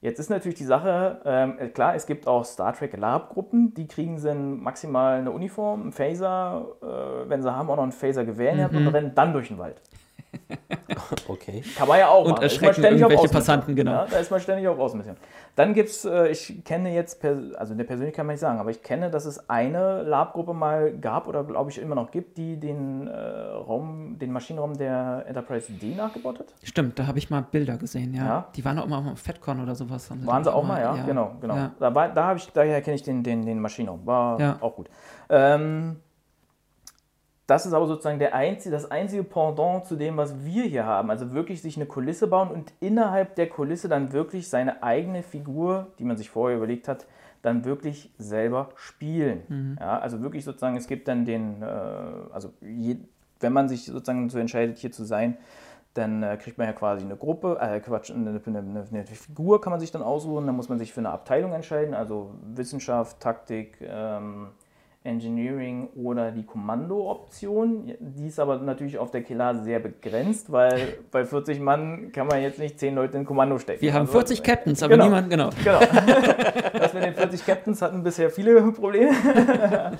Jetzt 0.03 0.19
ist 0.19 0.31
natürlich 0.31 0.59
die 0.59 0.65
Sache, 0.65 1.20
ähm, 1.24 1.55
äh, 1.61 1.69
klar, 1.69 1.95
es 1.95 2.07
gibt 2.07 2.27
auch 2.27 2.45
Star 2.45 2.73
Trek 2.74 2.97
Lab-Gruppen, 2.97 3.73
die 3.73 3.87
kriegen 3.87 4.20
dann 4.20 4.61
maximal 4.61 5.19
eine 5.20 5.31
Uniform, 5.31 5.83
einen 5.83 5.93
Phaser, 5.93 6.66
äh, 6.83 7.29
wenn 7.31 7.41
sie 7.41 7.55
haben, 7.55 7.70
auch 7.70 7.77
noch 7.77 7.85
einen 7.85 7.93
Phaser-Gewehr 7.93 8.69
Mhm. 8.69 8.77
und 8.79 8.89
rennen 8.89 9.12
dann 9.15 9.33
durch 9.33 9.47
den 9.49 9.59
Wald. 9.59 9.81
Okay. 11.28 11.62
Kann 11.76 11.88
man 11.88 11.98
ja 11.98 12.09
auch 12.09 12.24
Und 12.24 12.32
machen. 12.32 12.42
Erschrecken 12.42 12.84
irgendwelche. 12.84 13.28
Passanten, 13.28 13.74
genau. 13.74 13.92
Ja, 13.92 14.06
da 14.10 14.18
ist 14.18 14.30
man 14.30 14.40
ständig 14.40 14.66
auf 14.68 14.78
Außenmission. 14.78 15.16
Dann 15.56 15.74
gibt 15.74 15.88
es, 15.90 16.04
äh, 16.04 16.28
ich 16.28 16.64
kenne 16.64 16.94
jetzt, 16.94 17.22
also 17.24 17.74
der 17.74 17.84
persönlich 17.84 18.14
kann 18.14 18.26
man 18.26 18.34
nicht 18.34 18.40
sagen, 18.40 18.59
aber 18.59 18.70
ich 18.70 18.82
kenne, 18.82 19.10
dass 19.10 19.24
es 19.24 19.48
eine 19.50 20.02
Lab-Gruppe 20.02 20.54
mal 20.54 20.92
gab 20.92 21.26
oder 21.28 21.44
glaube 21.44 21.70
ich 21.70 21.78
immer 21.80 21.94
noch 21.94 22.10
gibt, 22.10 22.38
die 22.38 22.56
den 22.59 23.06
äh, 23.06 23.12
Raum, 23.16 24.18
den 24.18 24.32
Maschinenraum 24.32 24.76
der 24.76 25.24
Enterprise 25.26 25.72
D 25.72 25.94
nachgebaut 25.94 26.38
hat. 26.38 26.54
Stimmt, 26.62 26.98
da 26.98 27.06
habe 27.06 27.18
ich 27.18 27.28
mal 27.30 27.42
Bilder 27.50 27.76
gesehen, 27.76 28.14
ja. 28.14 28.24
Ja. 28.24 28.46
Die 28.54 28.64
waren 28.64 28.78
auch 28.78 28.86
mal 28.86 28.98
auf 29.12 29.18
FedCon 29.18 29.60
oder 29.62 29.74
sowas. 29.74 30.10
Waren 30.24 30.44
sie 30.44 30.52
auch 30.52 30.64
mal, 30.64 30.80
ja, 30.80 30.94
genau, 31.04 31.32
genau. 31.40 31.56
Ja. 31.56 31.70
Da, 31.78 31.94
war- 31.94 32.09
da 32.09 32.24
habe 32.28 32.38
ich, 32.38 32.50
daher 32.52 32.80
kenne 32.80 32.94
ich 32.96 33.02
den, 33.02 33.22
den, 33.22 33.44
den 33.44 33.60
Maschinenraum. 33.60 34.06
War 34.06 34.40
Ja. 34.40 34.56
auch 34.60 34.74
gut. 34.76 34.88
Ähm, 35.28 35.96
das 37.53 37.66
ist 37.66 37.74
aber 37.74 37.87
sozusagen 37.87 38.19
der 38.19 38.35
einzige, 38.35 38.74
das 38.74 38.91
einzige 38.91 39.24
Pendant 39.24 39.85
zu 39.85 39.97
dem, 39.97 40.16
was 40.16 40.43
wir 40.43 40.65
hier 40.65 40.87
haben. 40.87 41.11
Also 41.11 41.35
wirklich 41.35 41.61
sich 41.61 41.77
eine 41.77 41.85
Kulisse 41.85 42.27
bauen 42.27 42.49
und 42.51 42.73
innerhalb 42.81 43.35
der 43.35 43.47
Kulisse 43.47 43.91
dann 43.91 44.15
wirklich 44.15 44.49
seine 44.49 44.83
eigene 44.83 45.23
Figur, 45.23 45.89
die 45.99 46.05
man 46.05 46.16
sich 46.16 46.31
vorher 46.31 46.57
überlegt 46.57 46.89
hat, 46.89 47.07
dann 47.43 47.66
wirklich 47.66 48.11
selber 48.16 48.70
spielen. 48.77 49.43
Ja, 49.79 49.99
also 49.99 50.23
wirklich 50.23 50.45
sozusagen, 50.45 50.79
es 50.79 50.87
gibt 50.87 51.09
dann 51.09 51.27
den, 51.27 51.61
äh, 51.61 51.66
also 52.33 52.55
je, 52.62 52.97
wenn 53.41 53.53
man 53.53 53.69
sich 53.69 53.85
sozusagen 53.85 54.31
so 54.31 54.39
entscheidet, 54.39 54.79
hier 54.79 54.91
zu 54.91 55.05
sein, 55.05 55.37
dann 55.93 56.23
äh, 56.23 56.39
kriegt 56.39 56.57
man 56.57 56.69
ja 56.69 56.73
quasi 56.73 57.05
eine 57.05 57.16
Gruppe, 57.16 57.59
äh, 57.61 57.81
Quatsch, 57.81 58.12
eine, 58.12 58.41
eine, 58.47 58.59
eine, 58.61 58.87
eine 58.91 59.05
Figur 59.05 59.61
kann 59.61 59.73
man 59.73 59.81
sich 59.81 59.93
dann 59.93 60.01
aussuchen, 60.01 60.47
dann 60.47 60.57
muss 60.57 60.70
man 60.70 60.79
sich 60.79 60.95
für 60.95 61.01
eine 61.01 61.11
Abteilung 61.11 61.53
entscheiden, 61.53 61.93
also 61.93 62.31
Wissenschaft, 62.55 63.20
Taktik, 63.20 63.77
ähm, 63.83 64.49
Engineering 65.05 65.89
oder 65.97 66.31
die 66.31 66.45
Kommando-Option. 66.45 67.93
Die 67.99 68.29
ist 68.29 68.39
aber 68.39 68.59
natürlich 68.59 68.99
auf 68.99 69.11
der 69.11 69.23
Kelar 69.23 69.62
sehr 69.62 69.81
begrenzt, 69.81 70.53
weil 70.53 70.99
bei 71.11 71.24
40 71.24 71.61
Mann 71.61 72.12
kann 72.12 72.29
man 72.29 72.41
jetzt 72.41 72.59
nicht 72.59 72.79
10 72.79 72.95
Leute 72.95 73.19
in 73.19 73.24
Kommando 73.24 73.59
stecken. 73.59 73.83
Wir 73.83 73.93
haben 73.95 74.03
Also, 74.03 74.12
40 74.12 74.43
Captains, 74.43 74.83
aber 74.83 74.95
genau. 74.95 75.07
niemand, 75.07 75.31
genau. 75.31 75.51
Genau. 75.62 75.81
Das 76.73 76.95
mit 76.95 77.05
den 77.05 77.15
40 77.15 77.47
Captains 77.47 77.83
hatten 77.83 78.03
bisher 78.03 78.31
viele 78.31 78.61
Probleme. 78.73 79.12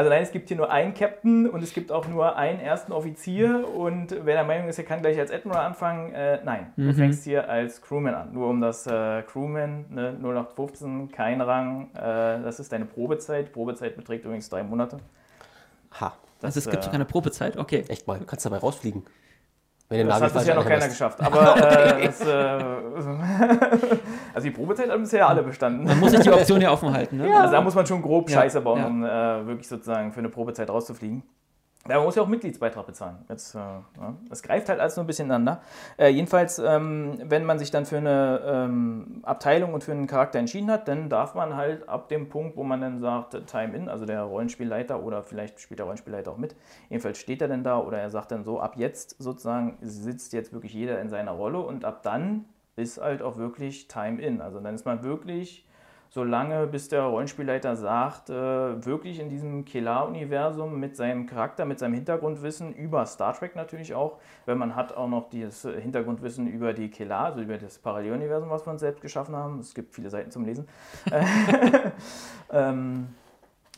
Also 0.00 0.08
nein, 0.08 0.22
es 0.22 0.32
gibt 0.32 0.48
hier 0.48 0.56
nur 0.56 0.70
einen 0.70 0.94
Captain 0.94 1.46
und 1.46 1.62
es 1.62 1.74
gibt 1.74 1.92
auch 1.92 2.08
nur 2.08 2.34
einen 2.34 2.58
ersten 2.58 2.90
Offizier 2.90 3.68
und 3.68 4.12
wer 4.24 4.34
der 4.34 4.44
Meinung 4.44 4.66
ist, 4.66 4.78
er 4.78 4.84
kann 4.84 5.02
gleich 5.02 5.18
als 5.18 5.30
Admiral 5.30 5.66
anfangen, 5.66 6.14
äh, 6.14 6.40
nein, 6.42 6.72
du 6.74 6.94
fängst 6.94 7.24
hier 7.24 7.50
als 7.50 7.82
Crewman 7.82 8.14
an. 8.14 8.32
Nur 8.32 8.48
um 8.48 8.62
das 8.62 8.86
äh, 8.86 9.20
Crewman, 9.24 9.84
ne, 9.90 10.16
0815, 10.22 11.12
kein 11.12 11.42
Rang, 11.42 11.90
äh, 11.92 11.98
das 12.00 12.60
ist 12.60 12.72
deine 12.72 12.86
Probezeit. 12.86 13.52
Probezeit 13.52 13.94
beträgt 13.94 14.24
übrigens 14.24 14.48
drei 14.48 14.62
Monate. 14.62 15.00
Ha. 16.00 16.14
Also 16.40 16.60
es 16.60 16.70
gibt 16.70 16.86
äh, 16.86 16.90
keine 16.90 17.04
Probezeit, 17.04 17.58
okay. 17.58 17.84
Echt 17.88 18.06
mal, 18.06 18.18
du 18.18 18.24
kannst 18.24 18.46
dabei 18.46 18.56
rausfliegen. 18.56 19.02
Das 19.90 20.22
hat 20.22 20.32
bisher 20.32 20.54
noch 20.54 20.62
keiner 20.62 20.76
anhast. 20.76 20.90
geschafft. 20.90 21.20
Aber 21.20 21.56
äh, 21.56 22.02
das, 22.06 22.20
äh, 22.20 22.30
also 24.34 24.44
die 24.44 24.50
Probezeit 24.52 24.88
haben 24.88 25.02
bisher 25.02 25.28
alle 25.28 25.42
bestanden. 25.42 25.84
Man 25.84 25.98
muss 25.98 26.12
sich 26.12 26.20
die 26.20 26.30
Option 26.30 26.60
ja 26.60 26.70
offen 26.70 26.92
halten, 26.92 27.16
ne? 27.16 27.36
Also 27.36 27.52
da 27.52 27.60
muss 27.60 27.74
man 27.74 27.84
schon 27.86 28.00
grob 28.00 28.30
Ja, 28.30 28.40
Scheiße 28.40 28.60
bauen, 28.60 28.80
ja. 28.80 28.86
um 28.86 29.04
äh, 29.04 29.46
wirklich 29.48 29.66
sozusagen 29.66 30.12
für 30.12 30.20
eine 30.20 30.28
Probezeit 30.28 30.70
rauszufliegen. 30.70 31.24
Ja, 31.88 31.96
man 31.96 32.04
muss 32.04 32.14
ja 32.14 32.22
auch 32.22 32.28
Mitgliedsbeitrag 32.28 32.86
bezahlen. 32.86 33.24
Jetzt, 33.28 33.54
äh, 33.54 33.58
das 34.28 34.42
greift 34.42 34.68
halt 34.68 34.80
alles 34.80 34.96
nur 34.96 35.04
ein 35.04 35.06
bisschen 35.06 35.26
ineinander. 35.26 35.62
Äh, 35.98 36.08
jedenfalls, 36.08 36.58
ähm, 36.58 37.18
wenn 37.24 37.44
man 37.44 37.58
sich 37.58 37.70
dann 37.70 37.86
für 37.86 37.96
eine 37.96 38.42
ähm, 38.44 39.20
Abteilung 39.22 39.72
und 39.72 39.82
für 39.82 39.92
einen 39.92 40.06
Charakter 40.06 40.38
entschieden 40.38 40.70
hat, 40.70 40.88
dann 40.88 41.08
darf 41.08 41.34
man 41.34 41.56
halt 41.56 41.88
ab 41.88 42.08
dem 42.08 42.28
Punkt, 42.28 42.58
wo 42.58 42.64
man 42.64 42.82
dann 42.82 43.00
sagt, 43.00 43.32
äh, 43.32 43.42
Time 43.42 43.74
in, 43.74 43.88
also 43.88 44.04
der 44.04 44.22
Rollenspielleiter 44.24 45.02
oder 45.02 45.22
vielleicht 45.22 45.58
spielt 45.58 45.78
der 45.78 45.86
Rollenspielleiter 45.86 46.30
auch 46.30 46.36
mit, 46.36 46.54
jedenfalls 46.90 47.18
steht 47.18 47.40
er 47.40 47.48
dann 47.48 47.64
da 47.64 47.78
oder 47.78 47.98
er 47.98 48.10
sagt 48.10 48.30
dann 48.30 48.44
so, 48.44 48.60
ab 48.60 48.74
jetzt 48.76 49.16
sozusagen 49.18 49.78
sitzt 49.80 50.34
jetzt 50.34 50.52
wirklich 50.52 50.74
jeder 50.74 51.00
in 51.00 51.08
seiner 51.08 51.32
Rolle 51.32 51.60
und 51.60 51.86
ab 51.86 52.02
dann 52.02 52.44
ist 52.76 53.00
halt 53.00 53.22
auch 53.22 53.38
wirklich 53.38 53.88
Time 53.88 54.20
in. 54.20 54.42
Also 54.42 54.60
dann 54.60 54.74
ist 54.74 54.84
man 54.84 55.02
wirklich 55.02 55.66
so 56.12 56.24
lange, 56.24 56.66
bis 56.66 56.88
der 56.88 57.02
Rollenspielleiter 57.04 57.76
sagt, 57.76 58.30
äh, 58.30 58.34
wirklich 58.84 59.20
in 59.20 59.30
diesem 59.30 59.64
Kelar-Universum 59.64 60.78
mit 60.78 60.96
seinem 60.96 61.26
Charakter, 61.26 61.64
mit 61.64 61.78
seinem 61.78 61.94
Hintergrundwissen 61.94 62.74
über 62.74 63.06
Star 63.06 63.32
Trek 63.32 63.54
natürlich 63.54 63.94
auch, 63.94 64.18
weil 64.44 64.56
man 64.56 64.74
hat 64.74 64.92
auch 64.96 65.08
noch 65.08 65.30
dieses 65.30 65.62
Hintergrundwissen 65.62 66.48
über 66.48 66.72
die 66.72 66.90
Kelar, 66.90 67.26
also 67.26 67.40
über 67.40 67.58
das 67.58 67.78
Paralleluniversum, 67.78 68.50
was 68.50 68.66
wir 68.66 68.72
uns 68.72 68.80
selbst 68.80 69.02
geschaffen 69.02 69.36
haben. 69.36 69.60
Es 69.60 69.72
gibt 69.72 69.94
viele 69.94 70.10
Seiten 70.10 70.32
zum 70.32 70.44
Lesen. 70.44 70.66
ähm, 72.52 73.06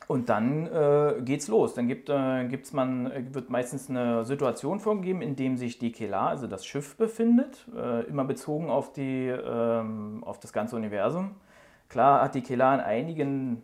und 0.09 0.31
dann 0.31 0.67
äh, 0.69 1.21
geht's 1.23 1.49
los. 1.49 1.75
Dann 1.75 1.87
gibt, 1.87 2.09
äh, 2.09 2.47
gibt's 2.49 2.73
man, 2.73 3.11
äh, 3.11 3.25
wird 3.33 3.51
meistens 3.51 3.91
eine 3.91 4.25
Situation 4.25 4.81
vorgegeben, 4.81 5.21
in 5.21 5.37
dem 5.37 5.59
sich 5.59 5.79
die 5.79 5.93
Kelar, 5.93 6.31
also 6.31 6.47
das 6.47 6.65
Schiff, 6.65 6.97
befindet, 6.97 7.67
äh, 7.77 8.05
immer 8.07 8.25
bezogen 8.25 8.71
auf, 8.71 8.93
die, 8.95 9.29
ähm, 9.29 10.25
auf 10.25 10.41
das 10.41 10.55
ganze 10.55 10.77
Universum. 10.77 11.37
Klar 11.93 12.23
hat 12.23 12.35
die 12.35 12.41
Kelar 12.41 12.73
an 12.73 12.81
einigen 12.81 13.63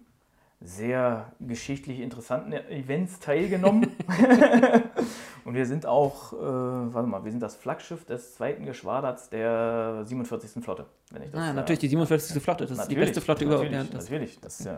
sehr 0.60 1.32
geschichtlich 1.40 2.00
interessanten 2.00 2.52
Events 2.52 3.20
teilgenommen. 3.20 3.92
Und 5.46 5.54
wir 5.54 5.64
sind 5.64 5.86
auch, 5.86 6.34
äh, 6.34 6.36
warte 6.36 7.08
mal, 7.08 7.24
wir 7.24 7.30
sind 7.30 7.42
das 7.42 7.56
Flaggschiff 7.56 8.04
des 8.04 8.34
zweiten 8.34 8.66
Geschwaders 8.66 9.30
der 9.30 10.02
47. 10.04 10.62
Flotte. 10.62 10.84
Wenn 11.10 11.22
ich 11.22 11.30
das, 11.30 11.40
Ah, 11.40 11.50
äh, 11.50 11.54
natürlich 11.54 11.78
die 11.78 11.88
47. 11.88 12.42
Flotte, 12.42 12.66
das 12.66 12.78
ist 12.80 12.90
die 12.90 12.96
beste 12.96 13.22
Flotte 13.22 13.46
überhaupt. 13.46 13.70
Ja, 13.70 13.84
Natürlich, 13.84 13.92
das, 13.94 14.10
natürlich. 14.10 14.40
Das 14.40 14.66
äh, 14.66 14.76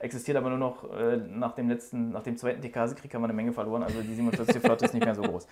existiert 0.00 0.36
aber 0.36 0.48
nur 0.48 0.58
noch 0.58 0.90
äh, 0.92 1.16
nach 1.16 1.52
dem 1.52 1.68
letzten, 1.68 2.10
nach 2.10 2.24
dem 2.24 2.36
zweiten 2.36 2.60
Dekase-Krieg 2.60 3.14
haben 3.14 3.22
wir 3.22 3.26
eine 3.26 3.34
Menge 3.34 3.52
verloren. 3.52 3.84
Also 3.84 4.00
die 4.02 4.14
47. 4.14 4.60
Flotte 4.60 4.86
ist 4.86 4.94
nicht 4.94 5.04
mehr 5.04 5.14
so 5.14 5.22
groß. 5.22 5.46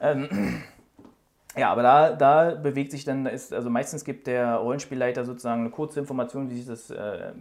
Ähm, 0.00 0.62
ja, 1.56 1.70
aber 1.70 1.82
da, 1.82 2.12
da 2.12 2.54
bewegt 2.54 2.92
sich 2.92 3.04
dann, 3.04 3.24
da 3.24 3.30
ist, 3.30 3.52
also 3.52 3.70
meistens 3.70 4.04
gibt 4.04 4.26
der 4.26 4.56
Rollenspielleiter 4.56 5.24
sozusagen 5.24 5.62
eine 5.62 5.70
kurze 5.70 6.00
Information, 6.00 6.48
wie 6.50 6.56
sich 6.56 6.66
das, 6.66 6.90
äh, 6.90 7.32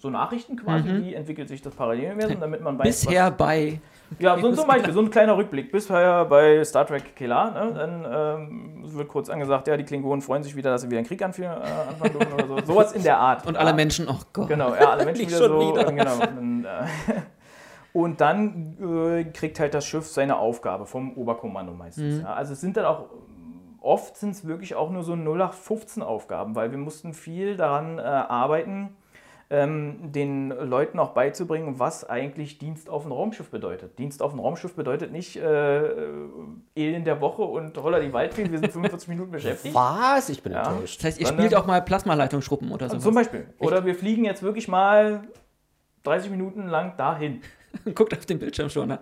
so 0.00 0.10
Nachrichten 0.10 0.56
quasi, 0.56 0.88
wie 0.88 1.14
entwickelt 1.14 1.48
sich 1.48 1.62
das 1.62 1.74
Paralleluniversum, 1.74 2.40
damit 2.40 2.60
man 2.60 2.78
weiß, 2.78 3.06
Bisher 3.06 3.30
bei. 3.30 3.80
ja, 4.18 4.38
so 4.38 4.52
zum 4.52 4.66
Beispiel, 4.66 4.92
so 4.92 5.00
ein 5.00 5.10
kleiner 5.10 5.36
Rückblick. 5.36 5.72
Bisher 5.72 6.24
bei 6.26 6.62
Star 6.64 6.86
Trek 6.86 7.16
Kelar, 7.16 7.52
ne, 7.52 7.72
dann 7.74 8.06
ähm, 8.10 8.82
wird 8.84 9.08
kurz 9.08 9.28
angesagt, 9.28 9.66
ja, 9.66 9.76
die 9.76 9.84
Klingonen 9.84 10.22
freuen 10.22 10.42
sich 10.42 10.54
wieder, 10.54 10.70
dass 10.70 10.82
sie 10.82 10.90
wieder 10.90 10.98
einen 10.98 11.06
Krieg 11.06 11.22
anführen, 11.22 11.52
äh, 11.52 11.90
anfangen 11.90 12.12
dürfen 12.12 12.32
oder 12.34 12.46
so. 12.46 12.66
Sowas 12.72 12.92
in 12.92 13.02
der 13.02 13.18
Art. 13.18 13.46
Und 13.46 13.56
alle 13.56 13.70
ja. 13.70 13.76
Menschen, 13.76 14.08
oh 14.08 14.20
Gott. 14.32 14.48
Genau, 14.48 14.74
ja, 14.74 14.90
alle 14.90 15.04
Menschen 15.04 15.26
wieder 15.26 15.38
schon 15.38 15.48
so. 15.48 15.74
wieder. 15.74 15.84
Genau, 15.92 16.38
und, 16.38 16.64
äh, 16.64 16.68
und 17.92 18.20
dann 18.20 18.76
äh, 18.80 19.24
kriegt 19.24 19.58
halt 19.58 19.74
das 19.74 19.84
Schiff 19.84 20.06
seine 20.06 20.36
Aufgabe 20.36 20.86
vom 20.86 21.16
Oberkommando 21.16 21.72
meistens. 21.72 22.22
Ja. 22.22 22.34
Also 22.34 22.52
es 22.52 22.60
sind 22.60 22.76
dann 22.76 22.84
auch, 22.84 23.06
oft 23.80 24.16
sind 24.16 24.30
es 24.30 24.46
wirklich 24.46 24.74
auch 24.74 24.90
nur 24.90 25.02
so 25.02 25.12
0815 25.14 26.02
Aufgaben, 26.02 26.54
weil 26.54 26.70
wir 26.70 26.78
mussten 26.78 27.12
viel 27.14 27.56
daran 27.56 27.98
äh, 27.98 28.02
arbeiten, 28.02 28.96
ähm, 29.50 30.12
den 30.12 30.50
Leuten 30.50 30.98
auch 30.98 31.10
beizubringen, 31.14 31.78
was 31.78 32.06
eigentlich 32.08 32.58
Dienst 32.58 32.90
auf 32.90 33.04
dem 33.04 33.12
Raumschiff 33.12 33.50
bedeutet. 33.50 33.98
Dienst 33.98 34.22
auf 34.22 34.32
dem 34.32 34.40
Raumschiff 34.40 34.74
bedeutet 34.74 35.10
nicht 35.10 35.36
äh, 35.36 35.80
Elend 36.76 37.06
der 37.06 37.20
Woche 37.22 37.42
und 37.42 37.76
Holla 37.82 37.98
die 38.00 38.12
Waldfee, 38.12 38.50
wir 38.50 38.58
sind 38.58 38.70
45 38.72 39.08
Minuten 39.08 39.30
beschäftigt. 39.30 39.74
Was? 39.74 40.28
Ich 40.28 40.42
bin 40.42 40.52
Ja. 40.52 40.70
enttäuscht. 40.70 40.98
Das 40.98 41.06
heißt, 41.06 41.20
ihr 41.20 41.26
Sondern- 41.26 41.46
spielt 41.46 41.58
auch 41.60 41.66
mal 41.66 41.80
Plasmaleitung 41.80 42.42
schruppen 42.42 42.70
oder 42.72 42.90
so. 42.90 42.98
Zum 42.98 43.14
Beispiel. 43.14 43.46
Oder 43.58 43.86
wir 43.86 43.94
fliegen 43.94 44.26
jetzt 44.26 44.42
wirklich 44.42 44.68
mal 44.68 45.22
30 46.02 46.30
Minuten 46.30 46.66
lang 46.66 46.96
dahin. 46.98 47.40
Guckt 47.94 48.16
auf 48.16 48.24
den 48.26 48.38
Bildschirm 48.38 48.70
schon. 48.70 48.88
Ne? 48.88 48.98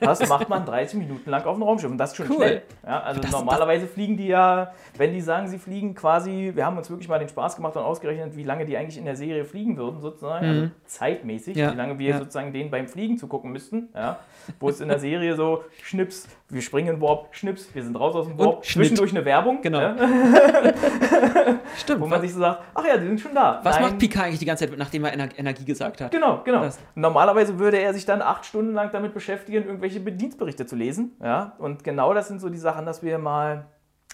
Das 0.00 0.28
macht 0.28 0.48
man 0.48 0.64
30 0.64 0.98
Minuten 0.98 1.30
lang 1.30 1.44
auf 1.44 1.54
dem 1.56 1.62
Raumschiff 1.62 1.90
und 1.90 1.98
das 1.98 2.10
ist 2.10 2.16
schon 2.16 2.28
Cool. 2.28 2.36
schnell. 2.36 2.62
Ja, 2.84 3.00
also 3.00 3.20
normalerweise 3.30 3.86
fliegen 3.86 4.16
die 4.16 4.26
ja, 4.28 4.72
wenn 4.96 5.12
die 5.12 5.20
sagen, 5.20 5.46
sie 5.48 5.58
fliegen 5.58 5.94
quasi, 5.94 6.52
wir 6.54 6.66
haben 6.66 6.76
uns 6.76 6.90
wirklich 6.90 7.08
mal 7.08 7.18
den 7.18 7.28
Spaß 7.28 7.56
gemacht 7.56 7.76
und 7.76 7.82
ausgerechnet, 7.82 8.36
wie 8.36 8.42
lange 8.44 8.66
die 8.66 8.76
eigentlich 8.76 8.98
in 8.98 9.04
der 9.04 9.16
Serie 9.16 9.44
fliegen 9.44 9.76
würden, 9.76 10.00
sozusagen, 10.00 10.46
also 10.46 10.70
zeitmäßig, 10.86 11.56
Ja, 11.56 11.72
wie 11.72 11.76
lange 11.76 11.98
wir 11.98 12.10
ja. 12.10 12.18
sozusagen 12.18 12.52
denen 12.52 12.70
beim 12.70 12.88
Fliegen 12.88 13.18
zugucken 13.18 13.52
müssten. 13.52 13.88
Ja, 13.94 14.18
wo 14.60 14.68
es 14.68 14.80
in 14.80 14.88
der 14.88 14.98
Serie 14.98 15.36
so, 15.36 15.64
Schnips, 15.82 16.28
wir 16.50 16.62
springen 16.62 16.94
in 16.94 17.00
Warp, 17.02 17.28
Schnips, 17.32 17.74
wir 17.74 17.82
sind 17.82 17.94
raus 17.98 18.14
aus 18.14 18.26
dem 18.26 18.38
Warp, 18.38 18.64
zwischendurch 18.64 19.10
eine 19.14 19.24
Werbung, 19.24 19.60
Genau. 19.60 19.80
ja, 19.80 19.94
Stimmt. 21.76 22.00
wo 22.00 22.06
man 22.06 22.20
sich 22.20 22.32
so 22.32 22.40
sagt, 22.40 22.62
ach 22.74 22.84
ja, 22.86 22.96
die 22.96 23.06
sind 23.06 23.20
schon 23.20 23.34
da. 23.34 23.60
was 23.62 23.74
Nein, 23.76 23.82
macht 23.84 23.98
Picard 23.98 24.26
eigentlich 24.26 24.38
die 24.38 24.46
ganze 24.46 24.66
Zeit, 24.68 24.78
nachdem 24.78 25.04
er 25.04 25.12
Ener 25.12 25.28
Energie 25.36 25.64
gesagt 25.64 26.00
hat? 26.00 26.10
Genau, 26.10 26.40
genau. 26.44 26.60
Das- 26.62 26.78
Normalerweise 26.94 27.58
würde 27.58 27.78
er 27.78 27.92
sich 27.94 28.04
dann 28.06 28.22
acht 28.22 28.44
Stunden 28.46 28.72
lang 28.74 28.90
damit 28.92 29.14
beschäftigen, 29.14 29.64
irgendwelche 29.64 30.00
Dienstberichte 30.00 30.66
zu 30.66 30.76
lesen. 30.76 31.12
Ja? 31.22 31.54
Und 31.58 31.84
genau 31.84 32.14
das 32.14 32.28
sind 32.28 32.40
so 32.40 32.48
die 32.48 32.58
Sachen, 32.58 32.86
dass 32.86 33.02
wir 33.02 33.18
mal, 33.18 33.66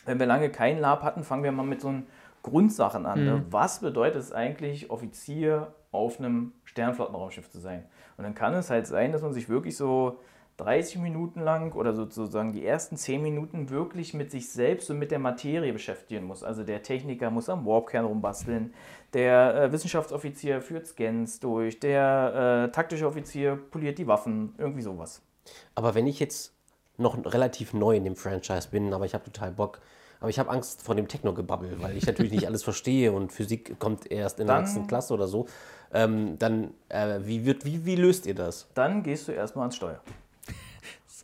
wenn 0.04 0.18
wir 0.18 0.26
lange 0.26 0.50
keinen 0.50 0.80
Lab 0.80 1.02
hatten, 1.02 1.22
fangen 1.22 1.44
wir 1.44 1.52
mal 1.52 1.64
mit 1.64 1.80
so 1.80 1.88
einen 1.88 2.06
Grundsachen 2.42 3.06
an. 3.06 3.24
Ne? 3.24 3.44
Was 3.50 3.80
bedeutet 3.80 4.20
es 4.20 4.32
eigentlich, 4.32 4.90
Offizier 4.90 5.72
auf 5.92 6.18
einem 6.18 6.52
Sternflottenraumschiff 6.64 7.48
zu 7.48 7.58
sein? 7.60 7.84
Und 8.16 8.24
dann 8.24 8.34
kann 8.34 8.54
es 8.54 8.70
halt 8.70 8.86
sein, 8.86 9.12
dass 9.12 9.22
man 9.22 9.32
sich 9.32 9.48
wirklich 9.48 9.76
so 9.76 10.20
30 10.56 10.98
Minuten 10.98 11.40
lang 11.40 11.72
oder 11.74 11.94
sozusagen 11.94 12.52
die 12.52 12.64
ersten 12.64 12.96
10 12.96 13.22
Minuten 13.22 13.70
wirklich 13.70 14.14
mit 14.14 14.30
sich 14.30 14.50
selbst 14.50 14.88
und 14.90 14.98
mit 14.98 15.10
der 15.10 15.18
Materie 15.18 15.72
beschäftigen 15.72 16.24
muss. 16.24 16.44
Also 16.44 16.62
der 16.62 16.82
Techniker 16.82 17.30
muss 17.30 17.48
am 17.48 17.66
Warpkern 17.66 18.04
rumbasteln, 18.04 18.72
der 19.12 19.54
äh, 19.54 19.72
Wissenschaftsoffizier 19.72 20.60
führt 20.60 20.86
Scans 20.86 21.40
durch, 21.40 21.80
der 21.80 22.66
äh, 22.68 22.72
taktische 22.72 23.06
Offizier 23.06 23.56
poliert 23.56 23.98
die 23.98 24.06
Waffen, 24.06 24.54
irgendwie 24.58 24.82
sowas. 24.82 25.22
Aber 25.74 25.94
wenn 25.94 26.06
ich 26.06 26.20
jetzt 26.20 26.52
noch 26.96 27.16
relativ 27.24 27.74
neu 27.74 27.96
in 27.96 28.04
dem 28.04 28.14
Franchise 28.16 28.68
bin, 28.70 28.92
aber 28.94 29.04
ich 29.04 29.14
habe 29.14 29.24
total 29.24 29.50
Bock, 29.50 29.80
aber 30.20 30.30
ich 30.30 30.38
habe 30.38 30.50
Angst 30.50 30.80
vor 30.82 30.94
dem 30.94 31.08
Techno-Gebabbel, 31.08 31.82
weil 31.82 31.96
ich 31.96 32.06
natürlich 32.06 32.32
nicht 32.32 32.46
alles 32.46 32.62
verstehe 32.62 33.12
und 33.12 33.32
Physik 33.32 33.78
kommt 33.80 34.10
erst 34.10 34.38
in 34.38 34.46
der 34.46 34.54
Dann- 34.56 34.64
nächsten 34.64 34.86
Klasse 34.86 35.12
oder 35.12 35.26
so. 35.26 35.46
Ähm, 35.92 36.38
dann, 36.38 36.72
äh, 36.88 37.20
wie, 37.24 37.44
wird, 37.44 37.64
wie, 37.64 37.84
wie 37.84 37.94
löst 37.96 38.26
ihr 38.26 38.34
das? 38.34 38.68
Dann 38.74 39.02
gehst 39.02 39.28
du 39.28 39.32
erstmal 39.32 39.64
ans 39.64 39.76
Steuer. 39.76 40.00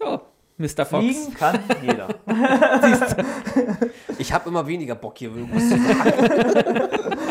So, 0.00 0.20
Mr. 0.56 0.84
Fox. 0.86 1.04
Fliegen 1.04 1.34
kann 1.34 1.58
jeder. 1.82 2.08
Ich 4.18 4.32
habe 4.32 4.48
immer 4.50 4.66
weniger 4.66 4.94
Bock 4.94 5.16
hier 5.18 5.34
irgendwas 5.34 5.68
zu 5.68 5.78
sagen. 5.78 6.88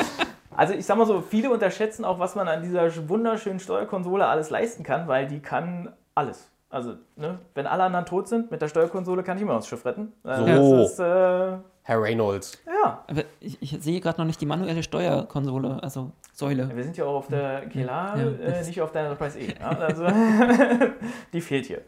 Also 0.55 0.73
ich 0.73 0.85
sag 0.85 0.97
mal 0.97 1.05
so, 1.05 1.21
viele 1.21 1.49
unterschätzen 1.51 2.03
auch, 2.03 2.19
was 2.19 2.35
man 2.35 2.49
an 2.49 2.61
dieser 2.61 2.89
wunderschönen 3.07 3.61
Steuerkonsole 3.61 4.25
alles 4.25 4.49
leisten 4.49 4.83
kann, 4.83 5.07
weil 5.07 5.25
die 5.25 5.39
kann 5.39 5.93
alles. 6.15 6.51
Also, 6.69 6.95
ne, 7.15 7.39
wenn 7.53 7.65
alle 7.65 7.83
anderen 7.83 8.05
tot 8.05 8.27
sind, 8.27 8.51
mit 8.51 8.61
der 8.61 8.67
Steuerkonsole 8.67 9.23
kann 9.23 9.37
ich 9.37 9.43
immer 9.43 9.53
noch 9.53 9.61
das 9.61 9.69
Schiff 9.69 9.85
retten. 9.85 10.11
Äh, 10.25 10.35
So. 10.35 10.75
Das 10.75 10.91
ist, 10.91 10.99
äh, 10.99 11.57
Herr 11.89 12.01
Reynolds. 12.01 12.57
ja. 12.67 13.03
Aber 13.07 13.23
ich, 13.39 13.57
ich 13.61 13.77
sehe 13.81 13.99
gerade 13.99 14.19
noch 14.21 14.25
nicht 14.27 14.39
die 14.39 14.45
manuelle 14.45 14.83
Steuerkonsole, 14.83 15.81
also 15.81 16.11
Säule. 16.33 16.69
Wir 16.75 16.83
sind 16.83 16.95
ja 16.95 17.05
auch 17.05 17.15
auf 17.15 17.27
der 17.27 17.65
Kelar, 17.67 18.15
Ja, 18.17 18.27
äh, 18.29 18.63
nicht 18.65 18.79
auf 18.81 18.91
der 18.91 19.01
Enterprise 19.03 19.39
E. 19.39 19.53
Ja, 19.59 19.69
also, 19.69 20.05
die 21.33 21.41
fehlt 21.41 21.65
hier. 21.65 21.81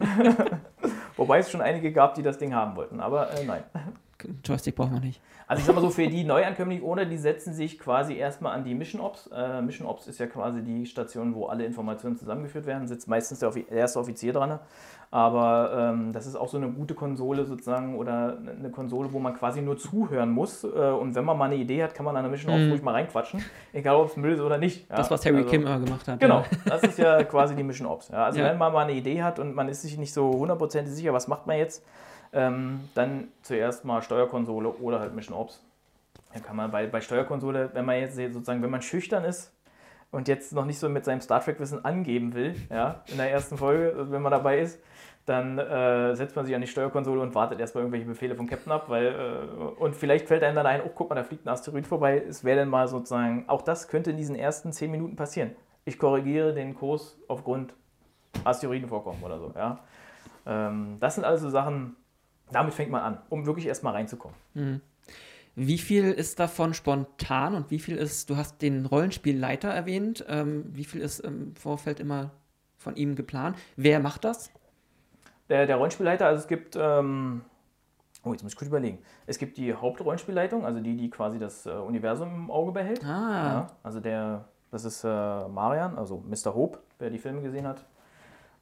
Wobei 1.16 1.38
es 1.38 1.50
schon 1.50 1.60
einige 1.60 1.92
gab, 1.92 2.14
die 2.14 2.22
das 2.22 2.38
Ding 2.38 2.52
haben 2.54 2.74
wollten, 2.76 3.00
aber 3.00 3.30
äh, 3.32 3.44
nein. 3.44 3.62
Joystick 4.44 4.76
brauchen 4.76 4.92
wir 4.94 5.00
nicht. 5.00 5.20
Also 5.48 5.60
ich 5.60 5.66
sag 5.66 5.74
mal 5.74 5.80
so, 5.80 5.90
für 5.90 6.06
die 6.06 6.22
Neuankömmlinge 6.24 6.82
ohne, 6.82 7.06
die 7.06 7.18
setzen 7.18 7.52
sich 7.52 7.78
quasi 7.78 8.14
erstmal 8.14 8.54
an 8.54 8.62
die 8.64 8.74
Mission 8.74 9.00
Ops. 9.02 9.28
Äh, 9.34 9.60
Mission 9.62 9.86
Ops 9.86 10.06
ist 10.06 10.18
ja 10.20 10.26
quasi 10.26 10.62
die 10.62 10.86
Station, 10.86 11.34
wo 11.34 11.46
alle 11.46 11.64
Informationen 11.64 12.16
zusammengeführt 12.16 12.64
werden. 12.66 12.86
Sitzt 12.86 13.08
meistens 13.08 13.40
der, 13.40 13.48
Offi- 13.50 13.66
der 13.68 13.78
erste 13.78 13.98
Offizier 13.98 14.32
dran. 14.32 14.60
Aber 15.14 15.92
ähm, 15.92 16.10
das 16.14 16.26
ist 16.26 16.36
auch 16.36 16.48
so 16.48 16.56
eine 16.56 16.70
gute 16.70 16.94
Konsole 16.94 17.44
sozusagen 17.44 17.96
oder 17.98 18.38
eine 18.58 18.70
Konsole, 18.70 19.12
wo 19.12 19.18
man 19.18 19.34
quasi 19.34 19.60
nur 19.60 19.76
zuhören 19.76 20.30
muss. 20.30 20.64
Äh, 20.64 20.68
und 20.68 21.14
wenn 21.14 21.26
man 21.26 21.36
mal 21.36 21.44
eine 21.44 21.56
Idee 21.56 21.82
hat, 21.84 21.94
kann 21.94 22.06
man 22.06 22.16
an 22.16 22.22
der 22.22 22.30
Mission 22.30 22.50
Ops 22.50 22.70
ruhig 22.72 22.82
mal 22.82 22.92
reinquatschen. 22.92 23.44
Egal, 23.74 23.96
ob 23.96 24.08
es 24.08 24.16
Müll 24.16 24.32
ist 24.32 24.40
oder 24.40 24.56
nicht. 24.56 24.88
Ja, 24.88 24.96
Das, 24.96 25.10
was 25.10 25.26
Harry 25.26 25.36
also- 25.36 25.50
Kim 25.50 25.66
immer 25.66 25.78
gemacht 25.78 26.08
hat. 26.08 26.18
Genau, 26.18 26.38
Ja. 26.40 26.46
das 26.64 26.82
ist 26.84 26.98
ja 26.98 27.22
quasi 27.24 27.54
die 27.54 27.62
Mission 27.62 27.86
Ops. 27.86 28.08
Ja, 28.08 28.24
also 28.24 28.40
wenn 28.40 28.56
man 28.56 28.72
mal 28.72 28.84
eine 28.84 28.92
Idee 28.94 29.22
hat 29.22 29.38
und 29.38 29.54
man 29.54 29.68
ist 29.68 29.82
sich 29.82 29.98
nicht 29.98 30.14
so 30.14 30.30
hundertprozentig 30.32 30.94
sicher, 30.94 31.12
was 31.12 31.28
macht 31.28 31.46
man 31.46 31.58
jetzt, 31.58 31.84
ähm, 32.32 32.80
dann 32.94 33.28
zuerst 33.42 33.84
mal 33.84 34.00
Steuerkonsole 34.00 34.70
oder 34.70 34.98
halt 34.98 35.14
Mission 35.14 35.36
Ops. 35.36 35.62
Dann 36.32 36.42
kann 36.42 36.56
man 36.56 36.70
bei, 36.70 36.86
bei 36.86 37.02
Steuerkonsole, 37.02 37.68
wenn 37.74 37.84
man 37.84 37.96
jetzt 37.98 38.16
sozusagen, 38.16 38.62
wenn 38.62 38.70
man 38.70 38.80
schüchtern 38.80 39.24
ist 39.24 39.52
und 40.12 40.28
jetzt 40.28 40.52
noch 40.52 40.64
nicht 40.64 40.78
so 40.78 40.88
mit 40.88 41.04
seinem 41.04 41.20
Star 41.20 41.42
Trek 41.42 41.58
Wissen 41.58 41.84
angeben 41.84 42.34
will, 42.34 42.54
ja, 42.70 43.02
in 43.08 43.16
der 43.16 43.32
ersten 43.32 43.56
Folge, 43.58 44.06
wenn 44.10 44.22
man 44.22 44.30
dabei 44.30 44.60
ist, 44.60 44.78
dann 45.24 45.58
äh, 45.58 46.14
setzt 46.14 46.36
man 46.36 46.44
sich 46.44 46.54
an 46.54 46.60
die 46.60 46.66
Steuerkonsole 46.66 47.20
und 47.20 47.34
wartet 47.34 47.60
erstmal 47.60 47.82
irgendwelche 47.82 48.06
Befehle 48.06 48.34
vom 48.34 48.46
Captain 48.48 48.72
ab, 48.72 48.88
weil 48.88 49.06
äh, 49.06 49.80
und 49.80 49.96
vielleicht 49.96 50.28
fällt 50.28 50.42
einem 50.42 50.56
dann 50.56 50.66
ein, 50.66 50.82
oh 50.84 50.90
guck 50.94 51.08
mal, 51.08 51.14
da 51.14 51.24
fliegt 51.24 51.46
ein 51.46 51.48
Asteroid 51.48 51.86
vorbei. 51.86 52.22
Es 52.28 52.44
wäre 52.44 52.60
dann 52.60 52.68
mal 52.68 52.88
sozusagen, 52.88 53.44
auch 53.48 53.62
das 53.62 53.88
könnte 53.88 54.10
in 54.10 54.16
diesen 54.16 54.36
ersten 54.36 54.72
zehn 54.72 54.90
Minuten 54.90 55.16
passieren. 55.16 55.52
Ich 55.84 55.98
korrigiere 55.98 56.52
den 56.54 56.74
Kurs 56.74 57.18
aufgrund 57.28 57.74
Asteroidenvorkommen 58.44 59.22
oder 59.22 59.38
so, 59.38 59.52
ja. 59.56 59.78
Ähm, 60.44 60.96
das 61.00 61.14
sind 61.14 61.24
also 61.24 61.48
Sachen, 61.50 61.96
damit 62.50 62.74
fängt 62.74 62.90
man 62.90 63.02
an, 63.02 63.18
um 63.28 63.46
wirklich 63.46 63.66
erstmal 63.66 63.94
reinzukommen. 63.94 64.36
Wie 65.54 65.78
viel 65.78 66.10
ist 66.12 66.40
davon 66.40 66.72
spontan 66.72 67.54
und 67.54 67.70
wie 67.70 67.78
viel 67.78 67.96
ist, 67.96 68.30
du 68.30 68.36
hast 68.36 68.62
den 68.62 68.86
Rollenspielleiter 68.86 69.68
erwähnt, 69.68 70.24
ähm, 70.28 70.64
wie 70.68 70.84
viel 70.84 71.02
ist 71.02 71.20
im 71.20 71.54
Vorfeld 71.56 72.00
immer 72.00 72.30
von 72.78 72.96
ihm 72.96 73.14
geplant? 73.16 73.56
Wer 73.76 74.00
macht 74.00 74.24
das? 74.24 74.50
Der, 75.50 75.66
der 75.66 75.76
Rollenspielleiter, 75.76 76.26
also 76.26 76.40
es 76.40 76.48
gibt, 76.48 76.76
ähm, 76.80 77.42
oh, 78.24 78.32
jetzt 78.32 78.42
muss 78.42 78.52
ich 78.52 78.58
kurz 78.58 78.68
überlegen. 78.68 78.98
Es 79.26 79.38
gibt 79.38 79.58
die 79.58 79.74
Hauptrollenspielleitung, 79.74 80.64
also 80.64 80.80
die, 80.80 80.96
die 80.96 81.10
quasi 81.10 81.38
das 81.38 81.66
äh, 81.66 81.70
Universum 81.70 82.34
im 82.34 82.50
Auge 82.50 82.72
behält. 82.72 83.04
Ah, 83.04 83.08
Ja, 83.08 83.66
also 83.82 84.00
der, 84.00 84.46
das 84.70 84.86
ist 84.86 85.04
äh, 85.04 85.08
Marian, 85.48 85.98
also 85.98 86.24
Mr. 86.26 86.54
Hope, 86.54 86.78
wer 86.98 87.10
die 87.10 87.18
Filme 87.18 87.42
gesehen 87.42 87.66
hat. 87.66 87.84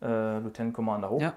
Äh, 0.03 0.39
Lieutenant 0.41 0.75
Commander 0.75 1.09
Hope, 1.11 1.23
ja. 1.23 1.35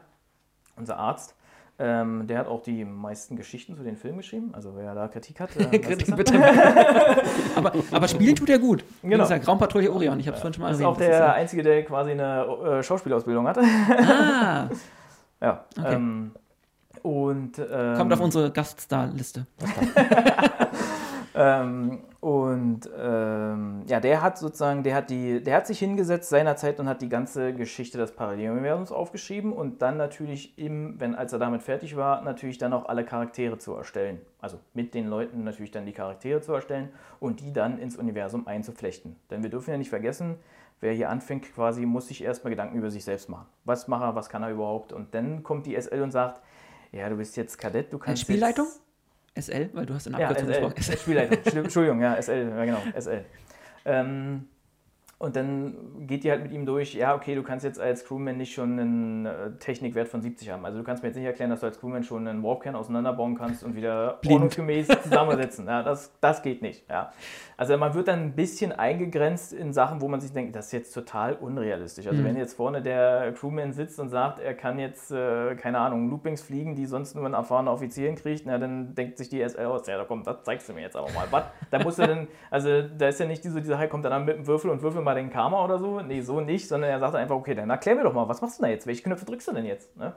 unser 0.76 0.98
Arzt. 0.98 1.36
Ähm, 1.80 2.28
der 2.28 2.38
hat 2.38 2.48
auch 2.48 2.62
die 2.62 2.86
meisten 2.86 3.36
Geschichten 3.36 3.76
zu 3.76 3.82
den 3.84 3.96
Filmen 3.98 4.18
geschrieben. 4.20 4.52
Also 4.54 4.74
wer 4.76 4.94
da 4.94 5.08
Kritik 5.08 5.40
hat, 5.40 5.50
äh, 5.72 5.80
Kritik 5.80 6.16
bitte. 6.16 6.36
aber, 7.56 7.74
aber 7.92 8.08
spielen 8.08 8.36
tut 8.36 8.50
er 8.50 8.60
gut. 8.60 8.84
Wie 9.02 9.10
Genau. 9.10 9.24
gesagt, 9.24 9.48
Raumpatrouille 9.48 9.92
Orion, 9.92 10.20
ich 10.20 10.28
habe 10.28 10.36
es 10.36 10.42
vorhin 10.42 10.54
schon 10.54 10.62
mal 10.62 10.70
das 10.70 10.78
ist 10.78 10.84
erwähnt. 10.84 10.96
auch 10.96 11.00
der 11.00 11.34
Einzige, 11.34 11.64
der 11.64 11.84
quasi 11.84 12.12
eine 12.12 12.46
äh, 12.80 12.84
Schauspielausbildung 12.84 13.48
hat. 13.48 13.58
ah, 13.58 14.70
ja. 15.42 15.66
Okay. 15.78 15.96
Ähm, 15.96 16.32
und, 17.02 17.60
ähm, 17.60 17.96
kommt 17.98 18.14
auf 18.14 18.20
unsere 18.22 18.52
Gaststar-Liste. 18.52 19.48
Ähm, 21.36 22.00
und 22.24 22.90
ähm, 22.98 23.84
ja, 23.86 24.00
der 24.00 24.22
hat 24.22 24.38
sozusagen, 24.38 24.82
der 24.84 24.96
hat 24.96 25.10
die, 25.10 25.44
der 25.44 25.58
hat 25.58 25.68
sich 25.68 25.80
hingesetzt 25.80 26.30
seinerzeit 26.30 26.80
und 26.80 26.88
hat 26.88 27.02
die 27.02 27.10
ganze 27.10 27.54
Geschichte 27.54 27.98
des 27.98 28.14
Paralleluniversums 28.14 28.94
aufgeschrieben 28.94 29.52
und 29.52 29.82
dann 29.82 29.98
natürlich 29.98 30.58
im, 30.58 30.98
wenn 31.02 31.16
als 31.16 31.34
er 31.34 31.40
damit 31.40 31.64
fertig 31.64 31.98
war, 31.98 32.22
natürlich 32.22 32.58
dann 32.58 32.72
auch 32.72 32.86
alle 32.86 33.04
Charaktere 33.04 33.58
zu 33.58 33.74
erstellen. 33.74 34.22
Also 34.40 34.58
mit 34.74 34.94
den 34.94 35.10
Leuten 35.10 35.44
natürlich 35.44 35.72
dann 35.72 35.86
die 35.86 35.92
Charaktere 35.92 36.40
zu 36.40 36.54
erstellen 36.54 36.94
und 37.20 37.42
die 37.42 37.52
dann 37.52 37.78
ins 37.78 37.98
Universum 37.98 38.48
einzuflechten. 38.48 39.18
Denn 39.30 39.44
wir 39.44 39.50
dürfen 39.50 39.72
ja 39.72 39.78
nicht 39.78 39.90
vergessen, 39.90 40.38
wer 40.80 40.94
hier 40.94 41.10
anfängt, 41.10 41.54
quasi 41.54 41.86
muss 41.86 42.08
sich 42.08 42.24
erstmal 42.24 42.52
Gedanken 42.52 42.78
über 42.78 42.90
sich 42.90 43.04
selbst 43.04 43.28
machen. 43.28 43.48
Was 43.66 43.90
macht 43.90 44.04
er, 44.04 44.16
was 44.16 44.30
kann 44.30 44.44
er 44.44 44.52
überhaupt? 44.52 44.94
Und 44.94 45.14
dann 45.14 45.44
kommt 45.44 45.66
die 45.66 45.76
SL 45.76 46.02
und 46.02 46.12
sagt, 46.12 46.42
ja, 46.94 47.10
du 47.10 47.18
bist 47.18 47.36
jetzt 47.36 47.58
Kadett, 47.58 47.92
du 47.92 47.98
kannst 47.98 48.22
Spielleitung? 48.22 48.68
Jetzt, 48.68 48.82
SL, 49.40 49.70
weil 49.74 49.86
du 49.86 49.94
hast 49.94 50.08
in 50.08 50.14
ja, 50.18 50.28
Abkürzung 50.30 50.54
SL. 50.54 50.70
gesprochen. 50.74 50.98
Spielleitung. 51.00 51.38
Schli- 51.54 51.58
Entschuldigung, 51.64 52.02
ja, 52.02 52.22
SL, 52.22 52.50
ja 52.56 52.66
genau, 52.66 52.82
SL. 53.00 53.26
Ähm, 53.86 54.48
Und 55.24 55.38
dann 55.38 56.06
geht 56.06 56.26
die 56.26 56.32
halt 56.32 56.44
mit 56.44 56.52
ihm 56.52 56.66
durch, 56.66 56.96
ja, 56.96 57.16
okay, 57.16 57.34
du 57.34 57.44
kannst 57.44 57.64
jetzt 57.64 57.80
als 57.80 58.04
Crewman 58.04 58.36
nicht 58.36 58.54
schon 58.54 58.78
einen 58.78 59.26
äh, 59.26 59.52
Technikwert 59.58 60.10
von 60.10 60.22
70 60.22 60.50
haben. 60.50 60.66
Also 60.66 60.80
du 60.80 60.84
kannst 60.84 61.02
mir 61.02 61.08
jetzt 61.08 61.16
nicht 61.16 61.26
erklären, 61.26 61.50
dass 61.50 61.62
du 61.62 61.68
als 61.68 61.80
Crewman 61.80 62.04
schon 62.04 62.28
einen 62.28 62.44
Warpkern 62.44 62.76
auseinanderbauen 62.76 63.38
kannst 63.38 63.64
und 63.64 63.74
wieder 63.74 64.20
ordnungsgemäß 64.28 64.88
zusammensetzen. 65.04 65.66
Ja, 65.66 65.82
das, 65.82 66.12
das 66.20 66.42
geht 66.42 66.62
nicht. 66.62 66.84
Ja. 66.90 67.14
Also 67.56 67.78
man 67.78 67.94
wird 67.94 68.10
dann 68.10 68.20
ein 68.20 68.36
bisschen 68.36 68.74
eingegrenzt 68.74 69.54
in 69.54 69.72
Sachen, 69.72 70.02
wo 70.02 70.10
man 70.10 70.20
sich 70.20 70.34
denkt, 70.34 70.58
das 70.58 70.66
ist 70.66 70.72
jetzt 70.74 70.94
total 70.94 71.36
unrealistisch. 71.36 72.06
Also 72.06 72.22
wenn 72.22 72.36
jetzt 72.36 72.56
vorne 72.56 72.82
der 72.82 73.32
Crewman 73.32 73.72
sitzt 73.72 74.02
und 74.02 74.10
sagt, 74.10 74.40
er 74.40 74.54
kann 74.56 74.78
jetzt, 74.78 75.10
äh, 75.12 75.56
keine 75.56 75.78
Ahnung, 75.80 76.10
Loopings 76.10 76.42
fliegen, 76.42 76.76
die 76.76 76.86
sonst 76.86 77.16
nur 77.16 77.26
ein 77.26 77.34
erfahrener 77.34 77.72
Offizier 77.72 78.14
kriegt, 78.16 78.46
na, 78.46 78.58
dann 78.58 78.94
denkt 78.94 79.18
sich 79.18 79.30
die 79.30 79.42
SL 79.42 79.68
aus, 79.68 79.88
ja, 79.88 79.98
da 79.98 80.04
komm, 80.04 80.24
das 80.26 80.44
zeigst 80.44 80.68
du 80.68 80.74
mir 80.74 80.82
jetzt 80.82 80.98
aber 80.98 81.10
mal. 81.12 81.28
Was? 81.32 81.46
Da 81.72 81.80
muss 81.80 81.98
er 81.98 82.08
dann, 82.08 82.28
also 82.52 82.82
da 82.82 83.08
ist 83.08 83.22
ja 83.22 83.26
nicht 83.26 83.42
diese, 83.46 83.62
diese 83.62 83.72
Sache, 83.72 83.88
kommt 83.88 84.04
dann 84.04 84.26
mit 84.26 84.36
dem 84.36 84.48
Würfel 84.48 84.70
und 84.70 84.82
würfel 84.82 85.02
mal 85.02 85.13
den 85.14 85.30
Karma 85.30 85.64
oder 85.64 85.78
so. 85.78 86.02
Nee, 86.02 86.22
so 86.22 86.42
nicht, 86.42 86.68
sondern 86.68 86.90
er 86.90 87.00
sagt 87.00 87.16
einfach, 87.16 87.36
okay, 87.36 87.56
dann 87.56 87.70
erklär 87.70 87.96
mir 87.96 88.04
doch 88.04 88.14
mal, 88.14 88.28
was 88.28 88.42
machst 88.42 88.60
du 88.60 88.64
denn 88.64 88.70
da 88.70 88.74
jetzt? 88.74 88.88
Welche 88.88 89.04
Knöpfe 89.04 89.26
drückst 89.26 89.48
du 89.48 89.54
denn 89.54 89.66
jetzt? 89.66 89.96
Ne? 89.98 90.14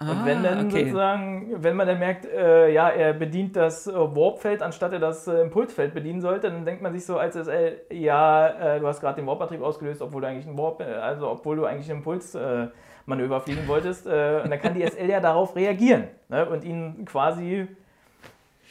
Und 0.00 0.24
wenn 0.24 0.42
dann 0.42 0.66
okay. 0.66 0.84
sozusagen, 0.84 1.62
wenn 1.62 1.76
man 1.76 1.86
dann 1.86 1.98
merkt, 1.98 2.24
äh, 2.24 2.72
ja, 2.72 2.88
er 2.88 3.12
bedient 3.12 3.54
das 3.54 3.86
äh, 3.86 3.92
Warpfeld, 3.92 4.62
anstatt 4.62 4.94
er 4.94 4.98
das 4.98 5.28
äh, 5.28 5.42
Impulsfeld 5.42 5.92
bedienen 5.92 6.22
sollte, 6.22 6.50
dann 6.50 6.64
denkt 6.64 6.80
man 6.80 6.94
sich 6.94 7.04
so 7.04 7.18
als 7.18 7.36
SL, 7.36 7.82
ja, 7.90 8.48
äh, 8.48 8.80
du 8.80 8.86
hast 8.86 9.00
gerade 9.00 9.20
den 9.20 9.26
Warp-Antrieb 9.26 9.60
ausgelöst, 9.60 10.00
obwohl 10.00 10.22
du 10.22 10.28
eigentlich 10.28 10.46
einen 10.46 10.56
Warp, 10.56 10.80
äh, 10.80 10.84
also 10.84 11.28
obwohl 11.28 11.56
du 11.56 11.66
eigentlich 11.66 11.90
ein 11.90 11.98
Impulsmanöver 11.98 13.40
fliegen 13.40 13.68
wolltest. 13.68 14.06
Äh, 14.06 14.40
und 14.42 14.50
dann 14.50 14.58
kann 14.58 14.72
die 14.72 14.86
SL 14.86 15.10
ja 15.10 15.20
darauf 15.20 15.54
reagieren 15.54 16.04
ne? 16.30 16.48
und 16.48 16.64
ihn 16.64 17.04
quasi 17.04 17.68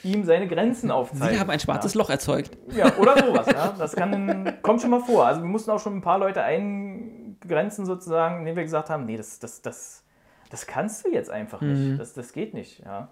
ihm 0.04 0.24
seine 0.24 0.48
Grenzen 0.48 0.92
aufzeigen. 0.92 1.34
Sie 1.34 1.40
haben 1.40 1.50
ein 1.50 1.60
schwarzes 1.60 1.96
Loch 1.96 2.10
erzeugt. 2.10 2.58
Ja, 2.76 2.96
oder 2.98 3.18
sowas. 3.18 3.48
Ja. 3.48 3.74
Das 3.78 3.96
kann, 3.96 4.58
kommt 4.62 4.82
schon 4.82 4.92
mal 4.92 5.02
vor. 5.02 5.26
Also 5.26 5.42
wir 5.42 5.48
mussten 5.48 5.72
auch 5.72 5.80
schon 5.80 5.98
ein 5.98 6.02
paar 6.02 6.20
Leute 6.20 6.42
eingrenzen 6.42 7.86
sozusagen, 7.86 8.40
indem 8.40 8.56
wir 8.56 8.64
gesagt 8.64 8.90
haben, 8.90 9.06
nee, 9.06 9.18
das, 9.18 9.40
das, 9.40 9.62
das, 9.62 10.04
das 10.50 10.68
kannst 10.68 11.06
du 11.06 11.10
jetzt 11.10 11.30
einfach 11.30 11.62
nicht. 11.62 12.00
Das, 12.00 12.14
das 12.14 12.34
geht 12.34 12.54
nicht. 12.54 12.80
Ja. 12.80 13.10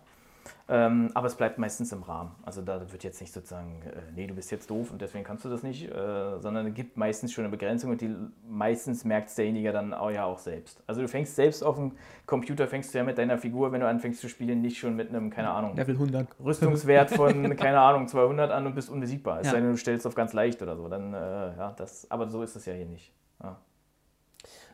Ähm, 0.70 1.12
aber 1.14 1.28
es 1.28 1.36
bleibt 1.36 1.58
meistens 1.60 1.94
im 1.94 2.04
Rahmen. 2.04 2.32
Also 2.44 2.62
da 2.62 2.92
wird 2.92 3.02
jetzt 3.06 3.22
nicht 3.22 3.32
sozusagen, 3.34 3.82
äh, 3.84 4.02
nee, 4.14 4.28
du 4.28 4.34
bist 4.36 4.52
jetzt 4.52 4.70
doof 4.70 4.92
und 4.92 5.02
deswegen 5.02 5.24
kannst 5.24 5.46
du 5.46 5.50
das 5.50 5.64
nicht, 5.64 5.90
äh, 5.90 6.40
sondern 6.40 6.68
es 6.68 6.74
gibt 6.74 6.98
meistens 6.98 7.32
schon 7.32 7.46
eine 7.46 7.52
Begrenzung 7.52 7.92
und 7.92 8.02
die 8.02 8.14
meistens 8.50 9.06
merkt 9.06 9.30
es 9.30 9.36
derjenige 9.36 9.72
dann 9.72 9.94
auch 9.94 10.12
ja 10.12 10.26
auch 10.26 10.40
selbst. 10.40 10.84
Also 10.86 11.02
du 11.02 11.08
fängst 11.08 11.36
selbst 11.38 11.64
auf 11.64 11.78
dem 11.78 11.94
Computer, 12.26 12.68
fängst 12.68 12.94
du 12.94 12.98
ja 12.98 13.06
mit 13.06 13.18
deiner 13.18 13.38
Figur, 13.38 13.72
wenn 13.72 13.80
du 13.80 13.88
anfängst 13.88 14.20
zu 14.20 14.28
spielen, 14.28 14.62
nicht 14.62 14.78
schon 14.78 14.94
mit 14.98 15.08
einem, 15.08 15.30
keine 15.30 15.52
Ahnung, 15.52 15.74
Level 15.78 15.96
100. 15.96 16.28
Rüstungswert 16.44 17.12
von, 17.12 17.56
keine 17.56 17.80
Ahnung, 17.80 18.10
200 18.10 18.52
an 18.52 18.68
und 18.68 18.76
bist 18.76 18.90
unbesiegbar. 18.90 19.40
Es 19.40 19.48
Ja. 19.48 19.54
sei 19.54 19.62
denn, 19.62 19.72
du 19.72 19.78
stellst 19.78 20.06
auf 20.06 20.16
ganz 20.16 20.34
leicht 20.34 20.62
oder 20.62 20.76
so. 20.76 20.90
Dann, 20.90 21.14
äh, 21.14 21.18
ja, 21.58 21.74
das, 21.78 22.12
aber 22.12 22.28
so 22.28 22.44
ist 22.44 22.58
es 22.58 22.66
ja 22.66 22.74
hier 22.74 22.86
nicht. 22.88 23.14
Ja. 23.42 23.58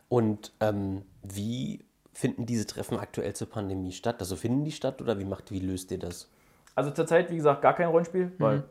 Und 0.09 0.53
ähm, 0.59 1.03
wie 1.21 1.85
finden 2.13 2.45
diese 2.45 2.65
Treffen 2.67 2.97
aktuell 2.97 3.33
zur 3.33 3.49
Pandemie 3.49 3.91
statt? 3.91 4.17
Also 4.19 4.35
finden 4.35 4.63
die 4.63 4.71
statt 4.71 5.01
oder 5.01 5.19
wie 5.19 5.25
macht, 5.25 5.51
wie 5.51 5.59
löst 5.59 5.91
ihr 5.91 5.99
das? 5.99 6.29
Also 6.75 6.91
zurzeit, 6.91 7.29
wie 7.29 7.35
gesagt, 7.35 7.61
gar 7.61 7.73
kein 7.73 7.87
Rollenspiel, 7.87 8.31
weil 8.39 8.63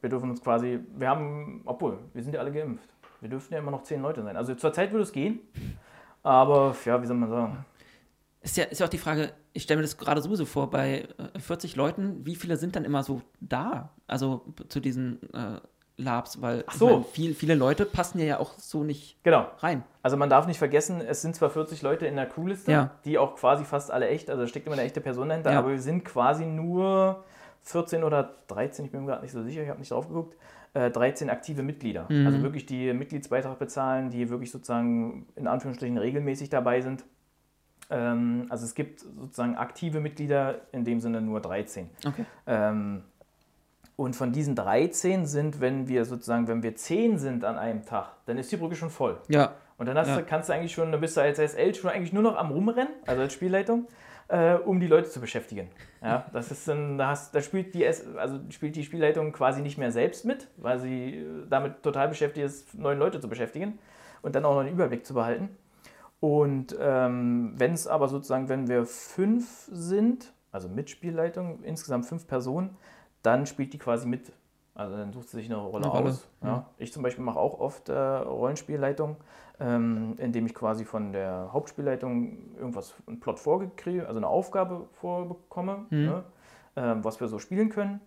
wir 0.00 0.10
dürfen 0.10 0.30
uns 0.30 0.42
quasi, 0.42 0.80
wir 0.96 1.08
haben, 1.08 1.62
obwohl, 1.64 1.98
wir 2.12 2.22
sind 2.22 2.34
ja 2.34 2.40
alle 2.40 2.52
geimpft. 2.52 2.88
Wir 3.20 3.30
dürften 3.30 3.54
ja 3.54 3.60
immer 3.60 3.70
noch 3.70 3.82
zehn 3.84 4.02
Leute 4.02 4.22
sein. 4.22 4.36
Also 4.36 4.54
zurzeit 4.54 4.92
würde 4.92 5.04
es 5.04 5.12
gehen, 5.12 5.40
aber 6.22 6.76
ja, 6.84 7.00
wie 7.00 7.06
soll 7.06 7.16
man 7.16 7.30
sagen? 7.30 7.64
Ist 8.42 8.58
ja, 8.58 8.64
ist 8.64 8.80
ja 8.80 8.86
auch 8.86 8.90
die 8.90 8.98
Frage, 8.98 9.32
ich 9.54 9.62
stelle 9.62 9.78
mir 9.78 9.84
das 9.84 9.96
gerade 9.96 10.20
sowieso 10.20 10.44
vor, 10.44 10.68
bei 10.68 11.08
äh, 11.34 11.38
40 11.38 11.76
Leuten, 11.76 12.26
wie 12.26 12.34
viele 12.34 12.58
sind 12.58 12.76
dann 12.76 12.84
immer 12.84 13.02
so 13.02 13.22
da? 13.40 13.94
Also 14.06 14.44
zu 14.68 14.80
diesen 14.80 15.22
äh, 15.32 15.60
Labs, 15.96 16.42
weil 16.42 16.64
so. 16.72 16.88
ich 16.88 16.94
mein, 16.94 17.04
viel, 17.04 17.34
viele 17.34 17.54
Leute 17.54 17.84
passen 17.86 18.18
ja 18.18 18.40
auch 18.40 18.54
so 18.58 18.82
nicht 18.82 19.22
Genau. 19.22 19.46
rein. 19.58 19.84
Also 20.02 20.16
man 20.16 20.28
darf 20.28 20.46
nicht 20.46 20.58
vergessen, 20.58 21.00
es 21.00 21.22
sind 21.22 21.36
zwar 21.36 21.50
40 21.50 21.82
Leute 21.82 22.06
in 22.06 22.16
der 22.16 22.26
Crewliste, 22.26 22.72
Ja. 22.72 22.90
die 23.04 23.16
auch 23.18 23.36
quasi 23.36 23.64
fast 23.64 23.90
alle 23.90 24.08
echt, 24.08 24.28
also 24.28 24.42
da 24.42 24.48
steckt 24.48 24.66
immer 24.66 24.74
eine 24.74 24.82
echte 24.84 25.00
Person 25.00 25.28
dahinter, 25.28 25.52
Ja. 25.52 25.58
aber 25.60 25.70
wir 25.70 25.80
sind 25.80 26.04
quasi 26.04 26.46
nur 26.46 27.24
14 27.62 28.02
oder 28.04 28.34
13, 28.48 28.84
ich 28.86 28.90
bin 28.90 29.02
mir 29.02 29.06
gerade 29.12 29.22
nicht 29.22 29.32
so 29.32 29.42
sicher, 29.42 29.62
ich 29.62 29.68
habe 29.68 29.78
nicht 29.78 29.90
drauf 29.92 30.08
geguckt, 30.08 30.36
äh, 30.74 30.90
13 30.90 31.30
aktive 31.30 31.62
Mitglieder. 31.62 32.06
Mhm. 32.08 32.26
Also 32.26 32.42
wirklich 32.42 32.66
die 32.66 32.92
Mitgliedsbeitrag 32.92 33.58
bezahlen, 33.60 34.10
die 34.10 34.28
wirklich 34.28 34.50
sozusagen 34.50 35.26
in 35.36 35.46
Anführungsstrichen 35.46 35.96
regelmäßig 35.96 36.50
dabei 36.50 36.80
sind. 36.80 37.04
Ähm, 37.90 38.46
also 38.48 38.64
es 38.64 38.74
gibt 38.74 39.00
sozusagen 39.00 39.56
aktive 39.56 40.00
Mitglieder, 40.00 40.62
in 40.72 40.84
dem 40.84 41.00
Sinne 41.00 41.20
nur 41.20 41.40
13. 41.40 41.90
Okay. 42.06 42.24
Ähm, 42.46 43.04
und 43.96 44.16
von 44.16 44.32
diesen 44.32 44.54
13 44.56 45.26
sind, 45.26 45.60
wenn 45.60 45.86
wir 45.88 46.04
sozusagen, 46.04 46.48
wenn 46.48 46.62
wir 46.62 46.74
10 46.74 47.18
sind 47.18 47.44
an 47.44 47.56
einem 47.58 47.84
Tag, 47.84 48.08
dann 48.26 48.38
ist 48.38 48.50
die 48.50 48.56
Brücke 48.56 48.74
schon 48.74 48.90
voll. 48.90 49.18
Ja, 49.28 49.52
Und 49.76 49.86
dann 49.86 49.96
hast 49.98 50.08
Ja. 50.08 50.16
du, 50.18 50.24
kannst 50.24 50.48
du 50.48 50.52
eigentlich 50.52 50.72
schon, 50.72 50.90
dann 50.92 51.00
bist 51.00 51.16
du 51.16 51.20
als 51.20 51.38
SL 51.38 51.74
schon 51.74 51.90
eigentlich 51.90 52.12
nur 52.12 52.22
noch 52.22 52.36
am 52.36 52.50
Rumrennen, 52.50 52.92
also 53.06 53.22
als 53.22 53.32
Spielleitung, 53.32 53.86
äh, 54.28 54.54
um 54.54 54.78
die 54.80 54.86
Leute 54.86 55.08
zu 55.10 55.20
beschäftigen. 55.20 55.68
Ja, 56.02 56.26
das 56.32 56.50
ist 56.50 56.66
dann, 56.68 56.98
da, 56.98 57.08
hast, 57.08 57.34
da 57.34 57.40
spielt, 57.40 57.74
die, 57.74 57.86
also 57.86 58.38
spielt 58.50 58.76
die 58.76 58.84
Spielleitung 58.84 59.32
quasi 59.32 59.62
nicht 59.62 59.78
mehr 59.78 59.90
selbst 59.90 60.24
mit, 60.24 60.48
weil 60.58 60.78
sie 60.78 61.18
äh, 61.18 61.24
damit 61.48 61.82
total 61.82 62.08
beschäftigt 62.08 62.44
ist, 62.46 62.74
neun 62.78 62.98
Leute 62.98 63.20
zu 63.20 63.28
beschäftigen 63.28 63.78
und 64.22 64.34
dann 64.34 64.44
auch 64.44 64.54
noch 64.54 64.62
den 64.64 64.72
Überblick 64.74 65.04
zu 65.06 65.14
behalten. 65.14 65.48
Und 66.20 66.74
ähm, 66.80 67.54
wenn 67.56 67.72
es 67.72 67.86
aber 67.86 68.08
sozusagen, 68.08 68.48
wenn 68.48 68.68
wir 68.68 68.86
fünf 68.86 69.68
sind, 69.70 70.32
also 70.52 70.68
mit 70.68 70.88
Spielleitung, 70.90 71.62
insgesamt 71.62 72.06
fünf 72.06 72.26
Personen, 72.26 72.76
dann 73.24 73.46
spielt 73.46 73.72
die 73.72 73.78
quasi 73.78 74.06
mit. 74.06 74.32
Also 74.74 74.96
dann 74.96 75.12
sucht 75.12 75.28
sie 75.28 75.36
sich 75.38 75.46
eine 75.46 75.56
Rolle, 75.56 75.84
Eine 75.84 75.92
Rolle, 75.92 76.10
aus. 76.10 76.28
Ja. 76.42 76.66
Ich 76.78 76.92
zum 76.92 77.02
Beispiel 77.02 77.24
mache 77.24 77.38
auch 77.38 77.60
oft 77.60 77.88
äh, 77.88 77.92
Rollenspielleitung, 77.96 79.16
ähm, 79.60 80.14
indem 80.18 80.46
ich 80.46 80.54
quasi 80.54 80.84
von 80.84 81.12
der 81.12 81.50
Hauptspielleitung 81.52 82.56
irgendwas, 82.56 82.94
einen 83.06 83.20
Plot 83.20 83.38
vorgekriege, 83.38 84.06
also 84.06 84.18
eine 84.18 84.26
Aufgabe 84.26 84.88
vorbekomme, 84.92 85.86
ne, 85.90 86.24
ähm, 86.76 87.04
was 87.04 87.20
wir 87.20 87.28
so 87.28 87.38
spielen 87.38 87.70
können. 87.70 88.00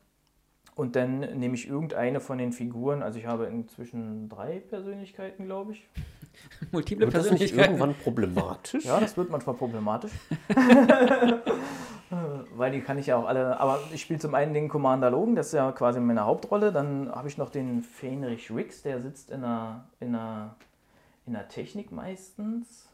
Und 0.75 0.95
dann 0.95 1.19
nehme 1.19 1.55
ich 1.55 1.67
irgendeine 1.67 2.19
von 2.19 2.37
den 2.37 2.51
Figuren, 2.51 3.01
also 3.01 3.17
ich 3.17 3.25
habe 3.25 3.45
inzwischen 3.45 4.29
drei 4.29 4.59
Persönlichkeiten, 4.59 5.45
glaube 5.45 5.71
ich. 5.71 5.87
multiple 6.71 7.05
Wird 7.05 7.15
das 7.15 7.23
nicht 7.23 7.55
Persönlichkeiten. 7.55 7.71
irgendwann 7.75 7.95
problematisch? 7.95 8.85
Ja, 8.85 8.99
das 8.99 9.15
wird 9.17 9.31
manchmal 9.31 9.55
problematisch. 9.55 10.11
Weil 12.55 12.71
die 12.71 12.81
kann 12.81 12.97
ich 12.97 13.07
ja 13.07 13.17
auch 13.17 13.27
alle. 13.27 13.59
Aber 13.59 13.79
ich 13.93 14.01
spiele 14.01 14.19
zum 14.19 14.33
einen 14.35 14.53
den 14.53 14.69
Commander 14.69 15.11
Logan, 15.11 15.35
das 15.35 15.47
ist 15.47 15.53
ja 15.53 15.71
quasi 15.73 15.99
meine 15.99 16.25
Hauptrolle. 16.25 16.71
Dann 16.71 17.11
habe 17.13 17.27
ich 17.27 17.37
noch 17.37 17.49
den 17.49 17.81
Fenrich 17.83 18.49
Rix, 18.51 18.81
der 18.83 18.99
sitzt 19.01 19.29
in 19.31 19.41
der, 19.41 19.83
in 19.99 20.13
der, 20.13 20.55
in 21.25 21.33
der 21.33 21.47
Technik 21.49 21.91
meistens. 21.91 22.89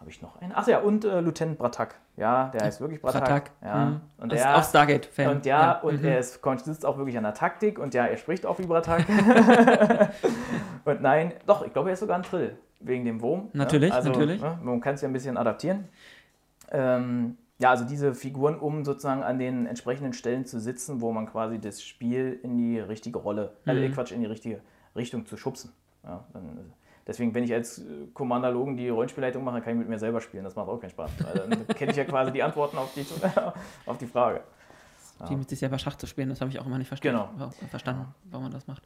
Habe 0.00 0.10
ich 0.10 0.20
noch 0.22 0.40
einen? 0.40 0.52
Ach 0.54 0.66
ja, 0.66 0.80
und 0.80 1.04
äh, 1.04 1.20
Lieutenant 1.20 1.58
Bratak. 1.58 1.94
Ja, 2.16 2.48
der 2.48 2.62
heißt 2.64 2.80
wirklich 2.80 3.00
Bratak. 3.00 3.22
Pratak. 3.24 3.50
Ja. 3.62 3.84
Mhm. 3.86 4.00
Und 4.18 4.32
Das 4.32 4.40
ist 4.40 4.46
auch 4.46 4.64
Stargate-Fan. 4.64 5.28
und 5.28 5.46
ja, 5.46 5.60
Ja. 5.60 5.80
und 5.80 6.00
Mhm. 6.02 6.08
er 6.08 6.18
ist, 6.18 6.40
sitzt 6.64 6.84
auch 6.84 6.96
wirklich 6.98 7.16
an 7.16 7.22
der 7.24 7.34
Taktik 7.34 7.78
und 7.78 7.94
ja, 7.94 8.06
er 8.06 8.16
spricht 8.16 8.44
auch 8.44 8.58
wie 8.58 8.66
Bratak. 8.66 9.04
und 10.84 11.00
nein, 11.02 11.32
doch, 11.46 11.64
ich 11.64 11.72
glaube, 11.72 11.90
er 11.90 11.92
ist 11.94 12.00
sogar 12.00 12.16
ein 12.16 12.22
Trill, 12.22 12.56
wegen 12.80 13.04
dem 13.04 13.20
Wurm. 13.20 13.48
Natürlich, 13.52 13.90
ne? 13.90 13.96
also, 13.96 14.10
natürlich. 14.10 14.42
Ne, 14.42 14.58
man 14.62 14.80
kann 14.80 14.94
es 14.94 15.02
ja 15.02 15.08
ein 15.08 15.12
bisschen 15.12 15.36
adaptieren. 15.36 15.88
Ähm, 16.70 17.36
ja, 17.62 17.70
also 17.70 17.84
diese 17.84 18.14
Figuren, 18.14 18.58
um 18.58 18.84
sozusagen 18.84 19.22
an 19.22 19.38
den 19.38 19.66
entsprechenden 19.66 20.12
Stellen 20.12 20.44
zu 20.44 20.58
sitzen, 20.60 21.00
wo 21.00 21.12
man 21.12 21.26
quasi 21.26 21.58
das 21.60 21.82
Spiel 21.82 22.38
in 22.42 22.58
die 22.58 22.78
richtige 22.80 23.18
Rolle, 23.18 23.52
Mhm. 23.64 23.70
äh, 23.76 23.88
Quatsch, 23.90 24.12
in 24.12 24.20
die 24.20 24.26
richtige 24.26 24.60
Richtung 24.96 25.24
zu 25.26 25.36
schubsen. 25.36 25.72
Ja, 26.04 26.24
dann, 26.32 26.44
äh, 26.44 26.50
deswegen, 27.06 27.32
wenn 27.34 27.44
ich 27.44 27.52
als 27.52 27.78
äh, 27.78 27.82
Commander 28.12 28.50
Logan 28.50 28.76
die 28.76 28.88
Rollenspielleitung 28.88 29.44
mache, 29.44 29.60
kann 29.60 29.74
ich 29.74 29.78
mit 29.78 29.88
mir 29.88 29.98
selber 29.98 30.20
spielen. 30.20 30.44
Das 30.44 30.56
macht 30.56 30.68
auch 30.68 30.78
keinen 30.80 30.90
Spaß. 30.90 31.10
Weil 31.22 31.48
dann 31.48 31.66
kenne 31.68 31.92
ich 31.92 31.96
ja 31.96 32.04
quasi 32.04 32.32
die 32.32 32.42
Antworten 32.42 32.76
auf 32.78 32.92
die, 32.94 33.06
auf 33.86 33.98
die 33.98 34.06
Frage. 34.06 34.40
Die 35.28 35.36
mit 35.36 35.48
sich 35.48 35.60
selber 35.60 35.78
Schach 35.78 35.94
zu 35.94 36.06
spielen, 36.08 36.30
das 36.30 36.40
habe 36.40 36.50
ich 36.50 36.58
auch 36.58 36.66
immer 36.66 36.78
nicht 36.78 36.88
verstanden, 36.88 37.28
Genau. 37.36 37.46
wa- 37.46 37.52
verstanden, 37.70 38.06
warum 38.24 38.46
man 38.46 38.52
das 38.52 38.66
macht. 38.66 38.82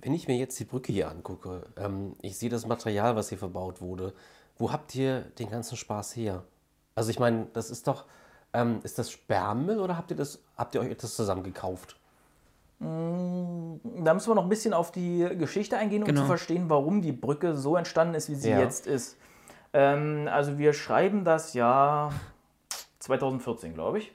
Wenn 0.00 0.12
ich 0.12 0.26
mir 0.26 0.36
jetzt 0.36 0.58
die 0.58 0.64
Brücke 0.64 0.92
hier 0.92 1.08
angucke, 1.08 1.62
ähm, 1.76 2.16
ich 2.20 2.36
sehe 2.36 2.48
das 2.50 2.66
Material, 2.66 3.14
was 3.14 3.28
hier 3.28 3.38
verbaut 3.38 3.80
wurde. 3.80 4.12
Wo 4.56 4.72
habt 4.72 4.92
ihr 4.96 5.20
den 5.38 5.50
ganzen 5.50 5.76
Spaß 5.76 6.16
her? 6.16 6.42
Also 6.98 7.10
ich 7.10 7.18
meine, 7.20 7.46
das 7.52 7.70
ist 7.70 7.86
doch, 7.86 8.04
ähm, 8.52 8.80
ist 8.82 8.98
das 8.98 9.10
Sperrmüll 9.10 9.78
oder 9.80 9.96
habt 9.96 10.10
ihr 10.10 10.16
das, 10.16 10.40
habt 10.56 10.74
ihr 10.74 10.80
euch 10.80 10.96
das 10.96 11.14
zusammen 11.14 11.42
gekauft? 11.44 11.96
Da 12.80 12.86
müssen 14.14 14.30
wir 14.30 14.34
noch 14.34 14.44
ein 14.44 14.48
bisschen 14.48 14.72
auf 14.74 14.92
die 14.92 15.28
Geschichte 15.38 15.76
eingehen, 15.76 16.02
um 16.02 16.06
Genau. 16.08 16.20
zu 16.22 16.26
verstehen, 16.26 16.68
warum 16.70 17.02
die 17.02 17.12
Brücke 17.12 17.56
so 17.56 17.76
entstanden 17.76 18.14
ist, 18.14 18.28
wie 18.28 18.34
sie 18.36 18.50
Ja. 18.50 18.60
jetzt 18.60 18.86
ist. 18.86 19.16
Ähm, 19.72 20.28
also 20.32 20.58
wir 20.58 20.72
schreiben 20.72 21.24
das 21.24 21.54
Jahr 21.54 22.12
2014, 23.00 23.74
glaube 23.74 23.98
ich. 23.98 24.12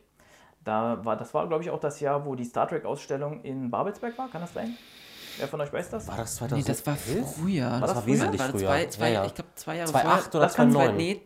Da 0.63 1.03
war, 1.03 1.17
das 1.17 1.33
war, 1.33 1.47
glaube 1.47 1.63
ich, 1.63 1.69
auch 1.69 1.79
das 1.79 1.99
Jahr, 1.99 2.25
wo 2.25 2.35
die 2.35 2.45
Star 2.45 2.67
Trek-Ausstellung 2.67 3.41
in 3.43 3.69
Babelsberg 3.69 4.17
war. 4.17 4.29
Kann 4.29 4.41
das 4.41 4.53
sein? 4.53 4.77
Wer 5.37 5.47
von 5.47 5.59
euch 5.59 5.73
weiß 5.73 5.89
das? 5.89 6.07
War 6.07 6.15
das 6.17 6.39
Nee, 6.41 6.47
2011? 6.63 6.67
das 6.67 6.87
war 6.87 6.95
früher. 6.95 7.69
das 7.81 7.95
war 7.95 8.01
früher? 8.01 8.05
wesentlich 8.13 8.39
War 8.41 8.47
das 8.47 8.55
früher. 8.61 8.67
Zwei, 8.69 8.85
zwei, 8.87 9.07
Ja, 9.09 9.13
ja. 9.21 9.25
Ich 9.25 9.35
glaube, 9.35 9.49
zwei 9.55 9.75
Jahre 9.77 9.89
2008 9.91 10.21
vorher. 10.23 10.35
oder 10.35 10.39
Das 10.45 10.53
kann 10.55 10.71
2009? 10.71 10.97
Nee, 10.97 11.21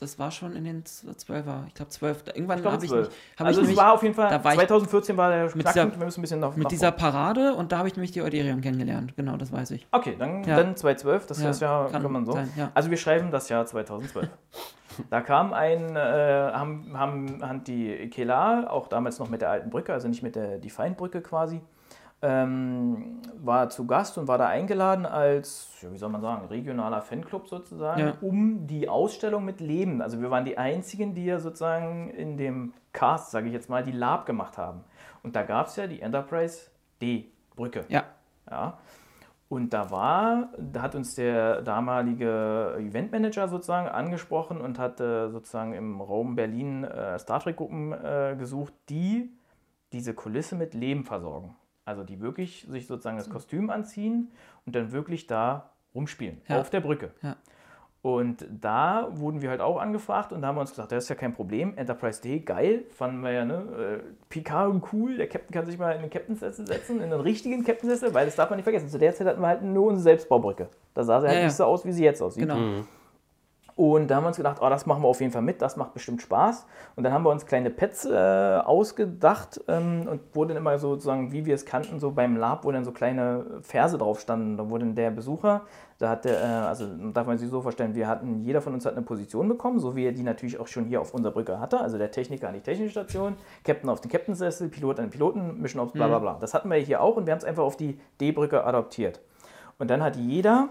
das 0.00 0.18
war 0.18 0.30
schon 0.30 0.56
in 0.56 0.64
den 0.64 0.82
12er, 0.84 1.66
ich 1.68 1.74
glaube 1.74 1.90
12. 1.90 2.24
Irgendwann 2.34 2.64
habe 2.64 2.84
ich, 2.84 2.90
12. 2.90 3.08
mich- 3.08 3.16
hab 3.38 3.46
also 3.46 3.60
ich 3.60 3.64
es 3.64 3.68
nämlich 3.68 3.76
war 3.84 3.92
auf 3.94 4.02
jeden 4.02 4.14
Fall, 4.14 4.28
da 4.30 4.42
war 4.42 4.52
ich 4.52 4.58
2014 4.58 5.16
war 5.16 5.30
der 5.30 5.46
Knackpunkt, 5.48 5.68
dieser- 5.68 5.90
wir 6.00 6.04
müssen 6.04 6.20
ein 6.20 6.22
bisschen 6.22 6.40
noch 6.40 6.56
mit 6.56 6.64
nach 6.64 6.68
dieser. 6.70 6.90
Parade 6.92 7.54
und 7.54 7.70
da 7.72 7.78
habe 7.78 7.88
ich 7.88 7.94
nämlich 7.96 8.10
die 8.12 8.22
Euderion 8.22 8.60
kennengelernt. 8.60 9.16
Genau, 9.16 9.36
das 9.36 9.52
weiß 9.52 9.70
ich. 9.72 9.86
Okay, 9.92 10.16
dann, 10.18 10.42
Ja. 10.44 10.56
dann 10.56 10.76
2012, 10.76 11.26
das 11.26 11.42
Ja, 11.42 11.50
ist 11.50 11.60
ja, 11.60 11.88
kann 11.90 12.02
kann 12.02 12.12
man 12.12 12.26
so. 12.26 12.32
sein, 12.32 12.50
ja. 12.56 12.70
Also 12.74 12.90
wir 12.90 12.96
schreiben 12.96 13.30
das 13.30 13.48
Jahr 13.48 13.66
2012. 13.66 14.28
da 15.10 15.20
kam 15.20 15.52
ein, 15.52 15.94
äh, 15.96 15.98
haben, 16.00 16.90
haben, 16.98 17.42
haben 17.42 17.64
die 17.64 18.10
Kela, 18.10 18.68
auch 18.70 18.88
damals 18.88 19.18
noch 19.18 19.28
mit 19.28 19.42
der 19.42 19.50
alten 19.50 19.70
Brücke, 19.70 19.92
also 19.92 20.08
nicht 20.08 20.22
mit 20.22 20.34
der 20.36 20.58
Defiant-Brücke 20.58 21.20
quasi, 21.20 21.60
ähm, 22.24 23.20
war 23.42 23.68
zu 23.68 23.86
Gast 23.86 24.16
und 24.16 24.28
war 24.28 24.38
da 24.38 24.46
eingeladen 24.48 25.04
als, 25.04 25.68
wie 25.90 25.98
soll 25.98 26.08
man 26.08 26.22
sagen, 26.22 26.46
regionaler 26.46 27.02
Fanclub 27.02 27.46
sozusagen, 27.48 28.00
Ja. 28.00 28.14
um 28.22 28.66
die 28.66 28.88
Ausstellung 28.88 29.44
mit 29.44 29.60
Leben. 29.60 30.00
Also 30.00 30.22
wir 30.22 30.30
waren 30.30 30.46
die 30.46 30.56
einzigen, 30.56 31.14
die 31.14 31.26
ja 31.26 31.38
sozusagen 31.38 32.08
in 32.08 32.38
dem 32.38 32.72
Cast, 32.94 33.30
sage 33.30 33.48
ich 33.48 33.52
jetzt 33.52 33.68
mal, 33.68 33.82
die 33.82 33.92
Lab 33.92 34.24
gemacht 34.24 34.56
haben. 34.56 34.84
Und 35.22 35.36
da 35.36 35.42
gab 35.42 35.66
es 35.66 35.76
ja 35.76 35.86
die 35.86 36.00
Enterprise 36.00 36.70
D-Brücke. 37.02 37.84
Ja. 37.88 38.04
Ja. 38.50 38.78
Und 39.50 39.74
da 39.74 39.90
war, 39.90 40.48
da 40.58 40.80
hat 40.80 40.94
uns 40.94 41.14
der 41.16 41.60
damalige 41.60 42.76
Eventmanager 42.78 43.48
sozusagen 43.48 43.86
angesprochen 43.88 44.60
und 44.62 44.78
hat 44.78 44.98
äh, 45.00 45.28
sozusagen 45.28 45.74
im 45.74 46.00
Raum 46.00 46.34
Berlin 46.36 46.84
äh, 46.84 47.18
Star 47.18 47.40
Trek-Gruppen 47.40 47.92
äh, 47.92 48.34
gesucht, 48.38 48.72
die 48.88 49.30
diese 49.92 50.14
Kulisse 50.14 50.56
mit 50.56 50.72
Leben 50.72 51.04
versorgen. 51.04 51.54
Also 51.84 52.02
die 52.04 52.20
wirklich 52.20 52.66
sich 52.68 52.86
sozusagen 52.86 53.16
das 53.18 53.28
Kostüm 53.30 53.70
anziehen 53.70 54.30
und 54.66 54.74
dann 54.74 54.92
wirklich 54.92 55.26
da 55.26 55.70
rumspielen, 55.94 56.40
Ja. 56.48 56.60
auf 56.60 56.70
der 56.70 56.80
Brücke. 56.80 57.10
Ja. 57.22 57.36
Und 58.02 58.44
da 58.60 59.08
wurden 59.12 59.40
wir 59.40 59.48
halt 59.48 59.62
auch 59.62 59.78
angefragt 59.80 60.30
und 60.32 60.42
da 60.42 60.48
haben 60.48 60.56
wir 60.56 60.60
uns 60.60 60.70
gesagt, 60.70 60.92
das 60.92 61.04
ist 61.04 61.08
ja 61.08 61.14
kein 61.14 61.32
Problem. 61.32 61.72
Enterprise 61.78 62.20
D, 62.20 62.40
geil, 62.40 62.84
fanden 62.90 63.22
wir 63.22 63.32
ja, 63.32 63.44
ne? 63.46 64.02
Äh, 64.02 64.12
Picard 64.28 64.82
cool, 64.92 65.16
der 65.16 65.26
Captain 65.26 65.50
kann 65.52 65.64
sich 65.64 65.78
mal 65.78 65.92
in 65.92 66.02
den 66.02 66.10
Captain-Sessel 66.10 66.66
setzen, 66.66 67.00
in 67.00 67.08
den 67.10 67.20
richtigen 67.20 67.64
Captain-Sessel, 67.64 68.12
weil 68.12 68.26
das 68.26 68.36
darf 68.36 68.50
man 68.50 68.58
nicht 68.58 68.64
vergessen. 68.64 68.90
Zu 68.90 68.98
der 68.98 69.14
Zeit 69.14 69.26
hatten 69.26 69.40
wir 69.40 69.46
halt 69.48 69.62
nur 69.62 69.86
unsere 69.86 70.02
Selbstbaubrücke. 70.02 70.68
Da 70.92 71.02
sah 71.02 71.20
sie 71.20 71.28
halt 71.28 71.34
Ja, 71.36 71.40
ja. 71.40 71.46
nicht 71.46 71.56
so 71.56 71.64
aus, 71.64 71.86
wie 71.86 71.92
sie 71.92 72.04
jetzt 72.04 72.20
aussieht. 72.20 72.42
Genau. 72.46 72.84
Und 73.76 74.08
da 74.08 74.16
haben 74.16 74.24
wir 74.24 74.28
uns 74.28 74.36
gedacht, 74.36 74.58
oh, 74.60 74.68
das 74.68 74.86
machen 74.86 75.02
wir 75.02 75.08
auf 75.08 75.20
jeden 75.20 75.32
Fall 75.32 75.42
mit, 75.42 75.60
das 75.60 75.76
macht 75.76 75.94
bestimmt 75.94 76.22
Spaß. 76.22 76.64
Und 76.94 77.02
dann 77.02 77.12
haben 77.12 77.24
wir 77.24 77.30
uns 77.30 77.44
kleine 77.44 77.70
Pads 77.70 78.04
äh, 78.04 78.60
ausgedacht 78.64 79.60
ähm, 79.66 80.08
und 80.32 80.48
dann 80.48 80.56
immer 80.56 80.78
sozusagen, 80.78 81.32
wie 81.32 81.44
wir 81.44 81.56
es 81.56 81.66
kannten, 81.66 81.98
so 81.98 82.12
beim 82.12 82.36
Lab, 82.36 82.64
wo 82.64 82.70
dann 82.70 82.84
so 82.84 82.92
kleine 82.92 83.44
Verse 83.62 83.98
drauf 83.98 84.20
standen. 84.20 84.56
Da 84.56 84.70
wurde 84.70 84.84
dann 84.84 84.94
der 84.94 85.10
Besucher, 85.10 85.62
da 85.98 86.10
hat 86.10 86.24
der, 86.24 86.40
äh, 86.40 86.44
also 86.44 86.86
darf 87.12 87.26
man 87.26 87.36
sich 87.36 87.48
so 87.48 87.62
vorstellen, 87.62 87.96
wir 87.96 88.06
hatten, 88.06 88.42
jeder 88.42 88.60
von 88.60 88.74
uns 88.74 88.86
hat 88.86 88.92
eine 88.92 89.02
Position 89.02 89.48
bekommen, 89.48 89.80
so 89.80 89.96
wie 89.96 90.04
er 90.04 90.12
die 90.12 90.22
natürlich 90.22 90.60
auch 90.60 90.68
schon 90.68 90.84
hier 90.84 91.00
auf 91.00 91.12
unserer 91.12 91.32
Brücke 91.32 91.58
hatte. 91.58 91.80
Also 91.80 91.98
der 91.98 92.12
Techniker 92.12 92.46
an 92.46 92.54
die 92.54 92.60
technische 92.60 92.90
Station, 92.90 93.34
Captain 93.64 93.90
auf 93.90 94.00
den 94.00 94.10
Captain-Sessel, 94.10 94.68
Pilot 94.68 95.00
an 95.00 95.06
den 95.06 95.10
Piloten, 95.10 95.60
Mission 95.60 95.82
Ops, 95.82 95.92
bla 95.92 96.06
bla 96.06 96.20
bla. 96.20 96.36
Das 96.40 96.54
hatten 96.54 96.70
wir 96.70 96.76
hier 96.76 97.00
auch 97.00 97.16
und 97.16 97.26
wir 97.26 97.32
haben 97.32 97.38
es 97.38 97.44
einfach 97.44 97.64
auf 97.64 97.76
die 97.76 97.98
D-Brücke 98.20 98.62
adaptiert. 98.62 99.20
Und 99.80 99.90
dann 99.90 100.00
hat 100.00 100.14
jeder 100.14 100.68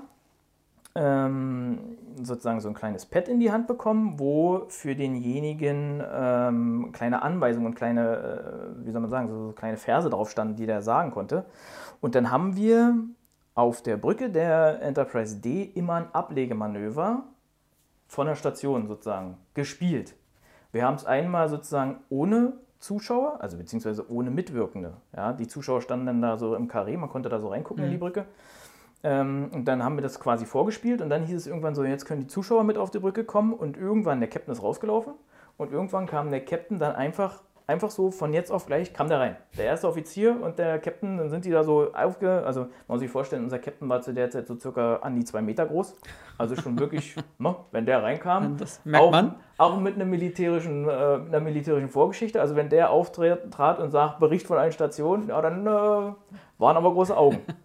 ähm, 0.95 1.79
sozusagen 2.21 2.59
so 2.59 2.67
ein 2.67 2.73
kleines 2.73 3.05
Pad 3.05 3.27
in 3.27 3.39
die 3.39 3.51
Hand 3.51 3.67
bekommen, 3.67 4.19
wo 4.19 4.65
für 4.67 4.95
denjenigen 4.95 6.03
ähm, 6.11 6.91
kleine 6.91 7.21
Anweisungen 7.21 7.67
und 7.67 7.75
kleine, 7.75 8.75
äh, 8.81 8.85
wie 8.85 8.91
soll 8.91 9.01
man 9.01 9.09
sagen, 9.09 9.27
so, 9.27 9.47
so 9.47 9.51
kleine 9.53 9.77
Verse 9.77 10.09
drauf 10.09 10.29
standen, 10.29 10.55
die 10.55 10.65
der 10.65 10.81
sagen 10.81 11.11
konnte. 11.11 11.45
Und 12.01 12.15
dann 12.15 12.31
haben 12.31 12.55
wir 12.55 12.95
auf 13.55 13.81
der 13.81 13.97
Brücke 13.97 14.29
der 14.29 14.81
Enterprise 14.81 15.37
D 15.37 15.63
immer 15.63 15.95
ein 15.95 16.13
Ablegemanöver 16.13 17.23
von 18.07 18.27
der 18.27 18.35
Station 18.35 18.87
sozusagen 18.87 19.37
gespielt. 19.53 20.15
Wir 20.71 20.85
haben 20.85 20.95
es 20.95 21.05
einmal 21.05 21.49
sozusagen 21.49 21.99
ohne 22.09 22.53
Zuschauer, 22.79 23.41
also 23.41 23.57
beziehungsweise 23.57 24.11
ohne 24.11 24.29
Mitwirkende. 24.29 24.93
Ja, 25.15 25.33
die 25.33 25.47
Zuschauer 25.47 25.81
standen 25.81 26.05
dann 26.05 26.21
da 26.21 26.37
so 26.37 26.55
im 26.55 26.67
Karree, 26.67 26.97
man 26.97 27.09
konnte 27.09 27.29
da 27.29 27.39
so 27.39 27.47
reingucken 27.47 27.85
in 27.85 27.91
die 27.91 27.97
Brücke. 27.97 28.25
Ähm, 29.03 29.49
und 29.53 29.65
dann 29.65 29.83
haben 29.83 29.97
wir 29.97 30.01
das 30.01 30.19
quasi 30.19 30.45
vorgespielt 30.45 31.01
und 31.01 31.09
dann 31.09 31.23
hieß 31.23 31.35
es 31.35 31.47
irgendwann 31.47 31.75
so, 31.75 31.83
jetzt 31.83 32.05
können 32.05 32.21
die 32.21 32.27
Zuschauer 32.27 32.63
mit 32.63 32.77
auf 32.77 32.89
die 32.89 32.99
Brücke 32.99 33.25
kommen 33.25 33.53
und 33.53 33.75
irgendwann 33.77 34.21
der 34.21 34.29
Captain 34.29 34.53
ist 34.53 34.63
rausgelaufen 34.63 35.13
und 35.57 35.73
irgendwann 35.73 36.05
kam 36.05 36.31
der 36.31 36.43
Captain 36.45 36.79
dann 36.79 36.95
einfach, 36.95 37.41
einfach 37.67 37.89
so 37.89 38.11
von 38.11 38.31
jetzt 38.31 38.49
auf 38.49 38.65
gleich 38.65 38.93
kam 38.93 39.09
der 39.09 39.19
rein. 39.19 39.35
Der 39.57 39.65
erste 39.65 39.89
Offizier 39.89 40.41
und 40.41 40.57
der 40.57 40.79
Captain, 40.79 41.17
dann 41.17 41.29
sind 41.29 41.43
die 41.43 41.51
da 41.51 41.65
so 41.65 41.93
aufge... 41.93 42.45
Also 42.45 42.61
man 42.61 42.69
muss 42.87 43.01
sich 43.01 43.11
vorstellen, 43.11 43.43
unser 43.43 43.59
Captain 43.59 43.89
war 43.89 44.01
zu 44.01 44.13
der 44.13 44.29
Zeit 44.29 44.47
so 44.47 44.57
circa 44.57 44.95
an 44.97 45.17
die 45.17 45.25
zwei 45.25 45.41
Meter 45.41 45.65
groß. 45.65 45.95
Also 46.37 46.55
schon 46.55 46.79
wirklich, 46.79 47.13
ne, 47.39 47.55
wenn 47.71 47.85
der 47.85 48.03
reinkam, 48.03 48.55
Das 48.55 48.79
merkt 48.85 49.05
auch, 49.05 49.11
man. 49.11 49.35
auch 49.57 49.79
mit 49.81 49.95
einem 49.95 50.11
militärischen, 50.11 50.87
äh, 50.87 50.91
einer 50.91 51.41
militärischen 51.41 51.89
Vorgeschichte. 51.89 52.39
Also 52.39 52.55
wenn 52.55 52.69
der 52.69 52.89
auftrat 52.89 53.79
und 53.79 53.91
sagt, 53.91 54.19
Bericht 54.19 54.47
von 54.47 54.57
allen 54.57 54.71
Stationen, 54.71 55.27
ja, 55.27 55.41
dann 55.41 55.67
äh, 55.67 55.69
waren 55.69 56.77
aber 56.77 56.93
große 56.93 57.15
Augen. 57.17 57.39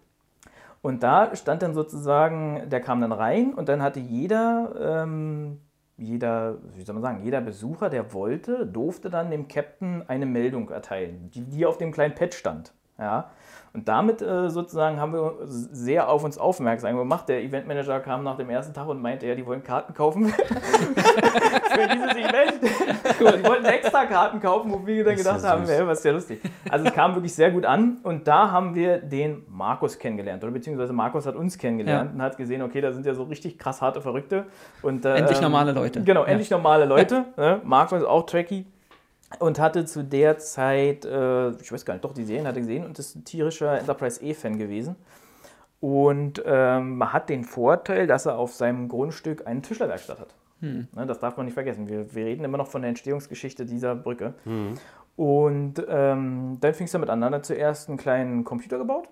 Und 0.81 1.03
da 1.03 1.35
stand 1.35 1.61
dann 1.61 1.73
sozusagen, 1.73 2.69
der 2.69 2.81
kam 2.81 3.01
dann 3.01 3.11
rein 3.11 3.53
und 3.53 3.67
dann 3.69 3.81
hatte 3.81 3.99
jeder, 3.99 5.03
ähm, 5.03 5.59
jeder, 5.97 6.57
wie 6.75 6.83
soll 6.83 6.93
man 6.93 7.03
sagen, 7.03 7.23
jeder 7.23 7.41
Besucher, 7.41 7.89
der 7.89 8.13
wollte, 8.13 8.65
durfte 8.65 9.09
dann 9.09 9.29
dem 9.31 9.47
Captain 9.47 10.03
eine 10.07 10.25
Meldung 10.25 10.69
erteilen, 10.69 11.29
die, 11.31 11.41
die 11.41 11.65
auf 11.65 11.77
dem 11.77 11.91
kleinen 11.91 12.15
Pad 12.15 12.33
stand. 12.33 12.73
Ja. 12.97 13.31
Und 13.73 13.87
damit 13.87 14.21
äh, 14.21 14.49
sozusagen 14.49 14.99
haben 14.99 15.13
wir 15.13 15.33
sehr 15.45 16.09
auf 16.09 16.23
uns 16.23 16.37
aufmerksam 16.37 16.97
gemacht. 16.97 17.29
Der 17.29 17.43
Eventmanager 17.43 17.99
kam 17.99 18.23
nach 18.23 18.35
dem 18.37 18.49
ersten 18.49 18.73
Tag 18.73 18.87
und 18.87 19.01
meinte, 19.01 19.27
ja, 19.27 19.35
die 19.35 19.45
wollen 19.45 19.63
Karten 19.63 19.93
kaufen 19.93 20.25
für 20.29 21.87
dieses 21.87 22.15
Event. 22.15 22.59
die 23.19 23.47
wollten 23.47 23.65
extra 23.65 24.05
Karten 24.05 24.39
kaufen, 24.39 24.71
wo 24.71 24.85
wir 24.85 25.03
dann 25.03 25.13
ja 25.13 25.17
gedacht 25.17 25.43
haben, 25.43 25.65
ja, 25.67 25.85
was 25.87 25.99
ist 25.99 26.05
ja 26.05 26.11
lustig. 26.11 26.41
Also 26.69 26.85
es 26.87 26.93
kam 26.93 27.13
wirklich 27.15 27.33
sehr 27.33 27.51
gut 27.51 27.65
an 27.65 27.97
und 28.03 28.27
da 28.27 28.51
haben 28.51 28.73
wir 28.75 28.97
den 28.97 29.43
Markus 29.49 29.99
kennengelernt. 29.99 30.43
Oder 30.43 30.51
beziehungsweise 30.51 30.93
Markus 30.93 31.25
hat 31.25 31.35
uns 31.35 31.57
kennengelernt 31.57 32.09
Ja. 32.11 32.15
und 32.15 32.21
hat 32.21 32.37
gesehen, 32.37 32.61
okay, 32.61 32.81
da 32.81 32.91
sind 32.91 33.05
ja 33.05 33.13
so 33.13 33.23
richtig 33.23 33.57
krass 33.59 33.81
harte 33.81 34.01
Verrückte. 34.01 34.45
Und, 34.81 35.05
äh, 35.05 35.15
Endlich 35.15 35.41
normale 35.41 35.71
Leute. 35.73 36.01
Genau, 36.03 36.21
Ja. 36.21 36.27
endlich 36.27 36.49
normale 36.49 36.85
Leute. 36.85 37.25
Ne? 37.37 37.61
Markus 37.63 37.99
ist 37.99 38.05
auch 38.07 38.25
tracky 38.25 38.65
und 39.37 39.59
hatte 39.59 39.85
zu 39.85 40.03
der 40.03 40.39
Zeit, 40.39 41.05
äh, 41.05 41.51
ich 41.51 41.71
weiß 41.71 41.85
gar 41.85 41.93
nicht, 41.93 42.03
doch, 42.03 42.13
die 42.13 42.23
Serien 42.23 42.47
hatte 42.47 42.59
gesehen 42.59 42.85
und 42.85 42.97
ist 42.97 43.15
ein 43.15 43.25
tierischer 43.25 43.77
Enterprise 43.77 44.23
E-Fan 44.23 44.57
gewesen. 44.57 44.95
Und 45.81 46.43
ähm, 46.45 47.13
hat 47.13 47.29
den 47.29 47.45
Vorteil, 47.45 48.05
dass 48.05 48.25
er 48.25 48.37
auf 48.37 48.53
seinem 48.53 48.89
Grundstück 48.89 49.47
eine 49.47 49.61
Tischlerwerkstatt 49.61 50.19
hat. 50.19 50.35
Ne, 50.93 51.05
das 51.05 51.19
darf 51.19 51.37
man 51.37 51.45
nicht 51.45 51.53
vergessen. 51.53 51.87
Wir, 51.87 52.13
wir 52.13 52.25
reden 52.25 52.43
immer 52.43 52.57
noch 52.57 52.67
von 52.67 52.81
der 52.81 52.89
Entstehungsgeschichte 52.89 53.65
dieser 53.65 53.95
Brücke. 53.95 54.33
Und 55.15 55.85
ähm, 55.87 56.57
dann 56.59 56.73
fing 56.73 56.85
es 56.85 56.91
damit 56.91 57.09
an. 57.09 57.21
Dann 57.21 57.33
hat 57.33 57.41
er 57.41 57.43
zuerst 57.43 57.87
einen 57.87 57.97
kleinen 57.97 58.43
Computer 58.43 58.77
gebaut. 58.77 59.07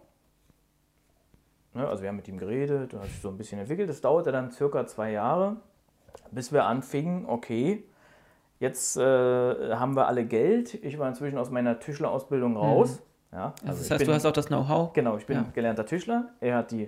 Ne, 1.73 1.87
also 1.87 2.01
wir 2.01 2.09
haben 2.09 2.17
mit 2.17 2.27
ihm 2.27 2.37
geredet, 2.37 2.93
hat 2.93 3.03
sich 3.03 3.21
so 3.21 3.29
ein 3.29 3.37
bisschen 3.37 3.59
entwickelt. 3.59 3.89
Das 3.89 4.01
dauerte 4.01 4.31
dann 4.31 4.51
circa 4.51 4.85
zwei 4.87 5.11
Jahre, 5.11 5.57
bis 6.31 6.51
wir 6.51 6.65
anfingen, 6.65 7.25
okay, 7.27 7.83
jetzt 8.59 8.97
äh, 8.97 9.01
haben 9.75 9.95
wir 9.95 10.07
alle 10.07 10.25
Geld. 10.25 10.73
Ich 10.83 10.97
war 10.99 11.07
inzwischen 11.07 11.37
aus 11.37 11.49
meiner 11.51 11.79
Tischlerausbildung 11.79 12.55
raus. 12.57 13.01
Ja, 13.31 13.53
Also 13.61 13.77
das 13.79 13.85
ich 13.85 13.91
heißt, 13.91 13.99
bin- 13.99 14.07
du 14.07 14.13
hast 14.13 14.25
auch 14.25 14.31
das 14.31 14.47
Know-how. 14.47 14.93
Genau, 14.93 15.17
ich 15.17 15.25
bin 15.25 15.37
Ja. 15.37 15.45
gelernter 15.53 15.85
Tischler. 15.85 16.29
Er 16.39 16.55
hat 16.57 16.71
die, 16.71 16.85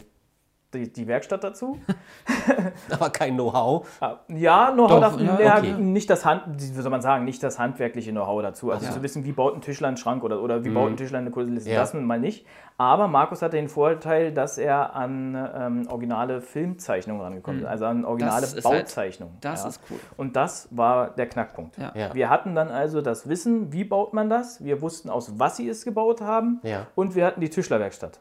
die, 0.74 0.92
die 0.92 1.08
Werkstatt 1.08 1.44
dazu. 1.44 1.80
Aber 2.92 3.10
kein 3.10 3.34
Know-how. 3.34 3.88
Ah, 4.02 4.18
Ja, 4.28 4.72
Know-how, 4.72 5.20
ja, 5.20 5.58
okay. 5.58 5.74
nicht 5.74 6.10
das 6.10 6.26
Hand, 6.26 6.44
wie 6.62 6.82
soll 6.82 6.92
man 6.92 7.02
sagen, 7.02 7.26
nicht 7.26 7.42
das 7.42 7.58
handwerkliche 7.58 8.12
Know-how 8.12 8.42
dazu. 8.42 8.72
Also 8.72 8.86
Ja. 8.86 8.92
zu 8.92 9.02
wissen, 9.02 9.26
wie 9.26 9.32
baut 9.32 9.56
ein 9.56 9.62
Tischler 9.62 9.88
einen 9.88 9.98
Schrank 9.98 10.24
oder, 10.24 10.42
oder 10.42 10.64
wie 10.64 10.70
baut 10.70 10.90
ein 10.92 10.98
Tischler 10.98 11.20
eine 11.20 11.32
Kulisse, 11.32 11.70
Ja. 11.72 11.80
das 11.80 11.94
mal 11.94 12.20
nicht. 12.20 12.46
Aber 12.78 13.08
Markus 13.08 13.42
hatte 13.42 13.58
den 13.58 13.68
Vorteil, 13.68 14.32
dass 14.32 14.58
er 14.58 14.96
an 14.96 15.36
ähm, 15.56 15.88
originale 15.90 16.40
Filmzeichnungen 16.42 17.22
rangekommen 17.22 17.62
ist, 17.62 17.68
also 17.68 17.86
an 17.86 18.06
originale 18.06 18.42
Das 18.42 18.54
halt- 18.54 18.64
Bauzeichnungen. 18.64 19.38
Das 19.42 19.64
ja. 19.64 19.70
ist 19.70 19.82
cool. 19.90 20.00
Und 20.18 20.36
das 20.36 20.68
war 20.72 21.10
der 21.10 21.28
Knackpunkt. 21.28 21.78
Wir 22.14 22.30
hatten 22.30 22.56
dann 22.56 22.70
also 22.70 23.02
das 23.02 23.28
Wissen, 23.28 23.74
wie 23.74 23.84
baut 23.84 24.14
man 24.14 24.30
das. 24.30 24.64
Wir 24.64 24.82
wussten, 24.82 25.10
aus 25.10 25.34
was 25.40 25.58
sie 25.58 25.68
es 25.68 25.84
gebaut 25.84 26.22
haben. 26.22 26.60
Ja. 26.64 26.86
Und 26.96 27.16
wir 27.16 27.26
hatten 27.26 27.42
die 27.42 27.50
Tischlerwerkstatt, 27.50 28.20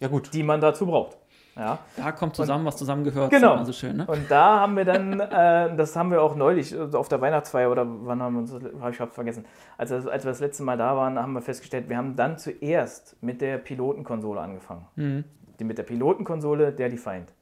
Ja, 0.00 0.08
gut. 0.08 0.32
die 0.32 0.42
man 0.42 0.60
dazu 0.60 0.86
braucht. 0.86 1.18
Ja. 1.58 1.78
Da 1.96 2.12
kommt 2.12 2.36
zusammen, 2.36 2.64
was 2.64 2.76
zusammengehört. 2.76 3.30
Genau. 3.30 3.48
sagt 3.48 3.56
man 3.56 3.66
So 3.66 3.72
schön, 3.72 3.96
ne? 3.96 4.06
Und 4.06 4.30
da 4.30 4.60
haben 4.60 4.76
wir 4.76 4.84
dann, 4.84 5.18
äh, 5.20 5.74
das 5.76 5.96
haben 5.96 6.10
wir 6.12 6.22
auch 6.22 6.36
neulich 6.36 6.72
äh, 6.72 6.94
auf 6.96 7.08
der 7.08 7.20
Weihnachtsfeier 7.20 7.70
oder 7.70 7.84
wann 7.86 8.22
haben 8.22 8.34
wir 8.34 8.40
uns, 8.40 8.54
hab 8.80 8.92
ich 8.92 9.00
hab's 9.00 9.14
vergessen, 9.14 9.44
als, 9.76 9.90
wir- 9.90 10.10
als 10.12 10.24
wir 10.24 10.30
das 10.30 10.40
letzte 10.40 10.62
Mal 10.62 10.76
da 10.78 10.96
waren, 10.96 11.18
haben 11.18 11.32
wir 11.32 11.42
festgestellt, 11.42 11.88
wir 11.88 11.96
haben 11.96 12.14
dann 12.16 12.38
zuerst 12.38 13.16
mit 13.22 13.40
der 13.40 13.58
Pilotenkonsole 13.58 14.40
angefangen. 14.40 14.86
Mhm. 14.96 15.24
Die, 15.58 15.64
mit 15.64 15.76
der 15.78 15.82
Pilotenkonsole 15.82 16.72
der 16.72 16.88
Defiant. 16.88 17.32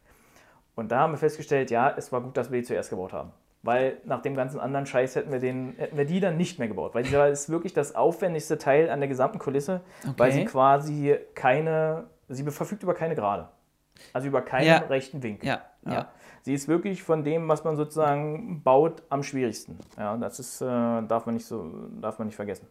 Und 0.75 0.91
da 0.93 1.01
haben 1.01 1.13
wir 1.13 1.19
festgestellt, 1.19 1.71
ja, 1.71 1.93
es 1.97 2.11
war 2.13 2.21
gut, 2.23 2.37
dass 2.37 2.51
wir 2.51 2.59
die 2.61 2.65
zuerst 2.67 2.91
gebaut 2.91 3.13
haben. 3.13 3.31
Weil 3.63 3.97
nach 4.05 4.23
dem 4.23 4.35
ganzen 4.37 4.61
anderen 4.61 4.87
Scheiß 4.87 5.17
hätten 5.17 5.33
wir, 5.33 5.41
den, 5.41 5.75
hätten 5.77 5.97
wir 5.97 6.05
die 6.05 6.21
dann 6.21 6.37
nicht 6.37 6.59
mehr 6.59 6.69
gebaut. 6.69 6.95
Weil 6.95 7.03
die 7.03 7.15
ist 7.15 7.51
wirklich 7.51 7.73
das 7.75 7.95
aufwendigste 7.95 8.59
Teil 8.59 8.91
an 8.91 9.01
der 9.01 9.09
gesamten 9.09 9.39
Kulisse, 9.39 9.81
weil 10.17 10.31
Okay. 10.31 10.39
sie 10.41 10.45
quasi 10.45 11.17
keine, 11.35 12.05
sie 12.29 12.45
verfügt 12.45 12.83
über 12.83 12.95
keine 12.95 13.15
Gerade. 13.15 13.49
Also 14.13 14.29
über 14.29 14.43
keinen 14.43 14.67
Ja. 14.67 14.77
rechten 14.79 15.23
Winkel. 15.23 15.49
Ja, 15.49 15.61
ja. 15.87 16.09
Sie 16.43 16.55
ist 16.55 16.69
wirklich 16.69 17.03
von 17.03 17.25
dem, 17.25 17.49
was 17.49 17.65
man 17.65 17.77
sozusagen 17.77 18.63
baut, 18.63 19.03
am 19.09 19.23
schwierigsten. 19.23 19.79
Ja, 19.99 20.17
das 20.17 20.39
ist, 20.39 20.61
äh, 20.61 20.65
darf, 20.67 21.27
man 21.27 21.35
nicht 21.35 21.47
so, 21.47 21.67
darf 22.01 22.19
man 22.19 22.27
nicht 22.29 22.37
vergessen. 22.37 22.67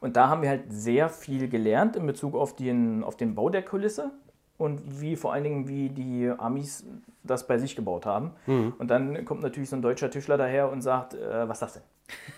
Und 0.00 0.16
da 0.16 0.28
haben 0.28 0.42
wir 0.42 0.48
halt 0.48 0.64
sehr 0.72 1.08
viel 1.08 1.48
gelernt 1.48 1.96
in 1.96 2.06
Bezug 2.06 2.36
auf 2.36 2.54
den, 2.54 3.02
auf 3.02 3.16
den 3.16 3.34
Bau 3.34 3.48
der 3.48 3.62
Kulisse 3.62 4.12
und 4.56 5.00
wie 5.00 5.16
vor 5.16 5.32
allen 5.32 5.42
Dingen, 5.42 5.66
wie 5.68 5.88
die 5.88 6.32
Amis 6.38 6.84
das 7.24 7.46
bei 7.48 7.58
sich 7.58 7.74
gebaut 7.74 8.06
haben. 8.06 8.30
Und 8.46 8.88
dann 8.88 9.24
kommt 9.24 9.42
natürlich 9.42 9.68
so 9.70 9.76
ein 9.76 9.82
deutscher 9.82 10.08
Tischler 10.10 10.36
daher 10.36 10.70
und 10.70 10.82
sagt, 10.82 11.14
äh, 11.14 11.48
was 11.48 11.56
ist 11.56 11.62
das 11.62 11.72
denn? 11.74 11.82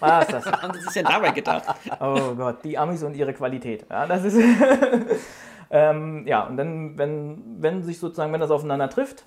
Was 0.00 0.24
ist 0.24 0.32
das? 0.32 0.46
Haben 0.62 0.72
Sie 0.74 0.80
sich 0.80 0.92
denn 0.94 1.04
dabei 1.04 1.30
gedacht? 1.32 1.64
Oh 2.00 2.34
Gott, 2.34 2.64
die 2.64 2.78
Amis 2.78 3.02
und 3.02 3.14
ihre 3.14 3.34
Qualität. 3.34 3.84
Ja, 3.90 4.06
das 4.06 4.24
ist. 4.24 4.38
ähm, 5.70 6.26
ja, 6.26 6.46
und 6.46 6.56
dann, 6.56 6.98
wenn, 6.98 7.62
wenn 7.62 7.82
sich 7.82 7.98
sozusagen, 7.98 8.32
wenn 8.32 8.40
das 8.40 8.50
aufeinander 8.50 8.90
trifft, 8.90 9.24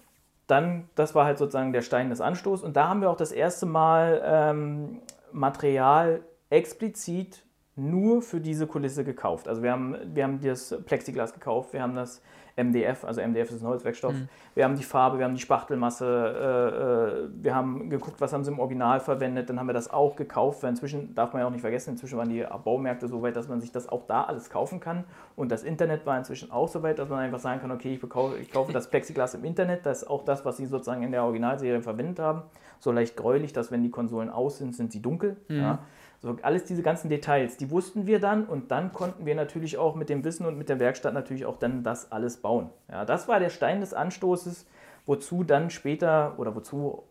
dann, 0.47 0.89
das 0.95 1.15
war 1.15 1.25
halt 1.25 1.37
sozusagen 1.37 1.71
der 1.71 1.81
Stein 1.81 2.09
des 2.09 2.19
Anstoßes. 2.21 2.65
Und 2.65 2.75
da 2.75 2.89
haben 2.89 3.01
wir 3.01 3.09
auch 3.09 3.17
das 3.17 3.31
erste 3.31 3.65
Mal 3.65 4.21
ähm, 4.25 5.01
Material 5.31 6.21
explizit 6.49 7.43
nur 7.75 8.21
für 8.21 8.39
diese 8.39 8.67
Kulisse 8.67 9.03
gekauft. 9.03 9.47
Also 9.47 9.63
wir 9.63 9.71
haben, 9.71 9.97
wir 10.13 10.23
haben 10.23 10.41
das 10.41 10.75
Plexiglas 10.85 11.33
gekauft, 11.33 11.73
wir 11.73 11.81
haben 11.81 11.95
das 11.95 12.21
MDF, 12.55 13.03
also 13.03 13.19
MDF 13.21 13.49
ist 13.51 13.61
ein 13.63 13.67
Holzwerkstoff, 13.67 14.13
wir 14.53 14.63
haben 14.63 14.75
die 14.75 14.83
Farbe, 14.83 15.17
wir 15.17 15.25
haben 15.25 15.33
die 15.33 15.41
Spachtelmasse, 15.41 16.05
äh, 16.05 17.23
äh, 17.25 17.29
wir 17.43 17.55
haben 17.55 17.89
geguckt, 17.89 18.21
was 18.21 18.31
haben 18.31 18.43
sie 18.43 18.51
im 18.51 18.59
Original 18.59 18.99
verwendet, 18.99 19.49
dann 19.49 19.59
haben 19.59 19.65
wir 19.67 19.73
das 19.73 19.89
auch 19.91 20.15
gekauft, 20.15 20.61
weil 20.61 20.69
inzwischen, 20.69 21.15
darf 21.15 21.33
man 21.33 21.41
ja 21.41 21.47
auch 21.47 21.51
nicht 21.51 21.61
vergessen, 21.61 21.91
inzwischen 21.91 22.17
waren 22.17 22.29
die 22.29 22.45
Baumärkte 22.63 23.07
so 23.07 23.21
weit, 23.23 23.35
dass 23.35 23.47
man 23.47 23.59
sich 23.59 23.71
das 23.71 23.89
auch 23.89 24.05
da 24.07 24.23
alles 24.25 24.49
kaufen 24.51 24.79
kann. 24.79 25.03
Und 25.35 25.51
das 25.51 25.63
Internet 25.63 26.05
war 26.05 26.17
inzwischen 26.17 26.51
auch 26.51 26.67
so 26.67 26.83
weit, 26.83 26.99
dass 26.99 27.09
man 27.09 27.19
einfach 27.19 27.39
sagen 27.39 27.59
kann, 27.61 27.71
okay, 27.71 27.93
ich, 27.95 27.99
bekau- 27.99 28.35
ich 28.39 28.51
kaufe 28.51 28.71
das 28.71 28.87
Plexiglas 28.89 29.33
im 29.33 29.43
Internet, 29.45 29.85
das 29.85 30.03
ist 30.03 30.07
auch 30.09 30.23
das, 30.23 30.45
was 30.45 30.57
sie 30.57 30.67
sozusagen 30.67 31.01
in 31.01 31.11
der 31.11 31.23
Originalserie 31.23 31.81
verwendet 31.81 32.19
haben, 32.19 32.43
so 32.79 32.91
leicht 32.91 33.17
gräulich, 33.17 33.53
dass 33.53 33.71
wenn 33.71 33.81
die 33.81 33.89
Konsolen 33.91 34.29
aus 34.29 34.59
sind, 34.59 34.75
sind 34.75 34.91
sie 34.91 35.01
dunkel, 35.01 35.37
ja. 35.47 35.79
So, 36.23 36.37
alles 36.41 36.63
diese 36.63 36.83
ganzen 36.83 37.09
Details, 37.09 37.57
die 37.57 37.69
wussten 37.69 38.07
wir 38.07 38.17
dann 38.17 38.45
und 38.45 38.71
dann 38.71 38.93
konnten 38.93 39.25
wir 39.25 39.35
natürlich 39.35 39.77
auch 39.77 39.93
mit 39.93 40.07
dem 40.07 40.23
Wissen 40.23 40.45
und 40.45 40.57
mit 40.57 40.69
der 40.69 40.79
Werkstatt 40.79 41.13
natürlich 41.13 41.45
auch 41.45 41.57
dann 41.57 41.83
das 41.83 42.13
alles 42.13 42.37
bauen. 42.37 42.69
Ja, 42.89 43.03
das 43.03 43.27
war 43.27 43.41
der 43.41 43.49
Stein 43.49 43.81
des 43.81 43.93
Anstoßes, 43.93 44.65
wozu 45.05 45.43
dann 45.43 45.69
später 45.69 46.35
oder 46.37 46.55
wozu 46.55 47.03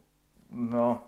ja, 0.51 1.03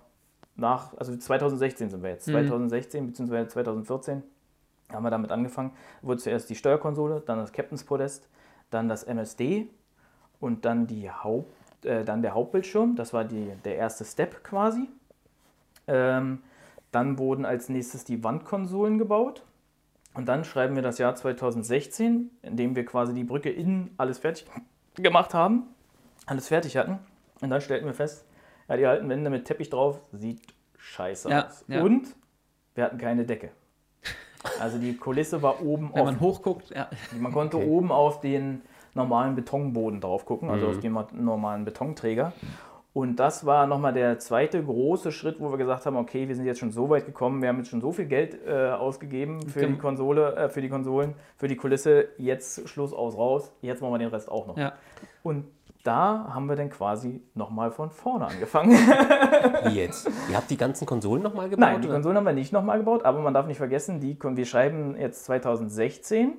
nach, 0.54 0.94
also 0.98 1.16
2016 1.16 1.88
sind 1.88 2.02
wir 2.02 2.10
jetzt, 2.10 2.26
2016 2.26 3.06
bzw. 3.06 3.48
2014 3.48 4.22
haben 4.92 5.02
wir 5.02 5.10
damit 5.10 5.32
angefangen. 5.32 5.72
Wurde 6.02 6.20
zuerst 6.20 6.50
die 6.50 6.56
Steuerkonsole, 6.56 7.22
dann 7.24 7.38
das 7.38 7.52
Captain's 7.52 7.84
Podest, 7.84 8.28
dann 8.68 8.86
das 8.86 9.04
MSD 9.04 9.70
und 10.40 10.66
dann, 10.66 10.86
die 10.86 11.10
Haupt, 11.10 11.86
äh, 11.86 12.04
dann 12.04 12.20
der 12.20 12.34
Hauptbildschirm. 12.34 12.96
Das 12.96 13.14
war 13.14 13.24
die, 13.24 13.50
der 13.64 13.76
erste 13.76 14.04
Step 14.04 14.44
quasi. 14.44 14.90
Ähm, 15.86 16.40
dann 16.94 17.18
wurden 17.18 17.44
als 17.44 17.68
nächstes 17.68 18.04
die 18.04 18.22
Wandkonsolen 18.24 18.98
gebaut. 18.98 19.42
Und 20.14 20.26
dann 20.26 20.44
schreiben 20.44 20.76
wir 20.76 20.82
das 20.82 20.98
Jahr 20.98 21.14
2016, 21.16 22.30
in 22.42 22.56
dem 22.56 22.76
wir 22.76 22.84
quasi 22.84 23.14
die 23.14 23.24
Brücke 23.24 23.50
innen 23.50 23.92
alles 23.96 24.18
fertig 24.18 24.46
gemacht 24.94 25.34
haben, 25.34 25.64
alles 26.26 26.48
fertig 26.48 26.76
hatten. 26.76 26.98
Und 27.40 27.50
dann 27.50 27.60
stellten 27.60 27.86
wir 27.86 27.94
fest, 27.94 28.24
ja, 28.68 28.76
die 28.76 28.86
alten 28.86 29.08
Wände 29.08 29.28
mit 29.28 29.44
Teppich 29.44 29.70
drauf, 29.70 29.98
sieht 30.12 30.40
scheiße 30.78 31.28
Ja, 31.30 31.46
aus. 31.46 31.64
ja. 31.68 31.82
Und 31.82 32.14
wir 32.76 32.84
hatten 32.84 32.98
keine 32.98 33.24
Decke. 33.24 33.50
Also 34.60 34.78
die 34.78 34.96
Kulisse 34.96 35.42
war 35.42 35.62
oben 35.62 35.90
Wenn 35.94 36.00
auf 36.02 36.06
man 36.06 36.20
hochguckt, 36.20 36.70
ja. 36.70 36.88
man 37.18 37.32
konnte 37.32 37.56
oben 37.58 37.90
auf 37.90 38.20
den 38.20 38.62
normalen 38.94 39.34
Betonboden 39.34 40.00
drauf 40.00 40.26
gucken, 40.26 40.48
also 40.50 40.68
auf 40.68 40.78
den 40.78 40.92
ma- 40.92 41.08
normalen 41.12 41.64
Betonträger. 41.64 42.32
Und 42.94 43.16
das 43.16 43.44
war 43.44 43.66
nochmal 43.66 43.92
der 43.92 44.20
zweite 44.20 44.62
große 44.62 45.10
Schritt, 45.10 45.40
wo 45.40 45.50
wir 45.50 45.58
gesagt 45.58 45.84
haben, 45.84 45.96
okay, 45.96 46.28
wir 46.28 46.36
sind 46.36 46.46
jetzt 46.46 46.60
schon 46.60 46.70
so 46.70 46.88
weit 46.88 47.04
gekommen, 47.06 47.42
wir 47.42 47.48
haben 47.48 47.58
jetzt 47.58 47.68
schon 47.70 47.80
so 47.80 47.90
viel 47.90 48.06
Geld 48.06 48.38
äh, 48.46 48.70
ausgegeben 48.70 49.42
für 49.42 49.60
die 49.60 49.66
Genau. 49.66 49.78
Konsole, 49.80 50.36
äh, 50.36 50.48
für 50.48 50.62
die 50.62 50.68
Konsolen, 50.68 51.14
für 51.36 51.48
die 51.48 51.56
Kulisse, 51.56 52.06
jetzt 52.18 52.68
Schluss 52.68 52.92
aus 52.92 53.16
raus, 53.18 53.52
jetzt 53.62 53.82
machen 53.82 53.94
wir 53.94 53.98
den 53.98 54.08
Rest 54.10 54.30
auch 54.30 54.46
noch. 54.46 54.56
ja. 54.56 54.72
Und 55.24 55.44
da 55.82 56.30
haben 56.32 56.46
wir 56.46 56.56
dann 56.56 56.70
quasi 56.70 57.20
nochmal 57.34 57.70
von 57.70 57.90
vorne 57.90 58.26
angefangen. 58.26 58.70
Wie 58.70 59.74
jetzt? 59.74 60.08
Ihr 60.30 60.36
habt 60.36 60.48
die 60.48 60.56
ganzen 60.56 60.86
Konsolen 60.86 61.22
nochmal 61.22 61.50
gebaut? 61.50 61.60
Nein, 61.60 61.82
die 61.82 61.88
oder? 61.88 61.96
Konsolen 61.96 62.16
haben 62.16 62.24
wir 62.24 62.32
nicht 62.32 62.52
nochmal 62.54 62.78
gebaut, 62.78 63.04
aber 63.04 63.20
man 63.20 63.34
darf 63.34 63.46
nicht 63.46 63.58
vergessen, 63.58 64.00
die, 64.00 64.16
wir 64.18 64.46
schreiben 64.46 64.96
jetzt 64.98 65.24
2016 65.24 66.32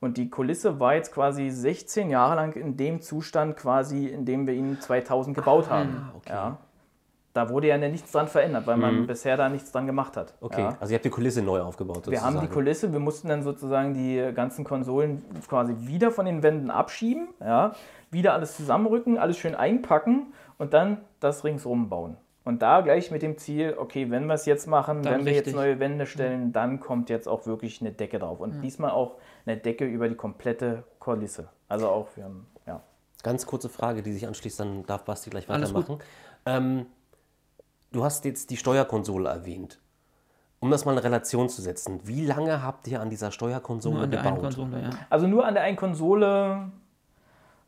und 0.00 0.16
die 0.18 0.28
Kulisse 0.30 0.78
war 0.80 0.94
jetzt 0.94 1.12
quasi 1.12 1.50
16 1.50 2.10
Jahre 2.10 2.36
lang 2.36 2.52
in 2.54 2.76
dem 2.76 3.00
Zustand 3.00 3.56
quasi, 3.56 4.06
in 4.06 4.24
dem 4.24 4.46
wir 4.46 4.54
ihn 4.54 4.80
2000 4.80 5.36
gebaut 5.36 5.70
haben. 5.70 6.10
okay. 6.16 6.32
Ja. 6.32 6.58
Da 7.32 7.50
wurde 7.50 7.66
ja 7.68 7.76
nichts 7.76 8.12
dran 8.12 8.28
verändert, 8.28 8.66
weil 8.66 8.78
man 8.78 9.06
bisher 9.06 9.36
da 9.36 9.50
nichts 9.50 9.70
dran 9.70 9.84
gemacht 9.86 10.16
hat. 10.16 10.32
Okay, 10.40 10.62
Ja. 10.62 10.76
also 10.80 10.90
ihr 10.92 10.94
habt 10.96 11.04
die 11.04 11.10
Kulisse 11.10 11.42
neu 11.42 11.60
aufgebaut. 11.60 12.06
Wir 12.10 12.22
haben 12.22 12.28
die 12.28 12.36
sozusagen. 12.36 12.54
Kulisse, 12.54 12.92
wir 12.94 12.98
mussten 12.98 13.28
dann 13.28 13.42
sozusagen 13.42 13.92
die 13.92 14.32
ganzen 14.34 14.64
Konsolen 14.64 15.22
quasi 15.46 15.74
wieder 15.80 16.10
von 16.10 16.24
den 16.24 16.42
Wänden 16.42 16.70
abschieben, 16.70 17.28
ja, 17.40 17.72
wieder 18.10 18.32
alles 18.32 18.56
zusammenrücken, 18.56 19.18
alles 19.18 19.36
schön 19.36 19.54
einpacken 19.54 20.32
und 20.56 20.72
dann 20.72 21.02
das 21.20 21.44
ringsrum 21.44 21.90
bauen. 21.90 22.16
Und 22.44 22.62
da 22.62 22.80
gleich 22.80 23.10
mit 23.10 23.20
dem 23.20 23.36
Ziel, 23.36 23.74
okay, 23.76 24.08
wenn 24.10 24.26
wir 24.28 24.34
es 24.34 24.46
jetzt 24.46 24.66
machen, 24.66 25.02
Dann 25.02 25.14
wenn 25.18 25.26
wir 25.26 25.32
jetzt 25.32 25.48
richtig. 25.48 25.56
neue 25.56 25.78
Wände 25.78 26.06
stellen, 26.06 26.52
dann 26.52 26.80
kommt 26.80 27.10
jetzt 27.10 27.28
auch 27.28 27.44
wirklich 27.44 27.82
eine 27.82 27.92
Decke 27.92 28.18
drauf. 28.18 28.40
Und 28.40 28.62
diesmal 28.62 28.92
auch 28.92 29.16
eine 29.46 29.56
Decke 29.56 29.84
über 29.84 30.08
die 30.08 30.14
komplette 30.14 30.84
Kulisse. 30.98 31.48
Also 31.68 31.88
auch, 31.88 32.08
wir 32.16 32.24
haben, 32.24 32.46
ja. 32.66 32.80
Ganz 33.22 33.46
kurze 33.46 33.68
Frage, 33.68 34.02
die 34.02 34.12
sich 34.12 34.26
anschließt, 34.26 34.60
dann 34.60 34.84
darf 34.86 35.04
Basti 35.04 35.30
gleich 35.30 35.48
weitermachen. 35.48 35.98
Ähm, 36.44 36.86
du 37.92 38.04
hast 38.04 38.24
jetzt 38.24 38.50
die 38.50 38.56
Steuerkonsole 38.56 39.28
erwähnt. 39.28 39.78
Um 40.58 40.70
das 40.70 40.84
mal 40.84 40.92
in 40.92 40.98
Relation 40.98 41.48
zu 41.48 41.60
setzen, 41.60 42.00
wie 42.04 42.24
lange 42.24 42.62
habt 42.62 42.88
ihr 42.88 43.00
an 43.00 43.10
dieser 43.10 43.30
Steuerkonsole 43.30 43.94
Nur 43.96 44.04
an 44.04 44.10
der 44.10 44.20
einen 44.20 44.36
gebaut? 44.36 44.54
Konsole, 44.56 44.82
ja. 44.82 44.90
Also 45.10 45.26
nur 45.26 45.44
an 45.46 45.54
der 45.54 45.64
einen 45.64 45.76
Konsole. 45.76 46.70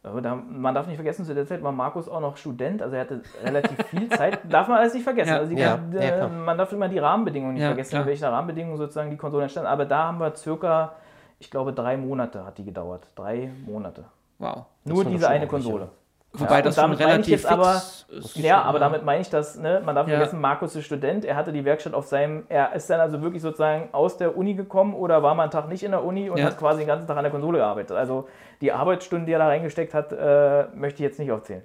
aber 0.03 0.23
Da, 0.23 0.35
man 0.35 0.75
darf 0.75 0.87
nicht 0.87 0.97
vergessen, 0.97 1.25
zu 1.27 1.35
der 1.35 1.47
Zeit 1.47 1.63
war 1.63 1.71
Markus 1.73 2.09
auch 2.09 2.21
noch 2.21 2.37
Student, 2.39 2.81
also 2.81 2.95
er 2.97 3.03
hatte 3.03 3.23
relativ 3.45 3.85
viel 3.89 4.09
Zeit. 4.17 4.39
Darf 4.51 4.69
man 4.69 4.79
alles 4.79 4.95
nicht 4.95 5.05
vergessen. 5.05 5.29
Ja. 5.31 5.39
Also 5.39 5.55
die, 5.55 5.61
Ja, 5.61 5.79
äh, 5.95 6.19
ja, 6.19 6.29
man 6.29 6.57
darf 6.57 6.73
immer 6.73 6.89
die 6.89 6.99
Rahmenbedingungen 6.99 7.55
nicht 7.55 7.63
Ja, 7.63 7.69
vergessen, 7.69 7.91
klar. 7.91 8.03
in 8.03 8.09
welchen 8.09 8.25
Rahmenbedingungen 8.25 8.79
sozusagen 8.79 9.11
die 9.11 9.17
Konsole 9.19 9.43
entstand. 9.45 9.67
Aber 9.67 9.85
da 9.85 10.05
haben 10.05 10.19
wir 10.19 10.35
circa, 10.35 10.93
ich 11.39 11.51
glaube, 11.51 11.73
drei 11.73 11.97
Monate 11.97 12.45
hat 12.45 12.59
die 12.59 12.65
gedauert. 12.65 13.07
Drei 13.15 13.51
Monate. 13.67 14.05
Wow. 14.39 14.67
Nur 14.85 15.05
diese 15.05 15.29
eine 15.29 15.47
Konsole. 15.47 15.91
Wobei 16.39 16.57
Ja, 16.57 16.63
das 16.63 16.75
damit 16.77 16.99
ich 17.01 17.07
relativ 17.07 17.29
jetzt 17.29 17.47
aber- 17.47 17.75
ist. 17.75 18.37
Ja, 18.37 18.63
aber 18.63 18.79
damit 18.79 19.05
meine 19.05 19.21
ich, 19.21 19.29
dass, 19.31 19.59
ne, 19.59 19.83
man 19.85 19.95
darf 19.95 20.07
nicht 20.07 20.13
Ja. 20.15 20.19
vergessen, 20.21 20.41
Markus 20.41 20.75
ist 20.77 20.85
Student, 20.87 21.25
er 21.25 21.37
hatte 21.37 21.53
die 21.53 21.65
Werkstatt 21.65 21.93
auf 21.95 22.07
seinem, 22.07 22.45
er 22.49 22.73
ist 22.75 22.89
dann 22.89 23.01
also 23.01 23.21
wirklich 23.21 23.43
sozusagen 23.43 23.89
aus 23.93 24.17
der 24.17 24.37
Uni 24.37 24.55
gekommen 24.55 24.95
oder 24.95 25.23
war 25.23 25.35
mal 25.35 25.43
einen 25.45 25.53
Tag 25.53 25.69
nicht 25.69 25.83
in 25.83 25.91
der 25.91 26.03
Uni 26.05 26.31
und 26.31 26.39
Ja. 26.39 26.47
hat 26.47 26.57
quasi 26.59 26.81
den 26.81 26.87
ganzen 26.89 27.07
Tag 27.07 27.17
an 27.17 27.25
der 27.25 27.31
Konsole 27.33 27.59
gearbeitet. 27.59 27.97
Also 27.97 28.29
die 28.61 28.73
Arbeitsstunden, 28.73 29.27
die 29.27 29.33
er 29.33 29.39
da 29.41 29.47
reingesteckt 29.49 29.93
hat, 29.95 30.13
äh, 30.13 30.67
möchte 30.75 31.03
ich 31.03 31.09
jetzt 31.09 31.19
nicht 31.19 31.31
aufzählen. 31.31 31.63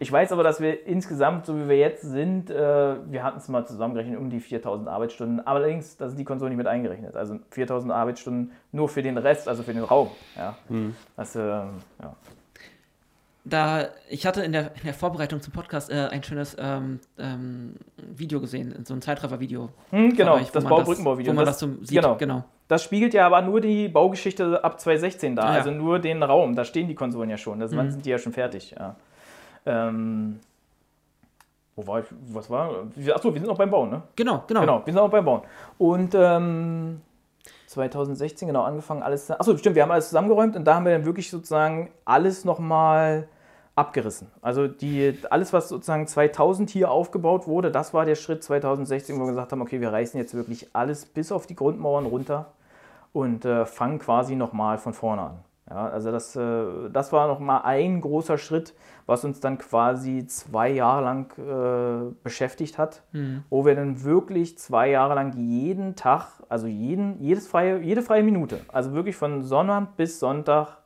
Ich 0.00 0.10
weiß 0.10 0.32
aber, 0.32 0.42
dass 0.42 0.60
wir 0.60 0.84
insgesamt, 0.88 1.46
so 1.46 1.56
wie 1.56 1.68
wir 1.68 1.76
jetzt 1.78 2.02
sind, 2.02 2.50
äh, 2.50 2.94
wir 3.06 3.22
hatten 3.22 3.38
es 3.38 3.48
mal 3.48 3.64
zusammengerechnet, 3.64 4.18
um 4.18 4.28
die 4.28 4.40
4000 4.40 4.88
Arbeitsstunden. 4.88 5.46
Allerdings, 5.46 5.96
da 5.96 6.08
sind 6.08 6.18
die 6.18 6.24
Konsole 6.24 6.48
nicht 6.50 6.58
mit 6.58 6.66
eingerechnet. 6.66 7.14
Also 7.14 7.38
4000 7.50 7.92
Arbeitsstunden 7.92 8.50
nur 8.72 8.88
für 8.88 9.02
den 9.02 9.16
Rest, 9.16 9.46
also 9.48 9.62
für 9.62 9.72
den 9.72 9.84
Raum. 9.84 10.08
Ja. 10.36 10.56
Das, 11.16 11.36
äh, 11.36 11.40
ja. 11.40 11.68
Da, 13.44 13.88
ich 14.08 14.26
hatte 14.26 14.42
in 14.42 14.52
der, 14.52 14.72
in 14.76 14.82
der 14.84 14.92
Vorbereitung 14.94 15.40
zum 15.40 15.52
Podcast 15.52 15.90
äh, 15.90 16.08
ein 16.10 16.22
schönes 16.22 16.56
ähm, 16.58 17.00
ähm, 17.18 17.74
Video 17.96 18.38
gesehen, 18.40 18.84
so 18.84 18.92
ein 18.92 19.00
Zeitraffer-Video. 19.00 19.70
Hm, 19.90 20.14
genau, 20.14 20.34
euch, 20.34 20.50
das 20.50 20.64
Baubrückenbauvideo. 20.64 21.32
Wo 21.32 21.36
man 21.36 21.46
Das- 21.46 21.58
das, 21.58 21.60
so 21.70 21.76
sieht, 21.84 22.02
genau. 22.02 22.16
genau. 22.16 22.44
Das 22.68 22.84
spiegelt 22.84 23.14
ja 23.14 23.26
aber 23.26 23.40
nur 23.42 23.60
die 23.60 23.88
Baugeschichte 23.88 24.62
ab 24.62 24.78
2016 24.78 25.34
da, 25.36 25.42
Ja. 25.42 25.48
also 25.58 25.70
nur 25.70 25.98
den 25.98 26.22
Raum. 26.22 26.54
Da 26.54 26.64
stehen 26.64 26.86
die 26.86 26.94
Konsolen 26.94 27.28
ja 27.30 27.36
schon. 27.38 27.58
Das 27.58 27.72
Mhm. 27.72 27.90
sind 27.90 28.06
die 28.06 28.10
ja 28.10 28.18
schon 28.18 28.32
fertig. 28.32 28.74
Ja. 28.78 28.94
Ähm, 29.66 30.38
wo 31.76 31.86
war 31.86 32.00
ich? 32.00 32.06
Was 32.28 32.48
war? 32.50 32.70
Achso, 33.14 33.32
wir 33.34 33.40
sind 33.40 33.48
noch 33.48 33.56
beim 33.58 33.70
Bauen, 33.70 33.90
ne? 33.90 34.02
Genau, 34.14 34.44
genau. 34.46 34.60
Genau, 34.60 34.78
wir 34.84 34.92
sind 34.92 35.02
noch 35.02 35.10
beim 35.10 35.24
Bauen. 35.24 35.42
Und 35.78 36.14
ähm, 36.14 37.00
2016 37.70 38.48
genau 38.48 38.62
angefangen, 38.64 39.02
alles. 39.02 39.30
Achso, 39.30 39.56
stimmt, 39.56 39.76
wir 39.76 39.84
haben 39.84 39.92
alles 39.92 40.08
zusammengeräumt 40.08 40.56
und 40.56 40.64
da 40.64 40.74
haben 40.74 40.84
wir 40.84 40.92
dann 40.92 41.04
wirklich 41.04 41.30
sozusagen 41.30 41.90
alles 42.04 42.44
nochmal 42.44 43.28
abgerissen. 43.76 44.26
Also 44.42 44.66
die, 44.66 45.16
alles, 45.30 45.52
was 45.52 45.68
sozusagen 45.68 46.08
2000 46.08 46.68
hier 46.68 46.90
aufgebaut 46.90 47.46
wurde, 47.46 47.70
das 47.70 47.94
war 47.94 48.04
der 48.04 48.16
Schritt 48.16 48.42
2016, 48.42 49.14
wo 49.16 49.20
wir 49.20 49.28
gesagt 49.28 49.52
haben, 49.52 49.62
okay, 49.62 49.80
wir 49.80 49.92
reißen 49.92 50.18
jetzt 50.18 50.34
wirklich 50.34 50.68
alles 50.72 51.06
bis 51.06 51.30
auf 51.30 51.46
die 51.46 51.54
Grundmauern 51.54 52.06
runter 52.06 52.52
und 53.12 53.44
äh, 53.44 53.64
fangen 53.66 54.00
quasi 54.00 54.34
nochmal 54.34 54.78
von 54.78 54.92
vorne 54.92 55.22
an. 55.22 55.38
Ja, 55.70 55.88
also 55.88 56.10
das, 56.10 56.34
äh, 56.34 56.90
das 56.92 57.12
war 57.12 57.28
nochmal 57.28 57.62
ein 57.62 58.00
großer 58.00 58.36
Schritt, 58.36 58.74
was 59.10 59.24
uns 59.24 59.40
dann 59.40 59.58
quasi 59.58 60.24
zwei 60.26 60.70
Jahre 60.70 61.02
lang 61.02 61.36
äh, 61.36 62.14
beschäftigt 62.22 62.78
hat, 62.78 63.02
wo 63.50 63.66
wir 63.66 63.74
dann 63.74 64.04
wirklich 64.04 64.56
zwei 64.56 64.88
Jahre 64.88 65.16
lang 65.16 65.36
jeden 65.36 65.96
Tag, 65.96 66.28
also 66.48 66.68
jeden, 66.68 67.20
jedes 67.20 67.48
freie, 67.48 67.80
jede 67.80 68.02
freie 68.02 68.22
Minute, 68.22 68.60
also 68.68 68.92
wirklich 68.92 69.16
von 69.16 69.42
Sonntag 69.42 69.96
bis 69.96 70.20
Sonntag 70.20 70.78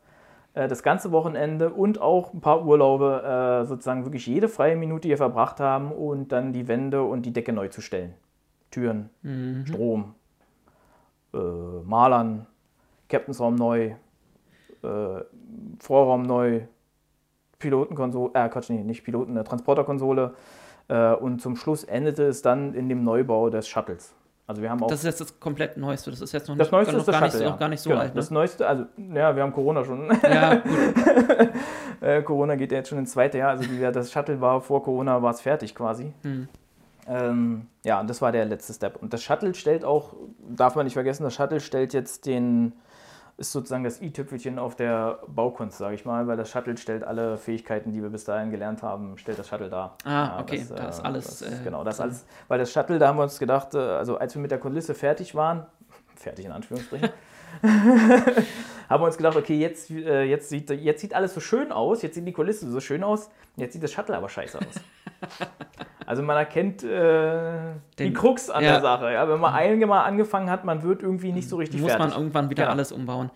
äh, 0.54 0.68
das 0.68 0.82
ganze 0.82 1.12
Wochenende 1.12 1.68
und 1.68 2.00
auch 2.00 2.32
ein 2.32 2.40
paar 2.40 2.64
Urlaube 2.64 3.60
äh, 3.62 3.66
sozusagen 3.66 4.04
wirklich 4.06 4.26
jede 4.26 4.48
freie 4.48 4.74
Minute 4.76 5.06
hier 5.06 5.18
verbracht 5.18 5.60
haben 5.60 5.92
und 5.92 6.32
dann 6.32 6.54
die 6.54 6.66
Wände 6.66 7.02
und 7.02 7.26
die 7.26 7.32
Decke 7.32 7.52
neu 7.52 7.68
zu 7.68 7.82
stellen. 7.82 8.14
Türen, 8.70 9.10
Strom, 9.66 10.14
äh, 11.34 11.36
Malern, 11.84 12.46
Captainsraum 13.10 13.54
neu, 13.54 13.92
äh, 14.82 15.20
Vorraum 15.78 16.22
neu, 16.22 16.62
Pilotenkonsole, 17.58 18.32
äh 18.34 18.48
Quatsch, 18.48 18.70
nee, 18.70 18.82
nicht 18.82 19.04
Piloten, 19.04 19.32
eine 19.32 19.44
Transporterkonsole. 19.44 20.34
Äh, 20.88 21.14
und 21.14 21.40
zum 21.40 21.56
Schluss 21.56 21.84
endete 21.84 22.24
es 22.24 22.42
dann 22.42 22.74
in 22.74 22.88
dem 22.88 23.04
Neubau 23.04 23.50
des 23.50 23.68
Shuttles. 23.68 24.14
Also 24.46 24.60
wir 24.60 24.70
haben 24.70 24.82
auch 24.82 24.88
Das 24.88 24.98
ist 24.98 25.06
jetzt 25.06 25.20
das 25.20 25.40
komplett 25.40 25.78
Neueste. 25.78 26.10
Das 26.10 26.20
ist 26.20 26.32
jetzt 26.32 26.48
noch 26.48 26.56
das 26.56 26.66
nicht, 26.66 26.72
Neueste 26.72 26.96
ist 26.96 27.06
gar, 27.06 27.14
Shuttle, 27.14 27.28
nicht, 27.28 27.40
ja. 27.40 27.50
noch 27.50 27.58
gar 27.58 27.68
nicht 27.68 27.80
so 27.80 27.90
genau, 27.90 28.02
alt. 28.02 28.10
Ne? 28.10 28.16
Das 28.16 28.30
Neueste, 28.30 28.66
also 28.66 28.84
ja, 29.14 29.34
wir 29.34 29.42
haben 29.42 29.52
Corona 29.52 29.84
schon. 29.84 30.10
Ja, 30.22 30.56
gut. 30.56 30.72
Äh, 32.00 32.22
Corona 32.22 32.56
geht 32.56 32.70
ja 32.70 32.78
jetzt 32.78 32.90
schon 32.90 32.98
ins 32.98 33.12
zweite 33.12 33.38
Jahr. 33.38 33.50
Also 33.50 33.64
die, 33.64 33.80
das 33.80 34.12
Shuttle 34.12 34.38
war 34.38 34.60
vor 34.60 34.82
Corona 34.82 35.22
war 35.22 35.30
es 35.30 35.40
fertig 35.40 35.74
quasi. 35.74 36.12
Hm. 36.22 36.48
Ähm, 37.06 37.66
ja, 37.82 38.00
und 38.00 38.10
das 38.10 38.20
war 38.20 38.30
der 38.30 38.44
letzte 38.44 38.74
Step. 38.74 39.00
Und 39.00 39.14
das 39.14 39.22
Shuttle 39.22 39.54
stellt 39.54 39.84
auch, 39.84 40.12
darf 40.46 40.74
man 40.74 40.84
nicht 40.84 40.92
vergessen, 40.92 41.22
das 41.22 41.34
Shuttle 41.34 41.60
stellt 41.60 41.94
jetzt 41.94 42.26
den, 42.26 42.72
ist 43.36 43.50
sozusagen 43.52 43.82
das 43.84 44.00
i-Tüpfelchen 44.00 44.58
auf 44.58 44.76
der 44.76 45.18
Baukunst, 45.26 45.78
sage 45.78 45.94
ich 45.96 46.04
mal, 46.04 46.26
weil 46.26 46.36
das 46.36 46.50
Shuttle 46.50 46.76
stellt 46.76 47.02
alle 47.02 47.36
Fähigkeiten, 47.36 47.92
die 47.92 48.00
wir 48.02 48.10
bis 48.10 48.24
dahin 48.24 48.50
gelernt 48.50 48.82
haben, 48.82 49.18
stellt 49.18 49.38
das 49.38 49.48
Shuttle 49.48 49.68
dar. 49.68 49.96
Ah, 50.04 50.40
okay, 50.40 50.64
da 50.74 50.88
ist 50.88 51.00
äh, 51.00 51.02
alles, 51.02 51.38
Das, 51.40 51.42
äh, 51.42 51.64
genau, 51.64 51.82
das 51.82 51.96
drin. 51.96 52.04
alles, 52.06 52.26
weil 52.48 52.58
das 52.60 52.72
Shuttle, 52.72 52.98
da 52.98 53.08
haben 53.08 53.18
wir 53.18 53.24
uns 53.24 53.38
gedacht, 53.38 53.74
äh, 53.74 53.78
also 53.78 54.18
als 54.18 54.34
wir 54.34 54.42
mit 54.42 54.50
der 54.52 54.58
Kulisse 54.58 54.94
fertig 54.94 55.34
waren, 55.34 55.66
fertig 56.14 56.44
in 56.44 56.52
Anführungsstrichen, 56.52 57.10
haben 58.88 59.02
wir 59.02 59.06
uns 59.06 59.16
gedacht, 59.16 59.36
okay, 59.36 59.58
jetzt, 59.58 59.90
äh, 59.90 60.24
jetzt, 60.24 60.48
sieht, 60.48 60.70
jetzt 60.70 61.00
sieht 61.00 61.14
alles 61.14 61.34
so 61.34 61.40
schön 61.40 61.72
aus, 61.72 62.02
jetzt 62.02 62.14
sieht 62.14 62.26
die 62.26 62.32
Kulisse 62.32 62.70
so 62.70 62.80
schön 62.80 63.02
aus, 63.02 63.30
jetzt 63.56 63.72
sieht 63.72 63.82
das 63.82 63.92
Shuttle 63.92 64.16
aber 64.16 64.28
scheiße 64.28 64.58
aus. 64.58 64.80
Also 66.06 66.22
man 66.22 66.36
erkennt 66.36 66.82
äh, 66.82 67.76
die 67.98 68.12
Krux 68.12 68.50
an 68.50 68.62
ja. 68.62 68.72
der 68.72 68.80
Sache. 68.82 69.12
Ja? 69.12 69.28
Wenn 69.28 69.40
man 69.40 69.54
einmal 69.54 70.04
angefangen 70.04 70.50
hat, 70.50 70.64
man 70.64 70.82
wird 70.82 71.02
irgendwie 71.02 71.32
nicht 71.32 71.48
so 71.48 71.56
richtig 71.56 71.80
muss 71.80 71.92
fertig. 71.92 72.10
man 72.10 72.18
irgendwann 72.18 72.50
wieder 72.50 72.64
Genau. 72.64 72.72
alles 72.72 72.92
umbauen. 72.92 73.30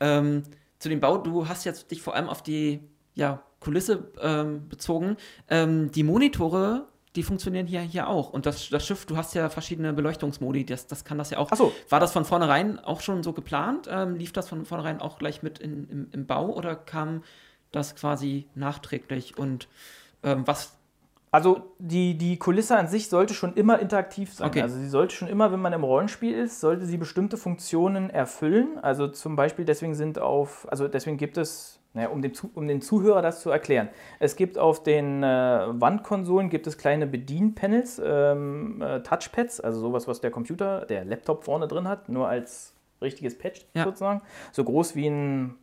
Ähm, 0.00 0.42
zu 0.78 0.88
dem 0.88 1.00
Bau, 1.00 1.18
du 1.18 1.48
hast 1.48 1.64
jetzt 1.64 1.90
dich 1.90 2.02
vor 2.02 2.14
allem 2.14 2.28
auf 2.28 2.42
die 2.42 2.80
ja, 3.14 3.42
Kulisse 3.60 4.10
ähm, 4.20 4.68
bezogen. 4.68 5.16
Ähm, 5.48 5.90
die 5.92 6.02
Monitore, 6.02 6.86
die 7.18 7.24
funktionieren 7.24 7.66
hier, 7.66 7.80
hier 7.80 8.08
auch. 8.08 8.32
Und 8.32 8.46
das, 8.46 8.70
das 8.70 8.86
Schiff, 8.86 9.04
du 9.04 9.16
hast 9.16 9.34
ja 9.34 9.50
verschiedene 9.50 9.92
Beleuchtungsmodi, 9.92 10.64
das, 10.64 10.86
das 10.86 11.04
kann 11.04 11.18
das 11.18 11.30
ja 11.30 11.38
auch. 11.38 11.48
Ach 11.50 11.56
so. 11.56 11.72
War 11.88 11.98
das 11.98 12.12
von 12.12 12.24
vornherein 12.24 12.78
auch 12.78 13.00
schon 13.00 13.24
so 13.24 13.32
geplant? 13.32 13.88
Ähm, 13.90 14.14
lief 14.14 14.32
das 14.32 14.48
von 14.48 14.64
vornherein 14.64 15.00
auch 15.00 15.18
gleich 15.18 15.42
mit 15.42 15.58
in, 15.58 15.88
im, 15.90 16.08
im 16.12 16.26
Bau 16.26 16.46
oder 16.46 16.76
kam 16.76 17.24
das 17.72 17.96
quasi 17.96 18.46
nachträglich? 18.54 19.36
Und 19.36 19.68
ähm, 20.22 20.46
was 20.46 20.78
Also 21.30 21.74
die, 21.78 22.16
die 22.16 22.38
Kulisse 22.38 22.76
an 22.78 22.88
sich 22.88 23.08
sollte 23.08 23.34
schon 23.34 23.54
immer 23.54 23.78
interaktiv 23.80 24.32
sein. 24.32 24.48
Okay. 24.48 24.62
Also 24.62 24.76
sie 24.76 24.88
sollte 24.88 25.14
schon 25.14 25.28
immer, 25.28 25.52
wenn 25.52 25.60
man 25.60 25.74
im 25.74 25.84
Rollenspiel 25.84 26.32
ist, 26.32 26.60
sollte 26.60 26.86
sie 26.86 26.96
bestimmte 26.96 27.36
Funktionen 27.36 28.08
erfüllen. 28.08 28.78
Also 28.80 29.08
zum 29.08 29.36
Beispiel 29.36 29.64
deswegen 29.66 29.94
sind 29.94 30.18
auf, 30.18 30.66
also 30.70 30.88
deswegen 30.88 31.18
gibt 31.18 31.36
es, 31.36 31.77
naja, 31.94 32.08
um, 32.08 32.22
dem, 32.22 32.32
um 32.54 32.68
den 32.68 32.80
Zuhörer 32.80 33.22
das 33.22 33.40
zu 33.40 33.50
erklären, 33.50 33.88
es 34.20 34.36
gibt 34.36 34.58
auf 34.58 34.82
den 34.82 35.22
äh, 35.22 35.26
Wandkonsolen 35.26 36.50
gibt 36.50 36.66
es 36.66 36.78
kleine 36.78 37.06
Bedienpanels, 37.06 38.00
ähm, 38.04 38.82
äh, 38.82 39.00
Touchpads, 39.00 39.60
also 39.60 39.80
sowas, 39.80 40.06
was 40.06 40.20
der 40.20 40.30
Computer, 40.30 40.84
der 40.86 41.04
Laptop 41.04 41.44
vorne 41.44 41.66
drin 41.66 41.88
hat, 41.88 42.08
nur 42.08 42.28
als 42.28 42.74
richtiges 43.00 43.36
Patch 43.38 43.66
Ja. 43.74 43.84
sozusagen. 43.84 44.22
So 44.52 44.64
groß 44.64 44.94
wie 44.96 45.06
ein 45.08 45.54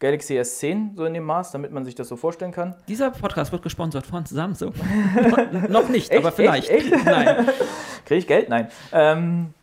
Galaxy 0.00 0.38
S10, 0.38 0.96
so 0.96 1.04
in 1.06 1.14
dem 1.14 1.24
Maß, 1.24 1.52
damit 1.52 1.70
man 1.72 1.84
sich 1.84 1.94
das 1.94 2.08
so 2.08 2.16
vorstellen 2.16 2.52
kann. 2.52 2.74
Dieser 2.88 3.10
Podcast 3.10 3.52
wird 3.52 3.62
gesponsert 3.62 4.04
von 4.06 4.26
Samsung. 4.26 4.74
Noch 5.68 5.88
nicht, 5.88 6.10
Echt? 6.10 6.20
aber 6.20 6.32
vielleicht. 6.32 6.68
Echt? 6.68 6.92
Echt? 6.92 7.04
Nein. 7.04 7.48
Kriege 8.04 8.18
ich 8.18 8.26
Geld? 8.26 8.48
Nein. 8.48 8.68
Ähm, 8.92 9.54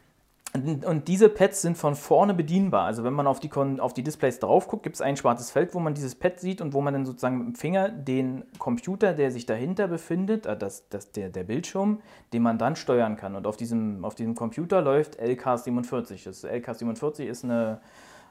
und 0.54 1.08
diese 1.08 1.30
Pads 1.30 1.62
sind 1.62 1.78
von 1.78 1.96
vorne 1.96 2.34
bedienbar. 2.34 2.86
Also 2.86 3.04
wenn 3.06 3.14
man 3.14 3.26
auf 3.26 3.40
die, 3.40 3.50
auf 3.54 3.94
die 3.94 4.04
Displays 4.04 4.40
drauf 4.40 4.68
guckt, 4.68 4.84
gibt 4.84 4.96
es 4.98 5.02
ein 5.02 5.16
schwarzes 5.16 5.50
Feld, 5.50 5.74
wo 5.74 5.80
man 5.80 5.94
dieses 5.94 6.16
Pad 6.16 6.40
sieht 6.40 6.60
und 6.62 6.74
wo 6.74 6.82
man 6.82 6.94
dann 6.94 7.06
sozusagen 7.06 7.38
mit 7.38 7.48
dem 7.48 7.56
Finger 7.56 7.88
den 7.90 8.44
Computer, 8.60 9.14
der 9.14 9.32
sich 9.32 9.46
dahinter 9.46 9.88
befindet, 9.88 10.46
äh, 10.46 10.58
das, 10.58 10.90
das, 10.90 11.12
der, 11.12 11.30
der 11.30 11.44
Bildschirm, 11.46 12.00
den 12.34 12.42
man 12.44 12.58
dann 12.58 12.76
steuern 12.76 13.16
kann. 13.16 13.36
Und 13.36 13.48
auf 13.48 13.56
diesem, 13.56 14.04
auf 14.04 14.16
diesem 14.16 14.36
Computer 14.36 14.82
läuft 14.82 15.22
LK47. 15.22 16.26
Das 16.26 16.44
LK47 16.44 17.24
ist 17.24 17.46
eine, 17.46 17.80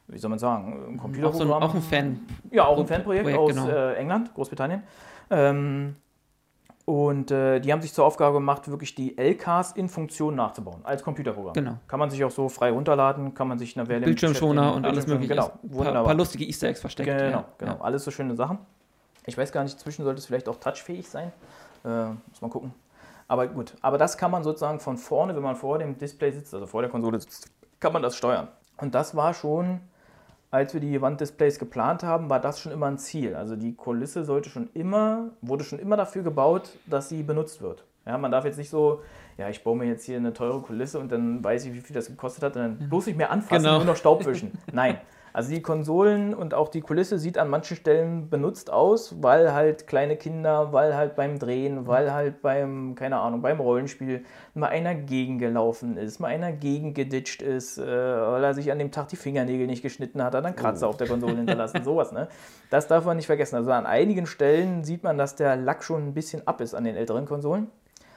wie 0.08 0.18
soll 0.18 0.30
man 0.30 0.38
sagen, 0.38 0.72
ein 0.72 0.76
Auch, 0.76 0.82
so 0.82 0.88
ein, 0.90 0.96
Computerprogramm. 0.98 1.62
auch 1.62 1.74
ein 1.74 1.82
Fan. 1.82 2.20
Ja, 2.50 2.66
auch 2.66 2.78
ein 2.78 2.84
Pro- 2.84 2.94
Fanprojekt 2.94 3.24
Projekt, 3.24 3.40
aus 3.40 3.54
genau. 3.54 3.68
äh, 3.68 3.94
England, 3.94 4.34
Großbritannien. 4.34 4.82
Ähm, 5.30 5.96
und 6.90 7.30
äh, 7.30 7.60
die 7.60 7.72
haben 7.72 7.82
sich 7.82 7.94
zur 7.94 8.04
Aufgabe 8.04 8.38
gemacht, 8.38 8.68
wirklich 8.68 8.96
die 8.96 9.16
LKs 9.16 9.70
in 9.72 9.88
Funktion 9.88 10.34
nachzubauen, 10.34 10.80
als 10.82 11.04
Computerprogramm. 11.04 11.52
Genau. 11.52 11.76
Kann 11.86 12.00
man 12.00 12.10
sich 12.10 12.24
auch 12.24 12.32
so 12.32 12.48
frei 12.48 12.72
runterladen, 12.72 13.32
kann 13.32 13.46
man 13.46 13.60
sich 13.60 13.78
eine 13.78 13.88
Weile 13.88 14.00
mit 14.00 14.06
Bildschirmschoner 14.06 14.74
und 14.74 14.84
alles 14.84 15.06
mögliche. 15.06 15.34
Genau, 15.34 15.46
Ist 15.46 15.52
Ein 15.62 15.70
paar, 15.70 15.86
wunderbar. 15.86 16.14
lustige 16.14 16.44
Easter 16.44 16.66
Eggs 16.66 16.80
versteckt. 16.80 17.08
Genau, 17.08 17.30
ja. 17.30 17.44
genau. 17.58 17.72
Ja. 17.74 17.80
Alles 17.80 18.02
so 18.02 18.10
schöne 18.10 18.34
Sachen. 18.34 18.58
Ich 19.24 19.38
weiß 19.38 19.52
gar 19.52 19.62
nicht, 19.62 19.74
inzwischen 19.74 20.02
sollte 20.02 20.18
es 20.18 20.26
vielleicht 20.26 20.48
auch 20.48 20.56
touchfähig 20.56 21.08
sein. 21.08 21.30
Äh, 21.84 22.06
muss 22.06 22.40
man 22.40 22.50
gucken. 22.50 22.74
Aber 23.28 23.46
gut, 23.46 23.76
aber 23.82 23.96
das 23.96 24.18
kann 24.18 24.32
man 24.32 24.42
sozusagen 24.42 24.80
von 24.80 24.96
vorne, 24.96 25.36
wenn 25.36 25.42
man 25.44 25.54
vor 25.54 25.78
dem 25.78 25.96
Display 25.96 26.32
sitzt, 26.32 26.52
also 26.52 26.66
vor 26.66 26.82
der 26.82 26.90
Konsole 26.90 27.20
sitzt, 27.20 27.52
kann 27.78 27.92
man 27.92 28.02
das 28.02 28.16
steuern. 28.16 28.48
Und 28.78 28.96
das 28.96 29.14
war 29.14 29.32
schon, 29.32 29.78
als 30.50 30.74
wir 30.74 30.80
die 30.80 31.00
Wanddisplays 31.00 31.58
geplant 31.58 32.02
haben, 32.02 32.28
war 32.28 32.40
das 32.40 32.60
schon 32.60 32.72
immer 32.72 32.86
ein 32.86 32.98
Ziel. 32.98 33.34
Also 33.36 33.56
die 33.56 33.74
Kulisse 33.74 34.24
sollte 34.24 34.50
schon 34.50 34.68
immer, 34.74 35.30
wurde 35.42 35.64
schon 35.64 35.78
immer 35.78 35.96
dafür 35.96 36.22
gebaut, 36.22 36.70
dass 36.86 37.08
sie 37.08 37.22
benutzt 37.22 37.62
wird. 37.62 37.84
Ja, 38.06 38.18
man 38.18 38.32
darf 38.32 38.44
jetzt 38.44 38.58
nicht 38.58 38.70
so, 38.70 39.02
ja, 39.38 39.48
ich 39.48 39.62
baue 39.62 39.76
mir 39.76 39.84
jetzt 39.86 40.04
hier 40.04 40.16
eine 40.16 40.32
teure 40.32 40.60
Kulisse 40.60 40.98
und 40.98 41.12
dann 41.12 41.44
weiß 41.44 41.66
ich, 41.66 41.74
wie 41.74 41.80
viel 41.80 41.94
das 41.94 42.08
gekostet 42.08 42.42
hat, 42.42 42.56
und 42.56 42.62
dann 42.62 42.88
bloß 42.88 43.06
nicht 43.06 43.16
mehr 43.16 43.30
anfassen, 43.30 43.62
Genau. 43.62 43.76
nur 43.76 43.84
noch 43.86 43.96
Staub 43.96 44.24
wischen. 44.26 44.52
Nein. 44.72 44.98
Also 45.32 45.50
die 45.50 45.62
Konsolen 45.62 46.34
und 46.34 46.54
auch 46.54 46.68
die 46.68 46.80
Kulisse 46.80 47.18
sieht 47.18 47.38
an 47.38 47.48
manchen 47.48 47.76
Stellen 47.76 48.28
benutzt 48.28 48.72
aus, 48.72 49.22
weil 49.22 49.52
halt 49.52 49.86
kleine 49.86 50.16
Kinder, 50.16 50.72
weil 50.72 50.96
halt 50.96 51.14
beim 51.16 51.38
Drehen, 51.38 51.86
weil 51.86 52.12
halt 52.12 52.42
beim, 52.42 52.94
keine 52.94 53.18
Ahnung, 53.18 53.42
beim 53.42 53.60
Rollenspiel 53.60 54.24
mal 54.54 54.68
einer 54.68 54.94
gegengelaufen 54.94 55.96
ist, 55.96 56.18
mal 56.18 56.28
einer 56.28 56.52
gegengeditscht 56.52 57.42
ist, 57.42 57.78
äh, 57.78 57.84
weil 57.86 58.42
er 58.42 58.54
sich 58.54 58.72
an 58.72 58.78
dem 58.78 58.90
Tag 58.90 59.08
die 59.08 59.16
Fingernägel 59.16 59.66
nicht 59.66 59.82
geschnitten 59.82 60.22
hat, 60.22 60.34
hat 60.34 60.44
dann 60.44 60.56
Kratzer 60.56 60.88
auf 60.88 60.96
der 60.96 61.06
Konsole 61.06 61.36
hinterlassen, 61.36 61.84
sowas, 61.84 62.12
ne? 62.12 62.28
Das 62.70 62.86
darf 62.86 63.04
man 63.04 63.16
nicht 63.16 63.26
vergessen. 63.26 63.56
Also 63.56 63.70
an 63.72 63.86
einigen 63.86 64.26
Stellen 64.26 64.84
sieht 64.84 65.02
man, 65.02 65.18
dass 65.18 65.34
der 65.34 65.56
Lack 65.56 65.84
schon 65.84 66.08
ein 66.08 66.14
bisschen 66.14 66.46
ab 66.46 66.60
ist 66.60 66.74
an 66.74 66.84
den 66.84 66.96
älteren 66.96 67.26
Konsolen. 67.26 67.68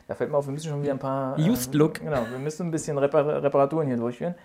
Da 0.08 0.16
fällt 0.16 0.32
mir 0.32 0.38
auf, 0.38 0.46
wir 0.48 0.54
müssen 0.54 0.70
schon 0.70 0.82
wieder 0.82 0.92
ein 0.92 1.00
paar. 1.00 1.40
Used 1.40 1.74
Look. 1.76 1.96
Genau, 1.96 2.26
wir 2.30 2.40
müssen 2.40 2.68
ein 2.68 2.72
bisschen 2.72 2.98
Repar 2.98 3.42
Reparaturen 3.42 3.88
hier 3.88 3.98
durchführen. 3.98 4.36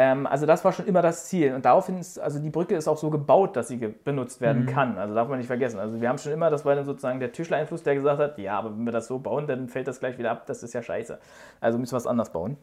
Ähm, 0.00 0.28
also 0.28 0.46
das 0.46 0.64
war 0.64 0.72
schon 0.72 0.86
immer 0.86 1.02
das 1.02 1.26
Ziel. 1.26 1.52
Und 1.54 1.64
daraufhin 1.64 1.98
ist, 1.98 2.20
also 2.20 2.38
die 2.38 2.50
Brücke 2.50 2.76
ist 2.76 2.86
auch 2.86 2.96
so 2.96 3.10
gebaut, 3.10 3.56
dass 3.56 3.66
sie 3.66 3.78
benutzt 3.78 4.40
werden 4.40 4.64
kann. 4.66 4.96
Also 4.96 5.12
darf 5.12 5.26
man 5.26 5.38
nicht 5.38 5.48
vergessen. 5.48 5.80
Also 5.80 6.00
wir 6.00 6.08
haben 6.08 6.18
schon 6.18 6.30
immer, 6.30 6.50
das 6.50 6.64
war 6.64 6.76
dann 6.76 6.84
sozusagen 6.84 7.18
der 7.18 7.32
Tischlereinfluss, 7.32 7.82
der 7.82 7.96
gesagt 7.96 8.20
hat, 8.20 8.38
ja, 8.38 8.56
aber 8.56 8.70
wenn 8.70 8.84
wir 8.84 8.92
das 8.92 9.08
so 9.08 9.18
bauen, 9.18 9.48
dann 9.48 9.66
fällt 9.66 9.88
das 9.88 9.98
gleich 9.98 10.16
wieder 10.16 10.30
ab, 10.30 10.46
das 10.46 10.62
ist 10.62 10.72
ja 10.72 10.82
scheiße. 10.84 11.18
Also 11.60 11.78
müssen 11.78 11.94
wir 11.94 11.96
es 11.96 12.06
anders 12.06 12.30
bauen. 12.30 12.56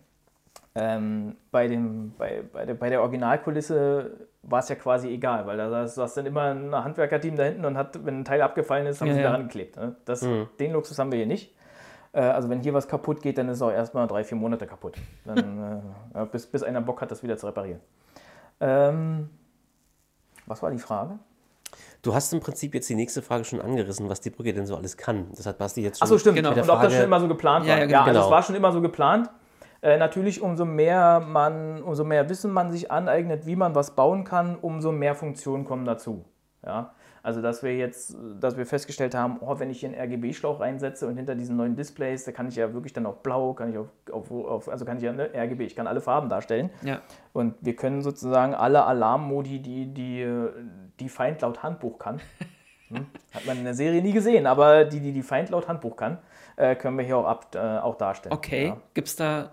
Ähm, 0.75 1.35
bei, 1.51 1.67
dem, 1.67 2.13
bei, 2.17 2.41
bei, 2.53 2.65
der, 2.65 2.73
bei 2.75 2.89
der 2.89 3.01
Originalkulisse 3.01 4.11
war 4.43 4.59
es 4.59 4.69
ja 4.69 4.75
quasi 4.75 5.09
egal, 5.09 5.45
weil 5.45 5.57
da 5.57 5.87
saß, 5.87 6.13
dann 6.13 6.25
immer 6.25 6.53
ein 6.53 6.73
Handwerkerteam 6.73 7.35
da 7.35 7.43
hinten 7.43 7.65
und 7.65 7.77
hat, 7.77 8.05
wenn 8.05 8.21
ein 8.21 8.25
Teil 8.25 8.41
abgefallen 8.41 8.87
ist, 8.87 9.01
haben 9.01 9.09
Ja, 9.09 9.13
sie 9.13 9.19
ja. 9.19 9.27
daran 9.31 9.43
geklebt. 9.43 9.75
Ne? 9.75 9.97
Das, 10.05 10.25
Den 10.59 10.71
Luxus 10.71 10.97
haben 10.99 11.11
wir 11.11 11.17
hier 11.17 11.27
nicht. 11.27 11.53
Äh, 12.15 12.21
Also 12.21 12.49
wenn 12.49 12.61
hier 12.61 12.73
was 12.73 12.87
kaputt 12.87 13.21
geht, 13.21 13.37
dann 13.37 13.49
ist 13.49 13.57
es 13.57 13.61
auch 13.61 13.71
erstmal 13.71 14.07
drei, 14.07 14.23
vier 14.23 14.37
Monate 14.37 14.65
kaputt. 14.65 14.95
Dann, 15.25 15.37
äh, 16.13 16.17
ja, 16.17 16.25
bis, 16.25 16.47
bis 16.47 16.63
einer 16.63 16.81
Bock 16.81 17.01
hat, 17.01 17.11
das 17.11 17.21
wieder 17.21 17.37
zu 17.37 17.45
reparieren. 17.47 17.81
Ähm, 18.59 19.29
was 20.45 20.61
war 20.63 20.71
die 20.71 20.77
Frage? 20.79 21.19
Du 22.01 22.13
hast 22.13 22.31
im 22.33 22.39
Prinzip 22.39 22.73
jetzt 22.75 22.87
die 22.87 22.95
nächste 22.95 23.21
Frage 23.21 23.43
schon 23.43 23.59
angerissen, 23.59 24.07
was 24.09 24.21
die 24.21 24.29
Brücke 24.29 24.53
denn 24.53 24.65
so 24.65 24.75
alles 24.77 24.95
kann. 24.95 25.27
Das 25.35 25.45
hat 25.45 25.57
Basti 25.57 25.81
jetzt 25.81 25.99
schon. 25.99 26.05
Achso, 26.05 26.17
stimmt. 26.19 26.37
Genau. 26.37 26.51
Und 26.51 26.59
ob 26.69 26.81
das 26.81 26.93
schon 26.93 27.03
immer 27.03 27.19
so 27.19 27.27
geplant 27.27 27.65
Ja, 27.65 27.73
war. 27.73 27.77
ja, 27.79 27.85
Ja, 27.85 27.87
genau. 27.87 27.99
also 28.01 28.11
Genau. 28.13 28.25
es 28.25 28.31
war 28.31 28.43
schon 28.43 28.55
immer 28.55 28.71
so 28.71 28.81
geplant. 28.81 29.29
Äh, 29.81 29.97
natürlich, 29.97 30.41
umso 30.41 30.65
mehr 30.65 31.19
man, 31.19 31.81
umso 31.83 32.03
mehr 32.03 32.29
Wissen 32.29 32.51
man 32.51 32.71
sich 32.71 32.91
aneignet, 32.91 33.45
wie 33.45 33.55
man 33.55 33.75
was 33.75 33.91
bauen 33.91 34.23
kann, 34.23 34.55
umso 34.55 34.91
mehr 34.91 35.15
Funktionen 35.15 35.65
kommen 35.65 35.85
dazu. 35.85 36.25
Ja? 36.65 36.93
Also, 37.25 37.41
dass 37.41 37.63
wir 37.63 37.75
jetzt, 37.75 38.15
dass 38.39 38.55
wir 38.55 38.67
festgestellt 38.67 39.15
haben, 39.15 39.37
oh, 39.41 39.57
wenn 39.57 39.71
ich 39.71 39.79
hier 39.79 39.89
einen 39.89 39.99
RGB-Schlauch 39.99 40.59
reinsetze 40.59 41.07
und 41.07 41.17
hinter 41.17 41.33
diesen 41.33 41.57
neuen 41.57 41.75
Displays, 41.75 42.23
da 42.23 42.31
kann 42.31 42.47
ich 42.47 42.55
ja 42.55 42.71
wirklich 42.71 42.93
dann 42.93 43.07
auf 43.07 43.23
blau, 43.23 43.53
kann 43.53 43.71
ich 43.71 43.79
auf, 43.79 43.87
auf, 44.11 44.29
auf 44.29 44.69
also 44.69 44.85
kann 44.85 44.97
ich 44.97 45.03
ja 45.03 45.11
ne, 45.11 45.31
RGB, 45.33 45.61
ich 45.61 45.75
kann 45.75 45.87
alle 45.87 46.01
Farben 46.01 46.29
darstellen. 46.29 46.69
Ja. 46.83 47.01
Und 47.33 47.55
wir 47.61 47.75
können 47.75 48.03
sozusagen 48.03 48.53
alle 48.53 48.83
Alarmmodi, 48.83 49.59
die 49.59 49.91
die, 49.91 50.27
die 50.99 51.09
Feind 51.09 51.41
laut 51.41 51.63
Handbuch 51.63 51.97
kann, 51.97 52.21
hm, 52.89 53.07
hat 53.33 53.45
man 53.47 53.57
in 53.57 53.63
der 53.63 53.73
Serie 53.73 54.03
nie 54.03 54.13
gesehen, 54.13 54.45
aber 54.45 54.85
die, 54.85 54.99
die 54.99 55.11
die 55.11 55.23
Feind 55.23 55.49
laut 55.49 55.67
Handbuch 55.67 55.95
kann, 55.95 56.19
äh, 56.57 56.75
können 56.75 56.95
wir 56.95 57.05
hier 57.05 57.17
auch, 57.17 57.25
ab, 57.25 57.55
äh, 57.55 57.57
auch 57.57 57.95
darstellen. 57.95 58.35
Okay. 58.35 58.67
Ja. 58.67 58.77
Gibt 58.93 59.07
es 59.07 59.15
da 59.15 59.49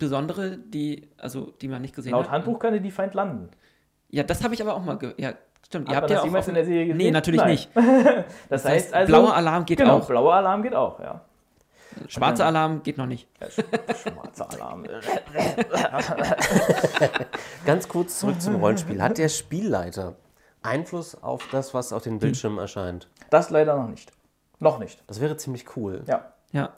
besondere, 0.00 0.58
die, 0.58 1.10
also, 1.16 1.52
die 1.60 1.68
man 1.68 1.80
nicht 1.82 1.94
gesehen 1.94 2.10
Laut 2.10 2.24
hat? 2.24 2.32
Handbuch 2.32 2.58
kann 2.58 2.82
die 2.82 2.90
Feind 2.90 3.14
landen. 3.14 3.50
Ja, 4.08 4.22
das 4.22 4.42
habe 4.42 4.54
ich 4.54 4.62
aber 4.62 4.74
auch 4.74 4.84
mal 4.84 4.98
ge 4.98 5.14
Ja, 5.16 5.34
Stimmt, 5.66 5.88
ihr 5.90 5.96
habt 5.96 6.08
ja 6.10 6.20
auch. 6.20 6.24
jemals 6.24 6.44
auf- 6.44 6.48
in 6.50 6.54
der 6.54 6.64
Serie 6.64 6.84
gesehen? 6.86 6.96
Nee, 6.98 7.10
natürlich 7.10 7.40
Nein. 7.40 7.50
nicht. 7.50 7.70
Das, 8.48 8.64
heißt, 8.64 8.86
heißt 8.86 8.94
also. 8.94 9.12
blauer 9.12 9.34
Alarm 9.34 9.64
geht 9.64 9.78
genau, 9.78 9.98
auch. 9.98 10.06
blauer 10.06 10.34
Alarm 10.34 10.62
geht 10.62 10.74
auch, 10.76 11.00
ja. 11.00 11.22
Schwarzer 12.06 12.46
Alarm 12.46 12.84
geht 12.84 12.98
noch 12.98 13.06
nicht. 13.06 13.26
Schwarzer 13.48 14.48
Alarm. 14.52 14.84
Ganz 17.66 17.88
kurz 17.88 18.20
zurück 18.20 18.40
zum 18.40 18.56
Rollenspiel. 18.56 19.02
Hat 19.02 19.18
der 19.18 19.28
Spielleiter 19.28 20.14
Einfluss 20.62 21.20
auf 21.20 21.48
das, 21.50 21.74
was 21.74 21.92
auf 21.92 22.02
den 22.02 22.18
Bildschirmen 22.20 22.58
erscheint? 22.58 23.08
Das 23.30 23.50
leider 23.50 23.76
noch 23.76 23.88
nicht. 23.88 24.12
Noch 24.60 24.78
nicht. 24.78 25.02
Das 25.08 25.20
wäre 25.20 25.36
ziemlich 25.36 25.76
cool. 25.76 26.02
Ja. 26.06 26.26
Ja. 26.52 26.70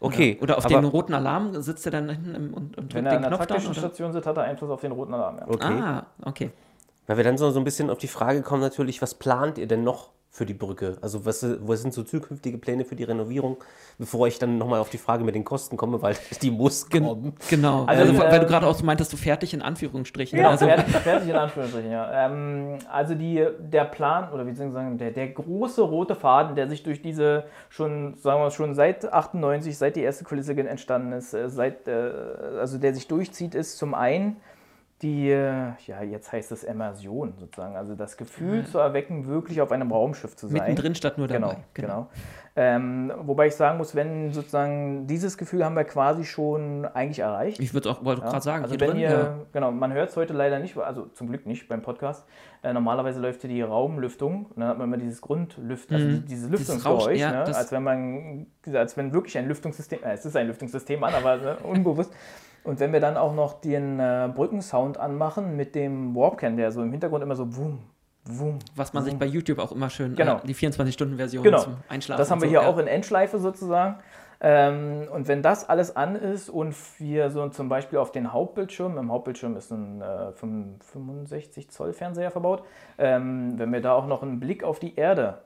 Okay. 0.00 0.38
Oder 0.40 0.56
auf 0.56 0.64
aber, 0.64 0.76
den 0.80 0.84
roten 0.86 1.12
Alarm 1.14 1.60
sitzt 1.60 1.84
er 1.86 1.92
dann 1.92 2.08
hinten 2.08 2.34
im, 2.34 2.54
und, 2.54 2.78
und 2.78 2.94
Wenn 2.94 3.04
drückt 3.04 3.06
er 3.06 3.16
an 3.16 3.22
der 3.22 3.28
Knopf 3.30 3.38
dann? 3.40 3.48
taktischen 3.48 3.70
Oder? 3.72 3.80
Station 3.80 4.12
sitzt, 4.12 4.26
hat 4.26 4.36
er 4.36 4.44
Einfluss 4.44 4.70
auf 4.70 4.80
den 4.80 4.92
roten 4.92 5.12
Alarm. 5.14 5.38
Ja. 5.38 5.48
Okay. 5.48 5.80
Ah, 5.82 6.06
okay. 6.24 6.50
Weil 7.06 7.16
wir 7.16 7.24
dann 7.24 7.38
so, 7.38 7.50
so 7.50 7.60
ein 7.60 7.64
bisschen 7.64 7.90
auf 7.90 7.98
die 7.98 8.08
Frage 8.08 8.42
kommen, 8.42 8.62
natürlich, 8.62 9.02
was 9.02 9.14
plant 9.14 9.58
ihr 9.58 9.66
denn 9.66 9.82
noch 9.82 10.10
für 10.32 10.46
die 10.46 10.54
Brücke? 10.54 10.96
Also, 11.00 11.26
was, 11.26 11.44
was 11.60 11.82
sind 11.82 11.92
so 11.92 12.04
zukünftige 12.04 12.56
Pläne 12.56 12.84
für 12.84 12.94
die 12.94 13.02
Renovierung, 13.02 13.56
bevor 13.98 14.28
ich 14.28 14.38
dann 14.38 14.58
nochmal 14.58 14.78
auf 14.78 14.88
die 14.88 14.98
Frage 14.98 15.24
mit 15.24 15.34
den 15.34 15.44
Kosten 15.44 15.76
komme, 15.76 16.00
weil 16.02 16.16
die 16.42 16.52
muss 16.52 16.88
kommen. 16.88 17.34
Genau. 17.48 17.84
Also, 17.84 18.02
Also, 18.02 18.18
weil 18.18 18.34
äh, 18.34 18.40
du 18.40 18.46
gerade 18.46 18.66
auch 18.66 18.76
so 18.76 18.84
meintest, 18.84 19.12
du 19.12 19.16
fertig 19.16 19.52
in 19.52 19.60
Anführungsstrichen. 19.60 20.38
Ja, 20.38 20.50
also, 20.50 20.66
fertig, 20.66 20.94
fertig 20.96 21.28
in 21.30 21.36
Anführungsstrichen, 21.36 21.90
ja. 21.90 22.26
Ähm, 22.26 22.78
also 22.88 23.14
die, 23.16 23.44
der 23.58 23.84
Plan, 23.86 24.32
oder 24.32 24.46
wie 24.46 24.54
soll 24.54 24.68
ich 24.68 24.72
sagen, 24.72 24.96
der, 24.98 25.10
der 25.10 25.28
große 25.28 25.82
rote 25.82 26.14
Faden, 26.14 26.54
der 26.54 26.68
sich 26.68 26.84
durch 26.84 27.02
diese 27.02 27.44
schon, 27.68 28.16
sagen 28.18 28.40
wir 28.40 28.52
schon 28.52 28.74
seit 28.76 29.12
98, 29.12 29.76
seit 29.76 29.96
die 29.96 30.02
erste 30.02 30.22
Kulisse 30.22 30.52
entstanden 30.52 31.12
ist, 31.12 31.34
äh, 31.34 31.48
seit, 31.48 31.88
äh, 31.88 32.12
also 32.60 32.78
der 32.78 32.94
sich 32.94 33.08
durchzieht, 33.08 33.56
ist 33.56 33.78
zum 33.78 33.94
einen 33.94 34.36
die, 35.02 35.30
äh, 35.30 35.72
ja, 35.86 36.02
jetzt 36.02 36.30
heißt 36.30 36.52
es 36.52 36.62
Immersion 36.62 37.32
sozusagen, 37.38 37.76
also 37.76 37.94
das 37.94 38.16
Gefühl 38.16 38.66
zu 38.66 38.78
erwecken, 38.78 39.26
wirklich 39.26 39.60
auf 39.62 39.72
einem 39.72 39.90
Raumschiff 39.92 40.36
zu 40.36 40.46
sein. 40.46 40.58
mittendrin 40.58 40.94
statt 40.94 41.16
nur 41.16 41.26
dabei. 41.26 41.56
Genau, 41.74 42.08
genau. 42.08 42.08
Ähm, 42.56 43.12
wobei 43.22 43.46
ich 43.46 43.54
sagen 43.54 43.78
muss, 43.78 43.94
wenn 43.94 44.32
sozusagen 44.32 45.06
dieses 45.06 45.38
Gefühl 45.38 45.64
haben 45.64 45.74
wir 45.76 45.84
quasi 45.84 46.24
schon 46.24 46.84
eigentlich 46.84 47.20
erreicht. 47.20 47.60
Ich 47.60 47.72
würde 47.72 47.88
auch 47.90 48.04
wollte 48.04 48.22
gerade 48.22 48.40
sagen, 48.42 48.64
Also 48.64 48.78
wenn 48.78 48.90
drin, 48.90 48.98
ihr, 48.98 49.08
ja. 49.10 49.38
genau, 49.52 49.70
man 49.70 49.92
hört 49.92 50.10
es 50.10 50.16
heute 50.16 50.34
leider 50.34 50.58
nicht, 50.58 50.76
also 50.76 51.06
zum 51.06 51.28
Glück 51.28 51.46
nicht 51.46 51.68
beim 51.68 51.80
Podcast. 51.80 52.26
Äh, 52.62 52.72
normalerweise 52.72 53.20
läuft 53.20 53.40
hier 53.42 53.50
die 53.50 53.62
Raumlüftung 53.62 54.46
und 54.46 54.60
dann 54.60 54.68
hat 54.68 54.78
man 54.78 54.88
immer 54.88 54.98
dieses 54.98 55.20
Grundlüft, 55.20 55.92
also 55.92 56.04
Mhm. 56.04 56.10
dieses 56.26 56.26
Dieses 56.26 56.50
Lüftungsgeräusch, 56.50 57.18
ja, 57.20 57.30
ne? 57.30 57.56
als 57.56 57.72
wenn 57.72 57.82
man, 57.84 58.46
als 58.74 58.96
wenn 58.96 59.12
wirklich 59.12 59.38
ein 59.38 59.46
Lüftungssystem, 59.46 60.00
äh, 60.02 60.12
es 60.12 60.26
ist 60.26 60.36
ein 60.36 60.48
Lüftungssystem 60.48 61.02
an, 61.04 61.14
aber 61.14 61.36
ne, 61.36 61.56
unbewusst. 61.62 62.12
Und 62.64 62.80
wenn 62.80 62.92
wir 62.92 63.00
dann 63.00 63.16
auch 63.16 63.34
noch 63.34 63.60
den 63.60 63.98
äh, 63.98 64.30
Brückensound 64.34 64.98
anmachen 64.98 65.56
mit 65.56 65.74
dem 65.74 66.14
Warpcan, 66.14 66.56
der 66.56 66.72
so 66.72 66.82
im 66.82 66.90
Hintergrund 66.90 67.22
immer 67.22 67.36
so 67.36 67.56
wum, 67.56 67.80
wum, 68.24 68.58
was 68.76 68.92
man 68.92 69.04
sich 69.04 69.16
bei 69.18 69.26
YouTube 69.26 69.58
auch 69.58 69.72
immer 69.72 69.88
schön, 69.90 70.14
Genau. 70.14 70.36
äh, 70.36 70.46
die 70.46 70.54
24-Stunden-Version 70.54 71.42
Genau. 71.42 71.58
zum 71.60 71.76
Einschlafen. 71.88 72.18
Das 72.18 72.30
haben 72.30 72.40
wir 72.40 72.48
so, 72.48 72.50
hier 72.50 72.62
ja. 72.62 72.68
auch 72.68 72.78
in 72.78 72.86
Endschleife 72.86 73.38
sozusagen. 73.38 73.96
Ähm, 74.42 75.06
und 75.12 75.28
wenn 75.28 75.42
das 75.42 75.68
alles 75.68 75.96
an 75.96 76.16
ist 76.16 76.48
und 76.48 76.74
wir 76.98 77.30
so 77.30 77.46
zum 77.50 77.68
Beispiel 77.68 77.98
auf 77.98 78.10
den 78.10 78.32
Hauptbildschirm, 78.32 78.96
im 78.96 79.12
Hauptbildschirm 79.12 79.54
ist 79.56 79.70
ein 79.70 80.00
äh, 80.00 80.32
65 80.32 81.70
Zoll 81.70 81.92
Fernseher 81.92 82.30
verbaut, 82.30 82.62
ähm, 82.96 83.58
wenn 83.58 83.70
wir 83.70 83.82
da 83.82 83.92
auch 83.92 84.06
noch 84.06 84.22
einen 84.22 84.40
Blick 84.40 84.64
auf 84.64 84.78
die 84.78 84.96
Erde, 84.96 85.42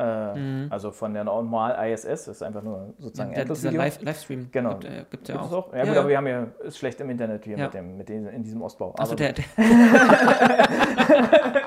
äh, 0.00 0.66
also 0.70 0.90
von 0.90 1.12
der 1.14 1.24
normal 1.24 1.76
ISS, 1.90 2.02
das 2.24 2.28
ist 2.28 2.42
einfach 2.42 2.62
nur 2.62 2.94
sozusagen 2.98 3.30
Mhm. 3.30 3.34
Der, 3.34 3.44
dieser 3.44 3.68
Endlosvideo. 3.68 3.78
Live, 3.80 4.00
Livestream 4.02 4.48
Genau. 4.50 4.70
gibt, 4.70 4.84
äh, 4.84 5.04
gibt 5.10 5.28
ja 5.28 5.40
auch. 5.40 5.52
auch? 5.52 5.74
Ja, 5.74 5.84
gut, 5.84 5.96
aber 5.96 6.08
wir 6.08 6.16
haben 6.16 6.26
ja, 6.26 6.46
ist 6.64 6.78
schlecht 6.78 7.00
im 7.00 7.10
Internet 7.10 7.44
hier 7.44 7.56
Ja. 7.58 7.64
mit, 7.66 7.74
dem, 7.74 7.96
mit 7.98 8.08
dem, 8.08 8.28
in 8.28 8.42
diesem 8.42 8.62
Ostbau. 8.62 8.94
Also 8.98 9.14
der, 9.14 9.32
der, 9.34 9.44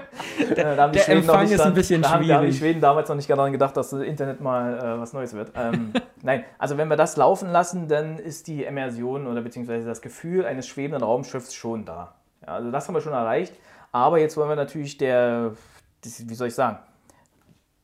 Äh, 0.50 0.56
der 0.56 0.94
Schweden 1.00 1.26
noch 1.26 1.34
Empfang 1.36 1.46
ist 1.46 1.52
ein 1.54 1.58
dran- 1.58 1.74
bisschen 1.74 2.02
da 2.02 2.12
haben, 2.12 2.28
da 2.28 2.36
haben 2.36 2.46
die 2.46 2.54
schwierig. 2.54 2.58
Schweden 2.60 2.82
damals 2.82 3.10
noch 3.10 3.16
nicht 3.16 3.30
daran 3.30 3.52
gedacht, 3.52 3.76
dass 3.78 3.90
das 3.90 4.02
Internet 4.02 4.42
mal 4.42 4.78
äh, 4.78 5.00
was 5.00 5.14
Neues 5.14 5.34
wird. 5.34 5.52
Ähm, 5.56 5.94
nein, 6.22 6.44
also 6.58 6.78
wenn 6.78 6.88
wir 6.88 6.96
das 6.96 7.18
laufen 7.18 7.52
lassen, 7.52 7.88
dann 7.88 8.18
ist 8.18 8.48
die 8.48 8.64
Immersion 8.64 9.28
oder 9.28 9.42
beziehungsweise 9.42 9.88
das 9.88 10.02
Gefühl 10.02 10.46
eines 10.46 10.68
schwebenden 10.68 11.04
Raumschiffs 11.04 11.54
schon 11.54 11.86
da. 11.86 12.16
Ja, 12.46 12.54
also 12.56 12.72
das 12.72 12.88
haben 12.88 12.96
wir 12.96 13.02
schon 13.02 13.14
erreicht. 13.14 13.54
Aber 13.92 14.20
jetzt 14.20 14.38
wollen 14.38 14.50
wir 14.50 14.56
natürlich 14.56 14.98
der, 14.98 15.52
wie 16.04 16.34
soll 16.36 16.48
ich 16.48 16.56
sagen, 16.56 16.80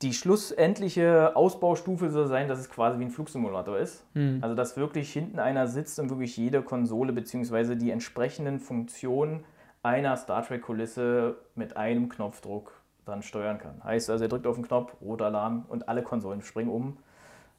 die 0.01 0.13
schlussendliche 0.13 1.35
Ausbaustufe 1.35 2.09
soll 2.09 2.27
sein, 2.27 2.47
dass 2.47 2.59
es 2.59 2.69
quasi 2.69 2.99
wie 2.99 3.03
ein 3.03 3.11
Flugsimulator 3.11 3.77
ist. 3.77 4.05
Also 4.41 4.55
dass 4.55 4.77
wirklich 4.77 5.11
hinten 5.11 5.39
einer 5.39 5.67
sitzt 5.67 5.99
und 5.99 6.09
wirklich 6.09 6.37
jede 6.37 6.61
Konsole 6.61 7.11
beziehungsweise 7.11 7.75
die 7.75 7.91
entsprechenden 7.91 8.59
Funktionen 8.59 9.43
einer 9.83 10.15
Star 10.15 10.43
Trek-Kulisse 10.43 11.37
mit 11.55 11.75
einem 11.75 12.07
Knopfdruck 12.09 12.71
dann 13.05 13.23
steuern 13.23 13.57
kann. 13.57 13.83
Heißt 13.83 14.09
also, 14.09 14.23
er 14.23 14.29
drückt 14.29 14.47
auf 14.47 14.55
den 14.55 14.65
Knopf, 14.65 14.93
roter 15.01 15.25
Alarm 15.25 15.65
und 15.67 15.89
alle 15.89 16.03
Konsolen 16.03 16.41
springen 16.41 16.69
um. 16.69 16.97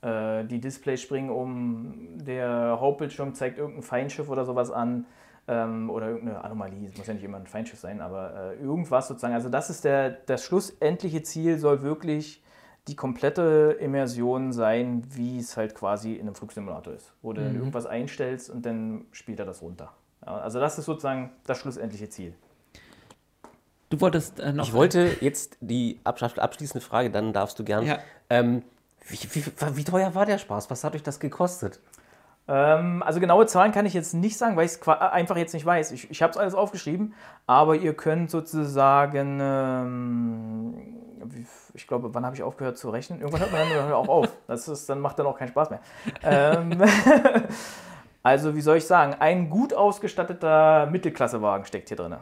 Äh, 0.02 0.44
die 0.44 0.60
Displays 0.60 1.02
springen 1.02 1.30
um, 1.30 2.18
der 2.24 2.78
Hauptbildschirm 2.80 3.34
zeigt 3.34 3.58
irgendein 3.58 3.82
Feindschiff 3.82 4.28
oder 4.30 4.44
sowas 4.44 4.70
an 4.70 5.06
ähm, 5.51 5.90
oder 5.90 6.09
irgendeine 6.09 6.44
Anomalie. 6.44 6.86
Es 6.89 6.97
muss 6.97 7.06
ja 7.09 7.14
nicht 7.14 7.24
immer 7.24 7.39
ein 7.39 7.47
Feindschiff 7.47 7.81
sein, 7.81 8.01
aber 8.01 8.55
äh, 8.55 8.62
irgendwas 8.62 9.09
sozusagen. 9.09 9.35
Also 9.35 9.48
das 9.48 9.68
ist 9.68 9.85
der, 9.85 10.10
das 10.10 10.44
schlussendliche 10.44 11.22
Ziel, 11.22 11.59
soll 11.59 11.82
wirklich 11.82 12.43
die 12.89 12.94
komplette 12.97 13.77
Immersion 13.81 14.52
sein, 14.52 15.02
wie 15.10 15.39
es 15.39 15.56
halt 15.56 15.74
quasi 15.74 16.14
in 16.14 16.22
einem 16.22 16.35
Flugsimulator 16.35 16.94
ist, 16.94 17.12
wo 17.20 17.32
du 17.32 17.43
dann 17.43 17.55
irgendwas 17.55 17.85
einstellst 17.86 18.48
und 18.48 18.64
dann 18.64 19.05
spielt 19.12 19.39
er 19.40 19.44
das 19.47 19.60
runter. 19.60 19.93
Ja, 20.24 20.39
also 20.39 20.60
das 20.60 20.78
ist 20.78 20.86
sozusagen 20.86 21.31
das 21.47 21.59
schlussendliche 21.59 22.09
Ziel. 22.09 22.35
du 23.90 24.01
wolltest 24.01 24.40
äh, 24.40 24.52
noch. 24.52 24.64
Ich 24.66 24.72
wollte 24.72 25.16
jetzt 25.20 25.59
die 25.60 25.98
absch- 26.05 26.39
abschließende 26.39 26.85
Frage, 26.85 27.10
dann 27.10 27.32
darfst 27.32 27.59
du 27.59 27.64
gern. 27.64 27.85
Ja. 27.85 27.98
Ähm, 28.31 28.62
wie, 29.09 29.18
wie, 29.32 29.44
wie 29.77 29.85
teuer 29.85 30.14
war 30.14 30.27
der 30.27 30.39
Spaß? 30.39 30.70
Was 30.70 30.85
hat 30.85 30.94
euch 30.94 31.02
das 31.02 31.18
gekostet? 31.20 31.81
Ähm, 32.48 33.02
also 33.02 33.20
genaue 33.20 33.46
Zahlen 33.46 33.72
kann 33.72 33.86
ich 33.86 33.94
jetzt 33.94 34.12
nicht 34.14 34.36
sagen, 34.36 34.56
weil 34.56 34.66
ich 34.66 34.72
es 34.72 34.88
einfach 34.88 35.36
jetzt 35.36 35.54
nicht 35.54 35.64
weiß. 35.64 35.92
Ich, 35.92 36.10
ich 36.10 36.22
habe 36.22 36.32
es 36.32 36.36
alles 36.36 36.54
aufgeschrieben, 36.54 37.14
aber 37.46 37.76
ihr 37.76 37.94
könnt 37.94 38.30
sozusagen, 38.30 39.38
ähm, 39.40 40.74
ich 41.74 41.86
glaube, 41.86 42.12
wann 42.12 42.24
habe 42.24 42.34
ich 42.34 42.42
aufgehört 42.42 42.76
zu 42.76 42.90
rechnen? 42.90 43.20
Irgendwann 43.20 43.40
hört 43.40 43.52
man 43.52 43.68
dann 43.68 43.92
auch 43.92 44.08
auf. 44.08 44.28
Das 44.46 44.66
ist, 44.68 44.89
dann 44.89 45.00
macht 45.00 45.18
dann 45.18 45.26
auch 45.26 45.39
keinen 45.39 45.48
Spaß 45.48 45.70
mehr. 45.70 45.81
Ähm, 46.23 46.82
also 48.23 48.55
wie 48.55 48.60
soll 48.60 48.78
ich 48.78 48.86
sagen, 48.86 49.15
ein 49.20 49.48
gut 49.48 49.73
ausgestatteter 49.73 50.86
Mittelklassewagen 50.86 51.66
steckt 51.66 51.89
hier 51.89 51.97
drin. 51.97 52.16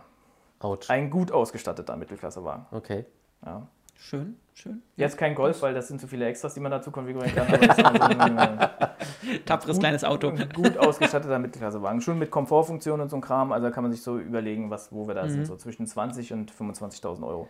Autsch. 0.61 0.91
Ein 0.91 1.09
gut 1.09 1.33
ausgestatteter 1.33 1.97
Mittelklassewagen. 1.97 2.67
Okay. 2.73 3.07
Ja. 3.47 3.67
Schön, 4.01 4.37
schön. 4.55 4.81
Jetzt 4.97 5.19
kein 5.19 5.35
Golf, 5.35 5.61
weil 5.61 5.75
das 5.75 5.89
sind 5.89 6.01
zu 6.01 6.07
viele 6.07 6.25
Extras, 6.27 6.55
die 6.55 6.61
man 6.61 6.71
dazu 6.71 6.93
konfigurieren 6.93 7.35
kann. 7.35 7.49
Aber 7.49 7.59
das 7.59 7.79
ist 7.79 7.85
also 7.85 8.19
ein, 8.21 8.39
äh, 8.39 8.69
Tapferes 9.45 9.79
kleines 9.81 10.05
Auto. 10.05 10.33
Gut 10.55 10.79
ausgestatteter 10.79 11.39
Mittelklassewagen. 11.41 12.01
Schon 12.01 12.19
mit 12.19 12.31
Komfortfunktionen 12.31 13.03
und 13.03 13.09
so 13.09 13.17
ein 13.17 13.21
Kram. 13.23 13.51
Also 13.53 13.67
da 13.67 13.73
kann 13.73 13.83
man 13.83 13.91
sich 13.93 14.03
so 14.03 14.17
überlegen, 14.19 14.71
was, 14.71 14.93
wo 14.93 15.09
wir 15.09 15.15
da 15.15 15.25
Mhm. 15.25 15.31
sind. 15.31 15.47
So 15.47 15.57
zwischen 15.57 15.87
20 15.87 16.33
und 16.33 16.53
25.000 16.53 17.27
Euro. 17.27 17.49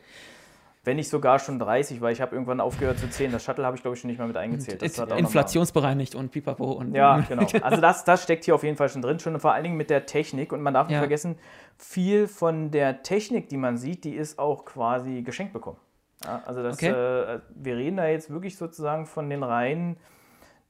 Wenn 0.84 0.96
nicht 0.96 1.10
sogar 1.10 1.38
schon 1.38 1.58
30, 1.58 2.00
weil 2.00 2.14
ich 2.14 2.22
habe 2.22 2.34
irgendwann 2.34 2.60
aufgehört 2.60 2.98
zu 2.98 3.10
zählen. 3.10 3.30
Das 3.30 3.44
Shuttle 3.44 3.66
habe 3.66 3.76
ich, 3.76 3.82
glaube 3.82 3.94
ich, 3.94 4.00
schon 4.00 4.08
nicht 4.08 4.16
mehr 4.16 4.26
mit 4.26 4.38
eingezählt. 4.38 4.80
Das 4.80 4.92
hat 4.96 5.04
auch 5.04 5.08
noch 5.10 5.16
mal- 5.16 5.18
Inflationsbereinigt 5.20 6.14
und 6.14 6.30
pipapo. 6.30 6.72
Und 6.72 6.94
Ja, 6.94 7.18
genau. 7.28 7.46
Also 7.62 7.82
das, 7.82 8.04
das 8.04 8.22
steckt 8.22 8.44
hier 8.46 8.54
auf 8.54 8.62
jeden 8.62 8.78
Fall 8.78 8.88
schon 8.88 9.02
drin. 9.02 9.18
Schon 9.20 9.38
vor 9.38 9.52
allen 9.52 9.64
Dingen 9.64 9.76
mit 9.76 9.90
der 9.90 10.06
Technik. 10.06 10.50
Und 10.50 10.62
man 10.62 10.72
darf 10.72 10.86
nicht 10.86 10.94
Ja. 10.94 11.00
vergessen, 11.00 11.36
viel 11.76 12.26
von 12.26 12.70
der 12.70 13.02
Technik, 13.02 13.50
die 13.50 13.58
man 13.58 13.76
sieht, 13.76 14.04
die 14.04 14.14
ist 14.14 14.38
auch 14.38 14.64
quasi 14.64 15.20
geschenkt 15.22 15.52
bekommen. 15.52 15.76
Ja, 16.24 16.42
also 16.46 16.62
das, 16.62 16.76
Okay. 16.76 16.90
äh, 16.90 17.40
wir 17.54 17.76
reden 17.76 17.96
da 17.96 18.06
jetzt 18.06 18.30
wirklich 18.30 18.56
sozusagen 18.56 19.06
von 19.06 19.30
den 19.30 19.42
reinen 19.42 19.96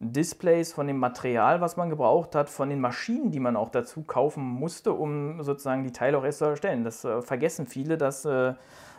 Displays, 0.01 0.73
von 0.73 0.87
dem 0.87 0.99
Material, 0.99 1.61
was 1.61 1.77
man 1.77 1.91
gebraucht 1.91 2.35
hat, 2.35 2.49
von 2.51 2.69
den 2.69 2.81
Maschinen, 2.81 3.33
die 3.33 3.41
man 3.41 3.57
auch 3.57 3.71
dazu 3.71 4.03
kaufen 4.03 4.45
musste, 4.45 4.93
um 4.93 5.43
sozusagen 5.43 5.83
die 5.83 5.93
Teile 5.93 6.19
auch 6.19 6.25
erst 6.25 6.39
zu 6.39 6.45
erstellen. 6.45 6.85
Das 6.85 7.05
äh, 7.05 7.21
vergessen 7.23 7.67
viele, 7.67 7.99
dass 7.99 8.25
äh, 8.25 8.55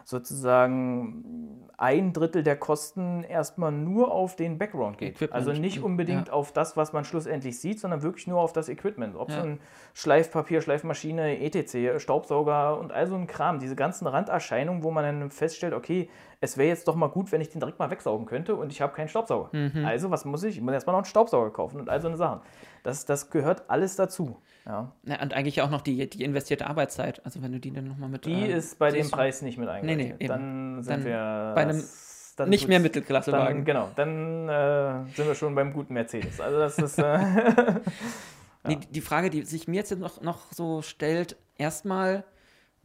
sozusagen 0.10 1.70
ein 1.78 2.12
Drittel 2.12 2.44
der 2.44 2.58
Kosten 2.58 3.24
erstmal 3.24 3.72
nur 3.72 4.12
auf 4.12 4.36
den 4.36 4.58
Background 4.58 4.98
geht. 4.98 5.16
Equipment. 5.16 5.34
Also 5.34 5.54
nicht 5.54 5.82
unbedingt 5.82 6.28
Ja. 6.28 6.34
auf 6.34 6.52
das, 6.52 6.76
was 6.76 6.92
man 6.92 7.06
schlussendlich 7.06 7.60
sieht, 7.60 7.80
sondern 7.80 8.02
wirklich 8.02 8.28
nur 8.28 8.42
auf 8.42 8.52
das 8.52 8.68
Equipment. 8.68 9.16
Ob 9.16 9.30
Ja. 9.30 9.36
so 9.36 9.42
ein 9.42 9.60
Schleifpapier, 9.94 10.62
Schleifmaschine, 10.62 11.40
etc., 11.40 12.00
Staubsauger 12.02 12.78
und 12.80 12.92
all 12.92 13.08
so 13.08 13.16
ein 13.16 13.28
Kram. 13.28 13.60
Diese 13.60 13.76
ganzen 13.76 14.08
Randerscheinungen, 14.08 14.84
wo 14.84 14.92
man 14.92 15.04
dann 15.06 15.32
feststellt, 15.32 15.74
okay, 15.74 16.10
es 16.42 16.58
wäre 16.58 16.70
jetzt 16.70 16.88
doch 16.88 16.96
mal 16.96 17.08
gut, 17.08 17.32
wenn 17.32 17.42
ich 17.42 17.50
den 17.50 17.60
direkt 17.60 17.80
mal 17.80 17.90
wegsaugen 17.90 18.26
könnte 18.26 18.56
und 18.56 18.72
ich 18.72 18.82
habe 18.82 18.94
keinen 18.94 19.08
Staubsauger. 19.10 19.50
Mhm. 19.52 19.86
Also 19.86 20.12
was 20.12 20.26
muss 20.26 20.44
ich? 20.44 20.58
Ich 20.58 20.62
muss 20.62 20.74
erstmal 20.74 20.94
noch 20.94 21.00
einen 21.00 21.06
Staubsauger 21.06 21.52
kaufen 21.52 21.80
und 21.80 21.90
all 21.90 22.02
so 22.02 22.08
eine 22.08 22.18
Sachen. 22.18 22.42
Das, 22.84 23.06
das 23.06 23.30
gehört 23.30 23.70
alles 23.70 23.96
dazu. 23.96 24.38
Ja. 24.66 24.92
Na, 25.04 25.22
und 25.22 25.34
eigentlich 25.34 25.62
auch 25.62 25.70
noch 25.70 25.82
die, 25.82 26.10
die 26.10 26.24
investierte 26.24 26.68
Arbeitszeit. 26.68 27.26
Also 27.26 27.42
wenn 27.42 27.52
du 27.52 27.60
die 27.60 27.72
dann 27.72 27.88
nochmal 27.88 28.10
mit. 28.10 28.26
Die 28.26 28.34
äh, 28.34 28.58
ist 28.58 28.78
bei 28.80 28.92
dem 28.92 29.10
Preis 29.10 29.42
nicht 29.42 29.58
mit 29.58 29.70
eingerechnet. 29.70 30.20
nee, 30.20 30.26
eben. 30.26 30.28
dann 30.28 30.84
sind 30.84 30.94
Dann 30.94 31.06
wir 31.06 31.52
bei 31.56 31.62
einem 31.62 31.84
dann 32.36 32.50
Nicht 32.50 32.70
mehr 32.70 32.80
Mittelklassewagen. 32.80 33.66
Genau, 33.66 33.90
dann 33.98 34.48
äh, 34.48 35.04
sind 35.14 35.28
wir 35.28 35.36
schon 35.36 35.56
beim 35.56 35.74
guten 35.74 35.94
Mercedes. 35.94 36.40
Also 36.40 36.58
das 36.58 36.78
ist 36.78 36.98
äh, 36.98 37.20
Nee, 38.68 38.80
die 38.90 39.02
Frage, 39.02 39.30
die 39.30 39.44
sich 39.44 39.68
mir 39.68 39.78
jetzt 39.78 39.98
noch, 39.98 40.22
noch 40.22 40.52
so 40.52 40.82
stellt, 40.82 41.38
erstmal, 41.58 42.24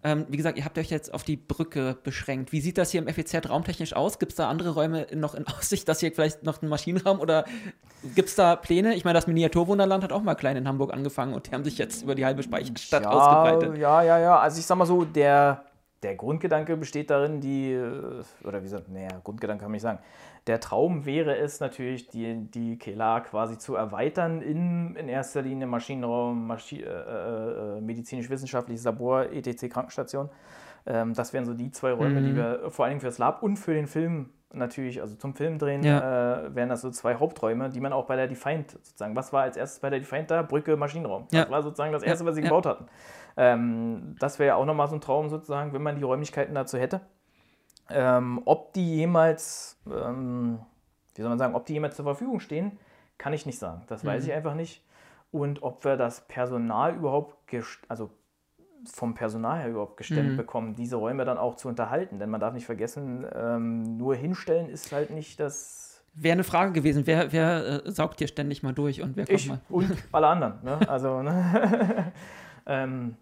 Ähm, 0.07 0.26
wie 0.28 0.36
gesagt, 0.36 0.58
ihr 0.58 0.66
habt 0.66 0.76
euch 0.76 0.91
jetzt 0.91 1.15
auf 1.15 1.24
die 1.24 1.36
Brücke 1.36 1.97
beschränkt. 2.02 2.52
Wie 2.52 2.60
sieht 2.60 2.76
das 2.76 2.91
hier 2.91 3.00
im 3.00 3.08
FEZ 3.08 3.49
raumtechnisch 3.49 3.97
aus? 3.97 4.18
Gibt 4.18 4.33
es 4.33 4.36
da 4.36 4.50
andere 4.50 4.70
Räume 4.70 5.07
noch 5.15 5.34
in 5.34 5.47
Aussicht, 5.58 5.89
dass 5.89 6.00
hier 6.00 6.12
vielleicht 6.12 6.42
noch 6.42 6.60
ein 6.60 6.68
Maschinenraum 6.68 7.20
oder 7.20 7.47
gibt 8.15 8.28
es 8.28 8.34
da 8.34 8.55
Pläne? 8.55 8.94
Ich 8.97 9.05
meine, 9.05 9.15
das 9.15 9.26
Miniaturwunderland 9.26 10.05
hat 10.05 10.12
auch 10.12 10.23
mal 10.23 10.34
klein 10.34 10.58
in 10.58 10.68
Hamburg 10.68 10.92
angefangen 10.92 11.33
und 11.33 11.47
die 11.47 11.52
haben 11.52 11.65
sich 11.65 11.78
jetzt 11.78 12.02
über 12.02 12.15
die 12.15 12.26
halbe 12.26 12.42
Speicherstadt 12.42 13.05
ja, 13.05 13.10
ausgebreitet. 13.10 13.78
Ja, 13.78 14.02
ja, 14.02 14.18
ja. 14.18 14.39
Also 14.39 14.60
ich 14.60 14.66
sag 14.66 14.76
mal 14.76 14.84
so, 14.84 15.07
der, 15.07 15.65
der 16.02 16.16
Grundgedanke 16.16 16.76
besteht 16.76 17.08
darin, 17.08 17.41
die, 17.41 17.73
äh, 17.73 18.23
oder 18.47 18.60
wie 18.60 18.65
gesagt, 18.65 18.91
naja, 18.91 19.08
Grundgedanke 19.24 19.62
kann 19.62 19.70
man 19.70 19.76
nicht 19.76 19.83
sagen. 19.83 20.00
Der 20.47 20.60
Traum 20.60 21.06
wäre 21.06 21.36
es 21.39 21.60
natürlich, 21.60 22.08
die, 22.08 22.50
die 22.50 22.76
Kelar 22.78 23.23
quasi 23.23 23.56
zu 23.56 23.76
erweitern 23.76 24.42
in, 24.42 24.94
in 24.94 25.08
erster 25.08 25.40
Linie 25.40 25.66
Maschinenraum, 25.66 26.47
Maschi 26.47 26.82
äh, 26.82 26.86
äh, 26.86 27.81
medizinisch-wissenschaftliches 27.81 28.84
Labor, 28.84 29.24
ETC 29.32 29.70
Krankenstation. 29.70 30.28
Ähm, 30.86 31.14
das 31.14 31.32
wären 31.32 31.47
so 31.47 31.55
die 31.55 31.70
zwei 31.70 31.92
Räume, 31.92 32.20
Mhm. 32.20 32.24
die 32.26 32.36
wir 32.36 32.70
vor 32.70 32.84
allem 32.84 33.00
für 33.00 33.06
das 33.06 33.16
Lab 33.16 33.42
und 33.42 33.56
für 33.56 33.73
den 33.73 33.86
Film 33.86 34.31
natürlich, 34.52 35.00
also 35.00 35.16
zum 35.16 35.34
Filmdrehen, 35.34 35.82
Ja. 35.82 36.44
äh, 36.44 36.55
wären 36.55 36.68
das 36.68 36.82
so 36.82 36.90
zwei 36.90 37.14
Haupträume, 37.16 37.70
die 37.70 37.81
man 37.81 37.92
auch 37.94 38.05
bei 38.05 38.14
der 38.16 38.28
Defiant 38.28 38.70
sozusagen, 38.70 39.16
was 39.16 39.32
war 39.32 39.42
als 39.44 39.56
erstes 39.56 39.81
bei 39.81 39.89
der 39.90 39.98
Defiant 39.98 40.31
da? 40.31 40.42
Brücke, 40.42 40.76
Maschinenraum. 40.76 41.26
Ja. 41.32 41.40
Das 41.42 41.50
war 41.50 41.62
sozusagen 41.62 41.92
das 41.92 42.02
erste, 42.02 42.23
Ja, 42.24 42.28
was 42.28 42.36
sie 42.36 42.42
gebaut 42.42 42.66
hatten. 42.66 42.84
Ähm, 43.36 44.14
das 44.20 44.39
wäre 44.39 44.48
ja 44.48 44.55
auch 44.56 44.64
nochmal 44.66 44.86
so 44.89 44.94
ein 44.94 45.00
Traum 45.00 45.28
sozusagen, 45.31 45.73
wenn 45.73 45.82
man 45.82 45.97
die 45.97 46.02
Räumlichkeiten 46.05 46.55
dazu 46.55 46.78
hätte. 46.78 47.00
Ähm, 47.90 48.40
ob 48.44 48.72
die 48.72 48.96
jemals, 48.96 49.78
ähm, 49.86 50.58
wie 51.14 51.22
soll 51.22 51.28
man 51.28 51.38
sagen, 51.38 51.54
ob 51.54 51.66
die 51.66 51.74
jemals 51.74 51.96
zur 51.96 52.04
Verfügung 52.04 52.40
stehen, 52.40 52.78
kann 53.18 53.32
ich 53.32 53.46
nicht 53.46 53.58
sagen. 53.58 53.82
Das 53.86 54.04
weiß 54.04 54.26
ich 54.26 54.32
einfach 54.32 54.54
nicht. 54.54 54.84
Und 55.30 55.62
ob 55.62 55.84
wir 55.84 55.96
das 55.96 56.22
Personal 56.22 56.94
überhaupt, 56.94 57.36
also 57.88 58.10
vom 58.86 59.14
Personal 59.14 59.60
her 59.60 59.70
überhaupt 59.70 59.96
gestemmt 59.96 60.36
bekommen, 60.36 60.74
diese 60.74 60.96
Räume 60.96 61.24
dann 61.24 61.38
auch 61.38 61.56
zu 61.56 61.68
unterhalten. 61.68 62.18
Denn 62.18 62.30
man 62.30 62.40
darf 62.40 62.54
nicht 62.54 62.66
vergessen, 62.66 63.26
ähm, 63.34 63.96
nur 63.96 64.14
hinstellen 64.14 64.68
ist 64.68 64.92
halt 64.92 65.10
nicht 65.10 65.40
das 65.40 65.84
Wäre 66.16 66.34
eine 66.34 66.44
Frage 66.44 66.70
gewesen, 66.70 67.08
wer, 67.08 67.32
wer 67.32 67.84
äh, 67.86 67.90
saugt 67.90 68.18
hier 68.18 68.28
ständig 68.28 68.62
mal 68.62 68.72
durch 68.72 69.02
und 69.02 69.16
wer 69.16 69.26
kommt 69.26 69.36
Ich 69.36 69.48
mal? 69.48 69.60
und 69.68 69.90
alle 70.12 70.28
anderen. 70.28 70.54
Ne? 70.62 70.78
Also, 70.88 71.22
ne? 71.22 72.12
ähm, 72.66 73.16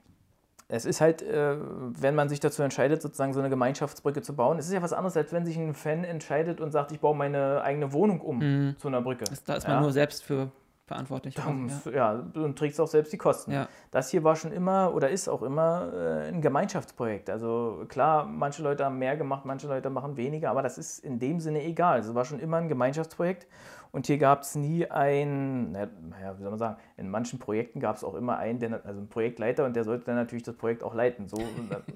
es 0.73 0.87
ist 0.87 1.03
halt, 1.03 1.21
äh, 1.21 1.57
wenn 1.59 2.15
man 2.15 2.31
sich 2.31 2.41
dazu 2.41 2.63
entscheidet, 2.63 3.03
sozusagen 3.03 3.35
so 3.35 3.41
eine 3.41 3.51
Gemeinschaftsbrücke 3.51 4.23
zu 4.23 4.35
bauen, 4.35 4.59
es 4.59 4.67
ist 4.67 4.73
ja 4.73 4.81
was 4.81 4.95
anderes, 4.95 5.17
als 5.19 5.31
wenn 5.33 5.45
sich 5.45 5.59
ein 5.59 5.75
Fan 5.75 6.03
entscheidet 6.03 6.63
und 6.63 6.71
sagt, 6.71 6.93
ich 6.93 7.01
baue 7.01 7.15
meine 7.15 7.63
eigene 7.63 7.93
Wohnung 7.93 8.21
um 8.23 8.75
zu 8.79 8.89
einer 8.89 9.03
Brücke. 9.03 9.25
Da 9.45 9.55
ist 9.55 9.69
man 9.69 9.77
ja? 9.77 9.81
nur 9.83 9.93
selbst 9.93 10.25
für 10.25 10.51
verantwortlich. 10.87 11.37
Um, 11.47 11.69
ja. 11.87 12.15
ja. 12.15 12.43
und 12.43 12.59
trägst 12.59 12.81
auch 12.81 12.87
selbst 12.87 13.13
die 13.13 13.19
Kosten. 13.19 13.53
Ja. 13.53 13.69
Das 13.91 14.11
hier 14.11 14.25
war 14.25 14.35
schon 14.35 14.53
immer 14.53 14.95
oder 14.95 15.11
ist 15.11 15.29
auch 15.29 15.43
immer 15.43 15.93
äh, 15.93 16.29
ein 16.29 16.41
Gemeinschaftsprojekt. 16.41 17.31
Also 17.31 17.85
klar, 17.89 18.25
manche 18.25 18.63
Leute 18.63 18.85
haben 18.85 18.99
mehr 18.99 19.17
gemacht, 19.17 19.45
manche 19.45 19.69
Leute 19.69 19.91
machen 19.91 20.17
weniger, 20.17 20.51
aber 20.51 20.63
das 20.63 20.79
ist 20.79 20.99
in 21.01 21.19
dem 21.19 21.41
Sinne 21.41 21.63
egal. 21.63 22.01
Es 22.01 22.15
war 22.15 22.25
schon 22.25 22.41
immer 22.41 22.57
ein 22.57 22.69
Gemeinschaftsprojekt 22.69 23.47
und 23.93 24.07
hier 24.07 24.17
gab 24.17 24.41
es 24.41 24.55
nie 24.55 24.91
ein, 24.91 25.73
naja, 25.73 26.35
wie 26.39 26.43
soll 26.43 26.51
man 26.51 26.59
sagen, 26.59 26.77
in 26.97 27.11
manchen 27.11 27.39
Projekten 27.39 27.79
gab 27.79 27.97
es 27.97 28.05
auch 28.05 28.15
immer 28.15 28.39
einen, 28.39 28.59
der, 28.59 28.81
also 28.87 29.01
einen 29.01 29.09
Projektleiter 29.09 29.67
und 29.67 29.77
der 29.77 29.85
sollte 29.85 30.07
dann 30.07 30.15
natürlich 30.15 30.45
das 30.45 30.57
Projekt 30.57 30.83
auch 30.83 30.95
leiten. 30.95 31.29
So, 31.29 31.37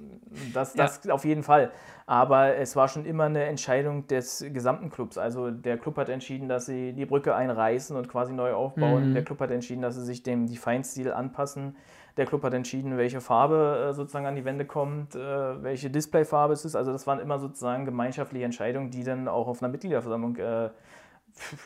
das, 0.55 0.75
das 0.75 1.09
auf 1.09 1.25
jeden 1.25 1.43
Fall. 1.43 1.71
Aber 2.05 2.55
es 2.57 2.77
war 2.77 2.89
schon 2.89 3.07
immer 3.07 3.25
eine 3.25 3.45
Entscheidung 3.45 4.07
des 4.09 4.45
gesamten 4.53 4.91
Clubs. 4.91 5.17
Also 5.17 5.51
der 5.51 5.79
Club 5.79 5.97
hat 5.97 6.11
entschieden, 6.11 6.51
dass 6.51 6.67
sie 6.67 6.93
die 6.93 7.07
Brücke 7.07 7.35
einreißen 7.35 7.97
und 7.97 8.11
quasi 8.11 8.35
neu 8.35 8.53
aufbauen. 8.53 9.15
Der 9.15 9.25
Club 9.25 9.41
hat 9.41 9.51
entschieden, 9.51 9.81
dass 9.81 9.95
sie 9.95 10.05
sich 10.05 10.23
dem 10.23 10.47
Defiant-Stil 10.47 11.11
anpassen. 11.11 11.77
Der 12.19 12.27
Club 12.27 12.43
hat 12.45 12.55
entschieden, 12.55 12.97
welche 12.97 13.21
Farbe 13.21 13.89
äh, 13.91 13.93
sozusagen 13.95 14.27
an 14.27 14.37
die 14.37 14.45
Wände 14.45 14.65
kommt, 14.65 15.15
äh, 15.15 15.63
welche 15.63 15.91
Displayfarbe 15.91 16.55
es 16.55 16.65
ist. 16.65 16.75
Also 16.75 16.93
das 16.93 17.07
waren 17.07 17.21
immer 17.21 17.39
sozusagen 17.39 17.85
gemeinschaftliche 17.85 18.45
Entscheidungen, 18.45 18.91
die 18.91 19.05
dann 19.05 19.29
auch 19.29 19.49
auf 19.49 19.63
einer 19.63 19.71
Mitgliederversammlung 19.71 20.37
äh, 20.37 20.71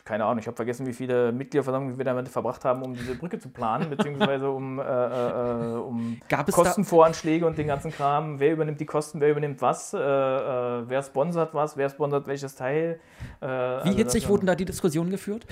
keine 0.05 0.25
Ahnung, 0.25 0.39
ich 0.39 0.47
habe 0.47 0.55
vergessen, 0.55 0.85
wie 0.85 0.93
viele 0.93 1.31
Mitgliederversammlungen 1.31 1.97
wir 1.97 2.05
damit 2.05 2.27
verbracht 2.29 2.65
haben, 2.65 2.81
um 2.81 2.93
diese 2.93 3.15
Brücke 3.15 3.39
zu 3.39 3.49
planen, 3.49 3.89
beziehungsweise 3.89 4.49
um, 4.49 4.79
äh, 4.79 4.83
äh, 4.83 5.77
um 5.77 6.19
es 6.21 6.27
da- 6.27 6.43
Kostenvoranschläge 6.43 7.45
und 7.45 7.57
den 7.57 7.67
ganzen 7.67 7.91
Kram. 7.91 8.39
Wer 8.39 8.53
übernimmt 8.53 8.79
die 8.79 8.85
Kosten, 8.85 9.21
wer 9.21 9.31
übernimmt 9.31 9.61
was, 9.61 9.93
äh, 9.93 9.97
äh, 9.97 10.83
wer 10.87 11.01
sponsert 11.03 11.53
was, 11.53 11.77
wer 11.77 11.89
sponsert 11.89 12.27
welches 12.27 12.55
Teil. 12.55 12.99
Äh, 13.39 13.45
Wie 13.45 13.49
also 13.49 13.97
hitzig 13.97 14.27
wurden 14.29 14.45
da 14.45 14.55
die 14.55 14.65
Diskussionen 14.65 15.09
geführt? 15.09 15.45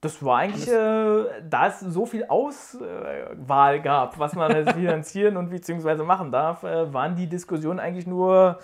Das 0.00 0.24
war 0.24 0.38
eigentlich, 0.38 0.68
äh, 0.68 1.24
da 1.50 1.66
es 1.66 1.80
so 1.80 2.06
viel 2.06 2.24
Auswahl 2.28 3.82
gab, 3.82 4.18
was 4.18 4.34
man 4.34 4.66
finanzieren 4.74 5.36
und 5.36 5.50
beziehungsweise 5.50 6.04
machen 6.04 6.30
darf, 6.30 6.62
äh, 6.62 6.92
waren 6.92 7.16
die 7.16 7.26
Diskussionen 7.26 7.80
eigentlich 7.80 8.06
nur, 8.06 8.58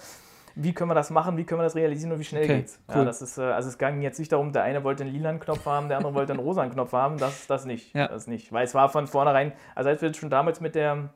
wie 0.56 0.72
können 0.72 0.90
wir 0.90 0.94
das 0.94 1.10
machen, 1.10 1.36
wie 1.36 1.44
können 1.44 1.60
wir 1.60 1.64
das 1.64 1.74
realisieren 1.74 2.12
und 2.12 2.18
wie 2.20 2.24
schnell 2.24 2.44
Okay, 2.44 2.56
geht's. 2.58 2.80
cool. 2.88 2.96
Ja, 2.98 3.04
das 3.04 3.22
ist, 3.22 3.38
äh, 3.38 3.42
also 3.42 3.68
es 3.68 3.78
ging 3.78 4.02
jetzt 4.02 4.18
nicht 4.18 4.30
darum, 4.32 4.52
der 4.52 4.62
eine 4.62 4.84
wollte 4.84 5.02
einen 5.04 5.12
lilanen 5.12 5.40
Knopf 5.40 5.66
haben, 5.66 5.88
der 5.88 5.96
andere 5.98 6.14
wollte 6.14 6.32
einen 6.32 6.40
rosanen 6.42 6.72
Knopf 6.72 6.92
haben, 6.92 7.18
das, 7.18 7.46
das 7.46 7.64
nicht. 7.64 7.94
Ja. 7.94 8.08
Das 8.08 8.26
nicht. 8.26 8.52
Weil 8.52 8.64
es 8.64 8.74
war 8.74 8.88
von 8.88 9.06
vornherein, 9.06 9.52
also 9.74 9.90
als 9.90 10.00
wir 10.02 10.12
schon 10.14 10.30
damals 10.30 10.60
mit 10.60 10.74
der 10.74 11.10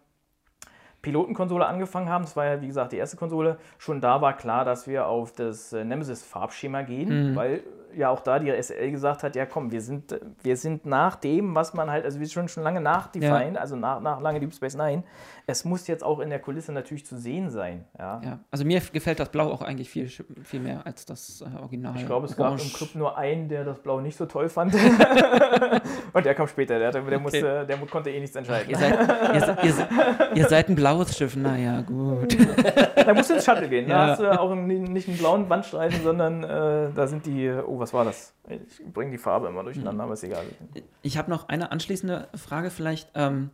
Pilotenkonsole 1.02 1.64
angefangen 1.64 2.08
haben, 2.08 2.24
das 2.24 2.34
war 2.36 2.44
ja 2.46 2.60
wie 2.60 2.66
gesagt 2.66 2.92
die 2.92 2.96
erste 2.96 3.16
Konsole, 3.16 3.58
schon 3.78 4.00
da 4.00 4.20
war 4.20 4.36
klar, 4.36 4.64
dass 4.64 4.88
wir 4.88 5.06
auf 5.06 5.32
das 5.32 5.72
äh, 5.72 5.84
Nemesis-Farbschema 5.84 6.82
gehen, 6.82 7.36
weil 7.36 7.62
ja 7.96 8.10
auch 8.10 8.20
da 8.20 8.38
die 8.38 8.50
SL 8.62 8.90
gesagt 8.90 9.22
hat, 9.22 9.34
ja 9.36 9.46
komm, 9.46 9.70
wir 9.72 9.80
sind, 9.80 10.18
wir 10.42 10.56
sind 10.56 10.86
nach 10.86 11.16
dem, 11.16 11.54
was 11.54 11.74
man 11.74 11.90
halt, 11.90 12.04
also 12.04 12.18
wir 12.20 12.26
sind 12.26 12.32
schon, 12.34 12.48
schon 12.48 12.62
lange 12.62 12.80
nach 12.80 13.08
Defiant, 13.08 13.56
also 13.58 13.76
nach, 13.76 14.00
nach 14.00 14.20
lange 14.20 14.40
Deep 14.40 14.52
Space 14.54 14.76
Nine, 14.76 15.02
es 15.46 15.64
muss 15.64 15.86
jetzt 15.86 16.04
auch 16.04 16.20
in 16.20 16.28
der 16.30 16.38
Kulisse 16.40 16.72
natürlich 16.72 17.06
zu 17.06 17.16
sehen 17.18 17.50
sein. 17.50 17.84
Ja. 17.98 18.20
Ja, 18.24 18.38
also 18.50 18.64
mir 18.64 18.80
gefällt 18.92 19.18
das 19.18 19.30
Blau 19.30 19.50
auch 19.50 19.62
eigentlich 19.62 19.88
viel, 19.88 20.08
viel 20.08 20.60
mehr 20.60 20.86
als 20.86 21.06
das 21.06 21.40
äh, 21.42 21.58
Original. 21.60 21.94
Ich 21.96 22.06
glaube, 22.06 22.26
es 22.26 22.36
gab 22.36 22.52
im 22.60 22.72
Club 22.72 22.94
nur 22.94 23.16
einen, 23.16 23.48
der 23.48 23.64
das 23.64 23.78
Blau 23.78 24.00
nicht 24.00 24.16
so 24.18 24.26
toll 24.26 24.48
fand. 24.48 24.74
Und 26.12 26.24
der 26.24 26.34
kam 26.34 26.46
später, 26.48 26.78
der, 26.78 26.90
der, 26.92 27.18
musste, 27.18 27.66
der 27.66 27.76
konnte 27.90 28.10
eh 28.10 28.20
nichts 28.20 28.36
entscheiden. 28.36 28.70
Ihr 28.70 28.76
seid, 28.78 28.98
ihr, 29.34 29.64
ihr, 29.64 29.88
ihr 30.34 30.48
seid 30.48 30.68
ein 30.68 30.74
blaues 30.74 31.16
Schiff, 31.16 31.36
naja, 31.36 31.80
gut. 31.82 32.36
Da 32.96 33.14
musst 33.14 33.30
du 33.30 33.34
ins 33.34 33.44
Shuttle 33.44 33.68
gehen. 33.68 33.88
Da 33.88 33.94
Ja. 34.06 34.10
hast 34.12 34.20
du 34.20 34.40
auch 34.40 34.50
einen- 34.50 34.84
nicht 34.84 35.08
einen 35.08 35.18
blauen 35.18 35.48
Wandstreifen, 35.48 36.02
sondern 36.02 36.44
äh, 36.44 36.90
da 36.94 37.06
sind 37.06 37.26
die. 37.26 37.48
Oh, 37.78 37.80
was 37.80 37.94
war 37.94 38.04
das? 38.04 38.34
Ich 38.48 38.84
bringe 38.92 39.12
die 39.12 39.18
Farbe 39.18 39.46
immer 39.46 39.62
durcheinander, 39.62 40.02
aber 40.04 40.14
ist 40.14 40.24
egal. 40.24 40.44
Ich 41.02 41.16
habe 41.16 41.30
noch 41.30 41.48
eine 41.48 41.70
anschließende 41.70 42.28
Frage 42.34 42.70
vielleicht. 42.70 43.08
Ähm, 43.14 43.50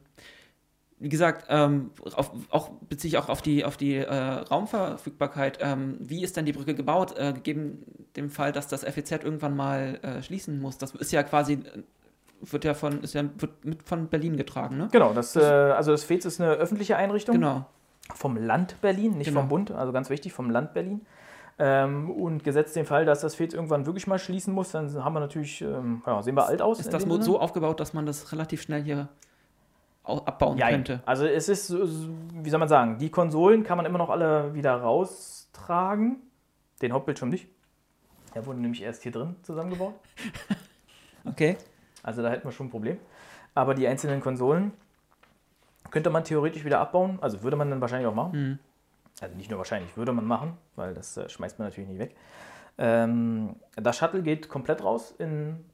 wie 0.99 1.11
gesagt, 1.11 1.45
ähm, 1.51 1.91
auf, 2.15 2.31
auch 2.49 2.71
beziehe 2.89 3.11
ich 3.11 3.19
auch 3.19 3.29
auf 3.29 3.43
die, 3.43 3.67
auf 3.67 3.77
die 3.77 3.97
äh, 3.97 4.15
Raumverfügbarkeit. 4.15 5.59
Ähm, 5.61 5.97
wie 6.01 6.23
ist 6.25 6.39
denn 6.39 6.47
die 6.47 6.53
Brücke 6.55 6.75
gebaut, 6.75 7.19
äh, 7.19 7.35
gegeben 7.35 7.85
dem 8.17 8.31
Fall, 8.31 8.53
dass 8.53 8.67
das 8.67 8.83
FEZ 8.85 9.11
irgendwann 9.13 9.55
mal 9.55 9.99
äh, 10.03 10.23
schließen 10.23 10.59
muss? 10.59 10.79
Das 10.79 10.95
ist 10.95 11.13
ja 11.13 11.23
quasi, 11.23 11.55
äh, 11.55 11.83
wird 12.41 12.65
ja 12.65 12.73
von, 12.73 13.03
ist 13.03 13.13
ja, 13.13 13.25
wird 13.37 13.63
mit 13.63 13.83
von 13.83 14.09
Berlin 14.09 14.39
getragen, 14.39 14.79
ne? 14.79 14.89
Genau, 14.91 15.13
das, 15.13 15.37
äh, 15.37 15.41
also 15.43 15.91
das 15.93 16.05
FEZ 16.05 16.25
ist 16.25 16.41
eine 16.41 16.53
öffentliche 16.53 16.97
Einrichtung 16.97 17.35
Genau. 17.35 17.67
vom 18.15 18.39
Land 18.39 18.81
Berlin, 18.81 19.19
nicht 19.19 19.27
Genau. 19.29 19.41
vom 19.41 19.49
Bund, 19.51 19.71
also 19.73 19.93
ganz 19.93 20.09
wichtig, 20.09 20.33
vom 20.33 20.49
Land 20.49 20.73
Berlin. 20.73 21.05
Ähm, 21.59 22.11
und 22.11 22.43
gesetzt 22.43 22.75
den 22.75 22.85
Fall, 22.85 23.05
dass 23.05 23.21
das 23.21 23.37
FEZ 23.37 23.55
irgendwann 23.55 23.87
wirklich 23.87 24.07
mal 24.09 24.19
schließen 24.19 24.53
muss, 24.53 24.73
dann 24.73 24.93
haben 25.05 25.13
wir 25.15 25.21
natürlich, 25.21 25.63
ähm, 25.63 26.03
ja, 26.05 26.21
sehen 26.23 26.35
wir 26.37 26.47
alt 26.47 26.61
aus. 26.61 26.81
Ist 26.81 26.93
das 26.93 27.03
dem 27.05 27.09
Mo- 27.11 27.15
Sinne. 27.15 27.25
so 27.25 27.41
aufgebaut, 27.41 27.79
dass 27.79 27.95
man 27.95 28.07
das 28.07 28.33
relativ 28.33 28.61
schnell 28.63 28.83
hier 28.83 29.09
au- 30.03 30.19
abbauen 30.25 30.59
Ja, 30.59 30.69
könnte? 30.71 31.01
also 31.07 31.25
es 31.27 31.49
ist, 31.49 31.73
wie 31.73 32.51
soll 32.51 32.59
man 32.59 32.69
sagen, 32.69 32.99
die 32.99 33.09
Konsolen 33.09 33.63
kann 33.63 33.77
man 33.77 33.87
immer 33.87 33.99
noch 33.99 34.11
alle 34.11 34.53
wieder 34.55 34.75
raustragen. 34.75 36.17
Den 36.83 36.93
Hauptbildschirm 36.93 37.29
nicht. 37.29 37.47
Der 38.35 38.45
wurde 38.47 38.59
nämlich 38.59 38.83
erst 38.83 39.05
hier 39.05 39.13
drin 39.13 39.37
zusammengebaut. 39.43 39.95
Okay. 41.27 41.57
Also 42.03 42.21
da 42.21 42.29
hätten 42.29 42.45
wir 42.47 42.53
schon 42.53 42.67
ein 42.67 42.71
Problem. 42.71 42.99
Aber 43.55 43.75
die 43.75 43.87
einzelnen 43.89 44.21
Konsolen 44.21 44.73
könnte 45.91 46.11
man 46.11 46.23
theoretisch 46.25 46.65
wieder 46.67 46.81
abbauen. 46.81 47.19
Also 47.23 47.43
würde 47.43 47.57
man 47.57 47.71
dann 47.71 47.81
wahrscheinlich 47.81 48.07
auch 48.07 48.15
machen. 48.15 48.59
Also 49.21 49.37
nicht 49.37 49.51
nur 49.51 49.59
wahrscheinlich, 49.59 49.97
würde 49.97 50.13
man 50.13 50.27
machen, 50.27 50.57
weil 50.77 50.95
das 50.95 51.17
äh, 51.17 51.29
schmeißt 51.29 51.59
man 51.59 51.69
natürlich 51.69 51.89
nicht 51.89 52.01
weg. 52.01 52.17
Ähm, 52.79 53.57
das 53.77 53.97
Shuttle 53.97 54.23
geht 54.23 54.49
komplett 54.49 54.83
raus 54.83 55.15
in 55.19 55.65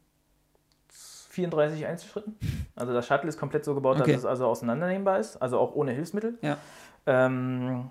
34 1.31 1.87
Einzelschritten. 1.87 2.37
Also 2.77 2.93
das 2.93 3.07
Shuttle 3.07 3.29
ist 3.29 3.39
komplett 3.39 3.65
so 3.65 3.75
gebaut, 3.75 4.01
Okay. 4.01 4.13
dass 4.13 4.21
es 4.23 4.27
also 4.27 4.47
auseinandernehmbar 4.47 5.19
ist, 5.19 5.37
also 5.37 5.59
auch 5.59 5.75
ohne 5.75 5.93
Hilfsmittel. 5.93 6.39
Ja. 6.43 6.59
Ähm, 7.07 7.91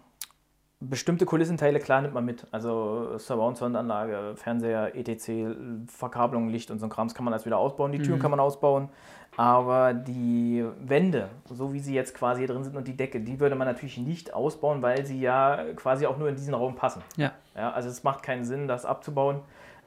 bestimmte 0.81 1.25
Kulissenteile, 1.25 1.79
klar, 1.79 2.01
nimmt 2.01 2.13
man 2.13 2.25
mit. 2.25 2.45
Also 2.51 3.17
Surround-Sound-Anlage, 3.17 4.33
Fernseher, 4.35 4.95
ETC, 4.95 5.55
Verkabelung, 5.87 6.49
Licht 6.49 6.69
und 6.69 6.79
so 6.79 6.85
ein 6.85 6.89
Krams 6.89 7.15
kann 7.15 7.25
man 7.25 7.33
alles 7.33 7.45
wieder 7.45 7.57
ausbauen. 7.57 7.91
Die 7.91 8.01
Türen 8.01 8.19
kann 8.19 8.31
man 8.31 8.39
ausbauen. 8.39 8.89
Aber 9.37 9.93
die 9.93 10.65
Wände, 10.81 11.29
so 11.45 11.71
wie 11.73 11.79
sie 11.79 11.93
jetzt 11.93 12.13
quasi 12.13 12.41
hier 12.41 12.47
drin 12.47 12.63
sind 12.63 12.75
und 12.75 12.87
die 12.87 12.97
Decke, 12.97 13.21
die 13.21 13.39
würde 13.39 13.55
man 13.55 13.67
natürlich 13.67 13.97
nicht 13.97 14.33
ausbauen, 14.33 14.81
weil 14.81 15.05
sie 15.05 15.19
ja 15.21 15.63
quasi 15.75 16.05
auch 16.07 16.17
nur 16.17 16.27
in 16.29 16.35
diesen 16.35 16.53
Raum 16.53 16.75
passen. 16.75 17.01
Ja. 17.15 17.31
Ja, 17.55 17.71
also 17.71 17.87
es 17.89 18.03
macht 18.03 18.21
keinen 18.23 18.43
Sinn, 18.43 18.67
das 18.67 18.85
abzubauen. 18.85 19.41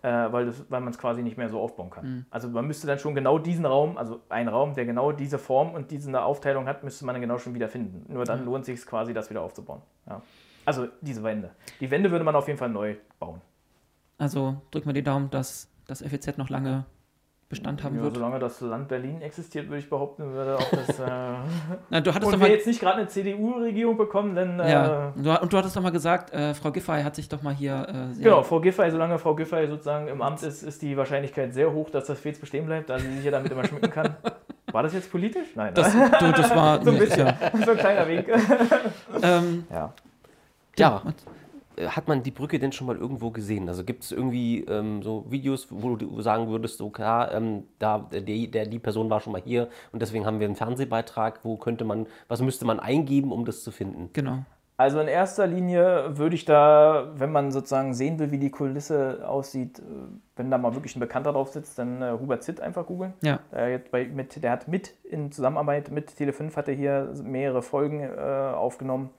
äh, 0.04 0.32
weil, 0.32 0.46
das- 0.46 0.64
weil 0.68 0.80
man 0.80 0.90
es 0.92 0.98
quasi 0.98 1.22
nicht 1.22 1.36
mehr 1.38 1.48
so 1.48 1.60
aufbauen 1.60 1.88
kann. 1.90 2.04
Mhm. 2.04 2.26
Also 2.28 2.48
man 2.48 2.66
müsste 2.66 2.88
dann 2.88 2.98
schon 2.98 3.14
genau 3.14 3.38
diesen 3.38 3.64
Raum, 3.64 3.96
also 3.96 4.18
einen 4.30 4.48
Raum, 4.48 4.74
der 4.74 4.84
genau 4.84 5.12
diese 5.12 5.38
Form 5.38 5.74
und 5.74 5.92
diese 5.92 6.20
Aufteilung 6.20 6.66
hat, 6.66 6.82
müsste 6.82 7.06
man 7.06 7.14
dann 7.14 7.20
genau 7.22 7.38
schon 7.38 7.54
wieder 7.54 7.68
finden. 7.68 8.12
Nur 8.12 8.24
dann 8.24 8.44
lohnt 8.44 8.64
sich 8.64 8.84
quasi, 8.84 9.14
das 9.14 9.30
wieder 9.30 9.42
aufzubauen. 9.42 9.80
Ja. 10.08 10.20
Also 10.64 10.88
diese 11.02 11.22
Wände. 11.22 11.50
Die 11.78 11.88
Wände 11.88 12.10
würde 12.10 12.24
man 12.24 12.34
auf 12.34 12.48
jeden 12.48 12.58
Fall 12.58 12.68
neu 12.70 12.96
bauen. 13.20 13.40
Also 14.18 14.60
drück 14.72 14.86
mal 14.86 14.92
die 14.92 15.04
Daumen, 15.04 15.30
dass 15.30 15.68
das 15.86 16.02
FEZ 16.02 16.36
noch 16.36 16.48
lange 16.48 16.84
Bestand 17.52 17.84
haben 17.84 17.96
Ja, 17.96 18.02
wird. 18.04 18.14
solange 18.16 18.38
das 18.38 18.60
Land 18.62 18.88
Berlin 18.88 19.20
existiert, 19.20 19.68
würde 19.68 19.80
ich 19.80 19.90
behaupten, 19.90 20.32
würde 20.32 20.56
auch 20.56 20.70
das. 20.70 20.98
Äh, 20.98 21.02
Na, 21.90 22.00
du 22.00 22.10
hattest 22.14 22.16
und 22.16 22.22
doch 22.22 22.30
wir 22.32 22.38
mal, 22.38 22.50
jetzt 22.50 22.66
nicht 22.66 22.80
gerade 22.80 22.96
eine 23.00 23.06
CDU-Regierung 23.08 23.98
bekommen, 23.98 24.34
dann. 24.34 24.58
ja, 24.58 25.08
Äh, 25.10 25.22
du, 25.22 25.30
und 25.38 25.52
du 25.52 25.58
hattest 25.58 25.76
doch 25.76 25.82
mal 25.82 25.92
gesagt, 25.92 26.32
äh, 26.32 26.54
Frau 26.54 26.72
Giffey 26.72 27.02
hat 27.02 27.14
sich 27.14 27.28
doch 27.28 27.42
mal 27.42 27.52
hier 27.54 27.86
äh, 28.18 28.22
Genau, 28.22 28.42
Frau 28.42 28.58
Giffey, 28.60 28.90
solange 28.90 29.18
Frau 29.18 29.34
Giffey 29.34 29.66
sozusagen 29.68 30.08
im 30.08 30.22
Amt 30.22 30.42
ist, 30.42 30.62
ist 30.62 30.80
die 30.80 30.96
Wahrscheinlichkeit 30.96 31.52
sehr 31.52 31.70
hoch, 31.72 31.90
dass 31.90 32.06
das 32.06 32.18
Fez 32.18 32.38
bestehen 32.40 32.64
bleibt, 32.64 32.88
da 32.88 32.98
sie 32.98 33.12
sich 33.16 33.24
ja 33.24 33.30
damit 33.30 33.52
immer 33.52 33.64
schmücken 33.66 33.90
kann. 33.90 34.16
War 34.72 34.82
das 34.82 34.94
jetzt 34.94 35.10
politisch? 35.12 35.48
Nein, 35.54 35.74
das, 35.74 35.92
du, 35.92 36.32
das 36.32 36.56
war 36.56 36.82
so 36.82 36.90
ein 36.90 36.98
bisschen. 36.98 37.26
ja. 37.26 37.34
so 37.66 37.72
ein 37.72 37.76
kleiner 37.76 38.08
Weg. 38.08 38.26
ähm, 39.22 39.66
Ja. 39.70 39.92
Ja. 40.78 41.02
Äh, 41.76 41.88
Hat 41.88 42.08
man 42.08 42.22
die 42.22 42.30
Brücke 42.30 42.58
denn 42.58 42.72
schon 42.72 42.86
mal 42.86 42.96
irgendwo 42.96 43.30
gesehen? 43.30 43.68
Also 43.68 43.84
gibt 43.84 44.04
es 44.04 44.12
irgendwie 44.12 44.64
ähm, 44.64 45.02
so 45.02 45.24
Videos, 45.28 45.68
wo 45.70 45.96
du 45.96 46.20
sagen 46.20 46.48
würdest, 46.48 46.78
so 46.78 46.90
klar, 46.90 47.32
ähm, 47.32 47.64
da, 47.78 48.08
die, 48.12 48.50
der, 48.50 48.66
die 48.66 48.78
Person 48.78 49.10
war 49.10 49.20
schon 49.20 49.32
mal 49.32 49.42
hier 49.42 49.68
und 49.92 50.02
deswegen 50.02 50.26
haben 50.26 50.40
wir 50.40 50.46
einen 50.46 50.56
Fernsehbeitrag. 50.56 51.40
Wo 51.44 51.56
könnte 51.56 51.84
man, 51.84 52.06
was 52.28 52.40
müsste 52.40 52.64
man 52.64 52.80
eingeben, 52.80 53.32
um 53.32 53.44
das 53.44 53.62
zu 53.62 53.70
finden? 53.70 54.10
genau. 54.12 54.38
Also 54.78 54.98
in 54.98 55.06
erster 55.06 55.46
Linie 55.46 56.18
würde 56.18 56.34
ich 56.34 56.44
da, 56.44 57.12
wenn 57.14 57.30
man 57.30 57.52
sozusagen 57.52 57.94
sehen 57.94 58.18
will, 58.18 58.32
wie 58.32 58.38
die 58.38 58.50
Kulisse 58.50 59.20
aussieht, 59.28 59.78
äh, 59.78 59.82
wenn 60.34 60.50
da 60.50 60.58
mal 60.58 60.74
wirklich 60.74 60.96
ein 60.96 61.00
Bekannter 61.00 61.32
drauf 61.32 61.50
sitzt, 61.50 61.78
dann 61.78 62.02
äh, 62.02 62.16
Hubert 62.18 62.42
Zitt 62.42 62.60
einfach 62.60 62.86
googeln. 62.86 63.12
Ja. 63.22 63.38
Der, 63.52 63.68
jetzt 63.68 63.92
bei, 63.92 64.06
mit, 64.06 64.42
der 64.42 64.50
hat 64.50 64.66
mit 64.66 64.94
in 65.04 65.30
Zusammenarbeit 65.30 65.92
mit 65.92 66.10
Tele5 66.10 66.56
hat 66.56 66.66
er 66.66 66.74
hier 66.74 67.12
mehrere 67.22 67.62
Folgen 67.62 68.00
äh, 68.00 68.18
aufgenommen. 68.56 69.10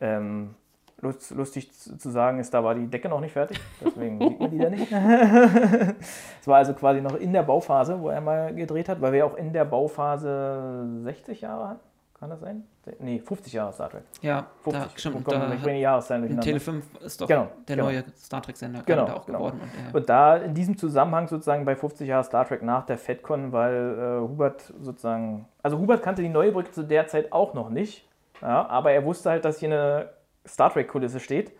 Ähm, 0.00 0.54
lustig 1.02 1.72
zu 1.72 2.10
sagen 2.10 2.38
ist, 2.38 2.52
da 2.52 2.62
war 2.62 2.74
die 2.74 2.86
Decke 2.86 3.08
noch 3.08 3.20
nicht 3.20 3.32
fertig, 3.32 3.58
deswegen 3.84 4.18
sieht 4.28 4.40
man 4.40 4.50
die 4.50 4.58
da 4.58 4.70
nicht. 4.70 4.92
Es 6.40 6.46
war 6.46 6.56
also 6.58 6.72
quasi 6.74 7.00
noch 7.00 7.14
in 7.16 7.32
der 7.32 7.42
Bauphase, 7.42 8.00
wo 8.00 8.08
er 8.08 8.20
mal 8.20 8.54
gedreht 8.54 8.88
hat, 8.88 9.00
weil 9.00 9.12
wir 9.12 9.26
auch 9.26 9.34
in 9.36 9.52
der 9.52 9.64
Bauphase 9.64 10.86
60 11.04 11.40
Jahre 11.42 11.68
hatten. 11.70 11.80
Kann 12.18 12.28
das 12.28 12.40
sein? 12.40 12.64
Nee, 12.98 13.18
50 13.18 13.52
Jahre 13.54 13.72
Star 13.72 13.88
Trek. 13.88 14.02
Ja, 14.20 14.46
50. 14.62 14.82
da, 14.82 14.98
stimmt. 14.98 15.32
Da 15.32 15.38
bringe 15.62 15.76
die 15.76 15.80
Jahreszahlen 15.80 16.24
in 16.24 16.36
durcheinander. 16.36 16.44
Tele 16.44 16.60
5 16.60 17.02
ist 17.02 17.20
doch 17.20 17.26
Genau, 17.28 17.48
der 17.66 17.76
genau. 17.76 17.88
neue 17.88 18.04
Star 18.14 18.42
Trek-Sender 18.42 18.82
Genau, 18.84 19.04
auch 19.04 19.24
genau. 19.24 19.38
geworden. 19.38 19.60
Und 19.62 19.70
er, 19.88 19.94
Und 19.94 20.08
da 20.10 20.36
in 20.36 20.52
diesem 20.52 20.76
Zusammenhang 20.76 21.28
sozusagen 21.28 21.64
bei 21.64 21.74
50 21.76 22.06
Jahre 22.06 22.24
Star 22.24 22.46
Trek 22.46 22.62
nach 22.62 22.84
der 22.84 22.98
FedCon, 22.98 23.52
weil 23.52 23.96
äh, 23.98 24.20
Hubert 24.20 24.72
sozusagen, 24.82 25.46
also 25.62 25.78
Hubert 25.78 26.02
kannte 26.02 26.20
die 26.20 26.28
neue 26.28 26.52
Brücke 26.52 26.72
zu 26.72 26.82
der 26.82 27.06
Zeit 27.06 27.32
auch 27.32 27.54
noch 27.54 27.70
nicht, 27.70 28.06
ja, 28.42 28.66
aber 28.66 28.92
er 28.92 29.02
wusste 29.04 29.30
halt, 29.30 29.46
dass 29.46 29.58
hier 29.58 29.70
eine 29.70 30.10
Star 30.46 30.72
Trek-Kulisse 30.72 31.20
steht. 31.20 31.52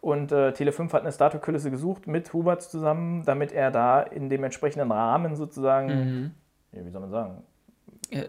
Und 0.00 0.30
äh, 0.30 0.50
Tele5 0.50 0.92
hat 0.92 1.02
eine 1.02 1.12
Star 1.12 1.30
Trek-Kulisse 1.30 1.70
gesucht 1.70 2.06
mit 2.06 2.32
Hubert 2.32 2.62
zusammen, 2.62 3.24
damit 3.24 3.52
er 3.52 3.70
da 3.70 4.00
in 4.00 4.28
dem 4.28 4.44
entsprechenden 4.44 4.92
Rahmen 4.92 5.34
sozusagen, 5.34 5.88
mhm. 5.88 6.30
ja, 6.72 6.84
wie 6.84 6.90
soll 6.90 7.00
man 7.00 7.10
sagen, 7.10 7.42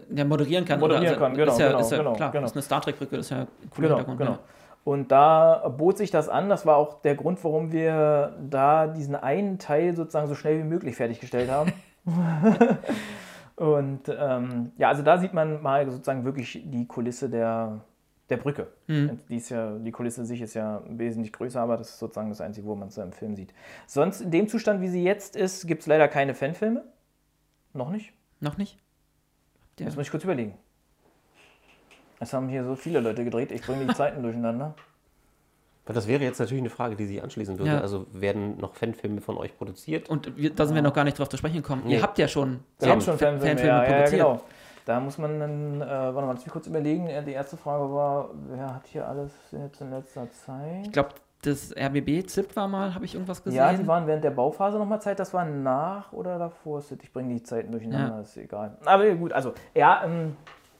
der 0.08 0.24
moderieren 0.24 0.64
kann. 0.64 0.80
Moderieren 0.80 1.16
oder, 1.16 1.26
kann, 1.26 1.34
genau, 1.34 1.52
ist 1.52 1.58
ja, 1.58 1.68
genau, 1.68 1.80
ist 1.80 1.90
ja 1.90 1.98
genau, 1.98 2.12
klar, 2.12 2.32
genau. 2.32 2.46
ist 2.46 2.54
eine 2.54 2.62
Star 2.62 2.80
Trek-Brücke, 2.82 3.16
ist 3.16 3.30
ja 3.30 3.46
cooler 3.70 3.88
Genau, 3.88 3.96
Hintergrund. 3.98 4.18
genau. 4.18 4.30
Ja. 4.32 4.38
Und 4.82 5.12
da 5.12 5.68
bot 5.68 5.98
sich 5.98 6.10
das 6.10 6.28
an. 6.28 6.48
Das 6.48 6.66
war 6.66 6.76
auch 6.76 7.02
der 7.02 7.14
Grund, 7.14 7.42
warum 7.44 7.70
wir 7.70 8.36
da 8.48 8.86
diesen 8.86 9.14
einen 9.14 9.58
Teil 9.58 9.94
sozusagen 9.94 10.26
so 10.26 10.34
schnell 10.34 10.58
wie 10.58 10.64
möglich 10.64 10.96
fertiggestellt 10.96 11.50
haben. 11.50 11.72
Und 13.56 14.08
ähm, 14.08 14.72
ja, 14.78 14.88
also 14.88 15.02
da 15.02 15.18
sieht 15.18 15.34
man 15.34 15.60
mal 15.60 15.90
sozusagen 15.90 16.24
wirklich 16.24 16.62
die 16.64 16.86
Kulisse 16.86 17.28
der, 17.28 17.80
der 18.30 18.36
Brücke. 18.36 18.68
Mhm. 18.86 19.18
Die, 19.28 19.36
ist 19.36 19.50
ja, 19.50 19.76
die 19.76 19.90
Kulisse 19.90 20.24
sich 20.24 20.40
ist 20.40 20.54
ja 20.54 20.82
wesentlich 20.88 21.32
größer, 21.32 21.60
aber 21.60 21.76
das 21.76 21.90
ist 21.90 21.98
sozusagen 21.98 22.28
das 22.30 22.40
Einzige, 22.40 22.66
wo 22.66 22.74
man 22.74 22.88
es 22.88 22.96
im 22.96 23.12
Film 23.12 23.36
sieht. 23.36 23.52
Sonst 23.86 24.20
in 24.20 24.30
dem 24.30 24.48
Zustand, 24.48 24.80
wie 24.80 24.88
sie 24.88 25.02
jetzt 25.02 25.36
ist, 25.36 25.66
gibt 25.66 25.82
es 25.82 25.86
leider 25.86 26.08
keine 26.08 26.34
Fanfilme. 26.34 26.84
Noch 27.72 27.90
nicht. 27.90 28.12
Noch 28.40 28.56
nicht? 28.56 28.78
Ja. 29.78 29.86
Jetzt 29.86 29.96
muss 29.96 30.06
ich 30.06 30.10
kurz 30.10 30.24
überlegen. 30.24 30.54
Es 32.20 32.32
haben 32.32 32.48
hier 32.48 32.64
so 32.64 32.76
viele 32.76 33.00
Leute 33.00 33.24
gedreht, 33.24 33.50
ich 33.50 33.62
bringe 33.62 33.86
die 33.86 33.94
Zeiten 33.94 34.22
durcheinander. 34.22 34.74
Weil 35.86 35.94
das 35.94 36.06
wäre 36.06 36.22
jetzt 36.22 36.38
natürlich 36.38 36.60
eine 36.60 36.70
Frage, 36.70 36.94
die 36.94 37.06
sich 37.06 37.22
anschließen 37.22 37.58
würde. 37.58 37.72
Ja. 37.72 37.80
Also 37.80 38.06
werden 38.12 38.58
noch 38.58 38.74
Fanfilme 38.74 39.20
von 39.20 39.36
euch 39.38 39.56
produziert? 39.56 40.08
Und 40.08 40.36
wir, 40.36 40.50
da 40.50 40.66
sind 40.66 40.74
wir 40.74 40.82
noch 40.82 40.92
gar 40.92 41.04
nicht 41.04 41.18
drauf 41.18 41.28
zu 41.28 41.36
sprechen 41.36 41.56
gekommen. 41.56 41.82
Nee. 41.84 41.94
Ihr 41.94 42.02
habt 42.02 42.18
ja 42.18 42.28
schon 42.28 42.60
Wir 42.78 42.90
haben 42.90 43.00
schon 43.00 43.18
Fanfilme, 43.18 43.56
Fanfilme 43.56 43.68
ja, 43.68 43.82
ja, 43.82 43.90
ja, 43.90 43.96
produziert. 43.96 44.22
genau. 44.22 44.44
Da 44.90 44.98
muss 44.98 45.18
man 45.18 45.38
dann, 45.38 45.80
äh, 45.82 45.86
warte 45.86 46.26
mal, 46.26 46.32
lass 46.32 46.44
mich 46.44 46.52
kurz 46.52 46.66
überlegen. 46.66 47.06
Äh, 47.06 47.22
Die 47.22 47.30
erste 47.30 47.56
Frage 47.56 47.94
war, 47.94 48.30
wer 48.48 48.74
hat 48.74 48.88
hier 48.88 49.06
alles 49.06 49.30
jetzt 49.52 49.80
in 49.80 49.90
letzter 49.92 50.28
Zeit? 50.32 50.84
Ich 50.86 50.90
glaube, 50.90 51.10
das 51.42 51.72
RBB 51.76 52.26
ZIP 52.26 52.56
war 52.56 52.66
mal, 52.66 52.92
habe 52.92 53.04
ich 53.04 53.14
irgendwas 53.14 53.44
gesehen. 53.44 53.56
Ja, 53.56 53.72
die 53.72 53.86
waren 53.86 54.08
während 54.08 54.24
der 54.24 54.32
Bauphase 54.32 54.78
nochmal 54.78 55.00
Zeit. 55.00 55.20
Das 55.20 55.32
war 55.32 55.44
nach 55.44 56.12
oder 56.12 56.40
davor. 56.40 56.82
Ich 57.00 57.12
bringe 57.12 57.32
die 57.34 57.42
Zeiten 57.44 57.70
durcheinander, 57.70 58.16
Ja. 58.16 58.20
ist 58.22 58.36
egal. 58.36 58.78
Aber 58.84 59.08
gut, 59.14 59.32
also, 59.32 59.52
ja, 59.76 60.02
ähm, 60.04 60.36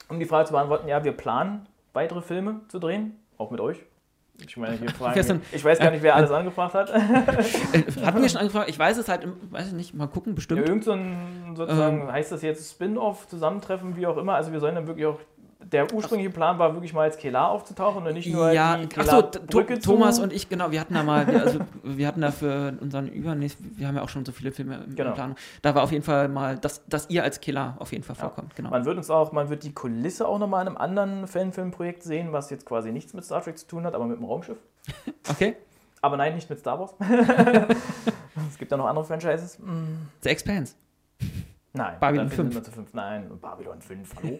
um 0.09 0.19
die 0.19 0.25
Frage 0.25 0.45
zu 0.47 0.51
beantworten, 0.51 0.89
ja, 0.89 1.01
wir 1.05 1.13
planen, 1.13 1.65
weitere 1.93 2.21
Filme 2.21 2.59
zu 2.67 2.79
drehen, 2.79 3.17
auch 3.37 3.49
mit 3.49 3.61
euch. 3.61 3.81
Ich 4.47 4.57
meine, 4.57 4.79
wir 4.81 4.89
fragen, 4.89 5.27
denn- 5.27 5.41
ich 5.51 5.63
weiß 5.63 5.79
gar 5.79 5.91
nicht, 5.91 6.03
wer 6.03 6.15
alles 6.15 6.31
angefragt 6.31 6.73
hat. 6.73 6.89
Äh, 6.89 6.99
Hatten 8.03 8.21
wir 8.21 8.29
schon 8.29 8.39
angefragt? 8.41 8.69
Ich 8.69 8.77
weiß 8.79 8.97
es 8.97 9.07
halt, 9.07 9.27
weiß 9.49 9.67
ich 9.67 9.73
nicht, 9.73 9.93
mal 9.93 10.07
gucken, 10.07 10.33
Ja, 10.33 10.35
bestimmt. 10.35 10.67
irgend 10.67 10.83
so 10.83 10.91
ein, 10.91 11.53
sozusagen, 11.55 12.01
Ähm. 12.01 12.11
heißt 12.11 12.31
das 12.31 12.41
jetzt 12.41 12.71
Spin-off, 12.71 13.27
Zusammentreffen, 13.27 13.95
wie 13.97 14.07
auch 14.07 14.17
immer. 14.17 14.35
Also 14.35 14.51
wir 14.51 14.59
sollen 14.59 14.75
dann 14.75 14.87
wirklich 14.87 15.05
auch, 15.05 15.19
der 15.63 15.93
ursprüngliche 15.93 16.29
Plan 16.31 16.57
war 16.59 16.73
wirklich 16.73 16.93
mal 16.93 17.03
als 17.03 17.17
Kelar 17.17 17.49
aufzutauchen 17.51 18.05
und 18.05 18.13
nicht 18.13 18.27
nur 18.31 18.51
Ja, 18.51 18.77
die 18.77 18.83
achso, 18.97 19.21
T- 19.21 19.37
Kelar-Brücke 19.39 19.79
zu- 19.79 19.91
Thomas 19.91 20.19
und 20.19 20.33
ich, 20.33 20.49
genau, 20.49 20.71
wir 20.71 20.79
hatten 20.81 20.93
da 20.93 21.03
mal, 21.03 21.27
wir, 21.27 21.41
also, 21.41 21.59
wir 21.83 22.07
hatten 22.07 22.21
da 22.21 22.31
für 22.31 22.73
unseren 22.81 23.07
Übernächsten, 23.07 23.73
wir 23.77 23.87
haben 23.87 23.95
ja 23.95 24.01
auch 24.01 24.09
schon 24.09 24.25
so 24.25 24.31
viele 24.31 24.51
Filme 24.51 24.83
im 24.85 24.95
Genau. 24.95 25.09
in 25.09 25.15
Planung. 25.15 25.35
Da 25.61 25.73
war 25.75 25.83
auf 25.83 25.91
jeden 25.91 26.03
Fall 26.03 26.27
mal, 26.29 26.57
dass, 26.57 26.85
dass 26.87 27.09
ihr 27.09 27.23
als 27.23 27.39
Killer 27.41 27.75
auf 27.79 27.91
jeden 27.91 28.03
Fall 28.03 28.15
vorkommt, 28.15 28.55
genau. 28.55 28.69
Man 28.69 28.85
wird 28.85 28.97
uns 28.97 29.09
auch, 29.09 29.31
man 29.31 29.49
wird 29.49 29.63
die 29.63 29.73
Kulisse 29.73 30.27
auch 30.27 30.39
nochmal 30.39 30.61
in 30.63 30.67
einem 30.69 30.77
anderen 30.77 31.27
Fanfilmprojekt 31.27 32.03
sehen, 32.03 32.31
was 32.33 32.49
jetzt 32.49 32.65
quasi 32.65 32.91
nichts 32.91 33.13
mit 33.13 33.23
Star 33.23 33.41
Trek 33.43 33.57
zu 33.57 33.67
tun 33.67 33.85
hat, 33.85 33.93
aber 33.95 34.05
mit 34.05 34.17
dem 34.17 34.25
Raumschiff. 34.25 34.57
Okay? 35.29 35.55
Aber 36.01 36.17
nein, 36.17 36.33
nicht 36.33 36.49
mit 36.49 36.57
Star 36.59 36.79
Wars. 36.79 36.95
es 38.49 38.57
gibt 38.57 38.71
ja 38.71 38.77
noch 38.77 38.87
andere 38.87 39.05
Franchises. 39.05 39.59
Mm, 39.59 40.07
The 40.21 40.29
Expanse. 40.29 40.73
Nein, 41.73 41.95
Babylon 42.01 42.25
dafür 42.25 42.43
sind 42.43 42.53
5. 42.53 42.55
wir 42.55 42.63
zu 42.63 42.71
fünf. 42.71 42.93
Nein, 42.93 43.31
Babylon 43.41 43.79
5, 43.79 44.09
hallo. 44.21 44.37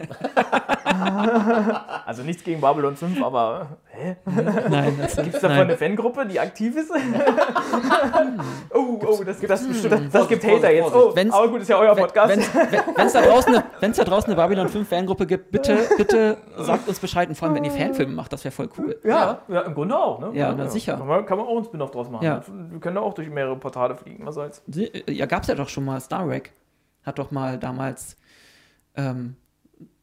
also 2.05 2.23
nichts 2.23 2.43
gegen 2.43 2.59
Babylon 2.59 2.97
5, 2.97 3.23
aber 3.23 3.77
hä? 3.87 4.17
Nein, 4.25 4.97
das 5.01 5.15
Gibt 5.15 5.35
es 5.35 5.41
davon 5.41 5.55
nein. 5.57 5.67
eine 5.67 5.77
Fangruppe, 5.77 6.25
die 6.25 6.37
aktiv 6.41 6.75
ist? 6.75 6.91
oh, 8.73 8.99
oh, 9.01 9.23
das, 9.23 9.39
das, 9.39 9.65
das, 9.65 10.11
das 10.11 10.27
gibt 10.27 10.43
Hater 10.43 10.73
jetzt. 10.73 10.93
Oh, 10.93 11.15
Wenn's- 11.15 11.33
aber 11.33 11.47
gut, 11.47 11.61
ist 11.61 11.69
ja 11.69 11.77
euer 11.77 11.95
Podcast. 11.95 12.31
Wenn 12.31 13.05
es 13.05 13.13
da, 13.13 13.21
draußen 13.21 13.55
eine- 13.55 13.63
wenn's 13.79 13.95
da 13.95 14.03
draußen 14.03 14.25
eine 14.25 14.35
Babylon 14.35 14.67
5 14.67 14.89
Fangruppe 14.89 15.25
gibt, 15.25 15.51
bitte, 15.51 15.77
bitte 15.97 16.37
sagt 16.57 16.89
uns 16.89 16.99
Bescheid 16.99 17.29
und 17.29 17.35
vor 17.35 17.47
allem, 17.47 17.55
wenn 17.55 17.63
ihr 17.63 17.71
Fanfilme 17.71 18.13
macht, 18.13 18.33
das 18.33 18.43
wäre 18.43 18.51
voll 18.51 18.67
cool. 18.77 18.99
ja, 19.05 19.39
ja, 19.47 19.61
im 19.61 19.73
Grunde 19.73 19.97
auch. 19.97 20.19
Ne? 20.19 20.31
Ja, 20.33 20.51
na 20.51 20.67
sicher. 20.67 20.97
Kann 20.97 21.07
man, 21.07 21.25
kann 21.25 21.37
man 21.37 21.47
auch 21.47 21.55
einen 21.55 21.63
Spin-off 21.63 21.91
draus 21.91 22.09
machen. 22.09 22.25
Ja. 22.25 22.41
Wir 22.69 22.79
können 22.81 22.95
da 22.95 23.01
auch 23.01 23.13
durch 23.13 23.29
mehrere 23.29 23.55
Portale 23.55 23.95
fliegen, 23.95 24.25
was 24.25 24.35
soll's. 24.35 24.61
Ja, 25.07 25.25
gab's 25.27 25.47
ja 25.47 25.55
doch 25.55 25.69
schon 25.69 25.85
mal. 25.85 26.01
Star 26.01 26.25
Trek 26.25 26.51
hat 27.03 27.19
doch 27.19 27.31
mal 27.31 27.57
damals 27.59 28.15
ähm, 28.95 29.35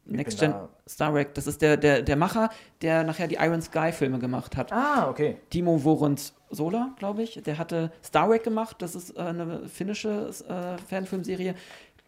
Next 0.05 0.41
Gen 0.41 0.53
da- 0.53 0.69
Star 0.89 1.13
Trek. 1.13 1.35
Das 1.35 1.47
ist 1.47 1.61
der, 1.61 1.77
der, 1.77 2.03
der 2.03 2.17
Macher, 2.17 2.51
der 2.81 3.05
nachher 3.05 3.29
die 3.29 3.35
Iron 3.37 3.61
Sky 3.61 3.93
Filme 3.93 4.19
gemacht 4.19 4.57
hat. 4.57 4.73
Ah, 4.73 5.09
okay. 5.11 5.37
Timo 5.51 5.79
Vorons 5.79 6.35
Sola, 6.51 6.95
glaube 6.99 7.23
ich. 7.23 7.43
Der 7.43 7.59
hatte 7.59 7.93
Star 8.03 8.27
Trek 8.29 8.43
gemacht. 8.43 8.77
Das 8.81 8.95
ist 8.95 9.17
äh, 9.17 9.21
eine 9.21 9.69
finnische 9.69 10.31
äh, 10.49 10.79
Fanfilmserie, 10.89 11.55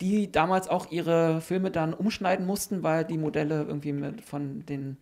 die 0.00 0.32
damals 0.32 0.66
auch 0.68 0.90
ihre 0.90 1.42
Filme 1.42 1.70
dann 1.70 1.92
umschneiden 1.92 2.46
mussten, 2.46 2.82
weil 2.82 3.04
die 3.04 3.18
Modelle 3.18 3.64
irgendwie 3.64 3.92
mit 3.92 4.22
von 4.22 4.64
den 4.64 4.96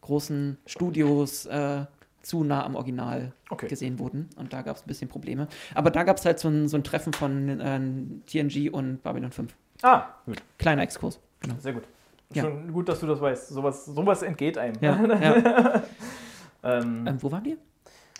großen 0.00 0.56
Studios 0.64 1.44
äh, 1.46 1.84
zu 2.28 2.44
nah 2.44 2.64
am 2.64 2.76
Original 2.76 3.32
Okay. 3.50 3.66
gesehen 3.68 3.98
wurden. 3.98 4.28
Und 4.36 4.52
da 4.52 4.62
gab 4.62 4.76
es 4.76 4.82
ein 4.82 4.86
bisschen 4.86 5.08
Probleme. 5.08 5.48
Aber 5.74 5.90
da 5.90 6.02
gab 6.04 6.18
es 6.18 6.24
halt 6.26 6.38
so 6.38 6.48
ein, 6.48 6.68
so 6.68 6.76
ein 6.76 6.84
Treffen 6.84 7.12
von 7.12 7.48
äh, 7.60 7.80
TNG 8.26 8.70
und 8.72 9.02
Babylon 9.02 9.32
5. 9.32 9.54
Ah, 9.82 10.04
gut. 10.26 10.42
Kleiner 10.58 10.82
Exkurs. 10.82 11.18
Genau. 11.40 11.54
Sehr 11.58 11.72
gut. 11.72 11.84
Ja. 12.34 12.42
Schon 12.42 12.72
gut, 12.72 12.88
dass 12.88 13.00
du 13.00 13.06
das 13.06 13.20
weißt. 13.20 13.48
Sowas, 13.48 13.86
sowas 13.86 14.22
entgeht 14.22 14.58
einem. 14.58 14.74
Ja, 14.82 15.02
ja. 15.20 15.82
Ähm, 16.62 17.06
ähm, 17.06 17.16
wo 17.22 17.32
waren 17.32 17.44
wir? 17.44 17.56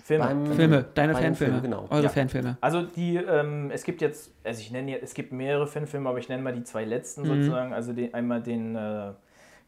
Filme. 0.02 0.24
Beim- 0.24 0.52
Filme, 0.54 0.84
deine 0.94 1.12
Fanfilme. 1.12 1.34
Filmen, 1.36 1.62
genau. 1.62 1.86
Eure 1.90 2.04
Ja. 2.04 2.08
Fanfilme. 2.08 2.56
Also 2.62 2.82
die, 2.82 3.16
ähm, 3.16 3.70
es 3.70 3.84
gibt 3.84 4.00
jetzt, 4.00 4.32
also 4.42 4.60
ich 4.60 4.70
nenne 4.70 4.92
jetzt, 4.92 5.02
es 5.02 5.12
gibt 5.14 5.32
mehrere 5.32 5.66
Fanfilme, 5.66 6.08
aber 6.08 6.18
ich 6.18 6.30
nenne 6.30 6.42
mal 6.42 6.54
die 6.54 6.62
zwei 6.64 6.84
letzten 6.84 7.22
Mhm. 7.22 7.26
sozusagen. 7.26 7.74
Also 7.74 7.92
den, 7.92 8.14
einmal 8.14 8.40
den 8.42 8.74
äh, 8.74 9.10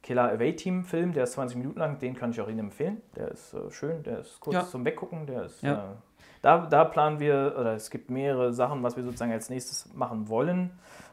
Killer 0.03 0.33
Away 0.33 0.55
Team 0.57 0.85
Film, 0.85 1.13
der 1.13 1.25
ist 1.25 1.33
20 1.33 1.59
Minuten 1.59 1.79
lang, 1.79 1.99
den 1.99 2.15
kann 2.15 2.31
ich 2.31 2.41
auch 2.41 2.49
Ihnen 2.49 2.61
empfehlen. 2.61 3.01
Der 3.17 3.29
ist 3.29 3.53
äh, 3.55 3.71
schön, 3.71 4.03
der 4.03 4.21
ist 4.21 4.41
kurz 4.41 4.55
Ja. 4.55 4.67
zum 4.67 4.85
Weggucken, 4.85 5.27
der 5.27 5.45
ist 5.45 5.63
Ja. 5.63 5.75
äh, 5.75 5.79
Da, 6.43 6.67
da 6.67 6.85
planen 6.87 7.21
wir, 7.21 7.55
oder 7.59 7.75
es 7.75 7.91
gibt 7.91 8.09
mehrere 8.09 8.55
Sachen, 8.55 8.83
was 8.83 8.97
wir 8.97 9.05
sozusagen 9.05 9.31
als 9.33 9.51
nächstes 9.51 9.93
machen 9.93 10.29
wollen. 10.31 10.71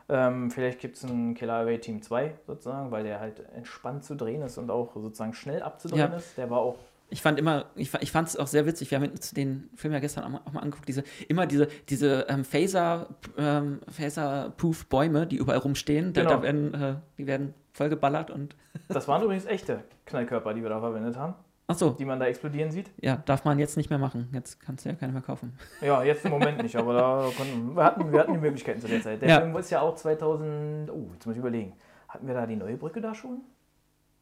Ähm, 0.08 0.50
vielleicht 0.52 0.80
gibt 0.80 0.96
es 0.96 1.04
einen 1.04 1.34
Killer 1.34 1.56
Away 1.56 1.80
Team 1.80 2.02
2 2.02 2.34
sozusagen, 2.48 2.92
weil 2.92 3.04
der 3.04 3.20
halt 3.20 3.42
entspannt 3.54 4.06
zu 4.06 4.16
drehen 4.16 4.42
ist 4.42 4.58
und 4.58 4.72
auch 4.72 4.94
sozusagen 4.96 5.34
schnell 5.34 5.62
abzudrehen 5.62 6.12
Ja. 6.12 6.18
ist. 6.18 6.38
Der 6.38 6.50
war 6.50 6.60
auch 6.60 6.78
Ich 7.10 7.22
fand 7.22 7.40
immer, 7.40 7.66
ich, 7.76 7.94
ich 8.02 8.12
fand 8.12 8.28
es 8.28 8.36
auch 8.36 8.48
sehr 8.48 8.66
witzig, 8.66 8.92
wir 8.92 9.00
haben 9.00 9.10
den 9.36 9.70
Film 9.76 9.94
ja 9.94 10.00
gestern 10.00 10.26
auch 10.26 10.52
mal, 10.52 10.60
angeguckt, 10.60 10.88
diese, 10.90 11.04
immer 11.30 11.46
diese, 11.46 11.68
diese 11.88 12.26
ähm, 12.28 12.44
Phaser, 12.44 13.08
ähm, 13.38 13.80
Phaser-Proof 13.90 14.88
Bäume, 14.88 15.26
die 15.26 15.38
überall 15.38 15.60
rumstehen, 15.60 16.12
da, 16.14 16.22
Genau. 16.22 16.36
da 16.36 16.42
werden, 16.44 16.74
äh, 16.74 16.96
die 17.18 17.26
werden 17.28 17.54
vollgeballert 17.72 18.30
und, 18.32 18.56
Das 18.90 19.08
waren 19.08 19.24
übrigens 19.24 19.46
echte 19.46 19.84
Knallkörper, 20.06 20.54
die 20.54 20.62
wir 20.62 20.70
da 20.70 20.80
verwendet 20.82 21.16
haben, 21.16 21.36
ach 21.68 21.78
so, 21.78 21.92
die 21.92 22.04
man 22.04 22.20
da 22.20 22.26
explodieren 22.26 22.72
sieht. 22.72 22.92
ja, 23.02 23.16
darf 23.26 23.46
man 23.46 23.58
jetzt 23.58 23.78
nicht 23.78 23.90
mehr 23.90 24.00
machen, 24.00 24.28
jetzt 24.34 24.60
kannst 24.60 24.84
du 24.84 24.90
ja 24.90 24.96
keine 24.96 25.14
mehr 25.14 25.22
kaufen. 25.22 25.58
Ja, 25.82 26.04
jetzt 26.04 26.26
im 26.26 26.32
Moment 26.32 26.62
nicht, 26.62 26.76
aber 26.76 26.94
da 26.94 27.30
konnten, 27.38 27.74
wir, 27.76 27.84
hatten, 27.86 28.12
wir 28.12 28.20
hatten 28.20 28.34
die 28.34 28.40
Möglichkeiten 28.40 28.82
zu 28.82 28.88
der 28.88 29.02
Zeit. 29.02 29.22
Der 29.22 29.30
Ja. 29.30 29.40
Film 29.42 29.56
ist 29.56 29.70
ja 29.70 29.80
auch 29.80 29.96
2000, 29.96 30.92
oh, 30.92 31.10
jetzt 31.14 31.26
muss 31.26 31.36
ich 31.36 31.40
überlegen. 31.40 31.74
Hatten 32.10 32.28
wir 32.28 32.34
da 32.34 32.46
die 32.46 32.56
neue 32.58 32.76
Brücke 32.78 33.00
da 33.02 33.14
schon? 33.16 33.42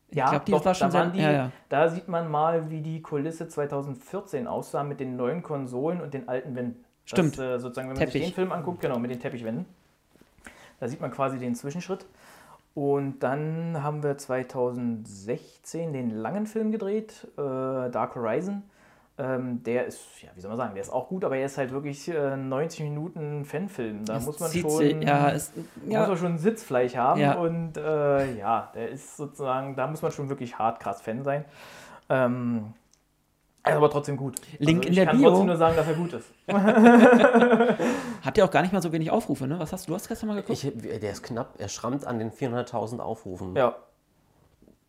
Ich 0.10 0.16
glaub, 0.24 0.46
die 0.46 0.52
war 0.54 0.74
schon 0.74 0.92
da, 0.92 1.00
waren 1.00 1.12
sehr- 1.14 1.18
die, 1.18 1.22
ja, 1.22 1.32
ja. 1.32 1.52
da 1.68 1.90
sieht 1.90 2.08
man 2.08 2.30
mal, 2.30 2.70
wie 2.70 2.82
die 2.82 3.02
Kulisse 3.02 3.48
2014 3.48 4.48
aussah 4.48 4.84
mit 4.84 5.00
den 5.00 5.16
neuen 5.16 5.44
Konsolen 5.44 6.00
und 6.00 6.14
den 6.14 6.30
alten 6.30 6.56
Wänden. 6.56 6.86
Stimmt. 7.06 7.38
Das, 7.38 7.46
äh, 7.46 7.60
sozusagen, 7.60 7.90
wenn 7.90 7.98
man 7.98 8.06
sich 8.06 8.14
Teppich. 8.14 8.30
den 8.30 8.34
Film 8.36 8.52
anguckt, 8.52 8.82
genau, 8.82 8.98
mit 9.00 9.12
den 9.12 9.20
Teppichwänden. 9.20 9.66
Da 10.80 10.88
sieht 10.88 11.02
man 11.02 11.12
quasi 11.12 11.38
den 11.38 11.56
Zwischenschritt. 11.56 12.06
Und 12.74 13.20
dann 13.20 13.82
haben 13.82 14.04
wir 14.04 14.18
2016 14.18 15.94
den 15.94 16.10
langen 16.10 16.46
Film 16.46 16.72
gedreht, 16.72 17.28
äh, 17.38 17.42
Dark 17.42 18.16
Horizon. 18.16 18.64
Ähm, 19.18 19.64
der 19.64 19.86
ist, 19.86 20.22
ja, 20.22 20.30
wie 20.36 20.42
soll 20.42 20.50
man 20.50 20.58
sagen, 20.58 20.74
der 20.74 20.82
ist 20.82 20.92
auch 20.92 21.08
gut, 21.08 21.24
aber 21.24 21.38
er 21.38 21.46
ist 21.46 21.58
halt 21.58 21.72
wirklich 21.72 22.06
äh, 22.10 22.36
90 22.36 22.82
Minuten 22.82 23.46
Fanfilm. 23.46 24.04
Da 24.04 24.20
muss 24.20 24.40
man 24.42 24.52
schon, 24.52 24.70
sich- 24.70 25.02
ja, 25.02 25.32
es, 25.32 25.54
muss 25.56 25.94
ja, 25.94 26.06
man 26.08 26.18
schon 26.18 26.38
Sitzfleisch 26.38 26.98
haben 26.98 27.22
Ja. 27.22 27.36
und 27.36 27.78
äh, 27.78 28.34
ja, 28.38 28.72
der 28.76 28.90
ist 28.90 29.16
sozusagen, 29.16 29.78
da 29.78 29.88
muss 29.88 30.02
man 30.02 30.12
schon 30.12 30.28
wirklich 30.28 30.58
hart 30.60 30.82
krass 30.82 31.02
Fan 31.02 31.24
sein. 31.24 31.46
Ähm, 32.10 32.74
er 33.64 33.72
ist 33.72 33.78
aber 33.78 33.90
trotzdem 33.90 34.18
gut. 34.18 34.36
Link 34.60 34.80
also 34.80 34.88
in 34.88 34.92
ich 34.92 34.96
der 35.00 35.06
kann 35.08 35.18
Bio. 35.18 35.30
trotzdem 35.30 35.48
nur 35.48 35.58
sagen, 35.58 35.76
dass 35.78 35.88
er 35.88 35.94
gut 35.96 36.14
ist. 36.14 36.30
hat 38.22 38.38
ja 38.38 38.46
auch 38.46 38.52
gar 38.52 38.62
nicht 38.62 38.74
mal 38.74 38.82
so 38.82 38.92
wenig 38.92 39.10
Aufrufe, 39.12 39.48
ne? 39.48 39.58
Was 39.60 39.74
hast 39.74 39.88
du, 39.88 39.92
du 39.92 39.96
hast 39.96 40.08
gestern 40.08 40.28
mal 40.28 40.36
geguckt? 40.36 40.64
Ich, 40.64 40.72
der 41.00 41.12
ist 41.12 41.24
knapp, 41.24 41.56
er 41.58 41.70
schrammt 41.70 42.06
an 42.06 42.20
den 42.20 42.32
400.000 42.32 43.00
Aufrufen. 43.00 43.56
Ja, 43.56 43.76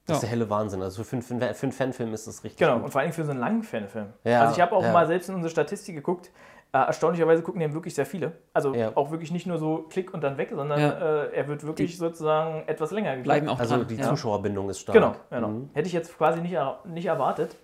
Das 0.07 0.19
ist 0.19 0.23
Ja. 0.23 0.29
der 0.29 0.39
helle 0.39 0.51
Wahnsinn. 0.51 0.83
Also 0.83 1.03
für, 1.05 1.21
für, 1.21 1.39
für 1.55 1.63
einen 1.65 1.73
Fanfilm 1.73 2.15
ist 2.15 2.27
das 2.27 2.45
richtig 2.45 2.59
genau. 2.59 2.77
gut. 2.77 2.85
Und 2.85 2.91
vor 2.93 3.01
allem 3.01 3.13
für 3.13 3.25
so 3.25 3.33
einen 3.33 3.41
langen 3.41 3.63
Fanfilm. 3.63 4.07
Ja, 4.25 4.43
also 4.43 4.55
ich 4.55 4.61
habe 4.61 4.75
auch 4.75 4.83
ja. 4.83 4.93
mal 4.93 5.07
selbst 5.07 5.29
in 5.29 5.35
unsere 5.35 5.51
Statistik 5.51 5.95
geguckt. 5.97 6.31
Äh, 6.73 6.79
erstaunlicherweise 6.79 7.43
gucken 7.43 7.61
den 7.61 7.75
wirklich 7.75 7.95
sehr 7.95 8.07
viele. 8.07 8.33
Also 8.53 8.75
Ja. 8.75 8.93
auch 8.97 9.11
wirklich 9.11 9.31
nicht 9.31 9.47
nur 9.47 9.59
so 9.59 9.87
klick 9.89 10.13
und 10.13 10.23
dann 10.23 10.37
weg, 10.37 10.51
sondern 10.55 10.81
Ja. 10.81 10.91
äh, 11.25 11.33
er 11.35 11.49
wird 11.49 11.65
wirklich 11.67 11.97
sozusagen 11.97 12.65
etwas 12.67 12.91
länger 12.91 13.11
geguckt. 13.13 13.25
Bleiben 13.25 13.49
auch 13.49 13.59
Also 13.59 13.77
dran. 13.79 13.87
die 13.89 13.97
ja. 13.97 14.09
Zuschauerbindung 14.09 14.69
ist 14.71 14.81
stark. 14.81 14.95
Genau, 14.95 15.15
genau. 15.31 15.49
Mhm. 15.49 15.71
Hätte 15.75 15.87
ich 15.89 15.93
jetzt 15.93 16.17
quasi 16.17 16.41
nicht, 16.41 16.57
nicht 16.85 17.07
erwartet. 17.07 17.57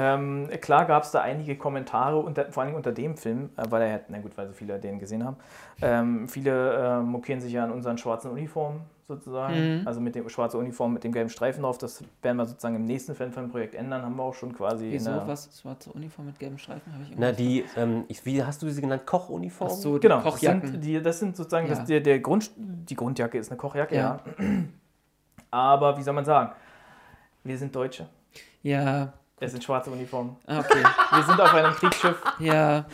Ähm, 0.00 0.48
klar 0.60 0.84
gab 0.84 1.02
es 1.02 1.10
da 1.10 1.22
einige 1.22 1.56
Kommentare, 1.56 2.18
unter, 2.20 2.52
vor 2.52 2.62
allem 2.62 2.74
unter 2.76 2.92
dem 2.92 3.16
Film, 3.16 3.50
äh, 3.56 3.64
weil 3.68 3.82
er 3.82 3.94
hat, 3.94 4.02
na 4.10 4.18
gut, 4.20 4.38
weil 4.38 4.46
so 4.46 4.52
viele 4.52 4.78
den 4.78 5.00
gesehen 5.00 5.24
haben. 5.24 5.36
Ähm, 5.82 6.28
viele 6.28 6.74
äh, 6.74 7.00
mokieren 7.00 7.40
sich 7.40 7.52
ja 7.52 7.64
an 7.64 7.72
unseren 7.72 7.98
schwarzen 7.98 8.30
Uniformen 8.30 8.82
sozusagen. 9.08 9.82
Also 9.86 10.00
mit 10.00 10.14
dem 10.14 10.28
schwarzen 10.28 10.58
Uniform 10.60 10.92
mit 10.92 11.02
dem 11.02 11.10
gelben 11.12 11.30
Streifen 11.30 11.62
drauf. 11.62 11.78
Das 11.78 12.04
werden 12.22 12.36
wir 12.36 12.46
sozusagen 12.46 12.76
im 12.76 12.84
nächsten 12.84 13.14
Fanfilm-Projekt 13.16 13.74
ändern. 13.74 14.02
Haben 14.02 14.14
wir 14.16 14.22
auch 14.22 14.34
schon 14.34 14.52
quasi. 14.54 14.88
Wieso, 14.92 15.10
in 15.10 15.16
der, 15.16 15.26
was? 15.26 15.58
Schwarze 15.60 15.90
Uniform 15.92 16.26
mit 16.26 16.38
gelben 16.38 16.58
Streifen? 16.58 16.92
Habe 16.92 17.02
ich 17.02 17.14
Na, 17.16 17.32
die, 17.32 17.64
ähm, 17.76 18.04
ich, 18.06 18.24
wie 18.24 18.44
hast 18.44 18.62
du 18.62 18.68
sie 18.70 18.80
genannt? 18.80 19.04
Kochuniform? 19.06 19.68
Ach 19.72 19.74
so, 19.74 19.94
die 19.94 20.02
Genau, 20.02 20.20
das 20.20 20.34
Kochjacken. 20.34 20.70
sind, 20.72 20.84
die, 20.84 21.02
das 21.02 21.18
sind 21.18 21.36
sozusagen 21.36 21.66
Ja. 21.66 21.74
das, 21.74 21.86
der, 21.86 22.00
der 22.00 22.20
Grund, 22.20 22.50
die 22.56 22.94
Grundjacke 22.94 23.38
ist 23.38 23.50
eine 23.50 23.56
Kochjacke, 23.56 23.96
ja. 23.96 24.20
Ja. 24.38 24.44
Aber 25.50 25.96
wie 25.98 26.02
soll 26.02 26.14
man 26.14 26.24
sagen? 26.26 26.52
Wir 27.42 27.56
sind 27.58 27.74
Deutsche. 27.74 28.06
ja, 28.62 29.12
Es 29.40 29.52
sind 29.52 29.62
schwarze 29.62 29.90
Uniformen. 29.90 30.36
ah, 30.46 30.60
okay. 30.60 30.82
Wir 31.12 31.22
sind 31.22 31.40
auf 31.40 31.54
einem 31.54 31.72
Kriegsschiff. 31.74 32.16
Ja. 32.40 32.84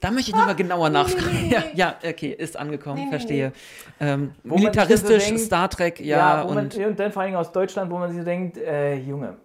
Da 0.00 0.10
möchte 0.10 0.30
ich 0.32 0.36
nochmal 0.36 0.56
genauer 0.56 0.90
nachfragen. 0.90 1.48
Ja, 1.50 1.62
ja, 1.74 1.94
okay, 2.04 2.30
ist 2.32 2.56
angekommen, 2.56 3.08
verstehe. 3.08 3.52
Ähm, 4.00 4.32
militaristisch, 4.42 5.22
so 5.24 5.28
denkt, 5.30 5.40
Star 5.42 5.68
Trek, 5.70 6.00
ja, 6.00 6.42
wo 6.44 6.48
man, 6.54 6.64
und 6.64 6.76
und 6.76 6.98
dann 6.98 7.12
vor 7.12 7.22
allem 7.22 7.36
aus 7.36 7.52
Deutschland, 7.52 7.90
wo 7.90 7.98
man 7.98 8.10
sich 8.10 8.18
so 8.18 8.24
denkt, 8.24 8.56
äh, 8.58 8.94
Junge, 8.96 9.36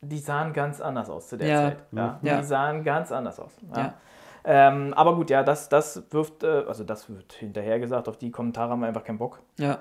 die 0.00 0.18
sahen 0.18 0.52
ganz 0.54 0.80
anders 0.80 1.10
aus 1.10 1.28
zu 1.28 1.36
der 1.36 1.48
Ja. 1.48 1.62
Zeit. 1.68 1.76
Ja, 1.92 2.18
Ja. 2.22 2.38
Die 2.38 2.44
sahen 2.44 2.82
ganz 2.84 3.12
anders 3.12 3.38
aus. 3.40 3.52
Ja. 3.74 3.78
Ja. 3.82 3.94
Ähm, 4.48 4.94
aber 4.94 5.16
gut, 5.16 5.28
ja, 5.28 5.42
das, 5.42 5.68
das 5.68 6.02
wirft, 6.10 6.44
äh, 6.44 6.64
also 6.66 6.84
das 6.84 7.10
wird 7.10 7.32
hinterher 7.34 7.78
gesagt, 7.80 8.08
auf 8.08 8.16
die 8.16 8.30
Kommentare 8.30 8.70
haben 8.70 8.80
wir 8.80 8.86
einfach 8.88 9.04
keinen 9.04 9.18
Bock. 9.18 9.40
ja, 9.58 9.78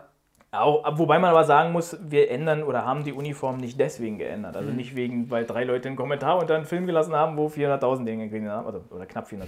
Auch, 0.59 0.84
wobei 0.98 1.19
man 1.19 1.30
aber 1.30 1.43
sagen 1.43 1.72
muss, 1.72 1.98
wir 2.01 2.32
ändern 2.32 2.64
oder 2.64 2.85
haben 2.85 3.03
die 3.03 3.14
Uniform 3.14 3.58
nicht 3.58 3.80
deswegen 3.80 4.17
geändert. 4.17 4.53
Mhm. 4.53 4.59
Also 4.59 4.72
nicht 4.72 4.95
wegen, 4.95 5.30
weil 5.30 5.45
drei 5.45 5.64
Leute 5.64 5.88
einen 5.88 5.98
Kommentar 5.98 6.38
unter 6.38 6.56
einen 6.56 6.66
Film 6.66 6.85
gelassen 6.85 7.14
haben, 7.14 7.38
wo 7.38 7.48
400.000 7.48 8.06
Dinge 8.06 8.30
gekriegt 8.30 8.50
haben, 8.50 8.67
oder, 8.67 8.82
oder 8.90 9.06
knapp 9.06 9.27
400.000. 9.27 9.45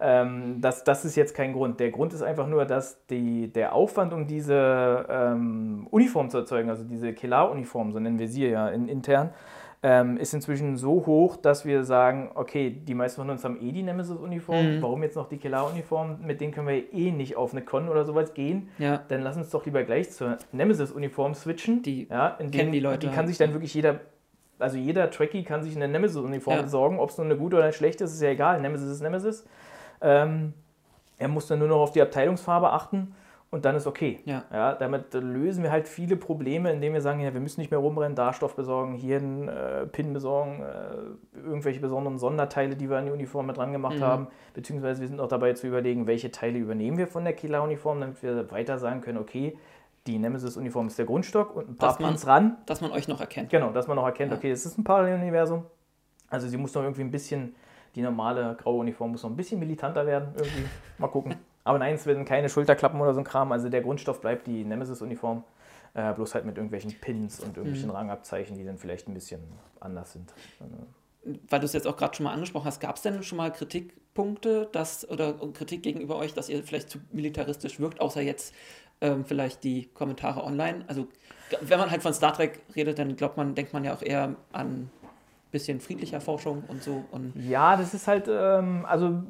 Ähm, 0.00 0.60
das, 0.60 0.84
das 0.84 1.04
ist 1.04 1.16
jetzt 1.16 1.34
kein 1.34 1.52
Grund. 1.52 1.80
Der 1.80 1.90
Grund 1.90 2.12
ist 2.12 2.22
einfach 2.22 2.46
nur, 2.46 2.64
dass 2.64 3.04
die, 3.06 3.52
der 3.52 3.74
Aufwand, 3.74 4.12
um 4.12 4.26
diese 4.26 5.06
ähm, 5.08 5.86
Uniform 5.90 6.30
zu 6.30 6.38
erzeugen, 6.38 6.70
also 6.70 6.84
diese 6.84 7.12
Kelar-Uniform, 7.12 7.92
so 7.92 7.98
nennen 7.98 8.18
wir 8.18 8.28
sie 8.28 8.48
ja 8.48 8.68
in, 8.68 8.88
intern, 8.88 9.30
ähm, 9.86 10.16
ist 10.16 10.32
inzwischen 10.32 10.78
so 10.78 11.04
hoch, 11.04 11.36
dass 11.36 11.66
wir 11.66 11.84
sagen, 11.84 12.30
okay, 12.36 12.70
die 12.70 12.94
meisten 12.94 13.20
von 13.20 13.28
uns 13.28 13.44
haben 13.44 13.60
eh 13.60 13.70
die 13.70 13.82
Nemesis-Uniform, 13.82 14.76
Mhm. 14.78 14.82
warum 14.82 15.02
jetzt 15.02 15.14
noch 15.14 15.28
die 15.28 15.36
Kelar-Uniform? 15.36 16.20
Mit 16.24 16.40
denen 16.40 16.52
können 16.54 16.68
wir 16.68 16.90
eh 16.94 17.10
nicht 17.10 17.36
auf 17.36 17.52
eine 17.52 17.60
Con 17.60 17.90
oder 17.90 18.06
sowas 18.06 18.32
gehen 18.32 18.70
ja. 18.78 19.02
dann 19.08 19.20
lass 19.20 19.36
uns 19.36 19.50
doch 19.50 19.66
lieber 19.66 19.82
gleich 19.84 20.10
zur 20.10 20.38
Nemesis-Uniform 20.52 21.34
switchen. 21.34 21.82
Die 21.82 22.08
ja, 22.08 22.30
kennen 22.50 22.72
die 22.72 22.80
Leute 22.80 23.00
Die 23.00 23.06
kann 23.08 23.16
halt. 23.18 23.28
sich 23.28 23.36
dann 23.36 23.52
wirklich 23.52 23.74
jeder, 23.74 24.00
also 24.58 24.78
jeder 24.78 25.10
Trekkie 25.10 25.44
kann 25.44 25.62
sich 25.62 25.76
eine 25.76 25.86
Nemesis-Uniform 25.86 26.56
Ja. 26.56 26.62
besorgen. 26.62 26.98
Ob 26.98 27.10
es 27.10 27.18
nur 27.18 27.26
eine 27.26 27.36
gute 27.36 27.56
oder 27.56 27.64
eine 27.64 27.74
schlechte 27.74 28.04
ist, 28.04 28.14
ist 28.14 28.22
ja 28.22 28.30
egal. 28.30 28.62
Nemesis 28.62 28.88
ist 28.90 29.02
Nemesis. 29.02 29.44
Ähm, 30.00 30.54
er 31.18 31.28
muss 31.28 31.46
dann 31.46 31.58
nur 31.58 31.68
noch 31.68 31.80
auf 31.80 31.92
die 31.92 32.00
Abteilungsfarbe 32.00 32.70
achten 32.72 33.14
und 33.54 33.64
dann 33.64 33.76
ist 33.76 33.86
okay. 33.86 34.20
Ja. 34.24 34.74
damit 34.74 35.14
lösen 35.14 35.62
wir 35.62 35.70
halt 35.70 35.88
viele 35.88 36.16
Probleme, 36.16 36.72
indem 36.72 36.92
wir 36.92 37.00
sagen, 37.00 37.20
ja, 37.20 37.32
wir 37.32 37.40
müssen 37.40 37.60
nicht 37.60 37.70
mehr 37.70 37.78
rumrennen, 37.80 38.14
da 38.16 38.32
Stoff 38.32 38.56
besorgen, 38.56 38.94
hier 38.94 39.16
einen 39.18 39.48
äh, 39.48 39.86
Pin 39.86 40.12
besorgen, 40.12 40.62
äh, 40.62 41.38
irgendwelche 41.46 41.80
besonderen 41.80 42.18
Sonderteile, 42.18 42.76
die 42.76 42.90
wir 42.90 42.98
an 42.98 43.06
die 43.06 43.12
Uniform 43.12 43.46
mit 43.46 43.56
dran 43.56 43.72
gemacht 43.72 43.96
Mhm. 43.98 44.02
haben. 44.02 44.26
Beziehungsweise 44.52 45.00
wir 45.00 45.08
sind 45.08 45.20
auch 45.20 45.28
dabei 45.28 45.52
zu 45.54 45.66
überlegen, 45.66 46.06
welche 46.06 46.30
Teile 46.30 46.58
übernehmen 46.58 46.98
wir 46.98 47.06
von 47.06 47.24
der 47.24 47.32
Killer-Uniform, 47.32 48.00
damit 48.00 48.22
wir 48.22 48.50
weiter 48.50 48.78
sagen 48.78 49.00
können, 49.00 49.18
okay, 49.18 49.56
die 50.06 50.18
Nemesis-Uniform 50.18 50.88
ist 50.88 50.98
der 50.98 51.06
Grundstock 51.06 51.56
und 51.56 51.70
ein 51.70 51.76
paar 51.76 51.88
Dass 51.90 51.98
man- 51.98 52.10
Pins 52.10 52.26
ran. 52.26 52.56
Dass 52.66 52.80
man 52.82 52.90
euch 52.92 53.08
noch 53.08 53.20
erkennt. 53.20 53.48
Genau, 53.50 53.70
dass 53.70 53.86
man 53.86 53.96
noch 53.96 54.04
erkennt, 54.04 54.32
Ja. 54.32 54.36
okay, 54.38 54.50
es 54.50 54.66
ist 54.66 54.76
ein 54.76 54.84
Paralleluniversum. 54.84 55.64
Also 56.28 56.46
sie 56.48 56.56
muss 56.58 56.74
noch 56.74 56.82
irgendwie 56.82 57.02
ein 57.02 57.10
bisschen, 57.10 57.54
die 57.94 58.02
normale 58.02 58.56
graue 58.60 58.80
Uniform 58.80 59.12
muss 59.12 59.22
noch 59.22 59.30
ein 59.30 59.36
bisschen 59.36 59.60
militanter 59.60 60.04
werden, 60.06 60.28
irgendwie. 60.36 60.64
Mal 60.98 61.08
gucken. 61.08 61.36
Aber 61.64 61.78
nein, 61.78 61.94
es 61.94 62.06
werden 62.06 62.24
keine 62.24 62.48
Schulterklappen 62.48 63.00
oder 63.00 63.14
so 63.14 63.20
ein 63.20 63.24
Kram. 63.24 63.50
Also 63.52 63.68
der 63.68 63.80
Grundstoff 63.80 64.20
bleibt 64.20 64.46
die 64.46 64.64
Nemesis-Uniform. 64.64 65.44
Äh, 65.94 66.12
bloß 66.12 66.34
halt 66.34 66.44
mit 66.44 66.56
irgendwelchen 66.56 66.92
Pins 67.00 67.38
und 67.38 67.56
irgendwelchen 67.56 67.88
Mhm. 67.88 67.94
Rangabzeichen, 67.94 68.56
die 68.56 68.64
dann 68.64 68.78
vielleicht 68.78 69.08
ein 69.08 69.14
bisschen 69.14 69.40
anders 69.78 70.12
sind. 70.12 70.34
Weil 71.48 71.60
du 71.60 71.66
es 71.66 71.72
jetzt 71.72 71.86
auch 71.86 71.96
gerade 71.96 72.16
schon 72.16 72.24
mal 72.24 72.32
angesprochen 72.32 72.66
hast, 72.66 72.80
gab 72.80 72.96
es 72.96 73.02
denn 73.02 73.22
schon 73.22 73.38
mal 73.38 73.52
Kritikpunkte 73.52 74.68
dass, 74.72 75.08
oder 75.08 75.34
Kritik 75.52 75.84
gegenüber 75.84 76.16
euch, 76.16 76.34
dass 76.34 76.48
ihr 76.48 76.64
vielleicht 76.64 76.90
zu 76.90 76.98
militaristisch 77.12 77.78
wirkt, 77.78 78.00
außer 78.00 78.20
jetzt 78.22 78.52
ähm, 79.00 79.24
vielleicht 79.24 79.62
die 79.62 79.86
Kommentare 79.94 80.42
online? 80.42 80.84
Also 80.88 81.06
wenn 81.60 81.78
man 81.78 81.92
halt 81.92 82.02
von 82.02 82.12
Star 82.12 82.32
Trek 82.32 82.60
redet, 82.74 82.98
dann 82.98 83.14
glaubt 83.14 83.36
man, 83.36 83.54
denkt 83.54 83.72
man 83.72 83.84
ja 83.84 83.94
auch 83.94 84.02
eher 84.02 84.34
an 84.52 84.90
bisschen 85.54 85.80
friedlicher 85.80 86.20
Forschung 86.20 86.64
und 86.68 86.82
so. 86.82 87.04
Und 87.10 87.32
Ja, 87.36 87.76
das 87.76 87.94
ist 87.94 88.06
halt, 88.06 88.28
ähm, 88.28 88.84
also, 88.86 89.22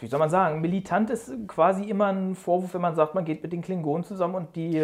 wie 0.00 0.06
soll 0.06 0.20
man 0.20 0.30
sagen, 0.30 0.60
militant 0.60 1.10
ist 1.10 1.32
quasi 1.48 1.84
immer 1.84 2.06
ein 2.12 2.34
Vorwurf, 2.36 2.74
wenn 2.74 2.80
man 2.82 2.94
sagt, 2.94 3.14
man 3.16 3.24
geht 3.24 3.42
mit 3.42 3.52
den 3.52 3.62
Klingonen 3.62 4.04
zusammen 4.04 4.34
und 4.36 4.54
die, 4.54 4.80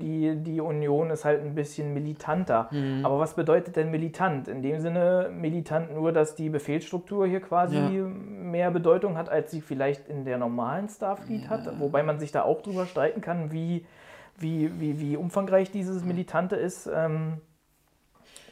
die, 0.00 0.36
die 0.36 0.60
Union 0.60 1.10
ist 1.10 1.24
halt 1.24 1.40
ein 1.42 1.54
bisschen 1.54 1.94
militanter. 1.94 2.68
Aber 3.02 3.18
was 3.18 3.34
bedeutet 3.34 3.76
denn 3.76 3.90
militant? 3.90 4.48
In 4.48 4.60
dem 4.60 4.80
Sinne 4.80 5.30
militant 5.32 5.94
nur, 5.94 6.12
dass 6.12 6.34
die 6.34 6.50
Befehlsstruktur 6.50 7.26
hier 7.26 7.40
quasi 7.40 7.76
Ja. 7.76 8.04
mehr 8.04 8.70
Bedeutung 8.70 9.16
hat, 9.16 9.28
als 9.28 9.50
sie 9.52 9.60
vielleicht 9.60 10.08
in 10.08 10.24
der 10.24 10.36
normalen 10.38 10.88
Starfleet 10.88 11.48
hat. 11.48 11.78
Wobei 11.80 12.02
man 12.02 12.18
sich 12.18 12.32
da 12.32 12.42
auch 12.42 12.60
drüber 12.62 12.84
streiten 12.86 13.20
kann, 13.20 13.52
wie, 13.52 13.86
wie, 14.36 14.70
wie, 14.80 14.98
wie 15.00 15.16
umfangreich 15.16 15.70
dieses 15.70 16.04
Militante 16.04 16.56
ist. 16.56 16.90
Ähm, 16.92 17.34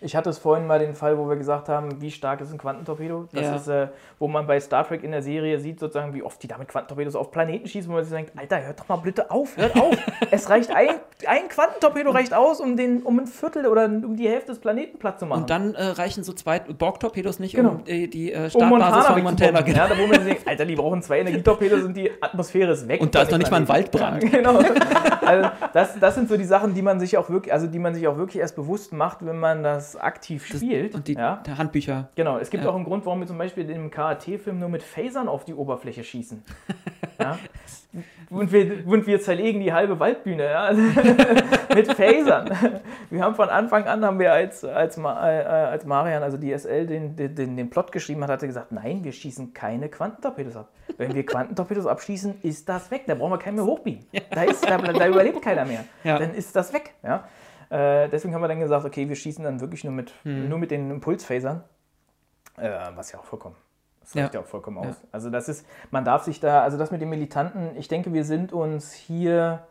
Ich 0.01 0.15
hatte 0.17 0.31
es 0.31 0.39
vorhin 0.39 0.67
mal 0.67 0.79
den 0.79 0.95
Fall, 0.95 1.19
wo 1.19 1.29
wir 1.29 1.37
gesagt 1.37 1.69
haben, 1.69 2.01
wie 2.01 2.11
stark 2.11 2.41
ist 2.41 2.53
ein 2.53 2.59
Quantentorpedo? 2.59 3.29
Das 3.33 3.43
Ja. 3.45 3.57
ist, 3.57 3.69
äh, 3.69 3.89
wo 4.19 4.29
man 4.29 4.47
bei 4.47 4.59
Star 4.61 4.87
Trek 4.87 5.03
in 5.03 5.11
der 5.13 5.23
Serie 5.23 5.59
sieht, 5.59 5.81
sozusagen, 5.81 6.15
wie 6.15 6.23
oft 6.23 6.43
die 6.43 6.49
da 6.49 6.57
mit 6.59 6.69
Quantentorpedos 6.69 7.17
auf 7.17 7.31
Planeten 7.31 7.67
schießen, 7.69 7.91
wo 7.91 7.95
man 7.97 8.05
sich 8.05 8.13
denkt, 8.15 8.33
Alter, 8.37 8.65
hört 8.65 8.81
doch 8.81 8.89
mal 8.89 8.97
bitte 8.97 9.31
auf, 9.31 9.57
hört 9.57 9.75
auf. 9.81 9.97
es 10.31 10.49
reicht 10.51 10.71
ein, 10.75 10.91
ein 11.27 11.49
Quantentorpedo 11.49 12.11
reicht 12.11 12.33
aus, 12.35 12.61
um, 12.61 12.77
den, 12.77 13.03
um 13.03 13.19
ein 13.19 13.27
Viertel 13.27 13.67
oder 13.67 13.87
um 13.87 14.17
die 14.17 14.29
Hälfte 14.29 14.53
des 14.53 14.61
Planeten 14.61 14.99
platt 14.99 15.19
zu 15.21 15.27
machen. 15.27 15.43
Und 15.43 15.51
dann 15.51 15.75
äh, 15.75 15.83
reichen 15.85 16.23
so 16.25 16.33
zwei 16.33 16.59
Borg-Torpedos 16.61 17.39
nicht, 17.41 17.55
Genau. 17.55 17.71
um 17.71 17.85
die, 17.85 18.09
die 18.09 18.33
äh, 18.33 18.45
um 18.45 18.51
Startbasis 18.51 18.69
Montana 18.71 19.03
von 19.03 19.23
Montana. 19.23 19.59
wegzubomben. 19.59 19.75
Ja, 19.77 19.89
da 19.89 19.99
wo 19.99 20.07
man 20.07 20.15
sich 20.23 20.33
denkt, 20.35 20.49
Alter, 20.49 20.65
die 20.67 20.75
brauchen 20.77 21.03
zwei 21.03 21.19
Energietorpedos 21.21 21.83
und 21.85 21.97
die 21.97 22.11
Atmosphäre 22.21 22.73
ist 22.73 22.87
weg. 22.89 23.01
Und 23.01 23.15
da 23.15 23.23
ist 23.23 23.31
noch 23.31 23.39
nicht 23.39 23.51
mal 23.51 23.57
ein. 23.59 23.69
Waldbrand. 23.69 24.23
Ja, 24.23 24.29
genau. 24.31 24.61
Also 25.29 25.51
das, 25.73 25.99
das 25.99 26.15
sind 26.15 26.29
so 26.29 26.37
die 26.37 26.45
Sachen, 26.45 26.75
die 26.75 26.83
man 26.83 26.99
sich 27.01 27.17
auch 27.19 27.29
wirklich, 27.31 27.53
also 27.53 27.67
die 27.67 27.79
man 27.79 27.95
sich 27.95 28.09
auch 28.09 28.17
wirklich 28.17 28.41
erst 28.41 28.57
bewusst 28.57 28.93
macht, 28.93 29.25
wenn 29.25 29.39
man 29.39 29.63
das 29.63 29.97
aktiv 29.97 30.47
spielt. 30.47 30.95
Und 30.95 31.09
die 31.09 31.15
ja. 31.15 31.43
der 31.47 31.59
Handbücher. 31.59 32.09
Genau, 32.15 32.39
es 32.39 32.51
gibt 32.51 32.65
Ja. 32.65 32.71
auch 32.71 32.75
einen 32.75 32.85
Grund, 32.85 33.05
warum 33.07 33.21
wir 33.21 33.27
zum 33.27 33.39
Beispiel 33.39 33.69
im 33.71 33.91
KAT-Film 33.91 34.59
nur 34.59 34.69
mit 34.69 34.83
Phasern 34.83 35.29
auf 35.29 35.45
die 35.45 35.55
Oberfläche 35.55 36.05
schießen. 36.05 36.43
Ja? 37.21 37.37
Und, 38.29 38.53
wir, 38.53 38.87
und 38.87 39.07
wir 39.07 39.21
zerlegen 39.21 39.61
die 39.61 39.73
halbe 39.73 39.99
Waldbühne 39.99 40.45
ja? 40.45 40.73
Mit 41.75 41.91
Phasern. 41.95 42.51
Wir 43.09 43.23
haben 43.23 43.35
von 43.35 43.49
Anfang 43.49 43.85
an, 43.85 44.05
haben 44.05 44.19
wir 44.19 44.33
als, 44.33 44.63
als, 44.63 44.99
äh, 44.99 45.01
als 45.01 45.87
Marian, 45.87 46.23
also 46.23 46.37
die 46.37 46.57
SL, 46.57 46.87
den, 46.87 47.17
den, 47.17 47.57
den, 47.57 47.71
Plot 47.71 47.91
geschrieben 47.91 48.23
hat, 48.23 48.31
hat 48.31 48.43
er 48.43 48.49
gesagt, 48.49 48.73
nein, 48.73 49.05
wir 49.05 49.13
schießen 49.13 49.55
keine 49.55 49.89
Quantentorpedos 49.89 50.57
ab. 50.57 50.69
Wenn 50.99 51.15
wir 51.15 51.25
Quantentorpedos 51.25 51.87
abschießen, 51.87 52.43
ist 52.43 52.69
das 52.69 52.91
weg. 52.91 53.05
Da 53.07 53.15
brauchen 53.15 53.33
wir 53.33 53.39
keinen 53.39 53.57
mehr 53.57 53.65
hochbeamen. 53.65 54.05
Da, 54.31 54.43
ist, 54.43 54.69
da, 54.69 54.77
da 54.77 55.09
überlebt 55.09 55.41
keiner 55.41 55.65
mehr. 55.65 55.85
Ja. 56.05 56.19
Dann 56.19 56.35
ist 56.35 56.55
das 56.55 56.73
weg. 56.75 56.95
Ja? 57.03 57.27
Äh, 57.71 58.09
deswegen 58.11 58.35
haben 58.35 58.43
wir 58.43 58.49
dann 58.49 58.61
gesagt, 58.61 58.85
okay, 58.85 59.09
wir 59.09 59.17
schießen 59.17 59.45
dann 59.45 59.61
wirklich 59.61 59.85
nur 59.85 59.93
mit, 59.95 60.13
Hm. 60.25 60.49
nur 60.49 60.59
mit 60.59 60.71
den 60.71 60.91
Impulsphasern. 60.91 61.65
Äh, 62.59 62.71
was 62.95 63.13
ja 63.13 63.19
auch 63.19 63.25
vollkommen. 63.25 63.57
Das 64.09 64.15
Ja. 64.15 64.23
reicht 64.23 64.35
ja 64.35 64.41
auch 64.41 64.47
vollkommen 64.47 64.79
aus. 64.79 64.87
Ja. 65.03 65.09
Also 65.13 65.29
das 65.31 65.49
ist, 65.49 65.67
man 65.91 66.05
darf 66.05 66.23
sich 66.25 66.41
da, 66.41 66.63
also 66.63 66.79
das 66.79 66.91
mit 66.91 67.01
den 67.03 67.11
Militanten, 67.11 67.77
ich 67.77 67.89
denke, 67.89 68.13
wir 68.15 68.25
sind 68.25 68.53
uns 68.53 68.93
hier 68.93 69.67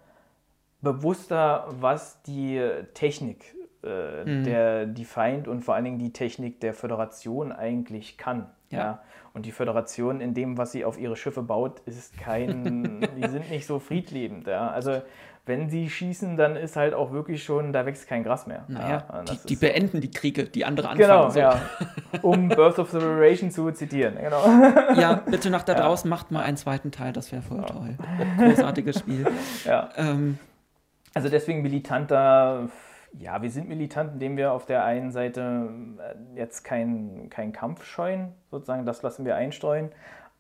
bewusster, 0.82 1.66
was 1.80 2.22
die 2.24 2.62
Technik 2.94 3.56
äh, 3.84 4.26
Mhm. 4.26 4.44
der 4.44 4.86
die 4.88 5.06
Feind 5.06 5.48
und 5.48 5.62
vor 5.64 5.76
allen 5.76 5.86
Dingen 5.86 6.00
die 6.00 6.12
Technik 6.12 6.60
der 6.62 6.74
Föderation 6.74 7.52
eigentlich 7.52 8.18
kann. 8.18 8.48
Ja. 8.70 8.78
Ja. 8.80 9.02
Und 9.34 9.46
die 9.46 9.52
Föderation 9.52 10.20
in 10.20 10.34
dem, 10.34 10.58
was 10.58 10.72
sie 10.72 10.84
auf 10.84 11.00
ihre 11.00 11.16
Schiffe 11.16 11.42
baut, 11.44 11.80
ist 11.86 12.18
kein, 12.18 13.02
die 13.18 13.28
sind 13.28 13.50
nicht 13.50 13.66
so 13.68 13.80
friedliebend. 13.80 14.48
Ja. 14.48 14.70
Also 14.70 15.02
wenn 15.48 15.70
sie 15.70 15.90
schießen, 15.90 16.38
dann 16.38 16.56
ist 16.56 16.76
halt 16.76 16.94
auch 16.94 17.12
wirklich 17.12 17.44
schon, 17.44 17.74
da 17.74 17.86
wächst 17.86 18.08
kein 18.08 18.24
Gras 18.24 18.48
mehr. 18.48 18.66
Naja, 18.68 19.04
ja, 19.10 19.24
die, 19.24 19.48
die 19.48 19.56
beenden 19.56 20.02
die 20.02 20.12
Kriege, 20.12 20.46
die 20.46 20.66
andere 20.66 20.90
anfangen. 20.90 21.10
Genau, 21.10 21.30
so. 21.30 21.40
ja. 21.40 21.60
Um 22.22 22.50
Birth 22.50 22.80
of 22.80 22.94
Liberation 22.94 23.52
zu 23.52 23.72
zitieren. 23.72 24.16
Genau. 24.22 24.44
ja, 25.00 25.22
bitte 25.26 25.50
nach 25.50 25.64
da 25.64 25.74
draußen 25.76 26.10
macht 26.10 26.32
mal 26.32 26.44
einen 26.44 26.58
zweiten 26.58 26.92
Teil, 26.92 27.14
das 27.14 27.32
wäre 27.32 27.42
voll 27.42 27.64
toll. 27.66 27.98
Großartiges 28.38 29.00
Spiel. 29.00 29.26
Ja. 29.66 29.90
Ähm, 29.98 30.38
Also 31.14 31.30
deswegen 31.30 31.62
militanter, 31.62 32.70
ja, 33.18 33.42
wir 33.42 33.50
sind 33.50 33.68
militant, 33.68 34.14
indem 34.14 34.38
wir 34.38 34.52
auf 34.52 34.66
der 34.66 34.84
einen 34.84 35.12
Seite 35.12 35.70
äh, 36.00 36.38
jetzt 36.38 36.64
keinen 36.64 37.30
kein 37.30 37.54
Kampf 37.54 37.86
scheuen, 37.86 38.34
sozusagen, 38.52 38.86
das 38.86 39.02
lassen 39.02 39.26
wir 39.26 39.36
einstreuen. 39.36 39.92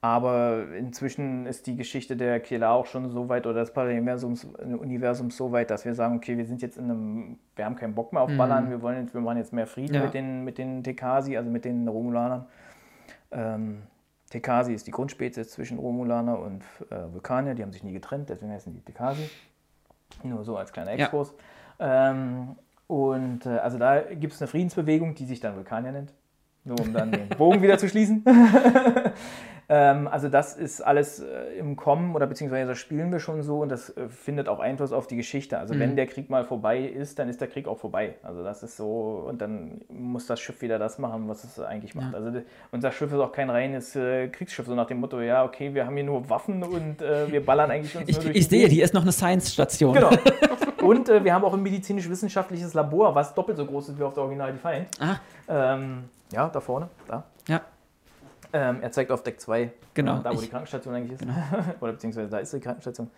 Aber 0.08 0.64
inzwischen 0.78 1.46
ist 1.48 1.68
die 1.68 1.76
Geschichte 1.76 2.16
der 2.16 2.40
Kela 2.40 2.72
auch 2.72 2.86
schon 2.86 3.10
so 3.10 3.28
weit 3.28 3.46
oder 3.46 3.60
des 3.60 3.74
Paralleluniversums 3.74 4.46
Universums 4.46 5.36
so 5.36 5.52
weit, 5.52 5.70
dass 5.70 5.84
wir 5.84 5.96
sagen, 5.96 6.16
okay, 6.16 6.38
wir 6.38 6.46
sind 6.46 6.62
jetzt 6.62 6.78
in 6.78 6.86
einem, 6.86 7.38
wir 7.58 7.66
haben 7.66 7.76
keinen 7.76 7.94
Bock 7.94 8.14
mehr 8.14 8.22
auf 8.22 8.32
Ballern, 8.38 8.70
wir 8.70 8.82
wollen 8.82 9.02
jetzt, 9.02 9.14
wir 9.14 9.20
machen 9.20 9.38
jetzt 9.38 9.52
mehr 9.52 9.68
Frieden 9.68 9.96
Ja. 9.96 10.04
mit 10.04 10.14
den, 10.14 10.46
mit 10.46 10.58
den 10.60 10.82
Tekasi, 10.82 11.36
also 11.36 11.50
mit 11.50 11.66
den 11.66 11.86
Romulanern. 11.90 12.46
Ähm, 13.32 13.84
Tekasi 14.30 14.74
ist 14.74 14.88
die 14.88 14.92
Grundspezies 14.92 15.50
zwischen 15.50 15.78
Romulaner 15.78 16.40
und 16.40 16.64
äh, 16.90 17.12
Vulkanier, 17.12 17.54
die 17.56 17.64
haben 17.64 17.74
sich 17.74 17.84
nie 17.84 17.92
getrennt, 17.94 18.30
deswegen 18.30 18.54
heißen 18.54 18.74
die 18.74 18.80
Tekasi. 18.80 19.30
Nur 20.24 20.46
so 20.46 20.56
als 20.56 20.72
kleiner 20.72 20.92
Ja. 20.92 21.04
Exkurs. 21.04 21.34
Ähm, 21.82 22.56
und 22.88 23.46
äh, 23.46 23.58
also 23.58 23.78
da 23.78 24.00
gibt 24.00 24.32
es 24.34 24.42
eine 24.42 24.48
Friedensbewegung, 24.48 25.16
die 25.16 25.26
sich 25.26 25.42
dann 25.42 25.56
Vulkanier 25.58 25.92
nennt. 25.92 26.14
Nur 26.64 26.80
um 26.80 26.94
dann 26.94 27.12
den 27.12 27.28
Bogen 27.30 27.62
wieder 27.62 27.78
zu 27.78 27.90
schließen. 27.90 28.24
ähm, 29.70 30.08
also 30.08 30.30
das 30.30 30.56
ist 30.56 30.82
alles 30.82 31.20
äh, 31.20 31.58
im 31.60 31.76
Kommen 31.76 32.16
oder 32.16 32.26
beziehungsweise 32.28 32.70
das 32.70 32.78
spielen 32.78 33.12
wir 33.12 33.20
schon 33.20 33.42
so 33.44 33.60
und 33.60 33.70
das 33.70 33.90
äh, 33.98 34.08
findet 34.10 34.48
auch 34.48 34.60
Einfluss 34.60 34.94
auf 34.94 35.08
die 35.08 35.18
Geschichte. 35.18 35.58
Also 35.58 35.78
wenn 35.78 35.96
der 35.98 36.08
Krieg 36.08 36.30
mal 36.30 36.46
vorbei 36.46 36.80
ist, 36.80 37.20
dann 37.20 37.28
ist 37.28 37.42
der 37.42 37.48
Krieg 37.50 37.68
auch 37.68 37.78
vorbei. 37.78 38.16
Also 38.24 38.44
das 38.44 38.64
ist 38.64 38.78
so 38.78 39.26
und 39.28 39.42
dann 39.42 39.82
muss 39.90 40.26
das 40.26 40.40
Schiff 40.40 40.62
wieder 40.62 40.80
das 40.80 41.00
machen, 41.00 41.28
was 41.28 41.44
es 41.44 41.60
eigentlich 41.60 41.96
macht. 41.96 42.16
Also 42.16 42.32
de- 42.32 42.44
unser 42.72 42.92
Schiff 42.92 43.12
ist 43.12 43.20
auch 43.20 43.32
kein 43.34 43.50
reines 43.50 43.96
äh, 43.96 44.30
Kriegsschiff, 44.30 44.66
so 44.68 44.74
nach 44.76 44.88
dem 44.88 45.00
Motto, 45.02 45.20
ja 45.20 45.44
okay, 45.44 45.74
wir 45.74 45.86
haben 45.86 45.96
hier 45.96 46.06
nur 46.06 46.30
Waffen 46.30 46.64
und 46.64 47.02
äh, 47.02 47.30
wir 47.32 47.46
ballern 47.46 47.70
eigentlich 47.70 47.96
uns 47.98 48.08
ich 48.08 48.16
nur 48.16 48.24
durch 48.26 48.36
ich 48.38 48.48
die 48.48 48.58
sehe, 48.60 48.68
hier 48.70 48.86
ist 48.86 48.94
noch 48.94 49.02
eine 49.04 49.12
Science-Station. 49.12 49.94
Genau. 49.94 50.10
Und 50.82 51.10
äh, 51.10 51.22
wir 51.24 51.34
haben 51.34 51.44
auch 51.44 51.54
ein 51.54 51.64
medizinisch-wissenschaftliches 51.64 52.74
Labor, 52.74 53.14
was 53.14 53.34
doppelt 53.34 53.58
so 53.58 53.66
groß 53.66 53.90
ist 53.90 54.00
wie 54.00 54.04
auf 54.04 54.14
der 54.14 54.24
Original 54.24 54.54
Defiant. 54.54 54.88
Ah, 55.02 55.18
Ähm, 55.50 56.06
ja, 56.32 56.48
da 56.48 56.62
vorne, 56.62 56.88
da. 57.08 57.24
ja, 57.48 57.62
Ähm, 58.54 58.78
er 58.82 58.92
zeigt 58.92 59.12
auf 59.12 59.24
Deck 59.24 59.40
2, 59.42 59.72
Genau, 59.94 60.20
da 60.20 60.30
wo 60.32 60.36
ich- 60.36 60.42
die 60.42 60.48
Krankenstation 60.50 60.94
eigentlich 60.96 61.20
ist. 61.22 61.28
Oder 61.82 61.92
beziehungsweise 61.94 62.30
da 62.30 62.38
ist 62.40 62.54
die 62.54 62.60
Krankenstation. 62.60 63.10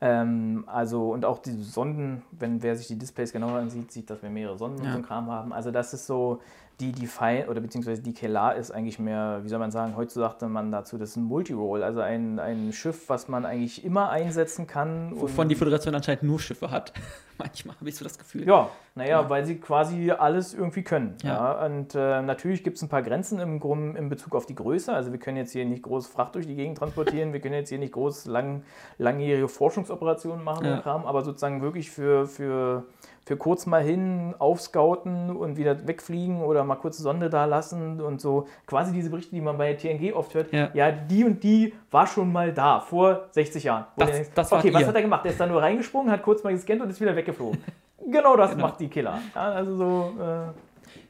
Ähm, 0.00 0.64
also, 0.66 1.10
und 1.12 1.24
auch 1.26 1.38
die 1.40 1.52
Sonden, 1.62 2.22
wenn 2.32 2.62
wer 2.62 2.74
sich 2.76 2.86
die 2.86 2.96
Displays 2.98 3.32
genauer 3.32 3.58
ansieht, 3.58 3.92
sieht, 3.92 4.08
dass 4.08 4.22
wir 4.22 4.30
mehrere 4.30 4.56
Sonden 4.56 4.78
und 4.80 4.86
Ja. 4.86 4.92
so 4.92 4.98
ein 4.98 5.04
Kram 5.04 5.30
haben. 5.30 5.52
Also 5.52 5.70
das 5.70 5.92
ist 5.92 6.06
so, 6.06 6.40
die 6.80 6.92
Define 6.92 7.46
oder 7.48 7.60
beziehungsweise 7.60 8.02
die 8.02 8.14
Kelar 8.14 8.56
ist 8.56 8.70
eigentlich 8.70 8.98
mehr, 8.98 9.40
wie 9.42 9.48
soll 9.48 9.58
man 9.58 9.70
sagen, 9.70 9.96
heute 9.96 10.12
sagte 10.12 10.48
man 10.48 10.72
dazu, 10.72 10.96
das 10.96 11.10
ist 11.10 11.16
ein 11.16 11.24
Multirole, 11.24 11.84
also 11.84 12.00
ein, 12.00 12.38
ein 12.38 12.72
Schiff, 12.72 13.08
was 13.08 13.28
man 13.28 13.44
eigentlich 13.44 13.84
immer 13.84 14.08
einsetzen 14.10 14.66
kann. 14.66 15.12
wovon 15.14 15.48
die 15.48 15.54
Föderation 15.54 15.94
anscheinend 15.94 16.22
nur 16.22 16.40
Schiffe 16.40 16.70
hat. 16.70 16.92
Manchmal 17.38 17.76
habe 17.76 17.88
ich 17.88 17.96
so 17.96 18.04
das 18.04 18.18
Gefühl. 18.18 18.46
Ja, 18.46 18.68
naja, 18.94 19.30
weil 19.30 19.46
sie 19.46 19.56
quasi 19.56 20.10
alles 20.10 20.52
irgendwie 20.52 20.82
können. 20.82 21.16
Ja. 21.22 21.34
Ja. 21.34 21.66
Und 21.66 21.94
äh, 21.94 22.20
natürlich 22.20 22.62
gibt 22.62 22.76
es 22.76 22.82
ein 22.82 22.90
paar 22.90 23.02
Grenzen 23.02 23.40
im, 23.40 23.60
Grund, 23.60 23.96
in 23.96 24.10
Bezug 24.10 24.34
auf 24.34 24.44
die 24.44 24.54
Größe. 24.54 24.92
Also 24.92 25.10
wir 25.12 25.18
können 25.18 25.38
jetzt 25.38 25.52
hier 25.52 25.64
nicht 25.64 25.82
groß 25.82 26.06
Fracht 26.06 26.34
durch 26.34 26.46
die 26.46 26.54
Gegend 26.54 26.78
transportieren, 26.78 27.32
wir 27.32 27.40
können 27.40 27.54
jetzt 27.54 27.70
hier 27.70 27.78
nicht 27.78 27.92
groß 27.92 28.26
lang, 28.26 28.62
langjährige 28.98 29.48
Forschungsoperationen 29.48 30.44
machen 30.44 30.66
Ja. 30.66 30.78
Kram, 30.80 31.06
aber 31.06 31.22
sozusagen 31.22 31.62
wirklich 31.62 31.90
für, 31.90 32.26
für, 32.26 32.84
für 33.26 33.36
kurz 33.36 33.66
mal 33.66 33.82
hin 33.82 34.34
aufscouten 34.38 35.36
und 35.36 35.56
wieder 35.56 35.86
wegfliegen 35.86 36.42
oder 36.42 36.64
mal 36.64 36.76
kurze 36.76 37.02
Sonde 37.02 37.30
da 37.30 37.44
lassen 37.44 38.00
und 38.00 38.20
so. 38.20 38.46
Quasi 38.66 38.92
diese 38.92 39.10
Berichte, 39.10 39.34
die 39.34 39.40
man 39.40 39.56
bei 39.58 39.74
TNG 39.74 40.12
oft 40.14 40.34
hört. 40.34 40.52
Ja. 40.52 40.90
die 40.90 41.24
und 41.24 41.42
die 41.42 41.74
war 41.90 42.06
schon 42.06 42.32
mal 42.32 42.52
da, 42.52 42.80
vor 42.80 43.28
60 43.30 43.64
Jahren. 43.64 43.84
Das- 43.96 44.10
denkst, 44.10 44.30
das 44.34 44.52
okay, 44.52 44.72
was 44.72 44.82
ihr. 44.82 44.86
hat 44.88 44.94
er 44.94 45.02
gemacht? 45.02 45.24
Der 45.24 45.32
ist 45.32 45.40
da 45.40 45.46
nur 45.46 45.62
reingesprungen, 45.62 46.10
hat 46.10 46.22
kurz 46.22 46.42
mal 46.42 46.52
gescannt 46.52 46.80
und 46.82 46.90
ist 46.90 47.00
wieder 47.00 47.14
weggeflogen. 47.14 47.60
Genau 48.10 48.34
das 48.34 48.56
macht 48.56 48.80
die 48.80 48.88
Killer. 48.88 49.20
Ja, 49.34 49.52
also 49.52 49.76
so, 49.76 50.14
äh, 50.20 50.48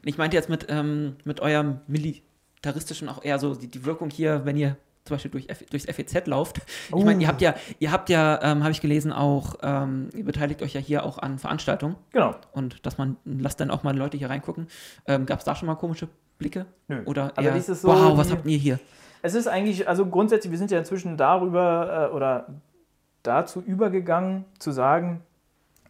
Ich 0.05 0.19
meinte 0.19 0.37
jetzt 0.37 0.51
mit, 0.51 0.67
ähm, 0.69 1.17
mit 1.25 1.41
eurem 1.41 1.79
militaristischen 1.87 3.09
auch 3.09 3.25
eher 3.25 3.39
so 3.39 3.55
die, 3.55 3.69
die 3.69 3.85
Wirkung 3.87 4.11
hier, 4.11 4.45
wenn 4.45 4.57
ihr 4.57 4.77
zum 5.11 5.17
Beispiel 5.17 5.31
durch 5.31 5.49
F, 5.49 5.65
durchs 5.71 5.87
FEZ 5.87 6.27
lauft. 6.27 6.61
Ich 6.97 7.05
meine, 7.05 7.21
ihr 7.21 7.29
habt 7.29 7.41
ja, 7.41 7.55
ihr 7.79 7.91
habt 7.91 8.09
ja, 8.09 8.41
ähm, 8.43 8.63
habe 8.63 8.71
ich 8.71 8.81
gelesen, 8.81 9.13
auch, 9.13 9.57
ähm, 9.63 10.09
ihr 10.15 10.25
beteiligt 10.25 10.63
euch 10.63 10.75
ja 10.75 10.81
hier 10.81 11.05
auch 11.05 11.19
an 11.19 11.39
Veranstaltungen 11.39 11.97
genau. 12.13 12.35
und 12.53 12.87
dass 12.87 12.97
man, 12.97 13.17
lasst 13.25 13.61
dann 13.61 13.71
auch 13.71 13.83
mal 13.83 13.97
Leute 13.97 14.17
hier 14.17 14.31
reingucken. 14.31 14.69
Ähm, 15.07 15.27
Gab 15.27 15.41
es 15.41 15.45
da 15.45 15.55
schon 15.55 15.67
mal 15.67 15.75
komische 15.75 16.09
Blicke? 16.39 16.67
Nö. 16.89 17.03
Oder 17.07 17.33
Also 17.37 17.51
eher, 17.51 17.57
ist 17.57 17.67
so 17.67 17.89
wow, 17.89 18.17
was 18.17 18.31
habt 18.31 18.47
ihr 18.47 18.59
hier? 18.59 18.79
Es 19.23 19.35
ist 19.35 19.49
eigentlich, 19.49 19.89
also 19.89 20.07
grundsätzlich, 20.07 20.51
wir 20.51 20.59
sind 20.59 20.71
ja 20.71 20.79
inzwischen 20.79 21.17
darüber 21.17 22.11
äh, 22.11 22.15
oder 22.15 22.47
dazu 23.23 23.61
übergegangen, 23.61 24.45
zu 24.59 24.71
sagen, 24.71 25.23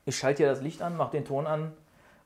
ich 0.05 0.17
schalte 0.17 0.43
ja 0.43 0.49
das 0.49 0.63
Licht 0.63 0.83
an, 0.83 0.97
mache 0.97 1.13
den 1.13 1.25
Ton 1.25 1.47
an 1.47 1.73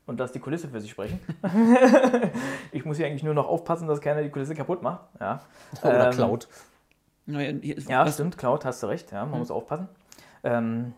und 0.06 0.18
lass 0.18 0.32
die 0.32 0.38
Kulisse 0.38 0.68
für 0.68 0.80
sich 0.80 0.90
sprechen. 0.90 1.20
ich 2.72 2.84
muss 2.84 2.96
hier 2.96 3.06
eigentlich 3.06 3.22
nur 3.22 3.34
noch 3.34 3.48
aufpassen, 3.48 3.88
dass 3.88 4.00
keiner 4.00 4.22
die 4.22 4.30
Kulisse 4.30 4.54
kaputt 4.54 4.82
macht. 4.82 5.00
Ja, 5.20 5.40
Oder 5.82 6.06
Ähm, 6.06 6.12
Cloud. 6.12 6.48
Naja, 7.26 7.52
Ja, 7.88 8.06
stimmt, 8.10 8.36
Cloud, 8.38 8.64
hast 8.64 8.82
du 8.82 8.86
recht, 8.86 9.10
ja, 9.12 9.24
man 9.24 9.38
muss 9.38 9.50
aufpassen. 9.50 9.88
Ähm, 10.42 10.92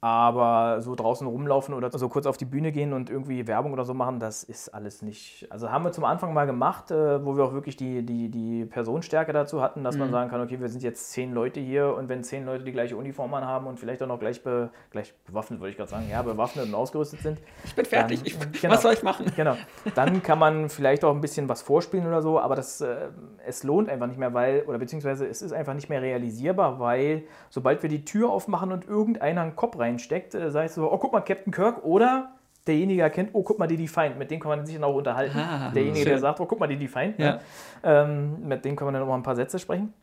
aber 0.00 0.80
so 0.80 0.94
draußen 0.94 1.26
rumlaufen 1.26 1.74
oder 1.74 1.90
so 1.90 2.08
kurz 2.08 2.26
auf 2.26 2.36
die 2.36 2.44
Bühne 2.44 2.70
gehen 2.70 2.92
und 2.92 3.10
irgendwie 3.10 3.48
Werbung 3.48 3.72
oder 3.72 3.84
so 3.84 3.94
machen, 3.94 4.20
das 4.20 4.44
ist 4.44 4.68
alles 4.68 5.02
nicht. 5.02 5.46
Also 5.50 5.72
haben 5.72 5.84
wir 5.84 5.90
zum 5.90 6.04
Anfang 6.04 6.32
mal 6.32 6.46
gemacht, 6.46 6.92
äh, 6.92 7.24
wo 7.24 7.36
wir 7.36 7.44
auch 7.44 7.52
wirklich 7.52 7.76
die, 7.76 8.06
die, 8.06 8.28
die 8.28 8.64
Personenstärke 8.64 9.32
dazu 9.32 9.60
hatten, 9.60 9.82
dass 9.82 9.96
man 9.96 10.12
sagen 10.12 10.30
kann, 10.30 10.40
okay, 10.40 10.60
wir 10.60 10.68
sind 10.68 10.84
jetzt 10.84 11.10
zehn 11.10 11.32
Leute 11.32 11.58
hier 11.58 11.94
und 11.96 12.08
wenn 12.08 12.22
zehn 12.22 12.46
Leute 12.46 12.62
die 12.62 12.70
gleiche 12.70 12.96
Uniform 12.96 13.34
anhaben 13.34 13.66
und 13.66 13.80
vielleicht 13.80 14.00
auch 14.02 14.06
noch 14.06 14.20
gleich, 14.20 14.42
be, 14.44 14.70
gleich 14.90 15.14
bewaffnet, 15.26 15.58
würde 15.58 15.70
ich 15.70 15.76
gerade 15.76 15.90
sagen, 15.90 16.06
ja, 16.08 16.22
bewaffnet 16.22 16.66
und 16.66 16.74
ausgerüstet 16.74 17.20
sind, 17.20 17.38
Ich 17.64 17.74
bin 17.74 17.84
fertig. 17.84 18.20
Ich, 18.24 18.38
Genau. 18.60 18.74
Was 18.74 18.82
soll 18.82 18.92
ich 18.94 19.02
machen? 19.02 19.26
Genau. 19.36 19.56
Dann 19.94 20.22
kann 20.22 20.38
man 20.38 20.68
vielleicht 20.68 21.04
auch 21.04 21.14
ein 21.14 21.20
bisschen 21.20 21.48
was 21.48 21.62
vorspielen 21.62 22.06
oder 22.06 22.22
so, 22.22 22.38
aber 22.38 22.54
das, 22.54 22.80
äh, 22.80 23.08
es 23.46 23.64
lohnt 23.64 23.88
einfach 23.88 24.06
nicht 24.06 24.18
mehr, 24.18 24.32
weil, 24.32 24.62
oder 24.62 24.78
beziehungsweise 24.78 25.26
es 25.26 25.42
ist 25.42 25.52
einfach 25.52 25.74
nicht 25.74 25.88
mehr 25.88 26.02
realisierbar, 26.02 26.78
weil 26.78 27.24
sobald 27.50 27.82
wir 27.82 27.90
die 27.90 28.04
Tür 28.04 28.30
aufmachen 28.30 28.72
und 28.72 28.86
irgendeiner 28.86 29.42
einen 29.42 29.56
Kopf 29.56 29.78
reinsteckt, 29.88 30.34
äh, 30.34 30.50
sei 30.50 30.64
es 30.66 30.74
so, 30.74 30.90
oh 30.92 30.98
guck 30.98 31.12
mal, 31.12 31.20
Captain 31.20 31.52
Kirk 31.52 31.84
oder 31.84 32.30
derjenige 32.66 33.00
erkennt, 33.02 33.30
oh, 33.32 33.42
guck 33.42 33.58
mal, 33.58 33.66
die 33.66 33.76
Defiant, 33.78 34.18
mit 34.18 34.30
dem 34.30 34.40
kann 34.40 34.50
man 34.50 34.66
sich 34.66 34.74
dann 34.74 34.84
auch 34.84 34.94
unterhalten. 34.94 35.38
Ah, 35.38 35.70
derjenige, 35.74 36.04
der 36.04 36.12
schön. 36.12 36.20
sagt, 36.20 36.38
oh, 36.40 36.46
guck 36.46 36.60
mal, 36.60 36.66
die 36.66 36.76
Defiant, 36.76 37.18
Ja. 37.18 37.32
ne? 37.36 37.40
ähm, 37.82 38.46
mit 38.46 38.64
dem 38.64 38.76
kann 38.76 38.84
man 38.84 38.94
dann 38.94 39.02
noch 39.02 39.08
mal 39.08 39.16
ein 39.16 39.22
paar 39.22 39.36
Sätze 39.36 39.58
sprechen. 39.58 39.94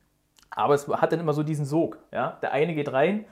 Aber 0.50 0.74
es 0.74 0.88
hat 0.88 1.12
dann 1.12 1.20
immer 1.20 1.34
so 1.34 1.44
diesen 1.44 1.66
Sog. 1.66 1.98
Ja? 2.12 2.38
Der 2.42 2.54
eine 2.54 2.74
geht 2.74 2.92
rein 2.92 3.26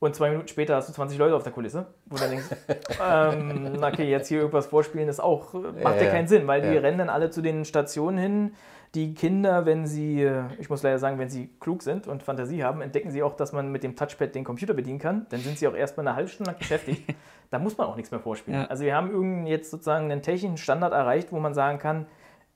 und 0.00 0.14
zwei 0.14 0.28
Minuten 0.30 0.46
später 0.48 0.76
hast 0.76 0.88
du 0.88 0.92
20 0.92 1.18
Leute 1.18 1.34
auf 1.34 1.42
der 1.42 1.52
Kulisse, 1.52 1.86
wo 2.06 2.14
du 2.16 2.20
dann 2.22 2.30
denkst, 2.30 2.46
ähm, 3.02 3.78
okay, 3.82 4.08
jetzt 4.08 4.28
hier 4.28 4.38
irgendwas 4.38 4.66
vorspielen, 4.66 5.08
ist 5.08 5.18
auch, 5.18 5.54
macht 5.54 5.96
ja, 5.96 6.02
ja. 6.04 6.10
keinen 6.10 6.28
Sinn, 6.28 6.46
weil 6.46 6.60
die 6.62 6.68
Ja. 6.68 6.80
rennen 6.80 6.98
dann 6.98 7.08
alle 7.10 7.30
zu 7.30 7.42
den 7.42 7.64
Stationen 7.64 8.18
hin. 8.18 8.54
Die 8.94 9.14
Kinder, 9.14 9.66
wenn 9.66 9.86
sie, 9.86 10.22
äh, 10.22 10.44
ich 10.58 10.70
muss 10.70 10.82
leider 10.82 10.98
sagen, 10.98 11.18
wenn 11.18 11.28
sie 11.28 11.48
klug 11.60 11.82
sind 11.82 12.06
und 12.06 12.22
Fantasie 12.22 12.64
haben, 12.64 12.80
entdecken 12.80 13.10
sie 13.10 13.22
auch, 13.22 13.34
dass 13.34 13.52
man 13.52 13.70
mit 13.70 13.82
dem 13.82 13.96
Touchpad 13.96 14.34
den 14.34 14.44
Computer 14.44 14.74
bedienen 14.74 14.98
kann. 14.98 15.26
Dann 15.28 15.40
sind 15.40 15.58
sie 15.58 15.68
auch 15.68 15.74
erstmal 15.74 16.06
eine 16.06 16.16
halbe 16.16 16.30
Stunde 16.30 16.52
lang 16.52 16.58
beschäftigt. 16.58 17.02
da 17.50 17.58
muss 17.58 17.76
man 17.76 17.86
auch 17.86 17.96
nichts 17.96 18.10
mehr 18.10 18.20
vorspielen. 18.20 18.60
Ja. 18.60 18.66
Also 18.66 18.84
wir 18.84 18.94
haben 18.94 19.46
jetzt 19.46 19.70
sozusagen 19.70 20.10
einen 20.10 20.22
technischen 20.22 20.56
Standard 20.56 20.92
erreicht, 20.92 21.32
wo 21.32 21.38
man 21.38 21.54
sagen 21.54 21.78
kann, 21.78 22.06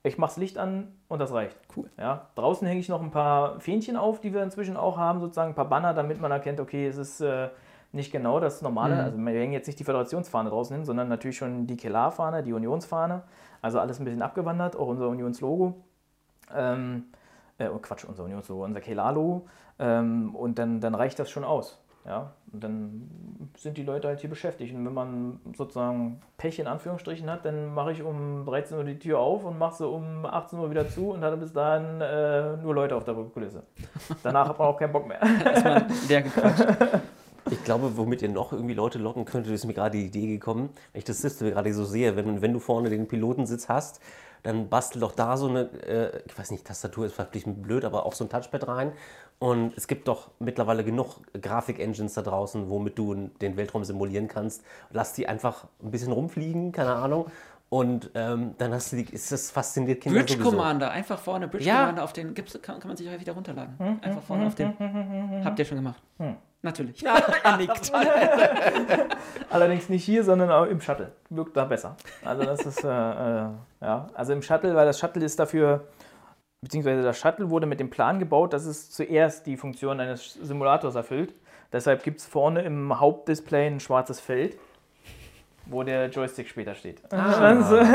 ich 0.03 0.17
mache 0.17 0.31
das 0.31 0.37
Licht 0.37 0.57
an 0.57 0.93
und 1.07 1.19
das 1.19 1.31
reicht. 1.31 1.57
Cool. 1.77 1.89
Ja, 1.97 2.27
draußen 2.35 2.67
hänge 2.67 2.79
ich 2.79 2.89
noch 2.89 3.01
ein 3.01 3.11
paar 3.11 3.59
Fähnchen 3.61 3.95
auf, 3.95 4.19
die 4.19 4.33
wir 4.33 4.43
inzwischen 4.43 4.75
auch 4.75 4.97
haben, 4.97 5.21
sozusagen 5.21 5.51
ein 5.51 5.55
paar 5.55 5.69
Banner, 5.69 5.93
damit 5.93 6.19
man 6.19 6.31
erkennt, 6.31 6.59
okay, 6.59 6.87
es 6.87 6.97
ist 6.97 7.21
äh, 7.21 7.49
nicht 7.93 8.11
genau 8.11 8.39
das 8.39 8.61
Normale. 8.61 9.01
Also 9.01 9.17
wir 9.17 9.31
hängen 9.33 9.53
jetzt 9.53 9.67
nicht 9.67 9.79
die 9.79 9.83
Föderationsfahne 9.83 10.49
draußen 10.49 10.75
hin, 10.75 10.83
sondern 10.85 11.07
natürlich 11.07 11.37
schon 11.37 11.67
die 11.67 11.77
Kelar-Fahne, 11.77 12.43
die 12.43 12.51
Unionsfahne. 12.51 13.21
Also 13.61 13.79
alles 13.79 13.99
ein 13.99 14.05
bisschen 14.05 14.21
abgewandert, 14.21 14.75
auch 14.75 14.87
unser 14.87 15.07
Unionslogo. 15.07 15.75
Ähm, 16.55 17.05
äh, 17.57 17.67
oh 17.67 17.79
Quatsch, 17.79 18.05
unser 18.05 18.23
Unionslogo, 18.23 18.63
unser 18.63 18.81
Kelar-Logo. 18.81 19.47
Ähm, 19.79 20.35
und 20.35 20.59
dann, 20.59 20.79
dann 20.79 20.95
reicht 20.95 21.19
das 21.19 21.29
schon 21.29 21.43
aus. 21.43 21.79
Ja, 22.05 22.33
und 22.51 22.61
dann 22.61 23.09
sind 23.57 23.77
die 23.77 23.83
Leute 23.83 24.09
halt 24.09 24.19
hier 24.19 24.29
beschäftigt. 24.29 24.75
Und 24.75 24.85
wenn 24.85 24.93
man 24.93 25.39
sozusagen 25.55 26.21
Pech 26.37 26.59
in 26.59 26.67
Anführungsstrichen 26.67 27.29
hat, 27.29 27.45
dann 27.45 27.73
mache 27.73 27.93
ich 27.93 28.03
um 28.03 28.45
13 28.45 28.77
Uhr 28.77 28.83
die 28.83 28.99
Tür 28.99 29.19
auf 29.19 29.45
und 29.45 29.57
mache 29.57 29.77
sie 29.77 29.87
um 29.87 30.25
18 30.25 30.59
Uhr 30.59 30.69
wieder 30.69 30.89
zu 30.89 31.11
und 31.11 31.23
hatte 31.23 31.37
bis 31.37 31.53
dahin 31.53 32.01
äh, 32.01 32.57
nur 32.57 32.75
Leute 32.75 32.97
auf 32.97 33.05
der 33.05 33.13
Kulisse. 33.13 33.63
Danach 34.21 34.49
hat 34.49 34.59
man 34.59 34.67
auch 34.67 34.77
keinen 34.77 34.91
Bock 34.91 35.07
mehr. 35.07 35.21
Leer 36.09 36.23
gequatscht. 36.23 36.65
Ich 37.49 37.63
glaube, 37.63 37.95
womit 37.95 38.21
ihr 38.21 38.29
noch 38.29 38.51
irgendwie 38.51 38.73
Leute 38.73 38.99
locken 38.99 39.25
könntet, 39.25 39.53
ist 39.53 39.65
mir 39.65 39.73
gerade 39.73 39.97
die 39.97 40.05
Idee 40.05 40.27
gekommen, 40.27 40.69
wenn 40.91 40.99
ich 40.99 41.05
das 41.05 41.19
System 41.19 41.51
gerade 41.51 41.73
so 41.73 41.85
sehe, 41.85 42.15
wenn, 42.15 42.41
wenn 42.41 42.53
du 42.53 42.59
vorne 42.59 42.89
den 42.89 43.07
Pilotensitz 43.07 43.69
hast, 43.69 44.01
dann 44.43 44.69
bastel 44.69 44.99
doch 44.99 45.13
da 45.13 45.37
so 45.37 45.47
eine, 45.47 45.61
äh, 45.87 46.21
ich 46.25 46.37
weiß 46.37 46.51
nicht, 46.51 46.65
Tastatur 46.65 47.05
ist 47.05 47.13
vielleicht 47.15 47.29
ein 47.29 47.31
bisschen 47.31 47.61
blöd, 47.61 47.85
aber 47.85 48.05
auch 48.05 48.13
so 48.13 48.25
ein 48.25 48.29
Touchpad 48.29 48.67
rein. 48.67 48.91
Und 49.39 49.75
es 49.75 49.87
gibt 49.87 50.07
doch 50.07 50.29
mittlerweile 50.39 50.83
genug 50.83 51.17
Grafik-Engines 51.41 52.13
da 52.13 52.21
draußen, 52.21 52.69
womit 52.69 52.97
du 52.97 53.29
den 53.41 53.57
Weltraum 53.57 53.83
simulieren 53.83 54.27
kannst. 54.27 54.63
Lass 54.91 55.13
die 55.13 55.27
einfach 55.27 55.65
ein 55.81 55.91
bisschen 55.91 56.11
rumfliegen, 56.11 56.71
keine 56.71 56.93
Ahnung. 56.93 57.27
Und 57.69 58.11
ähm, 58.13 58.53
dann 58.59 58.71
hast 58.73 58.91
du 58.91 58.97
die, 58.97 59.11
ist 59.11 59.31
das 59.31 59.49
fasziniert 59.49 60.01
Kinder 60.01 60.19
Bridge 60.19 60.33
sowieso. 60.33 60.51
Commander, 60.51 60.91
einfach 60.91 61.17
vorne 61.17 61.47
Bridge 61.47 61.65
Ja. 61.65 61.79
Commander 61.79 62.03
auf 62.03 62.13
den, 62.13 62.33
gibt's, 62.35 62.53
kann, 62.61 62.79
kann 62.79 62.87
man 62.89 62.97
sich 62.97 63.09
auch 63.09 63.19
wieder 63.19 63.33
runterladen. 63.33 63.99
Einfach 64.01 64.21
vorne 64.21 64.45
auf 64.45 64.55
den. 64.55 64.73
Habt 65.43 65.57
ihr 65.57 65.65
schon 65.65 65.77
gemacht? 65.77 66.01
Natürlich. 66.63 67.01
Ja, 67.01 67.17
er 67.43 67.57
nickt. 67.57 67.91
Allerdings 69.49 69.89
nicht 69.89 70.03
hier, 70.05 70.23
sondern 70.23 70.49
auch 70.49 70.65
im 70.65 70.79
Shuttle. 70.81 71.11
Wirkt 71.29 71.55
da 71.57 71.65
besser. 71.65 71.97
Also 72.23 72.43
das 72.43 72.61
ist, 72.65 72.83
äh, 72.83 72.87
äh, 72.87 73.49
ja, 73.81 74.07
also 74.13 74.31
im 74.33 74.41
Shuttle, 74.41 74.73
weil 74.73 74.85
das 74.85 74.97
Shuttle 74.97 75.23
ist 75.25 75.37
dafür, 75.39 75.83
beziehungsweise 76.61 77.03
das 77.03 77.19
Shuttle 77.19 77.49
wurde 77.49 77.65
mit 77.65 77.79
dem 77.81 77.89
Plan 77.89 78.17
gebaut, 78.17 78.53
dass 78.53 78.65
es 78.65 78.89
zuerst 78.89 79.45
die 79.45 79.57
Funktion 79.57 79.99
eines 79.99 80.35
Simulators 80.35 80.95
erfüllt. 80.95 81.35
Deshalb 81.73 82.01
gibt 82.03 82.19
es 82.19 82.25
vorne 82.25 82.61
im 82.61 82.97
Hauptdisplay 82.99 83.67
ein 83.67 83.79
schwarzes 83.81 84.21
Feld, 84.21 84.57
wo 85.65 85.83
der 85.83 86.07
Joystick 86.09 86.47
später 86.47 86.75
steht. 86.75 87.01
Also- 87.11 87.79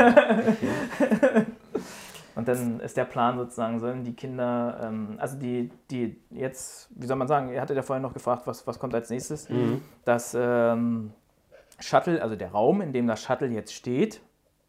Und 2.39 2.47
dann 2.47 2.79
ist 2.79 2.95
der 2.95 3.03
Plan 3.03 3.37
sozusagen, 3.37 3.79
sollen 3.79 4.05
die 4.05 4.13
Kinder, 4.13 4.79
ähm, 4.81 5.15
also 5.17 5.37
die, 5.37 5.71
die 5.91 6.15
jetzt, 6.31 6.89
wie 6.95 7.05
soll 7.05 7.17
man 7.17 7.27
sagen, 7.27 7.51
ihr 7.51 7.59
hattet 7.59 7.75
ja 7.75 7.83
vorhin 7.83 8.01
noch 8.01 8.13
gefragt, 8.13 8.47
was, 8.47 8.65
was 8.65 8.79
kommt 8.79 8.95
als 8.95 9.09
nächstes, 9.09 9.47
das 10.05 10.35
ähm, 10.39 11.11
Shuttle, 11.79 12.21
also 12.21 12.37
der 12.37 12.51
Raum, 12.51 12.81
in 12.81 12.93
dem 12.93 13.07
das 13.07 13.21
Shuttle 13.21 13.49
jetzt 13.49 13.73
steht, 13.73 14.21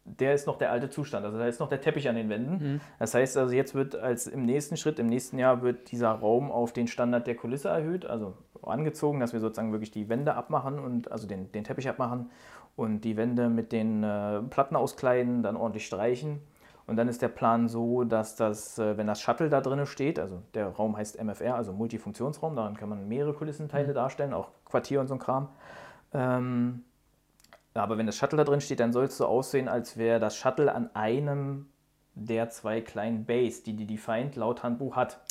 der 0.03 0.33
ist 0.33 0.47
noch 0.47 0.57
der 0.57 0.71
alte 0.71 0.89
Zustand. 0.89 1.25
Also 1.25 1.37
da 1.37 1.47
ist 1.47 1.59
noch 1.59 1.69
der 1.69 1.79
Teppich 1.79 2.09
an 2.09 2.15
den 2.15 2.27
Wänden. 2.27 2.81
Das 2.99 3.13
heißt 3.13 3.37
also, 3.37 3.55
jetzt 3.55 3.73
wird 3.73 3.95
als 3.95 4.27
im 4.27 4.45
nächsten 4.45 4.75
Schritt, 4.75 4.99
im 4.99 5.07
nächsten 5.07 5.37
Jahr 5.37 5.61
wird 5.61 5.91
dieser 5.91 6.09
Raum 6.09 6.51
auf 6.51 6.73
den 6.73 6.87
Standard 6.87 7.25
der 7.25 7.35
Kulisse 7.35 7.69
erhöht, 7.69 8.05
also 8.05 8.33
angezogen, 8.63 9.19
dass 9.21 9.31
wir 9.31 9.39
sozusagen 9.39 9.71
wirklich 9.71 9.91
die 9.91 10.09
Wände 10.09 10.33
abmachen 10.33 10.77
und 10.79 11.11
also 11.11 11.27
den, 11.27 11.51
den 11.51 11.63
Teppich 11.63 11.87
abmachen 11.87 12.29
und 12.75 13.01
die 13.01 13.15
Wände 13.15 13.47
mit 13.47 13.71
den 13.71 14.03
äh, 14.03 14.41
Platten 14.41 14.75
auskleiden, 14.75 15.41
dann 15.43 15.55
ordentlich 15.55 15.85
streichen. 15.85 16.41
Und 16.87 16.97
dann 16.97 17.07
ist 17.07 17.21
der 17.21 17.29
Plan 17.29 17.67
so, 17.67 18.03
dass 18.03 18.35
das, 18.35 18.77
äh, 18.79 18.97
wenn 18.97 19.07
das 19.07 19.21
Shuttle 19.21 19.49
da 19.49 19.61
drin 19.61 19.85
steht, 19.85 20.19
also 20.19 20.41
der 20.53 20.67
Raum 20.67 20.97
heißt 20.97 21.21
MFR, 21.21 21.55
also 21.55 21.73
Multifunktionsraum, 21.73 22.55
daran 22.55 22.75
kann 22.75 22.89
man 22.89 23.07
mehrere 23.07 23.33
Kulissenteile 23.33 23.93
darstellen, 23.93 24.33
auch 24.33 24.49
Quartier 24.65 24.99
und 24.99 25.07
so 25.07 25.15
ein 25.15 25.19
Kram. 25.19 25.49
Ähm, 26.13 26.83
aber 27.73 27.97
wenn 27.97 28.05
das 28.05 28.17
Shuttle 28.17 28.37
da 28.37 28.43
drin 28.43 28.61
steht, 28.61 28.79
dann 28.79 28.91
soll 28.91 29.05
es 29.05 29.17
so 29.17 29.25
aussehen, 29.25 29.67
als 29.67 29.97
wäre 29.97 30.19
das 30.19 30.35
Shuttle 30.35 30.73
an 30.73 30.89
einem 30.93 31.67
der 32.13 32.49
zwei 32.49 32.81
kleinen 32.81 33.25
Bays, 33.25 33.63
die 33.63 33.75
die 33.75 33.87
Defiant 33.87 34.35
laut 34.35 34.63
Handbuch 34.63 34.95
hat. 34.95 35.21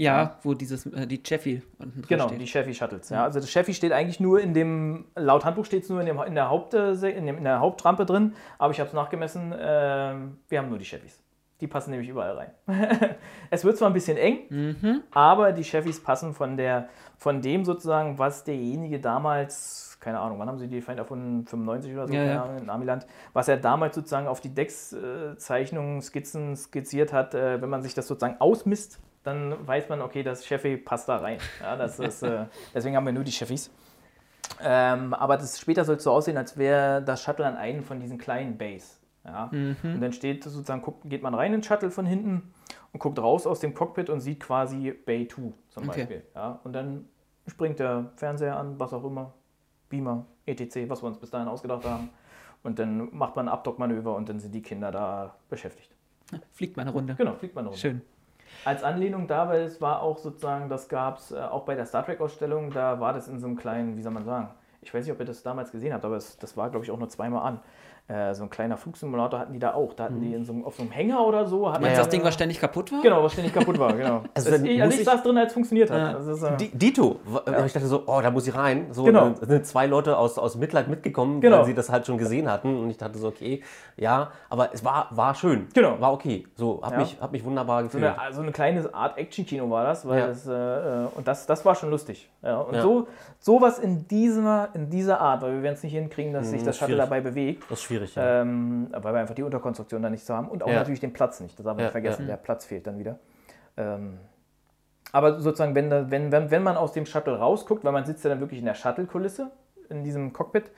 Ja, 0.00 0.38
wo 0.42 0.54
dieses, 0.54 0.86
äh, 0.86 1.06
die 1.06 1.22
Cheffy 1.22 1.62
unten 1.78 2.02
drin 2.02 2.08
Genau, 2.08 2.28
steht. 2.28 2.40
die 2.40 2.46
Chevy 2.46 2.74
Shuttles. 2.74 3.10
Ja. 3.10 3.24
Also 3.24 3.38
das 3.40 3.50
Chevy 3.50 3.74
steht 3.74 3.92
eigentlich 3.92 4.18
nur 4.20 4.40
in 4.40 4.54
dem, 4.54 5.04
laut 5.14 5.44
Handbuch 5.44 5.64
steht 5.66 5.82
es 5.82 5.90
nur 5.90 6.00
in, 6.00 6.06
dem, 6.06 6.18
in, 6.22 6.34
der 6.34 6.48
Haupt, 6.48 6.72
äh, 6.74 6.92
in, 7.10 7.26
dem, 7.26 7.36
in 7.38 7.44
der 7.44 7.60
Hauptrampe 7.60 8.06
drin, 8.06 8.34
aber 8.58 8.72
ich 8.72 8.80
habe 8.80 8.88
es 8.88 8.94
nachgemessen, 8.94 9.54
ähm, 9.58 10.38
wir 10.48 10.58
haben 10.58 10.68
nur 10.70 10.78
die 10.78 10.84
Chevys. 10.86 11.20
Die 11.60 11.66
passen 11.66 11.90
nämlich 11.90 12.08
überall 12.08 12.34
rein. 12.38 12.50
es 13.50 13.64
wird 13.66 13.76
zwar 13.76 13.90
ein 13.90 13.92
bisschen 13.92 14.16
eng, 14.16 15.02
aber 15.10 15.52
die 15.52 15.62
Chevys 15.64 16.02
passen 16.02 16.32
von, 16.32 16.56
der, 16.56 16.88
von 17.18 17.42
dem 17.42 17.66
sozusagen, 17.66 18.18
was 18.18 18.44
derjenige 18.44 18.98
damals, 18.98 19.98
keine 20.00 20.20
Ahnung, 20.20 20.38
wann 20.38 20.48
haben 20.48 20.58
sie 20.58 20.68
die 20.68 20.80
Feind 20.80 20.98
erfunden? 20.98 21.44
95 21.46 21.92
oder 21.92 22.08
so, 22.08 22.14
Ja, 22.14 22.24
ja. 22.24 22.56
In 22.56 22.70
Amiland, 22.70 23.06
was 23.34 23.48
er 23.48 23.58
damals 23.58 23.94
sozusagen 23.94 24.26
auf 24.26 24.40
die 24.40 24.54
Deckszeichnungen, 24.54 26.00
Skizzen 26.00 26.56
skizziert 26.56 27.12
hat, 27.12 27.34
äh, 27.34 27.60
wenn 27.60 27.68
man 27.68 27.82
sich 27.82 27.92
das 27.92 28.06
sozusagen 28.06 28.40
ausmisst, 28.40 28.98
dann 29.22 29.66
weiß 29.66 29.88
man, 29.88 30.00
okay, 30.02 30.22
das 30.22 30.44
Chevy 30.44 30.76
passt 30.76 31.08
da 31.08 31.16
rein. 31.18 31.38
Ja, 31.60 31.76
das 31.76 31.98
ist, 31.98 32.22
äh, 32.22 32.46
deswegen 32.74 32.96
haben 32.96 33.04
wir 33.06 33.12
nur 33.12 33.24
die 33.24 33.32
Chevys. 33.32 33.70
Ähm, 34.62 35.14
aber 35.14 35.36
das, 35.36 35.58
später 35.60 35.84
soll 35.84 35.96
es 35.96 36.04
so 36.04 36.10
aussehen, 36.12 36.36
als 36.36 36.56
wäre 36.56 37.02
das 37.02 37.22
Shuttle 37.22 37.46
an 37.46 37.56
einen 37.56 37.82
von 37.82 38.00
diesen 38.00 38.18
kleinen 38.18 38.58
Bays. 38.58 39.00
Ja? 39.24 39.50
Und 39.82 40.00
dann 40.00 40.12
steht 40.12 40.44
sozusagen, 40.44 40.82
guckt, 40.82 41.02
geht 41.08 41.22
man 41.22 41.34
rein 41.34 41.54
ins 41.54 41.66
Shuttle 41.66 41.90
von 41.90 42.06
hinten 42.06 42.52
und 42.92 43.00
guckt 43.00 43.18
raus 43.18 43.46
aus 43.46 43.60
dem 43.60 43.74
Cockpit 43.74 44.10
und 44.10 44.20
sieht 44.20 44.40
quasi 44.40 44.92
Bay 44.92 45.28
2 45.28 45.52
zum 45.68 45.88
Okay. 45.88 46.00
Beispiel. 46.00 46.22
Ja? 46.34 46.60
Und 46.64 46.72
dann 46.72 47.08
springt 47.46 47.78
der 47.78 48.12
Fernseher 48.16 48.56
an, 48.56 48.78
was 48.78 48.92
auch 48.92 49.04
immer, 49.04 49.34
Beamer, 49.88 50.26
etc., 50.46 50.88
was 50.88 51.02
wir 51.02 51.08
uns 51.08 51.18
bis 51.18 51.30
dahin 51.30 51.48
ausgedacht 51.48 51.84
haben. 51.84 52.10
Und 52.62 52.78
dann 52.78 53.14
macht 53.14 53.36
man 53.36 53.48
ein 53.48 53.52
Abdockmanöver 53.52 54.14
und 54.14 54.28
dann 54.28 54.38
sind 54.40 54.54
die 54.54 54.62
Kinder 54.62 54.90
da 54.90 55.36
beschäftigt. 55.48 55.90
Fliegt 56.52 56.76
mal 56.76 56.82
eine 56.82 56.92
Runde. 56.92 57.14
Genau, 57.14 57.34
fliegt 57.34 57.54
man 57.54 57.66
runter. 57.66 57.78
Schön. 57.78 58.02
Als 58.64 58.84
Anlehnung 58.84 59.26
da, 59.26 59.48
weil 59.48 59.62
es 59.62 59.80
war 59.80 60.02
auch 60.02 60.18
sozusagen, 60.18 60.68
das 60.68 60.88
gab 60.88 61.18
es 61.18 61.32
äh, 61.32 61.38
auch 61.38 61.64
bei 61.64 61.74
der 61.74 61.86
Star 61.86 62.04
Trek-Ausstellung, 62.04 62.70
da 62.72 63.00
war 63.00 63.12
das 63.12 63.28
in 63.28 63.40
so 63.40 63.46
einem 63.46 63.56
kleinen, 63.56 63.96
wie 63.96 64.02
soll 64.02 64.12
man 64.12 64.24
sagen, 64.24 64.50
ich 64.82 64.92
weiß 64.92 65.04
nicht, 65.04 65.12
ob 65.12 65.20
ihr 65.20 65.26
das 65.26 65.42
damals 65.42 65.72
gesehen 65.72 65.92
habt, 65.92 66.04
aber 66.04 66.16
es, 66.16 66.38
das 66.38 66.56
war, 66.56 66.70
glaube 66.70 66.84
ich, 66.84 66.90
auch 66.90 66.98
nur 66.98 67.08
zweimal 67.08 67.46
an. 67.46 67.60
Äh, 68.10 68.34
so 68.34 68.42
ein 68.42 68.50
kleiner 68.50 68.76
Flugsimulator 68.76 69.38
hatten 69.38 69.52
die 69.52 69.58
da 69.60 69.74
auch. 69.74 69.92
Da 69.94 70.04
hatten 70.04 70.20
die 70.20 70.34
in 70.34 70.44
so, 70.44 70.52
einem- 70.52 70.64
auf 70.64 70.74
so 70.74 70.82
einem 70.82 70.90
Hänger 70.90 71.24
oder 71.24 71.46
so. 71.46 71.70
Hatten 71.70 71.82
Meinst 71.82 71.98
du 71.98 72.00
das 72.02 72.08
Ding, 72.08 72.24
was 72.24 72.34
ständig 72.34 72.58
kaputt 72.60 72.90
war? 72.90 73.02
Genau, 73.02 73.22
was 73.22 73.32
ständig 73.34 73.54
kaputt 73.54 73.78
war, 73.78 73.92
genau. 73.92 74.22
Also 74.34 74.50
Das- 74.50 74.58
dann 74.58 74.66
ich, 74.66 74.82
also 74.82 74.94
ich 74.94 75.00
ich- 75.00 75.06
saß 75.06 75.22
drin, 75.22 75.38
als 75.38 75.48
es 75.48 75.52
funktioniert 75.54 75.90
hat. 75.90 75.98
Ja. 75.98 76.14
Also 76.16 76.32
ist, 76.32 76.42
äh, 76.42 76.56
Di- 76.56 76.70
Dito. 76.76 77.20
W- 77.24 77.66
Ich 77.66 77.72
dachte 77.72 77.86
so, 77.86 78.02
oh, 78.06 78.20
da 78.20 78.30
muss 78.32 78.48
ich 78.48 78.54
rein. 78.54 78.86
So, 78.90 79.04
Genau. 79.04 79.28
Da 79.40 79.46
sind 79.46 79.64
zwei 79.66 79.86
Leute 79.86 80.16
aus, 80.16 80.38
aus 80.38 80.56
Mitleid 80.56 80.88
mitgekommen, 80.88 81.40
Genau. 81.40 81.58
weil 81.58 81.64
sie 81.66 81.74
das 81.74 81.88
halt 81.90 82.04
schon 82.06 82.18
gesehen 82.18 82.50
hatten. 82.50 82.76
Und 82.80 82.90
ich 82.90 82.96
dachte 82.96 83.16
so, 83.18 83.28
okay, 83.28 83.62
ja, 83.96 84.32
aber 84.48 84.70
es 84.74 84.84
war, 84.84 85.06
war 85.10 85.34
schön. 85.36 85.68
Genau. 85.74 86.00
War 86.00 86.12
okay. 86.12 86.46
So, 86.56 86.80
hab, 86.82 86.92
Ja. 86.92 86.98
mich, 86.98 87.16
hab 87.20 87.30
mich 87.30 87.44
wunderbar 87.44 87.80
so 87.82 87.86
gefühlt. 87.88 88.04
eine, 88.04 88.18
also 88.20 88.42
eine 88.42 88.50
kleine 88.50 88.92
Art 88.92 89.18
Action-Kino 89.18 89.70
war 89.70 89.84
das, 89.84 90.06
weil 90.08 90.18
Ja. 90.18 90.26
das, 90.26 90.46
äh, 90.48 90.52
äh, 90.52 91.06
und 91.14 91.28
das, 91.28 91.46
das 91.46 91.64
war 91.64 91.74
schon 91.76 91.90
lustig. 91.90 92.28
Ja, 92.42 92.58
und 92.58 92.74
Ja. 92.74 92.82
so 92.82 93.06
sowas 93.38 93.78
in 93.78 94.08
dieser, 94.08 94.68
in 94.74 94.90
dieser 94.90 95.20
Art, 95.20 95.42
weil 95.42 95.52
wir 95.52 95.62
werden 95.62 95.74
es 95.74 95.82
nicht 95.82 95.92
hinkriegen, 95.92 96.32
dass 96.32 96.50
sich 96.50 96.62
das 96.62 96.76
Shuttle 96.76 96.94
schwierig. 96.96 97.08
dabei 97.08 97.20
bewegt. 97.20 97.64
das 97.70 97.78
ist 97.78 97.84
schwierig. 97.84 97.99
Ja. 98.14 98.42
Ähm, 98.42 98.88
weil 98.92 99.14
wir 99.14 99.20
einfach 99.20 99.34
die 99.34 99.42
Unterkonstruktion 99.42 100.02
da 100.02 100.10
nicht 100.10 100.24
so 100.24 100.34
haben 100.34 100.48
und 100.48 100.62
auch 100.62 100.68
Ja. 100.68 100.76
natürlich 100.76 101.00
den 101.00 101.12
Platz 101.12 101.40
nicht. 101.40 101.58
Das 101.58 101.66
haben 101.66 101.78
wir 101.78 101.86
Ja, 101.86 101.90
vergessen, 101.90 102.26
der 102.26 102.36
Platz 102.36 102.64
fehlt 102.64 102.86
dann 102.86 102.98
wieder. 102.98 103.18
Ähm, 103.76 104.18
aber 105.12 105.40
sozusagen, 105.40 105.74
wenn, 105.74 105.90
wenn, 105.90 106.32
wenn, 106.32 106.50
wenn 106.50 106.62
man 106.62 106.76
aus 106.76 106.92
dem 106.92 107.06
Shuttle 107.06 107.36
rausguckt, 107.38 107.84
weil 107.84 107.92
man 107.92 108.04
sitzt 108.04 108.24
ja 108.24 108.30
dann 108.30 108.40
wirklich 108.40 108.60
in 108.60 108.66
der 108.66 108.74
Shuttle-Kulisse, 108.74 109.50
in 109.88 110.04
diesem 110.04 110.32
Cockpit, 110.32 110.70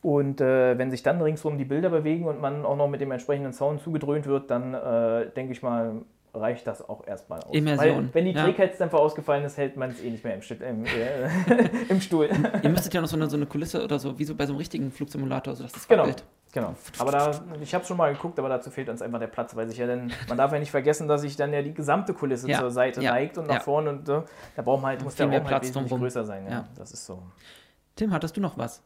und 0.00 0.40
äh, 0.40 0.78
wenn 0.78 0.90
sich 0.90 1.02
dann 1.02 1.20
ringsum 1.20 1.58
die 1.58 1.64
Bilder 1.64 1.90
bewegen 1.90 2.26
und 2.26 2.40
man 2.40 2.64
auch 2.64 2.76
noch 2.76 2.88
mit 2.88 3.00
dem 3.00 3.10
entsprechenden 3.10 3.52
Sound 3.52 3.80
zugedröhnt 3.80 4.26
wird, 4.26 4.50
dann 4.50 4.74
äh, 4.74 5.30
denke 5.30 5.52
ich 5.52 5.62
mal, 5.62 6.02
reicht 6.38 6.66
das 6.66 6.88
auch 6.88 7.06
erstmal 7.06 7.40
aus. 7.42 7.54
Immersion. 7.54 8.06
Weil, 8.06 8.14
wenn 8.14 8.24
die 8.24 8.32
Ja. 8.32 8.44
Trägheitsdämpfer 8.44 8.98
ausgefallen 8.98 9.44
ist, 9.44 9.56
hält 9.56 9.76
man 9.76 9.90
es 9.90 10.00
eh 10.02 10.10
nicht 10.10 10.24
mehr 10.24 10.34
im, 10.34 10.42
Stuhl- 10.42 10.62
im, 10.62 10.84
äh, 10.84 11.28
im 11.88 12.00
Stuhl. 12.00 12.28
Ihr 12.62 12.70
müsstet 12.70 12.94
ja 12.94 13.00
noch 13.00 13.08
so 13.08 13.16
eine, 13.16 13.28
so 13.28 13.36
eine 13.36 13.46
Kulisse 13.46 13.82
oder 13.84 13.98
so, 13.98 14.18
wie 14.18 14.24
so 14.24 14.34
bei 14.34 14.46
so 14.46 14.52
einem 14.52 14.58
richtigen 14.58 14.90
Flugsimulator, 14.90 15.54
so 15.54 15.62
dass 15.64 15.72
das 15.72 15.86
Genau. 15.88 16.02
wackelt. 16.02 16.24
Genau. 16.52 16.74
Aber 16.98 17.12
da, 17.12 17.30
ich 17.60 17.74
habe 17.74 17.84
schon 17.84 17.98
mal 17.98 18.10
geguckt, 18.14 18.38
aber 18.38 18.48
dazu 18.48 18.70
fehlt 18.70 18.88
uns 18.88 19.02
einfach 19.02 19.18
der 19.18 19.26
Platz, 19.26 19.54
weil 19.54 19.68
sich 19.68 19.76
ja 19.76 19.86
dann, 19.86 20.10
man 20.28 20.38
darf 20.38 20.50
ja 20.50 20.58
nicht 20.58 20.70
vergessen, 20.70 21.06
dass 21.06 21.20
sich 21.20 21.36
dann 21.36 21.52
ja 21.52 21.60
die 21.60 21.74
gesamte 21.74 22.14
Kulisse 22.14 22.48
Ja, 22.48 22.60
zur 22.60 22.70
Seite 22.70 23.02
ja, 23.02 23.12
neigt 23.12 23.36
und 23.36 23.46
nach 23.48 23.56
ja. 23.56 23.60
vorne 23.60 23.90
und 23.90 24.08
äh, 24.08 24.22
da 24.56 24.62
braucht 24.62 24.80
man 24.80 24.92
halt, 24.92 25.04
muss 25.04 25.14
viel 25.14 25.24
der 25.24 25.28
mehr 25.28 25.38
Raum 25.40 25.44
halt 25.46 25.52
Platz 25.60 25.62
wesentlich 25.68 25.88
drumrum. 25.90 26.00
größer 26.06 26.24
sein. 26.24 26.44
Ja. 26.46 26.50
Ja. 26.50 26.68
Das 26.74 26.90
ist 26.92 27.04
so. 27.04 27.22
Tim, 27.96 28.12
hattest 28.14 28.36
du 28.36 28.40
noch 28.40 28.56
was? 28.56 28.82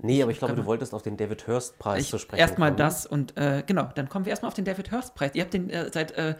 Nee, 0.00 0.22
aber 0.22 0.30
ich 0.32 0.38
glaube, 0.38 0.54
du 0.54 0.64
wolltest 0.64 0.94
auf 0.94 1.02
den 1.02 1.16
David 1.16 1.46
Hurst-Preis 1.48 2.02
Ich 2.02 2.08
zu 2.10 2.18
sprechen 2.18 2.40
erstmal 2.40 2.70
kommen. 2.70 2.78
das 2.78 3.04
und 3.06 3.36
äh, 3.36 3.62
genau, 3.66 3.88
dann 3.96 4.08
kommen 4.08 4.24
wir 4.26 4.30
erstmal 4.30 4.48
auf 4.48 4.54
den 4.54 4.64
David 4.64 4.90
Hurst 4.92 5.14
Preis. 5.16 5.32
Ihr 5.34 5.42
habt 5.42 5.54
den 5.54 5.70
äh, 5.70 5.90
seit 5.92 6.12
äh, 6.12 6.34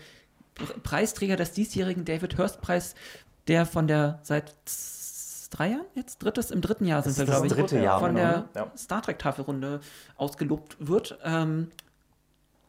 Preisträger 0.82 1.36
des 1.36 1.52
diesjährigen 1.52 2.04
David 2.04 2.38
Hurst 2.38 2.60
Preis, 2.60 2.94
der 3.46 3.66
von 3.66 3.86
der 3.86 4.20
seit 4.22 4.54
drei 5.50 5.68
Jahren 5.70 5.86
jetzt 5.94 6.18
drittes 6.18 6.50
im 6.50 6.60
dritten 6.60 6.84
Jahr 6.84 7.02
sind 7.02 7.16
wir 7.16 7.24
glaube 7.24 7.46
ich 7.46 7.52
dritte 7.52 7.78
Jahr, 7.78 8.00
von 8.00 8.14
genau, 8.14 8.28
der 8.28 8.38
ne? 8.38 8.48
Ja. 8.54 8.72
Star 8.76 9.02
Trek 9.02 9.18
Tafelrunde 9.18 9.80
ausgelobt 10.16 10.76
wird. 10.78 11.18
Ähm, 11.24 11.70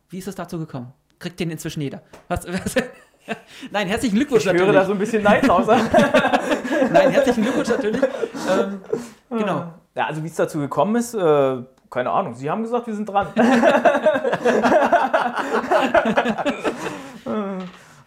wie 0.09 0.17
ist 0.17 0.27
es 0.27 0.35
dazu 0.35 0.57
gekommen? 0.57 0.93
Kriegt 1.19 1.39
den 1.39 1.51
inzwischen 1.51 1.81
jeder? 1.81 2.01
Was? 2.27 2.47
was 2.47 2.75
Nein, 3.71 3.87
herzlichen 3.87 4.15
Glückwunsch 4.15 4.45
Ich 4.45 4.51
höre 4.51 4.53
natürlich. 4.53 4.75
da 4.75 4.85
so 4.85 4.93
ein 4.93 4.99
bisschen 4.99 5.23
Neid 5.23 5.47
raus. 5.49 5.67
Nein, 6.91 7.11
herzlichen 7.11 7.43
Glückwunsch 7.43 7.69
natürlich. 7.69 8.01
ähm, 8.49 8.81
genau. 9.29 9.73
ja, 9.95 10.05
also 10.07 10.23
wie 10.23 10.27
es 10.27 10.35
dazu 10.35 10.59
gekommen 10.59 10.95
ist, 10.95 11.13
äh, 11.13 11.57
keine 11.89 12.11
Ahnung. 12.11 12.35
Sie 12.35 12.49
haben 12.49 12.63
gesagt, 12.63 12.87
wir 12.87 12.95
sind 12.95 13.07
dran. 13.07 13.27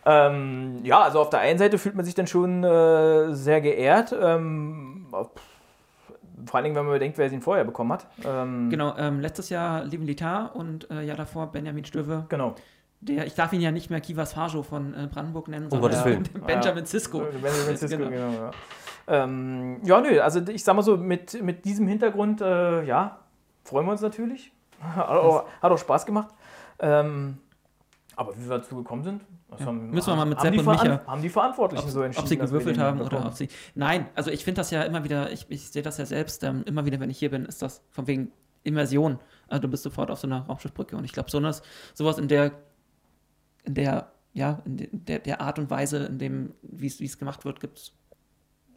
Ähm, 0.05 0.81
ja, 0.83 1.01
also 1.01 1.21
auf 1.21 1.31
der 1.31 1.41
einen 1.41 1.59
Seite 1.59 1.79
fühlt 1.79 1.95
man 1.95 2.05
sich 2.05 2.15
dann 2.15 2.27
schon 2.27 2.65
äh, 2.65 3.35
sehr 3.35 3.61
geehrt. 3.61 4.15
Ähm, 4.21 5.07
vor 5.11 6.57
allen 6.57 6.65
Dingen, 6.65 6.75
wenn 6.77 6.85
man 6.85 6.95
bedenkt, 6.95 7.19
wer 7.19 7.29
sie 7.29 7.37
ihn 7.37 7.43
vorher 7.43 7.65
bekommen 7.65 7.93
hat. 7.93 8.07
Ähm, 8.25 8.69
Genau, 8.71 8.97
ähm, 8.97 9.21
letztes 9.21 9.49
Jahr 9.49 9.85
Levin 9.85 10.07
Litar 10.07 10.57
und 10.57 10.91
äh, 10.91 11.03
Jahr 11.03 11.17
davor 11.17 11.53
Benjamin 11.53 11.85
Stöwe. 11.85 12.27
Genau. 12.29 12.55
Der, 13.01 13.27
ich 13.27 13.35
darf 13.35 13.53
ihn 13.53 13.61
ja 13.61 13.71
nicht 13.71 13.91
mehr 13.91 14.01
Kivas 14.01 14.33
Fajo 14.33 14.63
von 14.63 14.95
äh, 14.95 15.09
Brandenburg 15.13 15.49
nennen, 15.49 15.67
Um 15.71 15.81
Gottes 15.81 16.05
Willen. 16.05 16.23
Benjamin 16.47 16.85
Sisko. 16.85 17.21
Benjamin 17.21 17.77
Sisko, 17.77 17.97
Genau. 17.97 18.11
genau. 18.11 18.33
ja. 18.33 18.51
Ähm, 19.09 19.81
ja, 19.85 20.01
nö, 20.01 20.21
also 20.21 20.41
ich 20.49 20.63
sag 20.63 20.75
mal 20.77 20.83
so, 20.83 20.97
mit, 20.97 21.41
mit 21.43 21.65
diesem 21.65 21.89
Hintergrund, 21.89 22.41
äh, 22.41 22.85
ja, 22.85 23.19
freuen 23.65 23.87
wir 23.87 23.93
uns 23.93 24.01
natürlich. 24.01 24.53
Hat 24.81 25.09
auch, 25.09 25.45
hat 25.61 25.71
auch 25.71 25.79
Spaß 25.79 26.07
gemacht. 26.07 26.29
Ähm, 26.81 27.39
aber 28.17 28.37
wie 28.37 28.43
wir 28.49 28.59
dazu 28.59 28.77
gekommen 28.77 29.03
sind, 29.03 29.25
das 29.49 29.61
haben, 29.61 29.91
Müssen 29.91 30.09
wir 30.11 30.17
mal 30.17 30.25
mit 30.25 30.41
Sepp 30.41 30.57
und 30.59 30.65
Micha- 30.67 31.07
haben 31.07 31.23
die 31.23 31.29
Verantwortlichen 31.29 31.89
so 31.91 32.03
entschieden. 32.03 32.23
ob 32.25 32.29
sie 32.29 32.37
gewürfelt 32.39 32.79
haben 32.79 33.01
oder 33.01 33.27
ob 33.27 33.33
sie. 33.35 33.49
Nein, 33.75 34.09
also 34.15 34.31
ich 34.31 34.45
finde 34.45 34.61
das 34.61 34.71
ja 34.71 34.83
immer 34.83 35.05
wieder, 35.05 35.31
ich, 35.33 35.47
ich 35.49 35.71
sehe 35.71 35.83
das 35.83 35.99
ja 35.99 36.07
selbst, 36.07 36.43
ähm, 36.45 36.63
immer 36.67 36.85
wieder, 36.87 37.01
wenn 37.01 37.11
ich 37.11 37.19
hier 37.19 37.31
bin, 37.31 37.45
ist 37.45 37.63
das 37.63 37.83
von 37.91 38.07
wegen 38.07 38.33
Immersion. 38.65 39.19
Also 39.49 39.63
du 39.63 39.69
bist 39.69 39.83
sofort 39.83 40.11
auf 40.11 40.19
so 40.21 40.27
einer 40.27 40.43
Raumschiffbrücke 40.47 40.97
und 40.97 41.05
ich 41.05 41.13
glaube, 41.13 41.31
sowas, 41.31 41.63
sowas 41.95 42.19
in 42.19 42.29
der, 42.29 42.53
in 43.65 43.75
der, 43.75 44.13
ja, 44.33 44.61
in 44.65 44.77
de- 44.77 44.89
der, 44.93 45.19
der 45.19 45.41
Art 45.41 45.59
und 45.59 45.69
Weise, 45.71 46.05
in 46.07 46.19
dem, 46.19 46.55
wie 46.63 46.87
es 46.87 47.01
wie 47.01 47.05
es 47.07 47.19
gemacht 47.19 47.45
wird, 47.45 47.61
gibt 47.61 47.79
es 47.79 47.93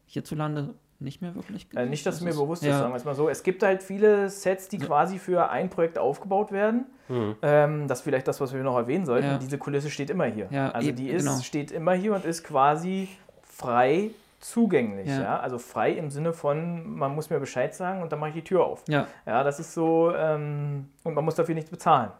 hierzulande 0.05 0.75
nicht 0.99 1.21
mehr 1.21 1.35
wirklich. 1.35 1.67
Äh, 1.75 1.85
nicht, 1.87 2.05
dass 2.05 2.15
es 2.15 2.21
mir 2.21 2.29
ist- 2.29 2.37
bewusst 2.37 2.63
ist, 2.63 2.69
ja. 2.69 2.79
sagen 2.79 2.91
wir 2.91 2.97
es 2.97 3.05
mal 3.05 3.15
so. 3.15 3.27
Es 3.29 3.43
gibt 3.43 3.63
halt 3.63 3.83
viele 3.83 4.29
Sets, 4.29 4.69
die 4.69 4.77
quasi 4.77 5.19
für 5.19 5.49
ein 5.49 5.69
Projekt 5.69 5.97
aufgebaut 5.97 6.51
werden. 6.51 6.85
Ähm, 7.41 7.87
das 7.87 7.99
ist 7.99 8.03
vielleicht 8.03 8.27
das, 8.27 8.41
was 8.41 8.53
wir 8.53 8.63
noch 8.63 8.77
erwähnen 8.77 9.05
sollten. 9.05 9.27
Ja. 9.27 9.37
Diese 9.37 9.57
Kulisse 9.57 9.89
steht 9.91 10.09
immer 10.09 10.25
hier. 10.25 10.47
Ja, 10.49 10.71
also 10.71 10.87
eben, 10.87 10.97
die 10.97 11.09
ist, 11.09 11.25
genau. 11.25 11.39
steht 11.41 11.71
immer 11.71 11.93
hier 11.93 12.13
und 12.15 12.25
ist 12.25 12.43
quasi 12.43 13.09
frei 13.43 14.09
zugänglich. 14.39 15.07
Ja. 15.07 15.21
Ja. 15.21 15.39
Also 15.39 15.57
frei 15.57 15.91
im 15.91 16.09
Sinne 16.09 16.31
von, 16.33 16.95
man 16.97 17.13
muss 17.15 17.29
mir 17.29 17.39
Bescheid 17.39 17.73
sagen 17.75 18.01
und 18.01 18.11
dann 18.11 18.19
mache 18.19 18.29
ich 18.29 18.35
die 18.35 18.43
Tür 18.43 18.63
auf. 18.65 18.83
Ja, 18.87 19.07
Ja, 19.25 19.43
das 19.43 19.59
ist 19.59 19.73
so, 19.73 20.13
ähm, 20.15 20.89
und 21.03 21.13
man 21.13 21.25
muss 21.25 21.35
dafür 21.35 21.55
nichts 21.55 21.69
bezahlen. 21.69 22.11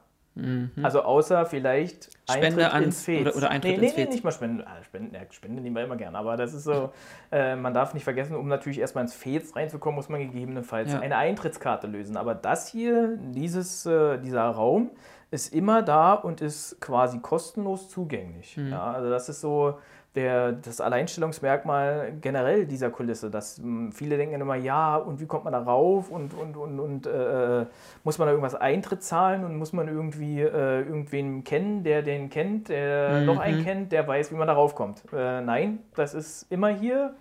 Also 0.84 1.02
außer 1.04 1.46
vielleicht 1.46 2.10
Mhm. 2.28 2.34
Spende 2.34 2.72
ans- 2.74 2.86
ins 2.86 3.04
Fez. 3.06 3.22
oder- 3.28 3.36
oder 3.38 3.50
Eintritt 3.52 3.78
nee, 3.80 3.86
ins 3.88 3.96
nee, 3.96 4.04
Fez. 4.04 4.14
nicht 4.16 4.24
mal 4.26 4.32
Spenden. 4.32 4.62
Ah, 4.66 4.84
Spenden, 4.84 5.16
ja, 5.16 5.22
Spenden 5.30 5.62
nehmen 5.62 5.76
wir 5.76 5.84
immer 5.86 5.96
gern, 5.96 6.16
aber 6.16 6.36
das 6.36 6.54
ist 6.54 6.66
so, 6.66 6.92
äh, 7.32 7.56
man 7.56 7.74
darf 7.74 7.94
nicht 7.94 8.04
vergessen, 8.04 8.36
um 8.36 8.48
natürlich 8.50 8.80
erstmal 8.80 9.04
ins 9.06 9.14
Fez 9.14 9.56
reinzukommen, 9.56 9.96
muss 9.96 10.10
man 10.10 10.20
gegebenenfalls 10.20 10.92
Ja. 10.92 11.00
eine 11.00 11.16
Eintrittskarte 11.16 11.88
lösen. 11.88 12.18
Aber 12.18 12.36
das 12.36 12.68
hier, 12.68 13.18
dieses, 13.32 13.86
äh, 13.86 14.18
dieser 14.18 14.44
Raum, 14.50 14.90
ist 15.32 15.54
immer 15.54 15.82
da 15.82 16.14
und 16.14 16.42
ist 16.42 16.80
quasi 16.82 17.20
kostenlos 17.20 17.90
zugänglich. 17.90 18.58
Mhm. 18.58 18.72
Ja, 18.72 18.92
also 18.94 19.10
das 19.10 19.28
ist 19.30 19.42
so 19.42 19.80
der, 20.16 20.54
das 20.54 20.82
Alleinstellungsmerkmal 20.82 22.14
generell 22.22 22.66
dieser 22.66 22.90
Kulisse, 22.90 23.30
dass 23.30 23.60
mh, 23.62 23.92
viele 23.92 24.18
denken 24.18 24.40
immer, 24.40 24.56
ja, 24.56 24.96
und 24.96 25.20
wie 25.20 25.26
kommt 25.26 25.44
man 25.44 25.54
da 25.54 25.60
rauf 25.62 26.10
und, 26.10 26.34
und, 26.34 26.56
und, 26.56 26.80
und 26.80 27.06
äh, 27.08 27.66
muss 28.04 28.18
man 28.18 28.28
da 28.28 28.32
irgendwas 28.32 28.56
Eintritt 28.56 29.04
zahlen 29.04 29.44
und 29.44 29.58
muss 29.58 29.74
man 29.74 29.88
irgendwie 29.88 30.42
äh, 30.42 30.82
irgendwen 30.82 31.44
kennen, 31.44 31.84
der 31.84 32.02
den 32.02 32.30
kennt, 32.30 32.70
der 32.70 33.22
noch 33.22 33.40
einen 33.40 33.64
kennt, 33.64 33.92
der 33.92 34.08
weiß, 34.08 34.32
wie 34.32 34.36
man 34.36 34.48
da 34.48 34.54
raufkommt. 34.54 35.04
Äh, 35.14 35.42
nein, 35.42 35.80
das 35.96 36.14
ist 36.14 36.52
immer 36.52 36.70
hier 36.70 37.14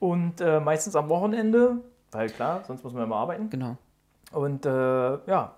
und 0.00 0.40
äh, 0.40 0.60
meistens 0.60 0.96
am 0.96 1.08
Wochenende, 1.08 1.76
weil 2.12 2.28
klar, 2.30 2.62
sonst 2.66 2.82
muss 2.82 2.94
man 2.94 3.04
immer 3.04 3.16
arbeiten. 3.16 3.50
genau. 3.50 3.76
Und 4.32 4.66
äh, 4.66 4.70
ja, 4.70 5.52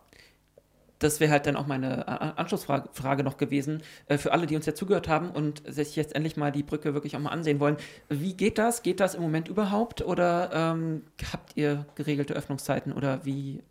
das 1.00 1.18
wäre 1.18 1.32
halt 1.32 1.46
dann 1.46 1.56
auch 1.56 1.66
meine 1.66 2.06
A- 2.06 2.30
Anschlussfrage 2.36 2.88
Frage 2.92 3.24
noch 3.24 3.36
gewesen, 3.36 3.82
äh, 4.06 4.16
für 4.16 4.32
alle, 4.32 4.46
die 4.46 4.54
uns 4.54 4.66
jetzt 4.66 4.78
zugehört 4.78 5.08
haben 5.08 5.30
und 5.30 5.62
sich 5.66 5.96
jetzt 5.96 6.14
endlich 6.14 6.36
mal 6.36 6.52
die 6.52 6.62
Brücke 6.62 6.94
wirklich 6.94 7.16
auch 7.16 7.20
mal 7.20 7.30
ansehen 7.30 7.58
wollen. 7.58 7.76
Wie 8.08 8.34
geht 8.34 8.56
das? 8.58 8.82
Geht 8.82 9.00
das 9.00 9.14
im 9.16 9.22
Moment 9.22 9.48
überhaupt 9.48 10.02
oder 10.02 10.50
ähm, 10.54 11.02
habt 11.32 11.56
ihr 11.56 11.86
geregelte 11.96 12.34
Öffnungszeiten 12.34 12.92
oder 12.92 13.24
wie 13.24 13.62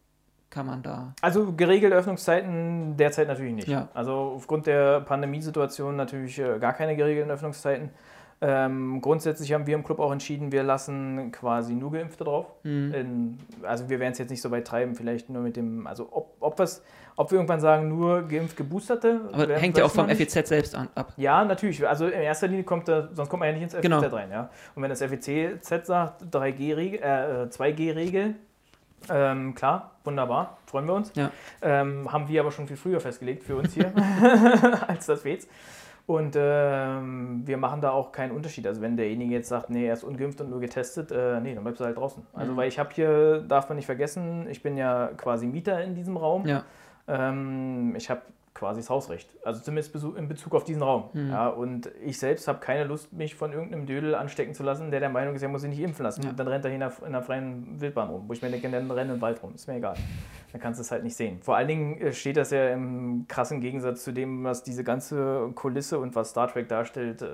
kann 0.50 0.66
man 0.66 0.82
da? 0.82 1.14
Also 1.22 1.54
geregelte 1.54 1.96
Öffnungszeiten 1.96 2.98
derzeit 2.98 3.28
natürlich 3.28 3.54
nicht. 3.54 3.68
Ja. 3.68 3.88
Also 3.94 4.14
aufgrund 4.36 4.66
der 4.66 5.02
Pandemiesituation 5.02 5.96
natürlich 5.96 6.40
äh, 6.40 6.58
gar 6.60 6.74
keine 6.74 6.96
geregelten 6.96 7.30
Öffnungszeiten. 7.32 7.92
Ähm, 8.42 9.02
grundsätzlich 9.02 9.52
haben 9.52 9.68
wir 9.68 9.76
im 9.76 9.84
Club 9.84 10.00
auch 10.00 10.14
entschieden, 10.14 10.54
wir 10.54 10.64
lassen 10.64 11.30
quasi 11.34 11.74
nur 11.74 11.92
Geimpfte 11.92 12.24
drauf. 12.24 12.46
Mhm. 12.64 12.94
In, 12.94 13.38
also 13.64 13.90
wir 13.90 14.00
werden 14.00 14.14
es 14.14 14.18
jetzt 14.18 14.30
nicht 14.30 14.42
so 14.42 14.50
weit 14.50 14.66
treiben, 14.66 14.96
vielleicht 14.96 15.30
nur 15.30 15.42
mit 15.42 15.58
dem, 15.58 15.86
also 15.86 16.08
ob, 16.10 16.38
ob, 16.40 16.58
wir's- 16.58 16.82
ob 17.20 17.32
wir 17.32 17.36
irgendwann 17.36 17.60
sagen, 17.60 17.90
nur 17.90 18.22
geimpft, 18.22 18.56
geboosterte. 18.56 19.20
Aber 19.34 19.54
hängt 19.56 19.78
ja 19.78 19.84
auch 19.84 19.92
vom 19.92 20.06
nicht. 20.06 20.32
FEZ 20.32 20.48
selbst 20.48 20.74
an, 20.74 20.88
ab. 20.96 21.12
Ja, 21.18 21.44
natürlich. 21.44 21.86
Also 21.86 22.06
in 22.06 22.14
erster 22.14 22.48
Linie 22.48 22.64
kommt 22.64 22.88
da, 22.88 23.10
sonst 23.12 23.28
kommt 23.28 23.42
man 23.42 23.50
ja 23.50 23.54
nicht 23.56 23.64
ins 23.64 23.74
FEZ 23.74 23.82
Genau. 23.82 24.00
rein. 24.00 24.32
Ja? 24.32 24.50
Und 24.74 24.84
wenn 24.84 24.90
das 24.90 25.04
FEZ 25.04 25.86
sagt, 25.86 26.24
3G-Regel, 26.34 27.02
äh, 27.02 27.50
2G-Regel, 27.50 28.36
ähm, 29.10 29.54
klar, 29.54 29.92
wunderbar, 30.06 30.60
freuen 30.66 30.88
wir 30.88 30.94
uns. 30.94 31.12
Ja. 31.16 31.30
Ähm, 31.62 32.10
haben 32.10 32.30
wir 32.30 32.40
aber 32.40 32.54
schon 32.54 32.68
viel 32.68 32.78
früher 32.78 33.02
festgelegt 33.02 33.44
für 33.44 33.58
uns 33.58 33.74
hier 33.74 33.92
als 34.88 35.06
das 35.06 35.22
FEZ. 35.24 35.50
Und 36.06 36.38
ähm, 36.40 37.42
wir 37.44 37.58
machen 37.58 37.82
da 37.82 37.92
auch 37.92 38.14
keinen 38.14 38.32
Unterschied. 38.32 38.66
Also 38.66 38.80
wenn 38.82 38.96
derjenige 38.96 39.34
jetzt 39.34 39.50
sagt, 39.50 39.70
nee, 39.70 39.88
er 39.88 39.94
ist 39.94 40.06
ungeimpft 40.06 40.40
und 40.40 40.50
nur 40.52 40.62
getestet, 40.62 41.12
äh, 41.12 41.42
nee, 41.42 41.54
dann 41.54 41.64
bleibst 41.66 41.82
du 41.82 41.86
halt 41.86 41.98
draußen. 41.98 42.24
Mhm. 42.32 42.40
Also 42.40 42.56
weil 42.56 42.70
ich 42.70 42.80
habe 42.80 42.92
hier, 42.94 43.42
darf 43.42 43.68
man 43.68 43.76
nicht 43.76 43.88
vergessen, 43.88 44.48
ich 44.50 44.64
bin 44.64 44.78
ja 44.78 45.10
quasi 45.18 45.48
Mieter 45.48 45.84
in 45.84 45.96
diesem 45.96 46.16
Raum. 46.16 46.48
Ja. 46.48 46.64
Ähm, 47.10 47.94
ich 47.98 48.10
habe 48.10 48.22
quasi 48.56 48.82
das 48.82 48.90
Hausrecht. 48.90 49.30
Also 49.46 49.62
zumindest 49.62 49.96
in 49.96 50.28
Bezug 50.28 50.54
auf 50.54 50.66
diesen 50.66 50.82
Raum. 50.84 51.06
Hm. 51.14 51.30
Ja, 51.30 51.48
und 51.48 51.90
ich 52.04 52.20
selbst 52.20 52.46
habe 52.50 52.60
keine 52.60 52.84
Lust, 52.84 53.14
mich 53.14 53.34
von 53.34 53.54
irgendeinem 53.54 53.86
Dödel 53.86 54.14
anstecken 54.16 54.54
zu 54.54 54.64
lassen, 54.64 54.92
der 54.92 55.00
der 55.00 55.08
Meinung 55.10 55.34
ist, 55.34 55.42
er 55.42 55.48
muss 55.48 55.62
sich 55.62 55.70
nicht 55.70 55.80
impfen 55.80 56.04
lassen. 56.04 56.24
Ja. 56.24 56.34
Dann 56.34 56.46
rennt 56.48 56.66
er 56.66 56.70
hier 56.72 56.76
in 56.76 56.80
der, 56.82 56.92
in 57.06 57.14
der 57.14 57.22
freien 57.22 57.80
Wildbahn 57.80 58.10
rum. 58.10 58.24
Wo 58.28 58.34
ich 58.34 58.42
mir 58.42 58.50
denke, 58.50 58.70
dann 58.70 58.92
rennt 58.92 59.12
im 59.12 59.22
Wald 59.22 59.42
rum. 59.42 59.54
Ist 59.56 59.68
mir 59.70 59.76
egal. 59.76 59.96
Dann 60.52 60.60
kannst 60.60 60.78
du 60.78 60.82
es 60.82 60.92
halt 60.92 61.04
nicht 61.06 61.16
sehen. 61.16 61.40
Vor 61.42 61.56
allen 61.56 61.70
Dingen 61.70 62.02
äh, 62.02 62.12
steht 62.12 62.36
das 62.36 62.52
ja 62.52 62.70
im 62.70 63.26
krassen 63.30 63.62
Gegensatz 63.62 64.04
zu 64.04 64.12
dem, 64.12 64.44
was 64.44 64.62
diese 64.62 64.84
ganze 64.84 65.52
Kulisse 65.56 65.98
und 66.00 66.14
was 66.16 66.32
Star 66.32 66.50
Trek 66.52 66.68
darstellt. 66.68 67.22
Äh, 67.22 67.26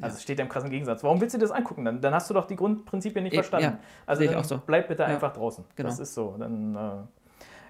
also 0.00 0.16
es 0.16 0.22
steht 0.22 0.38
ja 0.40 0.44
im 0.44 0.50
krassen 0.50 0.70
Gegensatz. 0.70 1.04
Warum 1.04 1.20
willst 1.20 1.34
du 1.36 1.38
das 1.38 1.52
angucken? 1.52 1.84
Dann, 1.84 2.00
dann 2.00 2.12
hast 2.12 2.28
du 2.28 2.34
doch 2.34 2.46
die 2.46 2.56
Grundprinzipien 2.56 3.22
nicht 3.22 3.34
Eh, 3.34 3.36
verstanden. 3.36 3.64
ja, 3.66 3.78
also 4.04 4.22
ich 4.24 4.34
auch 4.34 4.42
so. 4.42 4.60
bleib 4.66 4.88
bitte 4.88 5.02
Ja. 5.04 5.08
einfach 5.10 5.32
draußen. 5.32 5.64
Genau. 5.76 5.88
Das 5.90 6.00
ist 6.00 6.12
so. 6.14 6.34
Dann, 6.38 6.74
äh, 6.74 7.15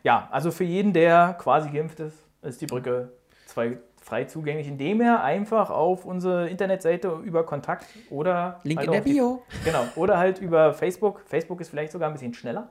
ja, 0.07 0.29
also 0.31 0.53
für 0.53 0.63
jeden, 0.63 0.93
der 0.93 1.35
quasi 1.37 1.69
geimpft 1.71 1.99
ist, 1.99 2.17
ist 2.43 2.61
die 2.61 2.67
Brücke 2.67 3.11
zwei 3.47 3.79
frei 4.01 4.23
zugänglich, 4.25 4.69
indem 4.69 5.01
er 5.01 5.25
einfach 5.25 5.69
auf 5.69 6.05
unsere 6.05 6.49
Internetseite 6.49 7.09
über 7.25 7.45
Kontakt 7.45 7.87
oder 8.09 8.61
Link 8.63 8.79
halt 8.79 8.87
in 8.87 8.93
der 8.93 9.01
auch 9.01 9.05
die- 9.05 9.13
Bio. 9.15 9.43
Genau, 9.65 9.85
oder 9.97 10.17
halt 10.17 10.39
über 10.39 10.73
Facebook. 10.73 11.23
Facebook 11.27 11.61
ist 11.61 11.71
vielleicht 11.71 11.91
sogar 11.91 12.09
ein 12.09 12.13
bisschen 12.13 12.33
schneller. 12.35 12.69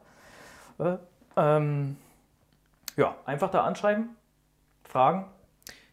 Äh, 0.80 0.96
ähm, 1.36 1.98
ja, 2.96 3.16
einfach 3.26 3.52
da 3.52 3.66
anschreiben, 3.66 4.16
fragen. 4.86 5.26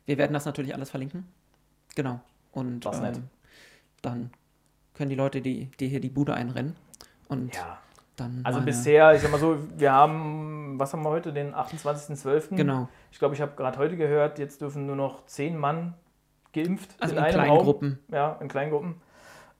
Wir 0.06 0.18
werden 0.18 0.32
das 0.32 0.44
natürlich 0.44 0.74
alles 0.74 0.90
verlinken. 0.90 1.26
Genau. 1.96 2.20
Und 2.52 2.86
ähm, 2.86 3.28
dann 4.00 4.30
können 4.94 5.10
die 5.10 5.16
Leute, 5.16 5.40
die, 5.40 5.72
die 5.80 5.88
hier 5.88 5.98
die 6.00 6.08
Bude 6.10 6.34
einrennen. 6.34 6.76
Und 7.28 7.52
Ja. 7.52 7.78
Dann. 8.16 8.40
Also 8.44 8.60
bisher, 8.60 9.14
ich 9.14 9.22
sag 9.22 9.30
mal 9.30 9.40
so, 9.40 9.58
wir 9.76 9.92
haben, 9.92 10.78
was 10.78 10.92
haben 10.92 11.02
wir 11.02 11.10
heute, 11.10 11.32
den 11.32 11.54
28.12. 11.54 12.56
Genau. 12.56 12.88
Ich 13.10 13.18
glaube, 13.18 13.34
ich 13.34 13.40
habe 13.40 13.52
gerade 13.56 13.78
heute 13.78 13.96
gehört, 13.96 14.38
jetzt 14.38 14.60
dürfen 14.60 14.86
nur 14.86 14.96
noch 14.96 15.26
zehn 15.26 15.56
Mann 15.56 15.94
geimpft 16.52 16.94
Also 17.00 17.14
in 17.16 17.22
einem 17.22 17.32
kleinen 17.32 17.50
Raum. 17.50 17.64
Gruppen. 17.64 17.98
Ja, 18.10 18.36
in 18.40 18.48
kleinen 18.48 18.70
Gruppen. 18.70 19.00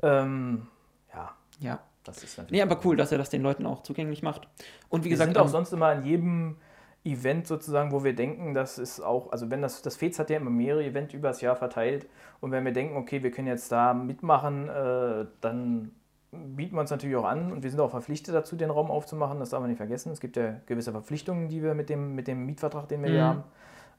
Ähm, 0.03 0.67
ja, 1.15 1.31
Ja. 1.61 1.79
das 2.05 2.23
ist 2.23 2.37
natürlich. 2.39 2.63
Nee, 2.65 2.71
aber 2.71 2.81
cool, 2.85 2.97
dass 2.97 3.13
er 3.13 3.19
das 3.19 3.31
den 3.31 3.43
Leuten 3.43 3.67
auch 3.67 3.83
zugänglich 3.83 4.23
macht. 4.23 4.49
Und 4.89 5.01
wie 5.01 5.05
wir 5.07 5.11
gesagt, 5.13 5.31
sind 5.35 5.39
auch 5.39 5.47
ähm, 5.47 5.51
sonst 5.53 5.73
immer 5.73 5.87
an 5.87 6.05
jedem 6.05 6.57
Event 7.05 7.47
sozusagen, 7.47 7.91
wo 7.91 8.05
wir 8.05 8.15
denken, 8.15 8.55
das 8.55 8.79
ist 8.79 9.01
auch, 9.01 9.33
also 9.33 9.51
wenn 9.51 9.61
das, 9.63 9.83
das 9.83 9.97
FEZ 9.97 10.19
hat 10.21 10.31
ja 10.31 10.37
immer 10.37 10.51
mehrere 10.51 10.85
Events 10.85 11.15
übers 11.15 11.41
Jahr 11.41 11.57
verteilt 11.57 12.07
und 12.41 12.53
wenn 12.53 12.65
wir 12.65 12.73
denken, 12.73 12.97
okay, 12.97 13.23
wir 13.23 13.31
können 13.33 13.49
jetzt 13.49 13.73
da 13.73 13.93
mitmachen, 13.93 14.69
äh, 14.69 15.27
dann 15.41 15.91
bieten 16.33 16.75
wir 16.77 16.81
uns 16.81 16.91
natürlich 16.91 17.17
auch 17.17 17.25
an 17.25 17.53
und 17.53 17.63
wir 17.63 17.71
sind 17.71 17.81
auch 17.81 17.91
verpflichtet 17.91 18.35
dazu, 18.35 18.57
den 18.57 18.71
Raum 18.71 18.91
aufzumachen, 18.91 19.39
das 19.39 19.51
darf 19.51 19.61
man 19.61 19.69
nicht 19.69 19.77
vergessen. 19.77 20.13
Es 20.13 20.21
gibt 20.21 20.37
ja 20.37 20.57
gewisse 20.67 20.91
Verpflichtungen, 20.93 21.49
die 21.49 21.63
wir 21.63 21.75
mit 21.75 21.91
dem, 21.91 22.15
mit 22.15 22.27
dem 22.27 22.47
Mietvertrag, 22.47 22.89
den 22.89 23.03
wir 23.03 23.11
hier 23.11 23.25
haben, 23.25 23.45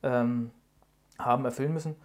ähm, 0.02 0.52
haben, 1.20 1.46
erfüllen 1.46 1.74
müssen. 1.74 1.96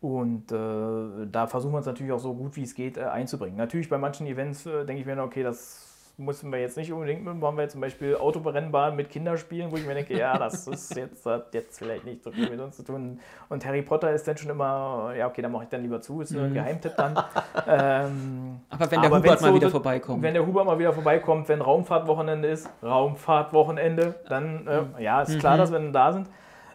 Und 0.00 0.52
äh, 0.52 1.26
da 1.30 1.46
versuchen 1.46 1.72
wir 1.72 1.78
uns 1.78 1.86
natürlich 1.86 2.12
auch 2.12 2.18
so 2.18 2.34
gut 2.34 2.56
wie 2.56 2.64
es 2.64 2.74
geht 2.74 2.96
äh, 2.96 3.04
einzubringen. 3.04 3.56
Natürlich 3.56 3.88
bei 3.88 3.96
manchen 3.96 4.26
Events 4.26 4.66
äh, 4.66 4.84
denke 4.84 5.00
ich 5.00 5.06
mir, 5.06 5.22
okay, 5.22 5.42
das 5.42 5.95
müssen 6.18 6.50
wir 6.50 6.58
jetzt 6.58 6.76
nicht 6.78 6.92
unbedingt 6.92 7.24
mit, 7.24 7.40
wollen 7.40 7.56
wir 7.56 7.62
jetzt 7.62 7.72
zum 7.72 7.82
Beispiel 7.82 8.16
Autobrennbahn 8.16 8.96
mit 8.96 9.10
Kinderspielen, 9.10 9.70
wo 9.70 9.76
ich 9.76 9.86
mir 9.86 9.94
denke, 9.94 10.16
ja, 10.16 10.38
das 10.38 10.66
ist 10.66 10.96
jetzt, 10.96 11.26
hat 11.26 11.52
jetzt 11.52 11.78
vielleicht 11.78 12.04
nicht 12.04 12.24
so 12.24 12.30
viel 12.30 12.48
mit 12.48 12.58
uns 12.58 12.76
zu 12.76 12.84
tun. 12.84 13.20
Und 13.48 13.66
Harry 13.66 13.82
Potter 13.82 14.10
ist 14.12 14.26
dann 14.26 14.36
schon 14.36 14.50
immer, 14.50 15.12
ja, 15.16 15.26
okay, 15.26 15.42
da 15.42 15.48
mache 15.48 15.64
ich 15.64 15.68
dann 15.68 15.82
lieber 15.82 16.00
zu, 16.00 16.22
ist 16.22 16.30
nur 16.30 16.44
ein 16.44 16.54
Geheimtipp 16.54 16.96
dann. 16.96 17.16
ähm, 17.68 18.60
Aber 18.70 18.90
wenn 18.90 19.02
der 19.02 19.10
Hubert 19.10 19.24
wenn's 19.24 19.40
mal 19.42 19.54
wieder 19.54 19.70
vorbeikommt. 19.70 20.22
Wenn 20.22 20.34
der 20.34 20.46
Hubert 20.46 20.64
mal 20.64 20.78
wieder 20.78 20.92
vorbeikommt, 20.92 21.48
wenn 21.48 21.60
Raumfahrtwochenende 21.60 22.48
ist, 22.48 22.68
Raumfahrtwochenende, 22.82 24.14
dann, 24.28 24.66
äh, 24.66 25.02
ja, 25.02 25.20
ist 25.22 25.38
klar, 25.38 25.58
dass 25.58 25.70
wir 25.70 25.78
dann 25.78 25.92
da 25.92 26.12
sind. 26.12 26.28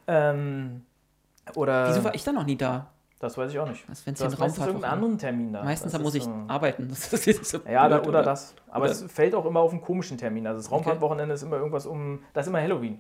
Ähm, 0.08 0.84
oder, 1.56 1.90
Wieso 1.90 2.03
war 2.03 2.14
ich 2.14 2.24
da 2.24 2.32
noch 2.32 2.45
nie 2.45 2.58
da? 2.58 2.88
Das 3.22 3.38
weiß 3.38 3.51
ich 3.51 3.59
auch 3.59 3.67
nicht. 3.69 3.88
Das, 3.88 4.06
wenn's 4.06 4.19
du 4.19 4.25
hast 4.25 4.38
meistens 4.40 4.66
irgendeinen 4.66 4.93
anderen 4.93 5.17
Termin 5.17 5.53
da. 5.53 5.64
Meistens 5.64 5.98
muss 6.00 6.16
ich 6.16 6.24
so- 6.24 6.43
arbeiten. 6.48 6.88
Das 7.11 7.14
ist 7.14 7.45
so 7.45 7.59
Ja, 7.69 7.85
oder, 7.85 8.00
blöd, 8.00 8.09
oder 8.09 8.24
das. 8.24 8.53
Aber 8.69 8.83
oder- 8.85 8.91
es 8.91 9.03
fällt 9.03 9.33
auch 9.35 9.45
immer 9.45 9.59
auf 9.61 9.72
einen 9.72 9.82
komischen 9.82 10.17
Termin. 10.17 10.45
Also 10.48 10.59
das 10.59 10.72
Raumfahrtwochenende 10.72 11.33
ist 11.35 11.43
immer 11.43 11.58
irgendwas 11.58 11.85
um. 11.85 12.24
Das 12.33 12.45
ist 12.45 12.50
immer 12.50 12.61
Halloween. 12.61 13.00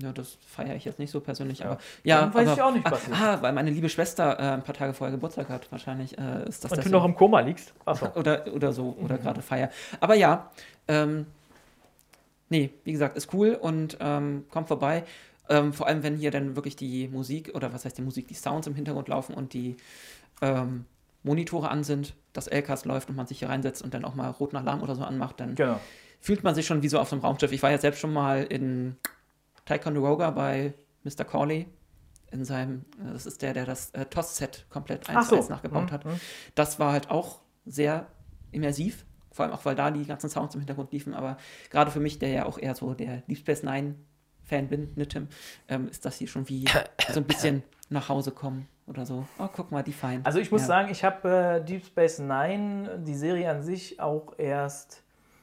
Ja, 0.00 0.12
das 0.12 0.38
feiere 0.46 0.76
ich 0.76 0.84
jetzt 0.84 1.00
nicht 1.00 1.10
so 1.10 1.18
persönlich, 1.20 1.64
aber 1.64 1.78
ja, 2.04 2.20
Dann 2.20 2.32
weiß 2.32 2.46
aber, 2.48 2.56
ich 2.56 2.62
auch 2.62 2.70
nicht, 2.72 2.88
was 2.88 3.00
ah, 3.10 3.34
ah, 3.34 3.42
weil 3.42 3.52
meine 3.52 3.70
liebe 3.70 3.88
Schwester 3.88 4.38
äh, 4.38 4.42
ein 4.52 4.62
paar 4.62 4.74
Tage 4.76 4.94
vorher 4.94 5.12
Geburtstag 5.12 5.48
hat, 5.48 5.72
wahrscheinlich 5.72 6.16
äh, 6.16 6.48
ist 6.48 6.62
das 6.62 6.70
Und 6.70 6.76
du 6.78 6.82
deswegen. 6.82 6.92
noch 6.92 7.04
im 7.04 7.16
Koma 7.16 7.40
liegst. 7.40 7.74
Achso. 7.84 8.06
oder, 8.14 8.44
oder 8.54 8.72
so, 8.72 8.96
oder 9.02 9.16
Mhm. 9.16 9.22
gerade 9.22 9.42
feier. 9.42 9.70
Aber 9.98 10.14
ja, 10.14 10.50
ähm, 10.86 11.26
nee, 12.48 12.70
wie 12.84 12.92
gesagt, 12.92 13.16
ist 13.16 13.34
cool 13.34 13.58
und 13.60 13.96
ähm, 14.00 14.44
kommt 14.50 14.68
vorbei. 14.68 15.02
Ähm, 15.48 15.72
vor 15.72 15.86
allem, 15.86 16.02
wenn 16.02 16.16
hier 16.16 16.30
dann 16.30 16.56
wirklich 16.56 16.76
die 16.76 17.08
Musik, 17.08 17.52
oder 17.54 17.72
was 17.72 17.84
heißt 17.84 17.96
die 17.96 18.02
Musik, 18.02 18.28
die 18.28 18.34
Sounds 18.34 18.66
im 18.66 18.74
Hintergrund 18.74 19.08
laufen 19.08 19.34
und 19.34 19.52
die 19.54 19.76
ähm, 20.42 20.84
Monitore 21.22 21.70
an 21.70 21.84
sind, 21.84 22.14
das 22.32 22.46
LKs 22.48 22.84
läuft 22.84 23.08
und 23.08 23.16
man 23.16 23.26
sich 23.26 23.38
hier 23.40 23.48
reinsetzt 23.48 23.82
und 23.82 23.94
dann 23.94 24.04
auch 24.04 24.14
mal 24.14 24.30
Rot 24.30 24.52
nach 24.52 24.60
Alarm 24.60 24.82
oder 24.82 24.94
so 24.94 25.02
anmacht, 25.04 25.40
dann 25.40 25.54
Genau. 25.54 25.80
fühlt 26.20 26.44
man 26.44 26.54
sich 26.54 26.66
schon 26.66 26.82
wie 26.82 26.88
so 26.88 26.98
auf 26.98 27.12
einem 27.12 27.22
Raumschiff. 27.22 27.50
Ich 27.52 27.62
war 27.62 27.70
ja 27.70 27.78
selbst 27.78 28.00
schon 28.00 28.12
mal 28.12 28.44
in 28.44 28.96
Ticonderoga 29.64 30.30
bei 30.30 30.74
Mr. 31.04 31.24
Corley 31.24 31.66
in 32.30 32.44
seinem, 32.44 32.84
äh, 33.00 33.12
das 33.12 33.26
ist 33.26 33.42
der, 33.42 33.54
der 33.54 33.64
das 33.64 33.90
äh, 33.90 34.04
TOS-Set 34.04 34.66
komplett 34.68 35.08
eins 35.08 35.28
zu 35.28 35.40
so. 35.42 35.48
nachgebaut 35.48 35.84
Mhm, 35.86 35.90
hat. 35.92 36.04
mhm. 36.04 36.20
Das 36.54 36.78
war 36.78 36.92
halt 36.92 37.10
auch 37.10 37.40
sehr 37.64 38.06
immersiv, 38.52 39.04
vor 39.32 39.44
allem 39.46 39.54
auch, 39.54 39.64
weil 39.64 39.74
da 39.74 39.90
die 39.90 40.04
ganzen 40.04 40.28
Sounds 40.30 40.54
im 40.54 40.60
Hintergrund 40.60 40.92
liefen, 40.92 41.14
aber 41.14 41.36
gerade 41.70 41.90
für 41.90 42.00
mich, 42.00 42.18
der 42.18 42.28
ja 42.30 42.46
auch 42.46 42.58
eher 42.58 42.74
so 42.74 42.94
der 42.94 43.18
Deep 43.22 43.38
Space 43.38 43.62
Nine 43.62 43.94
Fan 44.48 44.68
bin, 44.68 44.92
ne 44.96 45.06
Tim, 45.06 45.28
ähm, 45.68 45.88
ist 45.88 46.04
das 46.04 46.16
hier 46.16 46.28
schon 46.28 46.48
wie 46.48 46.64
so 47.12 47.20
ein 47.20 47.24
bisschen 47.24 47.62
nach 47.90 48.08
Hause 48.08 48.30
kommen 48.32 48.68
oder 48.86 49.06
so. 49.06 49.26
Oh, 49.38 49.48
guck 49.52 49.70
mal, 49.70 49.82
die 49.82 49.92
fein. 49.92 50.24
Also 50.24 50.38
ich 50.38 50.50
muss 50.50 50.62
ja. 50.62 50.68
sagen, 50.68 50.88
ich 50.90 51.04
habe 51.04 51.28
äh, 51.28 51.64
Deep 51.64 51.84
Space 51.84 52.18
Nine, 52.18 53.00
die 53.06 53.14
Serie 53.14 53.50
an 53.50 53.62
sich, 53.62 54.00
auch 54.00 54.38
erst. 54.38 55.02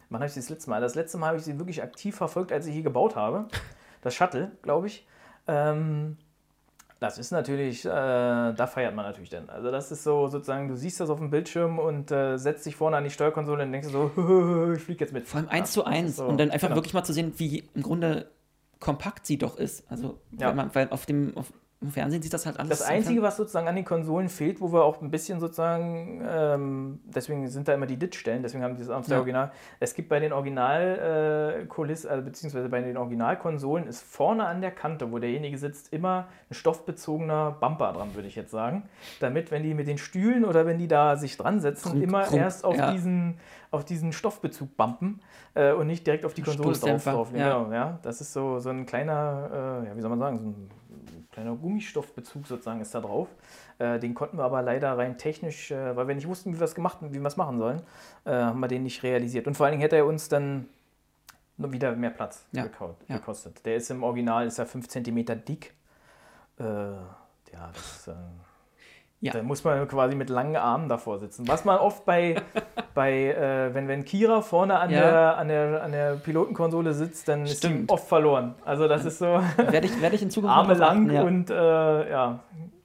Wann 0.09 0.19
habe 0.19 0.27
ich 0.27 0.33
sie 0.33 0.39
das 0.39 0.49
letzte 0.49 0.69
Mal? 0.69 0.81
Das 0.81 0.95
letzte 0.95 1.17
Mal 1.17 1.27
habe 1.27 1.37
ich 1.37 1.43
sie 1.43 1.57
wirklich 1.57 1.81
aktiv 1.81 2.15
verfolgt, 2.15 2.51
als 2.51 2.67
ich 2.67 2.73
hier 2.73 2.83
gebaut 2.83 3.15
habe. 3.15 3.47
Das 4.01 4.13
Shuttle, 4.13 4.51
glaube 4.61 4.87
ich. 4.87 5.07
Ähm, 5.47 6.17
das 6.99 7.17
ist 7.17 7.31
natürlich, 7.31 7.85
äh, 7.85 7.89
da 7.89 8.67
feiert 8.67 8.95
man 8.95 9.05
natürlich 9.05 9.29
dann. 9.29 9.49
Also 9.49 9.69
das 9.69 9.91
ist 9.91 10.03
so 10.03 10.27
sozusagen, 10.27 10.67
du 10.67 10.75
siehst 10.75 10.99
das 10.99 11.09
auf 11.09 11.19
dem 11.19 11.29
Bildschirm 11.29 11.77
und 11.77 12.09
äh, 12.11 12.37
setzt 12.37 12.65
dich 12.65 12.75
vorne 12.75 12.97
an 12.97 13.03
die 13.03 13.09
Steuerkonsole 13.09 13.63
und 13.63 13.71
denkst 13.71 13.89
so, 13.89 14.11
ich 14.75 14.81
fliege 14.81 15.03
jetzt 15.03 15.13
mit. 15.13 15.27
Vor 15.27 15.41
allem 15.41 15.49
eins 15.49 15.75
Ja, 15.75 15.81
zu 15.81 15.85
eins 15.85 16.15
so- 16.17 16.25
und 16.25 16.39
dann 16.39 16.51
einfach 16.51 16.67
genau. 16.69 16.77
wirklich 16.77 16.93
mal 16.93 17.03
zu 17.03 17.13
sehen, 17.13 17.33
wie 17.37 17.67
im 17.73 17.83
Grunde 17.83 18.31
kompakt 18.79 19.25
sie 19.25 19.37
doch 19.37 19.57
ist. 19.57 19.89
Also, 19.91 20.19
Ja. 20.31 20.47
weil, 20.47 20.55
man, 20.55 20.75
weil 20.75 20.89
auf 20.89 21.05
dem 21.05 21.35
auf, 21.37 21.51
im 21.81 21.91
Fernsehen 21.91 22.21
sieht 22.21 22.33
das 22.33 22.45
halt 22.45 22.57
alles. 22.57 22.79
Das 22.79 22.81
Einzige, 22.87 23.21
was 23.21 23.37
sozusagen 23.37 23.67
an 23.67 23.75
den 23.75 23.85
Konsolen 23.85 24.29
fehlt, 24.29 24.61
wo 24.61 24.71
wir 24.71 24.83
auch 24.83 25.01
ein 25.01 25.11
bisschen 25.11 25.39
sozusagen, 25.39 26.21
ähm, 26.27 26.99
deswegen 27.05 27.47
sind 27.47 27.67
da 27.67 27.73
immer 27.73 27.85
die 27.85 27.97
DIT-Stellen, 27.97 28.41
deswegen 28.41 28.63
haben 28.63 28.75
die 28.75 28.79
das 28.81 28.89
auf 28.89 29.05
der 29.05 29.15
Ja. 29.15 29.19
Original. 29.19 29.51
Es 29.79 29.93
gibt 29.93 30.09
bei 30.09 30.19
den 30.19 30.31
Original-Kulissen, 30.33 32.09
also 32.09 32.23
beziehungsweise 32.23 32.69
bei 32.69 32.81
den 32.81 32.97
Originalkonsolen, 32.97 33.87
ist 33.87 34.01
vorne 34.03 34.45
an 34.45 34.61
der 34.61 34.71
Kante, 34.71 35.11
wo 35.11 35.19
derjenige 35.19 35.57
sitzt, 35.57 35.91
immer 35.93 36.27
ein 36.49 36.53
stoffbezogener 36.53 37.51
Bumper 37.59 37.93
dran, 37.93 38.15
würde 38.15 38.27
ich 38.27 38.35
jetzt 38.35 38.51
sagen. 38.51 38.83
Damit, 39.19 39.51
wenn 39.51 39.63
die 39.63 39.73
mit 39.73 39.87
den 39.87 39.97
Stühlen 39.97 40.45
oder 40.45 40.65
wenn 40.65 40.77
die 40.77 40.87
da 40.87 41.17
sich 41.17 41.37
dran 41.37 41.59
setzen, 41.59 41.91
Krunk, 41.91 42.03
immer 42.03 42.23
krunk, 42.23 42.41
erst 42.41 42.63
auf, 42.65 42.77
ja. 42.77 42.91
diesen, 42.91 43.37
auf 43.71 43.85
diesen 43.85 44.13
Stoffbezug 44.13 44.75
bumpen 44.77 45.19
äh, 45.55 45.71
und 45.71 45.87
nicht 45.87 46.05
direkt 46.05 46.25
auf 46.25 46.33
die 46.33 46.43
Konsole 46.43 46.77
drauf, 46.77 47.03
drauflegen. 47.03 47.47
ja. 47.47 47.57
Genau, 47.57 47.73
ja. 47.73 47.99
Das 48.03 48.21
ist 48.21 48.31
so, 48.31 48.59
so 48.59 48.69
ein 48.69 48.85
kleiner, 48.85 49.81
äh, 49.83 49.87
ja, 49.87 49.97
wie 49.97 50.01
soll 50.01 50.09
man 50.09 50.19
sagen, 50.19 50.37
so 50.37 50.45
ein 50.45 50.69
kleiner 51.31 51.55
Gummistoffbezug 51.55 52.45
sozusagen 52.45 52.81
ist 52.81 52.93
da 52.93 53.01
drauf. 53.01 53.27
Äh, 53.79 53.99
den 53.99 54.13
konnten 54.13 54.37
wir 54.37 54.43
aber 54.43 54.61
leider 54.61 54.97
rein 54.97 55.17
technisch, 55.17 55.71
äh, 55.71 55.95
weil 55.95 56.07
wir 56.07 56.15
nicht 56.15 56.27
wussten, 56.27 56.53
wie 56.53 56.59
wir 56.59 56.65
es 56.65 56.75
gemacht 56.75 56.99
wie 57.01 57.19
wir 57.19 57.25
es 57.25 57.37
machen 57.37 57.57
sollen, 57.57 57.81
äh, 58.25 58.31
haben 58.31 58.59
wir 58.59 58.67
den 58.67 58.83
nicht 58.83 59.01
realisiert. 59.03 59.47
Und 59.47 59.55
vor 59.55 59.65
allen 59.65 59.73
Dingen 59.73 59.81
hätte 59.81 59.95
er 59.97 60.05
uns 60.05 60.29
dann 60.29 60.67
nur 61.57 61.71
wieder 61.71 61.95
mehr 61.95 62.09
Platz 62.09 62.45
Ja, 63.07 63.17
gekostet. 63.17 63.65
Der 63.65 63.77
ist 63.77 63.89
im 63.89 64.03
Original 64.03 64.45
ist 64.45 64.59
er 64.59 64.65
5 64.65 64.87
cm 64.87 65.25
dick. 65.45 65.73
Äh, 66.59 66.63
ja, 66.63 67.71
das 67.73 68.07
äh, 68.07 68.13
Ja. 69.25 69.33
da 69.33 69.43
muss 69.43 69.63
man 69.63 69.87
quasi 69.87 70.15
mit 70.15 70.29
langen 70.29 70.55
Armen 70.55 70.87
davor 70.89 71.19
sitzen. 71.19 71.47
Was 71.47 71.65
man 71.65 71.77
oft 71.77 72.05
bei, 72.05 72.35
bei 72.93 73.11
äh, 73.33 73.73
wenn, 73.73 73.87
wenn 73.87 74.05
Kira 74.05 74.41
vorne 74.41 74.79
an, 74.79 74.89
Ja. 74.89 74.99
der, 75.01 75.37
an, 75.37 75.47
der, 75.47 75.83
an 75.83 75.91
der 75.91 76.15
Pilotenkonsole 76.15 76.93
sitzt, 76.93 77.27
dann 77.27 77.43
ist 77.43 77.63
die 77.63 77.67
Stimmt. 77.67 77.91
oft 77.91 78.07
verloren. 78.07 78.55
Also 78.65 78.87
das 78.87 79.05
ist 79.05 79.19
so. 79.19 79.25
Werde 79.25 79.85
ich, 79.87 80.01
werde 80.01 80.15
ich 80.15 80.21
in 80.21 80.29
Zukunft 80.29 80.55
Arme 80.57 80.73
achten, 80.73 81.07
lang 81.07 81.11
ja. 81.11 81.21
und 81.23 81.49
äh, 81.49 82.09
ja, 82.11 82.39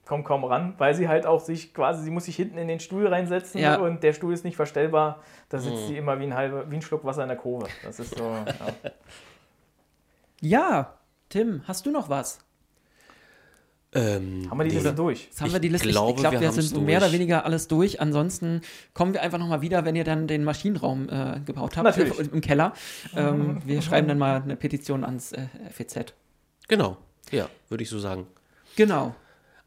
kommt 0.05 0.25
kaum 0.25 0.43
ran, 0.43 0.73
weil 0.77 0.93
sie 0.93 1.07
halt 1.07 1.25
auch 1.25 1.39
sich 1.39 1.73
quasi, 1.73 2.03
sie 2.03 2.11
muss 2.11 2.25
sich 2.25 2.35
hinten 2.35 2.57
in 2.57 2.67
den 2.67 2.79
Stuhl 2.81 3.07
reinsetzen 3.07 3.61
Ja. 3.61 3.77
und 3.77 4.03
der 4.03 4.11
Stuhl 4.13 4.33
ist 4.33 4.43
nicht 4.43 4.57
verstellbar. 4.57 5.19
Da 5.49 5.57
sitzt 5.59 5.87
sie 5.87 5.95
immer 5.97 6.19
wie 6.19 6.23
ein, 6.23 6.35
halber, 6.35 6.69
wie 6.69 6.75
ein 6.75 6.81
Schluck 6.81 7.05
Wasser 7.05 7.21
in 7.23 7.29
der 7.29 7.37
Kurve. 7.37 7.67
Das 7.83 7.99
ist 7.99 8.17
so. 8.17 8.23
Ja. 8.23 8.45
Ja, 10.41 10.93
Tim, 11.29 11.61
hast 11.67 11.85
du 11.85 11.91
noch 11.91 12.09
was? 12.09 12.39
Ähm, 13.93 14.47
Haben 14.49 14.57
wir 14.57 14.63
die 14.63 14.69
nee. 14.69 14.75
Liste 14.75 14.93
durch? 14.93 15.25
Jetzt 15.25 15.41
haben 15.41 15.47
Ich 15.47 15.53
wir 15.53 15.59
die 15.59 15.67
Liste. 15.67 15.89
glaube, 15.89 16.11
ich 16.11 16.21
glaube, 16.21 16.39
wir 16.39 16.55
wir, 16.55 16.61
sind 16.61 16.85
mehr 16.85 16.97
oder 16.97 17.07
durch. 17.07 17.13
weniger 17.19 17.45
alles 17.45 17.67
durch. 17.67 17.99
Ansonsten 17.99 18.61
kommen 18.93 19.13
wir 19.13 19.21
einfach 19.21 19.37
nochmal 19.37 19.61
wieder, 19.61 19.83
wenn 19.83 19.97
ihr 19.97 20.05
dann 20.05 20.27
den 20.27 20.45
Maschinenraum 20.45 21.09
äh, 21.09 21.41
gebaut 21.45 21.75
habt 21.75 21.83
Natürlich. 21.83 22.17
äh, 22.17 22.23
im 22.31 22.39
Keller. 22.39 22.73
Ähm, 23.15 23.61
wir 23.65 23.81
schreiben 23.81 24.07
dann 24.07 24.17
mal 24.17 24.41
eine 24.41 24.55
Petition 24.55 25.03
ans 25.03 25.33
äh, 25.33 25.47
FEZ. 25.71 26.13
Genau, 26.69 26.97
ja, 27.31 27.49
würde 27.67 27.83
ich 27.83 27.89
so 27.89 27.99
sagen. 27.99 28.27
Genau. 28.77 29.13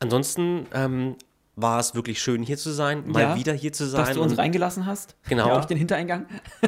Ansonsten 0.01 0.67
ähm, 0.73 1.17
war 1.57 1.79
es 1.79 1.95
wirklich 1.95 2.23
schön 2.23 2.43
hier 2.43 2.57
zu 2.57 2.71
sein, 2.71 3.05
mal 3.07 3.21
Ja, 3.21 3.37
wieder 3.37 3.53
hier 3.53 3.75
zu 3.75 3.87
sein 3.87 4.07
Dass 4.07 4.15
du 4.15 4.23
uns 4.23 4.33
und, 4.33 4.39
reingelassen 4.39 4.87
hast. 4.87 5.17
Genau. 5.29 5.53
Durch 5.55 5.67
den 5.67 5.77
Hintereingang. 5.77 6.27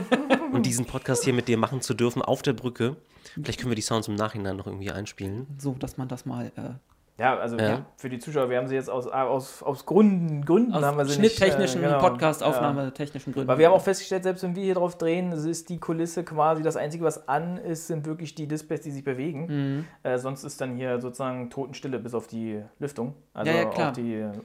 und 0.52 0.66
diesen 0.66 0.84
Podcast 0.84 1.24
hier 1.24 1.32
mit 1.32 1.48
dir 1.48 1.56
machen 1.56 1.80
zu 1.80 1.94
dürfen 1.94 2.20
auf 2.20 2.42
der 2.42 2.52
Brücke. 2.52 2.96
Vielleicht 3.34 3.58
können 3.60 3.70
wir 3.70 3.76
die 3.76 3.82
Sounds 3.82 4.08
im 4.08 4.14
Nachhinein 4.14 4.56
noch 4.56 4.66
irgendwie 4.66 4.90
einspielen. 4.90 5.46
So, 5.58 5.72
dass 5.72 5.96
man 5.96 6.08
das 6.08 6.24
mal 6.26 6.52
äh, 6.56 6.70
Ja, 7.18 7.38
also 7.38 7.56
Ja. 7.56 7.86
Für 7.96 8.10
die 8.10 8.18
Zuschauer, 8.18 8.50
wir 8.50 8.58
haben 8.58 8.68
sie 8.68 8.74
jetzt 8.74 8.90
aus, 8.90 9.06
aus, 9.06 9.62
aus 9.62 9.86
Gründen, 9.86 10.44
Gründen 10.44 10.74
haben 10.74 10.98
wir 10.98 11.04
aus 11.04 11.12
sie 11.14 11.20
nicht. 11.20 11.36
schnitttechnischen, 11.36 11.82
äh, 11.82 11.86
genau. 11.86 11.98
Podcast-Aufnahme, 12.00 12.92
technischen 12.92 13.32
Gründen. 13.32 13.48
Weil 13.48 13.58
wir 13.58 13.66
haben 13.66 13.74
auch 13.74 13.82
festgestellt, 13.82 14.24
selbst 14.24 14.42
wenn 14.42 14.54
wir 14.54 14.62
hier 14.64 14.74
drauf 14.74 14.98
drehen, 14.98 15.32
es 15.32 15.44
ist 15.46 15.70
die 15.70 15.78
Kulisse 15.78 16.24
quasi 16.24 16.62
das 16.62 16.76
Einzige, 16.76 17.04
was 17.04 17.26
an 17.28 17.56
ist, 17.56 17.86
sind 17.86 18.04
wirklich 18.04 18.34
die 18.34 18.46
Displays, 18.46 18.82
die 18.82 18.90
sich 18.90 19.02
bewegen. 19.04 19.46
Mhm. 19.46 19.84
Äh, 20.02 20.18
sonst 20.18 20.44
ist 20.44 20.60
dann 20.60 20.76
hier 20.76 21.00
sozusagen 21.00 21.48
Totenstille 21.48 21.98
bis 21.98 22.12
auf 22.12 22.26
die 22.26 22.62
Lüftung. 22.78 23.14
Also 23.32 23.50
Ja, 23.50 23.58
ja, 23.58 23.64
klar. 23.64 23.92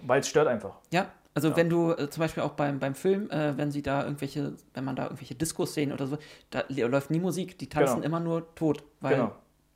Weil 0.07 0.21
es 0.21 0.27
stört 0.29 0.47
einfach. 0.47 0.75
Ja, 0.93 1.07
also 1.33 1.55
wenn 1.57 1.69
du 1.69 1.91
äh, 1.91 2.09
zum 2.09 2.21
Beispiel 2.21 2.43
auch 2.43 2.51
beim, 2.51 2.79
beim 2.79 2.95
Film, 2.95 3.29
äh, 3.31 3.57
wenn 3.57 3.71
sie 3.71 3.81
da 3.81 4.03
irgendwelche, 4.03 4.53
wenn 4.73 4.83
man 4.85 4.95
da 4.95 5.03
irgendwelche 5.03 5.35
Diskos 5.35 5.73
sehen 5.73 5.91
oder 5.91 6.07
so, 6.07 6.17
da 6.49 6.63
läuft 6.69 7.11
nie 7.11 7.19
Musik, 7.19 7.57
die 7.57 7.67
tanzen 7.67 7.95
Genau. 7.95 8.05
immer 8.05 8.19
nur 8.21 8.55
tot, 8.55 8.83
weil 9.01 9.15
Genau. 9.15 9.31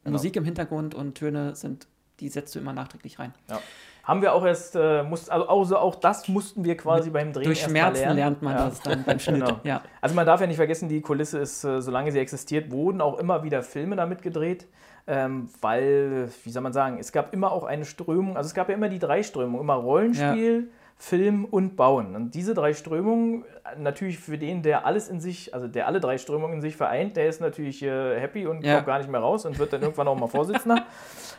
Musik 0.05 0.35
im 0.35 0.43
Hintergrund 0.45 0.93
und 0.95 1.15
Töne 1.15 1.55
sind, 1.55 1.87
die 2.19 2.29
setzt 2.29 2.53
du 2.55 2.59
immer 2.59 2.73
nachträglich 2.73 3.19
rein. 3.19 3.33
Ja. 3.49 3.59
Haben 4.03 4.21
wir 4.21 4.33
auch 4.33 4.45
erst, 4.45 4.75
äh, 4.75 5.01
muss, 5.01 5.29
also, 5.29 5.47
also 5.47 5.77
auch 5.77 5.95
das 5.95 6.27
mussten 6.27 6.63
wir 6.63 6.77
quasi 6.77 7.09
beim 7.09 7.33
Drehen 7.33 7.45
Durch 7.45 7.61
Schmerzen 7.63 8.01
lernen. 8.01 8.15
lernt 8.17 8.41
man 8.43 8.55
ja. 8.55 8.65
das 8.69 8.79
dann 8.81 9.03
beim 9.03 9.17
Schnitt. 9.19 9.43
Genau. 9.45 9.59
Ja. 9.63 9.81
Also 9.99 10.15
man 10.15 10.27
darf 10.27 10.41
ja 10.41 10.47
nicht 10.47 10.57
vergessen, 10.57 10.87
die 10.89 11.01
Kulisse 11.01 11.39
ist, 11.39 11.63
äh, 11.63 11.81
solange 11.81 12.11
sie 12.11 12.19
existiert, 12.19 12.69
wurden 12.71 13.01
auch 13.01 13.17
immer 13.17 13.43
wieder 13.43 13.63
Filme 13.63 13.95
damit 13.95 14.21
gedreht. 14.21 14.67
Ähm, 15.07 15.49
weil, 15.61 16.29
wie 16.43 16.49
soll 16.49 16.63
man 16.63 16.73
sagen, 16.73 16.97
es 16.99 17.11
gab 17.11 17.31
immer 17.33 17.51
auch 17.51 17.63
eine 17.63 17.85
Strömung, 17.85 18.37
also 18.37 18.47
es 18.47 18.55
gab 18.55 18.69
ja 18.69 18.75
immer 18.75 18.89
die 18.89 18.97
drei 18.97 19.21
Strömungen, 19.21 19.61
immer 19.61 19.75
Rollenspiel, 19.75 20.71
Film 20.97 21.45
und 21.45 21.75
Bauen. 21.75 22.15
Und 22.15 22.33
diese 22.33 22.53
drei 22.55 22.73
Strömungen, 22.73 23.43
äh, 23.43 23.79
natürlich 23.79 24.17
für 24.17 24.37
den, 24.37 24.63
der 24.63 24.85
alles 24.85 25.09
in 25.09 25.19
sich, 25.19 25.53
also 25.53 25.67
der 25.67 25.85
alle 25.87 25.99
drei 25.99 26.17
Strömungen 26.17 26.55
in 26.55 26.61
sich 26.61 26.75
vereint, 26.75 27.17
der 27.17 27.27
ist 27.27 27.41
natürlich 27.41 27.83
äh, 27.83 28.19
happy 28.19 28.47
und 28.47 28.63
Ja. 28.63 28.75
kommt 28.75 28.87
gar 28.87 28.97
nicht 28.99 29.09
mehr 29.11 29.19
raus 29.19 29.45
und 29.45 29.59
wird 29.59 29.73
dann 29.73 29.81
irgendwann 29.81 30.07
auch 30.07 30.17
mal 30.17 30.27
Vorsitzender. 30.27 30.85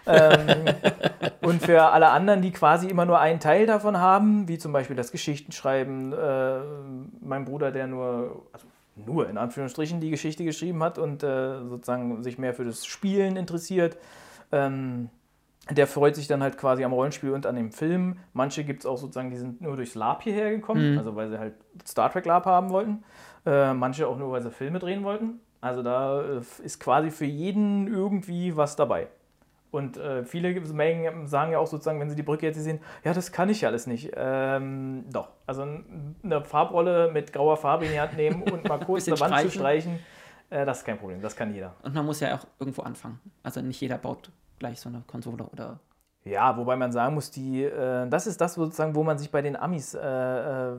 ähm, 0.06 0.64
und 1.42 1.62
für 1.62 1.82
alle 1.82 2.10
anderen, 2.10 2.42
die 2.42 2.52
quasi 2.52 2.88
immer 2.88 3.04
nur 3.04 3.20
einen 3.20 3.40
Teil 3.40 3.66
davon 3.66 3.98
haben, 3.98 4.48
wie 4.48 4.58
zum 4.58 4.72
Beispiel 4.72 4.96
das 4.96 5.12
Geschichtenschreiben, 5.12 6.12
äh, 6.12 6.58
mein 7.20 7.44
Bruder, 7.44 7.70
der 7.70 7.86
nur, 7.86 8.46
also 8.52 8.66
nur 8.96 9.28
in 9.28 9.38
Anführungsstrichen 9.38 10.00
die 10.00 10.10
Geschichte 10.10 10.44
geschrieben 10.44 10.82
hat 10.82 10.98
und 10.98 11.22
äh, 11.22 11.64
sozusagen 11.64 12.22
sich 12.22 12.38
mehr 12.38 12.54
für 12.54 12.64
das 12.64 12.86
Spielen 12.86 13.36
interessiert, 13.36 13.96
ähm, 14.52 15.10
der 15.70 15.86
freut 15.88 16.14
sich 16.14 16.28
dann 16.28 16.42
halt 16.42 16.56
quasi 16.58 16.84
am 16.84 16.92
Rollenspiel 16.92 17.32
und 17.32 17.44
an 17.44 17.56
dem 17.56 17.72
Film. 17.72 18.18
Manche 18.32 18.62
gibt 18.62 18.80
es 18.80 18.86
auch 18.86 18.98
sozusagen, 18.98 19.30
die 19.30 19.36
sind 19.36 19.60
nur 19.60 19.76
durchs 19.76 19.96
Lab 19.96 20.22
hierher 20.22 20.50
gekommen, 20.50 20.96
also 20.96 21.16
weil 21.16 21.28
sie 21.28 21.38
halt 21.38 21.54
Star 21.84 22.10
Trek 22.12 22.24
Lab 22.24 22.46
haben 22.46 22.70
wollten. 22.70 23.02
Äh, 23.44 23.74
manche 23.74 24.06
auch 24.06 24.16
nur, 24.16 24.30
weil 24.30 24.42
sie 24.42 24.50
Filme 24.50 24.78
drehen 24.78 25.02
wollten. 25.02 25.40
Also 25.60 25.82
da 25.82 26.22
äh, 26.22 26.40
ist 26.62 26.78
quasi 26.78 27.10
für 27.10 27.24
jeden 27.24 27.88
irgendwie 27.88 28.56
was 28.56 28.76
dabei. 28.76 29.08
Und 29.70 29.96
äh, 29.96 30.24
viele 30.24 30.58
Mengen 30.72 31.26
sagen 31.26 31.52
ja 31.52 31.58
auch 31.58 31.66
sozusagen, 31.66 32.00
wenn 32.00 32.08
sie 32.08 32.16
die 32.16 32.22
Brücke 32.22 32.46
jetzt 32.46 32.58
sehen, 32.58 32.80
ja, 33.04 33.12
das 33.12 33.32
kann 33.32 33.48
ich 33.48 33.66
alles 33.66 33.86
nicht. 33.86 34.12
Ähm, 34.16 35.04
doch. 35.12 35.28
Also 35.46 35.66
eine 36.22 36.44
Farbrolle 36.44 37.10
mit 37.12 37.32
grauer 37.32 37.56
Farbe 37.56 37.86
in 37.86 37.92
die 37.92 38.00
Hand 38.00 38.16
nehmen 38.16 38.42
und 38.42 38.68
mal 38.68 38.78
kurz 38.86 39.06
eine 39.08 39.18
Wand 39.20 39.34
zu 39.40 39.50
streichen. 39.50 39.98
streichen, 39.98 39.98
äh, 40.50 40.64
das 40.64 40.78
ist 40.78 40.84
kein 40.84 40.98
Problem. 40.98 41.20
Das 41.20 41.36
kann 41.36 41.52
jeder. 41.52 41.74
Und 41.82 41.94
man 41.94 42.06
muss 42.06 42.20
ja 42.20 42.36
auch 42.36 42.46
irgendwo 42.58 42.82
anfangen. 42.82 43.20
Also 43.42 43.60
nicht 43.60 43.80
jeder 43.80 43.98
baut 43.98 44.30
gleich 44.58 44.80
so 44.80 44.88
eine 44.88 45.02
Konsole 45.06 45.44
oder. 45.44 45.80
Ja, 46.24 46.56
wobei 46.56 46.76
man 46.76 46.90
sagen 46.90 47.14
muss, 47.14 47.30
die, 47.30 47.62
äh, 47.64 48.08
das 48.08 48.26
ist 48.26 48.40
das 48.40 48.54
sozusagen, 48.54 48.94
wo 48.94 49.04
man 49.04 49.18
sich 49.18 49.30
bei 49.30 49.42
den 49.42 49.56
Amis, 49.56 49.94
äh, 49.94 50.00
äh, 50.00 50.76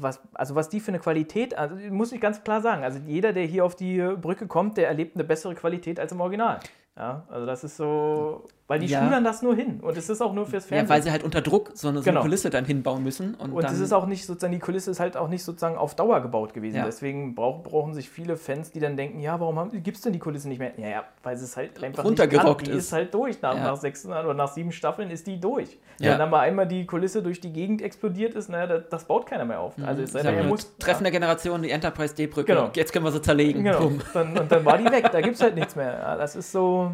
was, 0.00 0.20
also 0.34 0.54
was 0.54 0.68
die 0.68 0.80
für 0.80 0.88
eine 0.88 0.98
Qualität, 0.98 1.56
also 1.56 1.76
muss 1.90 2.12
ich 2.12 2.20
ganz 2.20 2.42
klar 2.42 2.60
sagen, 2.60 2.84
also 2.84 2.98
jeder, 3.06 3.32
der 3.32 3.44
hier 3.44 3.64
auf 3.64 3.74
die 3.74 3.98
Brücke 4.20 4.46
kommt, 4.46 4.76
der 4.76 4.88
erlebt 4.88 5.16
eine 5.16 5.24
bessere 5.24 5.54
Qualität 5.54 5.98
als 5.98 6.12
im 6.12 6.20
Original. 6.20 6.60
Ja, 6.98 7.22
also 7.30 7.46
das 7.46 7.62
ist 7.62 7.76
so, 7.76 8.42
weil 8.66 8.80
die 8.80 8.86
Ja. 8.86 9.04
schulern 9.04 9.22
das 9.22 9.40
nur 9.40 9.54
hin 9.54 9.78
und 9.80 9.96
es 9.96 10.08
ist 10.10 10.20
auch 10.20 10.32
nur 10.32 10.46
fürs 10.46 10.64
Ja, 10.64 10.78
Fernsehen. 10.78 10.88
weil 10.92 11.00
sie 11.04 11.12
halt 11.12 11.22
unter 11.22 11.40
Druck 11.42 11.70
so 11.74 11.86
eine, 11.86 11.98
so 11.98 12.02
eine 12.02 12.10
Genau. 12.10 12.22
Kulisse 12.22 12.50
dann 12.50 12.64
hinbauen 12.64 13.04
müssen. 13.04 13.34
Und, 13.36 13.52
Und 13.52 13.64
es 13.64 13.78
ist 13.78 13.92
auch 13.92 14.06
nicht 14.06 14.26
sozusagen, 14.26 14.52
die 14.52 14.58
Kulisse 14.58 14.90
ist 14.90 14.98
halt 14.98 15.16
auch 15.16 15.28
nicht 15.28 15.44
sozusagen 15.44 15.76
auf 15.76 15.94
Dauer 15.94 16.20
gebaut 16.22 16.54
gewesen. 16.54 16.78
Ja. 16.78 16.84
Deswegen 16.84 17.36
brauch, 17.36 17.62
brauchen 17.62 17.94
sich 17.94 18.10
viele 18.10 18.36
Fans, 18.36 18.72
die 18.72 18.80
dann 18.80 18.96
denken, 18.96 19.20
ja, 19.20 19.38
warum 19.38 19.70
gibt 19.80 19.96
es 19.96 20.02
denn 20.02 20.12
die 20.12 20.18
Kulisse 20.18 20.48
nicht 20.48 20.58
mehr? 20.58 20.72
Ja, 20.76 20.88
ja, 20.88 21.04
weil 21.22 21.36
sie 21.36 21.44
es 21.44 21.56
halt 21.56 21.80
einfach 21.84 22.02
Runtergerockt 22.04 22.62
nicht 22.62 22.66
kann. 22.70 22.72
Die 22.72 22.78
ist. 22.78 22.86
ist 22.86 22.92
halt 22.92 23.14
durch. 23.14 23.40
Nach, 23.42 23.54
Ja. 23.54 23.62
nach 23.62 23.76
sechs 23.76 24.04
oder 24.04 24.34
nach 24.34 24.48
sieben 24.52 24.72
Staffeln 24.72 25.10
ist 25.12 25.28
die 25.28 25.38
durch. 25.40 25.78
Ja. 26.00 26.10
Wenn 26.12 26.18
dann 26.18 26.30
mal 26.30 26.40
einmal 26.40 26.66
die 26.66 26.84
Kulisse 26.84 27.22
durch 27.22 27.40
die 27.40 27.52
Gegend 27.52 27.80
explodiert 27.80 28.34
ist, 28.34 28.48
naja, 28.48 28.66
das, 28.66 28.88
das 28.90 29.04
baut 29.04 29.24
keiner 29.26 29.44
mehr 29.44 29.60
auf. 29.60 29.74
Also 29.86 30.02
es 30.02 30.10
sei 30.10 30.22
Mhm. 30.22 30.26
ist 30.26 30.34
denn, 30.34 30.42
ja 30.42 30.48
muss. 30.48 30.76
treffende 30.80 31.12
Generation, 31.12 31.62
die 31.62 31.70
Enterprise 31.70 32.12
D-Brücke. 32.12 32.52
Genau. 32.54 32.70
Jetzt 32.74 32.92
können 32.92 33.04
wir 33.04 33.12
sie 33.12 33.22
zerlegen. 33.22 33.62
Genau. 33.62 33.92
Dann, 34.12 34.36
und 34.36 34.50
dann 34.50 34.64
war 34.64 34.76
die 34.78 34.84
weg. 34.90 35.10
Da 35.12 35.20
gibt 35.20 35.36
es 35.36 35.42
halt 35.42 35.54
nichts 35.54 35.76
mehr. 35.76 35.92
Ja, 35.92 36.16
das 36.16 36.34
ist 36.34 36.50
so. 36.50 36.87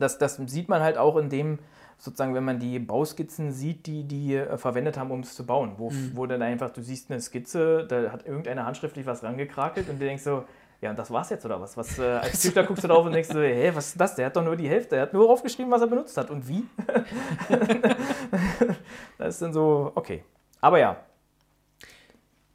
Das, 0.00 0.18
das 0.18 0.36
sieht 0.46 0.68
man 0.68 0.82
halt 0.82 0.98
auch 0.98 1.16
in 1.16 1.28
dem, 1.28 1.58
sozusagen, 1.98 2.34
wenn 2.34 2.44
man 2.44 2.58
die 2.58 2.78
Bauskizzen 2.78 3.52
sieht, 3.52 3.86
die 3.86 4.04
die 4.04 4.34
äh, 4.36 4.56
verwendet 4.58 4.96
haben, 4.98 5.10
um 5.10 5.20
es 5.20 5.34
zu 5.34 5.44
bauen. 5.46 5.74
Wo, 5.76 5.90
Mhm. 5.90 6.12
wo 6.14 6.26
dann 6.26 6.42
einfach, 6.42 6.70
du 6.70 6.82
siehst 6.82 7.10
eine 7.10 7.20
Skizze, 7.20 7.86
da 7.86 8.10
hat 8.10 8.26
irgendeiner 8.26 8.64
handschriftlich 8.66 9.06
was 9.06 9.22
rangekrakelt 9.22 9.88
und 9.88 10.00
du 10.00 10.04
denkst 10.06 10.22
so, 10.22 10.44
ja, 10.80 10.88
und 10.88 10.98
das 10.98 11.10
war's 11.10 11.28
jetzt 11.28 11.44
oder 11.44 11.60
was? 11.60 11.76
was 11.76 11.98
äh, 11.98 12.02
als 12.22 12.40
Züchter 12.40 12.64
guckst 12.64 12.82
du 12.84 12.88
drauf 12.88 13.04
und 13.04 13.12
denkst 13.12 13.28
so, 13.28 13.38
hä, 13.40 13.70
was 13.74 13.88
ist 13.88 14.00
das? 14.00 14.14
Der 14.14 14.26
hat 14.26 14.36
doch 14.36 14.42
nur 14.42 14.56
die 14.56 14.66
Hälfte. 14.68 14.96
Er 14.96 15.02
hat 15.02 15.12
nur 15.12 15.28
aufgeschrieben, 15.28 15.70
was 15.70 15.82
er 15.82 15.88
benutzt 15.88 16.16
hat. 16.16 16.30
Und 16.30 16.48
wie? 16.48 16.64
das 19.18 19.34
ist 19.34 19.42
dann 19.42 19.52
so, 19.52 19.92
okay. 19.94 20.24
Aber 20.60 20.78
ja, 20.78 20.96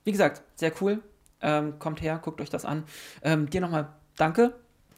Wie 0.03 0.11
gesagt, 0.11 0.41
sehr 0.56 0.72
cool. 0.82 0.99
Ähm, 1.41 1.77
kommt 1.80 2.01
her, 2.01 2.19
guckt 2.22 2.40
euch 2.41 2.49
das 2.49 2.65
an. 2.65 2.83
Ähm, 3.24 3.49
dir 3.49 3.61
nochmal 3.61 3.90
danke 4.17 4.53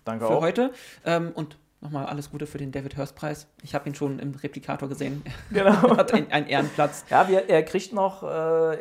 danke 0.06 0.26
für 0.26 0.32
auch. 0.38 0.42
heute. 0.42 0.72
Ähm, 1.06 1.32
und 1.34 1.58
nochmal 1.81 2.06
alles 2.07 2.31
Gute 2.31 2.47
für 2.47 2.57
den 2.57 2.72
David 2.72 2.97
Hurst-Preis. 2.97 3.47
Ich 3.61 3.75
habe 3.75 3.88
ihn 3.89 3.95
schon 3.95 4.19
im 4.19 4.33
Replikator 4.33 4.89
gesehen. 4.89 5.23
Genau. 5.51 5.69
Er 5.72 5.81
hat 5.97 6.14
einen, 6.14 6.31
einen 6.31 6.47
Ehrenplatz. 6.47 7.06
Ja, 7.09 7.27
wir, 7.30 7.49
er 7.49 7.64
kriegt 7.64 7.93
noch, 7.93 8.23
äh, 8.23 8.25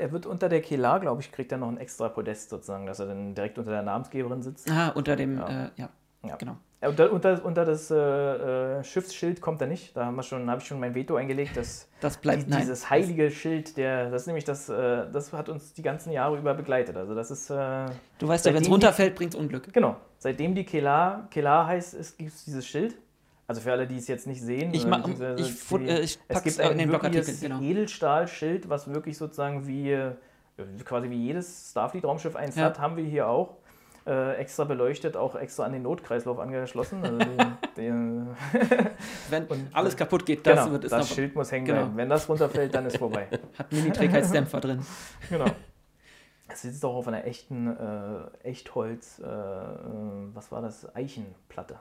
er 0.00 0.12
wird 0.12 0.26
unter 0.26 0.48
der 0.48 0.60
Kelar, 0.62 1.00
glaube 1.00 1.20
ich, 1.22 1.30
kriegt 1.32 1.52
er 1.52 1.58
noch 1.58 1.68
ein 1.68 1.78
extra 1.78 2.08
Podest 2.08 2.50
sozusagen, 2.50 2.86
dass 2.86 2.98
er 2.98 3.06
dann 3.06 3.34
direkt 3.34 3.58
unter 3.58 3.70
der 3.70 3.82
Namensgeberin 3.82 4.42
sitzt. 4.42 4.70
Ah, 4.70 4.88
unter 4.90 5.16
dem, 5.16 5.38
Ja. 5.38 5.48
äh, 5.48 5.70
ja, 5.76 5.88
Ja. 6.26 6.36
genau. 6.36 6.56
Äh, 6.80 6.88
Unter, 6.88 7.10
unter, 7.10 7.44
unter 7.44 7.64
das 7.64 7.90
äh, 7.90 7.96
äh, 7.96 8.84
Schiffsschild 8.84 9.40
kommt 9.40 9.60
er 9.62 9.66
nicht. 9.66 9.96
Da 9.96 10.04
haben 10.06 10.16
wir 10.16 10.22
schon, 10.22 10.48
habe 10.50 10.60
ich 10.60 10.66
schon 10.66 10.78
mein 10.78 10.94
Veto 10.94 11.16
eingelegt. 11.16 11.56
Dass 11.56 11.88
Das 12.00 12.18
bleibt, 12.18 12.46
die, 12.46 12.56
dieses 12.56 12.90
heilige 12.90 13.30
Schild, 13.30 13.76
der, 13.78 14.10
das 14.10 14.22
ist 14.22 14.26
nämlich 14.26 14.44
das, 14.44 14.68
äh, 14.68 15.06
das 15.10 15.32
hat 15.32 15.48
uns 15.48 15.72
die 15.72 15.82
ganzen 15.82 16.12
Jahre 16.12 16.36
über 16.36 16.52
begleitet. 16.54 16.96
Also 16.96 17.14
das 17.14 17.30
ist, 17.30 17.48
äh, 17.50 17.86
Du 18.18 18.28
weißt 18.28 18.44
ja, 18.46 18.52
wenn 18.54 18.62
es 18.62 18.68
runterfällt, 18.70 19.14
bringt 19.14 19.32
es 19.34 19.40
Unglück. 19.40 19.72
genau, 19.72 19.96
seitdem 20.18 20.54
die 20.54 20.64
Kelar, 20.64 21.28
Kelar 21.30 21.66
heißt, 21.66 22.18
gibt 22.18 22.32
es 22.32 22.44
dieses 22.44 22.66
Schild. 22.66 22.96
Also 23.48 23.60
für 23.60 23.70
alle, 23.72 23.86
die 23.86 23.96
es 23.96 24.08
jetzt 24.08 24.26
nicht 24.26 24.42
sehen. 24.42 24.74
Ich 24.74 24.84
äh, 24.84 24.88
mach- 24.88 24.98
beziehungsweise 24.98 25.40
ich 25.40 25.54
fu- 25.54 25.78
die- 25.78 25.88
äh, 25.88 26.00
ich 26.00 26.18
es 26.28 26.42
gibt 26.42 26.58
in 26.58 26.64
ein 26.80 26.88
Blogartikel, 26.88 27.26
wirkliches 27.26 27.40
genau. 27.40 27.60
Edelstahlschild, 27.62 28.68
was 28.68 28.92
wirklich 28.92 29.16
sozusagen 29.16 29.66
wie, 29.66 29.92
äh, 29.92 30.10
quasi 30.84 31.08
wie 31.10 31.16
jedes 31.26 31.70
Starfleet-Raumschiff 31.70 32.34
eins 32.36 32.56
Ja. 32.56 32.64
hat, 32.64 32.78
haben 32.80 32.96
wir 32.96 33.04
hier 33.04 33.28
auch. 33.28 33.56
Äh, 34.06 34.34
extra 34.34 34.62
beleuchtet, 34.62 35.16
auch 35.16 35.34
extra 35.34 35.64
an 35.64 35.72
den 35.72 35.82
Notkreislauf 35.82 36.38
angeschlossen. 36.38 37.02
Also 37.04 37.18
die, 37.18 37.26
die, 37.76 37.90
Wenn 39.30 39.46
Und- 39.48 39.68
alles 39.72 39.96
kaputt 39.96 40.24
geht, 40.24 40.46
das 40.46 40.60
genau, 40.60 40.72
wird 40.72 40.84
es 40.84 40.90
das. 40.90 41.12
Schild 41.12 41.34
muss 41.34 41.50
hängen 41.50 41.64
genau. 41.66 41.80
bleiben. 41.80 41.96
Wenn 41.96 42.08
das 42.08 42.28
runterfällt, 42.28 42.72
dann 42.72 42.86
ist 42.86 42.98
vorbei. 42.98 43.26
Hat 43.58 43.72
Mini-Trägheitsdämpfer 43.72 44.60
drin. 44.60 44.86
genau. 45.28 45.46
Es 46.46 46.62
sitzt 46.62 46.84
auch 46.84 46.94
auf 46.94 47.08
einer 47.08 47.24
echten 47.24 47.66
äh, 47.66 48.48
Echtholz, 48.48 49.18
äh, 49.18 49.24
äh, 49.24 49.28
was 50.32 50.52
war 50.52 50.62
das? 50.62 50.94
Eichenplatte. 50.94 51.80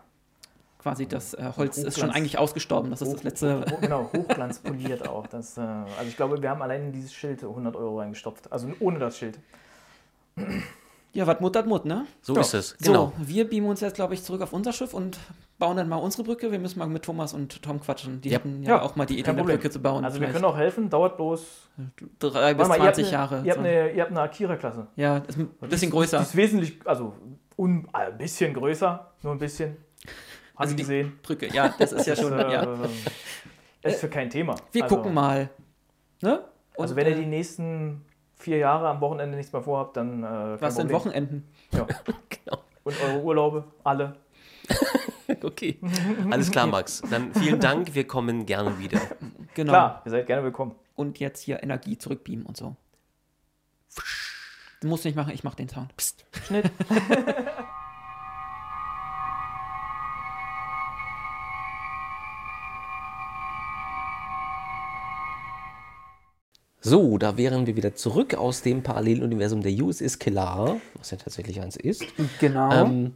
Quasi 0.80 1.08
das 1.08 1.36
äh, 1.36 1.52
Holz 1.56 1.78
ist 1.78 2.00
schon 2.00 2.10
eigentlich 2.10 2.40
ausgestorben. 2.40 2.90
Das 2.90 3.04
ist 3.04 3.14
das 3.14 3.24
letzte. 3.24 3.66
Genau, 3.82 4.10
hochglanzpoliert 4.12 5.08
auch. 5.08 5.28
Das, 5.28 5.60
äh, 5.60 5.62
also 5.62 6.08
ich 6.08 6.18
glaube, 6.18 6.42
wir 6.42 6.50
haben 6.50 6.64
allein 6.64 6.86
in 6.88 6.92
dieses 6.92 7.14
Schild 7.14 7.44
100 7.44 7.76
Euro 7.76 8.00
reingestopft. 8.00 8.52
Also 8.52 8.70
ohne 8.80 8.98
das 8.98 9.16
Schild. 9.20 9.38
Ja, 11.16 11.26
was 11.26 11.40
Mut 11.40 11.56
hat 11.56 11.66
Mut, 11.66 11.86
ne? 11.86 12.06
So 12.22 12.36
Ja. 12.36 12.42
ist 12.42 12.54
es. 12.54 12.78
Genau. 12.78 13.14
So, 13.18 13.28
wir 13.28 13.50
beamen 13.50 13.68
uns 13.70 13.80
jetzt, 13.82 13.96
glaube 13.96 14.14
ich, 14.14 14.22
zurück 14.24 14.42
auf 14.42 14.52
unser 14.52 14.74
Schiff 14.74 14.94
und 14.94 15.18
bauen 15.58 15.78
dann 15.78 15.88
mal 15.88 15.96
unsere 15.96 16.24
Brücke. 16.24 16.52
Wir 16.52 16.60
müssen 16.60 16.78
mal 16.78 16.88
mit 16.88 17.04
Thomas 17.04 17.34
und 17.34 17.62
Tom 17.64 17.80
quatschen. 17.80 18.20
Die 18.20 18.30
Ja. 18.30 18.36
hatten 18.40 18.62
ja, 18.64 18.70
Ja, 18.76 18.82
auch 18.82 18.98
mal 18.98 19.06
die 19.06 19.18
Idee, 19.18 19.30
eine. 19.32 19.44
Brücke 19.44 19.70
zu 19.70 19.82
bauen. 19.82 20.04
Also 20.04 20.16
wir 20.16 20.28
Vielleicht 20.28 20.34
können 20.34 20.46
auch 20.46 20.58
helfen, 20.58 20.90
dauert 20.90 21.16
bloß 21.16 21.70
drei 22.20 22.54
bis 22.54 22.68
mal, 22.68 22.76
ihr 22.78 22.84
habt 22.84 22.96
20 22.96 23.06
eine- 23.06 23.12
Jahre. 23.14 23.36
Ihr 23.46 23.52
habt 23.54 23.62
so. 23.62 23.68
eine, 23.68 23.92
ihr 23.94 24.02
habt 24.02 24.12
eine 24.12 24.22
Akira-Klasse. 24.22 24.88
ja, 24.98 25.18
ist 25.20 25.38
ein 25.38 25.48
bisschen 25.62 25.90
Die 25.90 25.96
größer. 25.96 26.20
ist 26.22 26.36
wesentlich, 26.36 26.78
also 26.86 27.14
un, 27.58 27.88
äh, 27.94 27.98
ein 28.12 28.18
bisschen 28.18 28.54
größer, 28.54 29.12
nur 29.24 29.32
ein 29.34 29.40
bisschen. 29.40 29.70
Haben 29.72 29.78
Also 30.58 30.70
Sie 30.72 30.76
die 30.76 30.82
gesehen. 30.84 31.20
Brücke, 31.24 31.48
ja, 31.54 31.74
das 31.80 31.94
ist 31.94 32.06
ja 32.08 32.16
schon. 32.18 32.34
Äh, 32.38 32.52
ja. 32.52 32.78
Ist 33.84 34.00
für 34.02 34.10
kein 34.10 34.30
Thema. 34.30 34.56
Wir 34.74 34.84
also, 34.84 34.96
gucken 34.98 35.14
mal. 35.14 35.50
Ne? 36.22 36.40
Und, 36.76 36.82
Also 36.84 36.96
wenn 36.98 37.08
ihr 37.08 37.14
äh, 37.14 37.20
die 37.20 37.26
nächsten 37.26 38.04
vier 38.46 38.58
Jahre 38.58 38.88
am 38.88 39.02
Wochenende 39.02 39.36
nichts 39.36 39.52
mehr 39.52 39.64
vorhabt, 39.64 39.98
dann 39.98 40.24
äh, 40.24 40.62
Was 40.62 40.76
sind. 40.76 40.92
Wochenenden? 40.92 41.48
Ja. 41.72 41.88
Genau. 42.30 42.60
Und 42.84 43.02
eure 43.02 43.22
Urlaube, 43.22 43.64
alle. 43.84 44.16
Okay. 45.42 45.80
Alles 46.30 46.52
klar, 46.52 46.68
Max. 46.68 47.02
Dann 47.10 47.34
vielen 47.34 47.60
Dank. 47.60 47.96
Wir 47.96 48.06
kommen 48.06 48.46
gerne 48.46 48.78
wieder. 48.78 49.00
Genau. 49.56 49.72
Klar, 49.72 50.02
ihr 50.06 50.12
seid 50.12 50.28
gerne 50.28 50.44
willkommen. 50.44 50.76
Und 50.96 51.20
jetzt 51.20 51.42
hier 51.42 51.64
Energie 51.64 51.98
zurückbeamen 51.98 52.46
und 52.46 52.56
so. 52.56 52.76
Du 54.82 54.88
musst 54.88 55.04
nicht 55.04 55.16
machen, 55.16 55.34
ich 55.34 55.44
mach 55.44 55.56
den 55.56 55.68
Sound. 55.68 55.94
Schnitt. 56.46 56.72
So, 66.88 67.18
da 67.18 67.36
wären 67.36 67.66
wir 67.66 67.76
wieder 67.76 67.96
zurück 67.96 68.36
aus 68.36 68.62
dem 68.62 68.84
Paralleluniversum 68.84 69.64
der 69.64 69.72
USS 69.72 70.20
Kellar, 70.20 70.78
was 71.00 71.10
ja 71.10 71.18
tatsächlich 71.18 71.60
eins 71.60 71.78
ist, 71.78 72.04
Genau. 72.40 72.72
ähm, 72.72 73.16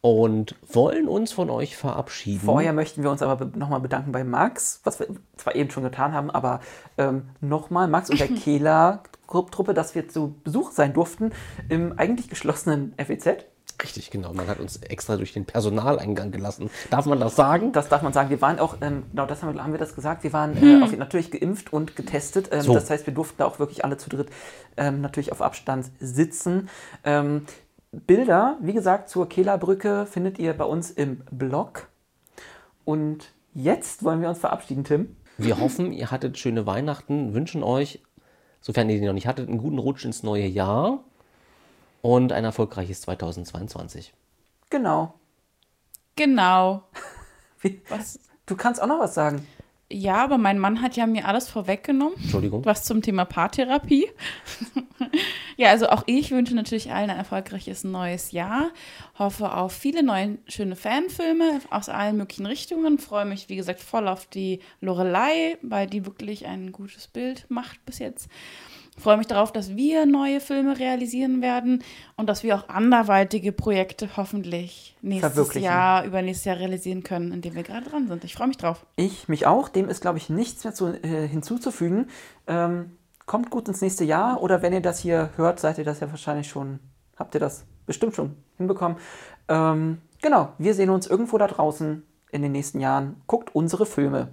und 0.00 0.54
wollen 0.72 1.06
uns 1.06 1.30
von 1.30 1.50
euch 1.50 1.76
verabschieden. 1.76 2.40
Vorher 2.40 2.72
möchten 2.72 3.02
wir 3.02 3.10
uns 3.10 3.20
aber 3.20 3.44
nochmal 3.56 3.80
bedanken 3.80 4.10
bei 4.10 4.24
Max, 4.24 4.80
was 4.84 5.00
wir 5.00 5.08
zwar 5.36 5.54
eben 5.54 5.70
schon 5.70 5.82
getan 5.82 6.14
haben, 6.14 6.30
aber 6.30 6.60
ähm, 6.96 7.24
nochmal 7.42 7.88
Max 7.88 8.08
und 8.08 8.20
der 8.20 8.28
Kehler-Truppe, 8.42 9.74
dass 9.74 9.94
wir 9.94 10.08
zu 10.08 10.36
Besuch 10.42 10.72
sein 10.72 10.94
durften 10.94 11.32
im 11.68 11.98
eigentlich 11.98 12.30
geschlossenen 12.30 12.94
FEZ. 12.96 13.44
Richtig, 13.82 14.10
genau. 14.10 14.32
Man 14.32 14.46
hat 14.46 14.60
uns 14.60 14.76
extra 14.76 15.16
durch 15.16 15.32
den 15.32 15.44
Personaleingang 15.44 16.30
gelassen. 16.30 16.70
Darf 16.90 17.06
man 17.06 17.18
das 17.20 17.34
sagen? 17.36 17.72
Das 17.72 17.88
darf 17.88 18.02
man 18.02 18.12
sagen. 18.12 18.30
Wir 18.30 18.40
waren 18.40 18.58
auch, 18.58 18.76
ähm, 18.80 19.04
genau 19.10 19.26
das 19.26 19.42
haben 19.42 19.54
wir, 19.54 19.62
haben 19.62 19.72
wir 19.72 19.78
das 19.78 19.94
gesagt, 19.94 20.22
wir 20.22 20.32
waren 20.32 20.56
äh, 20.62 20.82
auf, 20.82 20.96
natürlich 20.96 21.30
geimpft 21.30 21.72
und 21.72 21.96
getestet. 21.96 22.50
Ähm, 22.52 22.62
So. 22.62 22.74
Das 22.74 22.88
heißt, 22.88 23.06
wir 23.06 23.14
durften 23.14 23.36
da 23.38 23.46
auch 23.46 23.58
wirklich 23.58 23.84
alle 23.84 23.96
zu 23.96 24.08
dritt 24.08 24.28
ähm, 24.76 25.00
natürlich 25.00 25.32
auf 25.32 25.42
Abstand 25.42 25.90
sitzen. 25.98 26.68
Ähm, 27.04 27.46
Bilder, 27.90 28.58
wie 28.60 28.72
gesagt, 28.72 29.08
zur 29.08 29.28
Kehlerbrücke 29.28 30.06
findet 30.06 30.38
ihr 30.38 30.52
bei 30.54 30.64
uns 30.64 30.90
im 30.90 31.22
Blog. 31.30 31.88
Und 32.84 33.32
jetzt 33.54 34.04
wollen 34.04 34.20
wir 34.20 34.28
uns 34.28 34.38
verabschieden, 34.38 34.84
Tim. 34.84 35.16
wir 35.38 35.58
hoffen, 35.58 35.92
ihr 35.92 36.10
hattet 36.10 36.38
schöne 36.38 36.66
Weihnachten, 36.66 37.34
wünschen 37.34 37.62
euch, 37.62 38.02
sofern 38.60 38.88
ihr 38.90 39.00
die 39.00 39.06
noch 39.06 39.12
nicht 39.14 39.26
hattet, 39.26 39.48
einen 39.48 39.58
guten 39.58 39.78
Rutsch 39.78 40.04
ins 40.04 40.22
neue 40.22 40.46
Jahr 40.46 41.04
und 42.04 42.32
ein 42.32 42.44
erfolgreiches 42.44 43.00
2022. 43.00 44.12
Genau. 44.68 45.14
Genau. 46.16 46.82
Wie, 47.62 47.80
Was? 47.88 48.20
du 48.44 48.56
kannst 48.56 48.82
auch 48.82 48.86
noch 48.86 48.98
was 49.00 49.14
sagen. 49.14 49.46
Ja, 49.90 50.22
aber 50.22 50.36
mein 50.36 50.58
Mann 50.58 50.82
hat 50.82 50.96
ja 50.96 51.06
mir 51.06 51.26
alles 51.26 51.48
vorweggenommen. 51.48 52.16
Entschuldigung. 52.16 52.62
Was 52.66 52.84
zum 52.84 53.00
Thema 53.00 53.24
Paartherapie. 53.24 54.06
ja, 55.56 55.70
also 55.70 55.88
auch 55.88 56.02
ich 56.04 56.30
wünsche 56.30 56.54
natürlich 56.54 56.92
allen 56.92 57.08
ein 57.08 57.16
erfolgreiches 57.16 57.84
neues 57.84 58.32
Jahr. 58.32 58.70
Hoffe 59.18 59.54
auf 59.54 59.72
viele 59.72 60.02
neue 60.02 60.36
schöne 60.46 60.76
Fanfilme 60.76 61.62
aus 61.70 61.88
allen 61.88 62.18
möglichen 62.18 62.44
Richtungen. 62.44 62.98
Freue 62.98 63.24
mich, 63.24 63.48
wie 63.48 63.56
gesagt, 63.56 63.80
voll 63.80 64.08
auf 64.08 64.26
die 64.26 64.60
Lorelei, 64.82 65.56
weil 65.62 65.86
die 65.86 66.04
wirklich 66.04 66.44
ein 66.44 66.70
gutes 66.70 67.06
Bild 67.06 67.46
macht 67.48 67.82
bis 67.86 67.98
jetzt. 67.98 68.28
Freue 68.96 69.16
mich 69.16 69.26
darauf, 69.26 69.52
dass 69.52 69.74
wir 69.74 70.06
neue 70.06 70.40
Filme 70.40 70.78
realisieren 70.78 71.42
werden 71.42 71.82
und 72.16 72.28
dass 72.28 72.42
wir 72.42 72.54
auch 72.54 72.68
anderweitige 72.68 73.50
Projekte 73.52 74.16
hoffentlich 74.16 74.96
nächstes. 75.02 75.54
Jahr, 75.54 76.04
übernächstes 76.04 76.44
Jahr 76.44 76.58
realisieren 76.58 77.02
können, 77.02 77.32
in 77.32 77.42
dem 77.42 77.54
wir 77.54 77.64
gerade 77.64 77.88
dran 77.88 78.06
sind. 78.06 78.22
Ich 78.24 78.34
freue 78.34 78.48
mich 78.48 78.56
drauf. 78.56 78.86
Ich 78.96 79.28
mich 79.28 79.46
auch. 79.46 79.68
Dem 79.68 79.88
ist, 79.88 80.00
glaube 80.00 80.18
ich, 80.18 80.30
nichts 80.30 80.62
mehr 80.64 80.74
zu, 80.74 80.88
äh, 80.88 81.26
hinzuzufügen. 81.26 82.08
Ähm, 82.46 82.96
kommt 83.26 83.50
gut 83.50 83.68
ins 83.68 83.80
nächste 83.80 84.04
Jahr 84.04 84.42
oder 84.42 84.62
wenn 84.62 84.72
ihr 84.72 84.82
das 84.82 85.00
hier 85.00 85.30
hört, 85.36 85.58
seid 85.58 85.78
ihr 85.78 85.84
das 85.84 86.00
ja 86.00 86.10
wahrscheinlich 86.10 86.48
schon, 86.48 86.78
habt 87.16 87.34
ihr 87.34 87.40
das 87.40 87.64
bestimmt 87.86 88.14
schon 88.14 88.36
hinbekommen. 88.56 88.98
Ähm, 89.48 89.98
genau, 90.22 90.52
wir 90.58 90.74
sehen 90.74 90.90
uns 90.90 91.06
irgendwo 91.06 91.36
da 91.38 91.48
draußen 91.48 92.02
in 92.30 92.42
den 92.42 92.52
nächsten 92.52 92.80
Jahren. 92.80 93.22
Guckt 93.26 93.54
unsere 93.54 93.86
Filme. 93.86 94.28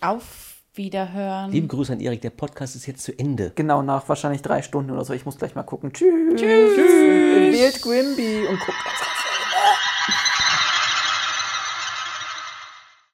Auf 0.00 0.53
Wiederhören. 0.76 1.52
Liebe 1.52 1.68
Grüße 1.68 1.92
an 1.92 2.00
Erik, 2.00 2.20
der 2.20 2.30
Podcast 2.30 2.74
ist 2.74 2.86
jetzt 2.86 3.04
zu 3.04 3.16
Ende. 3.16 3.52
Genau 3.54 3.82
nach 3.82 4.08
wahrscheinlich 4.08 4.42
drei 4.42 4.60
Stunden 4.60 4.90
oder 4.90 5.04
so. 5.04 5.12
Ich 5.12 5.24
muss 5.24 5.38
gleich 5.38 5.54
mal 5.54 5.62
gucken. 5.62 5.92
Tschüss. 5.92 6.34
Tschüss. 6.34 6.42
Wählt 6.42 7.80
Grimby 7.80 8.46
und 8.48 8.58
guckt 8.58 8.78
was. 8.84 9.13